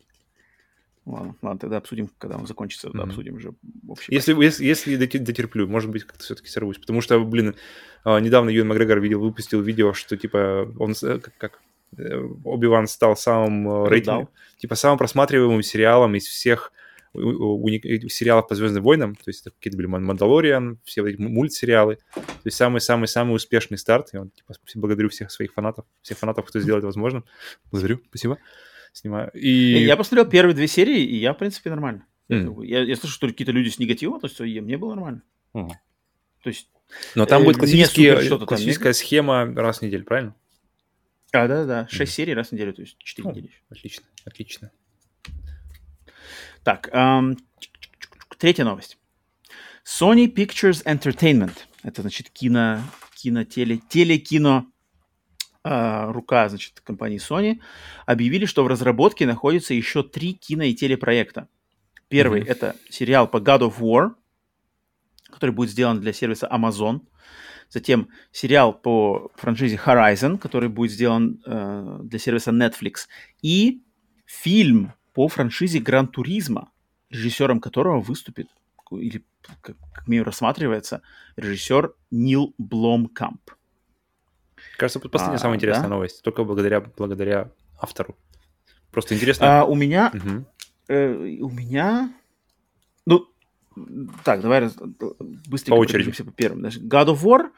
Ладно, 1.05 1.35
ладно, 1.41 1.59
тогда 1.59 1.77
обсудим, 1.77 2.09
когда 2.17 2.38
он 2.38 2.45
закончится, 2.45 2.88
тогда 2.88 3.03
mm-hmm. 3.03 3.07
обсудим 3.07 3.35
уже 3.35 3.53
общий. 3.88 4.13
Если, 4.13 4.34
если, 4.43 4.63
если 4.63 4.95
дотерплю, 4.97 5.67
может 5.67 5.89
быть, 5.89 6.03
как-то 6.03 6.23
все-таки 6.23 6.49
сорвусь. 6.49 6.77
Потому 6.77 7.01
что, 7.01 7.19
блин, 7.19 7.55
а, 8.03 8.19
недавно 8.19 8.49
Юэн 8.49 8.67
Макгрегор 8.67 8.99
видел, 8.99 9.19
выпустил 9.19 9.61
видео, 9.61 9.93
что 9.93 10.17
типа 10.17 10.71
он 10.77 10.93
э, 11.01 11.19
как, 11.19 11.34
как 11.38 11.61
Э, 11.97 12.27
Оби-Ван 12.43 12.88
стал 12.88 13.15
самым 13.15 13.85
э, 13.85 13.89
рейтингом, 13.89 14.30
типа 14.57 14.76
самым 14.76 14.97
просматриваемым 14.97 15.63
сериалом 15.63 16.15
из 16.15 16.27
всех 16.27 16.71
сериалов 17.15 18.47
по 18.47 18.53
Звездным 18.53 18.84
войнам, 18.84 19.15
то 19.15 19.23
есть 19.26 19.41
это 19.41 19.49
какие-то 19.49 19.77
были 19.77 19.88
Мандалориан, 19.88 20.80
все 20.84 21.03
эти 21.07 21.19
мультсериалы, 21.19 21.95
то 22.13 22.21
есть 22.45 22.55
самый-самый-самый 22.55 23.35
успешный 23.35 23.80
старт, 23.80 24.09
и 24.13 24.17
он, 24.17 24.30
типа, 24.30 24.53
благодарю 24.76 25.09
всех 25.09 25.31
своих 25.31 25.53
фанатов, 25.53 25.85
всех 26.03 26.19
фанатов, 26.19 26.45
кто 26.45 26.59
сделал 26.59 26.77
это 26.77 26.85
возможным, 26.85 27.26
благодарю, 27.71 27.99
спасибо, 28.09 28.38
снимаю. 28.94 29.32
И... 29.34 29.84
Я 29.84 29.95
посмотрел 29.98 30.30
первые 30.30 30.56
две 30.56 30.68
серии, 30.68 31.03
и 31.03 31.18
я, 31.18 31.34
в 31.34 31.38
принципе, 31.38 31.70
нормально. 31.70 32.06
Mm. 32.30 32.66
Я, 32.66 32.84
я 32.84 32.95
слышу, 32.95 33.14
что 33.14 33.28
какие-то 33.28 33.52
люди 33.52 33.70
с 33.70 33.80
негативом 33.80 34.16
относятся, 34.16 34.44
и 34.45 34.60
мне 34.60 34.78
было 34.78 34.95
нормально. 34.95 35.24
Mm. 35.53 35.70
То 36.44 36.49
есть... 36.49 36.70
Но 37.16 37.26
там 37.26 37.41
э, 37.41 37.45
будет 37.45 37.57
классическая 37.57 38.94
схема 38.94 39.45
раз 39.56 39.80
в 39.80 39.82
неделю, 39.82 40.06
правильно? 40.06 40.36
А, 41.32 41.48
да, 41.48 41.66
да. 41.66 41.88
6 41.90 42.02
mm. 42.02 42.16
серий 42.16 42.34
раз 42.34 42.49
в 42.49 42.52
неделю, 42.53 42.74
то 42.74 42.82
есть 42.82 42.98
4 42.99 43.28
О, 43.28 43.32
недели. 43.32 43.52
Отлично, 43.70 44.06
отлично. 44.26 44.72
Так, 46.64 46.90
эм, 46.91 47.38
третья 48.38 48.64
новость. 48.64 48.98
Sony 49.86 50.32
Pictures 50.32 50.84
Entertainment. 50.86 51.57
Это, 51.84 52.02
значит, 52.02 52.30
кино, 52.30 52.82
кино, 53.16 53.44
теле, 53.44 53.80
телекино 53.90 54.66
рука, 55.64 56.49
значит, 56.49 56.80
компании 56.81 57.19
Sony, 57.19 57.60
объявили, 58.06 58.45
что 58.45 58.64
в 58.64 58.68
разработке 58.68 59.26
находится 59.26 59.73
еще 59.73 60.03
три 60.03 60.34
кино- 60.34 60.64
и 60.64 60.73
телепроекта. 60.73 61.48
Первый 62.07 62.41
mm-hmm. 62.41 62.49
это 62.49 62.76
сериал 62.90 63.27
по 63.27 63.38
God 63.38 63.61
of 63.61 63.80
War, 63.80 64.11
который 65.31 65.52
будет 65.52 65.69
сделан 65.69 65.99
для 65.99 66.14
сервиса 66.14 66.49
Amazon. 66.52 67.02
Затем 67.69 68.10
сериал 68.31 68.73
по 68.73 69.31
франшизе 69.36 69.76
Horizon, 69.76 70.40
который 70.40 70.69
будет 70.69 70.91
сделан 70.91 71.41
э, 71.45 71.99
для 72.03 72.18
сервиса 72.18 72.52
Netflix. 72.52 73.07
И 73.44 73.84
фильм 74.26 74.94
по 75.14 75.27
франшизе 75.27 75.80
Гран 75.80 76.07
Туризма, 76.07 76.72
режиссером 77.11 77.60
которого 77.60 77.99
выступит, 77.99 78.48
или 78.91 79.23
как, 79.61 79.77
как 79.94 80.07
мне 80.07 80.23
рассматривается, 80.23 81.03
режиссер 81.36 81.94
Нил 82.10 82.56
Бломкамп. 82.57 83.52
Кажется, 84.80 85.01
последняя 85.01 85.35
а, 85.35 85.39
самая 85.39 85.57
интересная 85.57 85.89
да? 85.89 85.95
новость, 85.95 86.23
только 86.23 86.45
благодаря, 86.45 86.80
благодаря 86.80 87.51
автору. 87.77 88.15
Просто 88.91 89.14
интересно. 89.14 89.61
А, 89.61 89.65
у 89.65 89.76
меня... 89.76 90.10
Угу. 90.14 90.45
Э, 90.88 91.14
у 91.41 91.49
меня... 91.49 92.14
Ну, 93.06 93.27
так, 94.23 94.39
давай 94.39 94.69
быстренько 95.49 95.76
по 95.76 95.80
очереди. 95.80 96.23
по 96.23 96.31
первым. 96.31 96.64
God 96.65 97.07
of 97.07 97.22
War, 97.23 97.49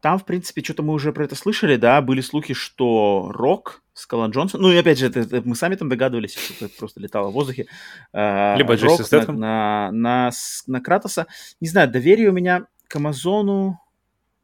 там, 0.00 0.18
в 0.18 0.24
принципе, 0.24 0.64
что-то 0.64 0.82
мы 0.82 0.94
уже 0.94 1.12
про 1.12 1.24
это 1.24 1.34
слышали, 1.34 1.76
да, 1.76 2.00
были 2.00 2.22
слухи, 2.22 2.54
что 2.54 3.28
Рок, 3.30 3.82
Скалан 3.92 4.30
Джонсон, 4.30 4.62
ну 4.62 4.72
и 4.72 4.76
опять 4.76 4.98
же, 4.98 5.08
это, 5.08 5.20
это 5.20 5.42
мы 5.44 5.54
сами 5.54 5.74
там 5.74 5.90
догадывались, 5.90 6.34
что 6.34 6.64
это 6.64 6.74
просто 6.78 7.00
летало 7.00 7.28
в 7.28 7.34
воздухе. 7.34 7.66
Э, 8.14 8.56
Либо 8.56 8.78
Рок 8.78 8.98
на, 9.10 9.32
на, 9.32 9.90
на, 9.92 10.30
на 10.66 10.80
Кратоса. 10.80 11.26
Не 11.60 11.68
знаю, 11.68 11.90
доверие 11.90 12.30
у 12.30 12.32
меня 12.32 12.66
к 12.88 12.96
Амазону, 12.96 13.78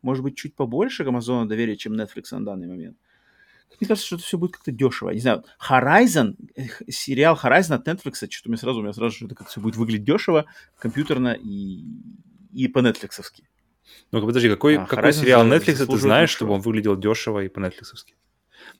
может 0.03 0.23
быть, 0.23 0.37
чуть 0.37 0.55
побольше 0.55 1.05
к 1.05 1.09
Амазону 1.09 1.47
доверия, 1.47 1.77
чем 1.77 1.95
Netflix 1.95 2.27
на 2.33 2.45
данный 2.45 2.69
момент. 2.69 2.97
Мне 3.81 3.87
кажется, 3.87 4.07
что 4.07 4.17
это 4.17 4.25
все 4.25 4.39
будет 4.39 4.53
как-то 4.53 4.73
дешево. 4.73 5.11
Не 5.11 5.21
знаю, 5.21 5.45
Horizon, 5.71 6.35
сериал 6.89 7.39
Horizon 7.41 7.75
от 7.75 7.87
Netflix, 7.87 8.29
что-то 8.31 8.49
мне 8.49 8.57
сразу, 8.57 8.81
у 8.81 8.83
меня 8.83 8.93
сразу, 8.93 9.15
что 9.15 9.27
это 9.27 9.35
как 9.35 9.49
все 9.49 9.61
будет 9.61 9.77
выглядеть 9.77 10.05
дешево, 10.05 10.47
компьютерно 10.79 11.37
и, 11.39 11.85
и 12.53 12.67
по-нетфликсовски. 12.69 13.45
Ну, 14.11 14.27
подожди, 14.27 14.49
какой, 14.49 14.79
а, 14.79 14.87
какой 14.87 15.13
сериал 15.13 15.47
Netflix 15.47 15.87
ты 15.87 15.97
знаешь, 15.97 16.31
чтобы 16.31 16.53
он 16.53 16.61
выглядел 16.61 16.97
дешево 16.97 17.45
и 17.45 17.49
по-нетфликсовски? 17.49 18.15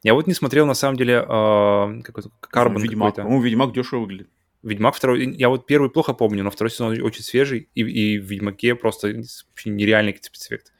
Я 0.03 0.15
вот 0.15 0.27
не 0.27 0.35
смотрел, 0.35 0.67
на 0.67 0.75
самом 0.75 0.97
деле, 0.97 1.15
э, 1.15 2.03
какой-то 2.03 2.31
Карбон 2.41 2.83
Ведьмак. 2.83 3.17
По-моему, 3.17 3.43
Ведьмак 3.43 3.73
дешево 3.73 4.01
выглядит. 4.01 4.29
Ведьмак 4.63 4.97
второй, 4.97 5.35
я 5.37 5.49
вот 5.49 5.67
первый 5.67 5.89
плохо 5.89 6.15
помню, 6.15 6.43
но 6.43 6.51
второй 6.51 6.71
сезон 6.71 7.01
очень 7.01 7.23
свежий, 7.23 7.69
и, 7.75 7.83
и 7.83 8.19
в 8.19 8.25
Ведьмаке 8.25 8.75
просто 8.75 9.09
вообще 9.09 9.71
нереальный 9.71 10.19
спецэффект 10.21 10.73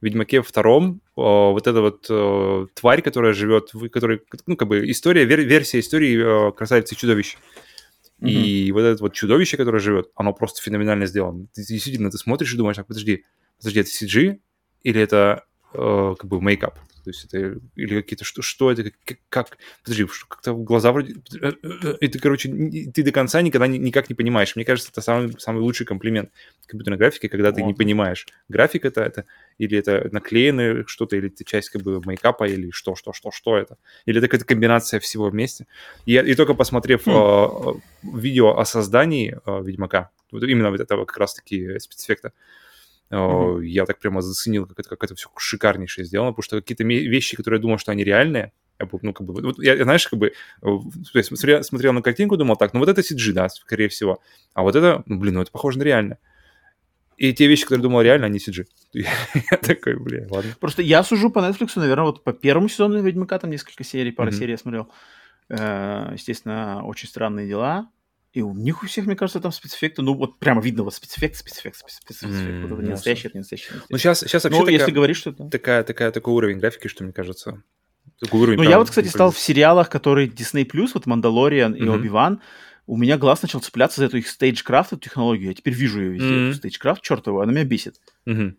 Ведьмаке 0.00 0.42
втором 0.42 1.00
о, 1.14 1.52
вот 1.52 1.66
эта 1.66 1.80
вот 1.80 2.06
о, 2.10 2.66
тварь, 2.74 3.02
которая 3.02 3.32
живет, 3.32 3.70
в, 3.72 3.88
которой, 3.88 4.20
ну, 4.46 4.56
как 4.56 4.68
бы 4.68 4.90
история, 4.90 5.24
вер, 5.24 5.40
версия 5.40 5.80
истории 5.80 6.22
о, 6.22 6.52
красавицы 6.52 6.94
и 6.94 6.96
чудовищ. 6.98 7.36
Mm-hmm. 8.20 8.30
И 8.30 8.72
вот 8.72 8.80
это 8.80 9.02
вот 9.02 9.14
чудовище, 9.14 9.56
которое 9.56 9.78
живет, 9.78 10.10
оно 10.14 10.32
просто 10.32 10.62
феноменально 10.62 11.06
сделано. 11.06 11.46
Ты, 11.54 11.64
действительно, 11.66 12.10
ты 12.10 12.18
смотришь 12.18 12.52
и 12.54 12.56
думаешь, 12.56 12.76
так, 12.76 12.86
подожди, 12.86 13.24
подожди, 13.58 13.80
это 13.80 13.90
CG 13.90 14.38
или 14.82 15.00
это 15.00 15.44
э, 15.74 16.14
как 16.18 16.28
бы 16.28 16.40
мейкап? 16.40 16.78
То 17.06 17.10
есть 17.10 17.24
это 17.26 17.60
или 17.76 18.00
какие-то 18.00 18.24
что, 18.24 18.42
что 18.42 18.72
это 18.72 18.90
как, 19.04 19.18
как 19.28 19.58
подожди, 19.84 20.08
как-то 20.28 20.54
глаза 20.54 20.90
вроде 20.90 21.14
э, 21.40 21.52
э, 21.62 21.96
и 22.00 22.08
ты, 22.08 22.18
короче, 22.18 22.48
ты 22.48 23.04
до 23.04 23.12
конца 23.12 23.40
никогда 23.42 23.68
ни, 23.68 23.78
никак 23.78 24.08
не 24.08 24.16
понимаешь. 24.16 24.56
Мне 24.56 24.64
кажется, 24.64 24.90
это 24.90 25.02
самый 25.02 25.38
самый 25.38 25.60
лучший 25.60 25.86
комплимент 25.86 26.30
компьютерной 26.66 26.98
графики, 26.98 27.28
когда 27.28 27.52
ты 27.52 27.60
вот. 27.60 27.68
не 27.68 27.74
понимаешь, 27.74 28.26
график 28.48 28.84
это 28.86 29.02
это 29.02 29.24
или 29.58 29.78
это 29.78 30.08
наклеенное 30.10 30.82
что-то, 30.88 31.14
или 31.14 31.28
это 31.28 31.44
часть 31.44 31.70
как 31.70 31.82
бы 31.82 32.02
мейкапа, 32.04 32.42
или 32.42 32.72
что, 32.72 32.96
что, 32.96 33.12
что, 33.12 33.30
что 33.30 33.56
это, 33.56 33.78
или 34.04 34.18
это 34.18 34.26
какая-то 34.26 34.46
комбинация 34.46 34.98
всего 34.98 35.30
вместе. 35.30 35.68
И, 36.06 36.16
и 36.16 36.34
только 36.34 36.54
посмотрев 36.54 37.06
mm. 37.06 37.76
э, 37.76 38.08
видео 38.18 38.58
о 38.58 38.64
создании 38.64 39.38
э, 39.46 39.62
Ведьмака, 39.62 40.10
вот 40.32 40.42
именно 40.42 40.72
вот 40.72 40.80
этого 40.80 41.04
как 41.04 41.18
раз-таки 41.18 41.78
спецэффекта, 41.78 42.32
Mm-hmm. 43.10 43.64
Я 43.64 43.84
так 43.86 43.98
прямо 43.98 44.20
заценил, 44.20 44.66
как 44.66 44.80
это, 44.80 44.88
как 44.88 45.04
это 45.04 45.14
все 45.14 45.28
шикарнейшее 45.36 46.04
сделано, 46.04 46.32
потому 46.32 46.42
что 46.42 46.60
какие-то 46.60 46.84
вещи, 46.84 47.36
которые 47.36 47.58
я 47.58 47.62
думал, 47.62 47.78
что 47.78 47.92
они 47.92 48.02
реальные, 48.02 48.52
я, 48.80 48.88
ну, 49.02 49.12
как 49.12 49.26
бы, 49.26 49.42
вот, 49.42 49.58
я, 49.62 49.82
знаешь, 49.82 50.06
как 50.06 50.18
бы, 50.18 50.32
то 50.60 50.82
есть 51.14 51.28
смотрел, 51.28 51.62
смотрел 51.62 51.92
на 51.92 52.02
картинку, 52.02 52.36
думал 52.36 52.56
так, 52.56 52.74
ну 52.74 52.80
вот 52.80 52.88
это 52.88 53.00
CG, 53.00 53.32
да, 53.32 53.48
скорее 53.48 53.88
всего, 53.88 54.20
а 54.54 54.62
вот 54.62 54.76
это, 54.76 55.02
ну, 55.06 55.18
блин, 55.18 55.34
ну 55.34 55.42
это 55.42 55.52
похоже 55.52 55.78
на 55.78 55.84
реально. 55.84 56.18
И 57.16 57.32
те 57.32 57.46
вещи, 57.46 57.62
которые 57.62 57.82
думал 57.82 58.02
реально, 58.02 58.26
они 58.26 58.38
CG. 58.38 58.66
я 58.92 59.56
такой, 59.56 59.96
блин, 59.98 60.26
ладно. 60.30 60.54
Просто 60.60 60.82
я 60.82 61.02
сужу 61.02 61.30
по 61.30 61.38
Netflix, 61.38 61.70
наверное, 61.76 62.06
вот 62.06 62.24
по 62.24 62.32
первому 62.32 62.68
сезону 62.68 63.02
Ведьмака, 63.02 63.38
там 63.38 63.50
несколько 63.50 63.84
серий, 63.84 64.12
пара 64.12 64.28
mm-hmm. 64.28 64.38
серий 64.38 64.50
я 64.50 64.58
смотрел. 64.58 64.88
Э, 65.48 66.10
естественно, 66.12 66.82
очень 66.84 67.08
странные 67.08 67.48
дела. 67.48 67.88
И 68.36 68.42
у 68.42 68.52
них 68.52 68.82
у 68.82 68.86
всех, 68.86 69.06
мне 69.06 69.16
кажется, 69.16 69.40
там 69.40 69.50
спецэффекты, 69.50 70.02
ну 70.02 70.12
вот 70.12 70.38
прямо 70.38 70.60
видно 70.60 70.82
вот 70.82 70.92
спецэффект, 70.92 71.36
спецэффект, 71.36 71.78
спецэффект. 71.86 72.34
Mm, 72.36 72.66
вот 72.66 72.82
не 72.82 72.90
настоящий, 72.90 73.28
это 73.28 73.38
не 73.38 73.40
настоящий. 73.40 73.70
Ну 73.88 73.96
сейчас, 73.96 74.20
сейчас 74.20 74.44
вообще 74.44 74.58
ну, 74.58 74.66
такая, 74.66 74.78
если 74.78 74.92
говоришь, 74.92 75.16
что 75.16 75.30
это... 75.30 75.48
Такая, 75.48 75.82
такая, 75.84 76.12
такой 76.12 76.34
уровень 76.34 76.58
графики, 76.58 76.88
что 76.88 77.02
мне 77.02 77.14
кажется... 77.14 77.62
Такой 78.20 78.42
уровень, 78.42 78.58
ну 78.58 78.68
я 78.68 78.78
вот, 78.78 78.90
кстати, 78.90 79.08
стал 79.08 79.30
в 79.30 79.38
сериалах, 79.38 79.88
которые 79.88 80.28
Disney+, 80.28 80.68
вот 80.92 81.06
Мандалориан 81.06 81.72
и 81.72 81.80
mm-hmm. 81.80 81.94
Оби-Ван, 81.94 82.42
у 82.86 82.98
меня 82.98 83.16
глаз 83.16 83.40
начал 83.40 83.60
цепляться 83.60 84.02
за 84.02 84.08
эту 84.08 84.18
их 84.18 84.28
StageCraft, 84.28 84.92
эту 84.92 85.00
технологию. 85.00 85.48
Я 85.48 85.54
теперь 85.54 85.72
вижу 85.72 86.02
ее 86.02 86.10
везде. 86.10 86.28
Mm-hmm. 86.28 86.52
StageCraft, 86.52 87.00
черт 87.00 87.26
его, 87.26 87.40
она 87.40 87.52
меня 87.52 87.64
бесит. 87.64 87.96
Mm-hmm. 88.26 88.54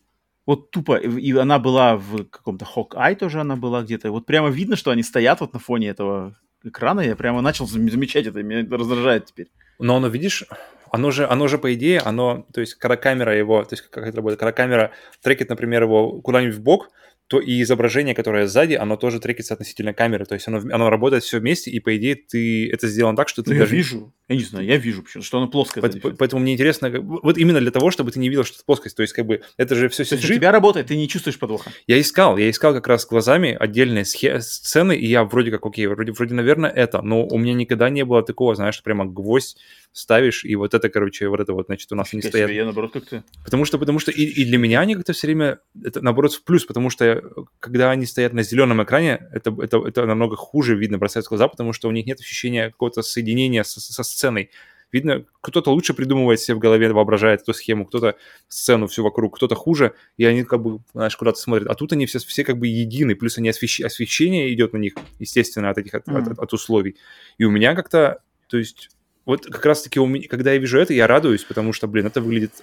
Вот 0.48 0.72
тупо. 0.72 0.98
И 0.98 1.32
она 1.34 1.60
была 1.60 1.98
в 1.98 2.24
каком-то 2.24 2.66
Hawkeye 2.66 3.16
тоже 3.16 3.42
она 3.42 3.56
была 3.56 3.84
где-то. 3.84 4.12
Вот 4.12 4.26
прямо 4.26 4.50
видно, 4.50 4.76
что 4.76 4.90
они 4.90 5.04
стоят 5.04 5.40
вот 5.42 5.54
на 5.54 5.60
фоне 5.60 5.90
этого 5.90 6.36
экрана. 6.64 7.02
Я 7.02 7.16
прямо 7.16 7.42
начал 7.42 7.68
замечать 7.68 8.26
это, 8.26 8.42
меня 8.42 8.62
это 8.62 8.76
раздражает 8.76 9.26
теперь. 9.26 9.52
Но 9.80 9.98
оно, 9.98 10.08
видишь, 10.08 10.46
оно 10.92 11.12
же, 11.12 11.26
оно 11.26 11.48
же, 11.48 11.58
по 11.58 11.74
идее, 11.74 12.00
оно, 12.00 12.46
то 12.54 12.62
есть, 12.62 12.76
когда 12.76 12.98
камера 12.98 13.36
его, 13.38 13.64
то 13.64 13.74
есть, 13.74 13.84
как 13.90 14.06
это 14.06 14.18
работает, 14.18 14.40
когда 14.40 14.52
камера 14.52 14.92
трекит, 15.22 15.50
например, 15.50 15.84
его 15.84 16.22
куда-нибудь 16.22 16.56
в 16.56 16.62
бок, 16.62 16.90
то 17.28 17.40
и 17.40 17.62
изображение, 17.62 18.16
которое 18.16 18.48
сзади, 18.48 18.74
оно 18.74 18.96
тоже 18.96 19.20
трекится 19.20 19.54
относительно 19.54 19.94
камеры. 19.94 20.26
То 20.26 20.34
есть 20.34 20.48
оно, 20.48 20.60
оно 20.60 20.90
работает 20.90 21.24
все 21.24 21.40
вместе, 21.40 21.70
и 21.72 21.80
по 21.80 21.96
идее 21.98 22.16
ты 22.16 22.72
это 22.72 22.88
сделано 22.88 23.18
так, 23.18 23.28
что 23.28 23.44
ты 23.44 23.54
ну, 23.54 23.60
даже... 23.60 23.76
Вижу. 23.76 24.14
Я 24.30 24.36
не 24.36 24.44
знаю, 24.44 24.66
я 24.66 24.76
вижу, 24.76 25.06
что 25.08 25.38
она 25.38 25.48
плоская. 25.48 25.82
Поэтому, 25.82 26.16
поэтому 26.18 26.42
мне 26.42 26.54
интересно, 26.54 26.92
вот 27.00 27.38
именно 27.38 27.62
для 27.62 27.72
того, 27.72 27.92
чтобы 27.92 28.12
ты 28.12 28.20
не 28.20 28.28
видел, 28.28 28.44
что 28.44 28.56
это 28.56 28.66
плоскость. 28.66 28.98
То 28.98 29.02
есть, 29.02 29.14
как 29.14 29.26
бы, 29.26 29.42
это 29.56 29.76
же 29.76 29.88
все 29.88 30.04
CG. 30.04 30.34
У 30.34 30.36
тебя 30.36 30.52
работает, 30.52 30.88
ты 30.88 30.98
не 30.98 31.08
чувствуешь 31.08 31.40
подвоха? 31.40 31.72
Я 31.88 32.00
искал, 32.00 32.38
я 32.38 32.50
искал 32.50 32.74
как 32.74 32.88
раз 32.88 33.06
глазами 33.06 33.56
отдельные 33.58 34.04
сцены, 34.04 34.98
и 34.98 35.08
я 35.08 35.24
вроде 35.24 35.52
как, 35.52 35.66
окей, 35.66 35.88
вроде, 35.88 36.12
вроде, 36.12 36.34
наверное, 36.34 36.70
это, 36.70 37.02
но 37.02 37.26
у 37.26 37.38
меня 37.38 37.54
никогда 37.54 37.90
не 37.90 38.04
было 38.04 38.22
такого, 38.22 38.54
знаешь, 38.56 38.76
что 38.76 38.84
прямо 38.84 39.06
гвоздь 39.06 39.58
ставишь, 39.94 40.46
и 40.46 40.56
вот 40.56 40.74
это, 40.74 40.90
короче, 40.90 41.28
вот 41.28 41.40
это 41.40 41.54
вот, 41.54 41.68
значит, 41.68 41.92
у 41.92 41.96
нас 41.96 42.10
Фига 42.10 42.24
не 42.24 42.30
стоят. 42.30 42.52
Я, 42.52 42.66
наоборот, 42.66 42.94
как-то... 42.94 43.24
Потому 43.44 43.66
что, 43.66 43.80
потому 43.80 44.00
что 44.00 44.12
и, 44.12 44.24
и 44.24 44.46
для 44.46 44.58
меня 44.58 44.82
они 44.82 44.96
как-то 44.96 45.14
все 45.14 45.28
время, 45.28 45.60
это, 45.84 46.02
наоборот, 46.02 46.34
в 46.34 46.44
плюс, 46.44 46.66
потому 46.66 46.90
что 46.90 47.48
когда 47.60 47.90
они 47.90 48.06
стоят 48.06 48.34
на 48.34 48.44
зеленом 48.44 48.84
экране, 48.84 49.28
это, 49.32 49.56
это, 49.60 49.78
это 49.88 50.06
намного 50.06 50.36
хуже 50.36 50.76
видно, 50.76 50.98
бросается 50.98 51.30
в 51.30 51.32
глаза, 51.32 51.48
потому 51.48 51.74
что 51.74 51.88
у 51.88 51.92
них 51.92 52.06
нет 52.06 52.20
ощущения 52.20 52.70
какого-то 52.70 53.02
соединения 53.02 53.64
со, 53.64 53.80
со 53.80 54.04
сценой. 54.18 54.50
Видно, 54.92 55.26
кто-то 55.42 55.72
лучше 55.72 55.94
придумывает 55.94 56.40
себе 56.40 56.56
в 56.56 56.60
голове, 56.60 56.92
воображает 56.92 57.42
эту 57.42 57.54
схему, 57.54 57.86
кто-то 57.86 58.16
сцену 58.48 58.88
всю 58.88 59.04
вокруг, 59.04 59.36
кто-то 59.36 59.54
хуже, 59.54 59.94
и 60.16 60.24
они 60.24 60.44
как 60.44 60.62
бы, 60.62 60.80
знаешь, 60.94 61.16
куда-то 61.18 61.38
смотрят. 61.38 61.68
А 61.68 61.76
тут 61.76 61.92
они 61.92 62.06
все, 62.06 62.20
все 62.20 62.46
как 62.46 62.58
бы 62.58 62.68
едины, 62.68 63.16
плюс 63.16 63.38
они 63.38 63.50
освещ... 63.50 63.82
освещение 63.82 64.52
идет 64.54 64.74
на 64.74 64.78
них, 64.78 64.94
естественно, 65.20 65.70
от 65.70 65.78
этих 65.78 65.94
от, 65.94 66.08
mm. 66.08 66.32
от, 66.32 66.40
от 66.40 66.54
условий. 66.54 66.96
И 67.38 67.44
у 67.44 67.52
меня 67.52 67.76
как-то, 67.76 68.22
то 68.48 68.58
есть, 68.58 68.90
вот 69.26 69.46
как 69.46 69.66
раз-таки, 69.66 70.00
у 70.00 70.06
меня, 70.06 70.28
когда 70.30 70.54
я 70.54 70.58
вижу 70.58 70.80
это, 70.80 70.94
я 70.94 71.06
радуюсь, 71.06 71.44
потому 71.44 71.74
что, 71.74 71.88
блин, 71.88 72.08
это 72.08 72.22
выглядит 72.22 72.54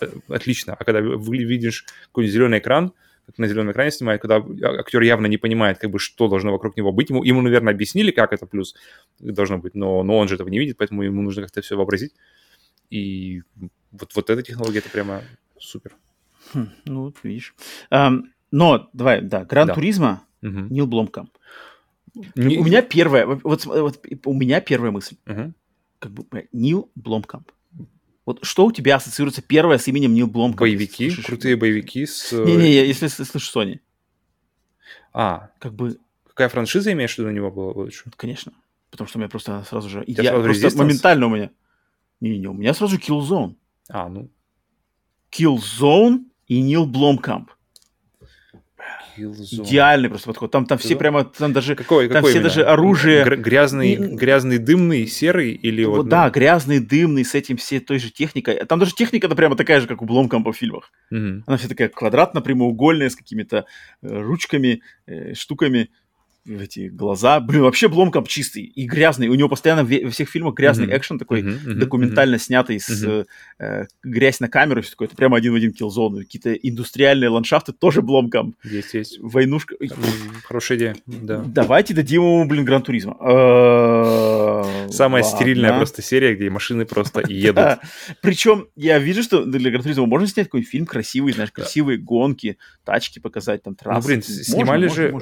э, 0.00 0.08
отлично. 0.28 0.74
А 0.74 0.84
когда 0.84 0.98
видишь 1.00 1.86
какой-нибудь 2.06 2.34
зеленый 2.34 2.58
экран, 2.58 2.92
как 3.26 3.38
на 3.38 3.46
зеленом 3.46 3.72
экране 3.72 3.90
снимает, 3.90 4.20
когда 4.20 4.36
актер 4.36 5.00
явно 5.02 5.26
не 5.26 5.38
понимает, 5.38 5.78
как 5.78 5.90
бы, 5.90 5.98
что 5.98 6.28
должно 6.28 6.52
вокруг 6.52 6.76
него 6.76 6.92
быть. 6.92 7.10
Ему, 7.10 7.22
ему 7.22 7.40
наверное, 7.40 7.72
объяснили, 7.72 8.10
как 8.10 8.32
это 8.32 8.46
плюс 8.46 8.74
должно 9.20 9.58
быть, 9.58 9.74
но, 9.74 10.02
но 10.02 10.18
он 10.18 10.28
же 10.28 10.34
этого 10.34 10.48
не 10.48 10.58
видит, 10.58 10.76
поэтому 10.76 11.02
ему 11.02 11.22
нужно 11.22 11.42
как-то 11.42 11.60
все 11.60 11.76
вообразить. 11.76 12.14
И 12.90 13.42
вот, 13.92 14.14
вот 14.14 14.30
эта 14.30 14.42
технология, 14.42 14.80
это 14.80 14.90
прямо 14.90 15.22
супер. 15.58 15.94
Хм, 16.52 16.68
ну, 16.84 17.02
вот 17.04 17.16
видишь. 17.22 17.54
Um, 17.90 18.24
но, 18.50 18.90
давай, 18.92 19.22
да, 19.22 19.44
Гран 19.44 19.72
Туризма, 19.72 20.24
угу. 20.42 20.60
Нил 20.70 20.86
Бломкамп. 20.86 21.30
Не... 22.34 22.58
У 22.58 22.64
меня 22.64 22.82
первая, 22.82 23.24
вот, 23.26 23.64
вот 23.64 24.04
у 24.24 24.34
меня 24.34 24.60
первая 24.60 24.90
мысль. 24.90 25.16
Угу. 25.26 25.52
Как 26.00 26.12
бы 26.12 26.48
Нил 26.52 26.90
Бломкамп. 26.94 27.50
Вот 28.24 28.44
что 28.44 28.66
у 28.66 28.72
тебя 28.72 28.96
ассоциируется 28.96 29.42
первое 29.42 29.78
с 29.78 29.88
именем 29.88 30.14
Нил 30.14 30.28
Бломкамп? 30.28 30.60
Боевики, 30.60 31.08
слышишь? 31.08 31.26
крутые 31.26 31.56
боевики 31.56 32.06
с... 32.06 32.32
Не-не, 32.32 32.72
если 32.72 33.08
слышишь 33.08 33.52
Sony. 33.54 33.80
А, 35.12 35.50
как 35.58 35.74
бы... 35.74 35.98
Какая 36.28 36.48
франшиза 36.48 36.92
имеешь 36.92 37.14
в 37.14 37.18
виду 37.18 37.28
на 37.28 37.32
него 37.32 37.50
была 37.50 37.72
лучше? 37.72 38.10
Конечно. 38.16 38.52
Потому 38.90 39.08
что 39.08 39.18
у 39.18 39.20
меня 39.20 39.28
просто 39.28 39.64
сразу 39.68 39.88
же... 39.88 40.04
Я, 40.06 40.22
сразу 40.22 40.44
просто 40.44 40.66
Resistance? 40.68 40.76
моментально 40.76 41.26
у 41.26 41.30
меня... 41.30 41.50
Не-не, 42.20 42.46
у 42.46 42.52
меня 42.52 42.72
сразу 42.74 42.96
Killzone. 42.96 43.56
А, 43.88 44.08
ну. 44.08 44.30
Killzone 45.32 46.24
и 46.46 46.62
Нил 46.62 46.86
Бломкамп. 46.86 47.50
Killzone. 49.16 49.64
Идеальный 49.64 50.08
просто 50.08 50.28
подход. 50.28 50.50
Там, 50.50 50.66
там 50.66 50.78
все 50.78 50.96
прямо, 50.96 51.24
там 51.24 51.52
даже, 51.52 51.74
какой, 51.74 52.08
там 52.08 52.16
какой 52.16 52.30
все 52.30 52.38
именно? 52.38 52.48
даже 52.48 52.64
оружие. 52.64 53.24
Гр- 53.24 53.36
грязный, 53.36 53.96
грязный, 53.96 54.58
дымный, 54.58 55.06
серый 55.06 55.52
или 55.52 55.84
вот. 55.84 55.98
вот 55.98 56.08
да, 56.08 56.30
грязный, 56.30 56.80
дымный, 56.80 57.24
с 57.24 57.34
этим 57.34 57.56
все 57.56 57.80
той 57.80 57.98
же 57.98 58.10
техникой. 58.10 58.64
Там 58.66 58.78
даже 58.78 58.94
техника 58.94 59.26
это 59.26 59.36
прямо 59.36 59.56
такая 59.56 59.80
же, 59.80 59.86
как 59.86 60.02
у 60.02 60.04
Бломкампа 60.04 60.52
в 60.52 60.56
фильмах. 60.56 60.90
Mm-hmm. 61.12 61.42
Она 61.46 61.56
вся 61.56 61.68
такая 61.68 61.88
квадратно-прямоугольная, 61.88 63.10
с 63.10 63.16
какими-то 63.16 63.66
э, 64.02 64.20
ручками, 64.20 64.82
э, 65.06 65.34
штуками 65.34 65.90
эти 66.46 66.88
глаза. 66.88 67.40
Блин, 67.40 67.62
вообще 67.62 67.88
Бломкамп 67.88 68.28
чистый 68.28 68.62
и 68.62 68.86
грязный. 68.86 69.28
У 69.28 69.34
него 69.34 69.48
постоянно 69.48 69.84
во 69.84 70.10
всех 70.10 70.28
фильмах 70.28 70.54
грязный 70.54 70.86
mm-hmm. 70.86 70.96
экшен 70.96 71.18
такой, 71.18 71.42
mm-hmm. 71.42 71.64
Mm-hmm. 71.64 71.74
документально 71.74 72.34
mm-hmm. 72.36 72.38
снятый 72.38 72.80
с 72.80 73.04
mm-hmm. 73.04 73.26
э, 73.60 73.86
грязь 74.02 74.40
на 74.40 74.48
камеру, 74.48 74.82
все 74.82 74.90
такое. 74.90 75.08
Это 75.08 75.16
прямо 75.16 75.36
один 75.36 75.52
в 75.52 75.56
один 75.56 75.72
киллзон. 75.72 76.18
Какие-то 76.18 76.52
индустриальные 76.52 77.28
ландшафты 77.28 77.72
тоже 77.72 78.02
Бломкамп. 78.02 78.56
Есть, 78.64 78.94
есть. 78.94 79.18
Войнушка. 79.20 79.76
Хорошая 80.44 80.78
идея, 80.78 80.96
да. 81.06 81.42
Давайте 81.46 81.94
дадим 81.94 82.22
ему, 82.22 82.44
блин, 82.46 82.64
Гран 82.64 82.82
Самая 84.90 85.22
стерильная 85.22 85.76
просто 85.76 86.02
серия, 86.02 86.34
где 86.34 86.50
машины 86.50 86.84
просто 86.84 87.22
едут. 87.26 87.78
Причем 88.22 88.68
я 88.76 88.98
вижу, 88.98 89.22
что 89.22 89.44
для 89.44 89.70
Гран 89.70 89.82
можно 90.08 90.26
снять 90.26 90.46
какой-нибудь 90.46 90.70
фильм 90.70 90.86
красивый, 90.86 91.32
знаешь, 91.32 91.52
красивые 91.52 91.98
гонки, 91.98 92.58
тачки 92.84 93.18
показать, 93.18 93.62
там 93.62 93.74
трассы. 93.74 94.00
Ну, 94.00 94.06
блин, 94.06 94.22
снимали 94.22 94.88
же 94.88 95.12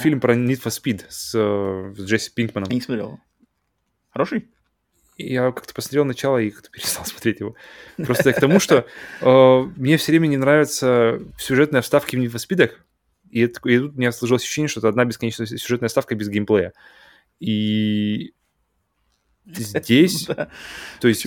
фильм 0.00 0.20
про 0.20 0.34
Need 0.34 0.62
for 0.62 0.70
Speed 0.70 1.02
с, 1.08 1.32
э, 1.34 1.94
Джесси 1.98 2.30
Пинкманом. 2.34 2.68
Я 2.70 2.74
не 2.74 2.80
смотрел. 2.80 3.20
Хороший? 4.10 4.48
Я 5.16 5.52
как-то 5.52 5.74
посмотрел 5.74 6.04
начало 6.04 6.38
и 6.38 6.50
как-то 6.50 6.70
перестал 6.72 7.04
смотреть 7.04 7.40
его. 7.40 7.54
Просто 7.96 8.32
к 8.32 8.40
тому, 8.40 8.60
что 8.60 8.86
э, 9.20 9.60
мне 9.76 9.96
все 9.96 10.12
время 10.12 10.26
не 10.26 10.36
нравятся 10.36 11.20
сюжетные 11.38 11.82
вставки 11.82 12.16
в 12.16 12.20
Need 12.20 12.32
for 12.32 12.36
Speed, 12.36 12.70
и, 13.30 13.42
это, 13.42 13.60
и 13.68 13.78
тут 13.78 13.94
у 13.94 13.98
меня 13.98 14.12
сложилось 14.12 14.42
ощущение, 14.42 14.68
что 14.68 14.80
это 14.80 14.88
одна 14.88 15.04
бесконечная 15.04 15.46
сюжетная 15.46 15.88
ставка 15.88 16.14
без 16.14 16.28
геймплея. 16.28 16.72
И 17.38 18.34
здесь, 19.46 20.26
то 21.00 21.08
есть, 21.08 21.26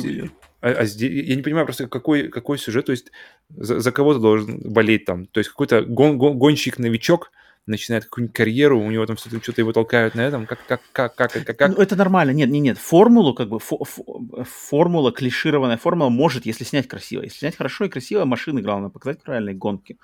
а, 0.61 0.69
а 0.69 0.85
здесь, 0.85 1.27
я 1.27 1.35
не 1.35 1.41
понимаю 1.41 1.65
просто, 1.65 1.87
какой, 1.87 2.29
какой 2.29 2.57
сюжет, 2.57 2.85
то 2.85 2.91
есть 2.91 3.11
за, 3.49 3.79
за 3.79 3.91
кого 3.91 4.13
ты 4.13 4.19
должен 4.19 4.59
болеть 4.63 5.05
там, 5.05 5.25
то 5.25 5.39
есть 5.39 5.49
какой-то 5.49 5.81
гон, 5.81 6.17
гон, 6.17 6.37
гонщик-новичок, 6.37 7.31
начинает 7.65 8.05
какую-нибудь 8.05 8.35
карьеру, 8.35 8.81
у 8.81 8.91
него 8.91 9.05
там 9.05 9.17
что-то, 9.17 9.41
что-то 9.41 9.61
его 9.61 9.71
толкают 9.71 10.15
на 10.15 10.21
этом, 10.21 10.45
как, 10.45 10.59
как, 10.67 10.81
как, 10.91 11.15
как, 11.15 11.31
как, 11.31 11.57
как? 11.57 11.75
Ну, 11.75 11.81
это 11.81 11.95
нормально, 11.95 12.31
нет, 12.31 12.49
нет, 12.49 12.63
нет, 12.63 12.77
формулу, 12.77 13.33
как 13.33 13.49
бы, 13.49 13.57
фо- 13.57 13.83
фо- 13.83 14.43
формула, 14.43 15.11
клишированная 15.11 15.77
формула 15.77 16.09
может, 16.09 16.45
если 16.45 16.65
снять 16.65 16.87
красиво. 16.87 17.21
Если 17.21 17.39
снять 17.39 17.55
хорошо 17.55 17.85
и 17.85 17.89
красиво, 17.89 18.25
машины, 18.25 18.61
главное, 18.61 18.89
показать 18.89 19.21
правильные 19.23 19.55
гонки. 19.55 19.97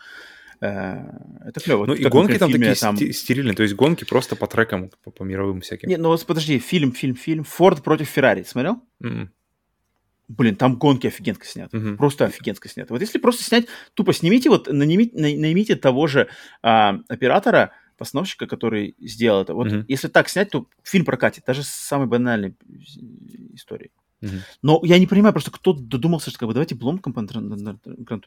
Э, 0.61 1.05
это 1.45 1.59
клево. 1.59 1.85
Ну, 1.85 1.93
и 1.93 2.05
гонки 2.05 2.37
там 2.37 2.51
такие 2.51 2.75
там... 2.75 2.97
стерильные, 2.97 3.55
то 3.55 3.63
есть 3.63 3.75
гонки 3.75 4.03
просто 4.03 4.35
по 4.35 4.47
трекам, 4.47 4.91
по, 5.03 5.11
по 5.11 5.23
мировым 5.23 5.61
всяким. 5.61 5.89
Нет, 5.89 5.99
ну 5.99 6.09
вот 6.09 6.25
подожди, 6.25 6.59
фильм, 6.59 6.91
фильм, 6.91 7.15
фильм. 7.15 7.43
Форд 7.43 7.83
против 7.83 8.07
Феррари, 8.07 8.43
смотрел? 8.43 8.83
Mm-mm. 9.01 9.29
Блин, 10.27 10.55
там 10.55 10.77
гонки 10.77 11.07
офигенско 11.07 11.45
сняты. 11.47 11.75
Uh-huh. 11.75 11.97
Просто 11.97 12.25
офигенско 12.25 12.69
сняты. 12.69 12.93
Вот 12.93 13.01
если 13.01 13.17
просто 13.17 13.43
снять, 13.43 13.65
тупо 13.95 14.13
снимите, 14.13 14.49
вот 14.49 14.67
нанимите, 14.71 15.17
наймите 15.17 15.75
того 15.75 16.05
же 16.05 16.27
а, 16.61 16.99
оператора, 17.07 17.71
постановщика, 17.97 18.45
который 18.45 18.95
сделал 18.99 19.41
это. 19.41 19.55
Вот 19.55 19.67
uh-huh. 19.67 19.85
если 19.87 20.07
так 20.07 20.29
снять, 20.29 20.51
то 20.51 20.67
фильм 20.83 21.03
прокатит, 21.03 21.45
даже 21.45 21.63
с 21.63 21.69
самой 21.69 22.05
банальной 22.05 22.55
историей. 23.55 23.89
Uh-huh. 24.21 24.41
Но 24.61 24.79
я 24.83 24.99
не 24.99 25.07
понимаю 25.07 25.33
просто, 25.33 25.49
кто 25.49 25.73
додумался, 25.73 26.29
что 26.29 26.37
как 26.37 26.47
бы 26.47 26.53
давайте 26.53 26.75
Бломком 26.75 27.13
по 27.13 27.23
Гран 27.23 28.21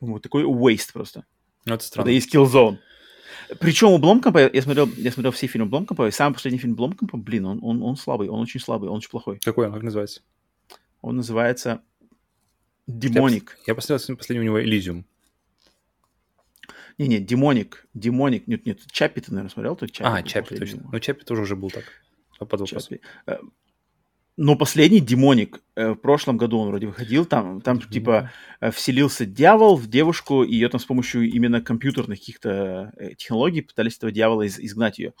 Вот 0.00 0.22
такой 0.22 0.44
waste 0.44 0.92
просто. 0.92 1.24
Ну, 1.66 1.74
это 1.74 1.84
странно. 1.84 2.08
Это 2.08 2.12
есть 2.12 2.34
Killzone. 2.34 2.78
Причем 3.58 3.88
у 3.88 3.98
Бломкомпа, 3.98 4.50
я 4.52 4.62
смотрел, 4.62 4.88
я 4.96 5.10
смотрел 5.10 5.32
все 5.32 5.46
фильмы 5.46 5.68
Бломкомпа, 5.68 6.08
и 6.08 6.10
самый 6.10 6.34
последний 6.34 6.58
фильм 6.58 6.74
Бломкомпа, 6.74 7.16
блин, 7.16 7.46
он, 7.46 7.58
он, 7.62 7.82
он 7.82 7.96
слабый, 7.96 8.28
он 8.28 8.40
очень 8.40 8.60
слабый, 8.60 8.88
он 8.88 8.98
очень 8.98 9.10
плохой. 9.10 9.38
Какой 9.40 9.66
он, 9.66 9.72
как 9.72 9.82
называется? 9.82 10.22
Он 11.02 11.16
называется 11.16 11.82
Демоник. 12.86 13.56
Я, 13.66 13.72
я 13.72 13.74
посмотрел 13.74 14.16
последний 14.16 14.40
у 14.40 14.44
него 14.44 14.62
Элизиум. 14.62 15.04
Не-не, 16.98 17.18
Демоник. 17.18 17.86
Демоник. 17.94 18.46
Нет, 18.46 18.66
нет, 18.66 18.80
Чаппи 18.90 19.20
ты, 19.20 19.30
наверное, 19.32 19.50
смотрел? 19.50 19.74
Тут 19.74 19.90
Чаппи 19.92 20.20
а, 20.20 20.22
Чаппи, 20.22 20.56
точно. 20.56 20.88
Ну, 20.92 21.00
Чаппи 21.00 21.24
тоже 21.24 21.42
уже 21.42 21.56
был 21.56 21.70
так. 21.70 21.84
Под 22.38 22.60
вопрос. 22.60 22.90
Э, 23.26 23.38
но 24.36 24.56
последний 24.56 25.00
Демоник, 25.00 25.62
э, 25.74 25.90
в 25.90 25.96
прошлом 25.96 26.36
году 26.36 26.58
он 26.58 26.68
вроде 26.68 26.86
выходил, 26.86 27.24
там, 27.24 27.60
там 27.60 27.76
mm-hmm. 27.76 27.92
типа 27.92 28.30
э, 28.60 28.70
вселился 28.70 29.26
дьявол 29.26 29.76
в 29.76 29.86
девушку, 29.88 30.44
и 30.44 30.54
ее 30.54 30.68
там 30.68 30.80
с 30.80 30.84
помощью 30.84 31.28
именно 31.28 31.60
компьютерных 31.60 32.18
каких-то 32.18 32.92
технологий 33.18 33.60
пытались 33.60 33.96
этого 33.96 34.12
дьявола 34.12 34.42
из- 34.42 34.58
изгнать 34.58 34.98
ее. 34.98 35.12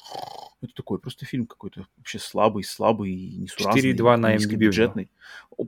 Это 0.62 0.74
такой 0.74 0.98
просто 0.98 1.24
фильм 1.24 1.46
какой-то 1.46 1.86
вообще 1.96 2.18
слабый, 2.18 2.64
слабый, 2.64 3.14
несуразный. 3.14 3.92
4,2 3.92 4.16
на 4.16 4.36
MDB. 4.36 4.56
Бюджетный. 4.56 5.10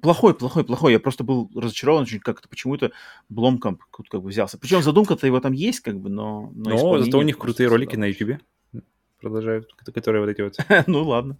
Плохой, 0.02 0.34
плохой, 0.34 0.64
плохой. 0.64 0.92
Я 0.92 1.00
просто 1.00 1.24
был 1.24 1.50
разочарован 1.54 2.02
очень 2.02 2.20
как-то 2.20 2.48
почему-то 2.48 2.92
Бломкамп 3.30 3.82
как 3.90 4.22
бы 4.22 4.28
взялся. 4.28 4.58
Причем 4.58 4.82
задумка-то 4.82 5.26
его 5.26 5.40
там 5.40 5.52
есть, 5.52 5.80
как 5.80 5.98
бы, 5.98 6.10
но... 6.10 6.50
Но, 6.54 6.70
но 6.70 6.98
зато 7.02 7.18
у 7.18 7.22
них 7.22 7.38
крутые 7.38 7.68
ролики 7.68 7.96
на 7.96 8.06
YouTube 8.06 8.40
продолжают, 9.22 9.72
которые 9.94 10.20
вот 10.20 10.28
эти 10.28 10.42
вот... 10.42 10.56
ну 10.86 11.04
ладно. 11.04 11.38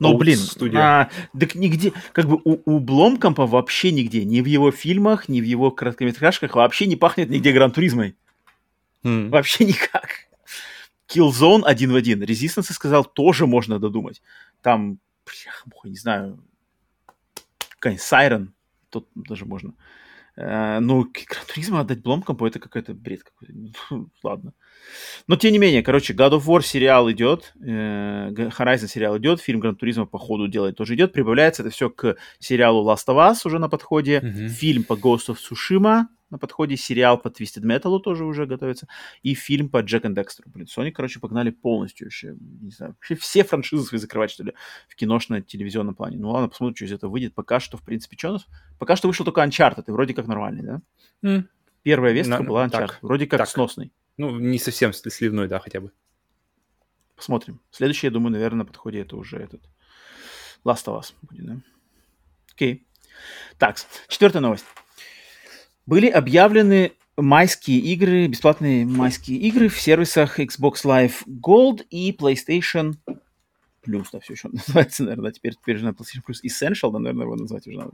Но, 0.00 0.16
блин, 0.16 0.38
а, 0.74 1.08
так 1.38 1.54
нигде, 1.54 1.92
как 2.12 2.26
бы 2.26 2.40
у, 2.44 2.60
у 2.64 2.80
Бломкампа 2.80 3.46
вообще 3.46 3.92
нигде, 3.92 4.24
ни 4.24 4.40
в 4.40 4.46
его 4.46 4.72
фильмах, 4.72 5.28
ни 5.28 5.40
в 5.40 5.44
его 5.44 5.70
короткометражках 5.70 6.56
вообще 6.56 6.86
не 6.86 6.96
пахнет 6.96 7.30
нигде 7.30 7.52
Гран-туризмой. 7.52 8.16
Mm. 9.04 9.28
Вообще 9.28 9.64
никак. 9.64 10.26
Killzone 11.08 11.62
один 11.64 11.92
в 11.92 11.94
один. 11.94 12.22
Resistance 12.22 12.72
сказал, 12.72 13.04
тоже 13.04 13.46
можно 13.46 13.78
додумать. 13.78 14.22
Там, 14.60 14.98
бля, 15.24 15.90
не 15.90 15.96
знаю, 15.96 16.42
какая-нибудь 17.78 18.04
Siren, 18.04 18.48
тут 18.90 19.08
даже 19.14 19.44
можно. 19.44 19.70
Э, 19.70 19.72
ну, 20.36 21.04
Гран 21.04 21.80
отдать 21.80 22.02
Бломкомпу, 22.02 22.46
это 22.46 22.58
какой-то 22.58 22.94
бред 22.94 23.22
какой-то. 23.22 23.54
Ну, 23.90 24.08
ладно. 24.22 24.52
Но, 25.26 25.36
тем 25.36 25.52
не 25.52 25.58
менее, 25.58 25.82
короче, 25.82 26.14
God 26.14 26.32
of 26.32 26.46
War 26.46 26.62
сериал 26.62 27.10
идет, 27.10 27.52
э, 27.60 28.30
Horizon 28.30 28.88
сериал 28.88 29.18
идет, 29.18 29.40
фильм 29.40 29.60
Гран 29.60 29.76
Туризма 29.76 30.06
по 30.06 30.18
ходу 30.18 30.48
делает 30.48 30.76
тоже 30.76 30.94
идет. 30.94 31.12
Прибавляется 31.12 31.62
это 31.62 31.70
все 31.70 31.90
к 31.90 32.16
сериалу 32.38 32.88
Last 32.88 33.06
of 33.08 33.16
Us 33.16 33.38
уже 33.44 33.58
на 33.58 33.68
подходе, 33.68 34.20
mm-hmm. 34.20 34.48
фильм 34.48 34.84
по 34.84 34.94
Ghost 34.94 35.28
of 35.28 35.36
Tsushima 35.36 36.04
на 36.30 36.38
подходе, 36.38 36.76
сериал 36.76 37.18
по 37.18 37.28
Twisted 37.28 37.62
Metal 37.62 37.98
тоже 38.00 38.24
уже 38.24 38.46
готовится, 38.46 38.86
и 39.22 39.34
фильм 39.34 39.68
по 39.68 39.80
Джек 39.80 40.04
и 40.04 40.08
Декстеру. 40.08 40.50
Блин, 40.50 40.66
Sony, 40.66 40.90
короче, 40.92 41.20
погнали 41.20 41.50
полностью 41.50 42.06
вообще, 42.06 42.36
не 42.38 42.70
знаю, 42.70 42.92
вообще 42.92 43.16
все 43.16 43.44
франшизы 43.44 43.84
свои 43.84 44.00
закрывать, 44.00 44.30
что 44.30 44.44
ли, 44.44 44.54
в 44.88 44.96
киношно-телевизионном 44.96 45.94
плане. 45.94 46.18
Ну 46.18 46.30
ладно, 46.30 46.48
посмотрим, 46.48 46.76
что 46.76 46.84
из 46.84 46.92
этого 46.92 47.10
выйдет. 47.10 47.34
Пока 47.34 47.60
что, 47.60 47.76
в 47.76 47.82
принципе, 47.82 48.16
что 48.16 48.30
у 48.30 48.32
нас? 48.32 48.46
Пока 48.78 48.96
что 48.96 49.08
вышел 49.08 49.24
только 49.24 49.42
Uncharted, 49.42 49.84
и 49.86 49.90
вроде 49.90 50.14
как 50.14 50.26
нормальный, 50.26 50.62
да? 50.62 50.82
Mm. 51.22 51.44
Первая 51.82 52.12
вестка 52.12 52.38
На, 52.38 52.44
была 52.44 52.66
Uncharted, 52.66 52.70
так, 52.70 52.98
вроде 53.02 53.26
как 53.26 53.38
так. 53.38 53.48
сносный. 53.48 53.92
Ну, 54.16 54.38
не 54.38 54.58
совсем 54.58 54.92
сливной, 54.92 55.48
да, 55.48 55.58
хотя 55.58 55.80
бы. 55.80 55.92
Посмотрим. 57.16 57.60
Следующий, 57.70 58.06
я 58.06 58.10
думаю, 58.10 58.32
наверное, 58.32 58.58
на 58.58 58.64
подходе 58.64 59.00
это 59.00 59.16
уже 59.16 59.38
этот 59.38 59.62
Last 60.64 60.86
of 60.86 61.00
Us 61.00 61.14
будет, 61.22 61.46
да? 61.46 61.56
Окей. 62.52 62.86
Так, 63.58 63.76
четвертая 64.08 64.42
новость. 64.42 64.64
Были 65.86 66.08
объявлены 66.08 66.92
майские 67.16 67.78
игры, 67.78 68.26
бесплатные 68.26 68.84
майские 68.86 69.38
игры 69.38 69.68
в 69.68 69.80
сервисах 69.80 70.38
Xbox 70.38 70.84
Live 70.84 71.26
Gold 71.26 71.84
и 71.90 72.12
PlayStation 72.12 72.94
Plus, 73.86 74.06
да, 74.12 74.20
все 74.20 74.34
еще 74.34 74.48
называется, 74.52 75.04
наверное, 75.04 75.32
теперь, 75.32 75.54
теперь 75.54 75.78
же 75.78 75.84
на 75.84 75.90
PlayStation 75.90 76.22
Plus 76.28 76.36
Essential, 76.44 76.92
да, 76.92 76.98
наверное, 76.98 77.24
его 77.24 77.36
назвать 77.36 77.66
уже 77.66 77.78
надо. 77.78 77.92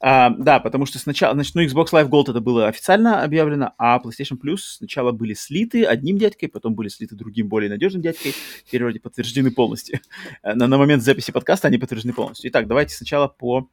А, 0.00 0.30
да, 0.30 0.60
потому 0.60 0.86
что 0.86 0.98
сначала, 0.98 1.34
значит, 1.34 1.54
ну, 1.54 1.62
Xbox 1.62 1.90
Live 1.92 2.08
Gold 2.08 2.30
это 2.30 2.40
было 2.40 2.68
официально 2.68 3.22
объявлено, 3.22 3.72
а 3.78 4.00
PlayStation 4.00 4.38
Plus 4.42 4.58
сначала 4.78 5.12
были 5.12 5.34
слиты 5.34 5.84
одним 5.84 6.18
дядькой, 6.18 6.48
потом 6.48 6.74
были 6.74 6.88
слиты 6.88 7.14
другим, 7.14 7.48
более 7.48 7.70
надежным 7.70 8.02
дядькой, 8.02 8.34
теперь 8.66 8.82
вроде 8.82 9.00
подтверждены 9.00 9.50
полностью. 9.50 10.00
на, 10.42 10.66
на 10.66 10.78
момент 10.78 11.02
записи 11.02 11.30
подкаста 11.30 11.68
они 11.68 11.78
подтверждены 11.78 12.14
полностью. 12.14 12.50
Итак, 12.50 12.66
давайте 12.66 12.94
сначала 12.94 13.28
по 13.28 13.68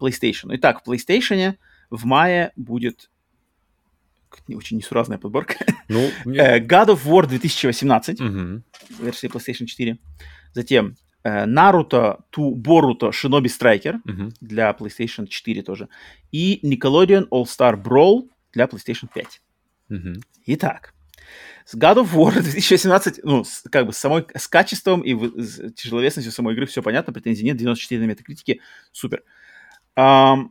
PlayStation. 0.00 0.48
Итак, 0.52 0.82
в 0.82 0.88
PlayStation 0.88 1.56
в 1.90 2.04
мае 2.04 2.52
будет 2.56 3.10
очень 4.48 4.76
несуразная 4.76 5.18
подборка. 5.18 5.56
Ну, 5.88 6.00
э, 6.26 6.60
God 6.60 6.88
of 6.88 7.04
War 7.04 7.26
2018, 7.26 8.20
угу. 8.20 8.62
версия 9.00 9.28
PlayStation 9.28 9.66
4. 9.66 9.98
Затем 10.52 10.96
Наруто 11.22 12.24
Ту 12.30 12.54
Боруто 12.54 13.12
Шиноби 13.12 13.48
Страйкер 13.48 14.00
для 14.40 14.70
PlayStation 14.70 15.26
4 15.26 15.62
тоже. 15.62 15.88
И 16.32 16.60
Nickelodeon 16.62 17.28
All 17.28 17.44
Star 17.44 17.80
Brawl 17.80 18.30
для 18.52 18.64
PlayStation 18.64 19.08
5. 19.12 19.42
Угу. 19.90 20.20
Итак, 20.46 20.94
с 21.66 21.76
God 21.76 21.96
of 21.96 22.12
War 22.14 22.32
2018, 22.42 23.20
ну, 23.22 23.44
с, 23.44 23.62
как 23.70 23.86
бы 23.86 23.92
с, 23.92 23.98
самой, 23.98 24.26
с 24.34 24.48
качеством 24.48 25.02
и 25.02 25.14
в, 25.14 25.40
с 25.40 25.72
тяжеловесностью 25.72 26.32
самой 26.32 26.54
игры 26.54 26.66
все 26.66 26.82
понятно, 26.82 27.12
претензий 27.12 27.44
нет, 27.44 27.56
94 27.56 28.00
на 28.00 28.06
метакритике, 28.06 28.60
супер. 28.92 29.22
Um, 29.96 30.50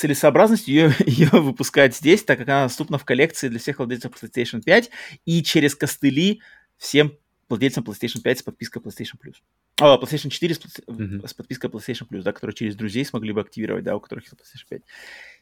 целесообразность 0.00 0.66
ее, 0.66 0.94
ее 1.06 1.28
выпускать 1.30 1.94
здесь, 1.94 2.24
так 2.24 2.38
как 2.38 2.48
она 2.48 2.62
доступна 2.64 2.96
в 2.96 3.04
коллекции 3.04 3.48
для 3.48 3.58
всех 3.58 3.78
владельцев 3.78 4.12
PlayStation 4.12 4.62
5 4.62 4.90
и 5.26 5.42
через 5.42 5.74
костыли 5.74 6.40
всем 6.78 7.12
владельцам 7.50 7.84
PlayStation 7.84 8.22
5 8.22 8.38
с 8.38 8.42
подпиской 8.42 8.80
PlayStation 8.80 9.18
Plus. 9.22 9.34
О, 9.78 9.98
PlayStation 10.02 10.30
4 10.30 10.54
с, 10.54 10.58
mm-hmm. 10.58 11.28
с 11.28 11.34
подпиской 11.34 11.68
PlayStation 11.68 12.08
Plus, 12.08 12.22
да, 12.22 12.32
которые 12.32 12.54
через 12.54 12.76
друзей 12.76 13.04
смогли 13.04 13.32
бы 13.32 13.42
активировать, 13.42 13.84
да, 13.84 13.94
у 13.94 14.00
которых 14.00 14.24
есть 14.24 14.34
PlayStation 14.34 14.66
5. 14.70 14.82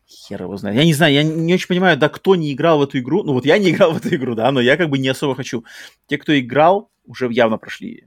Хер 0.09 0.43
его 0.43 0.57
знает. 0.57 0.77
Я 0.77 0.85
не 0.85 0.95
знаю, 0.95 1.15
я 1.15 1.23
не 1.23 1.55
очень 1.55 1.69
понимаю, 1.69 1.97
да, 1.97 2.09
кто 2.09 2.35
не 2.35 2.53
играл 2.53 2.81
в 2.81 2.83
эту 2.83 2.99
игру. 2.99 3.23
Ну 3.23 3.35
вот 3.35 3.45
я 3.45 3.59
не 3.59 3.71
играл 3.71 3.93
в 3.93 3.99
эту 3.99 4.13
игру, 4.17 4.35
да, 4.35 4.51
но 4.51 4.61
я 4.61 4.77
как 4.77 4.89
бы 4.89 4.99
не 4.99 5.09
особо 5.09 5.37
хочу. 5.37 5.65
Те, 6.09 6.19
кто 6.19 6.37
играл, 6.37 6.91
уже 7.05 7.29
явно 7.31 7.59
прошли. 7.59 8.07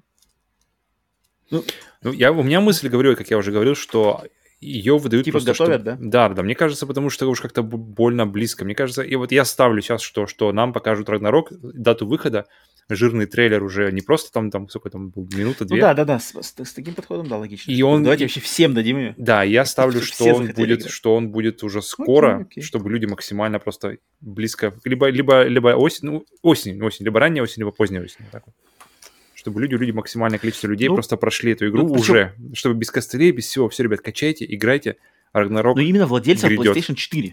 Ну, 1.50 1.64
ну 2.02 2.12
я, 2.12 2.34
у 2.34 2.44
меня 2.44 2.60
мысль, 2.60 2.90
говорю, 2.90 3.16
как 3.16 3.30
я 3.30 3.38
уже 3.38 3.52
говорил, 3.52 3.76
что 3.76 4.26
ее 4.62 4.98
выдают 5.00 5.26
типа 5.26 5.40
просто, 5.40 5.52
готовят, 5.52 5.82
что... 5.82 5.92
да? 5.92 5.98
Да, 6.00 6.30
да, 6.36 6.44
мне 6.44 6.54
кажется, 6.54 6.86
потому 6.86 7.10
что 7.10 7.28
уж 7.28 7.42
как-то 7.42 7.64
больно 7.64 8.28
близко. 8.28 8.64
Мне 8.64 8.76
кажется, 8.76 9.02
и 9.02 9.16
вот 9.16 9.32
я 9.32 9.44
ставлю 9.44 9.82
сейчас, 9.82 10.02
что, 10.02 10.28
что 10.28 10.52
нам 10.54 10.72
покажут 10.72 11.10
Рагнарок, 11.10 11.52
дату 11.52 12.06
выхода, 12.06 12.46
жирный 12.88 13.26
трейлер 13.26 13.64
уже 13.64 13.92
не 13.92 14.02
просто 14.02 14.32
там, 14.32 14.52
там 14.52 14.70
сколько 14.70 14.92
там 14.92 15.12
минута-две. 15.16 15.78
Ну 15.78 15.82
да, 15.82 15.94
да, 15.96 16.06
да, 16.06 16.20
с, 16.20 16.34
с, 16.34 16.54
с 16.64 16.74
таким 16.74 16.94
подходом, 16.94 17.28
да, 17.28 17.38
логично. 17.38 17.72
И 17.72 17.82
он... 17.82 18.04
Давайте 18.04 18.26
вообще 18.26 18.40
всем 18.40 18.74
дадим 18.76 19.00
ее. 19.00 19.16
Да, 19.18 19.44
я 19.44 19.66
ставлю, 19.66 20.02
что 20.02 20.26
он, 20.26 20.54
будет, 20.54 20.90
что 20.90 21.16
он 21.16 21.32
будет 21.32 21.64
уже 21.64 21.82
скоро, 21.82 22.36
окей, 22.36 22.44
окей. 22.44 22.64
чтобы 22.64 22.92
люди 22.92 23.08
максимально 23.08 23.60
просто 23.60 23.98
близко, 24.20 24.74
либо, 24.84 25.10
либо, 25.10 25.44
либо 25.44 25.70
осень, 25.70 26.08
ну, 26.08 26.26
осень, 26.44 26.82
осень, 26.84 27.06
либо 27.06 27.20
ранняя 27.20 27.44
осень, 27.44 27.62
либо 27.62 27.72
поздняя 27.72 28.04
осень. 28.04 28.26
Так 28.32 28.44
вот 28.46 28.56
чтобы 29.42 29.60
люди, 29.60 29.74
люди 29.74 29.90
максимальное 29.90 30.38
количество 30.38 30.68
людей 30.68 30.88
ну, 30.88 30.94
просто 30.94 31.18
прошли 31.18 31.54
эту 31.54 31.68
игру 31.68 31.88
ну, 31.88 31.94
уже, 31.94 32.36
причем... 32.38 32.56
чтобы 32.56 32.76
без 32.76 32.92
костылей, 32.92 33.32
без 33.32 33.48
всего, 33.48 33.70
все, 33.70 33.82
ребят, 33.82 34.02
качайте, 34.02 34.46
играйте, 34.48 34.98
Рагнарок 35.34 35.76
Ну, 35.76 35.82
именно 35.82 36.06
владельцев 36.06 36.48
грядет. 36.48 36.78
PlayStation 36.78 36.94
4. 36.94 37.32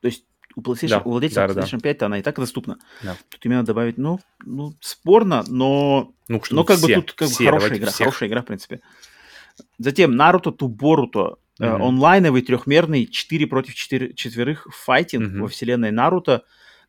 То 0.00 0.06
есть 0.06 0.24
у, 0.56 0.62
PlayStation, 0.62 0.88
да, 0.88 1.02
у 1.04 1.10
владельцев 1.10 1.54
да, 1.54 1.60
PlayStation 1.60 1.76
да. 1.76 1.80
5 1.80 2.02
она 2.04 2.18
и 2.20 2.22
так 2.22 2.36
доступна. 2.36 2.78
Да. 3.02 3.18
Тут 3.28 3.44
именно 3.44 3.64
добавить, 3.64 3.98
ну, 3.98 4.18
ну 4.46 4.74
спорно, 4.80 5.44
но, 5.46 6.14
ну, 6.28 6.40
но 6.50 6.64
как 6.64 6.78
все, 6.78 6.86
бы 6.86 6.94
тут 6.94 7.12
как 7.12 7.28
все, 7.28 7.44
хорошая 7.44 7.76
игра, 7.76 7.90
всех. 7.90 8.06
хорошая 8.06 8.28
игра, 8.30 8.40
в 8.40 8.46
принципе. 8.46 8.80
Затем 9.76 10.16
Наруто 10.16 10.52
Туборуто. 10.52 11.36
Mm-hmm. 11.60 11.66
Э, 11.66 11.86
онлайновый 11.86 12.40
трехмерный 12.40 13.04
4 13.06 13.46
против 13.46 13.74
4, 13.74 14.14
четверых 14.14 14.66
файтинг 14.72 15.34
mm-hmm. 15.34 15.40
во 15.40 15.48
вселенной 15.48 15.90
Наруто. 15.90 16.44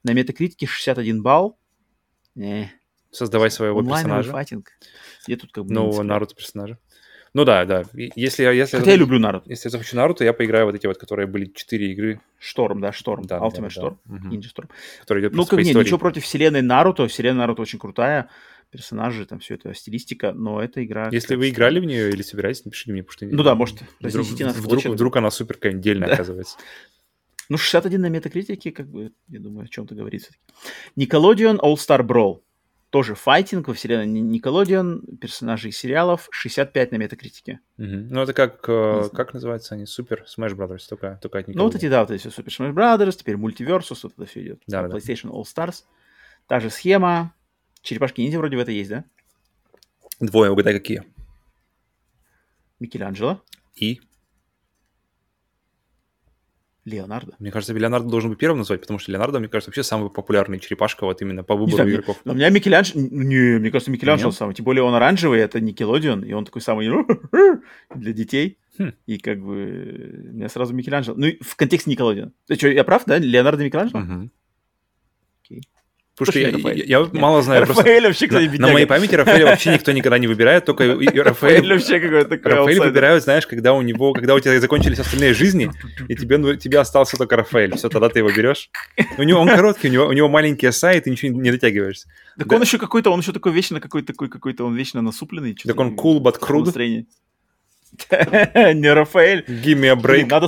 На 0.05 0.13
метакритике 0.13 0.67
61 0.67 1.21
балл. 1.21 1.57
Не, 2.35 2.71
Создавай 3.13 3.51
своего 3.51 3.83
персонажа. 3.83 4.31
файтинг. 4.31 4.71
Я 5.27 5.37
тут 5.37 5.51
как 5.51 5.65
бы... 5.65 5.73
Нового 5.73 6.01
Наруто 6.01 6.35
персонажа. 6.35 6.79
Ну 7.33 7.45
да, 7.45 7.65
да. 7.65 7.83
Если, 7.93 8.43
если 8.43 8.77
Хотя 8.77 8.91
я, 8.91 8.95
я 8.95 8.97
люблю 8.97 9.19
Наруто. 9.19 9.49
Если 9.49 9.67
я 9.67 9.71
захочу 9.71 9.95
Наруто, 9.95 10.23
я 10.23 10.33
поиграю 10.33 10.65
вот 10.65 10.75
эти 10.75 10.85
вот, 10.85 10.97
которые 10.97 11.27
были 11.27 11.45
четыре 11.45 11.91
игры. 11.91 12.21
Шторм, 12.39 12.81
да, 12.81 12.91
Шторм. 12.91 13.23
Да, 13.25 13.37
Ultimate 13.37 13.61
да, 13.61 13.69
Шторм. 13.69 13.99
Да. 14.05 14.29
Ninja 14.29 14.47
Шторм. 14.47 14.69
Который 15.01 15.21
идет 15.21 15.33
ну, 15.33 15.45
как 15.45 15.59
не, 15.59 15.73
ничего 15.73 15.97
против 15.97 16.23
вселенной 16.23 16.61
Наруто. 16.61 17.07
Вселенная 17.07 17.41
Наруто 17.41 17.61
очень 17.61 17.79
крутая. 17.79 18.29
Персонажи, 18.71 19.25
там 19.27 19.39
все 19.39 19.55
это 19.55 19.73
стилистика, 19.75 20.31
но 20.31 20.59
эта 20.59 20.83
игра... 20.83 21.09
Если 21.11 21.35
вы 21.35 21.49
играли 21.49 21.79
в 21.79 21.85
нее 21.85 22.09
или 22.09 22.23
собираетесь, 22.23 22.65
напишите 22.65 22.91
мне, 22.91 23.03
потому 23.03 23.27
что... 23.29 23.35
Ну 23.35 23.43
да, 23.43 23.53
может, 23.53 23.81
вдруг, 23.99 24.39
нас 24.39 24.55
вдруг, 24.57 24.85
вдруг 24.85 25.15
она 25.17 25.29
супер 25.29 25.55
какая-нибудь 25.55 25.99
да. 25.99 26.13
оказывается. 26.13 26.57
Ну, 27.49 27.57
61 27.57 28.01
на 28.01 28.09
метакритике, 28.09 28.71
как 28.71 28.87
бы, 28.87 29.11
я 29.27 29.39
думаю, 29.39 29.65
о 29.65 29.67
чем-то 29.67 29.93
говорит 29.93 30.23
все-таки. 30.23 30.41
Nickelodeon 30.97 31.59
All-Star 31.59 32.01
Brawl 32.01 32.39
тоже 32.93 33.15
файтинг 33.15 33.67
во 33.67 33.73
вселенной 33.73 34.05
Никелодион, 34.05 35.01
персонажей 35.19 35.71
сериалов, 35.71 36.27
65 36.29 36.91
на 36.91 36.97
метакритике. 36.97 37.59
Угу. 37.79 37.87
Ну, 37.87 38.21
это 38.21 38.33
как, 38.33 38.63
э, 38.67 39.09
как 39.11 39.33
называется 39.33 39.73
они? 39.73 39.87
Супер 39.87 40.23
Smash 40.27 40.55
Brothers, 40.55 40.83
только, 40.87 41.17
только 41.19 41.39
от 41.39 41.47
Ну, 41.47 41.63
вот 41.63 41.73
эти, 41.73 41.89
да, 41.89 42.01
вот 42.01 42.11
эти 42.11 42.19
все 42.19 42.29
Супер 42.29 42.51
Smash 42.51 42.71
Brothers, 42.71 43.17
теперь 43.17 43.35
Multiversus, 43.37 44.01
вот 44.03 44.13
это 44.15 44.27
все 44.27 44.43
идет. 44.43 44.61
Да, 44.67 44.87
да. 44.87 44.95
PlayStation 44.95 45.31
All 45.31 45.41
Stars. 45.41 45.85
Та 46.45 46.59
же 46.59 46.69
схема. 46.69 47.33
Черепашки 47.81 48.21
ниндзя 48.21 48.37
вроде 48.37 48.57
в 48.57 48.59
это 48.59 48.69
есть, 48.69 48.91
да? 48.91 49.05
Двое, 50.19 50.51
угадай, 50.51 50.75
какие? 50.75 51.01
Микеланджело. 52.79 53.41
И? 53.73 54.01
Леонардо. 56.85 57.35
Мне 57.39 57.51
кажется, 57.51 57.73
Леонардо 57.73 58.09
должен 58.09 58.29
быть 58.29 58.39
первым 58.39 58.59
назвать, 58.59 58.81
потому 58.81 58.99
что 58.99 59.11
Леонардо, 59.11 59.39
мне 59.39 59.47
кажется, 59.47 59.69
вообще 59.69 59.83
самый 59.83 60.09
популярный 60.09 60.59
черепашка 60.59 61.05
вот 61.05 61.21
именно 61.21 61.43
по 61.43 61.55
выбору 61.55 61.83
не 61.85 61.93
игроков. 61.93 62.19
Но 62.25 62.33
у 62.33 62.35
меня 62.35 62.49
Микеланджело... 62.49 63.01
Не, 63.01 63.59
мне 63.59 63.71
кажется, 63.71 63.91
Микеланджело 63.91 64.31
Нет? 64.31 64.37
самый. 64.37 64.53
Тем 64.53 64.65
более 64.65 64.83
он 64.83 64.93
оранжевый, 64.93 65.39
это 65.39 65.61
Никелодион, 65.61 66.23
и 66.23 66.33
он 66.33 66.43
такой 66.43 66.61
самый 66.61 66.89
для 67.95 68.13
детей. 68.13 68.57
Хм. 68.77 68.91
И 69.05 69.17
как 69.17 69.39
бы 69.39 70.29
у 70.31 70.33
меня 70.33 70.49
сразу 70.49 70.73
Микеланджело. 70.73 71.15
Ну, 71.15 71.27
в 71.41 71.55
контексте 71.55 71.89
Никелодион. 71.89 72.33
Ты 72.47 72.55
что, 72.55 72.67
я 72.67 72.83
прав, 72.83 73.03
да? 73.05 73.17
Леонардо 73.17 73.63
Микеланджело? 73.63 74.01
Угу. 74.01 74.29
Потому 76.15 76.31
что 76.31 76.39
я, 76.39 76.73
я, 76.73 76.99
я 76.99 77.09
мало 77.11 77.41
знаю. 77.41 77.65
Рафаэль 77.65 78.05
вообще, 78.05 78.27
кстати, 78.27 78.45
на, 78.57 78.67
на 78.67 78.73
моей 78.73 78.85
памяти 78.85 79.15
Рафаэля 79.15 79.47
вообще 79.47 79.73
никто 79.73 79.91
никогда 79.91 80.19
не 80.19 80.27
выбирает, 80.27 80.63
только 80.63 80.83
Рафаэль 80.85 81.73
вообще 81.73 81.99
какой-то 81.99 82.49
Рафаэль 82.49 82.79
выбирают, 82.79 83.23
знаешь, 83.23 83.47
когда 83.47 83.73
у 83.73 83.81
него, 83.81 84.13
когда 84.13 84.35
у 84.35 84.39
тебя 84.39 84.59
закончились 84.59 84.99
остальные 84.99 85.33
жизни, 85.33 85.71
и 86.07 86.15
тебе, 86.15 86.37
ну, 86.37 86.55
тебе 86.55 86.79
остался 86.79 87.17
только 87.17 87.35
Рафаэль. 87.35 87.75
Все, 87.77 87.89
тогда 87.89 88.09
ты 88.09 88.19
его 88.19 88.29
берешь. 88.29 88.69
У 89.17 89.23
него 89.23 89.39
он 89.41 89.47
короткий, 89.47 89.87
у 89.87 89.91
него, 89.91 90.05
у 90.05 90.13
него 90.13 90.29
маленький 90.29 90.67
осай, 90.67 90.99
и 90.99 91.01
ты 91.01 91.09
ничего 91.09 91.41
не 91.41 91.49
дотягиваешься. 91.49 92.07
Так 92.37 92.47
да. 92.47 92.57
он 92.57 92.61
еще 92.61 92.77
какой-то, 92.77 93.09
он 93.09 93.19
еще 93.19 93.31
такой 93.31 93.51
вечно 93.51 93.79
какой-то 93.79 94.07
такой 94.13 94.29
какой-то, 94.29 94.65
он 94.65 94.75
вечно 94.75 95.01
насупленный. 95.01 95.55
Так 95.55 95.79
он 95.79 95.95
cool, 95.95 96.19
but 96.19 96.39
crude. 96.39 97.05
Не 98.73 98.93
Рафаэль. 98.93 99.45
Give 99.47 99.79
me 99.79 99.87
a 99.87 99.95
break. 99.95 100.27
Надо, 100.27 100.47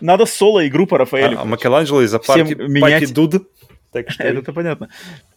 надо 0.00 0.26
соло 0.26 0.66
игру 0.66 0.86
по 0.86 0.98
Рафаэлю. 0.98 1.38
А, 1.38 1.42
а 1.42 1.44
Микеланджело 1.44 2.02
из-за 2.02 2.18
пати 2.18 3.12
дуд. 3.12 3.48
Так 3.96 4.10
что... 4.10 4.24
Это 4.24 4.52
понятно. 4.52 4.90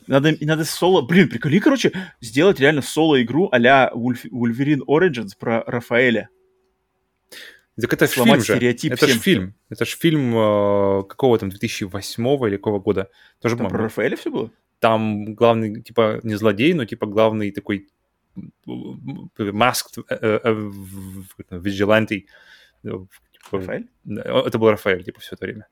Надо, 0.07 0.35
надо 0.41 0.65
соло... 0.65 1.01
Блин, 1.01 1.29
приколи, 1.29 1.59
короче, 1.59 1.93
сделать 2.19 2.59
реально 2.59 2.81
соло-игру 2.81 3.47
а-ля 3.53 3.89
Wolverine 3.95 4.81
Origins 4.85 5.29
про 5.39 5.63
Рафаэля. 5.65 6.27
Так 7.79 7.93
это 7.93 8.07
же 8.07 8.25
фильм 8.25 8.41
же. 8.41 8.57
Это 8.57 9.07
же 9.07 9.17
фильм. 9.17 9.55
Это 9.69 9.85
же 9.85 9.95
фильм 9.95 10.37
э, 10.37 11.03
какого 11.07 11.39
там 11.39 11.47
2008 11.47 12.47
или 12.47 12.57
какого 12.57 12.79
года. 12.79 13.09
Тоже, 13.39 13.55
Там 13.55 13.69
про 13.69 13.83
Рафаэля 13.83 14.17
все 14.17 14.29
было? 14.29 14.51
Там 14.79 15.35
главный, 15.35 15.81
типа, 15.81 16.19
не 16.23 16.35
злодей, 16.35 16.73
но 16.73 16.83
типа 16.83 17.05
главный 17.05 17.51
такой 17.51 17.87
uh, 18.35 18.51
uh, 18.67 20.71
vigilante. 21.51 22.25
Рафаэль? 23.53 23.87
Это 24.05 24.59
был 24.59 24.69
Рафаэль, 24.69 25.05
типа, 25.05 25.21
все 25.21 25.35
это 25.35 25.45
время 25.45 25.65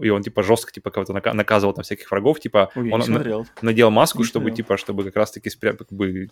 и 0.00 0.08
он, 0.08 0.22
типа, 0.22 0.42
жестко, 0.42 0.72
типа, 0.72 0.90
кого-то 0.90 1.12
наказывал 1.12 1.74
там 1.74 1.84
всяких 1.84 2.10
врагов, 2.10 2.40
типа, 2.40 2.70
Ой, 2.74 2.90
он 2.90 3.00
на, 3.00 3.44
надел 3.62 3.90
маску, 3.90 4.18
не 4.18 4.24
чтобы, 4.24 4.44
смотрел. 4.44 4.56
типа, 4.56 4.76
чтобы 4.76 5.04
как 5.04 5.16
раз-таки 5.16 5.50
спря... 5.50 5.72
как 5.72 5.90
бы 5.92 6.28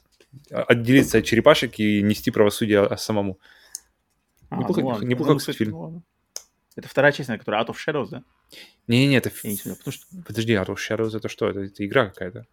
отделиться 0.51 1.19
от 1.19 1.25
черепашек 1.25 1.79
и 1.79 2.03
нести 2.03 2.31
правосудие 2.31 2.97
самому. 2.97 3.39
А, 4.49 4.57
неплохо, 4.57 4.81
ну 4.81 4.87
ладно, 4.89 5.07
неплохо 5.07 5.37
кстати, 5.37 5.57
фильм. 5.57 5.73
Ну, 5.73 6.03
это 6.77 6.89
вторая 6.89 7.13
часть, 7.13 7.29
которая 7.29 7.63
Out 7.63 7.69
of 7.69 7.77
Shadows, 7.77 8.09
да? 8.11 8.23
Не-не, 8.87 9.17
это... 9.17 9.31
Я 9.43 9.51
не 9.51 9.57
знаю, 9.57 9.77
потому 9.77 9.93
что... 9.93 10.07
Подожди, 10.27 10.53
Out 10.55 10.67
of 10.67 10.77
Shadows 10.77 11.17
это 11.17 11.29
что? 11.29 11.49
Это, 11.49 11.61
это 11.61 11.87
игра 11.87 12.07
какая-то. 12.07 12.47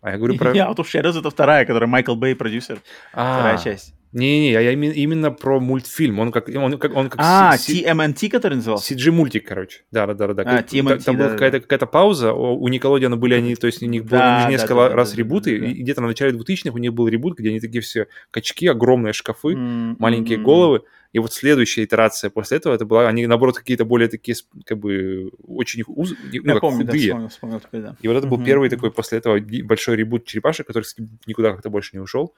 А 0.00 0.10
я 0.10 0.16
говорю 0.16 0.36
про... 0.38 0.52
Не, 0.52 0.60
Out 0.60 0.76
of 0.76 0.86
Shadows 0.86 1.18
это 1.18 1.30
вторая, 1.30 1.64
которая 1.66 1.88
Майкл 1.88 2.14
Бэй 2.14 2.34
продюсер. 2.34 2.80
А, 3.12 3.34
вторая 3.34 3.58
часть. 3.58 3.94
Не-не, 4.12 4.52
я 4.52 4.72
именно 4.72 5.30
про 5.30 5.60
мультфильм. 5.60 6.18
Он 6.18 6.32
как... 6.32 6.48
Он 6.48 6.78
как, 6.78 6.96
он 6.96 7.08
как 7.08 7.20
а, 7.22 7.54
TMNT, 7.56 8.28
который 8.28 8.54
назывался? 8.54 8.94
CG-мультик, 8.94 9.46
короче. 9.46 9.82
Да-да-да. 9.92 10.42
А, 10.42 10.62
TMNT, 10.62 11.04
Там 11.04 11.16
была 11.16 11.30
какая-то, 11.30 11.60
какая-то 11.60 11.86
пауза. 11.86 12.32
У 12.32 12.66
Николодиана 12.68 13.16
были 13.16 13.34
они... 13.34 13.54
То 13.54 13.66
есть 13.68 13.82
у 13.82 13.86
них 13.86 14.04
было 14.04 14.18
да, 14.18 14.50
несколько 14.50 14.74
да, 14.74 14.88
раз 14.90 15.12
да, 15.12 15.16
ребуты. 15.16 15.58
Да, 15.58 15.66
да. 15.66 15.72
И 15.72 15.82
где-то 15.82 16.00
на 16.00 16.08
начале 16.08 16.36
2000-х 16.36 16.74
у 16.74 16.78
них 16.78 16.92
был 16.92 17.06
ребут, 17.06 17.38
где 17.38 17.50
они 17.50 17.60
такие 17.60 17.82
все 17.82 18.08
качки, 18.32 18.66
огромные 18.66 19.12
шкафы, 19.12 19.52
mm-hmm. 19.52 19.96
маленькие 19.98 20.38
головы. 20.38 20.82
И 21.12 21.18
вот 21.18 21.32
следующая 21.32 21.84
итерация 21.84 22.30
после 22.30 22.58
этого, 22.58 22.72
это 22.72 22.84
была, 22.84 23.08
они, 23.08 23.26
наоборот, 23.26 23.58
какие-то 23.58 23.84
более 23.84 24.08
такие, 24.08 24.36
как 24.64 24.78
бы, 24.78 25.30
очень 25.44 25.82
уз... 25.86 26.10
ну, 26.10 26.16
Я 26.32 26.52
как 26.52 26.60
помню, 26.60 26.86
худые. 26.86 27.02
Да, 27.02 27.08
вспомнил, 27.08 27.28
вспомнил 27.28 27.60
такой, 27.60 27.80
да. 27.80 27.96
И 28.00 28.06
вот 28.06 28.16
это 28.16 28.28
был 28.28 28.38
mm-hmm. 28.38 28.44
первый 28.44 28.70
такой 28.70 28.92
после 28.92 29.18
этого 29.18 29.40
большой 29.64 29.96
ребут 29.96 30.24
черепашек, 30.24 30.68
который 30.68 30.84
никуда 31.26 31.50
как-то 31.50 31.68
больше 31.68 31.90
не 31.94 32.00
ушел. 32.00 32.34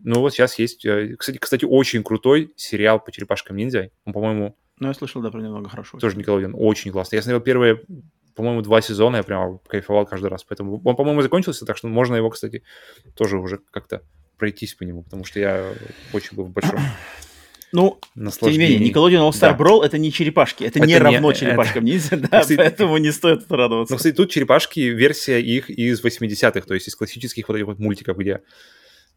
Ну 0.00 0.20
вот 0.20 0.32
сейчас 0.32 0.58
есть, 0.58 0.84
э, 0.84 1.16
кстати, 1.18 1.38
кстати, 1.38 1.64
очень 1.64 2.02
крутой 2.02 2.52
сериал 2.56 3.00
по 3.00 3.10
черепашкам 3.10 3.56
ниндзя. 3.56 3.90
Он, 4.04 4.12
по-моему... 4.12 4.56
Ну, 4.78 4.88
я 4.88 4.94
слышал, 4.94 5.20
да, 5.20 5.30
про 5.30 5.40
него 5.40 5.54
много 5.54 5.68
хорошего. 5.68 6.00
Тоже 6.00 6.16
Николодиан, 6.16 6.54
очень 6.56 6.92
классно. 6.92 7.16
Я 7.16 7.22
смотрел 7.22 7.40
первые, 7.40 7.82
по-моему, 8.36 8.62
два 8.62 8.80
сезона, 8.80 9.16
я 9.16 9.22
прям 9.24 9.58
кайфовал 9.66 10.06
каждый 10.06 10.30
раз. 10.30 10.44
Поэтому 10.44 10.80
он, 10.84 10.96
по-моему, 10.96 11.22
закончился, 11.22 11.66
так 11.66 11.76
что 11.76 11.88
можно 11.88 12.14
его, 12.14 12.30
кстати, 12.30 12.62
тоже 13.16 13.38
уже 13.38 13.58
как-то 13.72 14.02
пройтись 14.38 14.74
по 14.74 14.84
нему, 14.84 15.02
потому 15.02 15.24
что 15.24 15.40
я 15.40 15.72
очень 16.12 16.36
был 16.36 16.44
в 16.44 16.50
большом 16.50 16.78
ну, 17.72 17.98
тем 18.14 18.52
не 18.52 18.58
менее, 18.58 18.78
Nickelodeon 18.78 19.28
All-Star 19.28 19.56
да. 19.56 19.56
Brawl 19.56 19.84
это 19.84 19.98
не 19.98 20.12
черепашки, 20.12 20.64
это, 20.64 20.78
это 20.78 20.88
не 20.88 20.96
равно 20.96 21.32
не, 21.32 21.36
черепашкам 21.36 21.84
это... 21.84 21.92
ниндзя, 21.92 22.16
да, 22.16 22.40
кстати, 22.40 22.56
поэтому 22.56 22.96
не 22.98 23.10
стоит 23.10 23.50
радоваться. 23.50 23.92
Ну, 23.92 23.96
кстати, 23.98 24.14
тут 24.14 24.30
черепашки 24.30 24.80
версия 24.80 25.40
их 25.40 25.68
из 25.68 26.02
80-х, 26.02 26.60
то 26.60 26.74
есть 26.74 26.88
из 26.88 26.94
классических 26.94 27.48
вот 27.48 27.56
этих 27.56 27.66
вот 27.66 27.78
мультиков, 27.78 28.16
где 28.16 28.42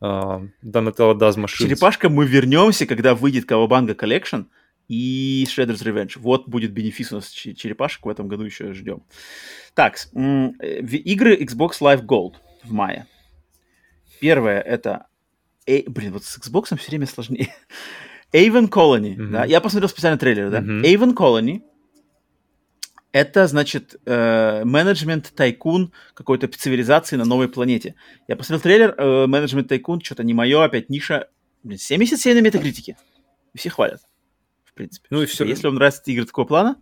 Donatello 0.01 1.13
Does 1.13 1.37
Machines. 1.37 1.57
Черепашка 1.59 2.09
мы 2.09 2.25
вернемся, 2.25 2.85
когда 2.85 3.13
выйдет 3.13 3.45
Кавабанга 3.45 3.93
Collection 3.93 4.47
и 4.87 5.45
Shredder's 5.47 5.83
Revenge. 5.83 6.13
Вот 6.17 6.47
будет 6.47 6.71
бенефис 6.71 7.11
у 7.11 7.15
нас 7.15 7.29
черепашек 7.29 8.05
в 8.05 8.09
этом 8.09 8.27
году 8.27 8.43
еще 8.43 8.73
ждем. 8.73 9.03
Так, 9.75 9.97
игры 10.13 11.35
Xbox 11.35 11.79
Live 11.81 12.05
Gold 12.05 12.35
в 12.63 12.71
мае. 12.71 13.05
Первое 14.19 14.59
это... 14.59 15.07
Э, 15.67 15.83
блин, 15.87 16.13
вот 16.13 16.23
с 16.25 16.37
Xbox 16.39 16.75
все 16.77 16.89
время 16.89 17.05
сложнее. 17.05 17.53
Avon 18.33 18.69
Colony, 18.69 19.15
mm-hmm. 19.15 19.29
да, 19.29 19.45
я 19.45 19.61
посмотрел 19.61 19.89
специально 19.89 20.17
трейлер, 20.17 20.49
да, 20.49 20.61
mm-hmm. 20.61 20.81
Avon 20.83 21.13
Colony, 21.13 21.61
это, 23.11 23.47
значит, 23.47 23.95
э, 24.05 24.63
менеджмент 24.63 25.33
тайкун 25.35 25.91
какой-то 26.13 26.47
цивилизации 26.47 27.17
на 27.17 27.25
новой 27.25 27.49
планете. 27.49 27.95
Я 28.27 28.35
посмотрел 28.35 28.61
трейлер, 28.61 28.95
э, 28.97 29.27
менеджмент 29.27 29.67
тайкун, 29.67 30.01
что-то 30.01 30.23
не 30.23 30.33
мое, 30.33 30.63
опять 30.63 30.89
ниша, 30.89 31.27
блин, 31.63 31.77
77 31.77 32.35
на 32.35 32.41
метакритике. 32.41 32.97
Все 33.53 33.69
хвалят, 33.69 34.01
в 34.63 34.73
принципе. 34.73 35.07
Ну 35.09 35.21
и 35.21 35.25
все. 35.25 35.43
Если 35.43 35.67
вам 35.67 35.75
нравятся 35.75 36.03
игры 36.05 36.25
такого 36.25 36.45
плана, 36.45 36.77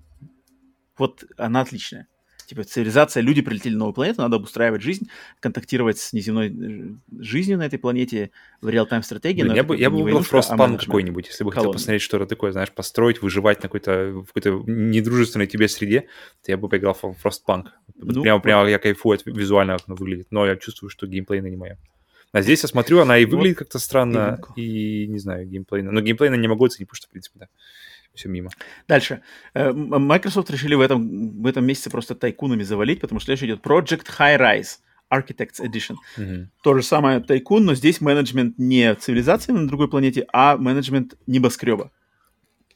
вот 0.97 1.23
она 1.37 1.61
отличная 1.61 2.07
типа 2.49 2.63
цивилизация, 2.63 3.21
люди 3.21 3.43
прилетели 3.43 3.73
на 3.73 3.79
новую 3.79 3.93
планету, 3.93 4.21
надо 4.21 4.37
обустраивать 4.37 4.81
жизнь, 4.81 5.07
контактировать 5.39 5.99
с 5.99 6.13
неземной 6.13 6.97
жизнью 7.19 7.59
на 7.59 7.67
этой 7.67 7.77
планете 7.77 8.31
в 8.59 8.69
реал-тайм 8.69 9.03
стратегии. 9.03 9.43
Блин, 9.43 9.53
я 9.53 9.63
бы, 9.63 9.77
я 9.77 9.91
бы 9.91 10.01
выбрал 10.01 10.21
Frostpunk 10.21 10.75
а 10.75 10.77
какой-нибудь, 10.79 11.27
если 11.27 11.43
бы 11.43 11.51
хотел 11.51 11.71
посмотреть 11.71 12.01
что-то 12.01 12.25
такое, 12.25 12.51
знаешь, 12.51 12.71
построить, 12.71 13.21
выживать 13.21 13.59
на 13.59 13.69
какой-то, 13.69 14.23
в 14.23 14.33
какой-то 14.33 14.63
недружественной 14.65 15.45
тебе 15.45 15.67
среде, 15.67 16.07
то 16.43 16.51
я 16.51 16.57
бы 16.57 16.67
поиграл 16.69 16.95
в 16.95 17.03
Frostpunk. 17.23 17.67
Ну, 17.95 18.23
прямо, 18.23 18.41
прямо 18.41 18.67
я 18.67 18.79
кайфую 18.79 19.15
от 19.15 19.25
визуально, 19.27 19.77
как 19.77 19.87
оно 19.87 19.95
выглядит, 19.95 20.27
но 20.31 20.47
я 20.47 20.55
чувствую, 20.55 20.89
что 20.89 21.05
геймплейна 21.05 21.47
не 21.47 21.57
моя. 21.57 21.77
А 22.31 22.41
здесь 22.41 22.63
я 22.63 22.69
смотрю, 22.69 22.99
она 22.99 23.19
и 23.19 23.25
выглядит 23.25 23.57
вот. 23.57 23.65
как-то 23.65 23.79
странно, 23.79 24.39
и, 24.55 25.05
не 25.07 25.19
знаю, 25.19 25.47
геймплейна. 25.47 25.91
Но 25.91 26.01
геймплейна 26.01 26.35
не 26.35 26.47
могу 26.47 26.65
оценить, 26.65 26.87
потому 26.87 26.97
что, 26.97 27.07
в 27.07 27.11
принципе, 27.11 27.39
да 27.41 27.47
все 28.13 28.29
мимо. 28.29 28.49
Дальше. 28.87 29.21
Э, 29.53 29.71
Microsoft 29.71 30.49
решили 30.49 30.75
в 30.75 30.81
этом, 30.81 31.41
в 31.41 31.45
этом 31.45 31.65
месяце 31.65 31.89
просто 31.89 32.15
тайкунами 32.15 32.63
завалить, 32.63 33.01
потому 33.01 33.19
что 33.19 33.27
следующий 33.27 33.53
идет 33.53 33.65
Project 33.65 34.07
High 34.17 34.39
Rise. 34.39 34.79
Architects 35.11 35.59
Edition. 35.59 35.95
Mm-hmm. 36.17 36.47
То 36.61 36.75
же 36.75 36.83
самое 36.83 37.19
тайкун, 37.19 37.65
но 37.65 37.73
здесь 37.73 37.99
менеджмент 37.99 38.59
не 38.59 38.93
цивилизации 38.93 39.51
на 39.51 39.67
другой 39.67 39.89
планете, 39.89 40.27
а 40.31 40.55
менеджмент 40.55 41.15
небоскреба. 41.25 41.91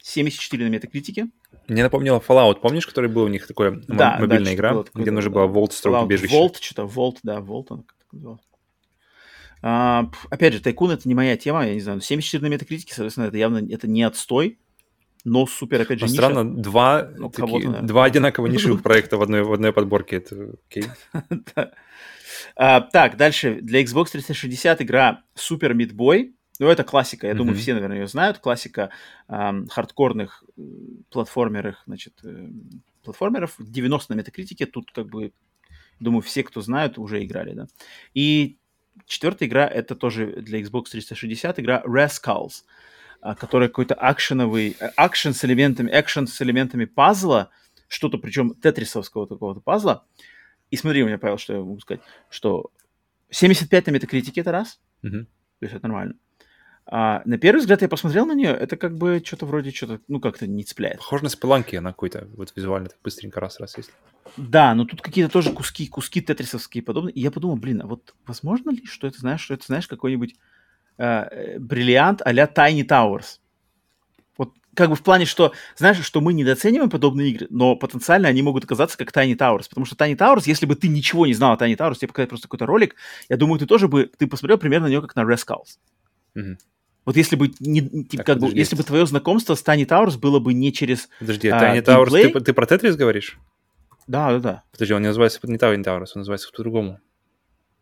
74 0.02 0.64
на 0.64 0.68
метакритике. 0.68 1.28
Мне 1.68 1.82
напомнило 1.82 2.18
Fallout, 2.18 2.60
помнишь, 2.60 2.86
который 2.86 3.08
был 3.08 3.22
у 3.22 3.28
них 3.28 3.46
такой 3.46 3.82
да, 3.88 4.18
мобильная 4.18 4.50
да, 4.50 4.54
игра, 4.54 4.84
где 4.92 5.10
нужно 5.10 5.30
было 5.30 5.46
Vault 5.46 5.72
строить 5.72 6.04
убежище? 6.04 6.36
Vault, 6.36 6.56
что-то, 6.60 6.82
Vault, 6.82 7.18
да, 7.22 7.38
Vault 7.38 7.66
он 7.70 7.82
как-то 7.84 8.04
называл. 8.12 8.40
А, 9.62 10.10
опять 10.28 10.52
же, 10.52 10.60
Тайкун 10.60 10.90
это 10.90 11.08
не 11.08 11.14
моя 11.14 11.38
тема, 11.38 11.66
я 11.66 11.72
не 11.72 11.80
знаю, 11.80 12.02
74 12.02 12.42
на 12.42 12.52
метакритике, 12.52 12.92
соответственно, 12.92 13.26
это 13.26 13.38
явно 13.38 13.66
это 13.70 13.88
не 13.88 14.02
отстой, 14.02 14.58
но 15.24 15.46
супер, 15.46 15.80
опять 15.80 15.98
же, 15.98 16.04
но 16.04 16.12
странно, 16.12 16.44
два, 16.44 17.10
ну, 17.16 17.30
такие, 17.30 17.68
два 17.82 18.04
одинаково 18.04 18.46
нишевых 18.46 18.82
проекта 18.82 19.16
в 19.16 19.22
одной, 19.22 19.42
в 19.42 19.52
одной 19.52 19.72
подборке, 19.72 20.16
это 20.16 20.54
окей. 20.68 20.84
а, 22.56 22.80
так, 22.82 23.16
дальше, 23.16 23.58
для 23.62 23.82
Xbox 23.82 24.10
360 24.12 24.82
игра 24.82 25.22
Super 25.34 25.72
Meat 25.72 25.94
Boy, 25.94 26.34
ну, 26.58 26.68
это 26.68 26.84
классика, 26.84 27.26
я 27.26 27.34
думаю, 27.34 27.56
все, 27.56 27.72
наверное, 27.74 28.00
ее 28.00 28.06
знают, 28.06 28.38
классика 28.38 28.90
эм, 29.28 29.66
хардкорных 29.68 30.44
платформеров, 31.10 31.76
значит, 31.86 32.14
э, 32.22 32.48
платформеров, 33.02 33.54
90 33.58 34.12
на 34.12 34.18
метакритике, 34.18 34.66
тут 34.66 34.92
как 34.92 35.06
бы, 35.06 35.32
думаю, 36.00 36.22
все, 36.22 36.44
кто 36.44 36.60
знают, 36.60 36.98
уже 36.98 37.24
играли, 37.24 37.54
да. 37.54 37.66
И 38.12 38.58
четвертая 39.06 39.48
игра, 39.48 39.66
это 39.66 39.96
тоже 39.96 40.26
для 40.26 40.60
Xbox 40.60 40.90
360 40.90 41.58
игра 41.60 41.82
Rascals. 41.84 42.62
А, 42.62 42.70
который 43.20 43.68
какой-то 43.68 43.94
акшеновый, 43.94 44.76
э, 44.78 44.90
акшен 44.96 45.34
с 45.34 45.44
элементами, 45.44 45.90
экшен 45.92 46.26
с 46.26 46.40
элементами 46.42 46.84
пазла, 46.84 47.50
что-то, 47.88 48.18
причем 48.18 48.54
тетрисовского 48.54 49.26
такого-то 49.26 49.60
пазла. 49.60 50.06
И 50.70 50.76
смотри, 50.76 51.02
у 51.02 51.06
меня, 51.06 51.18
Павел, 51.18 51.38
что 51.38 51.52
я 51.52 51.60
могу 51.60 51.80
сказать, 51.80 52.02
что 52.30 52.70
75 53.30 53.86
на 53.86 53.90
метакритике 53.92 54.40
это 54.40 54.52
раз, 54.52 54.80
mm-hmm. 55.02 55.24
то 55.24 55.62
есть 55.62 55.74
это 55.74 55.86
нормально. 55.86 56.14
А, 56.86 57.22
на 57.24 57.38
первый 57.38 57.60
взгляд 57.60 57.80
я 57.82 57.88
посмотрел 57.88 58.26
на 58.26 58.34
нее, 58.34 58.50
это 58.50 58.76
как 58.76 58.96
бы 58.96 59.22
что-то 59.24 59.46
вроде 59.46 59.70
что-то, 59.70 60.00
ну, 60.06 60.20
как-то 60.20 60.46
не 60.46 60.64
цепляет. 60.64 60.98
Похоже 60.98 61.24
на 61.24 61.30
спеланки 61.30 61.76
на 61.76 61.90
какой-то, 61.90 62.28
вот 62.36 62.52
визуально, 62.54 62.90
так 62.90 62.98
быстренько 63.02 63.40
раз-раз, 63.40 63.76
если. 63.78 63.92
Да, 64.36 64.74
но 64.74 64.84
тут 64.84 65.00
какие-то 65.00 65.32
тоже 65.32 65.52
куски, 65.52 65.86
куски 65.86 66.20
тетрисовские 66.20 66.82
подобные. 66.82 67.14
И 67.14 67.20
я 67.20 67.30
подумал, 67.30 67.56
блин, 67.56 67.82
а 67.82 67.86
вот 67.86 68.14
возможно 68.26 68.70
ли, 68.70 68.84
что 68.84 69.06
это, 69.06 69.18
знаешь, 69.18 69.40
что 69.40 69.54
это, 69.54 69.64
знаешь, 69.66 69.86
какой-нибудь 69.86 70.34
э, 70.98 71.58
бриллиант 71.58 72.22
а-ля 72.24 72.50
Tiny 72.52 72.86
Towers. 72.86 73.38
Вот 74.36 74.52
как 74.74 74.90
бы 74.90 74.96
в 74.96 75.02
плане, 75.02 75.24
что, 75.24 75.52
знаешь, 75.76 76.02
что 76.04 76.20
мы 76.20 76.32
недооцениваем 76.32 76.90
подобные 76.90 77.30
игры, 77.30 77.46
но 77.50 77.76
потенциально 77.76 78.28
они 78.28 78.42
могут 78.42 78.64
оказаться 78.64 78.96
как 78.98 79.10
Tiny 79.10 79.36
Towers, 79.36 79.68
потому 79.68 79.86
что 79.86 79.96
Tiny 79.96 80.16
Towers, 80.16 80.42
если 80.46 80.66
бы 80.66 80.76
ты 80.76 80.88
ничего 80.88 81.26
не 81.26 81.34
знал 81.34 81.52
о 81.52 81.56
Tiny 81.56 81.76
Towers, 81.76 81.96
тебе 81.96 82.08
показать 82.08 82.28
просто 82.28 82.48
какой-то 82.48 82.66
ролик, 82.66 82.96
я 83.28 83.36
думаю, 83.36 83.58
ты 83.58 83.66
тоже 83.66 83.88
бы, 83.88 84.10
ты 84.16 84.26
посмотрел 84.26 84.58
примерно 84.58 84.86
на 84.86 84.90
нее 84.90 85.00
как 85.00 85.16
на 85.16 85.22
Rascals. 85.22 85.78
Mm-hmm. 86.36 86.56
Вот 87.04 87.16
если 87.16 87.36
бы, 87.36 87.52
не, 87.60 87.82
типа, 87.82 88.16
так, 88.16 88.26
как 88.26 88.36
подожди. 88.36 88.54
бы, 88.54 88.58
если 88.58 88.76
бы 88.76 88.82
твое 88.82 89.06
знакомство 89.06 89.54
с 89.54 89.62
Tiny 89.62 89.86
Towers 89.86 90.18
было 90.18 90.38
бы 90.38 90.54
не 90.54 90.72
через 90.72 91.08
Подожди, 91.18 91.48
а, 91.48 91.60
Tiny 91.60 91.84
Towers, 91.84 92.10
ты, 92.10 92.40
ты 92.40 92.52
про 92.54 92.66
Тетрис 92.66 92.96
говоришь? 92.96 93.38
Да, 94.06 94.32
да, 94.32 94.38
да. 94.38 94.62
Подожди, 94.72 94.94
он 94.94 95.02
не 95.02 95.08
называется 95.08 95.38
не 95.42 95.56
Tiny 95.56 95.84
Towers, 95.84 96.12
он 96.14 96.20
называется 96.20 96.50
по-другому. 96.50 97.00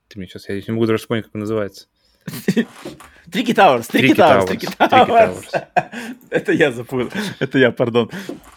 Ты 0.09 0.19
мне 0.19 0.27
сейчас, 0.29 0.49
я 0.49 0.57
не 0.57 0.65
могу 0.69 0.87
даже 0.87 0.99
вспомнить, 0.99 1.25
как 1.25 1.35
он 1.35 1.41
называется. 1.41 1.87
Tricky 3.31 3.55
Towers, 3.55 3.87
Tricky 3.89 4.15
Towers, 4.15 4.47
Tricky 4.47 4.69
Towers. 4.77 5.51
Это 6.31 6.53
я 6.53 6.71
забыл, 6.71 7.11
это 7.39 7.59
я, 7.59 7.71
пардон. 7.71 8.11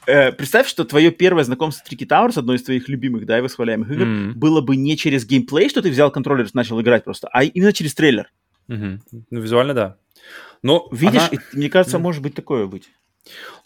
Э, 0.05 0.31
представь, 0.31 0.67
что 0.67 0.83
твое 0.83 1.11
первое 1.11 1.43
знакомство 1.43 1.81
с 1.81 1.87
Tricky 1.87 2.05
Towers, 2.05 2.37
одно 2.37 2.53
из 2.53 2.63
твоих 2.63 2.89
любимых, 2.89 3.25
да, 3.25 3.37
и 3.37 3.41
восхваляемых 3.41 3.91
игр, 3.91 4.03
mm-hmm. 4.05 4.33
было 4.33 4.61
бы 4.61 4.75
не 4.75 4.97
через 4.97 5.25
геймплей, 5.25 5.69
что 5.69 5.81
ты 5.81 5.89
взял 5.89 6.11
контроллер 6.11 6.45
и 6.45 6.49
начал 6.53 6.79
играть 6.81 7.03
просто, 7.03 7.29
а 7.31 7.43
именно 7.43 7.73
через 7.73 7.93
трейлер. 7.93 8.31
Mm-hmm. 8.67 8.99
Ну, 9.29 9.39
визуально, 9.39 9.73
да. 9.73 9.97
Но 10.61 10.87
Видишь, 10.91 11.29
она... 11.29 11.29
и, 11.31 11.55
мне 11.55 11.69
кажется, 11.69 11.97
mm-hmm. 11.97 12.01
может 12.01 12.21
быть 12.21 12.35
такое 12.35 12.65
быть. 12.65 12.89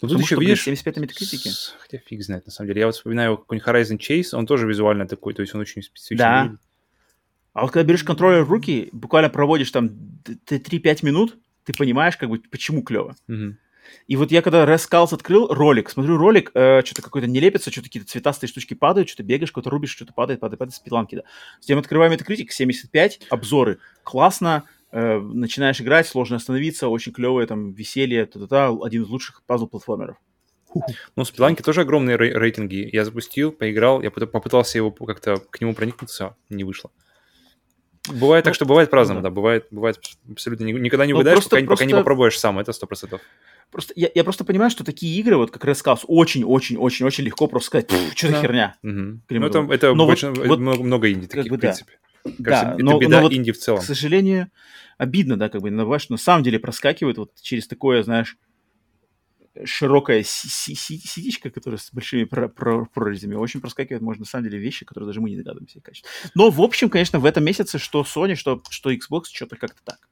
Ну, 0.00 0.08
тут 0.08 0.20
еще, 0.20 0.36
видишь... 0.36 0.62
75 0.62 0.96
на 0.96 1.00
метакритике. 1.00 1.50
Хотя 1.78 1.98
фиг 1.98 2.22
знает, 2.22 2.46
на 2.46 2.52
самом 2.52 2.68
деле. 2.68 2.80
Я 2.80 2.86
вот 2.86 2.94
вспоминаю 2.94 3.36
какой-нибудь 3.36 3.68
Horizon 3.68 3.98
Chase, 3.98 4.36
он 4.36 4.46
тоже 4.46 4.66
визуально 4.66 5.06
такой, 5.06 5.34
то 5.34 5.42
есть 5.42 5.54
он 5.54 5.60
очень 5.60 5.82
специфичный. 5.82 6.18
Да. 6.18 6.52
А 7.52 7.62
вот 7.62 7.72
когда 7.72 7.86
берешь 7.86 8.04
контроллер 8.04 8.44
в 8.44 8.50
руки, 8.50 8.88
буквально 8.92 9.28
проводишь 9.28 9.70
там 9.70 9.90
3-5 10.24 11.04
минут, 11.04 11.38
ты 11.64 11.72
понимаешь, 11.72 12.16
как 12.16 12.28
бы, 12.28 12.38
почему 12.38 12.82
клево. 12.82 13.16
Угу. 13.28 13.56
И 14.06 14.16
вот 14.16 14.30
я 14.30 14.42
когда 14.42 14.64
Rescalls 14.64 15.12
открыл 15.12 15.48
ролик, 15.48 15.90
смотрю 15.90 16.16
ролик, 16.16 16.50
э, 16.54 16.82
что-то 16.84 17.02
какой-то 17.02 17.26
не 17.26 17.40
лепится, 17.40 17.70
что-то 17.70 17.88
какие-то 17.88 18.08
цветастые 18.08 18.48
штучки 18.48 18.74
падают, 18.74 19.08
что-то 19.08 19.24
бегаешь, 19.24 19.48
что-то 19.48 19.70
рубишь, 19.70 19.90
что-то 19.90 20.12
падает, 20.12 20.40
падает, 20.40 20.58
падает 20.58 20.74
с 20.74 20.78
пиланки, 20.78 21.16
да. 21.16 21.22
Затем 21.60 21.78
открываем 21.78 22.12
это 22.12 22.24
критик, 22.24 22.52
75, 22.52 23.20
обзоры. 23.30 23.78
Классно, 24.04 24.64
э, 24.92 25.18
начинаешь 25.18 25.80
играть, 25.80 26.06
сложно 26.06 26.36
остановиться, 26.36 26.88
очень 26.88 27.12
клевое, 27.12 27.46
там, 27.46 27.72
веселье, 27.72 28.26
та-та-та, 28.26 28.68
один 28.68 29.02
из 29.02 29.08
лучших 29.08 29.42
пазл-платформеров. 29.46 30.16
Ну, 31.16 31.24
с 31.24 31.30
пиланки 31.32 31.62
тоже 31.62 31.80
огромные 31.80 32.16
рейтинги. 32.16 32.88
Я 32.92 33.04
запустил, 33.04 33.50
поиграл, 33.50 34.02
я 34.02 34.10
попытался 34.12 34.78
его 34.78 34.92
как-то 34.92 35.38
к 35.38 35.60
нему 35.60 35.74
проникнуться, 35.74 36.36
не 36.48 36.62
вышло. 36.62 36.92
Бывает 38.12 38.44
ну, 38.44 38.48
так, 38.48 38.54
что 38.54 38.64
бывает 38.66 38.90
по-разному, 38.90 39.20
да. 39.20 39.28
да. 39.28 39.34
Бывает, 39.34 39.66
бывает 39.70 39.98
абсолютно 40.30 40.64
никогда 40.64 41.06
не 41.06 41.12
выдаешь, 41.12 41.36
просто, 41.36 41.56
пока, 41.56 41.66
просто... 41.66 41.84
пока 41.84 41.96
не 41.96 41.98
попробуешь 41.98 42.38
сам, 42.38 42.58
это 42.58 42.72
сто 42.72 42.86
процентов. 42.86 43.20
Просто, 43.70 43.92
я, 43.96 44.10
я 44.14 44.24
просто 44.24 44.44
понимаю, 44.44 44.70
что 44.70 44.84
такие 44.84 45.18
игры, 45.20 45.36
вот 45.36 45.50
как 45.50 45.64
Rescalls, 45.64 46.00
очень-очень-очень-очень 46.06 47.24
легко 47.24 47.46
просто 47.46 47.66
сказать, 47.66 47.90
что 48.16 48.26
за 48.26 48.32
да. 48.32 48.40
херня. 48.40 48.74
Угу. 48.82 49.20
Ну, 49.30 49.46
это, 49.46 49.68
это 49.70 49.94
но 49.94 50.06
больше, 50.06 50.30
вот, 50.30 50.58
много, 50.58 51.10
инди 51.10 51.26
таких, 51.28 51.50
бы, 51.50 51.56
в 51.56 51.60
принципе. 51.60 51.92
Да, 52.24 52.30
Кажется, 52.44 52.66
да 52.66 52.74
это 52.74 52.84
но, 52.84 52.98
беда 52.98 53.16
но 53.16 53.22
вот, 53.22 53.32
инди 53.32 53.52
в 53.52 53.58
целом. 53.58 53.80
К 53.80 53.84
сожалению, 53.84 54.50
обидно, 54.98 55.38
да, 55.38 55.48
как 55.48 55.62
бы, 55.62 55.98
что 56.00 56.12
на 56.12 56.18
самом 56.18 56.42
деле 56.42 56.58
проскакивает 56.58 57.16
вот 57.16 57.32
через 57.40 57.68
такое, 57.68 58.02
знаешь, 58.02 58.36
широкая 59.64 60.22
ситечка, 60.22 61.50
которая 61.50 61.78
с 61.78 61.92
большими 61.92 62.24
прорезями, 62.24 63.34
очень 63.34 63.60
проскакивает, 63.60 64.02
можно 64.02 64.20
на 64.20 64.26
самом 64.26 64.44
деле 64.44 64.58
вещи, 64.58 64.84
которые 64.84 65.08
даже 65.08 65.20
мы 65.20 65.30
не 65.30 65.36
догадываемся 65.36 65.78
их 65.78 65.84
качества. 65.84 66.10
Но, 66.34 66.50
в 66.50 66.60
общем, 66.60 66.90
конечно, 66.90 67.18
в 67.18 67.24
этом 67.24 67.44
месяце 67.44 67.78
что 67.78 68.02
Sony, 68.02 68.34
что, 68.34 68.62
что 68.70 68.92
Xbox, 68.92 69.24
что-то 69.32 69.56
как-то 69.56 69.82
так. 69.84 70.08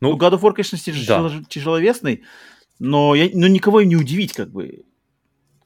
Ну, 0.00 0.10
ну 0.12 0.18
God 0.18 0.34
of 0.34 0.40
War, 0.40 0.52
конечно, 0.52 0.76
тяж- 0.76 1.06
да. 1.06 1.42
тяжеловесный, 1.48 2.24
но, 2.78 3.14
я, 3.14 3.30
но 3.32 3.46
никого 3.46 3.80
им 3.80 3.88
не 3.88 3.96
удивить, 3.96 4.32
как 4.32 4.50
бы. 4.50 4.84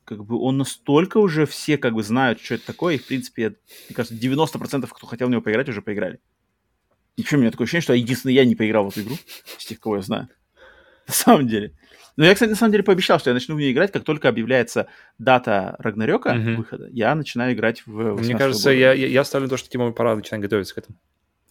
Как 0.05 0.24
бы 0.24 0.39
он 0.40 0.58
настолько 0.58 1.18
уже 1.18 1.47
все 1.47 1.78
как 1.78 1.94
бы 1.94 2.02
знают, 2.02 2.40
что 2.40 2.55
это 2.55 2.66
такое, 2.66 2.97
и, 2.97 2.99
в 2.99 3.07
принципе, 3.07 3.57
мне 3.89 3.94
кажется, 3.94 4.16
90% 4.16 4.89
кто 4.90 5.07
хотел 5.07 5.28
в 5.28 5.31
него 5.31 5.40
поиграть, 5.40 5.68
уже 5.68 5.82
поиграли. 5.82 6.18
Ничего, 7.16 7.39
у 7.39 7.40
меня 7.42 7.50
такое 7.52 7.66
ощущение, 7.66 7.82
что 7.82 7.94
единственный 7.94 8.34
я 8.34 8.44
не 8.44 8.57
поиграл 8.57 8.89
в 8.89 8.92
эту 8.92 9.02
игру, 9.02 9.18
из 9.58 9.65
тех, 9.65 9.78
кого 9.78 9.97
я 9.97 10.02
знаю. 10.02 10.28
На 11.10 11.14
самом 11.14 11.48
деле. 11.48 11.72
Но 12.16 12.24
я, 12.24 12.34
кстати, 12.34 12.50
на 12.50 12.56
самом 12.56 12.72
деле 12.72 12.84
пообещал, 12.84 13.18
что 13.18 13.30
я 13.30 13.34
начну 13.34 13.56
в 13.56 13.58
нее 13.58 13.72
играть, 13.72 13.90
как 13.90 14.05
только 14.05 14.28
объявляется 14.28 14.86
дата 15.18 15.74
Рагнарёка 15.78 16.30
mm-hmm. 16.30 16.55
выхода, 16.55 16.89
я 16.92 17.14
начинаю 17.14 17.55
играть 17.55 17.82
в 17.86 18.20
Мне 18.20 18.36
кажется, 18.36 18.70
я, 18.70 18.92
я, 18.92 19.06
я 19.06 19.24
ставлю 19.24 19.48
то, 19.48 19.56
что 19.56 19.68
Тимону 19.68 19.92
пора 19.92 20.14
начинать 20.14 20.42
готовиться 20.42 20.74
к 20.74 20.78
этому. 20.78 20.98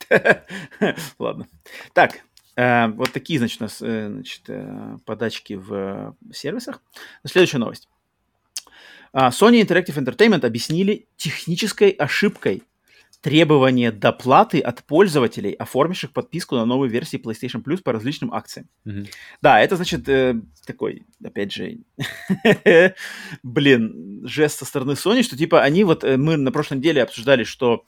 Ладно. 1.20 1.48
Так, 1.94 2.20
э, 2.56 2.88
вот 2.88 3.12
такие, 3.12 3.40
значит, 3.40 3.60
у 3.60 3.64
нас 3.66 3.82
э, 3.82 4.10
значит, 4.10 4.44
э, 4.48 4.98
подачки 5.06 5.54
в 5.54 6.16
сервисах. 6.32 6.82
Следующая 7.26 7.58
новость. 7.58 7.90
А, 9.12 9.30
Sony 9.30 9.62
Interactive 9.62 9.98
Entertainment 9.98 10.46
объяснили 10.46 11.08
технической 11.18 11.90
ошибкой 11.90 12.64
требование 13.22 13.92
доплаты 13.92 14.60
от 14.60 14.84
пользователей, 14.84 15.52
оформивших 15.52 16.12
подписку 16.12 16.56
на 16.56 16.66
новые 16.66 16.90
версии 16.90 17.20
PlayStation 17.20 17.64
Plus 17.64 17.82
по 17.82 17.92
различным 17.92 18.34
акциям. 18.34 18.68
Mm-hmm. 18.86 19.08
Да, 19.42 19.62
это 19.62 19.76
значит 19.76 20.08
э, 20.08 20.40
такой, 20.66 21.04
опять 21.24 21.52
же, 21.52 21.80
блин, 23.44 24.22
жест 24.26 24.60
со 24.60 24.66
стороны 24.66 24.92
Sony, 24.92 25.24
что 25.24 25.38
типа 25.38 25.62
они 25.62 25.84
вот, 25.84 26.04
э, 26.04 26.18
мы 26.18 26.38
на 26.38 26.52
прошлой 26.52 26.78
неделе 26.78 27.04
обсуждали, 27.04 27.44
что 27.44 27.84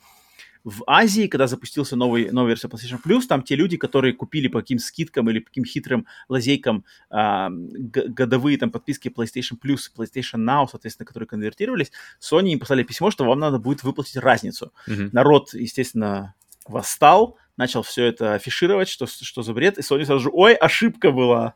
в 0.64 0.84
Азии, 0.86 1.26
когда 1.26 1.46
запустился 1.46 1.96
новый, 1.96 2.30
новая 2.30 2.50
версия 2.50 2.68
PlayStation 2.68 3.00
Plus, 3.04 3.22
там 3.28 3.42
те 3.42 3.56
люди, 3.56 3.76
которые 3.76 4.14
купили 4.14 4.48
по 4.48 4.60
каким 4.60 4.78
скидкам 4.78 5.28
или 5.30 5.40
по 5.40 5.46
каким 5.46 5.64
хитрым 5.64 6.06
лазейкам 6.28 6.84
а, 7.10 7.50
годовые 7.50 8.58
там 8.58 8.70
подписки 8.70 9.08
PlayStation 9.08 9.58
Plus 9.62 9.80
и 9.88 10.00
PlayStation 10.00 10.38
Now, 10.38 10.66
соответственно, 10.70 11.06
которые 11.06 11.26
конвертировались, 11.26 11.90
Sony 12.20 12.50
им 12.50 12.60
послали 12.60 12.82
письмо, 12.82 13.10
что 13.10 13.24
вам 13.24 13.38
надо 13.40 13.58
будет 13.58 13.82
выплатить 13.82 14.16
разницу. 14.16 14.72
Mm-hmm. 14.88 15.10
Народ, 15.12 15.54
естественно, 15.54 16.34
восстал, 16.66 17.38
начал 17.56 17.82
все 17.82 18.04
это 18.04 18.34
афишировать, 18.34 18.88
что, 18.88 19.06
что 19.06 19.42
за 19.42 19.52
бред, 19.52 19.78
и 19.78 19.80
Sony 19.82 20.04
сразу 20.04 20.20
же, 20.20 20.30
ой, 20.32 20.54
ошибка 20.54 21.10
была. 21.10 21.54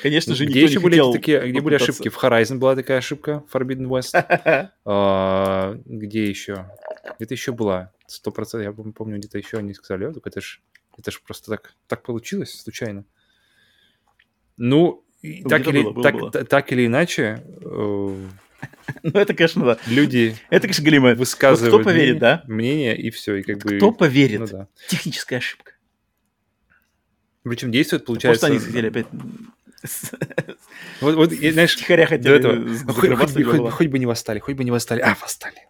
Конечно 0.00 0.34
же, 0.34 0.46
где 0.46 0.62
еще 0.62 0.80
были 0.80 1.00
такие, 1.12 1.40
где 1.48 1.60
были 1.60 1.74
ошибки? 1.74 2.08
В 2.08 2.22
Horizon 2.22 2.58
была 2.58 2.76
такая 2.76 2.98
ошибка, 2.98 3.44
Forbidden 3.52 3.86
West. 3.88 4.12
А, 4.84 5.76
где 5.84 6.28
еще? 6.28 6.66
Где-то 7.18 7.34
еще 7.34 7.52
была 7.52 7.92
сто 8.06 8.30
процентов, 8.30 8.76
я 8.76 8.92
помню, 8.92 9.18
где-то 9.18 9.38
еще 9.38 9.58
они 9.58 9.74
сказали, 9.74 10.12
это 10.24 10.40
ж, 10.40 10.60
это 10.96 11.10
ж 11.10 11.20
просто 11.22 11.50
так, 11.50 11.74
так 11.86 12.02
получилось 12.02 12.60
случайно. 12.60 13.04
Ну, 14.56 15.04
ну 15.22 15.48
так, 15.48 15.66
или, 15.66 15.82
было, 15.82 15.92
было, 15.92 16.02
так, 16.02 16.14
было. 16.14 16.30
так 16.30 16.72
или 16.72 16.86
иначе, 16.86 17.44
э, 17.60 18.28
ну, 19.02 19.20
это, 19.20 19.34
конечно, 19.34 19.64
да. 19.64 19.78
Люди 19.86 20.36
это, 20.50 20.62
конечно, 20.62 20.84
Галима. 20.84 21.14
высказывают 21.14 21.72
вот 21.72 21.80
кто 21.80 21.90
поверит, 21.90 22.16
мнение, 22.16 22.20
да? 22.20 22.44
мнение, 22.46 22.96
и 22.96 23.10
все. 23.10 23.36
И 23.36 23.42
как 23.42 23.58
бы... 23.58 23.76
Кто 23.76 23.92
поверит? 23.92 24.40
Ну, 24.40 24.46
да. 24.46 24.68
Техническая 24.88 25.38
ошибка. 25.38 25.72
Причем 27.42 27.72
действует, 27.72 28.04
получается... 28.04 28.46
Просто 28.46 28.64
они 28.64 28.64
хотели 28.64 28.88
опять 28.88 29.06
вот, 31.00 31.14
вот, 31.14 31.32
знаешь, 31.32 31.76
Тихоря 31.76 32.06
хотели 32.06 32.36
этого, 32.36 32.92
хоть, 32.92 33.10
хоть, 33.16 33.44
хоть, 33.44 33.70
хоть 33.72 33.86
бы 33.88 33.98
не 33.98 34.06
восстали, 34.06 34.38
хоть 34.38 34.54
бы 34.54 34.64
не 34.64 34.70
восстали. 34.70 35.00
А, 35.00 35.16
восстали. 35.20 35.68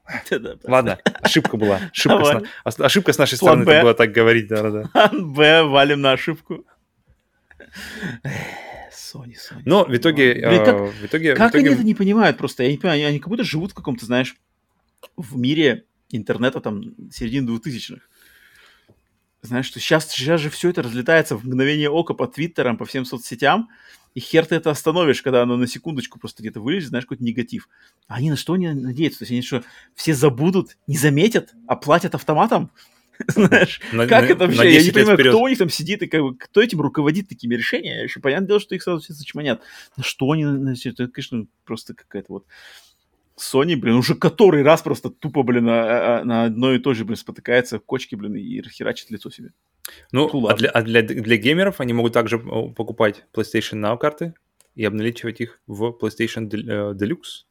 Ладно, 0.64 0.98
ошибка 1.20 1.56
была. 1.56 1.80
Ошибка, 1.92 2.42
с, 2.64 2.80
ошибка 2.80 3.12
с 3.12 3.18
нашей 3.18 3.36
стороны 3.36 3.64
была 3.64 3.94
так 3.94 4.12
говорить. 4.12 4.48
Да, 4.48 4.70
да, 4.70 4.88
да. 4.92 5.10
Б, 5.12 5.62
валим 5.64 6.00
на 6.00 6.12
ошибку. 6.12 6.64
Sony, 8.92 9.34
Sony. 9.34 9.62
Но 9.64 9.84
в 9.84 9.96
итоге... 9.96 10.34
Блин, 10.34 10.64
как, 10.64 10.80
в 10.80 11.06
итоге, 11.06 11.34
как 11.34 11.50
в 11.50 11.54
итоге... 11.54 11.66
они 11.66 11.74
это 11.74 11.84
не 11.84 11.94
понимают 11.94 12.38
просто? 12.38 12.62
Я 12.62 12.70
не 12.70 12.78
понимаю, 12.78 12.98
они, 12.98 13.04
они 13.04 13.18
как 13.18 13.28
будто 13.28 13.44
живут 13.44 13.72
в 13.72 13.74
каком-то, 13.74 14.04
знаешь, 14.06 14.36
в 15.16 15.36
мире 15.36 15.84
интернета 16.10 16.60
там 16.60 16.82
середины 17.10 17.46
двухтысячных 17.46 18.08
знаешь, 19.42 19.66
что 19.66 19.80
сейчас, 19.80 20.08
сейчас 20.08 20.40
же 20.40 20.50
все 20.50 20.70
это 20.70 20.82
разлетается 20.82 21.36
в 21.36 21.44
мгновение 21.44 21.90
ока 21.90 22.14
по 22.14 22.26
твиттерам, 22.26 22.76
по 22.76 22.84
всем 22.84 23.04
соцсетям, 23.04 23.68
и 24.14 24.20
хер 24.20 24.46
ты 24.46 24.54
это 24.54 24.70
остановишь, 24.70 25.22
когда 25.22 25.42
оно 25.42 25.56
на 25.56 25.66
секундочку 25.66 26.18
просто 26.18 26.42
где-то 26.42 26.60
вылезет, 26.60 26.90
знаешь, 26.90 27.04
какой-то 27.04 27.24
негатив. 27.24 27.68
А 28.08 28.16
они 28.16 28.30
на 28.30 28.36
что 28.36 28.56
не 28.56 28.72
надеются? 28.72 29.20
То 29.20 29.22
есть 29.24 29.32
они 29.32 29.42
что, 29.42 29.62
все 29.94 30.14
забудут, 30.14 30.76
не 30.86 30.96
заметят, 30.96 31.54
оплатят 31.66 32.14
автоматом? 32.14 32.70
Знаешь, 33.28 33.80
на, 33.92 34.06
как 34.06 34.24
на, 34.24 34.32
это 34.32 34.46
вообще? 34.46 34.74
Я 34.74 34.82
не 34.82 34.90
понимаю, 34.90 35.16
вперед. 35.16 35.32
кто 35.32 35.42
у 35.42 35.48
них 35.48 35.58
там 35.58 35.68
сидит 35.68 36.02
и 36.02 36.06
как 36.06 36.22
бы, 36.22 36.34
кто 36.34 36.62
этим 36.62 36.80
руководит 36.80 37.28
такими 37.28 37.54
решениями. 37.54 38.04
Еще 38.04 38.20
понятное 38.20 38.48
дело, 38.48 38.60
что 38.60 38.74
их 38.74 38.82
сразу 38.82 39.02
все 39.02 39.12
зачманят. 39.12 39.62
На 39.96 40.02
что 40.02 40.30
они, 40.30 40.44
это, 40.84 41.08
конечно, 41.08 41.46
просто 41.64 41.94
какая-то 41.94 42.32
вот 42.32 42.46
Sony, 43.38 43.76
блин, 43.76 43.96
уже 43.96 44.14
который 44.14 44.62
раз 44.62 44.82
просто 44.82 45.10
тупо, 45.10 45.42
блин, 45.42 45.64
на, 45.64 46.24
на 46.24 46.44
одной 46.44 46.76
и 46.76 46.78
той 46.78 46.94
же, 46.94 47.04
блин, 47.04 47.16
спотыкается 47.16 47.78
в 47.78 47.84
кочке, 47.84 48.16
блин, 48.16 48.34
и 48.34 48.62
херачит 48.68 49.10
лицо 49.10 49.30
себе. 49.30 49.52
Ну, 50.12 50.30
ну 50.32 50.46
а, 50.48 50.54
для, 50.54 50.70
а 50.70 50.82
для, 50.82 51.02
для 51.02 51.36
геймеров 51.36 51.80
они 51.80 51.92
могут 51.92 52.12
также 52.12 52.38
покупать 52.38 53.24
PlayStation 53.32 53.80
Now 53.80 53.98
карты 53.98 54.34
и 54.74 54.84
обналичивать 54.84 55.40
их 55.40 55.60
в 55.66 55.96
PlayStation 56.00 56.48
э, 56.52 56.94
Deluxe? 56.94 57.46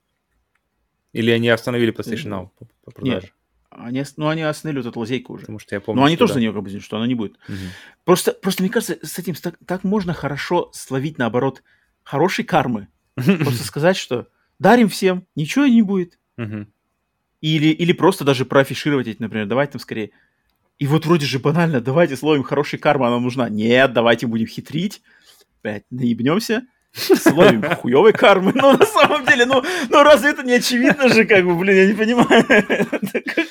Или 1.13 1.31
они 1.31 1.49
остановили 1.49 1.93
PlayStation 1.93 2.29
Now 2.29 2.49
по, 2.57 2.65
по 2.85 2.91
продаже? 2.91 3.25
Нет. 3.25 3.33
Они, 3.71 4.03
ну, 4.17 4.27
они 4.27 4.41
остановили 4.41 4.83
вот 4.83 4.89
эту 4.89 4.99
лазейку 4.99 5.33
уже. 5.33 5.41
Потому 5.41 5.59
что 5.59 5.75
я 5.75 5.81
помню, 5.81 6.01
Но 6.01 6.05
они 6.05 6.17
тоже 6.17 6.31
да. 6.31 6.33
за 6.35 6.39
нее 6.41 6.53
как 6.53 6.63
бы, 6.63 6.79
что 6.79 6.97
она 6.97 7.07
не 7.07 7.15
будет. 7.15 7.37
Угу. 7.47 7.55
Просто, 8.03 8.33
просто, 8.33 8.63
мне 8.63 8.71
кажется, 8.71 8.97
с 9.01 9.17
этим 9.17 9.33
так, 9.35 9.57
так 9.65 9.83
можно 9.83 10.13
хорошо 10.13 10.69
словить, 10.73 11.17
наоборот, 11.17 11.63
хорошей 12.03 12.43
кармы. 12.43 12.89
Просто 13.15 13.63
сказать, 13.63 13.95
что 13.95 14.27
дарим 14.61 14.89
всем, 14.89 15.25
ничего 15.35 15.65
не 15.65 15.81
будет. 15.81 16.19
Угу. 16.37 16.67
Или, 17.41 17.67
или 17.67 17.93
просто 17.93 18.23
даже 18.23 18.45
проафишировать 18.45 19.07
эти, 19.07 19.19
например, 19.19 19.47
давайте 19.47 19.73
там 19.73 19.81
скорее. 19.81 20.11
И 20.77 20.85
вот 20.85 21.05
вроде 21.05 21.25
же 21.25 21.39
банально, 21.39 21.81
давайте 21.81 22.15
словим 22.15 22.43
хорошей 22.43 22.77
карма, 22.77 23.07
она 23.07 23.19
нужна. 23.19 23.49
Нет, 23.49 23.93
давайте 23.93 24.27
будем 24.27 24.47
хитрить. 24.47 25.01
Опять 25.59 25.83
наебнемся. 25.89 26.63
Словим 26.93 27.63
хуевой 27.63 28.13
кармы. 28.13 28.51
Ну, 28.53 28.77
на 28.77 28.85
самом 28.85 29.25
деле, 29.25 29.45
ну, 29.45 29.63
ну 29.89 30.03
разве 30.03 30.31
это 30.31 30.43
не 30.43 30.53
очевидно 30.53 31.09
же, 31.09 31.25
как 31.25 31.45
бы, 31.45 31.55
блин, 31.55 31.75
я 31.75 31.87
не 31.87 31.93
понимаю. 31.93 32.45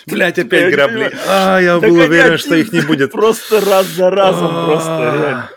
Блять, 0.06 0.39
опять 0.39 0.72
грабли. 0.72 1.10
А, 1.26 1.58
я 1.58 1.80
был 1.80 1.94
уверен, 1.94 2.39
что 2.39 2.55
их 2.55 2.72
не 2.72 2.82
будет. 2.82 3.12
Просто 3.12 3.60
раз 3.60 3.86
за 3.86 4.10
разом, 4.10 4.66
просто 4.66 5.50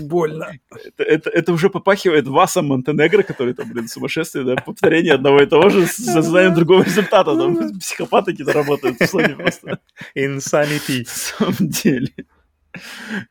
Больно. 0.00 0.58
Это, 0.70 1.02
это, 1.04 1.30
это 1.30 1.52
уже 1.52 1.70
попахивает 1.70 2.26
Васом 2.26 2.66
Монтенегро, 2.66 3.22
который 3.22 3.54
там, 3.54 3.70
блин, 3.70 3.88
сумасшествие, 3.88 4.44
да, 4.44 4.56
повторение 4.56 5.14
одного 5.14 5.42
и 5.42 5.46
того 5.46 5.68
же 5.68 5.86
с 5.86 6.08
ожиданием 6.16 6.54
другого 6.54 6.82
результата. 6.82 7.36
Там 7.36 7.78
психопаты 7.78 8.32
какие-то 8.32 8.52
работают 8.52 8.98
в 8.98 9.02
Sony 9.02 9.36
просто. 9.36 9.78
Insanity. 10.16 11.04
На 11.04 11.04
самом 11.04 11.70
деле. 11.70 12.12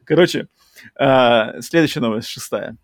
Короче, 0.05 0.47
э, 0.99 1.61
следующая 1.61 1.99
новость, 1.99 2.29
шестая. 2.29 2.77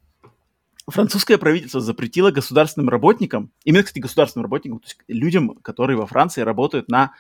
французское 0.88 1.38
правительство 1.38 1.80
запретило 1.80 2.32
государственным 2.32 2.90
работникам, 2.90 3.51
именно, 3.64 3.83
кстати, 3.83 4.00
государственным 4.00 4.43
работникам, 4.43 4.80
то 4.80 4.85
есть 4.88 4.98
людям, 5.08 5.56
которые 5.61 5.98
во 5.98 6.06
Франции 6.06 6.42
работают 6.42 6.90
на 6.90 7.14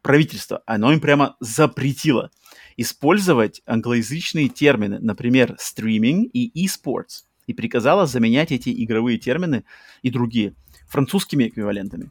правительство, 0.00 0.62
оно 0.66 0.92
им 0.92 1.00
прямо 1.00 1.36
запретило 1.40 2.30
использовать 2.76 3.62
англоязычные 3.66 4.48
термины, 4.48 4.98
например, 5.00 5.56
стриминг 5.58 6.30
и 6.32 6.50
e-sports, 6.64 7.24
и 7.46 7.54
приказало 7.54 8.06
заменять 8.06 8.52
эти 8.52 8.84
игровые 8.84 9.18
термины 9.18 9.64
и 10.02 10.10
другие 10.10 10.54
французскими 10.88 11.48
эквивалентами. 11.48 12.10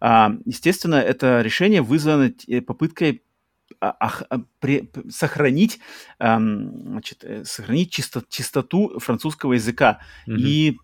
А, 0.00 0.36
естественно, 0.44 0.96
это 0.96 1.40
решение 1.42 1.82
вызвано 1.82 2.32
попыткой 2.66 3.22
а, 3.80 3.96
а, 3.98 4.40
сохранить, 5.10 5.80
значит, 6.18 7.24
э, 7.24 7.44
сохранить 7.44 7.90
чисто, 7.90 8.22
чистоту 8.28 8.98
французского 8.98 9.54
языка 9.54 10.00
mm-hmm. 10.26 10.36
и, 10.38 10.78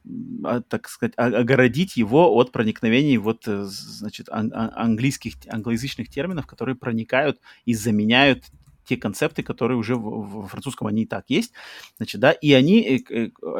так 0.68 0.88
сказать, 0.88 1.12
огородить 1.16 1.96
его 1.96 2.34
от 2.34 2.52
проникновений 2.52 3.18
вот, 3.18 3.46
э, 3.46 3.64
значит, 3.64 4.28
английских, 4.30 5.34
англоязычных 5.48 6.08
терминов, 6.08 6.46
которые 6.46 6.74
проникают 6.74 7.38
и 7.64 7.74
заменяют 7.74 8.44
те 8.90 8.96
концепты, 8.96 9.42
которые 9.42 9.78
уже 9.78 9.94
в, 9.94 10.44
в 10.44 10.46
французском 10.48 10.88
они 10.88 11.02
и 11.02 11.06
так 11.06 11.24
есть, 11.28 11.52
значит, 11.96 12.20
да, 12.20 12.32
и 12.32 12.52
они, 12.52 13.04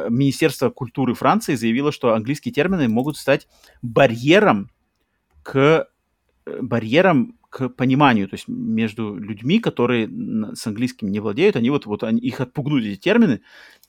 Министерство 0.09 0.69
культуры 0.69 1.13
Франции 1.13 1.55
заявило, 1.55 1.91
что 1.91 2.13
английские 2.13 2.53
термины 2.53 2.87
могут 2.87 3.17
стать 3.17 3.47
барьером 3.81 4.69
к 5.43 5.87
барьером 6.61 7.37
к 7.49 7.69
пониманию, 7.69 8.27
то 8.27 8.35
есть 8.35 8.47
между 8.47 9.15
людьми, 9.15 9.59
которые 9.59 10.09
с 10.55 10.67
английским 10.67 11.11
не 11.11 11.19
владеют, 11.19 11.55
они 11.55 11.69
вот, 11.69 11.85
вот 11.85 12.03
они, 12.03 12.19
их 12.19 12.39
отпугнут 12.39 12.83
эти 12.83 12.97
термины, 12.97 13.41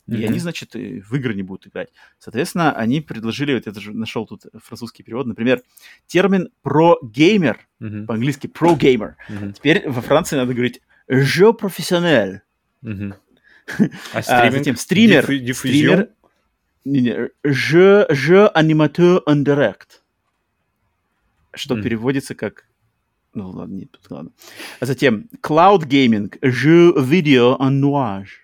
mm-hmm. 0.09 0.19
и 0.19 0.25
они, 0.25 0.39
значит, 0.41 0.75
в 0.75 1.15
игры 1.15 1.35
не 1.35 1.43
будут 1.43 1.69
играть. 1.69 1.89
Соответственно, 2.19 2.73
они 2.73 3.01
предложили, 3.01 3.55
вот 3.55 3.67
я 3.67 3.73
даже 3.73 3.93
нашел 3.93 4.27
тут 4.27 4.47
французский 4.63 5.05
перевод, 5.05 5.27
например, 5.27 5.63
термин 6.07 6.49
про-геймер, 6.63 7.61
mm-hmm. 7.81 8.07
по-английски 8.07 8.49
про-геймер. 8.49 9.17
Mm-hmm. 9.31 9.53
Теперь 9.53 9.89
во 9.89 10.01
Франции 10.01 10.37
надо 10.37 10.53
говорить 10.55 10.81
«je 11.13 11.53
professionnel». 11.53 12.41
Mm-hmm. 12.83 13.15
А, 14.13 14.19
а 14.19 14.51
затем 14.51 14.77
стример, 14.77 15.25
Дифф- 15.31 15.55
стример, 15.55 16.09
не, 16.85 17.01
не, 17.01 17.29
je, 17.45 18.07
je 18.11 18.51
animateur 18.55 19.23
en 19.27 19.45
direct, 19.45 20.03
что 21.55 21.77
mm. 21.77 21.83
переводится 21.83 22.35
как 22.35 22.67
ну 23.35 23.51
ладно, 23.51 23.75
нет, 23.75 23.99
ладно. 24.11 24.31
А 24.81 24.87
затем 24.87 25.29
Cloud 25.43 25.87
Gaming, 25.87 26.39
jeux 26.43 26.93
vidéo 26.99 27.57
en 27.59 27.81
nuage. 27.81 28.43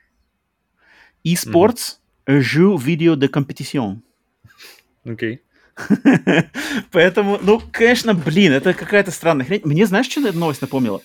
E-sports, 1.25 2.01
mm-hmm. 2.27 2.41
jeux 2.41 2.77
vidéo 2.79 3.17
de 3.17 3.29
compétition. 3.29 4.01
Окей. 5.05 5.35
Okay. 5.35 5.41
Поэтому, 6.91 7.39
ну, 7.41 7.61
конечно, 7.71 8.15
блин, 8.15 8.53
это 8.53 8.75
какая-то 8.75 9.11
странная 9.11 9.47
хрень. 9.47 9.61
Мне, 9.65 9.87
знаешь, 9.87 10.07
что 10.07 10.27
эта 10.27 10.37
новость 10.37 10.61
напомнила? 10.61 11.03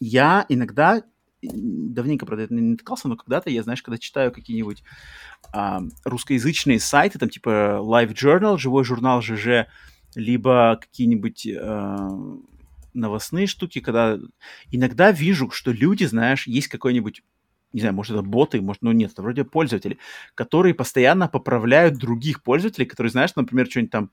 Я 0.00 0.46
иногда, 0.48 1.02
давненько, 1.42 2.26
правда, 2.26 2.44
это 2.44 2.54
не 2.54 2.62
натыкался, 2.62 3.08
но 3.08 3.16
когда-то 3.16 3.50
я, 3.50 3.62
знаешь, 3.62 3.82
когда 3.82 3.98
читаю 3.98 4.32
какие-нибудь 4.32 4.82
а, 5.52 5.82
русскоязычные 6.04 6.80
сайты, 6.80 7.18
там 7.18 7.28
типа 7.28 7.80
Live 7.82 8.14
Journal, 8.14 8.58
живой 8.58 8.84
журнал 8.84 9.20
ЖЖ, 9.20 9.66
либо 10.14 10.78
какие-нибудь 10.80 11.46
а, 11.60 12.08
новостные 12.94 13.46
штуки, 13.46 13.80
когда 13.80 14.18
иногда 14.70 15.12
вижу, 15.12 15.50
что 15.50 15.70
люди, 15.70 16.04
знаешь, 16.04 16.46
есть 16.46 16.68
какой-нибудь 16.68 17.22
не 17.72 17.80
знаю, 17.80 17.94
может, 17.94 18.12
это 18.16 18.22
боты, 18.22 18.60
может, 18.60 18.82
ну 18.82 18.90
нет, 18.90 19.12
это 19.12 19.22
вроде 19.22 19.44
пользователи, 19.44 19.98
которые 20.34 20.74
постоянно 20.74 21.28
поправляют 21.28 21.98
других 21.98 22.42
пользователей, 22.42 22.86
которые, 22.86 23.12
знаешь, 23.12 23.36
например, 23.36 23.66
что-нибудь 23.66 23.92
там 23.92 24.10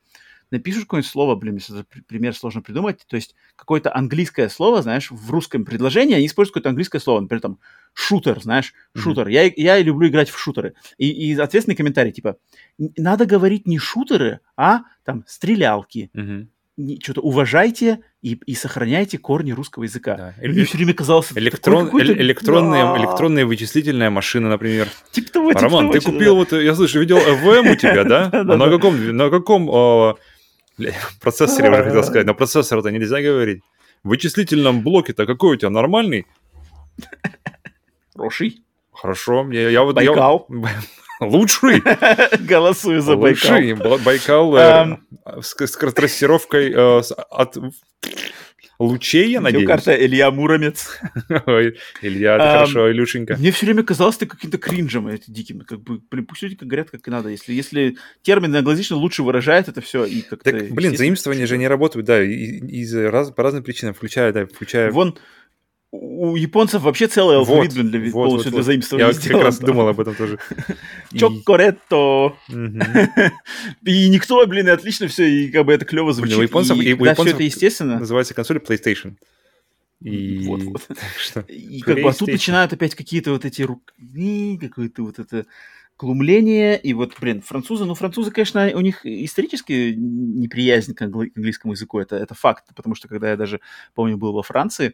напишут 0.51 0.83
какое-нибудь 0.83 1.09
слово, 1.11 1.35
блин, 1.35 1.55
если 1.55 1.79
это 1.79 1.87
пример 2.07 2.35
сложно 2.35 2.61
придумать, 2.61 3.05
то 3.07 3.15
есть 3.15 3.35
какое-то 3.55 3.93
английское 3.95 4.49
слово, 4.49 4.81
знаешь, 4.81 5.11
в 5.11 5.31
русском 5.31 5.65
предложении 5.65 6.15
они 6.15 6.27
используют 6.27 6.53
какое-то 6.53 6.69
английское 6.69 6.99
слово, 6.99 7.21
например, 7.21 7.41
там, 7.41 7.59
шутер, 7.93 8.41
знаешь, 8.41 8.73
mm-hmm. 8.73 8.99
шутер. 8.99 9.27
Я, 9.27 9.51
я 9.55 9.79
люблю 9.79 10.07
играть 10.07 10.29
в 10.29 10.37
шутеры. 10.37 10.73
И, 10.97 11.09
и 11.09 11.37
ответственный 11.37 11.75
комментарий, 11.75 12.11
типа, 12.11 12.37
надо 12.77 13.25
говорить 13.25 13.67
не 13.67 13.79
шутеры, 13.79 14.39
а 14.55 14.81
там 15.03 15.23
стрелялки. 15.27 16.11
Mm-hmm 16.13 16.47
что-то 17.01 17.21
уважайте 17.21 17.99
и, 18.21 18.39
и 18.45 18.53
сохраняйте 18.53 19.17
корни 19.17 19.51
русского 19.51 19.83
языка. 19.83 20.15
Да. 20.15 20.47
Мне 20.47 20.63
все 20.65 20.77
время 20.77 20.93
казалось... 20.93 21.29
Электрон, 21.33 21.89
э- 21.97 22.21
электронная, 22.21 22.93
да. 22.93 22.97
электронная 22.99 23.45
вычислительная 23.45 24.09
машина, 24.09 24.49
например. 24.49 24.87
Типа 25.11 25.31
того, 25.31 25.49
типа 25.53 25.61
Роман, 25.61 25.87
того, 25.87 25.93
ты 25.93 26.01
купил, 26.01 26.33
да. 26.33 26.39
вот, 26.39 26.51
я 26.51 26.75
слышу, 26.75 26.99
видел 26.99 27.17
ЭВМ 27.17 27.71
у 27.71 27.75
тебя, 27.75 28.03
да? 28.03 28.29
А 28.33 28.43
на 28.43 28.69
каком, 28.69 29.17
на 29.17 29.29
каком 29.29 30.17
процессоре, 31.21 31.69
уже 31.69 31.83
хотел 31.83 32.03
сказать, 32.03 32.25
на 32.25 32.33
процессор-то 32.33 32.89
нельзя 32.89 33.21
говорить. 33.21 33.63
В 34.03 34.09
вычислительном 34.09 34.83
блоке-то 34.83 35.25
какой 35.25 35.55
у 35.55 35.55
тебя, 35.55 35.69
нормальный? 35.69 36.27
Хороший. 38.15 38.63
Хорошо. 38.93 39.47
Я, 39.51 39.69
я 39.69 39.83
вот, 39.83 39.95
Байкал. 39.95 40.47
Я, 40.49 40.69
Лучший? 41.19 41.81
Голосую 42.39 43.01
за 43.01 43.15
Байкал. 43.15 43.55
Лучший. 43.55 44.03
Байкал 44.03 44.55
э, 44.55 44.97
с 45.41 45.55
трассировкой 45.55 46.71
э, 46.71 47.01
от 47.31 47.57
лучей, 48.79 49.31
я 49.31 49.41
надеюсь. 49.41 49.67
карта 49.67 49.93
Илья 49.93 50.31
Муромец. 50.31 50.99
Ой, 51.45 51.77
Илья, 52.01 52.35
это 52.35 52.51
хорошо, 52.51 52.91
Илюшенька. 52.91 53.35
Мне 53.37 53.51
все 53.51 53.65
время 53.65 53.83
казалось, 53.83 54.17
ты 54.17 54.25
каким-то 54.25 54.57
кринжем 54.57 55.07
эти 55.07 55.31
диким. 55.31 55.61
Как 55.61 55.81
бы, 55.81 55.99
блин, 56.11 56.25
пусть 56.25 56.41
люди 56.41 56.55
как 56.55 56.67
говорят, 56.67 56.89
как 56.89 57.07
и 57.07 57.11
надо. 57.11 57.29
Если, 57.29 57.53
если 57.53 57.97
термин 58.21 58.55
англоязычно 58.55 58.95
лучше 58.95 59.23
выражает 59.23 59.67
это 59.67 59.81
все 59.81 60.05
и 60.05 60.21
как-то... 60.21 60.51
Так, 60.51 60.69
блин, 60.71 60.95
заимствования 60.95 61.47
же 61.47 61.57
не 61.57 61.67
работают, 61.67 62.05
да, 62.05 62.21
из, 62.23 62.93
раз, 62.93 63.31
по 63.31 63.43
разным 63.43 63.63
причинам, 63.63 63.93
включая, 63.93 64.31
да, 64.31 64.45
включая... 64.45 64.91
Вон, 64.91 65.17
у 65.99 66.35
японцев 66.35 66.81
вообще 66.83 67.07
целый 67.07 67.37
алфавит 67.37 67.73
вот, 67.73 67.89
для, 67.89 67.99
вот, 67.99 68.11
полностью 68.11 68.51
вот, 68.51 68.57
для 68.57 68.63
заимствования 68.63 69.07
Я 69.07 69.13
сделан, 69.13 69.39
как 69.39 69.45
раз 69.45 69.59
да. 69.59 69.67
думал 69.67 69.87
об 69.87 69.99
этом 69.99 70.15
тоже. 70.15 70.39
Чокоретто. 71.13 72.35
И 73.83 74.09
никто, 74.09 74.45
блин, 74.45 74.67
и 74.67 74.71
отлично 74.71 75.07
все, 75.07 75.25
и 75.25 75.49
как 75.49 75.65
бы 75.65 75.73
это 75.73 75.85
клево 75.85 76.13
звучит. 76.13 76.37
У 76.37 76.41
японцев, 76.41 76.77
и, 76.77 76.93
да, 76.93 77.15
все 77.15 77.29
это 77.29 77.43
естественно. 77.43 77.99
Называется 77.99 78.33
консоль 78.33 78.57
PlayStation. 78.57 79.15
И, 80.01 80.45
вот, 80.45 80.63
вот. 80.63 80.87
Что? 81.17 81.39
и 81.41 81.79
как 81.79 82.01
бы 82.01 82.09
а 82.09 82.13
тут 82.13 82.27
начинают 82.27 82.71
опять 82.73 82.93
какие-то 82.93 83.31
вот 83.31 83.45
эти 83.45 83.63
руки, 83.63 84.57
какое-то 84.59 85.03
вот 85.03 85.19
это 85.19 85.45
глумление, 85.97 86.79
и 86.79 86.93
вот, 86.93 87.13
блин, 87.19 87.41
французы, 87.41 87.85
ну, 87.85 87.95
французы, 87.95 88.29
конечно, 88.29 88.69
у 88.75 88.81
них 88.81 89.03
исторически 89.03 89.95
неприязнь 89.97 90.93
к 90.93 91.01
английскому 91.01 91.73
языку, 91.73 91.99
это, 91.99 92.15
это 92.15 92.35
факт, 92.35 92.65
потому 92.75 92.93
что 92.93 93.07
когда 93.07 93.31
я 93.31 93.35
даже, 93.35 93.59
помню, 93.95 94.15
был 94.17 94.33
во 94.33 94.43
Франции, 94.43 94.93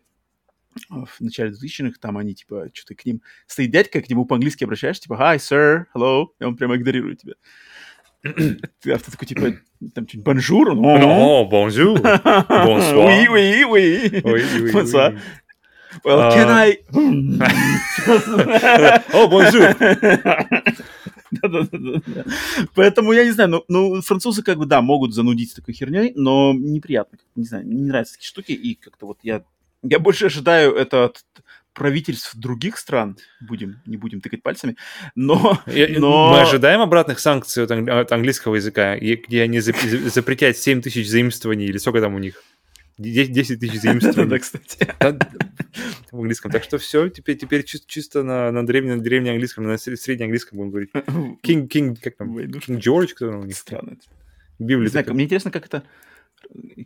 в 0.90 1.20
начале 1.20 1.52
2000-х, 1.52 2.00
там 2.00 2.18
они, 2.18 2.34
типа, 2.34 2.70
что-то 2.74 2.96
к 2.96 3.06
ним... 3.06 3.22
Стоит 3.48 3.72
дядька, 3.72 4.02
к 4.02 4.10
нему 4.10 4.26
по-английски 4.26 4.64
обращаешься, 4.64 5.04
типа, 5.04 5.14
hi, 5.14 5.38
sir, 5.38 5.86
hello, 5.96 6.28
и 6.40 6.44
он 6.44 6.56
прямо 6.56 6.76
игнорирует 6.76 7.20
тебя. 7.20 7.34
А 8.26 8.98
ты 8.98 9.12
такой, 9.12 9.28
типа, 9.28 9.54
там 9.94 10.08
что-нибудь, 10.08 10.26
bonjour, 10.26 10.72
О, 10.72 11.46
bonjour, 11.50 12.02
bonsoir. 12.02 13.06
Oui, 13.06 13.28
oui, 13.28 13.64
oui. 13.66 14.22
Oui, 14.24 14.42
oui. 14.62 14.72
Well, 16.04 16.32
can 16.34 16.50
I... 16.50 16.80
О. 19.14 19.28
Да-да-да. 21.42 22.24
Поэтому 22.76 23.14
я 23.14 23.26
не 23.26 23.32
знаю, 23.32 23.50
ну, 23.50 23.64
ну, 23.68 24.02
французы 24.02 24.44
как 24.44 24.58
бы, 24.58 24.66
да, 24.66 24.82
могут 24.82 25.14
занудить 25.14 25.56
такой 25.56 25.74
херней, 25.74 26.14
но 26.16 26.54
неприятно. 26.54 27.18
Не 27.36 27.46
знаю, 27.46 27.68
не 27.68 27.84
нравятся 27.84 28.14
такие 28.14 28.28
штуки, 28.28 28.52
и 28.52 28.76
как-то 28.76 29.08
вот 29.08 29.20
я 29.24 29.44
я 29.84 30.00
больше 30.00 30.26
ожидаю 30.28 30.74
это 30.74 31.06
от 31.06 31.24
правительств 31.74 32.36
других 32.36 32.78
стран, 32.78 33.18
будем, 33.42 33.82
не 33.86 33.98
будем 33.98 34.22
тыкать 34.22 34.44
пальцами, 34.44 34.76
но... 35.16 35.60
но... 35.66 36.32
Мы 36.32 36.42
ожидаем 36.42 36.82
обратных 36.82 37.20
санкций 37.20 37.64
от, 37.64 37.72
ан- 37.72 37.90
от 37.90 38.12
английского 38.12 38.56
языка, 38.56 38.96
где 38.98 39.42
они 39.42 39.60
запретят 39.60 40.58
7 40.58 40.82
тысяч 40.82 41.10
заимствований, 41.10 41.66
или 41.66 41.78
сколько 41.78 42.00
там 42.00 42.16
у 42.16 42.20
них? 42.20 42.42
10 43.00 43.60
тысяч 43.60 43.80
заимствований. 43.82 44.30
Да, 44.30 44.40
кстати. 44.40 44.88
В 46.12 46.18
английском. 46.18 46.52
Так 46.52 46.64
что 46.64 46.78
все, 46.78 47.10
теперь, 47.10 47.38
теперь 47.38 47.64
чисто 47.64 48.22
на, 48.24 48.52
на 48.52 48.66
древнем, 48.66 49.02
древнем 49.02 49.32
английском, 49.32 49.64
на 49.64 49.78
среднем 49.78 50.26
английском 50.26 50.58
будем 50.58 50.70
говорить. 50.70 50.92
King, 51.44 51.68
King, 51.68 51.98
как 52.00 52.18
там? 52.18 52.38
King 52.38 52.80
George, 52.80 53.14
кто 53.16 53.30
у 53.30 53.44
них? 53.44 53.58
Странно. 53.58 53.98
Библия. 54.60 55.04
Мне 55.12 55.24
интересно, 55.24 55.50
как 55.50 55.66
это 55.66 55.84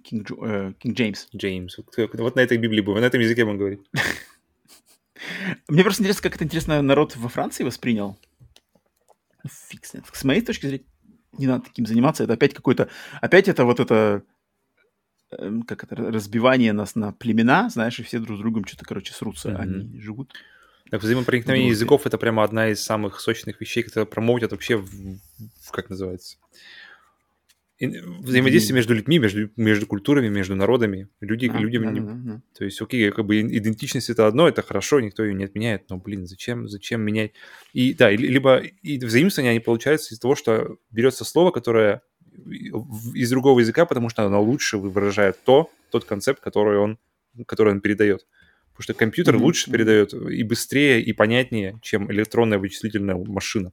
Кинг, 0.03 0.31
э, 0.31 0.73
Кинг 0.79 0.95
Джеймс. 0.95 1.27
Джеймс. 1.35 1.77
Вот 1.97 2.35
на 2.35 2.39
этой 2.39 2.57
Библии 2.57 2.81
будем, 2.81 3.01
на 3.01 3.05
этом 3.05 3.21
языке 3.21 3.45
будем 3.45 3.57
говорить. 3.57 3.81
Мне 5.67 5.83
просто 5.83 6.03
интересно, 6.03 6.23
как 6.23 6.35
это 6.35 6.45
интересно 6.45 6.81
народ 6.81 7.15
во 7.15 7.29
Франции 7.29 7.63
воспринял. 7.63 8.17
Ну, 9.43 9.49
фиг 9.69 9.85
знает. 9.85 10.05
С 10.11 10.23
моей 10.23 10.41
точки 10.41 10.67
зрения, 10.67 10.85
не 11.37 11.47
надо 11.47 11.65
таким 11.65 11.85
заниматься. 11.85 12.23
Это 12.23 12.33
опять 12.33 12.53
какой-то... 12.53 12.89
Опять 13.21 13.47
это 13.47 13.65
вот 13.65 13.79
это... 13.79 14.23
Эм, 15.31 15.63
как 15.63 15.83
это? 15.83 15.95
Разбивание 15.95 16.73
нас 16.73 16.95
на 16.95 17.11
племена, 17.11 17.69
знаешь, 17.69 17.99
и 17.99 18.03
все 18.03 18.19
друг 18.19 18.37
с 18.37 18.41
другом 18.41 18.65
что-то, 18.65 18.85
короче, 18.85 19.13
срутся. 19.13 19.49
Mm-hmm. 19.49 19.57
Они 19.57 19.99
живут 19.99 20.33
Так, 20.89 21.01
взаимопроникновение 21.01 21.69
языков— 21.69 22.03
это 22.05 22.17
прямо 22.17 22.43
одна 22.43 22.69
из 22.69 22.81
самых 22.81 23.19
сочных 23.19 23.59
вещей, 23.59 23.83
которые 23.83 24.07
промоутят 24.07 24.51
вообще, 24.51 24.77
в, 24.77 24.89
в, 24.89 25.71
как 25.71 25.89
называется, 25.89 26.37
взаимодействие 27.79 28.75
между 28.75 28.95
людьми, 28.95 29.19
между, 29.19 29.49
между 29.55 29.85
культурами, 29.85 30.29
между 30.29 30.55
народами. 30.55 31.09
Люди, 31.21 31.49
а, 31.53 31.57
людям... 31.57 31.83
Да, 31.83 31.91
не... 31.91 31.99
да, 31.99 32.13
да. 32.13 32.41
То 32.57 32.65
есть, 32.65 32.81
окей, 32.81 33.11
как 33.11 33.25
бы 33.25 33.39
идентичность— 33.39 34.09
это 34.11 34.25
одно, 34.27 34.47
это 34.47 34.61
хорошо, 34.63 34.99
никто 34.99 35.23
ее 35.23 35.33
не 35.33 35.43
отменяет, 35.43 35.89
но, 35.89 35.97
блин, 35.97 36.25
зачем, 36.25 36.67
зачем 36.67 37.01
менять? 37.01 37.33
И 37.73 37.93
да, 37.93 38.09
либо 38.09 38.57
и 38.57 38.97
взаимствование 38.97 39.51
они 39.51 39.59
получаются 39.59 40.13
из 40.13 40.19
того, 40.19 40.35
что 40.35 40.77
берется 40.91 41.23
слово, 41.23 41.51
которое 41.51 42.01
из 43.13 43.29
другого 43.29 43.59
языка, 43.59 43.85
потому 43.85 44.09
что 44.09 44.23
оно 44.23 44.41
лучше 44.41 44.77
выражает 44.77 45.37
то, 45.43 45.69
тот 45.91 46.05
концепт, 46.05 46.39
который 46.39 46.77
он, 46.77 46.99
который 47.45 47.73
он 47.73 47.81
передает. 47.81 48.25
Потому 48.71 48.83
что 48.83 48.93
компьютер 48.93 49.35
mm-hmm. 49.35 49.41
лучше 49.41 49.71
передает 49.71 50.13
и 50.13 50.43
быстрее, 50.43 51.01
и 51.01 51.13
понятнее, 51.13 51.79
чем 51.81 52.11
электронная 52.11 52.59
вычислительная 52.59 53.15
машина. 53.15 53.71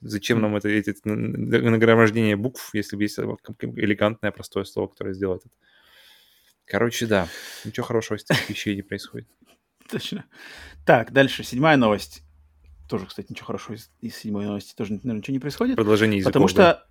Зачем 0.00 0.40
нам 0.40 0.56
это, 0.56 0.68
эти 0.68 0.94
нагромождение 1.04 2.36
букв, 2.36 2.70
если 2.72 3.00
есть 3.02 3.18
элегантное, 3.18 4.30
простое 4.30 4.64
слово, 4.64 4.88
которое 4.88 5.12
сделает 5.12 5.42
это? 5.44 5.54
Короче, 6.64 7.06
да, 7.06 7.28
ничего 7.64 7.84
хорошего 7.84 8.16
с 8.16 8.24
этих 8.24 8.48
вещей 8.48 8.76
не 8.76 8.82
происходит. 8.82 9.28
Точно. 9.90 10.24
Так, 10.86 11.12
дальше, 11.12 11.42
седьмая 11.42 11.76
новость. 11.76 12.22
Тоже, 12.88 13.06
кстати, 13.06 13.26
ничего 13.30 13.46
хорошего 13.46 13.74
из, 13.74 13.90
из 14.00 14.16
седьмой 14.16 14.46
новости 14.46 14.74
тоже, 14.74 14.94
наверное, 14.94 15.18
ничего 15.18 15.34
не 15.34 15.38
происходит. 15.40 15.76
Продолжение 15.76 16.18
языков, 16.18 16.32
Потому 16.32 16.48
что 16.48 16.86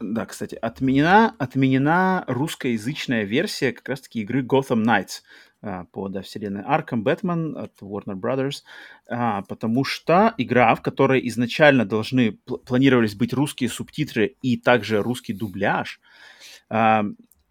да, 0.00 0.26
кстати, 0.26 0.54
отменена, 0.54 1.34
отменена 1.38 2.24
русскоязычная 2.28 3.24
версия 3.24 3.72
как 3.72 3.88
раз-таки 3.88 4.20
игры 4.20 4.42
Gotham 4.42 4.84
Knights 4.84 5.22
по 5.60 6.08
да, 6.08 6.22
вселенной 6.22 6.62
Arkham 6.62 7.02
Batman 7.02 7.56
от 7.56 7.80
Warner 7.80 8.14
Brothers, 8.14 8.62
а, 9.08 9.42
потому 9.42 9.84
что 9.84 10.34
игра, 10.38 10.74
в 10.74 10.82
которой 10.82 11.26
изначально 11.28 11.84
должны 11.84 12.38
пл- 12.46 12.58
планировались 12.64 13.14
быть 13.14 13.32
русские 13.32 13.68
субтитры 13.68 14.36
и 14.40 14.56
также 14.56 15.02
русский 15.02 15.32
дубляж, 15.32 16.00
а, 16.68 17.04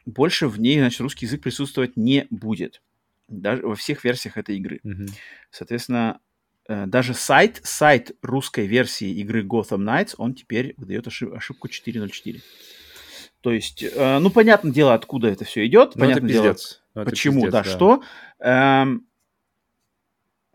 больше 0.05 0.47
в 0.47 0.59
ней, 0.59 0.79
значит, 0.79 1.01
русский 1.01 1.25
язык 1.25 1.41
присутствовать 1.41 1.97
не 1.97 2.27
будет. 2.29 2.81
Даже 3.27 3.61
во 3.67 3.75
всех 3.75 4.05
версиях 4.05 4.37
этой 4.37 4.55
игры. 4.55 4.79
Mm-hmm. 4.85 5.09
Соответственно, 5.51 6.21
Э, 6.67 6.85
даже 6.85 7.13
сайт, 7.13 7.61
сайт 7.63 8.11
русской 8.21 8.67
версии 8.67 9.09
игры 9.21 9.43
Gotham 9.43 9.79
Knights, 9.79 10.15
он 10.17 10.33
теперь 10.33 10.73
выдает 10.77 11.07
ошиб, 11.07 11.33
ошибку 11.33 11.67
4.04. 11.67 12.41
То 13.47 13.53
есть, 13.53 13.81
э, 13.81 14.19
ну, 14.19 14.29
понятное 14.29 14.73
дело, 14.73 14.93
откуда 14.93 15.29
это 15.29 15.45
все 15.45 15.65
идет, 15.65 15.95
ну, 15.95 16.01
понятное 16.01 16.29
дело, 16.29 16.53
ну, 16.93 17.05
почему, 17.05 17.43
пиздец, 17.45 17.51
да, 17.53 17.63
да, 17.63 17.69
что. 17.69 18.03
Эм, 18.39 19.07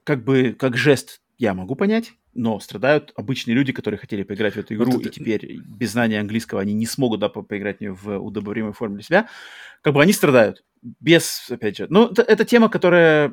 как 0.05 0.23
бы, 0.25 0.53
как 0.53 0.77
жест 0.77 1.23
я 1.39 1.55
могу 1.55 1.75
понять, 1.75 2.12
но 2.35 2.61
страдают 2.61 3.15
обычные 3.17 3.55
люди, 3.55 3.73
которые 3.73 3.97
хотели 3.97 4.25
поиграть 4.25 4.57
в 4.57 4.59
эту 4.59 4.75
игру, 4.75 4.93
вот 4.93 5.07
и 5.07 5.09
теперь 5.09 5.57
без 5.57 5.93
знания 5.93 6.21
английского 6.21 6.61
они 6.61 6.75
не 6.75 6.85
смогут 6.85 7.21
да, 7.21 7.31
поиграть 7.31 7.79
в 7.79 7.81
нее 7.81 7.95
в 7.95 8.19
удобоваримой 8.19 8.75
форме 8.75 8.97
для 8.97 9.05
себя. 9.05 9.29
Как 9.81 9.95
бы 9.95 10.03
они 10.03 10.12
страдают. 10.12 10.62
Без, 10.83 11.49
опять 11.49 11.79
же, 11.79 11.87
ну, 11.89 12.09
это, 12.09 12.21
это 12.21 12.45
тема, 12.45 12.69
которая 12.69 13.33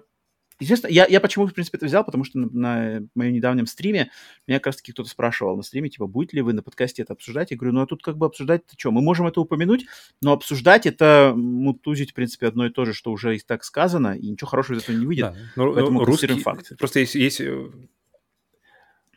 Естественно, 0.60 0.92
я, 0.92 1.06
я 1.08 1.22
почему, 1.22 1.48
в 1.48 1.54
принципе, 1.54 1.78
это 1.78 1.86
взял, 1.86 2.04
потому 2.04 2.24
что 2.26 2.38
на, 2.38 2.48
на 2.52 3.08
моем 3.16 3.34
недавнем 3.34 3.66
стриме 3.66 4.12
меня 4.46 4.60
как 4.60 4.68
раз-таки 4.68 4.92
кто-то 4.92 5.10
спрашивал 5.10 5.56
на 5.56 5.64
стриме, 5.64 5.90
типа, 5.90 6.08
будете 6.08 6.38
ли 6.38 6.42
вы 6.42 6.54
на 6.54 6.62
подкасте 6.62 7.02
это 7.02 7.14
обсуждать? 7.14 7.52
Я 7.52 7.58
говорю, 7.58 7.76
ну 7.76 7.82
а 7.82 7.88
тут 7.88 8.04
как 8.04 8.18
бы 8.18 8.26
обсуждать-то 8.26 8.76
что? 8.78 8.92
Мы 8.92 9.02
можем 9.02 9.28
это 9.28 9.40
упомянуть, 9.40 9.86
но 10.22 10.34
обсуждать 10.34 10.86
это 10.86 11.34
мутузить, 11.36 12.12
в 12.12 12.14
принципе, 12.14 12.48
одно 12.48 12.66
и 12.66 12.70
то 12.70 12.86
же, 12.86 12.94
что 12.94 13.12
уже 13.12 13.38
и 13.38 13.40
так 13.40 13.64
сказано, 13.64 14.18
и 14.18 14.30
ничего 14.30 14.50
хорошего 14.50 14.78
из 14.78 14.84
этого 14.84 14.98
не 14.98 15.06
выйдет. 15.06 15.34
Да. 15.34 15.36
Ну, 15.56 15.74
Поэтому 15.74 16.00
ну, 16.00 16.06
русский, 16.06 16.28
факт. 16.40 16.78
Просто 16.78 17.00
есть, 17.00 17.16
есть 17.16 17.40
э, 17.40 17.70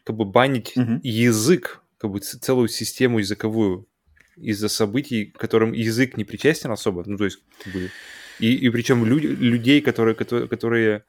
как 0.04 0.16
бы 0.16 0.24
банить 0.24 0.76
угу. 0.76 1.00
язык, 1.02 1.82
как 1.98 2.10
бы 2.10 2.20
целую 2.20 2.68
систему 2.68 3.18
языковую 3.18 3.86
из-за 4.36 4.68
событий, 4.68 5.26
к 5.26 5.38
которым 5.38 5.72
язык 5.72 6.16
не 6.16 6.24
причастен 6.24 6.70
особо, 6.70 7.02
ну, 7.06 7.16
то 7.16 7.24
есть, 7.24 7.38
как 7.62 7.72
бы, 7.72 7.90
и, 8.38 8.54
и 8.54 8.70
причем 8.70 9.04
люди, 9.04 9.26
людей, 9.26 9.80
которые, 9.80 10.14
которые, 10.14 10.48
которые 10.48 11.04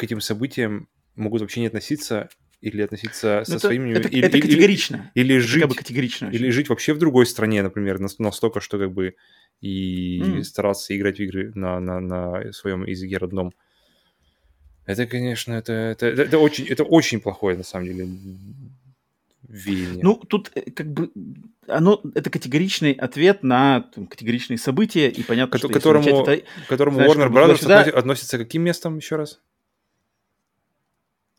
к 0.00 0.02
этим 0.02 0.22
событиям 0.22 0.88
могут 1.14 1.42
вообще 1.42 1.60
не 1.60 1.66
относиться 1.66 2.30
или 2.62 2.80
относиться 2.80 3.42
со 3.44 3.52
это, 3.52 3.58
своими... 3.58 3.92
Это, 3.92 4.08
или, 4.08 4.26
это 4.26 4.40
категорично. 4.40 5.10
Или, 5.14 5.24
или 5.26 5.36
это 5.36 5.46
жить... 5.46 5.60
Как 5.60 5.70
бы 5.70 5.76
категорично. 5.76 6.30
Или 6.30 6.50
жить 6.50 6.68
вообще 6.70 6.94
в 6.94 6.98
другой 6.98 7.26
стране, 7.26 7.62
например, 7.62 7.98
настолько, 8.18 8.60
что 8.60 8.78
как 8.78 8.92
бы 8.92 9.14
и 9.60 10.20
mm. 10.20 10.42
стараться 10.44 10.96
играть 10.96 11.18
в 11.18 11.20
игры 11.20 11.52
на, 11.54 11.80
на, 11.80 12.00
на 12.00 12.52
своем 12.52 12.86
языке 12.86 13.18
родном. 13.18 13.52
Это, 14.86 15.06
конечно, 15.06 15.52
это, 15.52 15.72
это, 15.72 16.06
это, 16.06 16.22
это, 16.22 16.38
очень, 16.38 16.66
это 16.66 16.84
очень 16.84 17.20
плохое, 17.20 17.58
на 17.58 17.62
самом 17.62 17.86
деле, 17.86 18.08
веяние. 19.46 20.02
Ну, 20.02 20.14
тут 20.16 20.50
э, 20.54 20.70
как 20.70 20.90
бы 20.92 21.10
оно, 21.66 22.00
это 22.14 22.30
категоричный 22.30 22.92
ответ 22.92 23.42
на 23.42 23.82
там, 23.94 24.06
категоричные 24.06 24.58
события, 24.58 25.08
и 25.08 25.22
понятно, 25.22 25.52
Ко- 25.52 25.58
что... 25.58 25.68
Которому, 25.68 26.08
это, 26.08 26.42
которому 26.68 26.96
знаешь, 26.96 27.12
Warner 27.12 27.30
Brothers 27.30 27.60
сюда... 27.60 27.82
относится 27.82 28.38
каким 28.38 28.62
местом, 28.62 28.96
еще 28.96 29.16
раз? 29.16 29.40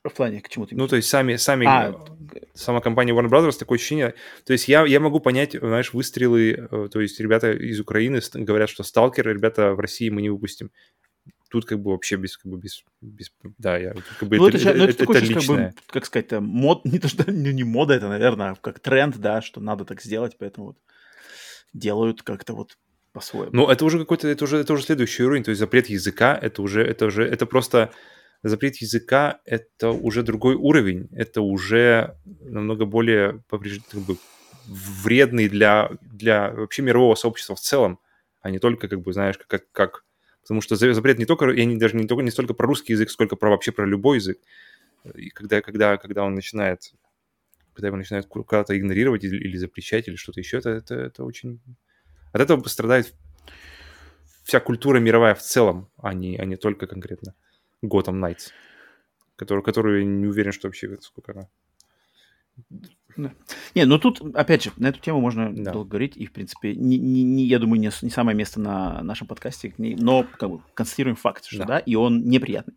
В 0.04 0.10
плане, 0.10 0.42
к 0.42 0.50
чему 0.50 0.66
ты 0.66 0.76
Ну, 0.76 0.88
то 0.88 0.96
есть 0.96 1.10
сами, 1.10 1.36
сами 1.36 1.68
а, 1.68 1.94
сама 2.56 2.82
компания 2.82 3.14
Warner 3.14 3.30
Brothers, 3.30 3.60
такое 3.60 3.78
ощущение. 3.78 4.16
То 4.46 4.54
есть 4.54 4.68
я, 4.68 4.84
я 4.86 5.00
могу 5.00 5.20
понять, 5.20 5.52
знаешь, 5.52 5.94
выстрелы, 5.94 6.68
э, 6.72 6.90
то 6.92 7.00
есть 7.00 7.20
ребята 7.20 7.52
из 7.52 7.80
Украины 7.80 8.20
говорят, 8.34 8.70
что 8.70 8.82
сталкер, 8.82 9.28
ребята 9.28 9.74
в 9.76 9.80
России 9.80 10.10
мы 10.10 10.24
не 10.24 10.32
выпустим. 10.32 10.72
Тут 11.52 11.66
как 11.66 11.82
бы 11.82 11.92
вообще 11.92 12.16
без, 12.16 12.38
как 12.38 12.52
бы 12.52 12.58
без, 12.58 12.84
без 13.02 13.32
да, 13.60 13.78
я 13.78 13.94
как 14.18 14.28
бы 14.28 14.38
ну, 14.38 14.48
это, 14.48 14.58
это, 14.58 14.74
ну, 14.74 14.84
это, 14.84 14.90
это, 14.90 14.98
такое, 14.98 15.18
это 15.18 15.26
личное. 15.26 15.68
Как, 15.68 15.76
бы, 15.76 15.82
как 15.88 16.06
сказать, 16.06 16.32
мод, 16.32 16.84
не 16.86 16.98
то 16.98 17.08
что 17.08 17.32
не, 17.32 17.54
не 17.54 17.64
мода, 17.64 17.94
это, 17.94 18.10
наверное, 18.10 18.56
как 18.56 18.80
тренд, 18.80 19.18
да, 19.18 19.44
что 19.44 19.62
надо 19.62 19.86
так 19.86 20.02
сделать, 20.02 20.36
поэтому 20.40 20.68
вот 20.68 20.78
делают 21.74 22.24
как-то 22.24 22.54
вот 22.54 22.78
по-своему. 23.14 23.52
Ну, 23.54 23.70
это 23.70 23.86
уже 23.86 24.00
какой-то, 24.00 24.28
это 24.28 24.46
уже, 24.46 24.58
это 24.58 24.74
уже 24.74 24.84
следующий 24.84 25.24
уровень, 25.24 25.44
то 25.44 25.52
есть 25.52 25.60
запрет 25.60 25.90
языка, 25.90 26.36
это 26.42 26.64
уже, 26.64 26.84
это 26.84 27.06
уже, 27.06 27.24
это 27.24 27.46
просто 27.46 27.92
запрет 28.44 28.78
языка— 28.78 29.40
это 29.46 29.92
уже 29.92 30.24
другой 30.24 30.56
уровень, 30.56 31.08
это 31.12 31.42
уже 31.42 32.16
намного 32.42 32.86
более 32.86 33.44
как 33.50 34.02
бы, 34.02 34.18
вредный 34.68 35.50
для, 35.50 35.92
для 36.02 36.52
вообще 36.52 36.82
мирового 36.82 37.16
сообщества 37.16 37.56
в 37.56 37.60
целом, 37.60 38.00
а 38.42 38.50
не 38.50 38.60
только, 38.60 38.88
как 38.88 39.02
бы, 39.02 39.14
знаешь, 39.14 39.38
как, 39.48 39.72
как 39.72 40.06
потому 40.42 40.62
что 40.62 40.76
запрет 40.76 41.20
не 41.20 41.26
только, 41.26 41.50
я 41.52 41.66
не, 41.66 41.78
даже 41.78 41.96
не, 41.96 42.08
только, 42.08 42.24
не 42.24 42.32
столько 42.32 42.54
про 42.54 42.68
русский 42.68 42.94
язык, 42.94 43.10
сколько 43.12 43.36
про 43.36 43.50
вообще 43.50 43.72
про 43.72 43.86
любой 43.86 44.18
язык. 44.18 44.40
И 45.16 45.30
когда, 45.30 45.62
когда, 45.62 45.98
когда 45.98 46.24
он 46.24 46.36
начинает 46.36 46.94
когда 47.74 47.88
его 47.88 47.98
начинают 47.98 48.28
куда-то 48.28 48.78
игнорировать 48.78 49.24
или, 49.24 49.38
или 49.38 49.58
запрещать, 49.58 50.08
или 50.08 50.16
что-то 50.16 50.40
еще, 50.40 50.58
это, 50.58 50.70
это, 50.70 50.96
это 50.96 51.24
очень... 51.24 51.62
От 52.34 52.42
этого 52.42 52.62
пострадает 52.62 53.14
вся 54.44 54.60
культура 54.60 55.00
мировая 55.00 55.36
в 55.36 55.42
целом, 55.42 55.90
а 55.98 56.14
не, 56.14 56.38
а 56.38 56.46
не 56.46 56.58
только 56.58 56.88
конкретно. 56.88 57.34
Gotham 57.84 58.20
Knights, 58.20 58.52
который, 59.36 59.64
которую 59.64 60.08
не 60.08 60.28
уверен, 60.28 60.52
что 60.52 60.68
вообще 60.68 60.98
сколько 61.02 61.32
она. 61.32 61.48
Да. 63.18 63.34
Не, 63.76 63.86
ну 63.86 64.00
тут, 64.00 64.22
опять 64.36 64.64
же, 64.64 64.72
на 64.78 64.88
эту 64.88 65.00
тему 65.00 65.20
можно 65.20 65.54
да. 65.54 65.72
долго 65.72 65.92
говорить, 65.92 66.16
и, 66.16 66.26
в 66.26 66.32
принципе, 66.32 66.76
не, 66.76 66.98
не, 66.98 67.24
не, 67.24 67.46
я 67.46 67.60
думаю, 67.60 67.80
не, 67.80 67.90
не 68.02 68.10
самое 68.10 68.38
место 68.38 68.60
на 68.60 69.02
нашем 69.02 69.28
подкасте, 69.28 69.74
но 69.78 70.26
как 70.38 70.50
бы 70.50 70.62
констатируем 70.74 71.16
факт, 71.16 71.46
что 71.46 71.60
да, 71.60 71.66
да 71.66 71.80
и 71.80 71.96
он 71.96 72.24
неприятный. 72.26 72.76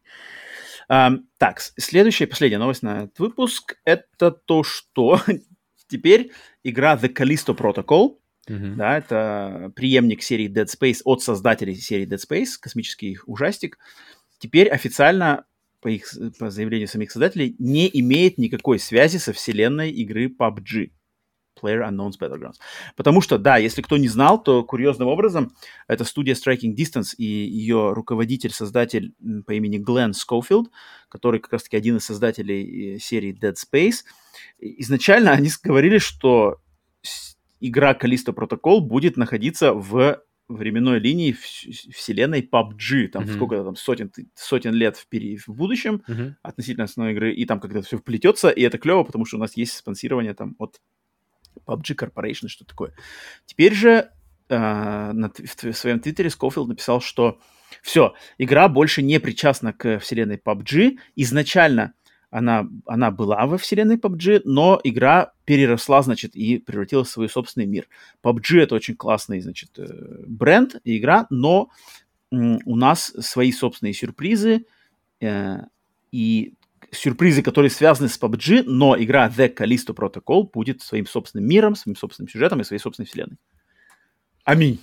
А, 0.88 1.12
так, 1.38 1.60
следующая, 1.60 2.26
последняя 2.26 2.58
новость 2.58 2.82
на 2.82 3.04
этот 3.04 3.18
выпуск, 3.18 3.76
это 3.84 4.30
то, 4.30 4.64
что 4.64 5.20
теперь 5.88 6.32
игра 6.62 6.96
The 6.96 7.12
Callisto 7.12 7.56
Protocol, 7.56 8.18
uh-huh. 8.48 8.74
да, 8.74 8.98
это 8.98 9.72
преемник 9.74 10.22
серии 10.22 10.50
Dead 10.50 10.66
Space 10.66 11.00
от 11.04 11.22
создателей 11.22 11.74
серии 11.74 12.06
Dead 12.06 12.18
Space, 12.18 12.58
космический 12.60 13.18
ужастик, 13.26 13.78
теперь 14.44 14.68
официально, 14.68 15.46
по, 15.80 15.88
их, 15.88 16.06
по 16.38 16.50
заявлению 16.50 16.86
самих 16.86 17.10
создателей, 17.10 17.56
не 17.58 17.88
имеет 17.90 18.36
никакой 18.36 18.78
связи 18.78 19.16
со 19.16 19.32
вселенной 19.32 19.90
игры 19.90 20.26
PUBG. 20.26 20.90
Player 21.58 21.88
Unknown's 21.88 22.18
Battlegrounds. 22.20 22.56
Потому 22.94 23.22
что, 23.22 23.38
да, 23.38 23.56
если 23.56 23.80
кто 23.80 23.96
не 23.96 24.08
знал, 24.08 24.42
то 24.42 24.64
курьезным 24.64 25.08
образом 25.08 25.54
это 25.88 26.04
студия 26.04 26.34
Striking 26.34 26.74
Distance 26.76 27.14
и 27.16 27.24
ее 27.24 27.94
руководитель, 27.94 28.50
создатель 28.50 29.14
по 29.46 29.52
имени 29.52 29.78
Глен 29.78 30.12
Скофилд, 30.12 30.70
который 31.08 31.40
как 31.40 31.54
раз-таки 31.54 31.78
один 31.78 31.96
из 31.96 32.04
создателей 32.04 32.96
э, 32.96 32.98
серии 32.98 33.34
Dead 33.40 33.54
Space, 33.54 34.02
изначально 34.58 35.30
они 35.30 35.48
говорили, 35.62 35.96
что 35.96 36.58
игра 37.60 37.94
Callisto 37.94 38.34
Protocol 38.34 38.80
будет 38.80 39.16
находиться 39.16 39.72
в 39.72 40.20
временной 40.48 40.98
линии 40.98 41.32
вселенной 41.32 42.42
PUBG, 42.42 43.08
там 43.08 43.24
mm-hmm. 43.24 43.34
сколько 43.34 43.64
там 43.64 43.76
сотен, 43.76 44.12
сотен 44.34 44.74
лет 44.74 44.96
впереди, 44.96 45.38
в 45.38 45.48
будущем 45.48 46.02
mm-hmm. 46.06 46.34
относительно 46.42 46.84
основной 46.84 47.14
игры, 47.14 47.32
и 47.32 47.46
там 47.46 47.60
когда 47.60 47.80
все 47.80 47.96
вплетется, 47.98 48.50
и 48.50 48.60
это 48.62 48.78
клево, 48.78 49.04
потому 49.04 49.24
что 49.24 49.36
у 49.36 49.40
нас 49.40 49.56
есть 49.56 49.72
спонсирование 49.72 50.34
там 50.34 50.54
от 50.58 50.80
PUBG 51.66 51.96
Corporation, 51.96 52.48
что 52.48 52.64
такое. 52.64 52.94
Теперь 53.46 53.74
же 53.74 54.10
э, 54.48 54.56
на, 54.58 55.30
в, 55.30 55.62
в 55.62 55.72
своем 55.72 56.00
твиттере 56.00 56.30
Скофилд 56.30 56.68
написал, 56.68 57.00
что 57.00 57.38
Все, 57.82 58.14
игра 58.38 58.68
больше 58.68 59.02
не 59.02 59.18
причастна 59.20 59.72
к 59.72 59.98
вселенной 59.98 60.36
PUBG. 60.36 60.98
Изначально 61.16 61.94
она, 62.34 62.68
она 62.84 63.12
была 63.12 63.46
во 63.46 63.56
вселенной 63.58 63.96
PUBG, 63.96 64.42
но 64.44 64.80
игра 64.82 65.32
переросла, 65.44 66.02
значит, 66.02 66.34
и 66.34 66.58
превратилась 66.58 67.08
в 67.08 67.12
свой 67.12 67.28
собственный 67.28 67.66
мир. 67.66 67.86
PUBG 68.24 68.60
это 68.60 68.74
очень 68.74 68.96
классный, 68.96 69.40
значит, 69.40 69.78
э, 69.78 70.24
бренд, 70.26 70.74
игра, 70.82 71.28
но 71.30 71.68
у 72.32 72.74
нас 72.74 73.12
свои 73.20 73.52
собственные 73.52 73.94
сюрпризы, 73.94 74.66
э, 75.20 75.58
и 76.10 76.54
сюрпризы, 76.90 77.42
которые 77.42 77.70
связаны 77.70 78.08
с 78.08 78.20
PUBG, 78.20 78.64
но 78.66 79.00
игра 79.00 79.28
The 79.28 79.54
Callisto 79.54 79.94
Protocol 79.94 80.50
будет 80.52 80.82
своим 80.82 81.06
собственным 81.06 81.48
миром, 81.48 81.76
своим 81.76 81.94
собственным 81.94 82.28
сюжетом 82.28 82.60
и 82.60 82.64
своей 82.64 82.80
собственной 82.80 83.06
вселенной. 83.06 83.38
Аминь. 84.42 84.80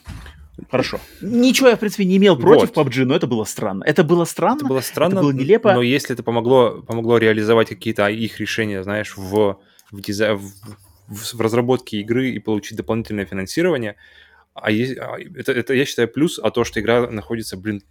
Хорошо. 0.70 1.00
Ничего 1.22 1.70
я, 1.70 1.76
в 1.76 1.80
принципе, 1.80 2.06
не 2.06 2.18
имел 2.18 2.38
против 2.38 2.76
вот. 2.76 2.88
PUBG, 2.88 3.06
но 3.06 3.16
это 3.16 3.28
было 3.28 3.46
странно. 3.46 3.84
Это 3.84 4.04
было 4.04 4.26
странно. 4.26 4.58
Это 4.58 4.66
было 4.66 4.82
странно, 4.82 5.14
это 5.14 5.22
было 5.22 5.32
нелепо. 5.32 5.74
Но 5.74 5.82
если 5.82 6.14
это 6.14 6.24
помогло, 6.24 6.82
помогло 6.82 7.18
реализовать 7.18 7.70
какие-то 7.70 8.08
их 8.08 8.40
решения, 8.40 8.84
знаешь, 8.84 9.16
в, 9.18 9.60
в, 9.92 10.02
дизай... 10.02 10.36
в, 10.36 10.52
в, 11.08 11.42
разработке 11.42 11.98
игры 12.02 12.30
и 12.32 12.40
получить 12.40 12.78
дополнительное 12.78 13.26
финансирование, 13.26 13.96
а, 14.54 14.72
есть, 14.72 14.98
а 14.98 15.18
это, 15.36 15.54
это, 15.54 15.74
я 15.74 15.86
считаю, 15.86 16.10
плюс, 16.10 16.38
а 16.38 16.52
то, 16.52 16.64
что 16.64 16.80
игра 16.80 17.10
находится, 17.10 17.58
блин, 17.58 17.84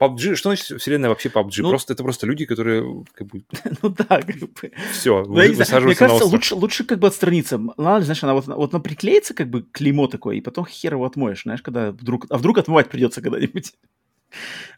PUBG, 0.00 0.34
что 0.34 0.48
значит 0.50 0.80
вселенная 0.80 1.08
вообще 1.08 1.28
PUBG? 1.28 1.62
Ну, 1.62 1.70
просто 1.70 1.92
это 1.92 2.02
просто 2.02 2.26
люди, 2.26 2.44
которые 2.46 3.04
как 3.12 3.28
бы... 3.28 3.44
Ну 3.82 3.88
да, 3.90 4.22
как 4.22 4.36
бы... 4.36 4.72
Все, 4.92 5.22
ну, 5.22 5.34
вы, 5.34 5.48
Мне 5.48 5.94
кажется, 5.94 6.24
лучше, 6.24 6.54
лучше 6.54 6.84
как 6.84 6.98
бы 6.98 7.06
отстраниться. 7.06 7.60
Ладно, 7.76 8.04
знаешь, 8.04 8.22
она 8.24 8.34
вот, 8.34 8.46
вот 8.46 8.74
она 8.74 8.82
приклеится 8.82 9.34
как 9.34 9.48
бы 9.48 9.62
клеймо 9.62 10.08
такое, 10.08 10.36
и 10.36 10.40
потом 10.40 10.66
хер 10.66 10.94
его 10.94 11.04
отмоешь, 11.04 11.42
знаешь, 11.42 11.62
когда 11.62 11.92
вдруг... 11.92 12.26
А 12.30 12.38
вдруг 12.38 12.58
отмывать 12.58 12.88
придется 12.88 13.22
когда-нибудь? 13.22 13.72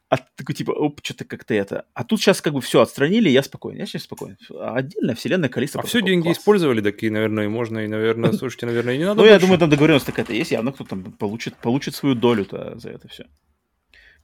А 0.09 0.19
такой 0.37 0.55
типа, 0.55 0.71
оп, 0.71 1.01
что-то 1.03 1.25
как-то 1.25 1.53
это. 1.53 1.85
А 1.93 2.05
тут 2.05 2.21
сейчас 2.21 2.41
как 2.41 2.53
бы 2.53 2.61
все 2.61 2.81
отстранили, 2.81 3.29
я 3.29 3.43
спокоен. 3.43 3.77
Я 3.77 3.87
сейчас 3.87 4.03
спокоен. 4.05 4.37
А 4.51 4.77
отдельно 4.77 5.17
вселенная 5.17 5.49
количество. 5.49 5.83
А 5.83 5.85
все 5.85 6.01
деньги 6.01 6.27
класс. 6.27 6.39
использовали, 6.39 6.81
такие, 6.81 7.11
наверное, 7.11 7.47
и 7.47 7.49
можно, 7.49 7.81
и, 7.81 7.89
наверное, 7.89 8.33
слушайте, 8.39 8.67
наверное, 8.67 8.95
и 8.95 8.99
не 8.99 9.05
надо. 9.05 9.23
Ну, 9.23 9.27
я 9.27 9.41
думаю, 9.41 9.59
там 9.59 9.69
договоренность 9.69 10.07
такая-то 10.07 10.33
есть, 10.33 10.53
явно 10.53 10.71
кто 10.71 10.85
там 10.85 11.03
получит, 11.03 11.57
получит 11.57 11.97
свою 11.97 12.15
долю-то 12.15 12.79
за 12.79 12.91
это 12.91 13.09
все. 13.09 13.27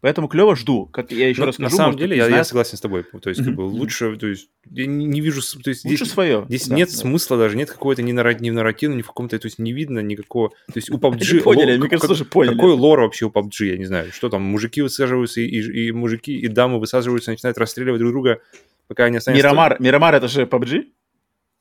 Поэтому 0.02 0.26
клево 0.26 0.56
жду. 0.56 0.86
Как 0.86 1.12
я 1.12 1.28
еще 1.28 1.42
ну, 1.42 1.46
раз 1.46 1.54
скажу. 1.54 1.70
На 1.70 1.76
самом 1.76 1.96
деле, 1.96 2.16
я, 2.16 2.26
я 2.26 2.42
согласен 2.42 2.76
с 2.76 2.80
тобой. 2.80 3.04
То 3.04 3.30
есть, 3.30 3.44
как 3.44 3.54
бы 3.54 3.62
лучше, 3.62 4.16
то 4.16 4.26
есть, 4.26 4.48
я 4.68 4.84
не, 4.86 5.04
не 5.04 5.20
вижу, 5.20 5.40
то 5.62 5.70
есть, 5.70 5.84
лучше 5.84 5.98
здесь, 5.98 6.10
свое. 6.10 6.44
Здесь 6.48 6.66
да, 6.66 6.74
нет 6.74 6.88
да. 6.90 6.96
смысла 6.96 7.38
даже, 7.38 7.56
нет 7.56 7.70
какого-то 7.70 8.02
ни, 8.02 8.10
наррат, 8.10 8.40
ни 8.40 8.50
нарратива, 8.50 8.92
ни 8.94 9.02
в 9.02 9.06
каком-то, 9.06 9.38
то 9.38 9.46
есть, 9.46 9.60
не 9.60 9.72
видно 9.72 10.00
никакого. 10.00 10.48
То 10.48 10.74
есть, 10.74 10.90
у 10.90 10.96
PUBG... 10.98 11.42
поняли, 11.42 11.78
мне 11.78 11.88
кажется, 11.88 12.08
тоже 12.08 12.24
поняли. 12.24 12.56
Какой 12.56 12.72
лор 12.72 13.00
вообще 13.00 13.26
у 13.26 13.30
PUBG, 13.30 13.66
я 13.66 13.78
не 13.78 13.84
знаю. 13.84 14.10
Что 14.10 14.28
там, 14.28 14.42
мужики 14.42 14.82
высаживаются, 14.82 15.40
и, 15.40 15.46
и, 15.46 15.86
и 15.86 15.92
мужики, 15.92 16.36
и 16.36 16.48
дамы 16.48 16.80
высаживаются, 16.80 17.30
начинают 17.30 17.56
расстреливать 17.58 18.00
друг 18.00 18.10
друга, 18.10 18.40
пока 18.88 19.04
они 19.04 19.18
останутся... 19.18 19.40
Мирамар, 19.40 19.76
Мирамар 19.78 20.16
это 20.16 20.26
же 20.26 20.46
PUBG? 20.46 20.86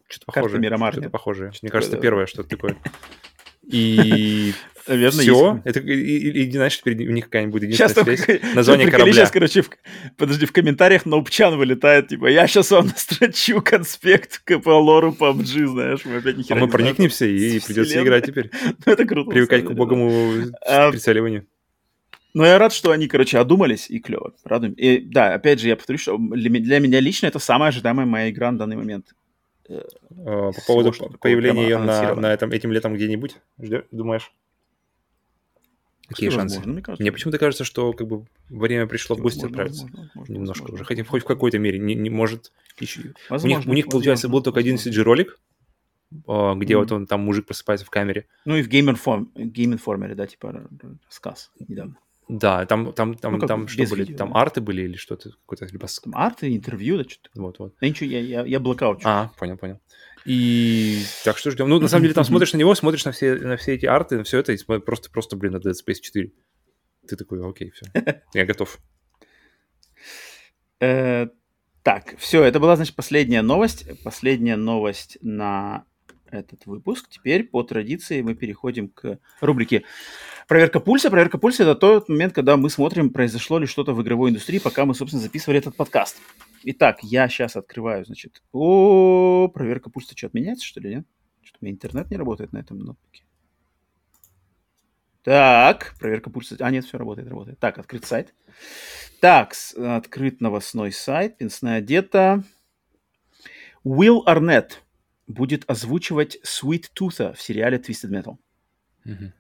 Что-то 0.08 0.26
похожее. 0.26 0.60
Мирамар, 0.60 0.94
что-то 0.94 1.12
похожее. 1.12 1.52
Мне 1.62 1.70
кажется, 1.70 1.96
это 1.96 2.02
первое 2.02 2.26
что-то 2.26 2.50
такое. 2.50 2.76
И 3.68 4.54
Наверное, 4.88 5.22
все. 5.22 5.54
Есть. 5.54 5.78
Это, 5.78 5.80
и, 5.80 5.94
и, 5.94 6.44
и, 6.44 6.52
знаешь, 6.52 6.78
теперь 6.78 7.08
у 7.08 7.12
них 7.12 7.26
какая-нибудь 7.26 7.64
единственная 7.64 8.18
сейчас 8.18 8.26
связь. 8.26 8.56
Название 8.56 8.90
корабля. 8.90 9.14
Сейчас, 9.14 9.32
короче, 9.32 9.62
в, 9.62 9.70
подожди, 10.18 10.46
в 10.46 10.52
комментариях 10.52 11.06
Ноупчан 11.06 11.56
вылетает, 11.56 12.08
типа, 12.08 12.28
я 12.28 12.48
сейчас 12.48 12.72
вам 12.72 12.88
настрочу 12.88 13.62
конспект 13.62 14.44
по 14.64 14.70
лору 14.70 15.16
PUBG, 15.18 15.68
знаешь, 15.68 16.06
мы 16.06 16.18
опять 16.18 16.38
нихера 16.38 16.58
А 16.58 16.62
мы 16.62 16.68
проникнемся, 16.68 17.26
и 17.26 17.60
придется 17.60 18.02
играть 18.02 18.26
теперь. 18.26 18.50
Ну, 18.86 18.94
это 18.94 19.06
круто. 19.06 19.30
Привыкать 19.32 19.66
к 19.66 19.70
убогому 19.70 20.12
а, 20.66 20.92
прицеливанию. 20.92 21.46
Но 22.34 22.46
я 22.46 22.58
рад, 22.58 22.74
что 22.74 22.92
они, 22.92 23.08
короче, 23.08 23.38
одумались, 23.38 23.90
и 23.90 24.00
клево. 24.00 24.34
Радуем. 24.44 24.74
И 24.74 25.00
да, 25.00 25.34
опять 25.34 25.60
же, 25.60 25.68
я 25.68 25.76
повторю, 25.76 26.00
что 26.00 26.18
для 26.18 26.50
меня 26.50 27.00
лично 27.00 27.28
это 27.28 27.40
самая 27.40 27.70
ожидаемая 27.70 28.06
моя 28.06 28.30
игра 28.30 28.52
на 28.52 28.60
данный 28.60 28.78
момент. 28.78 29.08
Э, 29.72 30.52
по 30.54 30.62
поводу 30.68 30.94
появления 31.20 31.64
ее 31.64 31.78
на, 31.78 32.16
на 32.16 32.34
этом, 32.34 32.52
этим 32.52 32.72
летом 32.72 32.94
где-нибудь, 32.94 33.38
думаешь? 33.92 34.32
Какие 36.08 36.30
что 36.30 36.40
шансы? 36.40 36.56
Возможно, 36.58 36.74
мне, 36.74 36.82
кажется, 36.82 37.04
мне 37.04 37.12
почему-то 37.12 37.38
кажется, 37.38 37.64
что 37.64 37.94
как 37.94 38.08
бы 38.08 38.26
время 38.50 38.86
пришло 38.86 39.16
в 39.16 39.22
гости 39.22 39.46
отправиться. 39.46 39.84
Возможно, 39.84 40.12
возможно, 40.14 40.34
Немножко 40.34 40.62
возможно, 40.64 40.76
уже. 40.76 40.84
Хотя 40.84 41.04
хоть 41.06 41.24
в 41.24 41.26
какой-то 41.26 41.58
мере. 41.58 41.80
Не, 41.80 41.96
не 41.96 42.10
может 42.10 42.52
еще... 42.80 43.14
Возможно, 43.30 43.58
у 43.58 43.60
них, 43.60 43.68
у 43.68 43.74
них 43.74 43.86
получается, 43.88 44.28
был 44.28 44.42
только 44.42 44.60
один 44.60 44.76
CG-ролик, 44.76 45.40
а, 46.28 46.56
где 46.56 46.74
mm-hmm. 46.74 46.78
вот 46.78 46.92
он 46.92 47.08
там 47.08 47.22
мужик 47.22 47.46
просыпается 47.46 47.86
в 47.86 47.90
камере. 47.90 48.28
Ну 48.44 48.58
и 48.58 48.62
в 48.62 48.68
Game, 48.68 48.94
Inform, 48.94 49.32
Game 49.36 49.80
Informer, 49.80 50.14
да, 50.14 50.28
типа 50.28 50.68
рассказ 51.08 51.52
недавно. 51.66 51.96
Да, 52.28 52.66
там, 52.66 52.94
там, 52.94 53.16
там, 53.16 53.38
ну, 53.38 53.48
там 53.48 53.68
что 53.68 53.84
были? 53.88 54.02
Видео, 54.02 54.18
там 54.18 54.32
да. 54.32 54.40
арты 54.40 54.62
были 54.62 54.84
или 54.84 54.96
что-то? 54.96 55.32
Какой-то 55.32 55.66
либо... 55.66 55.88
Там 55.88 56.16
арты, 56.16 56.56
интервью, 56.56 56.98
да, 56.98 57.04
что-то. 57.04 57.30
Вот, 57.36 57.60
вот. 57.60 57.76
Да 57.82 57.88
ничего, 57.88 58.10
я, 58.10 58.20
я, 58.20 58.46
я 58.46 58.60
блокаут. 58.60 59.02
А, 59.04 59.32
понял, 59.38 59.58
понял. 59.58 59.80
И 60.26 61.04
так 61.26 61.38
что 61.38 61.52
ждем. 61.52 61.68
Ну, 61.68 61.80
на 61.80 61.88
самом 61.88 62.04
деле, 62.04 62.14
там 62.14 62.24
смотришь 62.26 62.54
на 62.54 62.58
него, 62.58 62.74
смотришь 62.76 63.06
на 63.06 63.12
все, 63.12 63.36
на 63.36 63.58
все 63.58 63.74
эти 63.74 63.86
арты, 63.86 64.18
на 64.18 64.24
все 64.24 64.40
это, 64.40 64.54
и 64.54 64.58
просто, 64.58 65.10
просто, 65.10 65.36
блин, 65.36 65.54
на 65.54 65.58
Dead 65.58 65.74
Space 65.74 66.00
4. 66.02 66.32
Ты 67.08 67.16
такой, 67.16 67.48
окей, 67.48 67.72
все, 67.72 67.86
я 68.34 68.46
готов. 68.46 68.80
Э, 70.80 71.28
так, 71.84 72.18
все, 72.18 72.44
это 72.44 72.60
была, 72.60 72.76
значит, 72.76 72.96
последняя 72.96 73.42
новость. 73.42 73.86
Последняя 74.04 74.56
новость 74.56 75.18
на 75.22 75.86
этот 76.32 76.66
выпуск. 76.66 77.08
Теперь, 77.10 77.44
по 77.44 77.64
традиции, 77.64 78.22
мы 78.22 78.36
переходим 78.36 78.90
к 78.90 79.20
рубрике 79.40 79.84
«Проверка 80.48 80.80
пульса». 80.80 81.10
Проверка 81.10 81.38
пульса– 81.38 81.64
это 81.64 81.76
тот 81.76 82.10
момент, 82.10 82.34
когда 82.34 82.58
мы 82.58 82.70
смотрим, 82.70 83.12
произошло 83.12 83.60
ли 83.60 83.66
что-то 83.66 83.94
в 83.94 84.02
игровой 84.02 84.32
индустрии, 84.32 84.60
пока 84.60 84.86
мы, 84.86 84.96
собственно, 84.96 85.22
записывали 85.22 85.60
этот 85.60 85.76
подкаст. 85.76 86.18
Итак, 86.64 87.00
я 87.02 87.28
сейчас 87.28 87.56
открываю, 87.56 88.06
значит, 88.06 88.44
о, 88.52 89.48
проверка 89.48 89.90
пульса 89.90 90.16
что, 90.16 90.28
отменяется, 90.28 90.66
что 90.66 90.80
ли, 90.80 90.96
нет? 90.96 91.06
Что-то 91.42 91.60
у 91.62 91.66
меня 91.66 91.74
интернет 91.74 92.12
не 92.12 92.18
работает 92.18 92.54
на 92.54 92.60
этом 92.60 92.80
ноутбуке. 92.80 93.24
Так, 95.24 95.96
проверка 96.00 96.32
пульса. 96.32 96.56
А, 96.60 96.72
нет, 96.72 96.84
все 96.86 96.98
работает, 96.98 97.28
работает. 97.28 97.60
Так, 97.60 97.78
открыт 97.78 98.06
сайт. 98.06 98.34
Так, 99.20 99.54
открыт 99.78 100.42
новостной 100.42 100.92
сайт, 100.92 101.38
пенсная 101.38 101.78
одета. 101.78 102.44
Уилл 103.84 104.24
Арнетт 104.26 104.84
будет 105.32 105.70
озвучивать 105.70 106.38
Sweet 106.44 106.88
Tooth 106.96 107.36
в 107.36 107.42
сериале 107.42 107.78
Twisted 107.78 108.10
Metal. 108.10 108.38
Угу. 109.06 109.32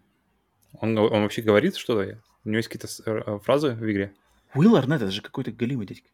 Он, 0.73 0.97
он 0.97 1.21
вообще 1.23 1.41
говорит 1.41 1.75
что-то? 1.75 2.21
У 2.43 2.49
него 2.49 2.57
есть 2.57 2.69
какие-то 2.69 2.87
э, 3.05 3.39
фразы 3.39 3.71
в 3.71 3.83
игре? 3.83 4.13
Уилл 4.55 4.75
Арнетт, 4.75 5.01
это 5.01 5.11
же 5.11 5.21
какой-то 5.21 5.51
голимый 5.51 5.85
дядька 5.85 6.09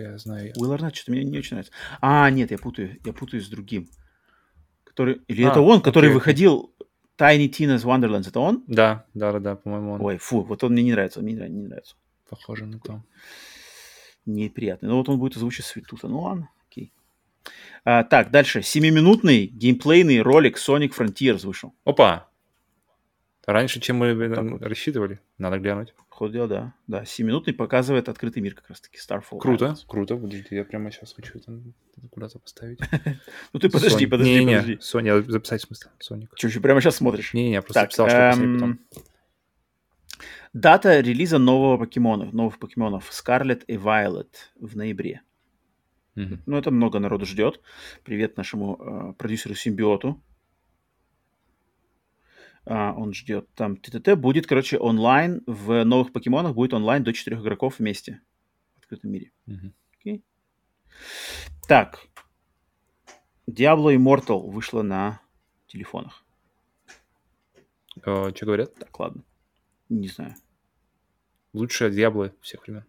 я 0.00 0.18
знаю. 0.18 0.52
Уилл 0.56 0.72
Арнет 0.72 0.94
что-то 0.94 1.12
мне 1.12 1.24
не 1.24 1.38
очень 1.38 1.56
нравится. 1.56 1.72
А, 2.00 2.30
нет, 2.30 2.50
я 2.50 2.58
путаю, 2.58 2.98
я 3.04 3.12
путаю 3.12 3.42
с 3.42 3.48
другим. 3.48 3.88
Который... 4.84 5.20
Или 5.28 5.44
а, 5.44 5.50
это 5.50 5.60
он, 5.60 5.80
который 5.80 6.06
окей, 6.06 6.14
выходил 6.14 6.74
Tiny 7.18 7.48
Tina's 7.48 7.84
Wonderlands, 7.84 8.28
это 8.28 8.40
он? 8.40 8.64
Да, 8.66 9.06
да, 9.14 9.32
да, 9.32 9.38
да, 9.40 9.56
по-моему 9.56 9.92
он. 9.92 10.00
Ой, 10.00 10.18
фу, 10.18 10.42
вот 10.42 10.62
он 10.64 10.72
мне 10.72 10.82
не 10.82 10.92
нравится, 10.92 11.20
он 11.20 11.26
мне 11.26 11.34
не 11.34 11.62
нравится. 11.62 11.96
Похоже 12.28 12.66
на 12.66 12.78
то. 12.78 13.02
Неприятный. 14.26 14.88
Ну 14.88 14.96
вот 14.96 15.08
он 15.08 15.18
будет 15.18 15.36
озвучить 15.36 15.66
Светута. 15.66 16.08
Ну 16.08 16.20
ладно. 16.20 16.48
А, 17.84 18.04
так, 18.04 18.30
дальше. 18.30 18.62
Семиминутный 18.62 19.46
геймплейный 19.46 20.20
ролик 20.20 20.56
Sonic 20.56 20.92
Frontiers 20.96 21.46
вышел. 21.46 21.74
Опа! 21.84 22.28
Раньше, 23.46 23.80
чем 23.80 23.96
мы 23.96 24.28
так 24.34 24.62
рассчитывали. 24.62 25.20
Надо 25.36 25.58
глянуть. 25.58 25.94
Ход 26.08 26.32
дела, 26.32 26.46
да. 26.46 26.74
Да, 26.86 27.02
7-минутный 27.02 27.52
показывает 27.52 28.08
открытый 28.08 28.40
мир 28.40 28.54
как 28.54 28.68
раз-таки. 28.68 28.98
Starfall. 28.98 29.38
Круто, 29.38 29.64
Islands. 29.66 29.84
круто. 29.86 30.16
Подожди, 30.16 30.46
я 30.50 30.64
прямо 30.64 30.90
сейчас 30.92 31.12
хочу 31.12 31.38
это 31.38 31.60
куда-то 32.10 32.38
поставить. 32.38 32.78
Ну 33.52 33.60
ты 33.60 33.68
подожди, 33.68 34.06
подожди, 34.06 34.46
подожди. 34.46 34.78
Соня, 34.80 35.20
записать 35.22 35.62
в 35.62 35.66
смысле, 35.66 35.90
Соник. 35.98 36.30
Что, 36.36 36.46
еще 36.46 36.60
прямо 36.60 36.80
сейчас 36.80 36.96
смотришь? 36.96 37.34
Не-не, 37.34 37.60
просто 37.60 37.80
записал, 37.80 38.08
что 38.08 38.30
посмотреть 38.30 38.54
потом. 38.54 38.78
Дата 40.52 41.00
релиза 41.00 41.38
нового 41.38 41.78
покемона, 41.78 42.26
новых 42.26 42.60
покемонов 42.60 43.10
Scarlet 43.10 43.64
и 43.66 43.74
Violet 43.74 44.30
в 44.54 44.76
ноябре. 44.76 45.22
Ну, 46.14 46.56
это 46.56 46.70
много 46.70 46.98
народу 46.98 47.26
ждет. 47.26 47.60
Привет 48.04 48.36
нашему 48.36 48.76
э, 48.76 49.12
продюсеру 49.14 49.54
Симбиоту, 49.54 50.22
а, 52.66 52.94
он 52.96 53.12
ждет. 53.12 53.48
Там 53.54 53.76
ТТТ 53.76 54.16
будет, 54.16 54.46
короче, 54.46 54.78
онлайн. 54.78 55.42
В 55.46 55.84
новых 55.84 56.12
покемонах 56.12 56.54
будет 56.54 56.72
онлайн 56.72 57.02
до 57.04 57.12
четырех 57.12 57.40
игроков 57.40 57.78
вместе 57.78 58.20
в 58.74 58.78
открытом 58.78 59.10
мире. 59.10 59.32
Mm-hmm. 59.46 59.72
Okay. 60.04 60.22
Так. 61.68 62.00
Diablo 63.48 63.94
Immortal 63.94 64.50
вышла 64.50 64.82
на 64.82 65.20
телефонах. 65.66 66.24
Uh, 68.00 68.34
что 68.34 68.46
говорят? 68.46 68.74
Так, 68.74 68.98
ладно. 68.98 69.22
Не 69.88 70.08
знаю. 70.08 70.34
Лучшая 71.52 71.90
Diablo 71.90 72.32
всех 72.40 72.66
времен. 72.66 72.84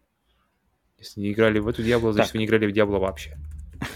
Если 1.05 1.21
не 1.21 1.31
играли 1.31 1.59
в 1.59 1.67
эту 1.67 1.83
Diablo, 1.83 2.11
значит, 2.11 2.29
так. 2.29 2.33
вы 2.33 2.39
не 2.39 2.45
играли 2.45 2.65
в 2.65 2.75
Diablo 2.75 2.99
вообще. 2.99 3.37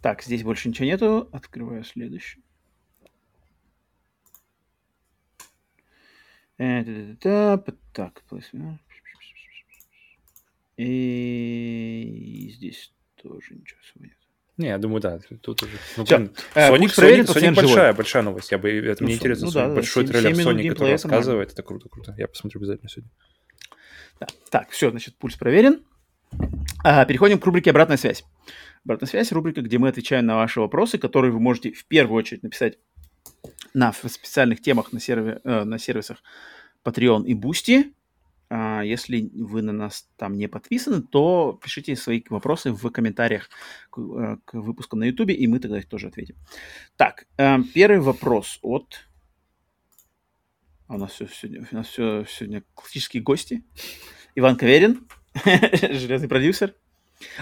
Так, 0.00 0.22
здесь 0.22 0.44
больше 0.44 0.68
ничего 0.68 0.86
нету. 0.86 1.28
Открываю 1.32 1.82
следующий. 1.82 2.40
Так, 10.76 10.86
и 10.86 12.52
здесь 12.54 12.92
тоже 13.20 13.54
ничего 13.54 13.80
особо 13.80 14.06
нет. 14.06 14.16
Не, 14.56 14.68
я 14.68 14.78
думаю, 14.78 15.00
да. 15.00 15.18
Тут 15.42 15.62
уже. 15.64 15.72
Ну, 15.96 16.04
Все, 16.04 16.30
э, 16.54 16.70
Sonic, 16.70 16.86
Sonic, 16.86 17.24
Sonic 17.26 17.54
большая, 17.54 17.92
большая 17.92 18.22
новость. 18.22 18.50
Я 18.52 18.58
бы, 18.58 18.70
это 18.70 19.02
ну, 19.02 19.06
мне 19.06 19.16
интересно. 19.16 19.46
Ну, 19.46 19.52
да, 19.52 19.68
большой 19.68 20.04
7, 20.04 20.12
трейлер 20.12 20.36
7 20.36 20.46
Sonic, 20.46 20.68
который 20.70 20.92
рассказывает. 20.92 21.52
Это 21.52 21.62
круто, 21.64 21.88
круто. 21.88 22.14
Я 22.16 22.28
посмотрю 22.28 22.60
обязательно 22.60 22.88
сегодня. 22.88 23.10
Да. 24.20 24.26
Так, 24.50 24.70
все, 24.70 24.90
значит, 24.90 25.16
пульс 25.16 25.36
проверен. 25.36 25.82
А, 26.84 27.04
переходим 27.04 27.38
к 27.38 27.46
рубрике 27.46 27.70
«Обратная 27.70 27.96
связь». 27.96 28.24
«Обратная 28.84 29.08
связь»— 29.08 29.32
рубрика, 29.32 29.60
где 29.62 29.78
мы 29.78 29.88
отвечаем 29.88 30.26
на 30.26 30.36
ваши 30.36 30.60
вопросы, 30.60 30.98
которые 30.98 31.32
вы 31.32 31.40
можете 31.40 31.72
в 31.72 31.84
первую 31.86 32.18
очередь 32.18 32.42
написать 32.42 32.78
на 33.74 33.92
специальных 33.92 34.60
темах 34.60 34.92
на, 34.92 35.00
серве, 35.00 35.40
э, 35.44 35.64
на 35.64 35.78
сервисах 35.78 36.22
Patreon 36.84 37.24
и 37.26 37.34
Boosty. 37.34 37.92
А 38.50 38.82
если 38.82 39.30
вы 39.34 39.60
на 39.62 39.72
нас 39.72 40.08
там 40.16 40.38
не 40.38 40.48
подписаны, 40.48 41.02
то 41.02 41.58
пишите 41.62 41.96
свои 41.96 42.22
вопросы 42.30 42.72
в 42.72 42.90
комментариях 42.90 43.50
к, 43.90 43.98
э, 43.98 44.36
к 44.44 44.54
выпуску 44.54 44.96
на 44.96 45.04
YouTube, 45.04 45.30
и 45.30 45.46
мы 45.46 45.58
тогда 45.58 45.78
их 45.78 45.88
тоже 45.88 46.08
ответим. 46.08 46.36
Так, 46.96 47.26
э, 47.36 47.58
первый 47.74 48.00
вопрос 48.00 48.58
от... 48.62 49.07
А 50.88 50.94
у 50.94 50.98
нас 50.98 51.12
все 51.12 51.28
сегодня, 51.28 51.66
у 51.70 51.74
нас 51.74 51.86
все 51.88 52.24
сегодня 52.26 52.64
классические 52.72 53.22
гости. 53.22 53.62
Иван 54.34 54.56
Каверин, 54.56 55.06
железный 55.44 56.28
продюсер. 56.28 56.74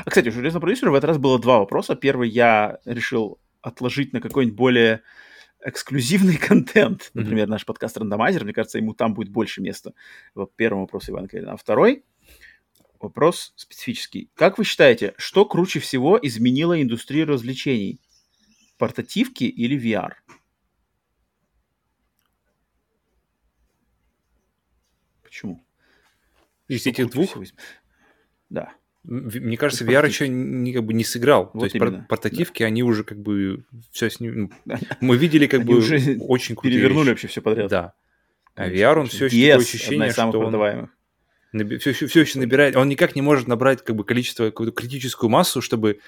А, 0.05 0.11
кстати, 0.11 0.29
у 0.29 0.33
железного 0.33 0.63
продюсера 0.63 0.91
в 0.91 0.95
этот 0.95 1.09
раз 1.09 1.19
было 1.19 1.39
два 1.39 1.61
вопроса. 1.61 1.95
Первый 1.95 2.29
я 2.29 2.81
решил 2.85 3.39
отложить 3.61 4.13
на 4.13 4.21
какой-нибудь 4.21 4.57
более 4.57 5.03
эксклюзивный 5.65 6.37
контент. 6.49 7.13
Например, 7.15 7.47
mm-hmm. 7.47 7.51
наш 7.51 7.65
подкаст 7.65 7.97
«Рандомайзер». 7.97 8.43
Мне 8.43 8.53
кажется, 8.53 8.79
ему 8.79 8.95
там 8.95 9.15
будет 9.15 9.29
больше 9.29 9.63
места. 9.63 9.93
Первый 10.57 10.81
вопрос 10.81 11.09
Ивана 11.09 11.29
Калина. 11.29 11.53
А 11.53 11.57
второй 11.57 12.05
вопрос 12.99 13.53
специфический. 13.55 14.29
Как 14.35 14.59
вы 14.59 14.65
считаете, 14.65 15.15
что 15.19 15.45
круче 15.45 15.79
всего 15.79 16.19
изменило 16.21 16.83
индустрию 16.83 17.27
развлечений? 17.27 18.01
Портативки 18.77 19.45
или 19.45 19.79
VR? 19.81 20.15
Почему? 25.37 25.63
Из 26.69 26.87
этих 26.87 27.11
двух? 27.11 27.37
Да. 28.49 28.73
Мне 29.05 29.59
кажется, 29.59 29.85
VR 29.85 30.07
еще 30.07 30.29
не, 30.29 30.73
как 30.73 30.85
бы 30.85 30.95
не 30.95 31.05
сыграл. 31.05 31.51
Вот 31.53 31.61
То 31.61 31.65
есть 31.67 31.77
именно. 31.77 32.07
портативки, 32.09 32.61
да. 32.63 32.67
они 32.69 32.83
уже 32.83 33.05
как 33.05 33.21
бы 33.21 33.67
все 33.93 34.09
с 34.09 34.19
ним... 34.19 34.51
Ну, 34.65 34.77
мы 35.03 35.19
видели 35.19 35.47
как 35.47 35.61
они 35.61 35.69
бы 35.69 35.77
уже 35.77 36.17
очень 36.21 36.55
крутые 36.55 36.73
Перевернули 36.73 37.05
вещи. 37.05 37.11
вообще 37.11 37.29
все 37.29 37.43
подряд. 37.43 37.71
Да. 37.71 37.93
А 38.55 38.69
VR, 38.71 38.99
он 39.01 39.09
все 39.09 39.27
еще 39.27 39.51
такое 39.51 39.63
ощущение, 39.63 40.11
что 40.11 40.41
он... 40.41 40.89
Все, 41.79 41.93
все, 41.93 42.07
все 42.07 42.21
еще 42.23 42.39
набирает, 42.39 42.75
он 42.75 42.89
никак 42.89 43.15
не 43.15 43.23
может 43.23 43.47
набрать 43.47 43.85
как 43.85 43.95
бы 43.95 44.05
количество, 44.05 44.47
какую-то 44.47 44.73
критическую 44.73 45.29
массу, 45.31 45.61
чтобы, 45.61 46.01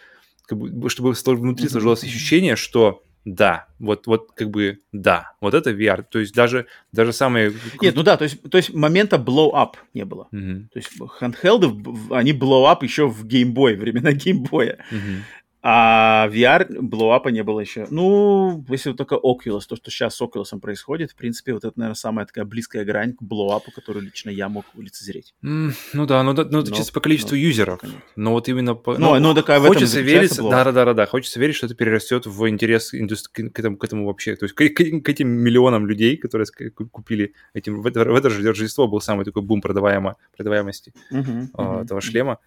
как 0.46 0.58
бы, 0.58 0.88
чтобы 0.88 1.12
внутри 1.12 1.68
сложилось 1.68 2.02
ощущение, 2.02 2.56
что 2.56 3.02
да, 3.24 3.66
вот, 3.78 4.06
вот 4.06 4.32
как 4.34 4.50
бы 4.50 4.78
да, 4.92 5.32
вот 5.40 5.54
это 5.54 5.70
VR. 5.70 6.04
То 6.08 6.18
есть 6.18 6.34
даже, 6.34 6.66
даже 6.92 7.12
самые... 7.12 7.52
Нет, 7.80 7.94
ну 7.94 8.02
да, 8.02 8.16
то 8.16 8.24
есть, 8.24 8.42
то 8.50 8.56
есть 8.56 8.72
момента 8.72 9.16
blow-up 9.16 9.74
не 9.94 10.04
было. 10.04 10.28
Mm-hmm. 10.32 10.68
То 10.72 10.78
есть 10.78 10.90
handheld, 11.20 12.14
они 12.14 12.32
blow-up 12.32 12.78
еще 12.82 13.08
в 13.08 13.24
Boy, 13.26 13.76
времена 13.76 14.12
Boy. 14.12 14.78
Mm-hmm. 14.90 15.20
А 15.60 16.28
VR 16.28 16.66
блоуапа 16.80 17.28
не 17.28 17.42
было 17.42 17.58
еще. 17.58 17.88
Ну, 17.90 18.64
если 18.68 18.90
вот 18.90 18.98
только 18.98 19.16
Oculus, 19.16 19.62
то, 19.68 19.74
что 19.74 19.90
сейчас 19.90 20.14
с 20.14 20.22
Oculus 20.22 20.58
происходит, 20.60 21.10
в 21.10 21.16
принципе, 21.16 21.52
вот 21.52 21.64
это, 21.64 21.72
наверное, 21.76 21.96
самая 21.96 22.26
такая 22.26 22.44
близкая 22.44 22.84
грань 22.84 23.14
к 23.14 23.22
блоуапу, 23.22 23.72
которую 23.72 24.04
лично 24.04 24.30
я 24.30 24.48
мог 24.48 24.64
лицезреть. 24.76 25.34
Mm, 25.42 25.72
ну 25.94 26.06
да, 26.06 26.22
ну, 26.22 26.32
да, 26.32 26.44
ну 26.44 26.60
это 26.60 26.70
но, 26.70 26.76
чисто 26.76 26.92
по 26.92 27.00
количеству 27.00 27.34
но, 27.34 27.40
юзеров. 27.40 27.80
Конечно. 27.80 28.02
Но 28.14 28.32
вот 28.32 28.48
именно 28.48 28.74
по... 28.74 28.96
Ну, 28.96 29.14
ну, 29.14 29.20
ну 29.20 29.34
такая 29.34 29.60
хочется 29.60 30.00
верить, 30.00 30.36
да, 30.36 30.64
да, 30.64 30.84
да, 30.84 30.94
да, 30.94 31.06
хочется 31.06 31.40
верить, 31.40 31.56
что 31.56 31.66
это 31.66 31.74
перерастет 31.74 32.26
в 32.26 32.48
интерес 32.48 32.94
индустри... 32.94 33.48
к, 33.48 33.58
этому, 33.58 33.76
к 33.76 33.84
этому 33.84 34.06
вообще. 34.06 34.36
То 34.36 34.44
есть 34.44 34.54
к, 34.54 34.62
к, 34.68 35.02
к 35.02 35.08
этим 35.08 35.28
миллионам 35.28 35.86
людей, 35.86 36.16
которые 36.16 36.46
купили 36.70 37.34
этим... 37.52 37.82
В 37.82 37.86
это, 37.86 38.04
в 38.04 38.14
это 38.14 38.30
же 38.30 38.46
Рождество 38.46 38.86
был 38.86 39.00
самый 39.00 39.24
такой 39.24 39.42
бум 39.42 39.60
продаваемо, 39.60 40.16
продаваемости 40.36 40.92
uh-huh, 41.12 41.48
uh-huh, 41.52 41.82
этого 41.82 41.98
uh-huh. 41.98 42.02
шлема. 42.02 42.38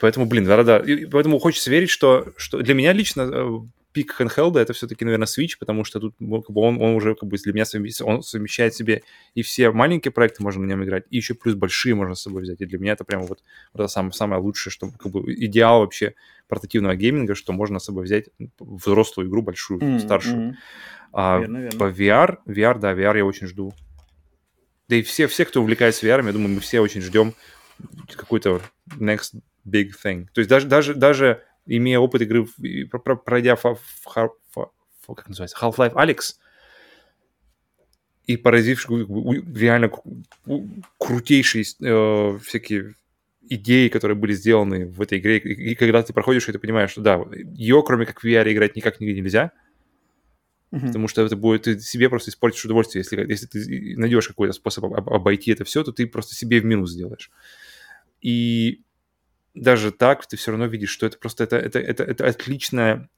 Поэтому, 0.00 0.26
блин, 0.26 0.44
да, 0.44 0.62
да. 0.62 0.78
И 0.78 1.06
поэтому 1.06 1.38
хочется 1.38 1.70
верить, 1.70 1.90
что, 1.90 2.32
что 2.36 2.58
для 2.62 2.74
меня 2.74 2.92
лично 2.92 3.28
э, 3.30 3.60
пик 3.92 4.18
handheld 4.18 4.58
это 4.58 4.72
все-таки, 4.72 5.04
наверное, 5.04 5.26
Switch, 5.26 5.56
потому 5.58 5.84
что 5.84 6.00
тут 6.00 6.14
ну, 6.18 6.42
как 6.42 6.54
бы 6.54 6.62
он, 6.62 6.80
он 6.80 6.94
уже 6.94 7.14
как 7.14 7.28
бы 7.28 7.36
для 7.36 7.52
меня 7.52 7.64
совмещает, 7.64 8.08
он 8.08 8.22
совмещает 8.22 8.74
себе 8.74 9.02
и 9.34 9.42
все 9.42 9.70
маленькие 9.70 10.12
проекты 10.12 10.42
можно 10.42 10.62
на 10.62 10.68
нем 10.68 10.84
играть, 10.84 11.04
и 11.10 11.16
еще 11.16 11.34
плюс 11.34 11.54
большие 11.54 11.94
можно 11.94 12.14
с 12.14 12.22
собой 12.22 12.42
взять. 12.42 12.60
И 12.60 12.66
для 12.66 12.78
меня 12.78 12.92
это 12.92 13.04
прямо 13.04 13.24
вот, 13.24 13.42
вот 13.72 13.80
это 13.80 13.88
самое, 13.88 14.12
самое 14.12 14.40
лучшее, 14.40 14.72
что 14.72 14.90
как 14.90 15.12
бы 15.12 15.34
идеал 15.34 15.80
вообще 15.80 16.14
портативного 16.48 16.96
гейминга, 16.96 17.34
что 17.34 17.52
можно 17.52 17.78
с 17.78 17.84
собой 17.84 18.04
взять 18.04 18.26
взрослую 18.58 19.28
игру, 19.28 19.42
большую, 19.42 19.80
mm-hmm. 19.80 20.00
старшую. 20.00 20.56
А 21.12 21.40
верно, 21.40 21.58
верно. 21.58 21.78
по 21.78 21.90
VR, 21.90 22.36
VR, 22.46 22.78
да, 22.78 22.92
VR 22.92 23.18
я 23.18 23.24
очень 23.24 23.48
жду. 23.48 23.74
Да 24.88 24.96
и 24.96 25.02
все, 25.02 25.26
все, 25.26 25.44
кто 25.44 25.60
увлекается 25.60 26.06
VR, 26.06 26.24
я 26.24 26.32
думаю, 26.32 26.54
мы 26.54 26.60
все 26.60 26.80
очень 26.80 27.00
ждем 27.00 27.34
какой-то 28.16 28.60
next 28.98 29.40
big 29.70 29.90
thing. 30.02 30.26
То 30.32 30.40
есть 30.40 30.48
даже, 30.50 30.66
даже, 30.66 30.94
даже 30.94 31.42
имея 31.66 31.98
опыт 31.98 32.22
игры, 32.22 32.46
пройдя 33.24 33.56
фа, 33.56 33.76
фа, 34.02 34.30
фа, 34.50 34.70
как 35.14 35.28
называется, 35.28 35.56
Half-Life 35.60 35.94
Alex, 35.94 36.36
и 38.26 38.36
поразивший 38.36 39.06
реально 39.54 39.90
крутейшие 40.98 41.64
э, 41.82 42.38
всякие 42.44 42.94
идеи, 43.42 43.88
которые 43.88 44.16
были 44.16 44.32
сделаны 44.32 44.86
в 44.86 45.02
этой 45.02 45.18
игре, 45.18 45.38
и, 45.38 45.72
и 45.72 45.74
когда 45.74 46.02
ты 46.02 46.12
проходишь, 46.12 46.48
и 46.48 46.52
ты 46.52 46.58
понимаешь, 46.58 46.90
что 46.90 47.00
да, 47.00 47.20
ее, 47.54 47.82
кроме 47.84 48.06
как 48.06 48.22
в 48.22 48.24
VR, 48.24 48.50
играть 48.52 48.76
никак 48.76 49.00
нигде 49.00 49.20
нельзя, 49.20 49.50
uh-huh. 50.70 50.86
потому 50.86 51.08
что 51.08 51.22
это 51.22 51.34
будет, 51.34 51.62
ты 51.62 51.80
себе 51.80 52.08
просто 52.08 52.30
испортишь 52.30 52.64
удовольствие, 52.64 53.00
если, 53.00 53.28
если 53.28 53.46
ты 53.46 53.96
найдешь 53.96 54.28
какой-то 54.28 54.52
способ 54.52 54.84
обойти 54.84 55.50
это 55.50 55.64
все, 55.64 55.82
то 55.82 55.90
ты 55.92 56.06
просто 56.06 56.34
себе 56.34 56.60
в 56.60 56.64
минус 56.64 56.92
сделаешь. 56.92 57.32
И 58.20 58.82
даже 59.54 59.90
так 59.90 60.26
ты 60.26 60.36
все 60.36 60.52
равно 60.52 60.66
видишь, 60.66 60.90
что 60.90 61.06
это 61.06 61.18
просто 61.18 61.44
это, 61.44 61.56
это, 61.56 61.78
это, 61.78 62.04
это 62.04 62.26
отличное 62.26 63.08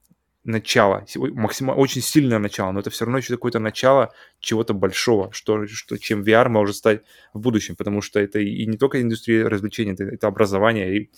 начало, 0.45 1.07
максимально 1.17 1.81
очень 1.81 2.03
сильное 2.03 2.39
начало, 2.39 2.73
но 2.73 2.81
это 2.81 2.91
все 2.91 3.05
равно 3.05 3.19
еще 3.19 3.35
какое-то 3.35 3.61
начало 3.61 4.13
чего-то 4.41 4.75
большого, 4.75 5.33
что, 5.33 5.67
что, 5.69 5.97
чем 5.99 6.23
VR 6.23 6.49
может 6.49 6.77
стать 6.77 7.03
в 7.33 7.41
будущем, 7.41 7.77
потому 7.77 8.03
что 8.03 8.19
это 8.19 8.41
и 8.41 8.67
не 8.67 8.77
только 8.77 9.01
индустрия 9.01 9.49
развлечений, 9.49 9.93
это, 9.93 10.05
это 10.05 10.27
образование, 10.27 10.97
и 10.97 11.11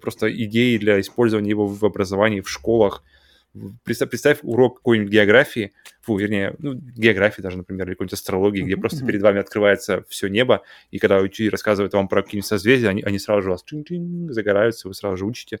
просто 0.00 0.32
идеи 0.44 0.78
для 0.78 0.98
использования 1.00 1.50
его 1.50 1.66
в 1.66 1.84
образовании, 1.84 2.40
в 2.40 2.48
школах, 2.48 3.02
Представь, 3.82 4.10
представь 4.10 4.38
урок 4.42 4.78
какой-нибудь 4.78 5.10
географии, 5.10 5.72
фу, 6.02 6.16
вернее, 6.16 6.54
ну, 6.58 6.74
географии 6.74 7.40
даже, 7.40 7.56
например, 7.56 7.86
или 7.86 7.94
какой-нибудь 7.94 8.12
астрологии, 8.12 8.62
где 8.62 8.76
просто 8.76 9.04
перед 9.04 9.22
вами 9.22 9.40
открывается 9.40 10.04
все 10.08 10.28
небо, 10.28 10.62
и 10.90 10.98
когда 10.98 11.18
учитель 11.18 11.50
рассказывает 11.50 11.92
вам 11.94 12.08
про 12.08 12.22
какие-нибудь 12.22 12.46
созвездия, 12.46 12.88
они, 12.88 13.02
они 13.02 13.18
сразу 13.18 13.42
же 13.42 13.48
у 13.48 13.52
вас 13.52 13.64
загораются, 14.32 14.88
вы 14.88 14.94
сразу 14.94 15.16
же 15.16 15.24
учите. 15.24 15.60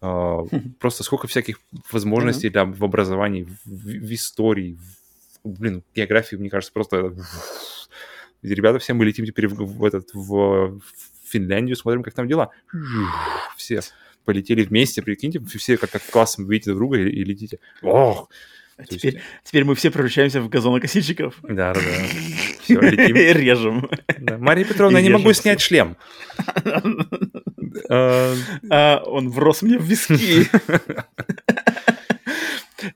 Uh, 0.00 0.48
просто 0.80 1.04
сколько 1.04 1.28
всяких 1.28 1.60
возможностей 1.92 2.48
для, 2.48 2.64
в 2.64 2.82
образовании, 2.82 3.44
в, 3.44 3.66
в 3.66 4.14
истории, 4.14 4.76
в, 5.44 5.48
блин, 5.48 5.84
географии, 5.94 6.34
мне 6.36 6.50
кажется, 6.50 6.72
просто... 6.72 7.14
Ребята, 8.42 8.80
все 8.80 8.94
мы 8.94 9.04
летим 9.04 9.24
теперь 9.24 9.46
в, 9.46 9.54
в, 9.54 9.84
этот, 9.84 10.12
в, 10.12 10.80
в 10.80 10.82
Финляндию, 11.24 11.76
смотрим, 11.76 12.02
как 12.02 12.14
там 12.14 12.26
дела. 12.26 12.50
Все 13.56 13.80
полетели 14.24 14.62
вместе, 14.62 15.02
прикиньте, 15.02 15.40
все 15.40 15.76
как, 15.76 15.90
как 15.90 16.02
классно 16.02 16.48
видите 16.48 16.70
друг 16.70 16.78
друга 16.78 16.98
и, 16.98 17.08
и 17.08 17.24
летите. 17.24 17.58
Ох! 17.82 18.30
А 18.76 18.84
теперь, 18.84 19.14
есть... 19.14 19.24
теперь 19.44 19.64
мы 19.64 19.74
все 19.74 19.90
превращаемся 19.90 20.40
в 20.40 20.48
газонокосильщиков. 20.48 21.38
Да, 21.42 21.74
да, 21.74 21.74
да. 21.74 21.80
Все, 22.62 22.80
летим. 22.80 23.16
И 23.16 23.32
режем. 23.32 23.90
Да. 24.18 24.38
Мария 24.38 24.64
Петровна, 24.64 24.98
я 24.98 25.04
не 25.04 25.10
могу 25.10 25.32
снять 25.32 25.60
шлем. 25.60 25.96
А, 27.88 29.02
он 29.06 29.30
врос 29.30 29.62
мне 29.62 29.78
в 29.78 29.84
виски. 29.84 30.46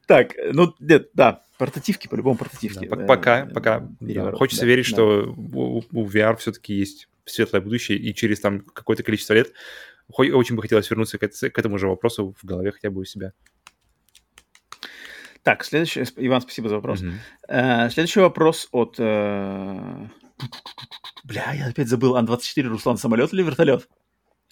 Так, 0.06 0.32
ну, 0.52 0.74
нет, 0.80 1.10
да, 1.14 1.42
портативки, 1.58 2.08
по-любому 2.08 2.36
портативки. 2.36 2.86
Пока, 2.86 3.46
пока. 3.46 3.88
Хочется 4.34 4.66
верить, 4.66 4.86
что 4.86 5.34
у 5.36 6.08
VR 6.08 6.36
все-таки 6.38 6.74
есть 6.74 7.08
светлое 7.24 7.60
будущее, 7.60 7.98
и 7.98 8.14
через 8.14 8.40
там 8.40 8.60
какое-то 8.60 9.02
количество 9.02 9.34
лет 9.34 9.52
очень 10.09 10.57
бы 10.57 10.62
хотелось 10.62 10.91
вернуться 10.91 11.18
к, 11.18 11.28
к 11.28 11.59
этому 11.59 11.78
же 11.78 11.89
вопросу 11.89 12.35
в 12.41 12.44
голове 12.44 12.73
хотя 12.73 12.91
бы 12.91 13.01
у 13.01 13.05
себя. 13.05 13.33
Так, 15.43 15.65
следующий... 15.65 16.05
Иван, 16.17 16.41
спасибо 16.41 16.68
за 16.68 16.76
вопрос. 16.76 17.02
Mm-hmm. 17.02 17.91
следующий 17.91 18.20
вопрос 18.20 18.68
от... 18.73 18.97
Э... 18.99 20.09
Бля, 21.25 21.52
я 21.52 21.67
опять 21.68 21.89
забыл. 21.89 22.17
Ан-24, 22.17 22.62
Руслан, 22.62 22.97
самолет 22.97 23.33
или 23.33 23.43
вертолет? 23.43 23.89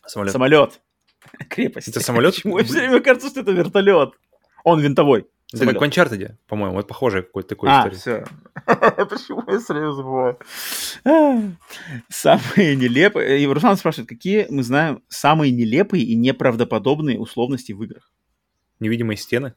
Самолет. 0.07 0.33
Самолет. 0.33 0.81
Крепость. 1.51 1.89
Это 1.89 2.01
самолет? 2.01 2.35
Почему 2.35 2.59
все 2.59 2.79
время 2.79 3.01
кажется, 3.01 3.29
что 3.29 3.41
это 3.41 3.53
вертолет? 3.53 4.15
Он 4.63 4.81
винтовой. 4.81 5.27
Это 5.55 5.67
как 5.67 5.81
в 5.81 5.85
Uncharted, 5.85 6.37
по-моему, 6.47 6.79
это 6.79 6.89
похоже 6.89 7.23
какой-то 7.23 7.49
такой 7.51 7.69
а, 7.71 7.89
история. 7.89 7.97
все. 7.97 8.25
Почему 8.67 9.43
я 9.47 9.59
время 9.59 9.93
забываю? 9.93 10.39
Самые 12.09 12.77
нелепые... 12.77 13.41
И 13.41 13.47
Руслан 13.47 13.77
спрашивает, 13.77 14.09
какие 14.09 14.47
мы 14.51 14.63
знаем 14.63 15.03
самые 15.09 15.53
нелепые 15.53 16.05
и 16.05 16.15
неправдоподобные 16.15 17.19
условности 17.19 17.73
в 17.73 17.83
играх? 17.83 18.13
Невидимые 18.81 19.17
стены? 19.17 19.55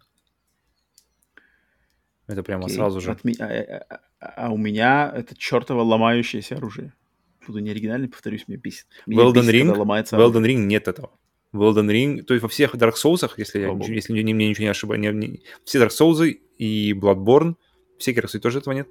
Это 2.27 2.43
прямо 2.43 2.67
сразу 2.67 2.99
же. 3.01 3.11
А, 3.39 3.43
а, 3.43 3.99
а, 4.19 4.27
а 4.35 4.49
у 4.51 4.57
меня 4.57 5.11
это 5.15 5.35
чертово 5.35 5.81
ломающееся 5.81 6.57
оружие. 6.57 6.93
Буду 7.45 7.59
не 7.59 7.71
оригинальный, 7.71 8.09
повторюсь, 8.09 8.45
мне 8.47 8.57
бесит. 8.57 8.87
В 9.05 9.11
Elden 9.11 9.49
Ring, 9.49 9.73
в 9.73 10.13
Elden 10.13 10.45
Ring 10.45 10.65
нет 10.65 10.87
этого 10.89 11.11
в 11.57 11.63
Elden 11.63 11.89
Ring, 11.91 12.23
то 12.23 12.33
есть 12.33 12.43
во 12.43 12.49
всех 12.49 12.75
Dark 12.75 12.93
Souls, 12.93 13.29
если, 13.37 13.59
я, 13.59 13.77
если 13.87 14.13
мне, 14.13 14.33
мне 14.33 14.49
ничего 14.49 14.63
не 14.63 14.69
ошибаюсь, 14.69 15.01
не, 15.01 15.11
не, 15.11 15.41
все 15.63 15.79
Dark 15.79 15.89
Souls 15.89 16.37
и 16.57 16.93
Bloodborne, 16.93 17.55
в 17.97 18.07
Sekiro, 18.07 18.25
кстати, 18.25 18.41
тоже 18.41 18.59
этого 18.59 18.73
нет, 18.73 18.87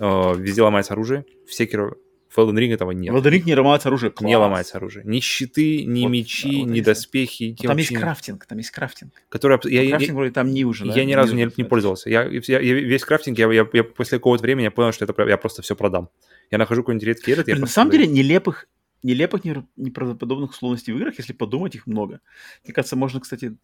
э, 0.00 0.34
везде 0.36 0.62
ломается 0.62 0.94
оружие, 0.94 1.24
в 1.46 1.58
Sekiro, 1.58 1.96
в 2.30 2.38
Elden 2.38 2.54
Ring 2.54 2.72
этого 2.72 2.92
нет. 2.92 3.12
В 3.12 3.16
Elden 3.16 3.32
Ring 3.32 3.42
не 3.44 3.56
ломается 3.56 3.88
оружие, 3.88 4.12
Класс. 4.12 4.28
Не 4.28 4.36
ломается 4.36 4.76
оружие. 4.76 5.04
Ни 5.04 5.18
щиты, 5.18 5.84
ни 5.84 6.02
вот, 6.02 6.10
мечи, 6.10 6.60
вот 6.60 6.70
ни 6.70 6.80
доспехи. 6.80 7.56
Там 7.60 7.76
есть 7.76 7.92
крафтинг, 7.92 8.46
там 8.46 8.58
есть 8.58 8.70
крафтинг. 8.70 9.12
Который, 9.28 9.58
я, 9.64 9.82
я, 9.82 9.90
крафтинг 9.90 10.14
вроде 10.14 10.30
там 10.30 10.50
не 10.52 10.64
уже, 10.64 10.86
Я 10.86 10.94
да? 10.94 11.04
ни 11.04 11.12
разу 11.12 11.34
не, 11.34 11.50
не 11.56 11.64
пользовался. 11.64 12.08
Я, 12.08 12.22
я, 12.22 12.60
я, 12.60 12.74
весь 12.74 13.04
крафтинг, 13.04 13.36
я, 13.36 13.52
я, 13.52 13.66
я 13.72 13.84
после 13.84 14.18
какого-то 14.18 14.42
времени 14.42 14.64
я 14.64 14.70
понял, 14.70 14.92
что 14.92 15.04
это 15.04 15.28
я 15.28 15.36
просто 15.38 15.62
все 15.62 15.74
продам. 15.74 16.08
Я 16.52 16.58
нахожу 16.58 16.82
какой-нибудь 16.82 17.06
редкий 17.06 17.32
этот. 17.32 17.58
На 17.58 17.66
самом 17.66 17.90
деле 17.90 18.06
нелепых 18.06 18.66
нелепых, 19.02 19.42
неправдоподобных 19.76 20.50
условностей 20.50 20.92
в 20.92 20.96
играх, 20.96 21.18
если 21.18 21.32
подумать, 21.32 21.74
их 21.74 21.86
много. 21.86 22.20
Мне 22.64 22.74
кажется, 22.74 22.96
можно, 22.96 23.20
кстати, 23.20 23.56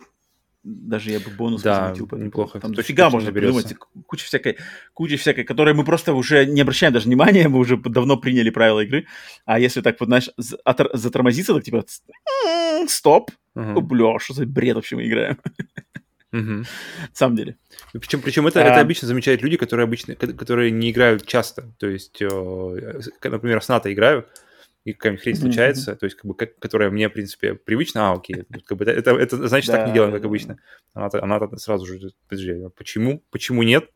даже 0.66 1.12
я 1.12 1.20
бы 1.20 1.30
бонус 1.30 1.62
да, 1.62 1.94
по 2.08 2.16
неплохо. 2.16 2.58
Там 2.58 2.74
дофига 2.74 3.08
можно 3.08 3.32
придумать. 3.32 3.74
Куча 4.06 4.24
всякой, 4.24 4.58
куча 4.94 5.16
всякой, 5.16 5.44
которые 5.44 5.74
мы 5.74 5.84
просто 5.84 6.12
уже 6.12 6.44
не 6.44 6.60
обращаем 6.60 6.92
даже 6.92 7.06
внимания, 7.06 7.48
мы 7.48 7.58
уже 7.58 7.76
давно 7.76 8.16
приняли 8.16 8.50
правила 8.50 8.80
игры. 8.80 9.06
А 9.44 9.60
если 9.60 9.80
так 9.80 10.00
вот, 10.00 10.06
знаешь, 10.06 10.30
затормозиться, 10.36 11.54
так 11.54 11.62
типа 11.62 11.84
стоп, 12.88 13.30
угу. 13.54 13.80
бля, 13.80 14.18
что 14.18 14.34
за 14.34 14.44
бред 14.44 14.74
вообще 14.74 14.96
мы 14.96 15.06
играем? 15.06 15.38
Угу. 16.32 16.42
На 16.42 16.66
самом 17.12 17.36
деле. 17.36 17.56
Причем, 17.92 18.20
причем 18.20 18.46
это, 18.46 18.60
а... 18.60 18.66
это 18.66 18.80
обычно 18.80 19.06
замечают 19.06 19.42
люди, 19.42 19.56
которые 19.56 19.84
обычно, 19.84 20.16
которые 20.16 20.72
не 20.72 20.90
играют 20.90 21.24
часто. 21.26 21.72
То 21.78 21.86
есть, 21.86 22.20
э, 22.20 23.00
например, 23.22 23.62
с 23.62 23.68
НАТО 23.68 23.92
играю, 23.92 24.26
и 24.86 24.92
какая-нибудь 24.92 25.24
хрень 25.24 25.34
случается, 25.34 25.90
mm-hmm. 25.90 25.96
то 25.96 26.06
есть, 26.06 26.16
как 26.16 26.26
бы, 26.26 26.34
как, 26.36 26.56
которая 26.60 26.90
мне, 26.90 27.08
в 27.08 27.12
принципе, 27.12 27.54
привычна, 27.54 28.12
а, 28.12 28.14
окей, 28.14 28.44
как 28.66 28.78
бы, 28.78 28.84
это, 28.84 29.10
это 29.16 29.48
значит, 29.48 29.68
да, 29.68 29.78
так 29.78 29.88
не 29.88 29.94
делаем, 29.94 30.12
как 30.12 30.24
обычно. 30.24 30.58
Она, 30.94 31.10
она 31.12 31.40
сразу 31.56 31.84
же, 31.86 32.12
подожди, 32.28 32.52
а 32.52 32.68
почему, 32.68 33.20
почему 33.32 33.64
нет? 33.64 33.90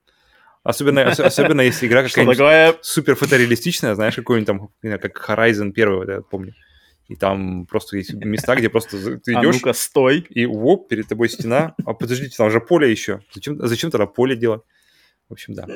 Особенно, 0.64 1.02
особенно 1.08 1.60
если 1.60 1.86
игра 1.86 2.02
какая-нибудь 2.02 2.84
супер 2.84 3.14
фотореалистичная, 3.14 3.94
знаешь, 3.94 4.16
какой-нибудь 4.16 4.46
там, 4.48 4.98
как 4.98 5.24
Horizon 5.30 5.70
1, 5.70 5.94
вот 5.94 6.08
я 6.08 6.22
помню. 6.22 6.54
И 7.06 7.14
там 7.14 7.66
просто 7.66 7.96
есть 7.96 8.12
места, 8.14 8.56
где 8.56 8.68
просто 8.68 9.18
ты 9.20 9.32
идешь... 9.32 9.56
А 9.56 9.58
ну-ка, 9.58 9.72
стой! 9.74 10.26
И 10.28 10.44
воп, 10.44 10.88
перед 10.88 11.06
тобой 11.06 11.28
стена. 11.28 11.76
А 11.84 11.94
подождите, 11.94 12.36
там 12.36 12.50
же 12.50 12.60
поле 12.60 12.90
еще. 12.90 13.20
Зачем, 13.32 13.64
зачем 13.64 13.92
тогда 13.92 14.06
поле 14.06 14.34
делать? 14.36 14.62
В 15.28 15.34
общем, 15.34 15.54
да. 15.54 15.66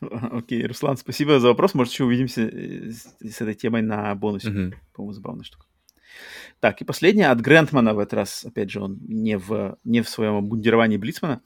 Окей, 0.00 0.66
Руслан, 0.66 0.96
спасибо 0.96 1.40
за 1.40 1.48
вопрос. 1.48 1.74
Может, 1.74 1.92
еще 1.92 2.04
увидимся 2.04 2.42
э, 2.42 2.90
с 2.90 3.40
этой 3.40 3.54
темой 3.54 3.82
на 3.82 4.14
бонусе. 4.14 4.48
Угу. 4.48 4.74
По-моему, 4.94 5.12
забавная 5.12 5.44
штука. 5.44 5.66
Так, 6.60 6.80
и 6.80 6.84
последнее 6.84 7.28
от 7.28 7.40
Грентмана 7.40 7.94
в 7.94 7.98
этот 7.98 8.14
раз. 8.14 8.44
Опять 8.44 8.70
же, 8.70 8.80
он 8.80 8.98
не 9.02 9.36
в, 9.36 9.78
не 9.84 10.00
в 10.02 10.08
своем 10.08 10.36
обмундировании 10.36 10.96
Блицмана. 10.96 11.42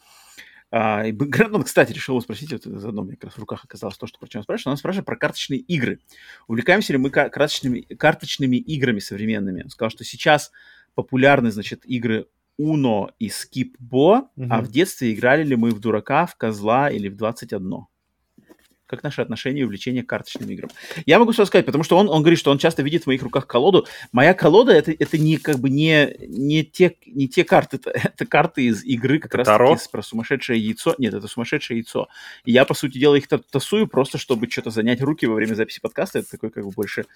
А, 0.70 1.06
и 1.06 1.12
Грентман, 1.12 1.62
кстати, 1.62 1.92
решил 1.92 2.14
его 2.14 2.20
спросить, 2.20 2.52
вот 2.52 2.64
заодно 2.64 3.02
мне 3.02 3.14
как 3.14 3.24
раз 3.24 3.34
в 3.34 3.38
руках 3.40 3.64
оказалось 3.64 3.96
то, 3.96 4.06
что 4.06 4.18
про 4.18 4.28
чем 4.28 4.40
он 4.40 4.44
спрашивает. 4.44 4.72
Он 4.72 4.76
спрашивает 4.78 5.06
про 5.06 5.16
карточные 5.16 5.60
игры. 5.60 6.00
Увлекаемся 6.48 6.92
ли 6.92 6.98
мы 6.98 7.10
карточными, 7.10 7.80
карточными 7.80 8.56
играми 8.56 8.98
современными? 8.98 9.62
Он 9.62 9.70
сказал, 9.70 9.90
что 9.90 10.04
сейчас 10.04 10.52
популярны, 10.94 11.50
значит, 11.50 11.84
игры 11.86 12.26
Uno 12.60 13.10
и 13.18 13.28
Skip-Bo, 13.28 14.28
угу. 14.34 14.46
а 14.50 14.60
в 14.60 14.68
детстве 14.68 15.12
играли 15.12 15.44
ли 15.44 15.56
мы 15.56 15.70
в 15.70 15.80
дурака, 15.80 16.26
в 16.26 16.36
козла 16.36 16.90
или 16.90 17.08
в 17.08 17.16
21? 17.16 17.86
Как 18.86 19.02
наши 19.02 19.20
отношения 19.20 19.62
и 19.62 19.64
увлечения 19.64 20.02
карточным 20.02 20.48
играм? 20.50 20.70
Я 21.06 21.18
могу 21.18 21.32
что 21.32 21.44
сказать, 21.44 21.66
потому 21.66 21.82
что 21.82 21.96
он, 21.96 22.08
он 22.08 22.22
говорит, 22.22 22.38
что 22.38 22.50
он 22.50 22.58
часто 22.58 22.82
видит 22.82 23.04
в 23.04 23.06
моих 23.08 23.22
руках 23.22 23.46
колоду. 23.46 23.86
Моя 24.12 24.32
колода 24.32 24.72
это, 24.72 24.92
это 24.92 25.18
не 25.18 25.38
как 25.38 25.58
бы 25.58 25.70
не, 25.70 26.16
не, 26.28 26.64
те, 26.64 26.96
не 27.06 27.28
те 27.28 27.44
карты, 27.44 27.78
это, 27.78 27.90
это 27.90 28.26
карты 28.26 28.62
из 28.62 28.84
игры 28.84 29.18
как 29.18 29.34
раз 29.34 29.46
таки 29.46 29.90
про 29.90 30.02
сумасшедшее 30.02 30.60
яйцо. 30.60 30.94
Нет, 30.98 31.14
это 31.14 31.26
сумасшедшее 31.26 31.78
яйцо. 31.78 32.08
И 32.44 32.52
я, 32.52 32.64
по 32.64 32.74
сути 32.74 32.98
дела, 32.98 33.16
их 33.16 33.26
тасую 33.28 33.88
просто, 33.88 34.18
чтобы 34.18 34.48
что-то 34.48 34.70
занять 34.70 35.00
руки 35.02 35.26
во 35.26 35.34
время 35.34 35.54
записи 35.54 35.80
подкаста. 35.80 36.20
Это 36.20 36.30
такой 36.30 36.50
как 36.50 36.64
бы 36.64 36.70
больше 36.70 37.06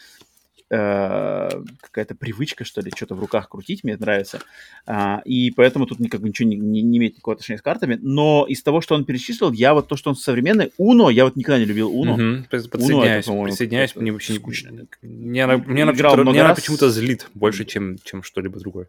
какая-то 0.71 2.15
привычка, 2.15 2.65
что 2.65 2.81
ли, 2.81 2.93
что-то 2.95 3.17
в 3.17 3.21
руках 3.21 3.49
крутить, 3.49 3.83
мне 3.83 3.95
это 3.95 4.03
нравится. 4.03 4.41
А, 4.87 5.21
и 5.25 5.51
поэтому 5.51 5.87
тут 5.87 5.99
никак 5.99 6.21
ничего 6.21 6.49
не, 6.49 6.57
не, 6.57 6.83
не 6.83 6.99
имеет 6.99 7.15
никакого 7.15 7.35
отношения 7.35 7.59
с 7.59 7.63
картами. 7.63 7.99
Но 8.01 8.47
из 8.49 8.63
того, 8.63 8.81
что 8.81 8.95
он 8.95 9.05
перечислил, 9.05 9.51
я 9.51 9.75
вот 9.75 9.89
то, 9.89 9.97
что 9.97 10.11
он 10.11 10.17
современный, 10.17 10.73
Уно, 10.79 11.11
я 11.11 11.25
вот 11.25 11.35
никогда 11.35 11.59
не 11.59 11.65
любил 11.65 11.91
Уно. 11.91 12.15
Угу, 12.15 12.45
подсоединяюсь, 12.49 13.27
Uno 13.27 13.41
это, 13.41 13.45
присоединяюсь, 13.45 13.97
мне 13.97 14.13
вообще 14.13 14.35
скучно. 14.35 14.87
Мне 15.03 15.45
она, 15.45 15.59
мне 15.59 15.83
она, 15.83 15.93
почему-то, 15.93 16.25
мне 16.25 16.41
она 16.41 16.55
почему-то 16.55 16.89
злит 16.89 17.29
больше, 17.35 17.65
чем, 17.65 17.99
чем 18.05 18.23
что-либо 18.23 18.61
другое. 18.61 18.89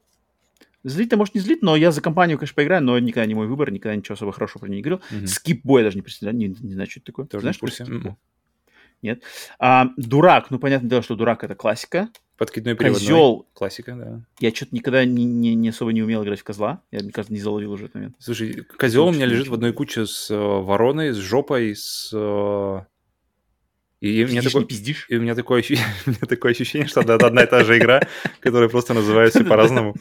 Злит-то, 0.84 1.18
может, 1.18 1.36
не 1.36 1.42
злит, 1.42 1.62
но 1.62 1.76
я 1.76 1.92
за 1.92 2.02
компанию, 2.02 2.38
конечно, 2.38 2.56
поиграю, 2.56 2.84
но 2.84 2.98
никогда 2.98 3.26
не 3.28 3.36
мой 3.36 3.48
выбор, 3.48 3.72
никогда 3.72 3.96
ничего 3.96 4.14
особо 4.14 4.32
хорошего 4.32 4.62
про 4.62 4.68
него 4.68 4.78
не 4.78 4.82
говорил. 4.82 5.02
Угу. 5.12 5.28
Скип-бой 5.28 5.84
даже 5.84 5.96
не 5.96 6.02
представляю, 6.02 6.38
не, 6.38 6.56
не 6.60 6.74
знаю, 6.74 6.90
что 6.90 7.00
это 7.00 7.06
такое. 7.06 7.26
Тоже 7.26 7.42
Знаешь, 7.42 7.58
что 7.58 8.16
нет. 9.02 9.24
А, 9.60 9.90
дурак, 9.98 10.52
ну, 10.52 10.60
понятное 10.60 10.90
дело, 10.90 11.02
что 11.02 11.16
дурак 11.16 11.44
это 11.44 11.56
классика. 11.56 12.10
Подкидной 12.38 12.76
переводной. 12.76 13.00
Козел. 13.00 13.48
Классика, 13.54 13.94
да. 13.94 14.22
Я 14.40 14.50
что-то 14.52 14.74
никогда 14.74 15.06
не, 15.06 15.26
не, 15.26 15.54
не 15.54 15.70
особо 15.70 15.94
не 15.94 16.02
умел 16.02 16.24
играть 16.24 16.40
в 16.40 16.44
козла. 16.44 16.82
Я, 16.90 17.02
мне 17.02 17.12
кажется, 17.12 17.34
не 17.34 17.40
заловил 17.40 17.72
уже 17.72 17.86
этот 17.86 17.96
момент. 17.96 18.16
Слушай, 18.18 18.66
козел 18.80 19.06
у 19.06 19.12
меня 19.12 19.28
лежит 19.28 19.48
в 19.48 19.54
одной 19.54 19.74
куче 19.74 20.08
с 20.08 20.32
э, 20.32 20.36
вороной, 20.36 21.12
с 21.12 21.18
жопой, 21.18 21.76
с... 21.76 22.10
Э... 22.14 22.82
И, 24.00 24.24
у 24.24 24.28
меня 24.30 24.42
такой, 24.42 24.66
пиздишь? 24.66 25.06
и 25.10 25.18
у 25.18 25.22
меня 25.22 25.36
такое, 25.36 25.60
ощущение, 25.60 25.86
у 26.08 26.10
меня 26.10 26.22
такое 26.28 26.54
ощущение, 26.54 26.88
что 26.88 27.02
это 27.02 27.14
одна 27.14 27.44
и 27.44 27.48
та 27.48 27.64
же 27.64 27.78
игра, 27.78 28.02
которая 28.40 28.70
просто 28.70 28.96
называется 28.96 29.44
по-разному. 29.44 29.94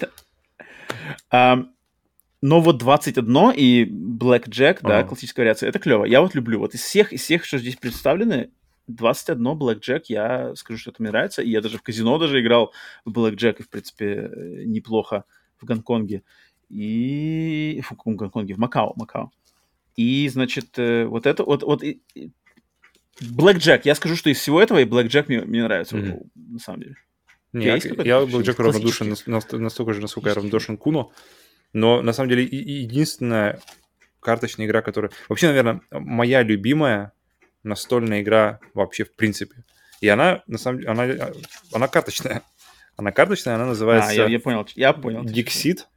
Но 2.42 2.60
вот 2.62 2.78
21 2.78 3.52
и 3.54 3.84
Black 3.84 4.48
Jack, 4.48 4.78
да, 4.82 5.02
классическая 5.02 5.42
вариация, 5.42 5.68
это 5.68 5.78
клево. 5.78 6.06
Я 6.06 6.22
вот 6.22 6.34
люблю. 6.34 6.58
Вот 6.58 6.74
из 6.74 6.80
всех, 6.80 7.12
из 7.12 7.20
всех, 7.20 7.44
что 7.44 7.58
здесь 7.58 7.76
представлены, 7.76 8.50
21 8.94 9.46
Blackjack, 9.46 10.04
я 10.08 10.54
скажу, 10.54 10.78
что 10.78 10.90
это 10.90 11.02
мне 11.02 11.10
нравится. 11.10 11.42
И 11.42 11.50
я 11.50 11.60
даже 11.60 11.78
в 11.78 11.82
казино 11.82 12.18
даже 12.18 12.40
играл 12.40 12.72
в 13.04 13.12
Blackjack, 13.12 13.56
и, 13.58 13.62
в 13.62 13.68
принципе, 13.68 14.06
э, 14.06 14.64
неплохо 14.64 15.24
в 15.60 15.64
Гонконге. 15.64 16.22
И... 16.68 17.80
В 17.84 17.88
каком 17.90 18.16
Гонконге? 18.16 18.54
В 18.54 18.58
Макао, 18.58 18.92
Макао. 18.96 19.30
И, 19.96 20.28
значит, 20.28 20.78
э, 20.78 21.04
вот 21.06 21.26
это... 21.26 21.44
Вот, 21.44 21.62
вот 21.62 21.82
Blackjack, 23.20 23.82
я 23.84 23.94
скажу, 23.94 24.16
что 24.16 24.30
из 24.30 24.38
всего 24.38 24.60
этого 24.62 24.78
и 24.78 24.84
Blackjack 24.84 25.24
мне, 25.28 25.40
мне 25.42 25.62
нравится, 25.62 25.96
mm-hmm. 25.96 26.30
на 26.34 26.58
самом 26.58 26.80
деле. 26.80 26.96
Не, 27.52 27.66
я, 27.66 27.74
я 27.74 28.22
Blackjack 28.22 28.62
равнодушен 28.62 29.14
настолько 29.60 29.92
же, 29.92 30.00
насколько 30.00 30.28
я 30.28 30.34
равнодушен 30.34 30.76
Куно. 30.76 31.10
Но, 31.72 32.02
на 32.02 32.12
самом 32.12 32.30
деле, 32.30 32.44
единственная 32.44 33.60
карточная 34.20 34.66
игра, 34.66 34.82
которая... 34.82 35.10
Вообще, 35.28 35.48
наверное, 35.48 35.80
моя 35.90 36.42
любимая 36.42 37.12
настольная 37.62 38.22
игра 38.22 38.60
вообще 38.74 39.04
в 39.04 39.14
принципе. 39.14 39.64
И 40.00 40.08
она, 40.08 40.42
на 40.46 40.58
самом 40.58 40.80
деле, 40.80 40.90
она, 40.90 41.30
она 41.72 41.88
карточная. 41.88 42.42
Она 42.96 43.12
карточная, 43.12 43.54
она 43.54 43.66
называется... 43.66 44.10
А, 44.10 44.14
я, 44.14 44.26
я 44.26 44.40
понял, 44.40 44.66
я 44.74 44.92
понял. 44.92 45.24
Диксит. 45.24 45.88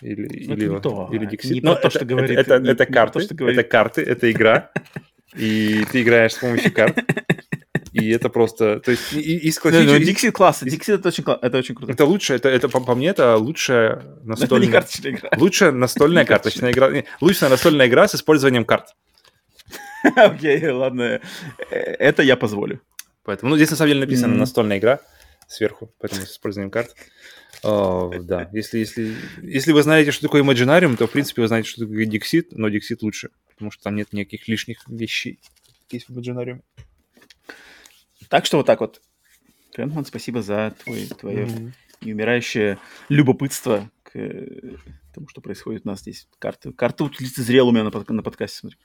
Или, 0.00 0.46
ну, 0.46 0.54
или, 0.54 0.68
не 0.68 0.80
то, 0.80 1.08
или 1.12 1.26
Диксит. 1.26 1.52
Не 1.52 1.60
Но 1.60 1.74
ну, 1.74 1.74
то, 1.76 1.88
это, 1.88 1.90
что 1.90 2.04
говорит. 2.04 2.38
Это, 2.38 2.54
это, 2.54 2.70
это 2.70 2.86
карты, 2.86 3.18
то, 3.18 3.24
что 3.24 3.34
говорит. 3.34 3.58
это 3.58 3.68
карты, 3.68 4.02
это 4.02 4.30
игра. 4.30 4.70
И 5.34 5.84
ты 5.90 6.02
играешь 6.02 6.32
с 6.32 6.38
помощью 6.38 6.72
карт. 6.72 6.98
И 7.92 8.10
это 8.10 8.28
просто, 8.28 8.80
то 8.80 8.90
есть 8.90 9.14
из 9.14 9.58
классических... 9.58 10.06
Dixit 10.06 10.32
классно, 10.32 10.66
Dixit 10.66 10.96
это 10.96 11.08
очень, 11.08 11.24
это 11.24 11.58
очень 11.58 11.74
круто. 11.74 11.92
Это 11.92 12.04
лучше, 12.04 12.34
это, 12.34 12.50
это 12.50 12.68
по, 12.68 12.80
по 12.80 12.94
мне, 12.94 13.08
это 13.08 13.36
лучшая 13.36 14.02
настольная... 14.22 14.58
Это 14.58 14.66
не 14.66 14.72
карточная 14.72 15.12
игра. 15.12 15.30
Лучшая 15.38 15.72
настольная 15.72 16.24
карточная 16.26 16.72
игра. 16.72 16.90
Лучшая 17.22 17.48
настольная 17.48 17.86
игра 17.86 18.06
с 18.06 18.14
использованием 18.14 18.66
карт. 18.66 18.88
Окей, 20.16 20.68
ладно. 20.68 21.20
Это 21.70 22.22
я 22.22 22.36
позволю. 22.36 22.80
Поэтому, 23.24 23.50
ну, 23.50 23.56
здесь 23.56 23.70
на 23.70 23.76
самом 23.76 23.90
деле 23.90 24.00
написано 24.00 24.34
mm-hmm. 24.34 24.38
настольная 24.38 24.78
игра 24.78 25.00
сверху, 25.48 25.92
поэтому 25.98 26.22
с 26.22 26.32
использованием 26.32 26.70
карт. 26.70 26.94
О, 27.62 28.12
да, 28.20 28.48
если, 28.52 28.78
если, 28.78 29.16
если 29.42 29.72
вы 29.72 29.82
знаете, 29.82 30.12
что 30.12 30.22
такое 30.22 30.42
Imaginarium, 30.42 30.96
то, 30.96 31.06
в 31.06 31.10
принципе, 31.10 31.42
вы 31.42 31.48
знаете, 31.48 31.68
что 31.68 31.80
такое 31.80 32.06
Dixit, 32.06 32.48
но 32.52 32.68
Dixit 32.68 32.98
лучше, 33.00 33.30
потому 33.48 33.70
что 33.70 33.82
там 33.84 33.96
нет 33.96 34.12
никаких 34.12 34.46
лишних 34.46 34.86
вещей, 34.86 35.40
есть 35.90 36.08
в 36.08 36.16
Imaginarium. 36.16 36.60
Так 38.28 38.46
что 38.46 38.58
вот 38.58 38.66
так 38.66 38.80
вот. 38.80 39.00
Крентман, 39.74 40.04
спасибо 40.04 40.42
за 40.42 40.74
твой, 40.84 41.06
твое 41.06 41.46
mm-hmm. 41.46 41.72
неумирающее 42.02 42.78
любопытство 43.08 43.90
к 44.02 44.12
тому, 45.16 45.28
что 45.28 45.40
происходит 45.40 45.82
у 45.84 45.88
нас 45.88 46.00
здесь. 46.00 46.28
Карта, 46.38 46.72
карта 46.72 47.10
лицезрела 47.18 47.68
у 47.68 47.72
меня 47.72 47.84
на, 47.84 47.90
под, 47.90 48.08
на 48.08 48.22
подкасте, 48.22 48.58
смотри. 48.58 48.78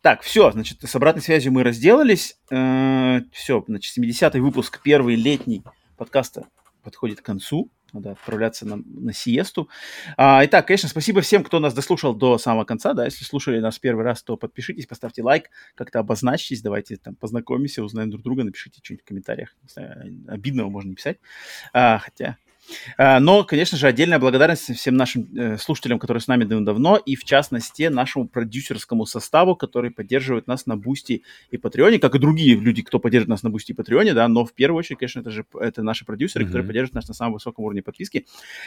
Так, 0.00 0.22
все, 0.22 0.50
значит, 0.52 0.82
с 0.82 0.94
обратной 0.94 1.22
связью 1.22 1.52
мы 1.52 1.62
разделались. 1.62 2.38
Э, 2.50 3.20
все, 3.32 3.62
значит, 3.66 3.98
70-й 3.98 4.40
выпуск, 4.40 4.80
первый 4.82 5.16
летний 5.16 5.62
подкаста 5.96 6.46
подходит 6.82 7.20
к 7.20 7.24
концу 7.24 7.70
надо 7.94 8.10
отправляться 8.12 8.66
на, 8.66 8.82
на 8.84 9.12
сиесту. 9.12 9.68
А, 10.16 10.44
итак, 10.44 10.66
конечно, 10.66 10.88
спасибо 10.88 11.20
всем, 11.20 11.44
кто 11.44 11.60
нас 11.60 11.72
дослушал 11.74 12.12
до 12.14 12.38
самого 12.38 12.64
конца, 12.64 12.92
да, 12.92 13.04
если 13.04 13.24
слушали 13.24 13.60
нас 13.60 13.78
первый 13.78 14.04
раз, 14.04 14.22
то 14.22 14.36
подпишитесь, 14.36 14.86
поставьте 14.86 15.22
лайк, 15.22 15.48
как-то 15.76 16.00
обозначьтесь, 16.00 16.60
давайте 16.60 16.96
там 16.96 17.14
познакомимся, 17.14 17.84
узнаем 17.84 18.10
друг 18.10 18.24
друга, 18.24 18.42
напишите 18.42 18.80
что-нибудь 18.82 19.04
в 19.04 19.08
комментариях, 19.08 19.54
не 19.62 19.68
знаю, 19.68 20.24
обидного 20.26 20.70
можно 20.70 20.88
не 20.88 20.96
писать, 20.96 21.18
а, 21.72 21.98
хотя 21.98 22.36
но, 22.98 23.44
конечно 23.44 23.78
же, 23.78 23.86
отдельная 23.86 24.18
благодарность 24.18 24.74
всем 24.74 24.96
нашим 24.96 25.28
э, 25.36 25.58
слушателям, 25.58 25.98
которые 25.98 26.20
с 26.20 26.28
нами 26.28 26.44
давно, 26.44 26.96
и 26.96 27.16
в 27.16 27.24
частности 27.24 27.84
нашему 27.84 28.28
продюсерскому 28.28 29.06
составу, 29.06 29.56
который 29.56 29.90
поддерживает 29.90 30.46
нас 30.46 30.66
на 30.66 30.76
Бусти 30.76 31.22
и 31.50 31.56
Патреоне, 31.56 31.98
как 31.98 32.14
и 32.14 32.18
другие 32.18 32.56
люди, 32.56 32.82
кто 32.82 32.98
поддерживает 32.98 33.30
нас 33.30 33.42
на 33.42 33.50
Бусти 33.50 33.72
и 33.72 33.74
Патреоне, 33.74 34.14
да, 34.14 34.28
но 34.28 34.44
в 34.44 34.52
первую 34.52 34.78
очередь, 34.78 34.98
конечно, 34.98 35.20
это 35.20 35.30
же 35.30 35.44
это 35.60 35.82
наши 35.82 36.04
продюсеры, 36.04 36.44
mm-hmm. 36.44 36.48
которые 36.48 36.66
поддерживают 36.66 36.94
нас 36.94 37.08
на 37.08 37.14
самом 37.14 37.34
высоком 37.34 37.64
уровне 37.64 37.82
подписки. 37.82 38.26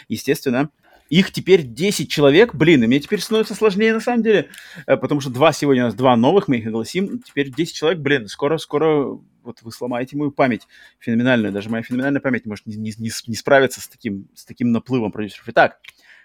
Естественно, 0.10 0.70
их 1.10 1.32
теперь 1.32 1.64
10 1.64 2.10
человек, 2.10 2.54
блин, 2.54 2.84
и 2.84 2.88
мне 2.88 3.00
теперь 3.00 3.20
становится 3.20 3.56
сложнее 3.56 3.94
на 3.94 4.00
самом 4.00 4.24
деле, 4.24 4.50
э, 4.86 4.98
потому 4.98 5.22
что 5.22 5.30
два 5.30 5.54
сегодня 5.54 5.84
у 5.84 5.86
нас 5.88 5.96
два 5.96 6.16
новых, 6.16 6.48
мы 6.48 6.58
их 6.58 6.68
огласим, 6.68 7.20
теперь 7.20 7.50
10 7.52 7.76
человек, 7.76 8.00
блин, 8.00 8.28
скоро, 8.28 8.58
скоро 8.58 9.20
вот 9.44 9.62
вы 9.62 9.72
сломаете 9.72 10.18
мою 10.18 10.32
память 10.32 10.68
феноменальную, 11.00 11.54
даже 11.54 11.70
моя 11.70 11.84
феноменальная 11.84 12.22
память 12.22 12.46
может 12.46 12.66
не, 12.66 12.76
не, 12.76 12.94
не, 12.98 13.12
не 13.28 13.36
справиться 13.36 13.82
с 13.82 13.88
таким, 13.88 14.28
с 14.36 14.46
таким 14.46 14.72
наплывом 14.72 15.12
продюсеров. 15.12 15.48
Итак, 15.48 15.80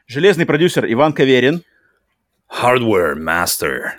железный 0.06 0.46
продюсер 0.46 0.90
Иван 0.90 1.12
Каверин. 1.12 1.62
Hardware 2.48 3.14
Master. 3.16 3.92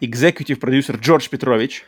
Executive 0.00 0.56
продюсер 0.56 0.96
Джордж 0.96 1.28
Петрович. 1.28 1.84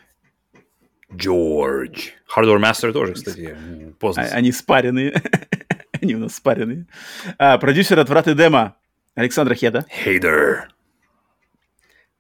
Джордж. 1.15 2.11
Hardware 2.35 2.61
Master 2.61 2.93
тоже, 2.93 3.15
кстати, 3.15 3.57
поздно. 3.99 4.23
А, 4.23 4.35
они 4.35 4.53
спаренные. 4.53 5.21
они 6.03 6.17
у 6.17 6.19
нас 6.19 6.35
спаренные. 6.35 6.87
А, 7.39 7.59
продюсер 7.59 7.99
от 7.99 8.09
Врат 8.09 8.29
и 8.29 8.35
Дема 8.35 8.77
Александра 9.15 9.55
Хеда. 9.55 9.87
Хейдер. 9.89 10.69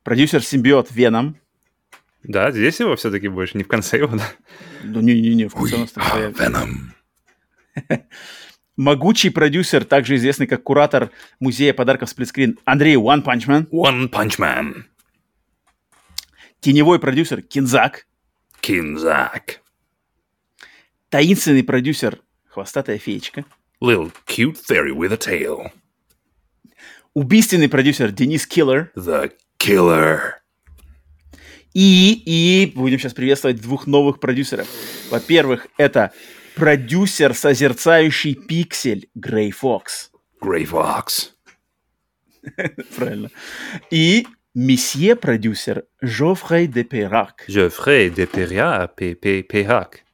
Продюсер 0.05 0.43
Симбиот 0.43 0.91
Веном. 0.93 1.36
Да, 2.23 2.52
здесь 2.52 2.78
его 2.78 2.94
все-таки 2.97 3.28
больше, 3.28 3.59
не 3.59 3.65
в 3.65 3.69
конце 3.69 3.99
его, 3.99 4.17
да? 4.17 4.25
Ну, 4.85 5.01
не-не-не, 5.01 5.49
в 5.49 5.55
конце 5.55 5.77
у 5.77 5.81
нас 5.81 5.93
Venom. 5.94 6.93
Могучий 8.77 9.31
продюсер, 9.31 9.85
также 9.85 10.17
известный 10.17 10.47
как 10.47 10.62
куратор 10.62 11.11
музея 11.41 11.75
подарков 11.75 12.09
сплитскрин 12.11 12.59
Андрей 12.65 12.94
One 12.94 13.25
Punch 13.25 13.47
Man. 13.47 13.69
One 13.70 14.09
Punch 14.09 14.39
Man. 14.39 14.85
Теневой 16.61 17.01
продюсер 17.01 17.43
Кинзак. 17.43 18.07
Кинзак. 18.61 19.61
Таинственный 21.09 21.65
продюсер 21.65 22.20
Хвостатая 22.52 22.99
феечка. 22.99 23.47
Little 23.83 24.12
cute 24.27 24.57
fairy 24.57 24.93
with 24.93 25.12
a 25.12 25.17
tail. 25.17 25.73
Убийственный 27.15 27.69
продюсер 27.69 28.12
Денис 28.12 28.47
Киллер. 28.47 28.93
The 28.94 29.33
Killer. 29.59 30.35
И, 31.75 32.12
и 32.25 32.73
будем 32.77 33.01
сейчас 33.01 33.12
приветствовать 33.12 33.61
двух 33.61 33.89
новых 33.89 34.20
продюсеров. 34.20 34.69
Во-первых, 35.11 35.67
это 35.78 36.12
продюсер, 36.55 37.35
созерцающий 37.35 38.36
пиксель 38.36 39.09
Грей 39.17 39.51
Фокс. 39.51 40.12
Грей 40.41 40.65
Фокс. 40.65 41.35
Правильно. 42.97 43.31
И 43.91 44.28
месье-продюсер 44.55 45.86
Жофрей 46.01 46.69
де 46.69 46.85
Перак. 46.85 47.47
Жофрей 47.49 48.11
де 48.11 48.27
Перак. 48.27 48.94
Перак. 48.94 50.05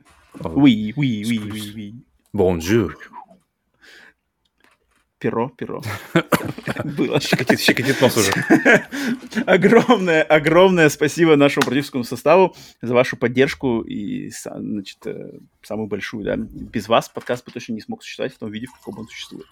Oui, 0.41 0.95
oui, 0.97 1.23
oui, 1.27 1.39
oui, 1.39 1.73
oui. 1.75 1.95
Bonjour 2.33 2.95
перо, 5.19 5.49
перо. 5.49 5.83
Было. 6.85 7.21
Щекотит, 7.21 7.61
щекотит 7.61 8.01
нос 8.01 8.17
уже. 8.17 8.33
огромное, 9.47 10.23
огромное 10.23 10.89
спасибо 10.89 11.37
нашему 11.37 11.67
продюсерскому 11.67 12.05
составу 12.05 12.55
за 12.81 12.95
вашу 12.95 13.17
поддержку 13.17 13.83
и, 13.83 14.31
значит, 14.31 14.99
э, 15.07 15.39
самую 15.63 15.89
большую, 15.89 16.25
да. 16.25 16.37
Без 16.37 16.89
вас 16.89 17.09
подкаст 17.09 17.45
бы 17.45 17.53
точно 17.53 17.75
не 17.75 17.81
смог 17.81 18.03
существовать 18.03 18.35
в 18.35 18.39
том 18.39 18.51
виде, 18.51 18.67
в 18.67 18.73
каком 18.73 19.01
он 19.01 19.09
существует. 19.09 19.47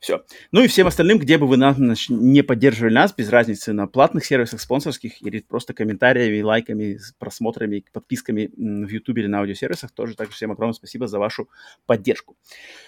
Все. 0.00 0.24
Ну 0.52 0.62
и 0.62 0.66
всем 0.66 0.86
остальным, 0.86 1.18
где 1.18 1.38
бы 1.38 1.46
вы 1.46 1.56
нас, 1.56 1.76
значит, 1.76 2.10
не 2.10 2.42
поддерживали 2.42 2.94
нас, 2.94 3.14
без 3.14 3.28
разницы 3.28 3.72
на 3.72 3.86
платных 3.86 4.24
сервисах, 4.24 4.60
спонсорских 4.60 5.22
или 5.22 5.40
просто 5.40 5.74
комментариями, 5.74 6.40
лайками, 6.40 6.98
просмотрами, 7.18 7.84
подписками 7.92 8.50
в 8.56 8.88
YouTube 8.88 9.18
или 9.18 9.26
на 9.26 9.40
аудиосервисах, 9.40 9.90
тоже 9.92 10.14
также 10.14 10.34
всем 10.34 10.52
огромное 10.52 10.74
спасибо 10.74 11.06
за 11.06 11.18
вашу 11.18 11.48
поддержку. 11.86 12.36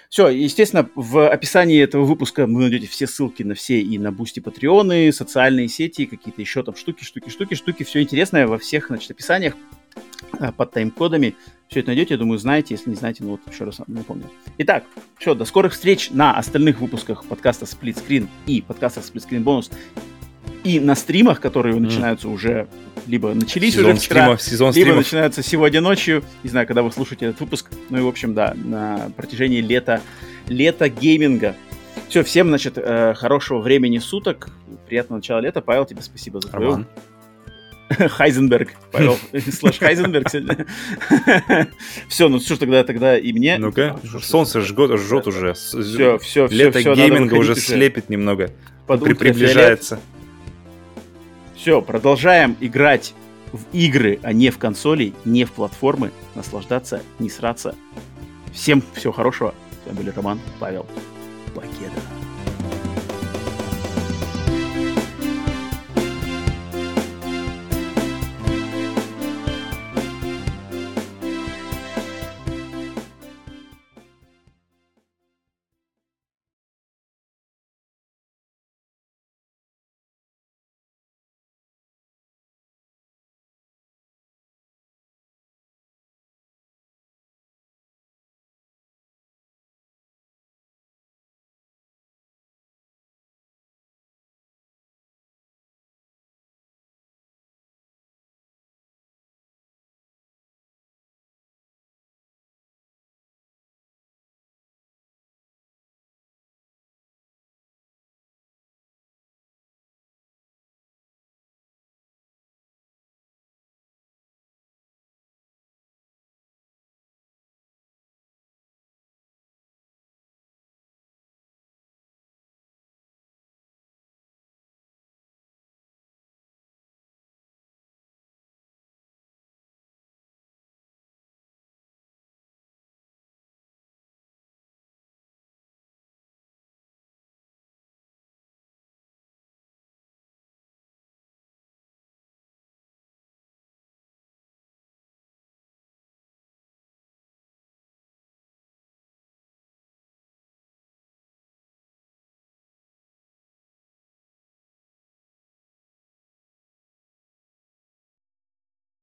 Все, 0.09 0.29
естественно, 0.29 0.89
в 0.95 1.29
описании 1.29 1.83
этого 1.83 1.98
выпуска 2.05 2.47
вы 2.47 2.61
найдете 2.61 2.87
все 2.87 3.07
ссылки 3.07 3.43
на 3.43 3.55
все 3.55 3.81
и 3.81 3.99
на 3.99 4.13
Бусти 4.13 4.41
Патреоны, 4.41 5.13
социальные 5.13 5.69
сети, 5.69 6.07
какие-то 6.07 6.41
еще 6.41 6.63
там 6.63 6.77
штуки, 6.77 7.05
штуки, 7.05 7.29
штуки, 7.31 7.55
штуки. 7.55 7.83
Все 7.83 8.03
интересное 8.03 8.47
во 8.47 8.59
всех, 8.59 8.89
значит, 8.89 9.11
описаниях 9.11 9.55
э, 10.41 10.53
под 10.53 10.73
тайм-кодами. 10.73 11.35
Все 11.69 11.81
это 11.81 11.89
найдете, 11.89 12.15
я 12.15 12.19
думаю, 12.19 12.39
знаете. 12.39 12.75
Если 12.75 12.91
не 12.91 12.97
знаете, 12.97 13.25
ну 13.25 13.31
вот 13.33 13.41
еще 13.53 13.65
раз 13.65 13.81
напомню. 13.87 14.31
Итак, 14.59 14.85
все, 15.19 15.35
до 15.35 15.45
скорых 15.45 15.73
встреч 15.73 16.11
на 16.11 16.37
остальных 16.37 16.81
выпусках 16.81 17.25
подкаста 17.25 17.65
Split 17.65 18.03
Screen 18.03 18.29
и 18.47 18.63
подкаста 18.63 19.01
Split 19.01 19.29
Screen 19.29 19.45
Bonus 19.45 19.71
и 20.65 20.81
на 20.81 20.95
стримах, 20.95 21.41
которые 21.41 21.77
mm. 21.77 21.81
начинаются 21.81 22.29
уже 22.29 22.69
либо 23.07 23.33
начались 23.33 23.75
сезон 23.75 23.93
уже 23.93 24.01
вчера, 24.01 24.21
стримов, 24.21 24.43
сезон 24.43 24.67
либо 24.73 24.85
стримов. 24.85 24.99
начинаются 24.99 25.43
сегодня 25.43 25.81
ночью. 25.81 26.25
Не 26.43 26.51
знаю, 26.51 26.67
когда 26.67 26.83
вы 26.83 26.93
слушаете 26.93 27.27
этот 27.27 27.41
выпуск. 27.41 27.71
Ну 27.91 27.99
и, 27.99 28.01
в 28.03 28.07
общем, 28.07 28.35
да, 28.35 28.55
на 28.55 29.11
протяжении 29.17 29.61
лета, 29.61 30.03
лета 30.47 30.89
гейминга. 30.89 31.55
Все, 32.09 32.23
всем, 32.23 32.49
значит, 32.49 32.79
э, 32.79 33.15
хорошего 33.15 33.61
времени 33.61 33.99
суток. 33.99 34.49
Приятного 34.87 35.19
начала 35.19 35.41
лета. 35.41 35.61
Павел, 35.61 35.85
тебе 35.85 36.03
спасибо 36.03 36.41
за 36.41 36.49
твою... 36.49 36.87
Хайзенберг. 38.09 38.71
Павел 38.93 39.17
слэш 39.53 39.79
Хайзенберг 39.79 40.31
сегодня. 40.31 40.67
все, 42.09 42.29
ну 42.29 42.41
что 42.41 42.55
ж 42.55 42.59
тогда, 42.59 42.85
тогда 42.85 43.19
и 43.19 43.33
мне. 43.33 43.59
Ну-ка, 43.59 43.99
солнце 44.23 44.61
жжет, 44.61 44.99
жжет 44.99 45.27
уже. 45.27 45.55
Все, 45.55 46.19
все, 46.19 46.19
все. 46.19 46.47
Лето 46.49 46.83
гейминга 46.83 47.35
уже 47.35 47.55
слепит 47.57 48.09
немного. 48.09 48.51
Приближается. 48.87 50.01
Все, 51.57 51.83
продолжаем 51.83 52.57
играть 52.61 53.15
в 53.53 53.65
игры, 53.73 54.21
а 54.23 54.33
не 54.33 54.51
в 54.51 54.59
консоли, 54.59 55.13
не 55.25 55.45
в 55.45 55.53
платформы, 55.53 56.13
наслаждаться, 56.35 57.03
не 57.19 57.29
сраться. 57.29 57.75
Всем 58.53 58.83
всего 58.95 59.13
хорошего. 59.13 59.55
С 59.83 59.87
вами 59.87 59.97
были 59.97 60.11
Роман, 60.11 60.39
Павел, 60.61 60.87
cualquiera. 61.51 62.18